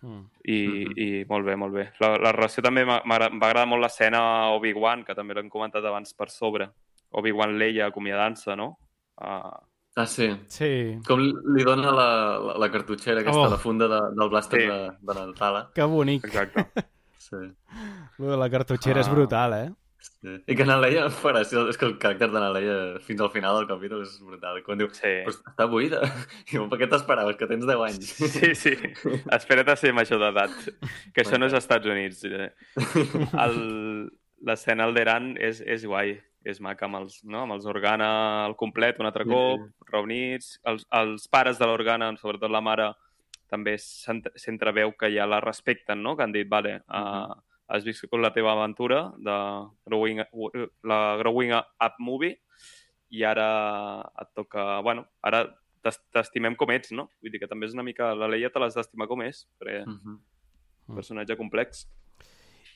Mm. 0.01 0.21
I, 0.45 0.57
Mhm. 0.85 0.93
i 0.97 1.25
molt 1.27 1.45
bé, 1.45 1.55
molt 1.55 1.73
bé. 1.73 1.91
La, 1.99 2.17
la 2.17 2.31
relació 2.31 2.63
també 2.63 2.85
m'ha- 2.85 3.01
agradar 3.05 3.65
molt 3.67 3.81
l'escena 3.81 4.49
Obi-Wan, 4.51 5.03
que 5.03 5.13
també 5.15 5.33
l'hem 5.33 5.49
comentat 5.49 5.83
abans 5.85 6.13
per 6.13 6.29
sobre. 6.29 6.69
Obi-Wan 7.11 7.57
Leia 7.57 7.87
acomiadant-se, 7.87 8.55
no? 8.55 8.77
Uh, 9.21 9.57
Ah, 9.95 10.05
sí. 10.05 10.29
Sí, 10.47 10.97
Com 11.05 11.19
li 11.19 11.63
dona 11.65 11.91
la, 11.91 12.39
la, 12.39 12.53
la 12.57 12.71
cartutxera 12.71 13.19
aquesta, 13.21 13.41
Oh. 13.41 13.49
la 13.49 13.57
funda 13.57 13.87
de, 13.87 13.99
del 14.15 14.29
blàster 14.29 14.61
Sí. 14.61 14.67
de, 14.67 14.91
de 15.01 15.13
Nantala. 15.19 15.71
que 15.75 15.83
bonic. 15.83 16.23
exacte. 16.25 16.67
Sí. 17.17 17.35
Lo 18.19 18.31
de 18.31 18.37
la 18.37 18.49
cartutxera 18.49 18.99
Ah. 18.99 19.01
és 19.01 19.09
brutal, 19.09 19.53
eh? 19.53 19.71
Sí. 19.99 20.35
I 20.47 20.55
que 20.55 20.65
Naleia 20.65 21.05
em 21.07 21.11
fa 21.15 21.31
gràcia, 21.33 21.61
és 21.69 21.77
que 21.79 21.85
el 21.87 21.97
caràcter 21.99 22.29
de 22.31 22.39
Naleia 22.43 22.75
fins 23.05 23.21
al 23.21 23.31
final 23.33 23.57
del 23.59 23.67
capítol 23.69 24.01
és 24.05 24.17
brutal. 24.23 24.61
Quan 24.63 24.77
diu, 24.81 24.89
Sí. 24.95 25.13
però 25.25 25.33
està 25.35 25.67
buida. 25.69 25.99
I 26.47 26.51
diu, 26.57 26.69
per 26.71 26.79
què 26.79 26.87
t'esperaves, 26.91 27.37
que 27.39 27.47
tens 27.47 27.65
10 27.67 27.83
anys? 27.87 28.13
Sí, 28.37 28.53
sí. 28.55 28.73
Espera't 29.35 29.69
a 29.71 29.75
ser 29.75 29.93
major 29.93 30.19
d'edat. 30.23 30.51
Que 31.13 31.21
això 31.23 31.37
no 31.39 31.45
és 31.47 31.53
als 31.53 31.63
Estats 31.67 31.85
Units. 31.87 32.23
eh. 32.25 32.51
El- 33.45 34.09
L'escena 34.47 34.85
al 34.87 34.93
Deran 34.95 35.33
és, 35.37 35.59
és 35.67 35.83
guai. 35.85 36.13
És 36.47 36.61
maca 36.63 36.85
amb 36.87 36.95
els, 37.01 37.17
no? 37.27 37.41
amb 37.43 37.51
els 37.57 37.65
Organa 37.67 38.45
al 38.45 38.53
complet 38.55 38.95
un 39.03 39.05
altre 39.09 39.25
cop, 39.27 39.59
sí. 39.65 39.89
reunits. 39.91 40.53
Els, 40.63 40.85
els 40.95 41.27
pares 41.27 41.59
de 41.59 41.67
l'Organa, 41.67 42.07
sobretot 42.15 42.49
la 42.49 42.61
mare, 42.63 42.85
també 43.51 43.73
s'ent- 43.77 44.29
s'entreveu 44.39 44.93
que 44.95 45.09
ja 45.11 45.25
la 45.27 45.41
respecten, 45.43 45.99
no? 46.01 46.15
que 46.15 46.23
han 46.23 46.31
dit, 46.31 46.47
vale, 46.47 46.77
uh, 46.87 47.35
has 47.69 47.83
viscut 47.85 48.17
la 48.19 48.31
teva 48.33 48.51
aventura 48.55 49.11
de 49.17 49.35
growing, 49.85 50.23
la 50.83 50.99
Growing 51.21 51.53
Up 51.53 51.99
Movie 51.99 52.35
i 53.11 53.23
ara 53.23 54.01
et 54.21 54.29
toca... 54.35 54.79
Bueno, 54.85 55.05
ara 55.21 55.43
t'es- 55.83 56.01
t'estimem 56.13 56.55
com 56.57 56.71
ets, 56.73 56.91
no? 56.91 57.07
Vull 57.21 57.31
dir 57.33 57.39
que 57.41 57.47
també 57.49 57.65
és 57.69 57.73
una 57.77 57.85
mica... 57.85 58.11
La 58.17 58.27
Leia 58.29 58.49
te 58.53 58.59
l'has 58.61 58.75
d'estimar 58.77 59.07
com 59.07 59.21
és, 59.25 59.45
perquè 59.61 59.79
és 59.83 59.87
Mhm. 59.87 60.17
un 60.89 60.95
personatge 60.97 61.37
complex. 61.37 61.85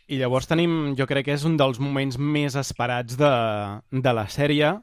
I 0.08 0.18
llavors 0.20 0.46
tenim, 0.48 0.94
jo 1.00 1.06
crec 1.08 1.26
que 1.26 1.34
és 1.34 1.46
un 1.48 1.56
dels 1.58 1.80
moments 1.80 2.18
més 2.20 2.56
esperats 2.60 3.16
de, 3.18 3.30
de 3.92 4.14
la 4.14 4.26
sèrie, 4.28 4.74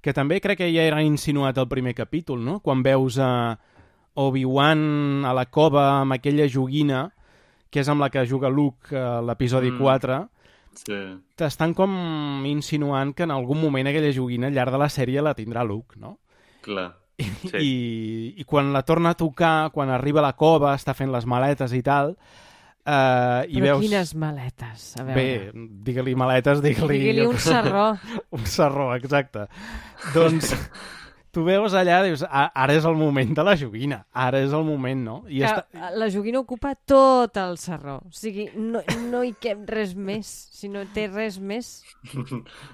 que 0.00 0.12
també 0.14 0.40
crec 0.40 0.58
que 0.62 0.68
ja 0.72 0.84
era 0.86 1.02
insinuat 1.02 1.58
al 1.58 1.68
primer 1.68 1.94
capítol, 1.98 2.38
no? 2.44 2.60
Quan 2.60 2.82
veus 2.86 3.18
a 3.18 3.58
Obi-Wan 4.14 5.24
a 5.26 5.32
la 5.34 5.46
cova 5.50 6.00
amb 6.00 6.12
aquella 6.16 6.46
joguina, 6.48 7.08
que 7.70 7.80
és 7.80 7.88
amb 7.88 8.00
la 8.00 8.08
que 8.10 8.24
juga 8.26 8.48
Luke 8.48 8.96
a 8.96 9.20
l'episodi 9.22 9.70
Mm. 9.70 9.78
4, 9.78 10.28
Sí. 10.78 10.94
t'estan 11.34 11.72
com 11.74 11.90
insinuant 12.46 13.12
que 13.14 13.24
en 13.24 13.32
algun 13.34 13.60
moment 13.60 13.88
aquella 13.88 14.12
joguina 14.14 14.46
al 14.46 14.54
llarg 14.54 14.70
de 14.70 14.78
la 14.78 14.88
sèrie 14.88 15.20
la 15.22 15.34
tindrà 15.34 15.64
Luke, 15.64 15.96
no? 15.98 16.18
Clar. 16.62 16.92
Sí. 17.18 17.56
I, 17.58 18.34
i 18.38 18.44
quan 18.44 18.72
la 18.72 18.84
torna 18.86 19.10
a 19.10 19.14
tocar, 19.18 19.72
quan 19.72 19.90
arriba 19.90 20.20
a 20.20 20.28
la 20.28 20.36
cova, 20.38 20.74
està 20.78 20.94
fent 20.94 21.10
les 21.10 21.26
maletes 21.26 21.72
i 21.74 21.82
tal, 21.82 22.12
eh, 22.86 23.42
i 23.48 23.58
Però 23.58 23.64
veus... 23.64 23.80
quines 23.82 24.14
maletes, 24.14 24.84
a 25.00 25.02
veure. 25.02 25.16
Bé, 25.18 25.50
digue-li 25.82 26.14
maletes, 26.14 26.62
digue-li... 26.62 26.98
Digui-li 27.00 27.26
un 27.26 27.38
serró. 27.42 27.88
un 28.38 28.46
serró, 28.46 28.94
exacte. 28.94 29.48
Doncs 30.14 30.54
tu 31.38 31.44
veus 31.46 31.74
allà, 31.78 32.00
dius, 32.02 32.24
"A- 32.26 32.48
ara 32.50 32.74
és 32.74 32.84
el 32.88 32.96
moment 32.98 33.30
de 33.36 33.44
la 33.46 33.54
joguina, 33.56 34.00
ara 34.12 34.40
és 34.42 34.50
el 34.52 34.64
moment, 34.66 35.04
no? 35.04 35.16
I 35.28 35.38
Que 35.38 35.46
està... 35.46 35.90
la 35.94 36.08
joguina 36.10 36.40
ocupa 36.40 36.74
tot 36.74 37.36
el 37.38 37.54
serró. 37.62 37.98
O 38.08 38.10
sigui, 38.10 38.48
no, 38.56 38.82
no 39.10 39.22
hi 39.22 39.30
cap 39.38 39.62
res 39.70 39.94
més. 39.94 40.26
Si 40.58 40.68
no 40.68 40.82
té 40.94 41.06
res 41.06 41.38
més, 41.38 41.84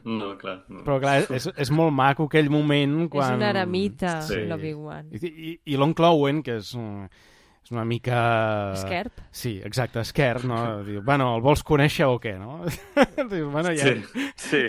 No, 0.04 0.32
clar. 0.40 0.64
No. 0.68 0.80
Però 0.86 0.98
clar, 1.02 1.18
és, 1.28 1.48
és 1.56 1.70
molt 1.74 1.92
maco 1.92 2.24
aquell 2.30 2.48
moment 2.52 3.08
quan... 3.12 3.34
és 3.34 3.36
una 3.42 3.50
eremita, 3.52 4.20
Sí. 4.24 4.34
sí. 4.38 4.46
l'Obi-Wan. 4.48 5.10
I, 5.12 5.26
i, 5.26 5.54
i 5.74 5.76
l'oncle 5.76 6.06
Owen, 6.08 6.42
que 6.42 6.56
és, 6.62 6.72
un- 6.78 7.08
és 7.64 7.70
una 7.72 7.84
mica... 7.88 8.16
Esquerp. 8.76 9.22
Sí, 9.32 9.54
exacte, 9.64 10.00
esquerp, 10.04 10.44
no? 10.44 10.58
Diu, 10.86 11.00
bueno, 11.02 11.30
el 11.36 11.42
vols 11.44 11.62
conèixer 11.64 12.04
o 12.10 12.18
què, 12.20 12.34
no? 12.38 12.58
Diu, 13.32 13.48
bueno, 13.50 13.72
ja, 13.72 13.94
Sí. 13.94 14.26
Sí. 14.36 14.60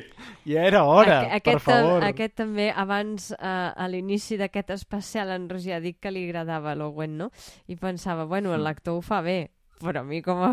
ja 0.47 0.63
era 0.69 0.83
hora, 0.87 1.19
per 1.25 1.33
aquest, 1.41 1.59
ta- 1.59 1.65
favor. 1.65 2.03
Aquest 2.07 2.35
també, 2.39 2.69
abans, 2.71 3.31
eh, 3.35 3.37
a 3.75 3.87
l'inici 3.91 4.37
d'aquest 4.39 4.71
especial, 4.77 5.33
en 5.35 5.49
Roger 5.51 5.75
ha 5.75 5.81
dit 5.83 5.99
que 5.99 6.11
li 6.13 6.23
agradava 6.29 6.75
l'Owen, 6.79 7.17
no? 7.19 7.31
I 7.67 7.75
pensava, 7.75 8.23
bueno, 8.25 8.55
l'actor 8.57 8.97
ho 8.97 9.03
fa 9.03 9.19
bé, 9.25 9.51
però 9.81 10.01
a 10.01 10.03
mi 10.07 10.21
com 10.23 10.39
a, 10.47 10.51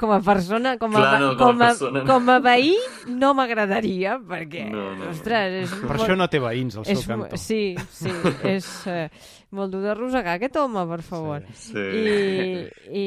com 0.00 0.10
a 0.12 0.20
persona, 0.24 0.76
com 0.80 0.94
a, 0.96 1.00
Clar, 1.02 1.20
no, 1.22 1.28
com 1.38 1.42
a 1.42 1.52
com 1.52 1.62
a, 1.62 1.66
persona 1.68 2.00
no. 2.02 2.06
com 2.08 2.30
a 2.34 2.38
veí, 2.44 2.72
no 3.08 3.32
m'agradaria, 3.38 4.16
perquè, 4.18 4.64
No, 4.70 4.90
no, 4.94 5.04
no. 5.04 5.10
ostres, 5.14 5.58
és 5.64 5.74
Per 5.74 5.88
molt- 5.90 6.00
això 6.04 6.16
no 6.18 6.26
té 6.32 6.40
veïns, 6.42 6.76
al 6.80 6.88
seu 6.88 7.02
cantó. 7.06 7.38
Sí, 7.38 7.76
sí, 7.94 8.10
és 8.50 8.68
eh, 8.90 9.08
molt 9.54 9.70
dur 9.74 9.82
de 9.84 9.94
rosegar 9.94 10.34
aquest 10.38 10.56
home, 10.60 10.86
per 10.90 11.02
favor. 11.06 11.44
Sí. 11.54 11.78
I, 11.78 12.66
I 12.90 13.04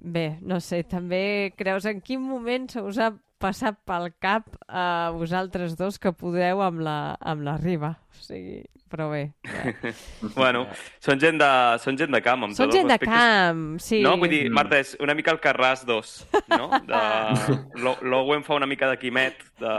bé, 0.00 0.38
no 0.42 0.58
sé, 0.60 0.82
també 0.88 1.52
creus 1.56 1.86
en 1.86 2.00
quin 2.02 2.20
moment 2.22 2.68
se 2.74 2.82
us 2.82 2.98
ha 2.98 3.12
passat 3.44 3.76
pel 3.84 4.08
cap 4.22 4.46
a 4.68 5.10
vosaltres 5.12 5.74
dos 5.76 5.98
que 6.00 6.12
podeu 6.16 6.62
amb 6.64 6.80
la, 6.80 7.14
amb 7.20 7.42
la 7.44 7.58
riba. 7.60 7.94
O 8.14 8.22
sigui, 8.24 8.62
però 8.94 9.10
bé. 9.10 9.24
Ja. 9.44 9.92
Bueno, 10.38 10.64
són 11.02 11.18
gent 11.20 11.36
de, 11.42 11.48
són 11.82 11.98
gent 12.00 12.14
de 12.14 12.20
camp, 12.24 12.46
amb 12.46 12.54
Són 12.56 12.70
gent 12.72 12.88
de 12.88 12.96
camp, 13.02 13.64
sí. 13.82 13.98
No, 14.02 14.14
vull 14.20 14.30
dir, 14.32 14.44
Marta, 14.54 14.78
és 14.80 14.94
una 15.02 15.14
mica 15.18 15.34
el 15.34 15.40
Carràs 15.42 15.82
2, 15.86 16.12
no? 16.54 16.70
De... 16.88 17.02
L'O- 17.84 17.98
L'Owen 18.06 18.42
fa 18.46 18.56
una 18.56 18.66
mica 18.70 18.88
de 18.90 18.96
quimet, 19.02 19.42
de... 19.60 19.74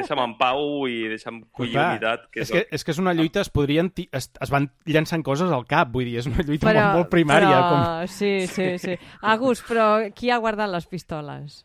deixa'm 0.00 0.22
en 0.24 0.34
pau 0.40 0.86
i 0.90 1.04
deixa'm 1.12 1.42
collir 1.54 1.76
Clar, 1.76 1.86
unitat. 1.94 2.26
Que 2.34 2.42
és, 2.44 2.52
que, 2.52 2.64
és 2.74 2.84
que 2.88 2.94
és 2.96 3.02
una 3.04 3.14
lluita, 3.16 3.44
es 3.44 3.52
podrien... 3.54 3.92
ti- 3.94 4.08
Es, 4.14 4.28
es 4.42 4.50
van 4.52 4.68
llançant 4.90 5.22
coses 5.26 5.52
al 5.52 5.64
cap, 5.68 5.92
vull 5.94 6.08
dir, 6.08 6.18
és 6.22 6.26
una 6.30 6.42
lluita 6.46 6.68
però, 6.70 6.88
molt, 6.88 6.98
molt 7.02 7.12
primària. 7.14 7.54
Però... 7.54 7.68
Com... 7.70 8.08
Sí, 8.16 8.32
sí, 8.50 8.68
sí. 8.82 8.98
Agus, 9.34 9.62
però 9.68 9.88
qui 10.16 10.32
ha 10.34 10.40
guardat 10.42 10.70
les 10.72 10.88
pistoles? 10.90 11.62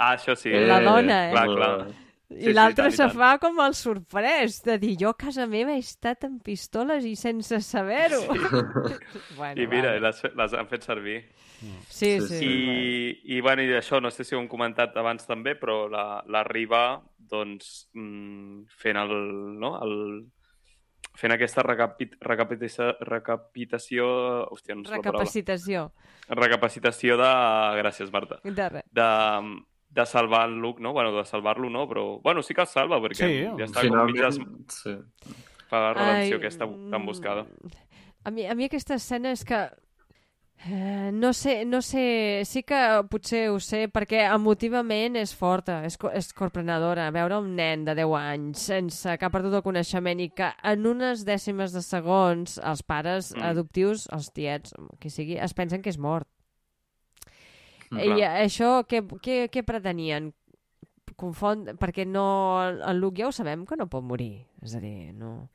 Ah, 0.00 0.14
això 0.16 0.32
sí. 0.38 0.52
La 0.54 0.78
dona, 0.80 1.26
eh? 1.28 1.34
Clar, 1.34 1.48
clar. 1.54 1.74
I 2.30 2.36
Sí, 2.36 2.44
sí, 2.46 2.52
l'altre 2.54 2.86
i 2.88 2.94
se 2.94 3.08
fa 3.10 3.32
com 3.42 3.58
el 3.64 3.74
sorprès, 3.74 4.60
de 4.62 4.76
dir, 4.78 4.92
jo 5.00 5.10
a 5.10 5.16
casa 5.18 5.48
meva 5.50 5.72
he 5.74 5.80
estat 5.82 6.22
amb 6.28 6.42
pistoles 6.46 7.04
i 7.04 7.16
sense 7.18 7.58
saber-ho. 7.66 8.20
bueno, 9.36 9.56
I 9.60 9.66
mira, 9.66 9.96
vale. 9.96 10.00
les, 10.06 10.22
les 10.38 10.54
han 10.54 10.68
fet 10.70 10.86
servir. 10.86 11.20
Sí, 11.60 11.72
Sí, 11.88 12.10
sí. 12.20 12.38
sí. 12.38 12.46
I, 12.46 13.36
i, 13.36 13.40
bueno, 13.42 13.62
i 13.66 13.72
això, 13.76 13.98
no 14.00 14.12
sé 14.14 14.24
si 14.24 14.36
ho 14.36 14.40
hem 14.40 14.46
comentat 14.48 14.94
abans 14.96 15.26
també, 15.26 15.56
però 15.58 15.88
la, 15.90 16.22
la 16.30 16.44
Riba, 16.46 17.00
doncs, 17.18 17.88
mm, 17.98 18.62
fent 18.78 18.96
el, 19.02 19.10
no, 19.60 19.74
el, 19.84 19.96
fent 21.20 21.34
aquesta 21.34 21.64
recapit, 21.66 22.14
recapitació, 22.24 22.92
recapitació, 23.04 24.06
hòstia, 24.54 24.76
no 24.78 24.86
sé 24.86 24.94
Recapacitació. 24.96 25.88
recapacitació 26.30 27.16
de, 27.18 27.28
gràcies 27.82 28.12
Marta, 28.14 28.38
De 28.44 28.68
res. 28.78 28.86
de, 28.94 29.10
de 29.90 30.06
salvar 30.06 30.48
en 30.48 30.60
Luke, 30.60 30.80
no? 30.82 30.92
Bueno, 30.92 31.12
de 31.16 31.24
salvar-lo 31.24 31.68
no, 31.70 31.88
però, 31.88 32.20
bueno, 32.22 32.42
sí 32.42 32.54
que 32.54 32.60
el 32.62 32.66
salva, 32.68 33.00
perquè 33.02 33.26
Sí, 33.26 33.42
ja 33.58 33.66
està 33.66 33.82
com 33.88 34.04
mig 34.06 34.14
des... 34.16 34.38
Finalment, 34.38 34.70
sí. 34.70 34.96
fa 35.70 35.80
la 35.80 35.92
redempció 35.94 36.36
Ai, 36.36 36.40
aquesta 36.40 36.66
tan 36.90 37.06
buscada. 37.06 37.42
mm, 37.44 37.70
A 38.24 38.30
mi, 38.30 38.46
a 38.46 38.54
mi 38.54 38.64
aquesta 38.68 38.94
escena 38.94 39.30
és 39.32 39.44
que... 39.44 39.68
Eh, 40.68 41.10
no 41.14 41.32
sé, 41.32 41.64
no 41.64 41.80
sé, 41.80 42.42
sí 42.44 42.62
que 42.68 42.76
potser 43.08 43.46
ho 43.48 43.56
sé, 43.64 43.86
perquè 43.88 44.26
emotivament 44.28 45.16
és 45.16 45.32
forta, 45.34 45.78
és, 45.88 45.96
co- 45.96 46.10
és 46.12 46.28
corprenedora. 46.36 47.06
Veure 47.14 47.38
un 47.40 47.54
nen 47.56 47.86
de 47.86 47.94
10 47.96 48.12
anys 48.18 48.66
sense 48.68 49.14
que 49.16 49.24
ha 49.24 49.30
perdut 49.32 49.54
el 49.56 49.62
coneixement 49.64 50.20
i 50.20 50.28
que 50.36 50.50
en 50.68 50.84
unes 50.86 51.24
dècimes 51.24 51.72
de 51.72 51.80
segons 51.80 52.58
els 52.60 52.82
pares 52.84 53.32
Mm. 53.34 53.42
adoptius, 53.54 54.04
els 54.12 54.28
tiets, 54.36 54.74
qui 55.00 55.08
sigui, 55.08 55.38
es 55.40 55.54
pensen 55.56 55.80
que 55.80 55.88
és 55.88 55.96
mort. 55.98 56.28
I 57.90 58.06
clar. 58.06 58.34
això, 58.44 58.70
què, 58.86 59.02
què, 59.22 59.40
què 59.50 59.64
pretenien? 59.66 60.30
Confon... 61.18 61.66
Perquè 61.80 62.06
no... 62.06 62.26
El 62.86 63.00
Luke 63.02 63.20
ja 63.20 63.28
ho 63.28 63.34
sabem 63.34 63.66
que 63.66 63.78
no 63.78 63.88
pot 63.90 64.04
morir. 64.06 64.46
És 64.62 64.76
a 64.78 64.82
dir, 64.82 65.10
no... 65.16 65.50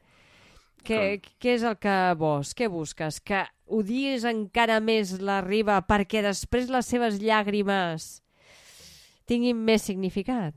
Què, 0.86 1.18
què 1.42 1.56
és 1.56 1.64
el 1.66 1.80
que 1.82 1.96
vols? 2.20 2.52
Què 2.54 2.68
busques? 2.70 3.18
Que 3.26 3.42
odies 3.74 4.26
encara 4.30 4.78
més 4.84 5.16
la 5.18 5.40
riba 5.42 5.80
perquè 5.88 6.22
després 6.22 6.70
les 6.70 6.86
seves 6.86 7.18
llàgrimes 7.24 8.06
tinguin 9.26 9.58
més 9.66 9.88
significat? 9.88 10.54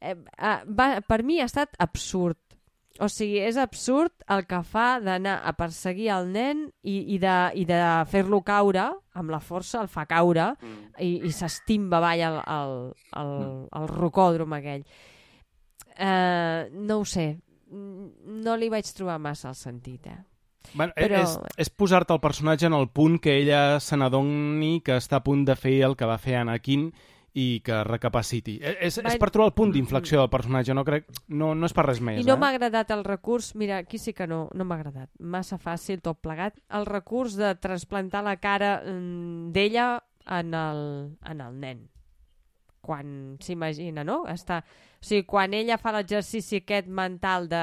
Eh, 0.00 0.16
ah, 0.38 0.60
va, 0.66 0.88
per 1.06 1.22
mi 1.22 1.38
ha 1.40 1.46
estat 1.46 1.78
absurd. 1.78 2.40
O 3.00 3.08
sigui, 3.12 3.38
és 3.44 3.56
absurd 3.60 4.12
el 4.32 4.46
que 4.48 4.62
fa 4.64 4.98
d'anar 5.04 5.40
a 5.44 5.52
perseguir 5.52 6.08
el 6.14 6.30
nen 6.32 6.62
i, 6.82 7.14
i 7.14 7.18
de, 7.20 7.34
i 7.60 7.64
de 7.68 7.80
fer-lo 8.08 8.40
caure, 8.42 8.86
amb 9.14 9.30
la 9.30 9.40
força 9.40 9.82
el 9.82 9.88
fa 9.92 10.06
caure, 10.06 10.54
Mm. 10.62 10.94
i, 11.04 11.10
i 11.28 11.32
s'estimba 11.32 11.98
avall 11.98 12.20
el, 12.24 12.38
el, 12.56 12.76
el, 13.20 13.34
el 13.82 13.88
rocòdrom 13.92 14.52
aquell. 14.56 14.84
Eh, 15.98 16.68
no 16.72 16.98
ho 17.00 17.04
sé, 17.04 17.38
Mm, 17.66 18.12
no 18.44 18.52
li 18.54 18.68
vaig 18.70 18.86
trobar 18.94 19.16
massa 19.18 19.48
el 19.48 19.56
sentit, 19.58 20.04
eh? 20.06 20.20
Bueno, 20.72 20.92
Però- 20.94 21.18
és, 21.24 21.32
és 21.58 21.68
posar-te 21.68 22.12
el 22.14 22.20
personatge 22.22 22.66
en 22.68 22.74
el 22.78 22.86
punt 22.94 23.18
que 23.18 23.34
ella 23.40 23.80
se 23.80 23.96
n'adoni 23.96 24.80
que 24.86 24.94
està 25.00 25.16
a 25.18 25.24
punt 25.24 25.42
de 25.44 25.56
fer 25.58 25.80
el 25.82 25.96
que 25.96 26.06
va 26.06 26.14
fer 26.16 26.36
Anakin 26.36 26.92
i 27.36 27.60
que 27.64 27.82
recapaciti. 27.84 28.56
Eh, 28.62 28.76
És, 28.88 28.96
és 28.96 29.18
per 29.20 29.28
trobar 29.32 29.50
el 29.50 29.56
punt 29.56 29.74
d'inflexió 29.74 30.22
del 30.22 30.30
personatge, 30.32 30.74
no 30.76 30.86
crec... 30.88 31.08
No, 31.28 31.52
no 31.54 31.68
és 31.68 31.74
per 31.76 31.84
res 31.84 32.00
més, 32.00 32.22
I 32.22 32.28
no 32.28 32.36
eh? 32.36 32.40
m'ha 32.40 32.52
agradat 32.54 32.94
el 32.96 33.04
recurs, 33.04 33.52
mira, 33.60 33.82
aquí 33.84 34.00
sí 34.00 34.14
que 34.16 34.26
no, 34.30 34.46
no 34.56 34.64
m'ha 34.64 34.78
agradat, 34.80 35.10
massa 35.20 35.60
fàcil 35.60 36.00
tot 36.04 36.22
plegat, 36.24 36.56
el 36.72 36.88
recurs 36.88 37.36
de 37.36 37.52
transplantar 37.60 38.24
la 38.24 38.38
cara 38.40 38.78
mm, 38.80 39.52
d'ella 39.52 39.90
en, 40.38 40.56
el, 40.56 40.82
en 41.28 41.44
el 41.44 41.60
nen 41.60 41.84
quan 42.86 43.36
s'imagina, 43.42 44.04
no? 44.06 44.22
Està... 44.30 44.62
O 44.96 45.04
sigui, 45.06 45.26
quan 45.28 45.52
ella 45.54 45.76
fa 45.78 45.92
l'exercici 45.92 46.62
aquest 46.62 46.86
mental 46.88 47.44
de... 47.50 47.58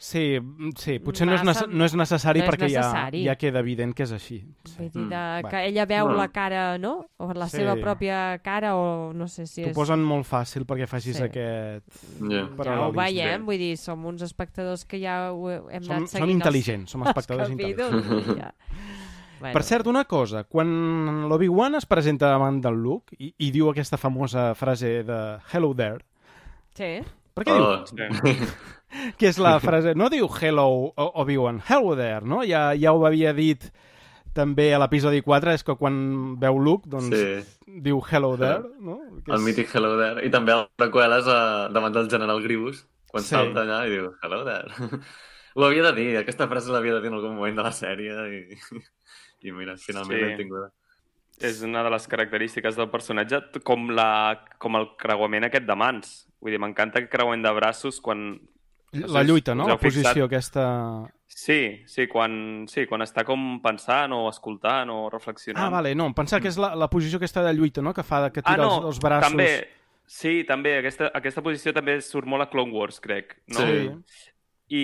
Sí, 0.00 0.22
mm, 0.40 0.70
sí 0.80 0.94
potser 1.04 1.26
no 1.28 1.34
és, 1.36 1.42
Massa- 1.44 1.66
no 1.68 1.84
és 1.84 1.92
necessari 1.94 2.40
no 2.40 2.46
és 2.46 2.50
perquè 2.50 2.70
necessari. 2.70 3.20
Ja, 3.20 3.34
ja 3.34 3.36
queda 3.38 3.60
evident 3.60 3.92
que 3.94 4.06
és 4.08 4.14
així. 4.16 4.38
Vull 4.78 4.88
dir, 4.88 5.04
de, 5.12 5.20
Mm, 5.20 5.44
que 5.44 5.50
bueno. 5.50 5.60
ella 5.68 5.84
veu 5.86 6.06
Bueno. 6.08 6.18
la 6.18 6.28
cara, 6.32 6.62
no? 6.78 6.94
O 7.18 7.28
la 7.36 7.48
Sí. 7.50 7.58
seva 7.58 7.76
pròpia 7.76 8.40
cara, 8.42 8.72
o 8.80 9.12
no 9.12 9.28
sé 9.28 9.46
si 9.46 9.62
T'ho 9.62 9.68
és... 9.70 9.76
posen 9.76 10.02
molt 10.02 10.26
fàcil 10.26 10.64
perquè 10.66 10.88
facis 10.88 11.18
Sí. 11.20 11.22
aquest... 11.28 11.84
Ja. 12.30 12.48
Ja 12.64 12.80
ho 12.88 12.90
veiem, 12.96 13.44
vull 13.46 13.58
dir, 13.60 13.76
som 13.76 14.02
uns 14.06 14.22
espectadors 14.22 14.84
que 14.86 14.98
ja 15.04 15.30
ho 15.32 15.68
hem 15.68 15.84
Som, 15.84 15.96
anat 16.00 16.08
som 16.08 16.20
seguint 16.24 16.40
intel·ligents, 16.40 16.88
som 16.96 17.02
espectadors 17.06 17.50
els 17.50 17.58
intel·ligents. 17.58 18.02
capítols. 18.02 18.36
i 18.36 18.40
Ja. 18.40 18.54
Bueno, 19.40 19.52
Per 19.54 19.62
cert, 19.64 19.86
una 19.88 20.04
cosa, 20.04 20.44
quan 20.44 21.26
l'Obi-Wan 21.30 21.74
es 21.78 21.86
presenta 21.88 22.28
davant 22.28 22.60
del 22.60 22.74
Luke 22.76 23.16
i, 23.18 23.32
i 23.38 23.50
diu 23.50 23.70
aquesta 23.70 23.96
famosa 23.96 24.50
frase 24.54 25.02
de 25.02 25.20
Hello 25.52 25.72
there, 25.74 26.04
Sí. 26.76 27.00
per 27.34 27.44
què 27.46 27.54
diu? 27.56 27.64
Oh, 27.64 27.86
Sí. 27.86 28.36
Que 29.16 29.28
és 29.30 29.38
la 29.38 29.54
frase... 29.62 29.92
No 29.94 30.08
diu 30.10 30.26
Hello 30.40 30.92
Obi-Wan, 30.96 31.60
Hello 31.68 31.94
there, 31.96 32.20
no? 32.26 32.40
Ja, 32.44 32.72
ja 32.74 32.90
ho 32.92 33.04
havia 33.06 33.32
dit 33.32 33.68
també 34.34 34.72
a 34.74 34.80
l'episodi 34.82 35.22
4, 35.22 35.52
és 35.54 35.62
que 35.64 35.76
quan 35.78 36.36
veu 36.42 36.58
Luke, 36.58 36.88
doncs 36.90 37.14
sí, 37.14 37.56
diu 37.82 38.00
Hello 38.10 38.32
there, 38.36 38.64
no? 38.82 38.98
Que 39.24 39.30
el 39.32 39.38
és- 39.38 39.46
mític 39.46 39.70
Hello 39.74 39.94
There. 39.98 40.26
I 40.26 40.30
també 40.30 40.52
el 40.52 40.66
preqüeles 40.76 41.26
a, 41.30 41.68
davant 41.72 41.94
del 41.94 42.10
general 42.10 42.42
Grievous, 42.42 42.84
quan 43.10 43.22
Sí. 43.22 43.28
sí. 43.30 43.36
salta 43.36 43.62
allà 43.64 43.86
i 43.86 43.94
diu 43.94 44.10
Hello 44.22 44.44
There. 44.44 45.00
Ho 45.54 45.64
havia 45.66 45.82
de 45.82 45.92
dir, 45.96 46.10
aquesta 46.18 46.46
frase 46.46 46.70
l'havia 46.70 46.94
de 46.94 47.00
dir 47.02 47.08
en 47.10 47.14
algun 47.18 47.34
moment 47.34 47.56
de 47.58 47.62
la 47.66 47.72
sèrie 47.74 48.12
i, 48.30 48.42
i 49.42 49.52
mira, 49.52 49.76
finalment 49.80 50.18
Sí. 50.18 50.24
l'hem 50.24 50.36
tinguda. 50.38 50.70
És 51.40 51.62
una 51.64 51.82
de 51.82 51.90
les 51.90 52.06
característiques 52.06 52.76
del 52.76 52.90
personatge, 52.92 53.38
com, 53.64 53.88
la, 53.96 54.44
com 54.58 54.76
el 54.76 54.90
creuament 55.00 55.44
aquest 55.46 55.64
de 55.64 55.76
mans. 55.76 56.10
Vull 56.40 56.52
dir, 56.52 56.58
m'encanta 56.60 56.98
aquest 57.00 57.12
creuament 57.12 57.42
de 57.46 57.52
braços 57.56 58.00
quan... 58.00 58.34
La 58.92 59.22
lluita, 59.22 59.54
no? 59.54 59.68
La 59.68 59.78
posició 59.78 60.26
aquesta... 60.26 60.64
Sí, 61.30 61.80
sí 61.86 62.08
quan, 62.10 62.66
sí, 62.68 62.84
quan 62.90 63.00
està 63.04 63.22
com 63.24 63.60
pensant 63.62 64.12
o 64.12 64.24
escoltant 64.28 64.90
o 64.90 65.08
reflexionant. 65.08 65.62
Ah, 65.64 65.70
vale, 65.70 65.94
no, 65.94 66.08
em 66.10 66.14
pensava 66.14 66.42
que 66.42 66.50
és 66.50 66.58
la, 66.58 66.74
la 66.74 66.88
posició 66.90 67.20
aquesta 67.20 67.44
de 67.46 67.52
lluita, 67.54 67.80
no? 67.80 67.94
Que 67.94 68.02
fa, 68.02 68.24
que 68.34 68.42
Ah, 68.44 68.48
tira 68.50 68.64
no, 68.66 68.74
els, 68.80 68.86
els 68.90 68.98
braços... 69.00 69.30
també, 69.30 69.68
sí, 70.04 70.42
també, 70.44 70.74
aquesta, 70.82 71.12
aquesta 71.14 71.40
posició 71.46 71.72
també 71.72 72.00
surt 72.02 72.26
molt 72.26 72.42
a 72.42 72.50
Clone 72.50 72.74
Wars, 72.74 72.98
crec. 73.00 73.36
No? 73.54 73.62
Sí. 73.62 74.26
I, 74.74 74.82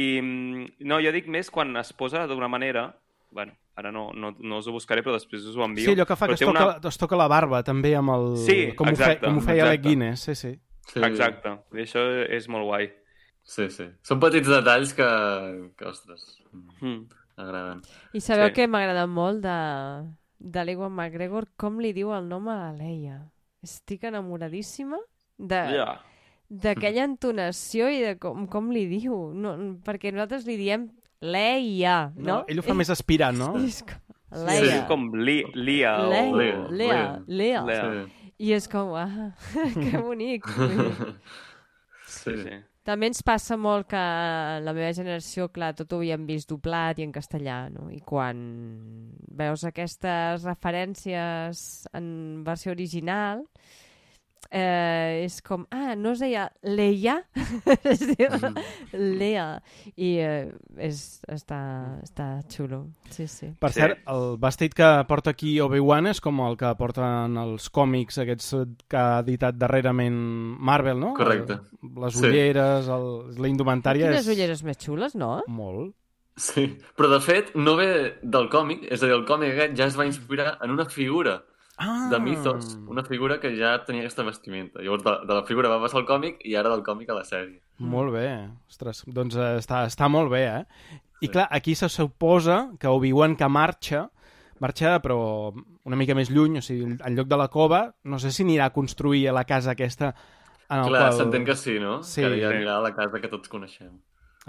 no, 0.87 1.01
jo 1.03 1.13
dic 1.13 1.27
més 1.29 1.51
quan 1.51 1.77
es 1.77 1.93
posa 1.93 2.25
d'una 2.31 2.49
manera... 2.49 2.95
Bueno, 3.37 3.53
ara 3.77 3.91
no, 3.93 4.07
no, 4.17 4.31
no 4.41 4.59
us 4.63 4.67
ho 4.67 4.73
buscaré, 4.73 5.03
però 5.05 5.13
després 5.19 5.45
us 5.45 5.57
ho 5.59 5.65
envio. 5.67 5.85
Sí, 5.85 5.93
allò 5.93 6.07
que 6.09 6.17
fa 6.17 6.25
però 6.27 6.33
que 6.39 6.41
es 6.45 6.49
toca, 6.49 6.65
una... 6.81 6.89
es 6.89 6.97
toca 7.03 7.19
la 7.21 7.27
barba, 7.29 7.61
també, 7.67 7.91
amb 7.99 8.15
el... 8.15 8.25
Sí, 8.41 8.57
com 8.79 8.89
ho 8.89 8.95
exacte, 8.95 9.21
feia, 9.21 9.29
com 9.29 9.37
ho 9.43 9.45
feia. 9.45 9.67
Alec 9.67 9.83
Guinness, 9.85 10.25
sí, 10.31 10.35
sí. 10.41 10.55
Sí. 10.89 11.03
Exacte, 11.05 11.53
i 11.77 11.83
això 11.85 12.01
és 12.33 12.49
molt 12.49 12.65
guai. 12.71 12.89
Sí, 13.47 13.69
sí. 13.71 13.85
Són 14.07 14.19
petits 14.23 14.49
detalls 14.51 14.95
que, 14.97 15.11
que 15.79 15.87
ostres, 15.93 16.25
Mm. 16.81 17.03
agraden. 17.37 17.83
I 18.17 18.21
sabeu 18.25 18.49
Sí. 18.49 18.55
que 18.57 18.67
m'agrada 18.67 19.05
molt 19.07 19.43
de, 19.45 19.57
de 20.41 20.65
l'Ewan 20.65 20.95
McGregor 20.97 21.51
com 21.61 21.77
li 21.85 21.93
diu 21.93 22.15
el 22.17 22.27
nom 22.31 22.49
a 22.49 22.57
la 22.57 22.73
Leia. 22.73 23.19
Estic 23.63 24.05
enamoradíssima 24.09 24.97
de, 25.37 25.61
Ja. 25.77 26.01
d'aquella 26.49 27.05
entonació 27.05 27.91
i 27.93 28.01
de 28.01 28.15
com, 28.19 28.47
com 28.49 28.71
li 28.73 28.87
diu. 28.87 29.33
No, 29.35 29.53
perquè 29.85 30.13
nosaltres 30.15 30.47
li 30.47 30.57
diem 30.57 30.89
Leia, 31.23 32.13
no? 32.17 32.27
No, 32.27 32.37
ell 32.51 32.61
ho 32.61 32.65
fa 32.67 32.75
més 32.77 32.91
aspirant, 32.93 33.37
no? 33.39 33.53
I 33.61 33.69
és 33.73 33.83
com, 33.87 34.03
Sí, 34.37 34.43
Leia. 34.45 34.81
com 34.89 35.05
Li, 35.17 35.39
Lia 35.55 35.93
o... 36.03 36.09
Leia, 36.11 36.33
Lea, 36.37 36.63
Lea, 36.69 37.03
Lea. 37.27 37.61
Lea. 37.65 37.83
Sí. 38.07 38.33
I 38.47 38.51
és 38.53 38.67
com, 38.69 38.91
ah, 39.01 39.31
que 39.81 39.97
bonic. 40.03 40.45
Sí, 42.07 42.35
sí. 42.43 42.57
També 42.87 43.09
ens 43.11 43.23
passa 43.27 43.57
molt 43.59 43.89
que 43.91 43.99
la 44.63 44.73
meva 44.77 44.93
generació, 44.95 45.49
clar, 45.51 45.73
tot 45.75 45.91
ho 45.91 45.99
havíem 45.99 46.27
vist 46.29 46.51
doblat 46.53 47.01
i 47.01 47.07
en 47.07 47.15
castellà, 47.15 47.65
no? 47.73 47.89
I 47.91 47.99
quan 48.07 48.37
veus 49.41 49.65
aquestes 49.67 50.45
referències 50.47 51.65
en 51.99 52.45
versió 52.47 52.71
original, 52.77 53.43
eh, 54.51 55.25
és 55.25 55.41
com, 55.43 55.67
ah, 55.71 55.95
no 55.97 56.13
es 56.13 56.21
deia 56.23 56.47
Leia, 56.63 57.19
es 57.85 58.01
diu 58.17 58.31
Lea. 58.93 59.47
I 59.97 60.11
eh, 60.23 60.53
és, 60.79 61.01
està, 61.29 61.59
està 62.05 62.29
xulo, 62.53 62.87
sí, 63.11 63.27
sí. 63.27 63.51
Per 63.61 63.73
Sí. 63.73 63.81
cert, 63.81 64.01
el 64.09 64.37
vestit 64.43 64.75
que 64.77 64.89
porta 65.09 65.31
aquí 65.35 65.59
Obi-Wan 65.61 66.07
és 66.13 66.21
com 66.21 66.41
el 66.47 66.57
que 66.57 66.71
porten 66.79 67.37
els 67.43 67.69
còmics 67.71 68.19
aquests 68.23 68.55
que 68.89 68.97
ha 69.01 69.21
editat 69.25 69.57
darrerament 69.59 70.17
Marvel, 70.17 70.99
no? 71.01 71.15
Correcte. 71.19 71.59
Les 71.83 72.15
Sí. 72.17 72.27
ulleres, 72.27 72.89
el, 72.89 73.35
la 73.41 73.49
indumentària 73.49 74.09
Quines 74.11 74.27
és... 74.27 74.35
ulleres 74.37 74.63
més 74.65 74.79
xules, 74.79 75.15
no? 75.15 75.43
Molt. 75.49 75.95
Sí, 76.37 76.67
però 76.95 77.09
de 77.09 77.19
fet 77.25 77.55
no 77.57 77.77
ve 77.79 78.19
del 78.23 78.51
còmic, 78.53 78.83
és 78.93 79.01
a 79.03 79.07
dir, 79.07 79.15
el 79.15 79.25
còmic 79.25 79.55
aquest 79.55 79.77
ja 79.79 79.87
es 79.89 79.95
va 79.97 80.05
inspirar 80.05 80.59
en 80.63 80.71
una 80.75 80.85
figura 80.85 81.39
Ah! 81.79 82.09
de 82.11 82.19
Mythos, 82.19 82.79
una 82.89 83.03
figura 83.05 83.39
que 83.39 83.51
ja 83.57 83.75
tenia 83.85 84.01
aquesta 84.07 84.23
vestimenta. 84.25 84.81
Llavors 84.81 85.03
de, 85.05 85.13
de 85.29 85.35
la 85.35 85.43
figura 85.45 85.69
va 85.69 85.81
passar 85.83 85.99
al 86.01 86.07
còmic 86.09 86.39
i 86.49 86.55
ara 86.57 86.71
del 86.73 86.83
còmic 86.83 87.11
a 87.13 87.17
la 87.19 87.25
sèrie. 87.29 87.61
Molt 87.79 88.15
bé. 88.15 88.49
Ostres, 88.71 89.03
doncs 89.07 89.37
eh, 89.37 89.57
està, 89.61 89.83
està 89.85 90.09
molt 90.09 90.31
bé, 90.33 90.45
eh? 90.47 91.01
I 91.21 91.29
clar, 91.29 91.49
aquí 91.51 91.75
se 91.77 91.89
suposa 91.93 92.71
que 92.81 92.89
Obi-Wan 92.89 93.37
que 93.37 93.49
marxa, 93.49 94.07
marxa 94.61 94.97
però 95.05 95.53
una 95.85 95.97
mica 96.01 96.17
més 96.17 96.31
lluny, 96.33 96.59
o 96.59 96.65
sigui, 96.65 96.97
en 96.97 97.17
lloc 97.17 97.29
de 97.29 97.37
la 97.37 97.49
cova, 97.53 97.83
no 98.05 98.19
sé 98.19 98.33
si 98.33 98.45
anirà 98.45 98.71
a 98.71 98.73
construir 98.73 99.27
la 99.33 99.45
casa 99.45 99.73
aquesta 99.77 100.15
en 100.69 100.81
el 100.81 100.89
Clar, 100.89 101.03
qual... 101.11 101.13
s'entén 101.21 101.45
que 101.45 101.55
sí, 101.57 101.77
no? 101.79 102.03
Sí. 102.03 102.23
que 102.25 102.41
ja 102.41 102.49
Sí. 102.51 102.57
anirà 102.57 102.79
a 102.79 102.85
la 102.85 102.95
casa 102.97 103.21
que 103.21 103.29
tots 103.29 103.49
coneixem. 103.53 103.93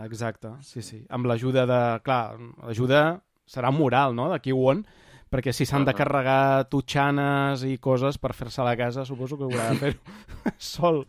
Exacte, 0.03 0.49
sí, 0.61 0.81
sí. 0.81 1.03
Amb 1.09 1.25
l'ajuda 1.27 1.65
de... 1.67 1.81
Clar, 2.05 2.37
l'ajuda 2.63 3.19
serà 3.49 3.71
moral, 3.71 4.15
no?, 4.15 4.29
de 4.31 4.39
Kiwon, 4.39 4.85
perquè 5.29 5.51
si 5.53 5.65
s'han 5.67 5.83
de 5.85 5.93
carregar 5.93 6.67
tutxanes 6.71 7.63
i 7.67 7.77
coses 7.83 8.17
per 8.17 8.33
fer-se 8.33 8.63
la 8.63 8.75
casa, 8.79 9.03
suposo 9.05 9.37
que 9.37 9.43
haurà 9.43 9.69
de 9.71 9.75
fer-ho 9.81 10.53
sol. 10.57 11.01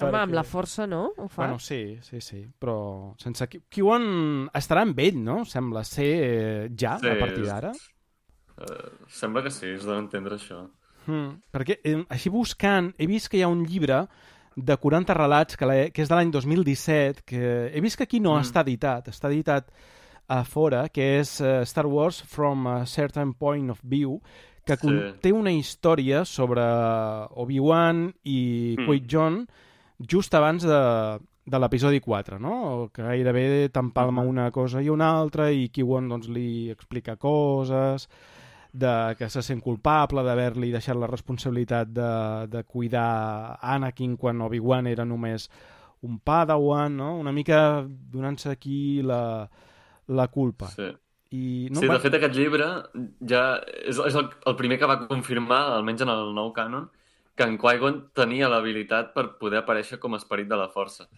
Home, 0.00 0.18
amb 0.18 0.32
la 0.36 0.42
força, 0.44 0.86
no? 0.86 1.10
Ho 1.16 1.28
fa? 1.28 1.42
Bueno, 1.44 1.58
sí, 1.58 1.98
sí, 2.02 2.20
sí, 2.20 2.42
però 2.58 3.14
sense... 3.20 3.46
Ki- 3.48 3.62
Kiwon 3.68 4.48
estarà 4.56 4.82
amb 4.84 4.98
ell, 5.00 5.18
no? 5.24 5.42
Sembla 5.48 5.84
ser 5.84 6.08
eh, 6.08 6.70
ja, 6.78 6.96
Sí, 7.00 7.08
a 7.12 7.18
partir 7.20 7.44
d'ara. 7.46 7.72
Uh, 8.56 9.06
sembla 9.12 9.42
que 9.44 9.50
sí, 9.52 9.66
es 9.76 9.84
dona 9.84 9.98
a 10.00 10.04
entendre 10.06 10.36
això. 10.36 10.62
Mm, 11.06 11.34
perquè, 11.52 11.78
eh, 11.84 11.98
així 12.10 12.30
buscant, 12.32 12.92
he 12.98 13.06
vist 13.06 13.28
que 13.30 13.36
hi 13.38 13.44
ha 13.44 13.48
un 13.52 13.66
llibre 13.68 14.06
de 14.56 14.76
40 14.80 15.12
relats 15.14 15.56
que, 15.60 15.66
l'he- 15.68 15.90
que 15.92 16.00
és 16.02 16.08
de 16.08 16.16
l'any 16.16 16.30
2017, 16.32 17.22
que 17.28 17.42
he 17.68 17.80
vist 17.84 17.98
que 18.00 18.04
aquí 18.08 18.18
no 18.20 18.32
Mm. 18.38 18.40
està 18.48 18.62
editat, 18.64 19.08
està 19.12 19.28
editat 19.28 19.68
a 20.28 20.42
fora, 20.44 20.88
que 20.88 21.18
és 21.20 21.40
uh, 21.40 21.62
Star 21.64 21.86
Wars 21.86 22.22
from 22.22 22.66
a 22.66 22.86
Certain 22.86 23.32
Point 23.34 23.70
of 23.70 23.80
View, 23.82 24.20
que 24.66 24.74
Sí. 24.76 24.80
conté 24.82 25.30
una 25.32 25.52
història 25.52 26.24
sobre 26.24 26.60
Obi-Wan 27.30 28.14
i 28.24 28.76
Mm. 28.78 28.86
Qui-Gon 28.86 29.46
just 30.10 30.34
abans 30.34 30.62
de, 30.66 31.18
de 31.46 31.58
l'episodi 31.58 32.00
4, 32.00 32.38
no? 32.40 32.90
Que 32.92 33.02
gairebé 33.02 33.68
t'empalma 33.70 34.22
una 34.26 34.50
cosa 34.50 34.82
i 34.82 34.88
una 34.90 35.12
altra 35.16 35.50
i 35.52 35.68
Qui-Gon 35.70 36.08
doncs, 36.08 36.28
li 36.28 36.70
explica 36.70 37.16
coses 37.16 38.08
de 38.72 39.14
que 39.16 39.30
se 39.30 39.40
sent 39.42 39.62
culpable 39.64 40.22
d'haver-li 40.22 40.72
deixat 40.74 40.96
la 41.00 41.06
responsabilitat 41.08 41.88
de, 41.88 42.10
de 42.50 42.64
cuidar 42.64 43.56
Anakin 43.62 44.16
quan 44.20 44.42
Obi-Wan 44.42 44.86
era 44.90 45.04
només 45.06 45.48
un 46.02 46.18
padawan, 46.18 46.96
no? 46.96 47.14
Una 47.18 47.32
mica 47.32 47.86
donant-se 47.88 48.50
aquí 48.50 49.00
la, 49.02 49.48
la 50.08 50.28
culpa. 50.28 50.68
Sí. 50.68 50.90
I, 51.32 51.68
No, 51.72 51.80
sí, 51.80 51.88
de 51.88 51.98
fet, 51.98 52.14
aquest 52.14 52.34
llibre 52.38 52.66
ja 53.28 53.56
és, 53.82 53.98
és 53.98 54.14
el, 54.14 54.28
el 54.46 54.56
primer 54.56 54.78
que 54.78 54.86
va 54.86 55.08
confirmar, 55.08 55.72
almenys 55.74 56.02
en 56.02 56.08
el 56.12 56.32
nou 56.34 56.52
cànon, 56.54 56.88
que 57.36 57.42
en 57.44 57.58
Qui-Gon 57.58 58.10
tenia 58.14 58.48
l'habilitat 58.48 59.12
per 59.12 59.36
poder 59.40 59.58
aparèixer 59.58 59.98
com 59.98 60.14
a 60.14 60.20
esperit 60.22 60.46
de 60.48 60.56
la 60.56 60.68
força. 60.72 61.08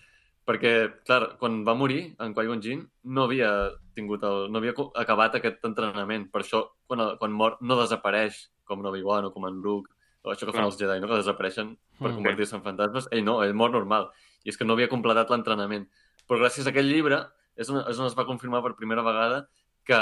Perquè, 0.49 0.73
clar, 1.05 1.36
quan 1.39 1.60
va 1.67 1.75
morir, 1.76 2.15
en 2.18 2.33
Qui-Gon 2.34 2.62
Jinn 2.65 2.86
no 3.05 3.26
havia 3.28 3.50
tingut 3.94 4.25
el, 4.25 4.49
no 4.50 4.58
havia 4.58 4.73
acabat 4.97 5.34
aquest 5.36 5.62
entrenament. 5.68 6.31
Per 6.33 6.41
això, 6.41 6.65
quan, 6.89 7.00
el- 7.05 7.18
quan 7.20 7.31
mor, 7.36 7.58
no 7.60 7.76
desapareix 7.83 8.49
com 8.65 8.81
en 8.81 8.86
Obi-Wan 8.86 9.26
o 9.28 9.33
com 9.33 9.44
en 9.47 9.60
Luke, 9.60 9.92
o 10.25 10.33
això 10.33 10.47
que 10.49 10.52
fan 10.57 10.65
Ah. 10.65 10.67
els 10.73 10.78
Jedi, 10.81 10.99
no? 11.00 11.07
que 11.07 11.20
desapareixen 11.20 11.76
per 12.00 12.10
Mm. 12.10 12.15
convertir-se 12.17 12.57
en 12.57 12.62
fantasmes. 12.62 13.08
Ell 13.12 13.23
no, 13.25 13.42
ell 13.44 13.55
mor 13.55 13.70
normal. 13.70 14.08
I 14.44 14.49
és 14.49 14.57
que 14.57 14.65
no 14.65 14.73
havia 14.73 14.89
completat 14.89 15.28
l'entrenament. 15.31 15.86
Però 16.26 16.41
gràcies 16.41 16.67
a 16.67 16.70
aquest 16.70 16.86
llibre 16.89 17.26
és 17.58 17.70
on, 17.72 17.80
és 17.90 17.98
on 17.98 18.06
es 18.08 18.16
va 18.18 18.26
confirmar 18.28 18.62
per 18.64 18.76
primera 18.78 19.04
vegada 19.06 19.42
que 19.88 19.98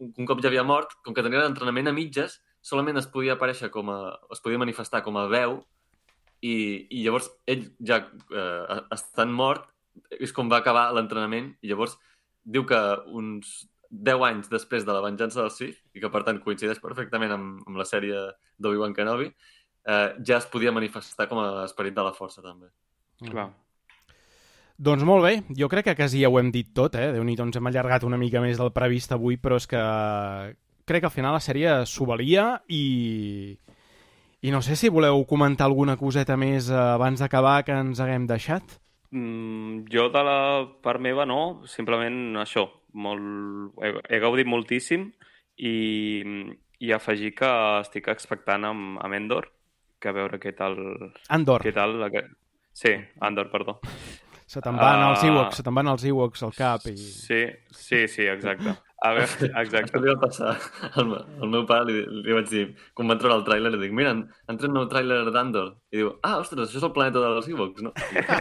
un, 0.00 0.26
cop 0.28 0.40
ja 0.40 0.48
havia 0.50 0.64
mort, 0.66 0.96
com 1.04 1.16
que 1.16 1.24
tenia 1.24 1.42
l'entrenament 1.44 1.90
a 1.90 1.96
mitges, 1.96 2.38
solament 2.64 3.00
es 3.00 3.08
podia 3.10 3.36
aparèixer 3.36 3.70
com 3.74 3.90
a... 3.92 4.00
es 4.32 4.42
podia 4.44 4.60
manifestar 4.60 5.02
com 5.04 5.18
a 5.20 5.26
veu 5.30 5.60
i, 6.40 6.54
i 6.88 7.02
llavors 7.04 7.28
ell 7.50 7.66
ja 7.84 8.00
eh, 8.02 8.80
estant 8.96 9.32
mort 9.32 9.68
és 10.16 10.32
com 10.32 10.48
va 10.48 10.60
acabar 10.60 10.88
l'entrenament 10.96 11.52
i 11.60 11.70
llavors 11.72 11.96
diu 12.44 12.64
que 12.68 12.80
uns 13.20 13.64
10 13.90 14.24
anys 14.28 14.50
després 14.52 14.86
de 14.86 14.94
la 14.94 15.02
venjança 15.04 15.42
del 15.42 15.52
Sith 15.52 15.80
i 15.96 16.02
que 16.02 16.12
per 16.12 16.22
tant 16.26 16.38
coincideix 16.44 16.80
perfectament 16.82 17.34
amb, 17.34 17.64
amb 17.66 17.80
la 17.80 17.88
sèrie 17.88 18.20
d'Obi-Wan 18.60 18.94
Kenobi 18.96 19.28
eh, 19.28 20.08
ja 20.26 20.38
es 20.38 20.46
podia 20.52 20.72
manifestar 20.72 21.28
com 21.28 21.42
a 21.42 21.64
esperit 21.64 21.96
de 21.96 22.06
la 22.06 22.14
força 22.16 22.44
també. 22.44 22.70
Clar. 23.24 23.50
Doncs 24.80 25.04
molt 25.04 25.26
bé, 25.26 25.32
jo 25.52 25.68
crec 25.68 25.90
que 25.90 25.96
quasi 25.98 26.22
ja 26.22 26.30
ho 26.32 26.38
hem 26.40 26.48
dit 26.54 26.70
tot, 26.72 26.94
eh? 26.96 27.10
Déu-n'hi-do, 27.12 27.44
ens 27.44 27.58
hem 27.58 27.66
allargat 27.68 28.06
una 28.08 28.16
mica 28.16 28.40
més 28.40 28.56
del 28.56 28.70
previst 28.72 29.12
avui, 29.12 29.36
però 29.36 29.58
és 29.60 29.66
que 29.68 29.80
crec 30.88 31.02
que 31.04 31.10
al 31.10 31.12
final 31.12 31.36
la 31.36 31.42
sèrie 31.44 31.82
s'ho 31.84 32.06
valia 32.08 32.54
i... 32.72 33.56
I 34.40 34.48
no 34.54 34.62
sé 34.64 34.72
si 34.80 34.88
voleu 34.88 35.20
comentar 35.28 35.66
alguna 35.68 35.98
coseta 36.00 36.32
més 36.40 36.70
eh, 36.72 36.76
abans 36.80 37.20
d'acabar 37.20 37.58
que 37.66 37.74
ens 37.76 38.00
haguem 38.00 38.24
deixat. 38.24 38.78
Mm, 39.12 39.82
jo 39.92 40.06
de 40.14 40.22
la 40.24 40.38
part 40.80 41.02
meva 41.04 41.26
no, 41.28 41.66
simplement 41.68 42.40
això, 42.40 42.64
molt... 42.96 43.76
he, 43.84 43.92
he 44.08 44.22
gaudit 44.24 44.48
moltíssim 44.48 45.10
i, 45.60 45.74
i 46.80 46.94
afegir 46.96 47.34
que 47.36 47.52
estic 47.82 48.08
expectant 48.08 48.64
amb, 48.70 48.96
amb 49.04 49.20
Endor, 49.20 49.50
que 50.00 50.08
a 50.08 50.16
veure 50.16 50.40
què 50.40 50.56
tal... 50.56 50.80
Andor, 51.28 51.68
Què 51.68 51.76
tal 51.76 51.98
la... 52.00 52.08
Sí, 52.72 52.96
Andor, 53.20 53.52
perdó. 53.52 53.76
Se 54.50 54.60
te'n 54.64 54.76
van 54.80 55.02
els 55.08 55.22
Ah. 55.22 55.26
Ewoks, 55.30 55.56
se 55.60 55.62
te'n 55.66 55.74
van 55.78 55.88
els 55.92 56.04
Ewoks 56.10 56.42
al 56.46 56.52
cap 56.56 56.86
i... 56.90 56.94
Sí, 56.98 57.42
sí, 57.70 58.06
sí, 58.10 58.26
exacte. 58.26 58.72
A 59.00 59.12
veure, 59.16 59.50
exacte. 59.62 59.94
Això 59.94 60.00
li 60.02 60.10
va 60.10 60.16
passar 60.20 60.56
al, 60.96 61.06
me- 61.08 61.20
al 61.42 61.48
meu 61.54 61.62
pare, 61.68 61.86
li, 61.88 62.02
li 62.26 62.34
vaig 62.36 62.48
dir, 62.50 62.64
quan 62.94 63.08
van 63.08 63.18
treure 63.22 63.38
el 63.38 63.44
tràiler, 63.46 63.70
li 63.72 63.78
dic, 63.86 63.94
mira, 63.96 64.10
han, 64.12 64.24
tret 64.58 64.66
un 64.68 64.74
nou 64.76 64.88
tràiler 64.90 65.22
d'Andor. 65.32 65.70
I 65.94 66.02
diu, 66.02 66.10
ah, 66.26 66.34
ostres, 66.42 66.68
això 66.68 66.82
és 66.82 66.88
el 66.88 66.92
planeta 66.96 67.22
dels 67.22 67.48
Ewoks, 67.48 67.80
no? 67.86 67.92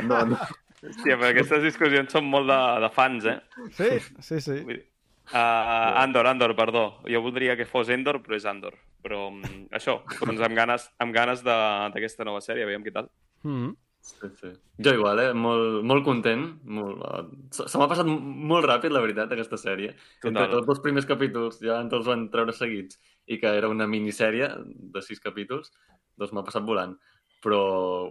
No, 0.10 0.24
no. 0.34 0.40
Hòstia, 0.80 1.16
però 1.20 1.30
aquestes 1.34 1.62
discussions 1.64 2.12
són 2.16 2.26
molt 2.32 2.48
de, 2.50 2.60
de 2.86 2.90
fans, 2.96 3.26
eh? 3.28 3.38
Sí, 3.78 3.90
sí, 4.20 4.42
sí. 4.42 4.62
Vull 4.64 4.78
dir, 4.80 4.86
Uh, 5.30 5.94
Andor, 6.02 6.26
Andor, 6.26 6.56
perdó. 6.58 7.04
Jo 7.06 7.20
voldria 7.22 7.54
que 7.56 7.68
fos 7.70 7.88
Endor, 7.94 8.18
però 8.26 8.34
és 8.34 8.46
Andor. 8.50 8.74
Però 9.06 9.28
um, 9.28 9.36
això, 9.78 10.00
doncs 10.26 10.42
amb 10.42 10.56
ganes, 10.58 10.88
amb 10.98 11.14
ganes 11.14 11.44
de- 11.46 11.58
d'aquesta 11.94 12.26
nova 12.26 12.42
sèrie, 12.42 12.66
veiem 12.66 12.82
què 12.82 12.92
tal. 12.96 13.12
Mm 13.44 13.54
-hmm. 13.60 13.76
Sí, 14.18 14.30
sí. 14.40 14.50
Jo 14.86 14.94
igual, 14.98 15.20
eh? 15.24 15.34
Molt, 15.34 15.84
molt 15.92 16.06
content. 16.06 16.46
Molt... 16.78 17.04
eh, 17.06 17.22
Se, 17.56 17.68
m'ha 17.78 17.88
passat 17.92 18.08
molt 18.10 18.68
ràpid, 18.68 18.94
la 18.94 19.04
veritat, 19.04 19.32
aquesta 19.36 19.60
sèrie. 19.60 19.94
Entre 20.24 20.32
Total. 20.32 20.58
els 20.60 20.68
dos 20.68 20.82
primers 20.86 21.08
capítols, 21.10 21.62
ja 21.64 21.80
ens 21.84 21.94
els 21.96 22.10
van 22.10 22.28
treure 22.34 22.56
seguits, 22.56 23.00
i 23.28 23.40
que 23.42 23.54
era 23.62 23.70
una 23.72 23.88
minissèrie 23.88 24.50
de 24.96 25.06
sis 25.06 25.22
capítols, 25.24 25.72
doncs 26.20 26.34
m'ha 26.36 26.46
passat 26.48 26.66
volant. 26.68 26.98
Però, 27.44 27.62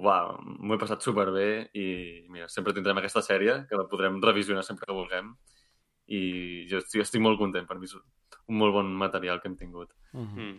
uau, 0.00 0.38
m'ho 0.40 0.76
he 0.76 0.80
passat 0.80 1.04
superbé 1.04 1.48
i, 1.76 1.88
mira, 2.32 2.48
sempre 2.48 2.72
tindrem 2.76 3.02
aquesta 3.02 3.24
sèrie, 3.24 3.64
que 3.68 3.76
la 3.76 3.88
podrem 3.90 4.22
revisionar 4.24 4.64
sempre 4.64 4.88
que 4.88 4.96
vulguem. 4.96 5.34
I 6.08 6.64
jo 6.70 6.80
estic, 6.80 7.02
estic 7.04 7.20
molt 7.20 7.36
content, 7.40 7.66
per 7.68 7.76
mi 7.76 7.84
és 7.84 7.98
un 7.98 8.56
molt 8.56 8.72
bon 8.72 8.88
material 8.96 9.42
que 9.42 9.50
hem 9.50 9.58
tingut. 9.60 9.92
Mm 10.12 10.24
-hmm. 10.24 10.48
Mm. 10.48 10.58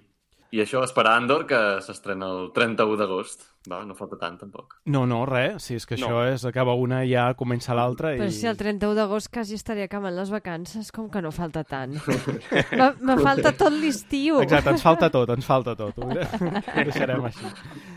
I 0.51 0.63
això, 0.63 0.81
esperar 0.83 1.17
Andor, 1.17 1.45
que 1.45 1.57
s'estrena 1.85 2.25
el 2.33 2.51
31 2.55 2.97
d'agost. 2.97 3.43
Va, 3.67 3.81
no 3.83 3.95
falta 3.97 4.15
tant, 4.15 4.37
tampoc. 4.39 4.77
No, 4.87 5.01
no, 5.09 5.25
res. 5.27 5.65
Si 5.65 5.75
és 5.75 5.85
que 5.85 5.97
No. 5.99 6.07
això 6.07 6.21
és, 6.33 6.45
acaba 6.47 6.75
una 6.79 7.01
i 7.03 7.11
ja 7.11 7.33
comença 7.35 7.75
l'altra. 7.75 8.13
Però 8.15 8.29
I... 8.29 8.31
si 8.31 8.47
el 8.47 8.55
31 8.57 8.95
d'agost 8.95 9.27
quasi 9.33 9.57
estaria 9.59 9.89
acabant 9.89 10.15
les 10.15 10.31
vacances, 10.31 10.91
com 10.95 11.09
que 11.11 11.21
no 11.21 11.31
falta 11.35 11.65
tant? 11.67 11.97
Me, 12.79 12.87
me 13.03 13.17
falta 13.19 13.51
tot 13.51 13.73
l'estiu. 13.75 14.39
Exacte, 14.41 14.71
ens 14.71 14.83
falta 14.85 15.09
tot, 15.11 15.29
ens 15.35 15.45
falta 15.45 15.75
tot. 15.75 15.99
Ho, 15.99 16.07
ho 16.07 16.85
deixarem 16.87 17.25
així. 17.27 17.51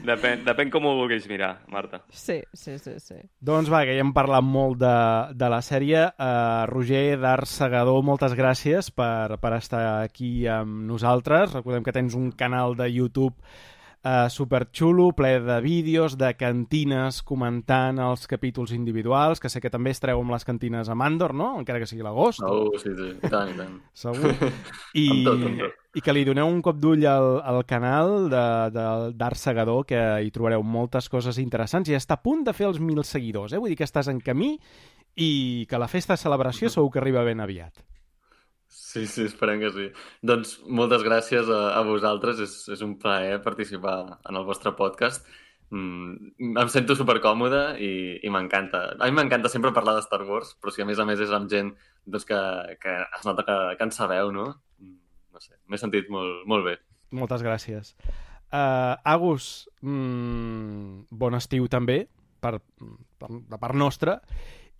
Depèn, 0.06 0.42
depèn 0.48 0.72
com 0.74 0.86
ho 0.90 0.96
vulguis 0.98 1.28
mirar, 1.30 1.52
Marta. 1.70 2.02
Sí, 2.10 2.40
sí, 2.52 2.76
sí, 2.82 2.96
sí. 2.98 3.20
Doncs 3.38 3.70
va, 3.70 3.84
que 3.86 3.94
ja 3.94 4.02
hem 4.02 4.12
parlat 4.16 4.42
molt 4.42 4.80
de, 4.82 4.96
de 5.38 5.52
la 5.52 5.62
sèrie. 5.62 6.08
Uh, 6.18 6.66
Roger 6.72 7.18
d'Art 7.22 7.46
Segador, 7.46 8.02
moltes 8.02 8.34
gràcies 8.38 8.90
per, 8.90 9.38
per 9.38 9.54
estar 9.60 10.02
aquí 10.02 10.48
amb 10.50 10.82
nosaltres. 10.90 11.54
Recordem 11.54 11.86
que 11.86 11.94
tens 11.94 12.18
un 12.18 12.32
canal 12.34 12.74
de 12.76 12.90
YouTube 12.90 13.36
uh, 14.04 14.28
superxulo, 14.30 15.12
ple 15.16 15.40
de 15.40 15.58
vídeos, 15.60 16.16
de 16.18 16.32
cantines 16.38 17.22
comentant 17.26 18.00
els 18.02 18.26
capítols 18.30 18.72
individuals, 18.76 19.40
que 19.40 19.50
sé 19.52 19.62
que 19.62 19.70
també 19.72 19.92
es 19.94 20.02
treu 20.02 20.20
amb 20.22 20.34
les 20.34 20.46
cantines 20.46 20.90
a 20.90 20.96
Mandor, 20.98 21.34
no? 21.34 21.52
Encara 21.60 21.80
que 21.82 21.88
sigui 21.90 22.04
l'agost. 22.06 22.42
Oh, 22.46 22.72
sí, 22.78 22.92
sí, 22.98 23.12
i 23.14 23.30
tant, 23.32 23.52
i 23.52 23.58
tant. 23.58 23.78
Segur. 23.94 24.34
I, 25.02 25.06
Amb 25.08 25.28
tot, 25.28 25.46
amb 25.48 25.62
tot. 25.64 25.78
I 25.92 26.00
que 26.00 26.14
li 26.16 26.24
doneu 26.24 26.48
un 26.48 26.62
cop 26.64 26.78
d'ull 26.80 27.04
al, 27.04 27.34
al 27.44 27.62
canal 27.68 28.30
d'Art 28.32 29.38
Segador, 29.38 29.84
que 29.88 30.00
hi 30.24 30.32
trobareu 30.32 30.64
moltes 30.64 31.10
coses 31.12 31.38
interessants 31.42 31.90
i 31.92 31.98
està 31.98 32.16
a 32.16 32.22
punt 32.24 32.46
de 32.46 32.56
fer 32.56 32.70
els 32.70 32.80
mil 32.80 33.02
seguidors, 33.04 33.52
eh? 33.52 33.60
Vull 33.60 33.74
dir 33.74 33.80
que 33.80 33.88
estàs 33.88 34.08
en 34.08 34.22
camí 34.24 34.56
i 35.20 35.66
que 35.68 35.80
la 35.80 35.90
festa 35.92 36.16
de 36.16 36.22
celebració 36.22 36.72
segur 36.72 36.94
que 36.94 37.02
arriba 37.02 37.24
ben 37.26 37.44
aviat. 37.44 37.84
Sí, 38.92 39.06
sí, 39.08 39.22
esperem 39.24 39.62
que 39.62 39.70
sí. 39.72 39.86
Doncs 40.20 40.58
moltes 40.68 41.00
gràcies 41.06 41.48
a, 41.48 41.60
a 41.78 41.80
vosaltres, 41.86 42.42
és, 42.44 42.56
és 42.74 42.82
un 42.84 42.98
plaer 43.00 43.38
participar 43.40 43.94
en 44.28 44.36
el 44.36 44.44
vostre 44.44 44.74
podcast. 44.76 45.24
Mm, 45.72 46.34
em 46.60 46.68
sento 46.68 46.92
supercòmode 46.98 47.62
i, 47.80 47.92
i 48.20 48.32
m'encanta. 48.34 48.82
A 48.98 49.08
mi 49.08 49.16
m'encanta 49.16 49.48
sempre 49.48 49.72
parlar 49.72 49.94
de 49.96 50.02
Star 50.04 50.20
Wars, 50.28 50.50
però 50.60 50.74
si 50.74 50.84
a 50.84 50.88
més 50.88 51.00
a 51.00 51.06
més 51.08 51.22
és 51.24 51.32
amb 51.32 51.48
gent 51.48 51.70
doncs, 52.04 52.26
que, 52.28 52.40
que 52.82 52.96
es 53.06 53.24
nota 53.24 53.46
que, 53.48 53.56
que 53.78 53.86
en 53.88 53.94
sabeu, 53.96 54.28
no? 54.34 54.50
No 55.32 55.40
sé, 55.40 55.56
m'he 55.72 55.80
sentit 55.80 56.12
molt, 56.12 56.42
molt 56.52 56.68
bé. 56.68 56.74
Moltes 57.16 57.44
gràcies. 57.46 57.94
Uh, 58.52 58.98
Agus, 59.08 59.70
mm, 59.80 61.06
bon 61.08 61.38
estiu 61.40 61.70
també, 61.72 62.02
per, 62.44 62.58
per, 63.16 63.32
de 63.32 63.62
part 63.62 63.80
nostra, 63.80 64.18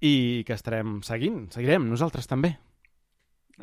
i 0.04 0.44
que 0.44 0.52
estarem 0.52 0.98
seguint, 1.06 1.46
seguirem, 1.56 1.88
nosaltres 1.88 2.28
també. 2.28 2.52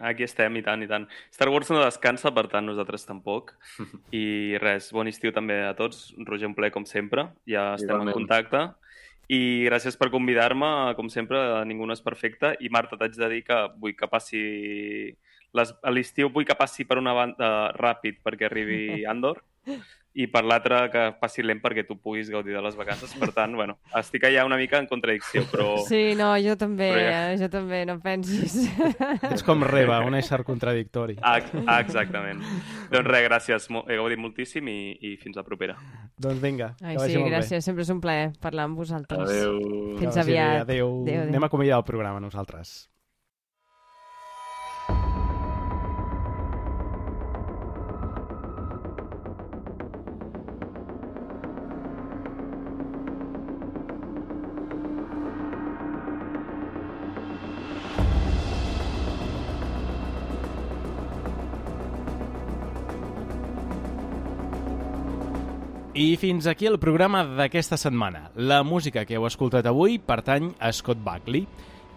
Aquí 0.09 0.24
estem, 0.24 0.56
i 0.59 0.64
tant, 0.64 0.84
i 0.85 0.88
tant. 0.88 1.08
Star 1.34 1.50
Wars 1.50 1.72
no 1.74 1.82
descansa, 1.82 2.32
per 2.35 2.45
tant, 2.51 2.68
nosaltres 2.69 3.08
tampoc. 3.08 3.56
I 4.16 4.58
res, 4.61 4.92
bon 4.95 5.09
estiu 5.11 5.34
també 5.35 5.58
a 5.66 5.74
tots. 5.77 6.09
Roger, 6.27 6.48
un 6.51 6.56
plaer, 6.58 6.72
com 6.76 6.85
sempre. 6.88 7.30
Ja 7.50 7.74
estem 7.76 7.95
Igualment. 7.95 8.14
en 8.14 8.19
contacte. 8.22 8.64
I 9.30 9.42
gràcies 9.68 9.98
per 10.00 10.09
convidar-me, 10.14 10.69
com 10.98 11.09
sempre, 11.14 11.42
ningú 11.69 11.85
no 11.85 11.93
és 11.98 12.06
perfecte. 12.06 12.56
I 12.61 12.72
Marta, 12.74 12.98
t'haig 12.98 13.18
de 13.18 13.30
dir 13.35 13.43
que 13.45 13.59
vull 13.77 13.98
que 13.98 14.09
passi... 14.09 14.43
Les... 15.58 15.74
L'estiu 15.90 16.30
vull 16.30 16.45
que 16.45 16.58
passi 16.58 16.85
per 16.85 17.00
una 17.01 17.16
banda 17.18 17.48
ràpid 17.74 18.19
perquè 18.26 18.45
arribi 18.45 18.82
Andor 19.14 19.42
i 20.20 20.26
per 20.28 20.42
l'altra 20.44 20.82
que 20.92 21.04
passi 21.20 21.44
lent 21.46 21.62
perquè 21.64 21.86
tu 21.88 21.96
puguis 22.02 22.28
gaudir 22.30 22.52
de 22.58 22.62
les 22.66 22.76
vacances. 22.76 23.14
Per 23.20 23.30
tant, 23.36 23.54
bueno, 23.56 23.78
estic 23.96 24.26
allà 24.28 24.44
una 24.48 24.58
mica 24.60 24.80
en 24.82 24.88
contradicció, 24.90 25.46
però... 25.52 25.78
Sí, 25.88 26.14
no, 26.20 26.34
jo 26.44 26.58
també, 26.60 26.90
Però 26.92 27.06
ja- 27.06 27.22
eh, 27.32 27.38
jo 27.40 27.48
també, 27.54 27.86
no 27.88 27.96
pensis. 28.04 28.58
Ets 29.30 29.46
com 29.48 29.64
Reba, 29.64 30.02
un 30.04 30.18
ésser 30.20 30.42
contradictori. 30.44 31.16
Ah, 31.22 31.40
ah, 31.66 31.80
exactament. 31.80 32.44
doncs 32.92 33.08
res, 33.08 33.26
gràcies. 33.30 33.70
He 33.88 33.96
gaudit 34.02 34.20
moltíssim 34.20 34.68
i, 34.68 34.78
i 35.02 35.16
fins 35.22 35.40
la 35.40 35.44
propera. 35.48 35.78
Doncs 36.20 36.42
vinga, 36.44 36.74
Ai, 36.84 36.96
que 36.98 37.04
vagi 37.06 37.14
sí, 37.16 37.20
molt 37.24 37.30
bé. 37.32 37.36
gràcies, 37.38 37.64
sempre 37.72 37.88
és 37.88 37.90
un 37.96 38.02
plaer 38.04 38.32
parlar 38.44 38.68
amb 38.68 38.78
vosaltres. 38.78 39.24
Adéu. 39.24 39.60
Fins 40.02 40.16
bé, 40.16 40.22
aviat. 40.22 40.62
Adéu. 40.68 40.88
Adéu, 41.04 41.04
adéu. 41.04 41.28
Anem 41.30 41.44
a 41.44 41.48
acomiadar 41.54 41.80
el 41.80 41.88
programa 41.88 42.20
nosaltres. 42.20 42.90
I 66.00 66.16
fins 66.16 66.45
aquí 66.48 66.64
el 66.64 66.78
programa 66.80 67.26
d'aquesta 67.36 67.76
setmana. 67.76 68.30
La 68.40 68.61
música 68.64 69.02
que 69.03 69.18
heu 69.18 69.26
escoltat 69.28 69.66
avui 69.68 69.98
pertany 70.00 70.45
a 70.56 70.69
Scott 70.72 71.02
Buckley. 71.03 71.42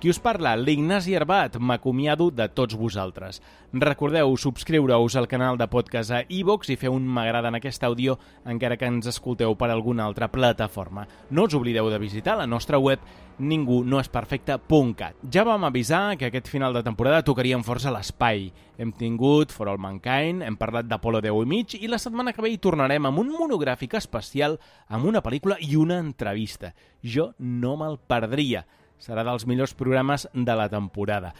Qui 0.03 0.11
us 0.11 0.19
parla, 0.19 0.57
l'Ignasi 0.57 1.13
Herbat, 1.15 1.61
m'acomiado 1.63 2.33
de 2.35 2.49
tots 2.51 2.75
vosaltres. 2.75 3.37
Recordeu 3.71 4.33
subscriure-us 4.35 5.15
al 5.15 5.29
canal 5.31 5.55
de 5.61 5.69
podcast 5.71 6.11
a 6.11 6.25
iVox 6.27 6.73
i 6.75 6.77
fer 6.81 6.91
un 6.91 7.07
m'agrada 7.07 7.53
en 7.53 7.61
aquest 7.61 7.87
àudio 7.87 8.17
encara 8.43 8.75
que 8.81 8.91
ens 8.91 9.07
escolteu 9.07 9.55
per 9.55 9.69
alguna 9.71 10.03
altra 10.03 10.27
plataforma. 10.27 11.07
No 11.31 11.45
us 11.47 11.55
oblideu 11.55 11.87
de 11.87 12.03
visitar 12.03 12.35
la 12.35 12.49
nostra 12.51 12.83
web 12.83 12.99
ningunoesperfecte.cat. 13.39 15.23
Ja 15.31 15.47
vam 15.47 15.69
avisar 15.71 16.19
que 16.19 16.33
aquest 16.33 16.51
final 16.51 16.75
de 16.75 16.83
temporada 16.83 17.23
tocaríem 17.23 17.63
força 17.63 17.95
l'espai. 17.95 18.51
Hem 18.83 18.91
tingut 18.99 19.55
For 19.55 19.71
All 19.71 19.79
Mankind, 19.79 20.43
hem 20.43 20.59
parlat 20.59 20.91
d'Apolo 20.91 21.23
10 21.23 21.47
i 21.47 21.53
mig 21.55 21.79
i 21.79 21.87
la 21.87 22.03
setmana 22.03 22.35
que 22.35 22.43
ve 22.43 22.51
hi 22.51 22.59
tornarem 22.59 23.07
amb 23.07 23.23
un 23.23 23.31
monogràfic 23.39 23.95
especial 24.03 24.59
amb 24.89 25.07
una 25.07 25.23
pel·lícula 25.23 25.63
i 25.63 25.77
una 25.79 26.03
entrevista. 26.03 26.75
Jo 27.07 27.37
no 27.39 27.79
me'l 27.79 28.03
perdria. 28.03 28.67
Serà 29.03 29.25
dels 29.27 29.49
millors 29.51 29.75
programes 29.75 30.29
de 30.33 30.55
la 30.55 30.69
temporada. 30.71 31.33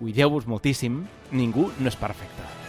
Cuideu-vos 0.00 0.48
moltíssim, 0.48 1.02
ningú 1.36 1.68
no 1.76 1.92
és 1.92 2.00
perfecte. 2.00 2.59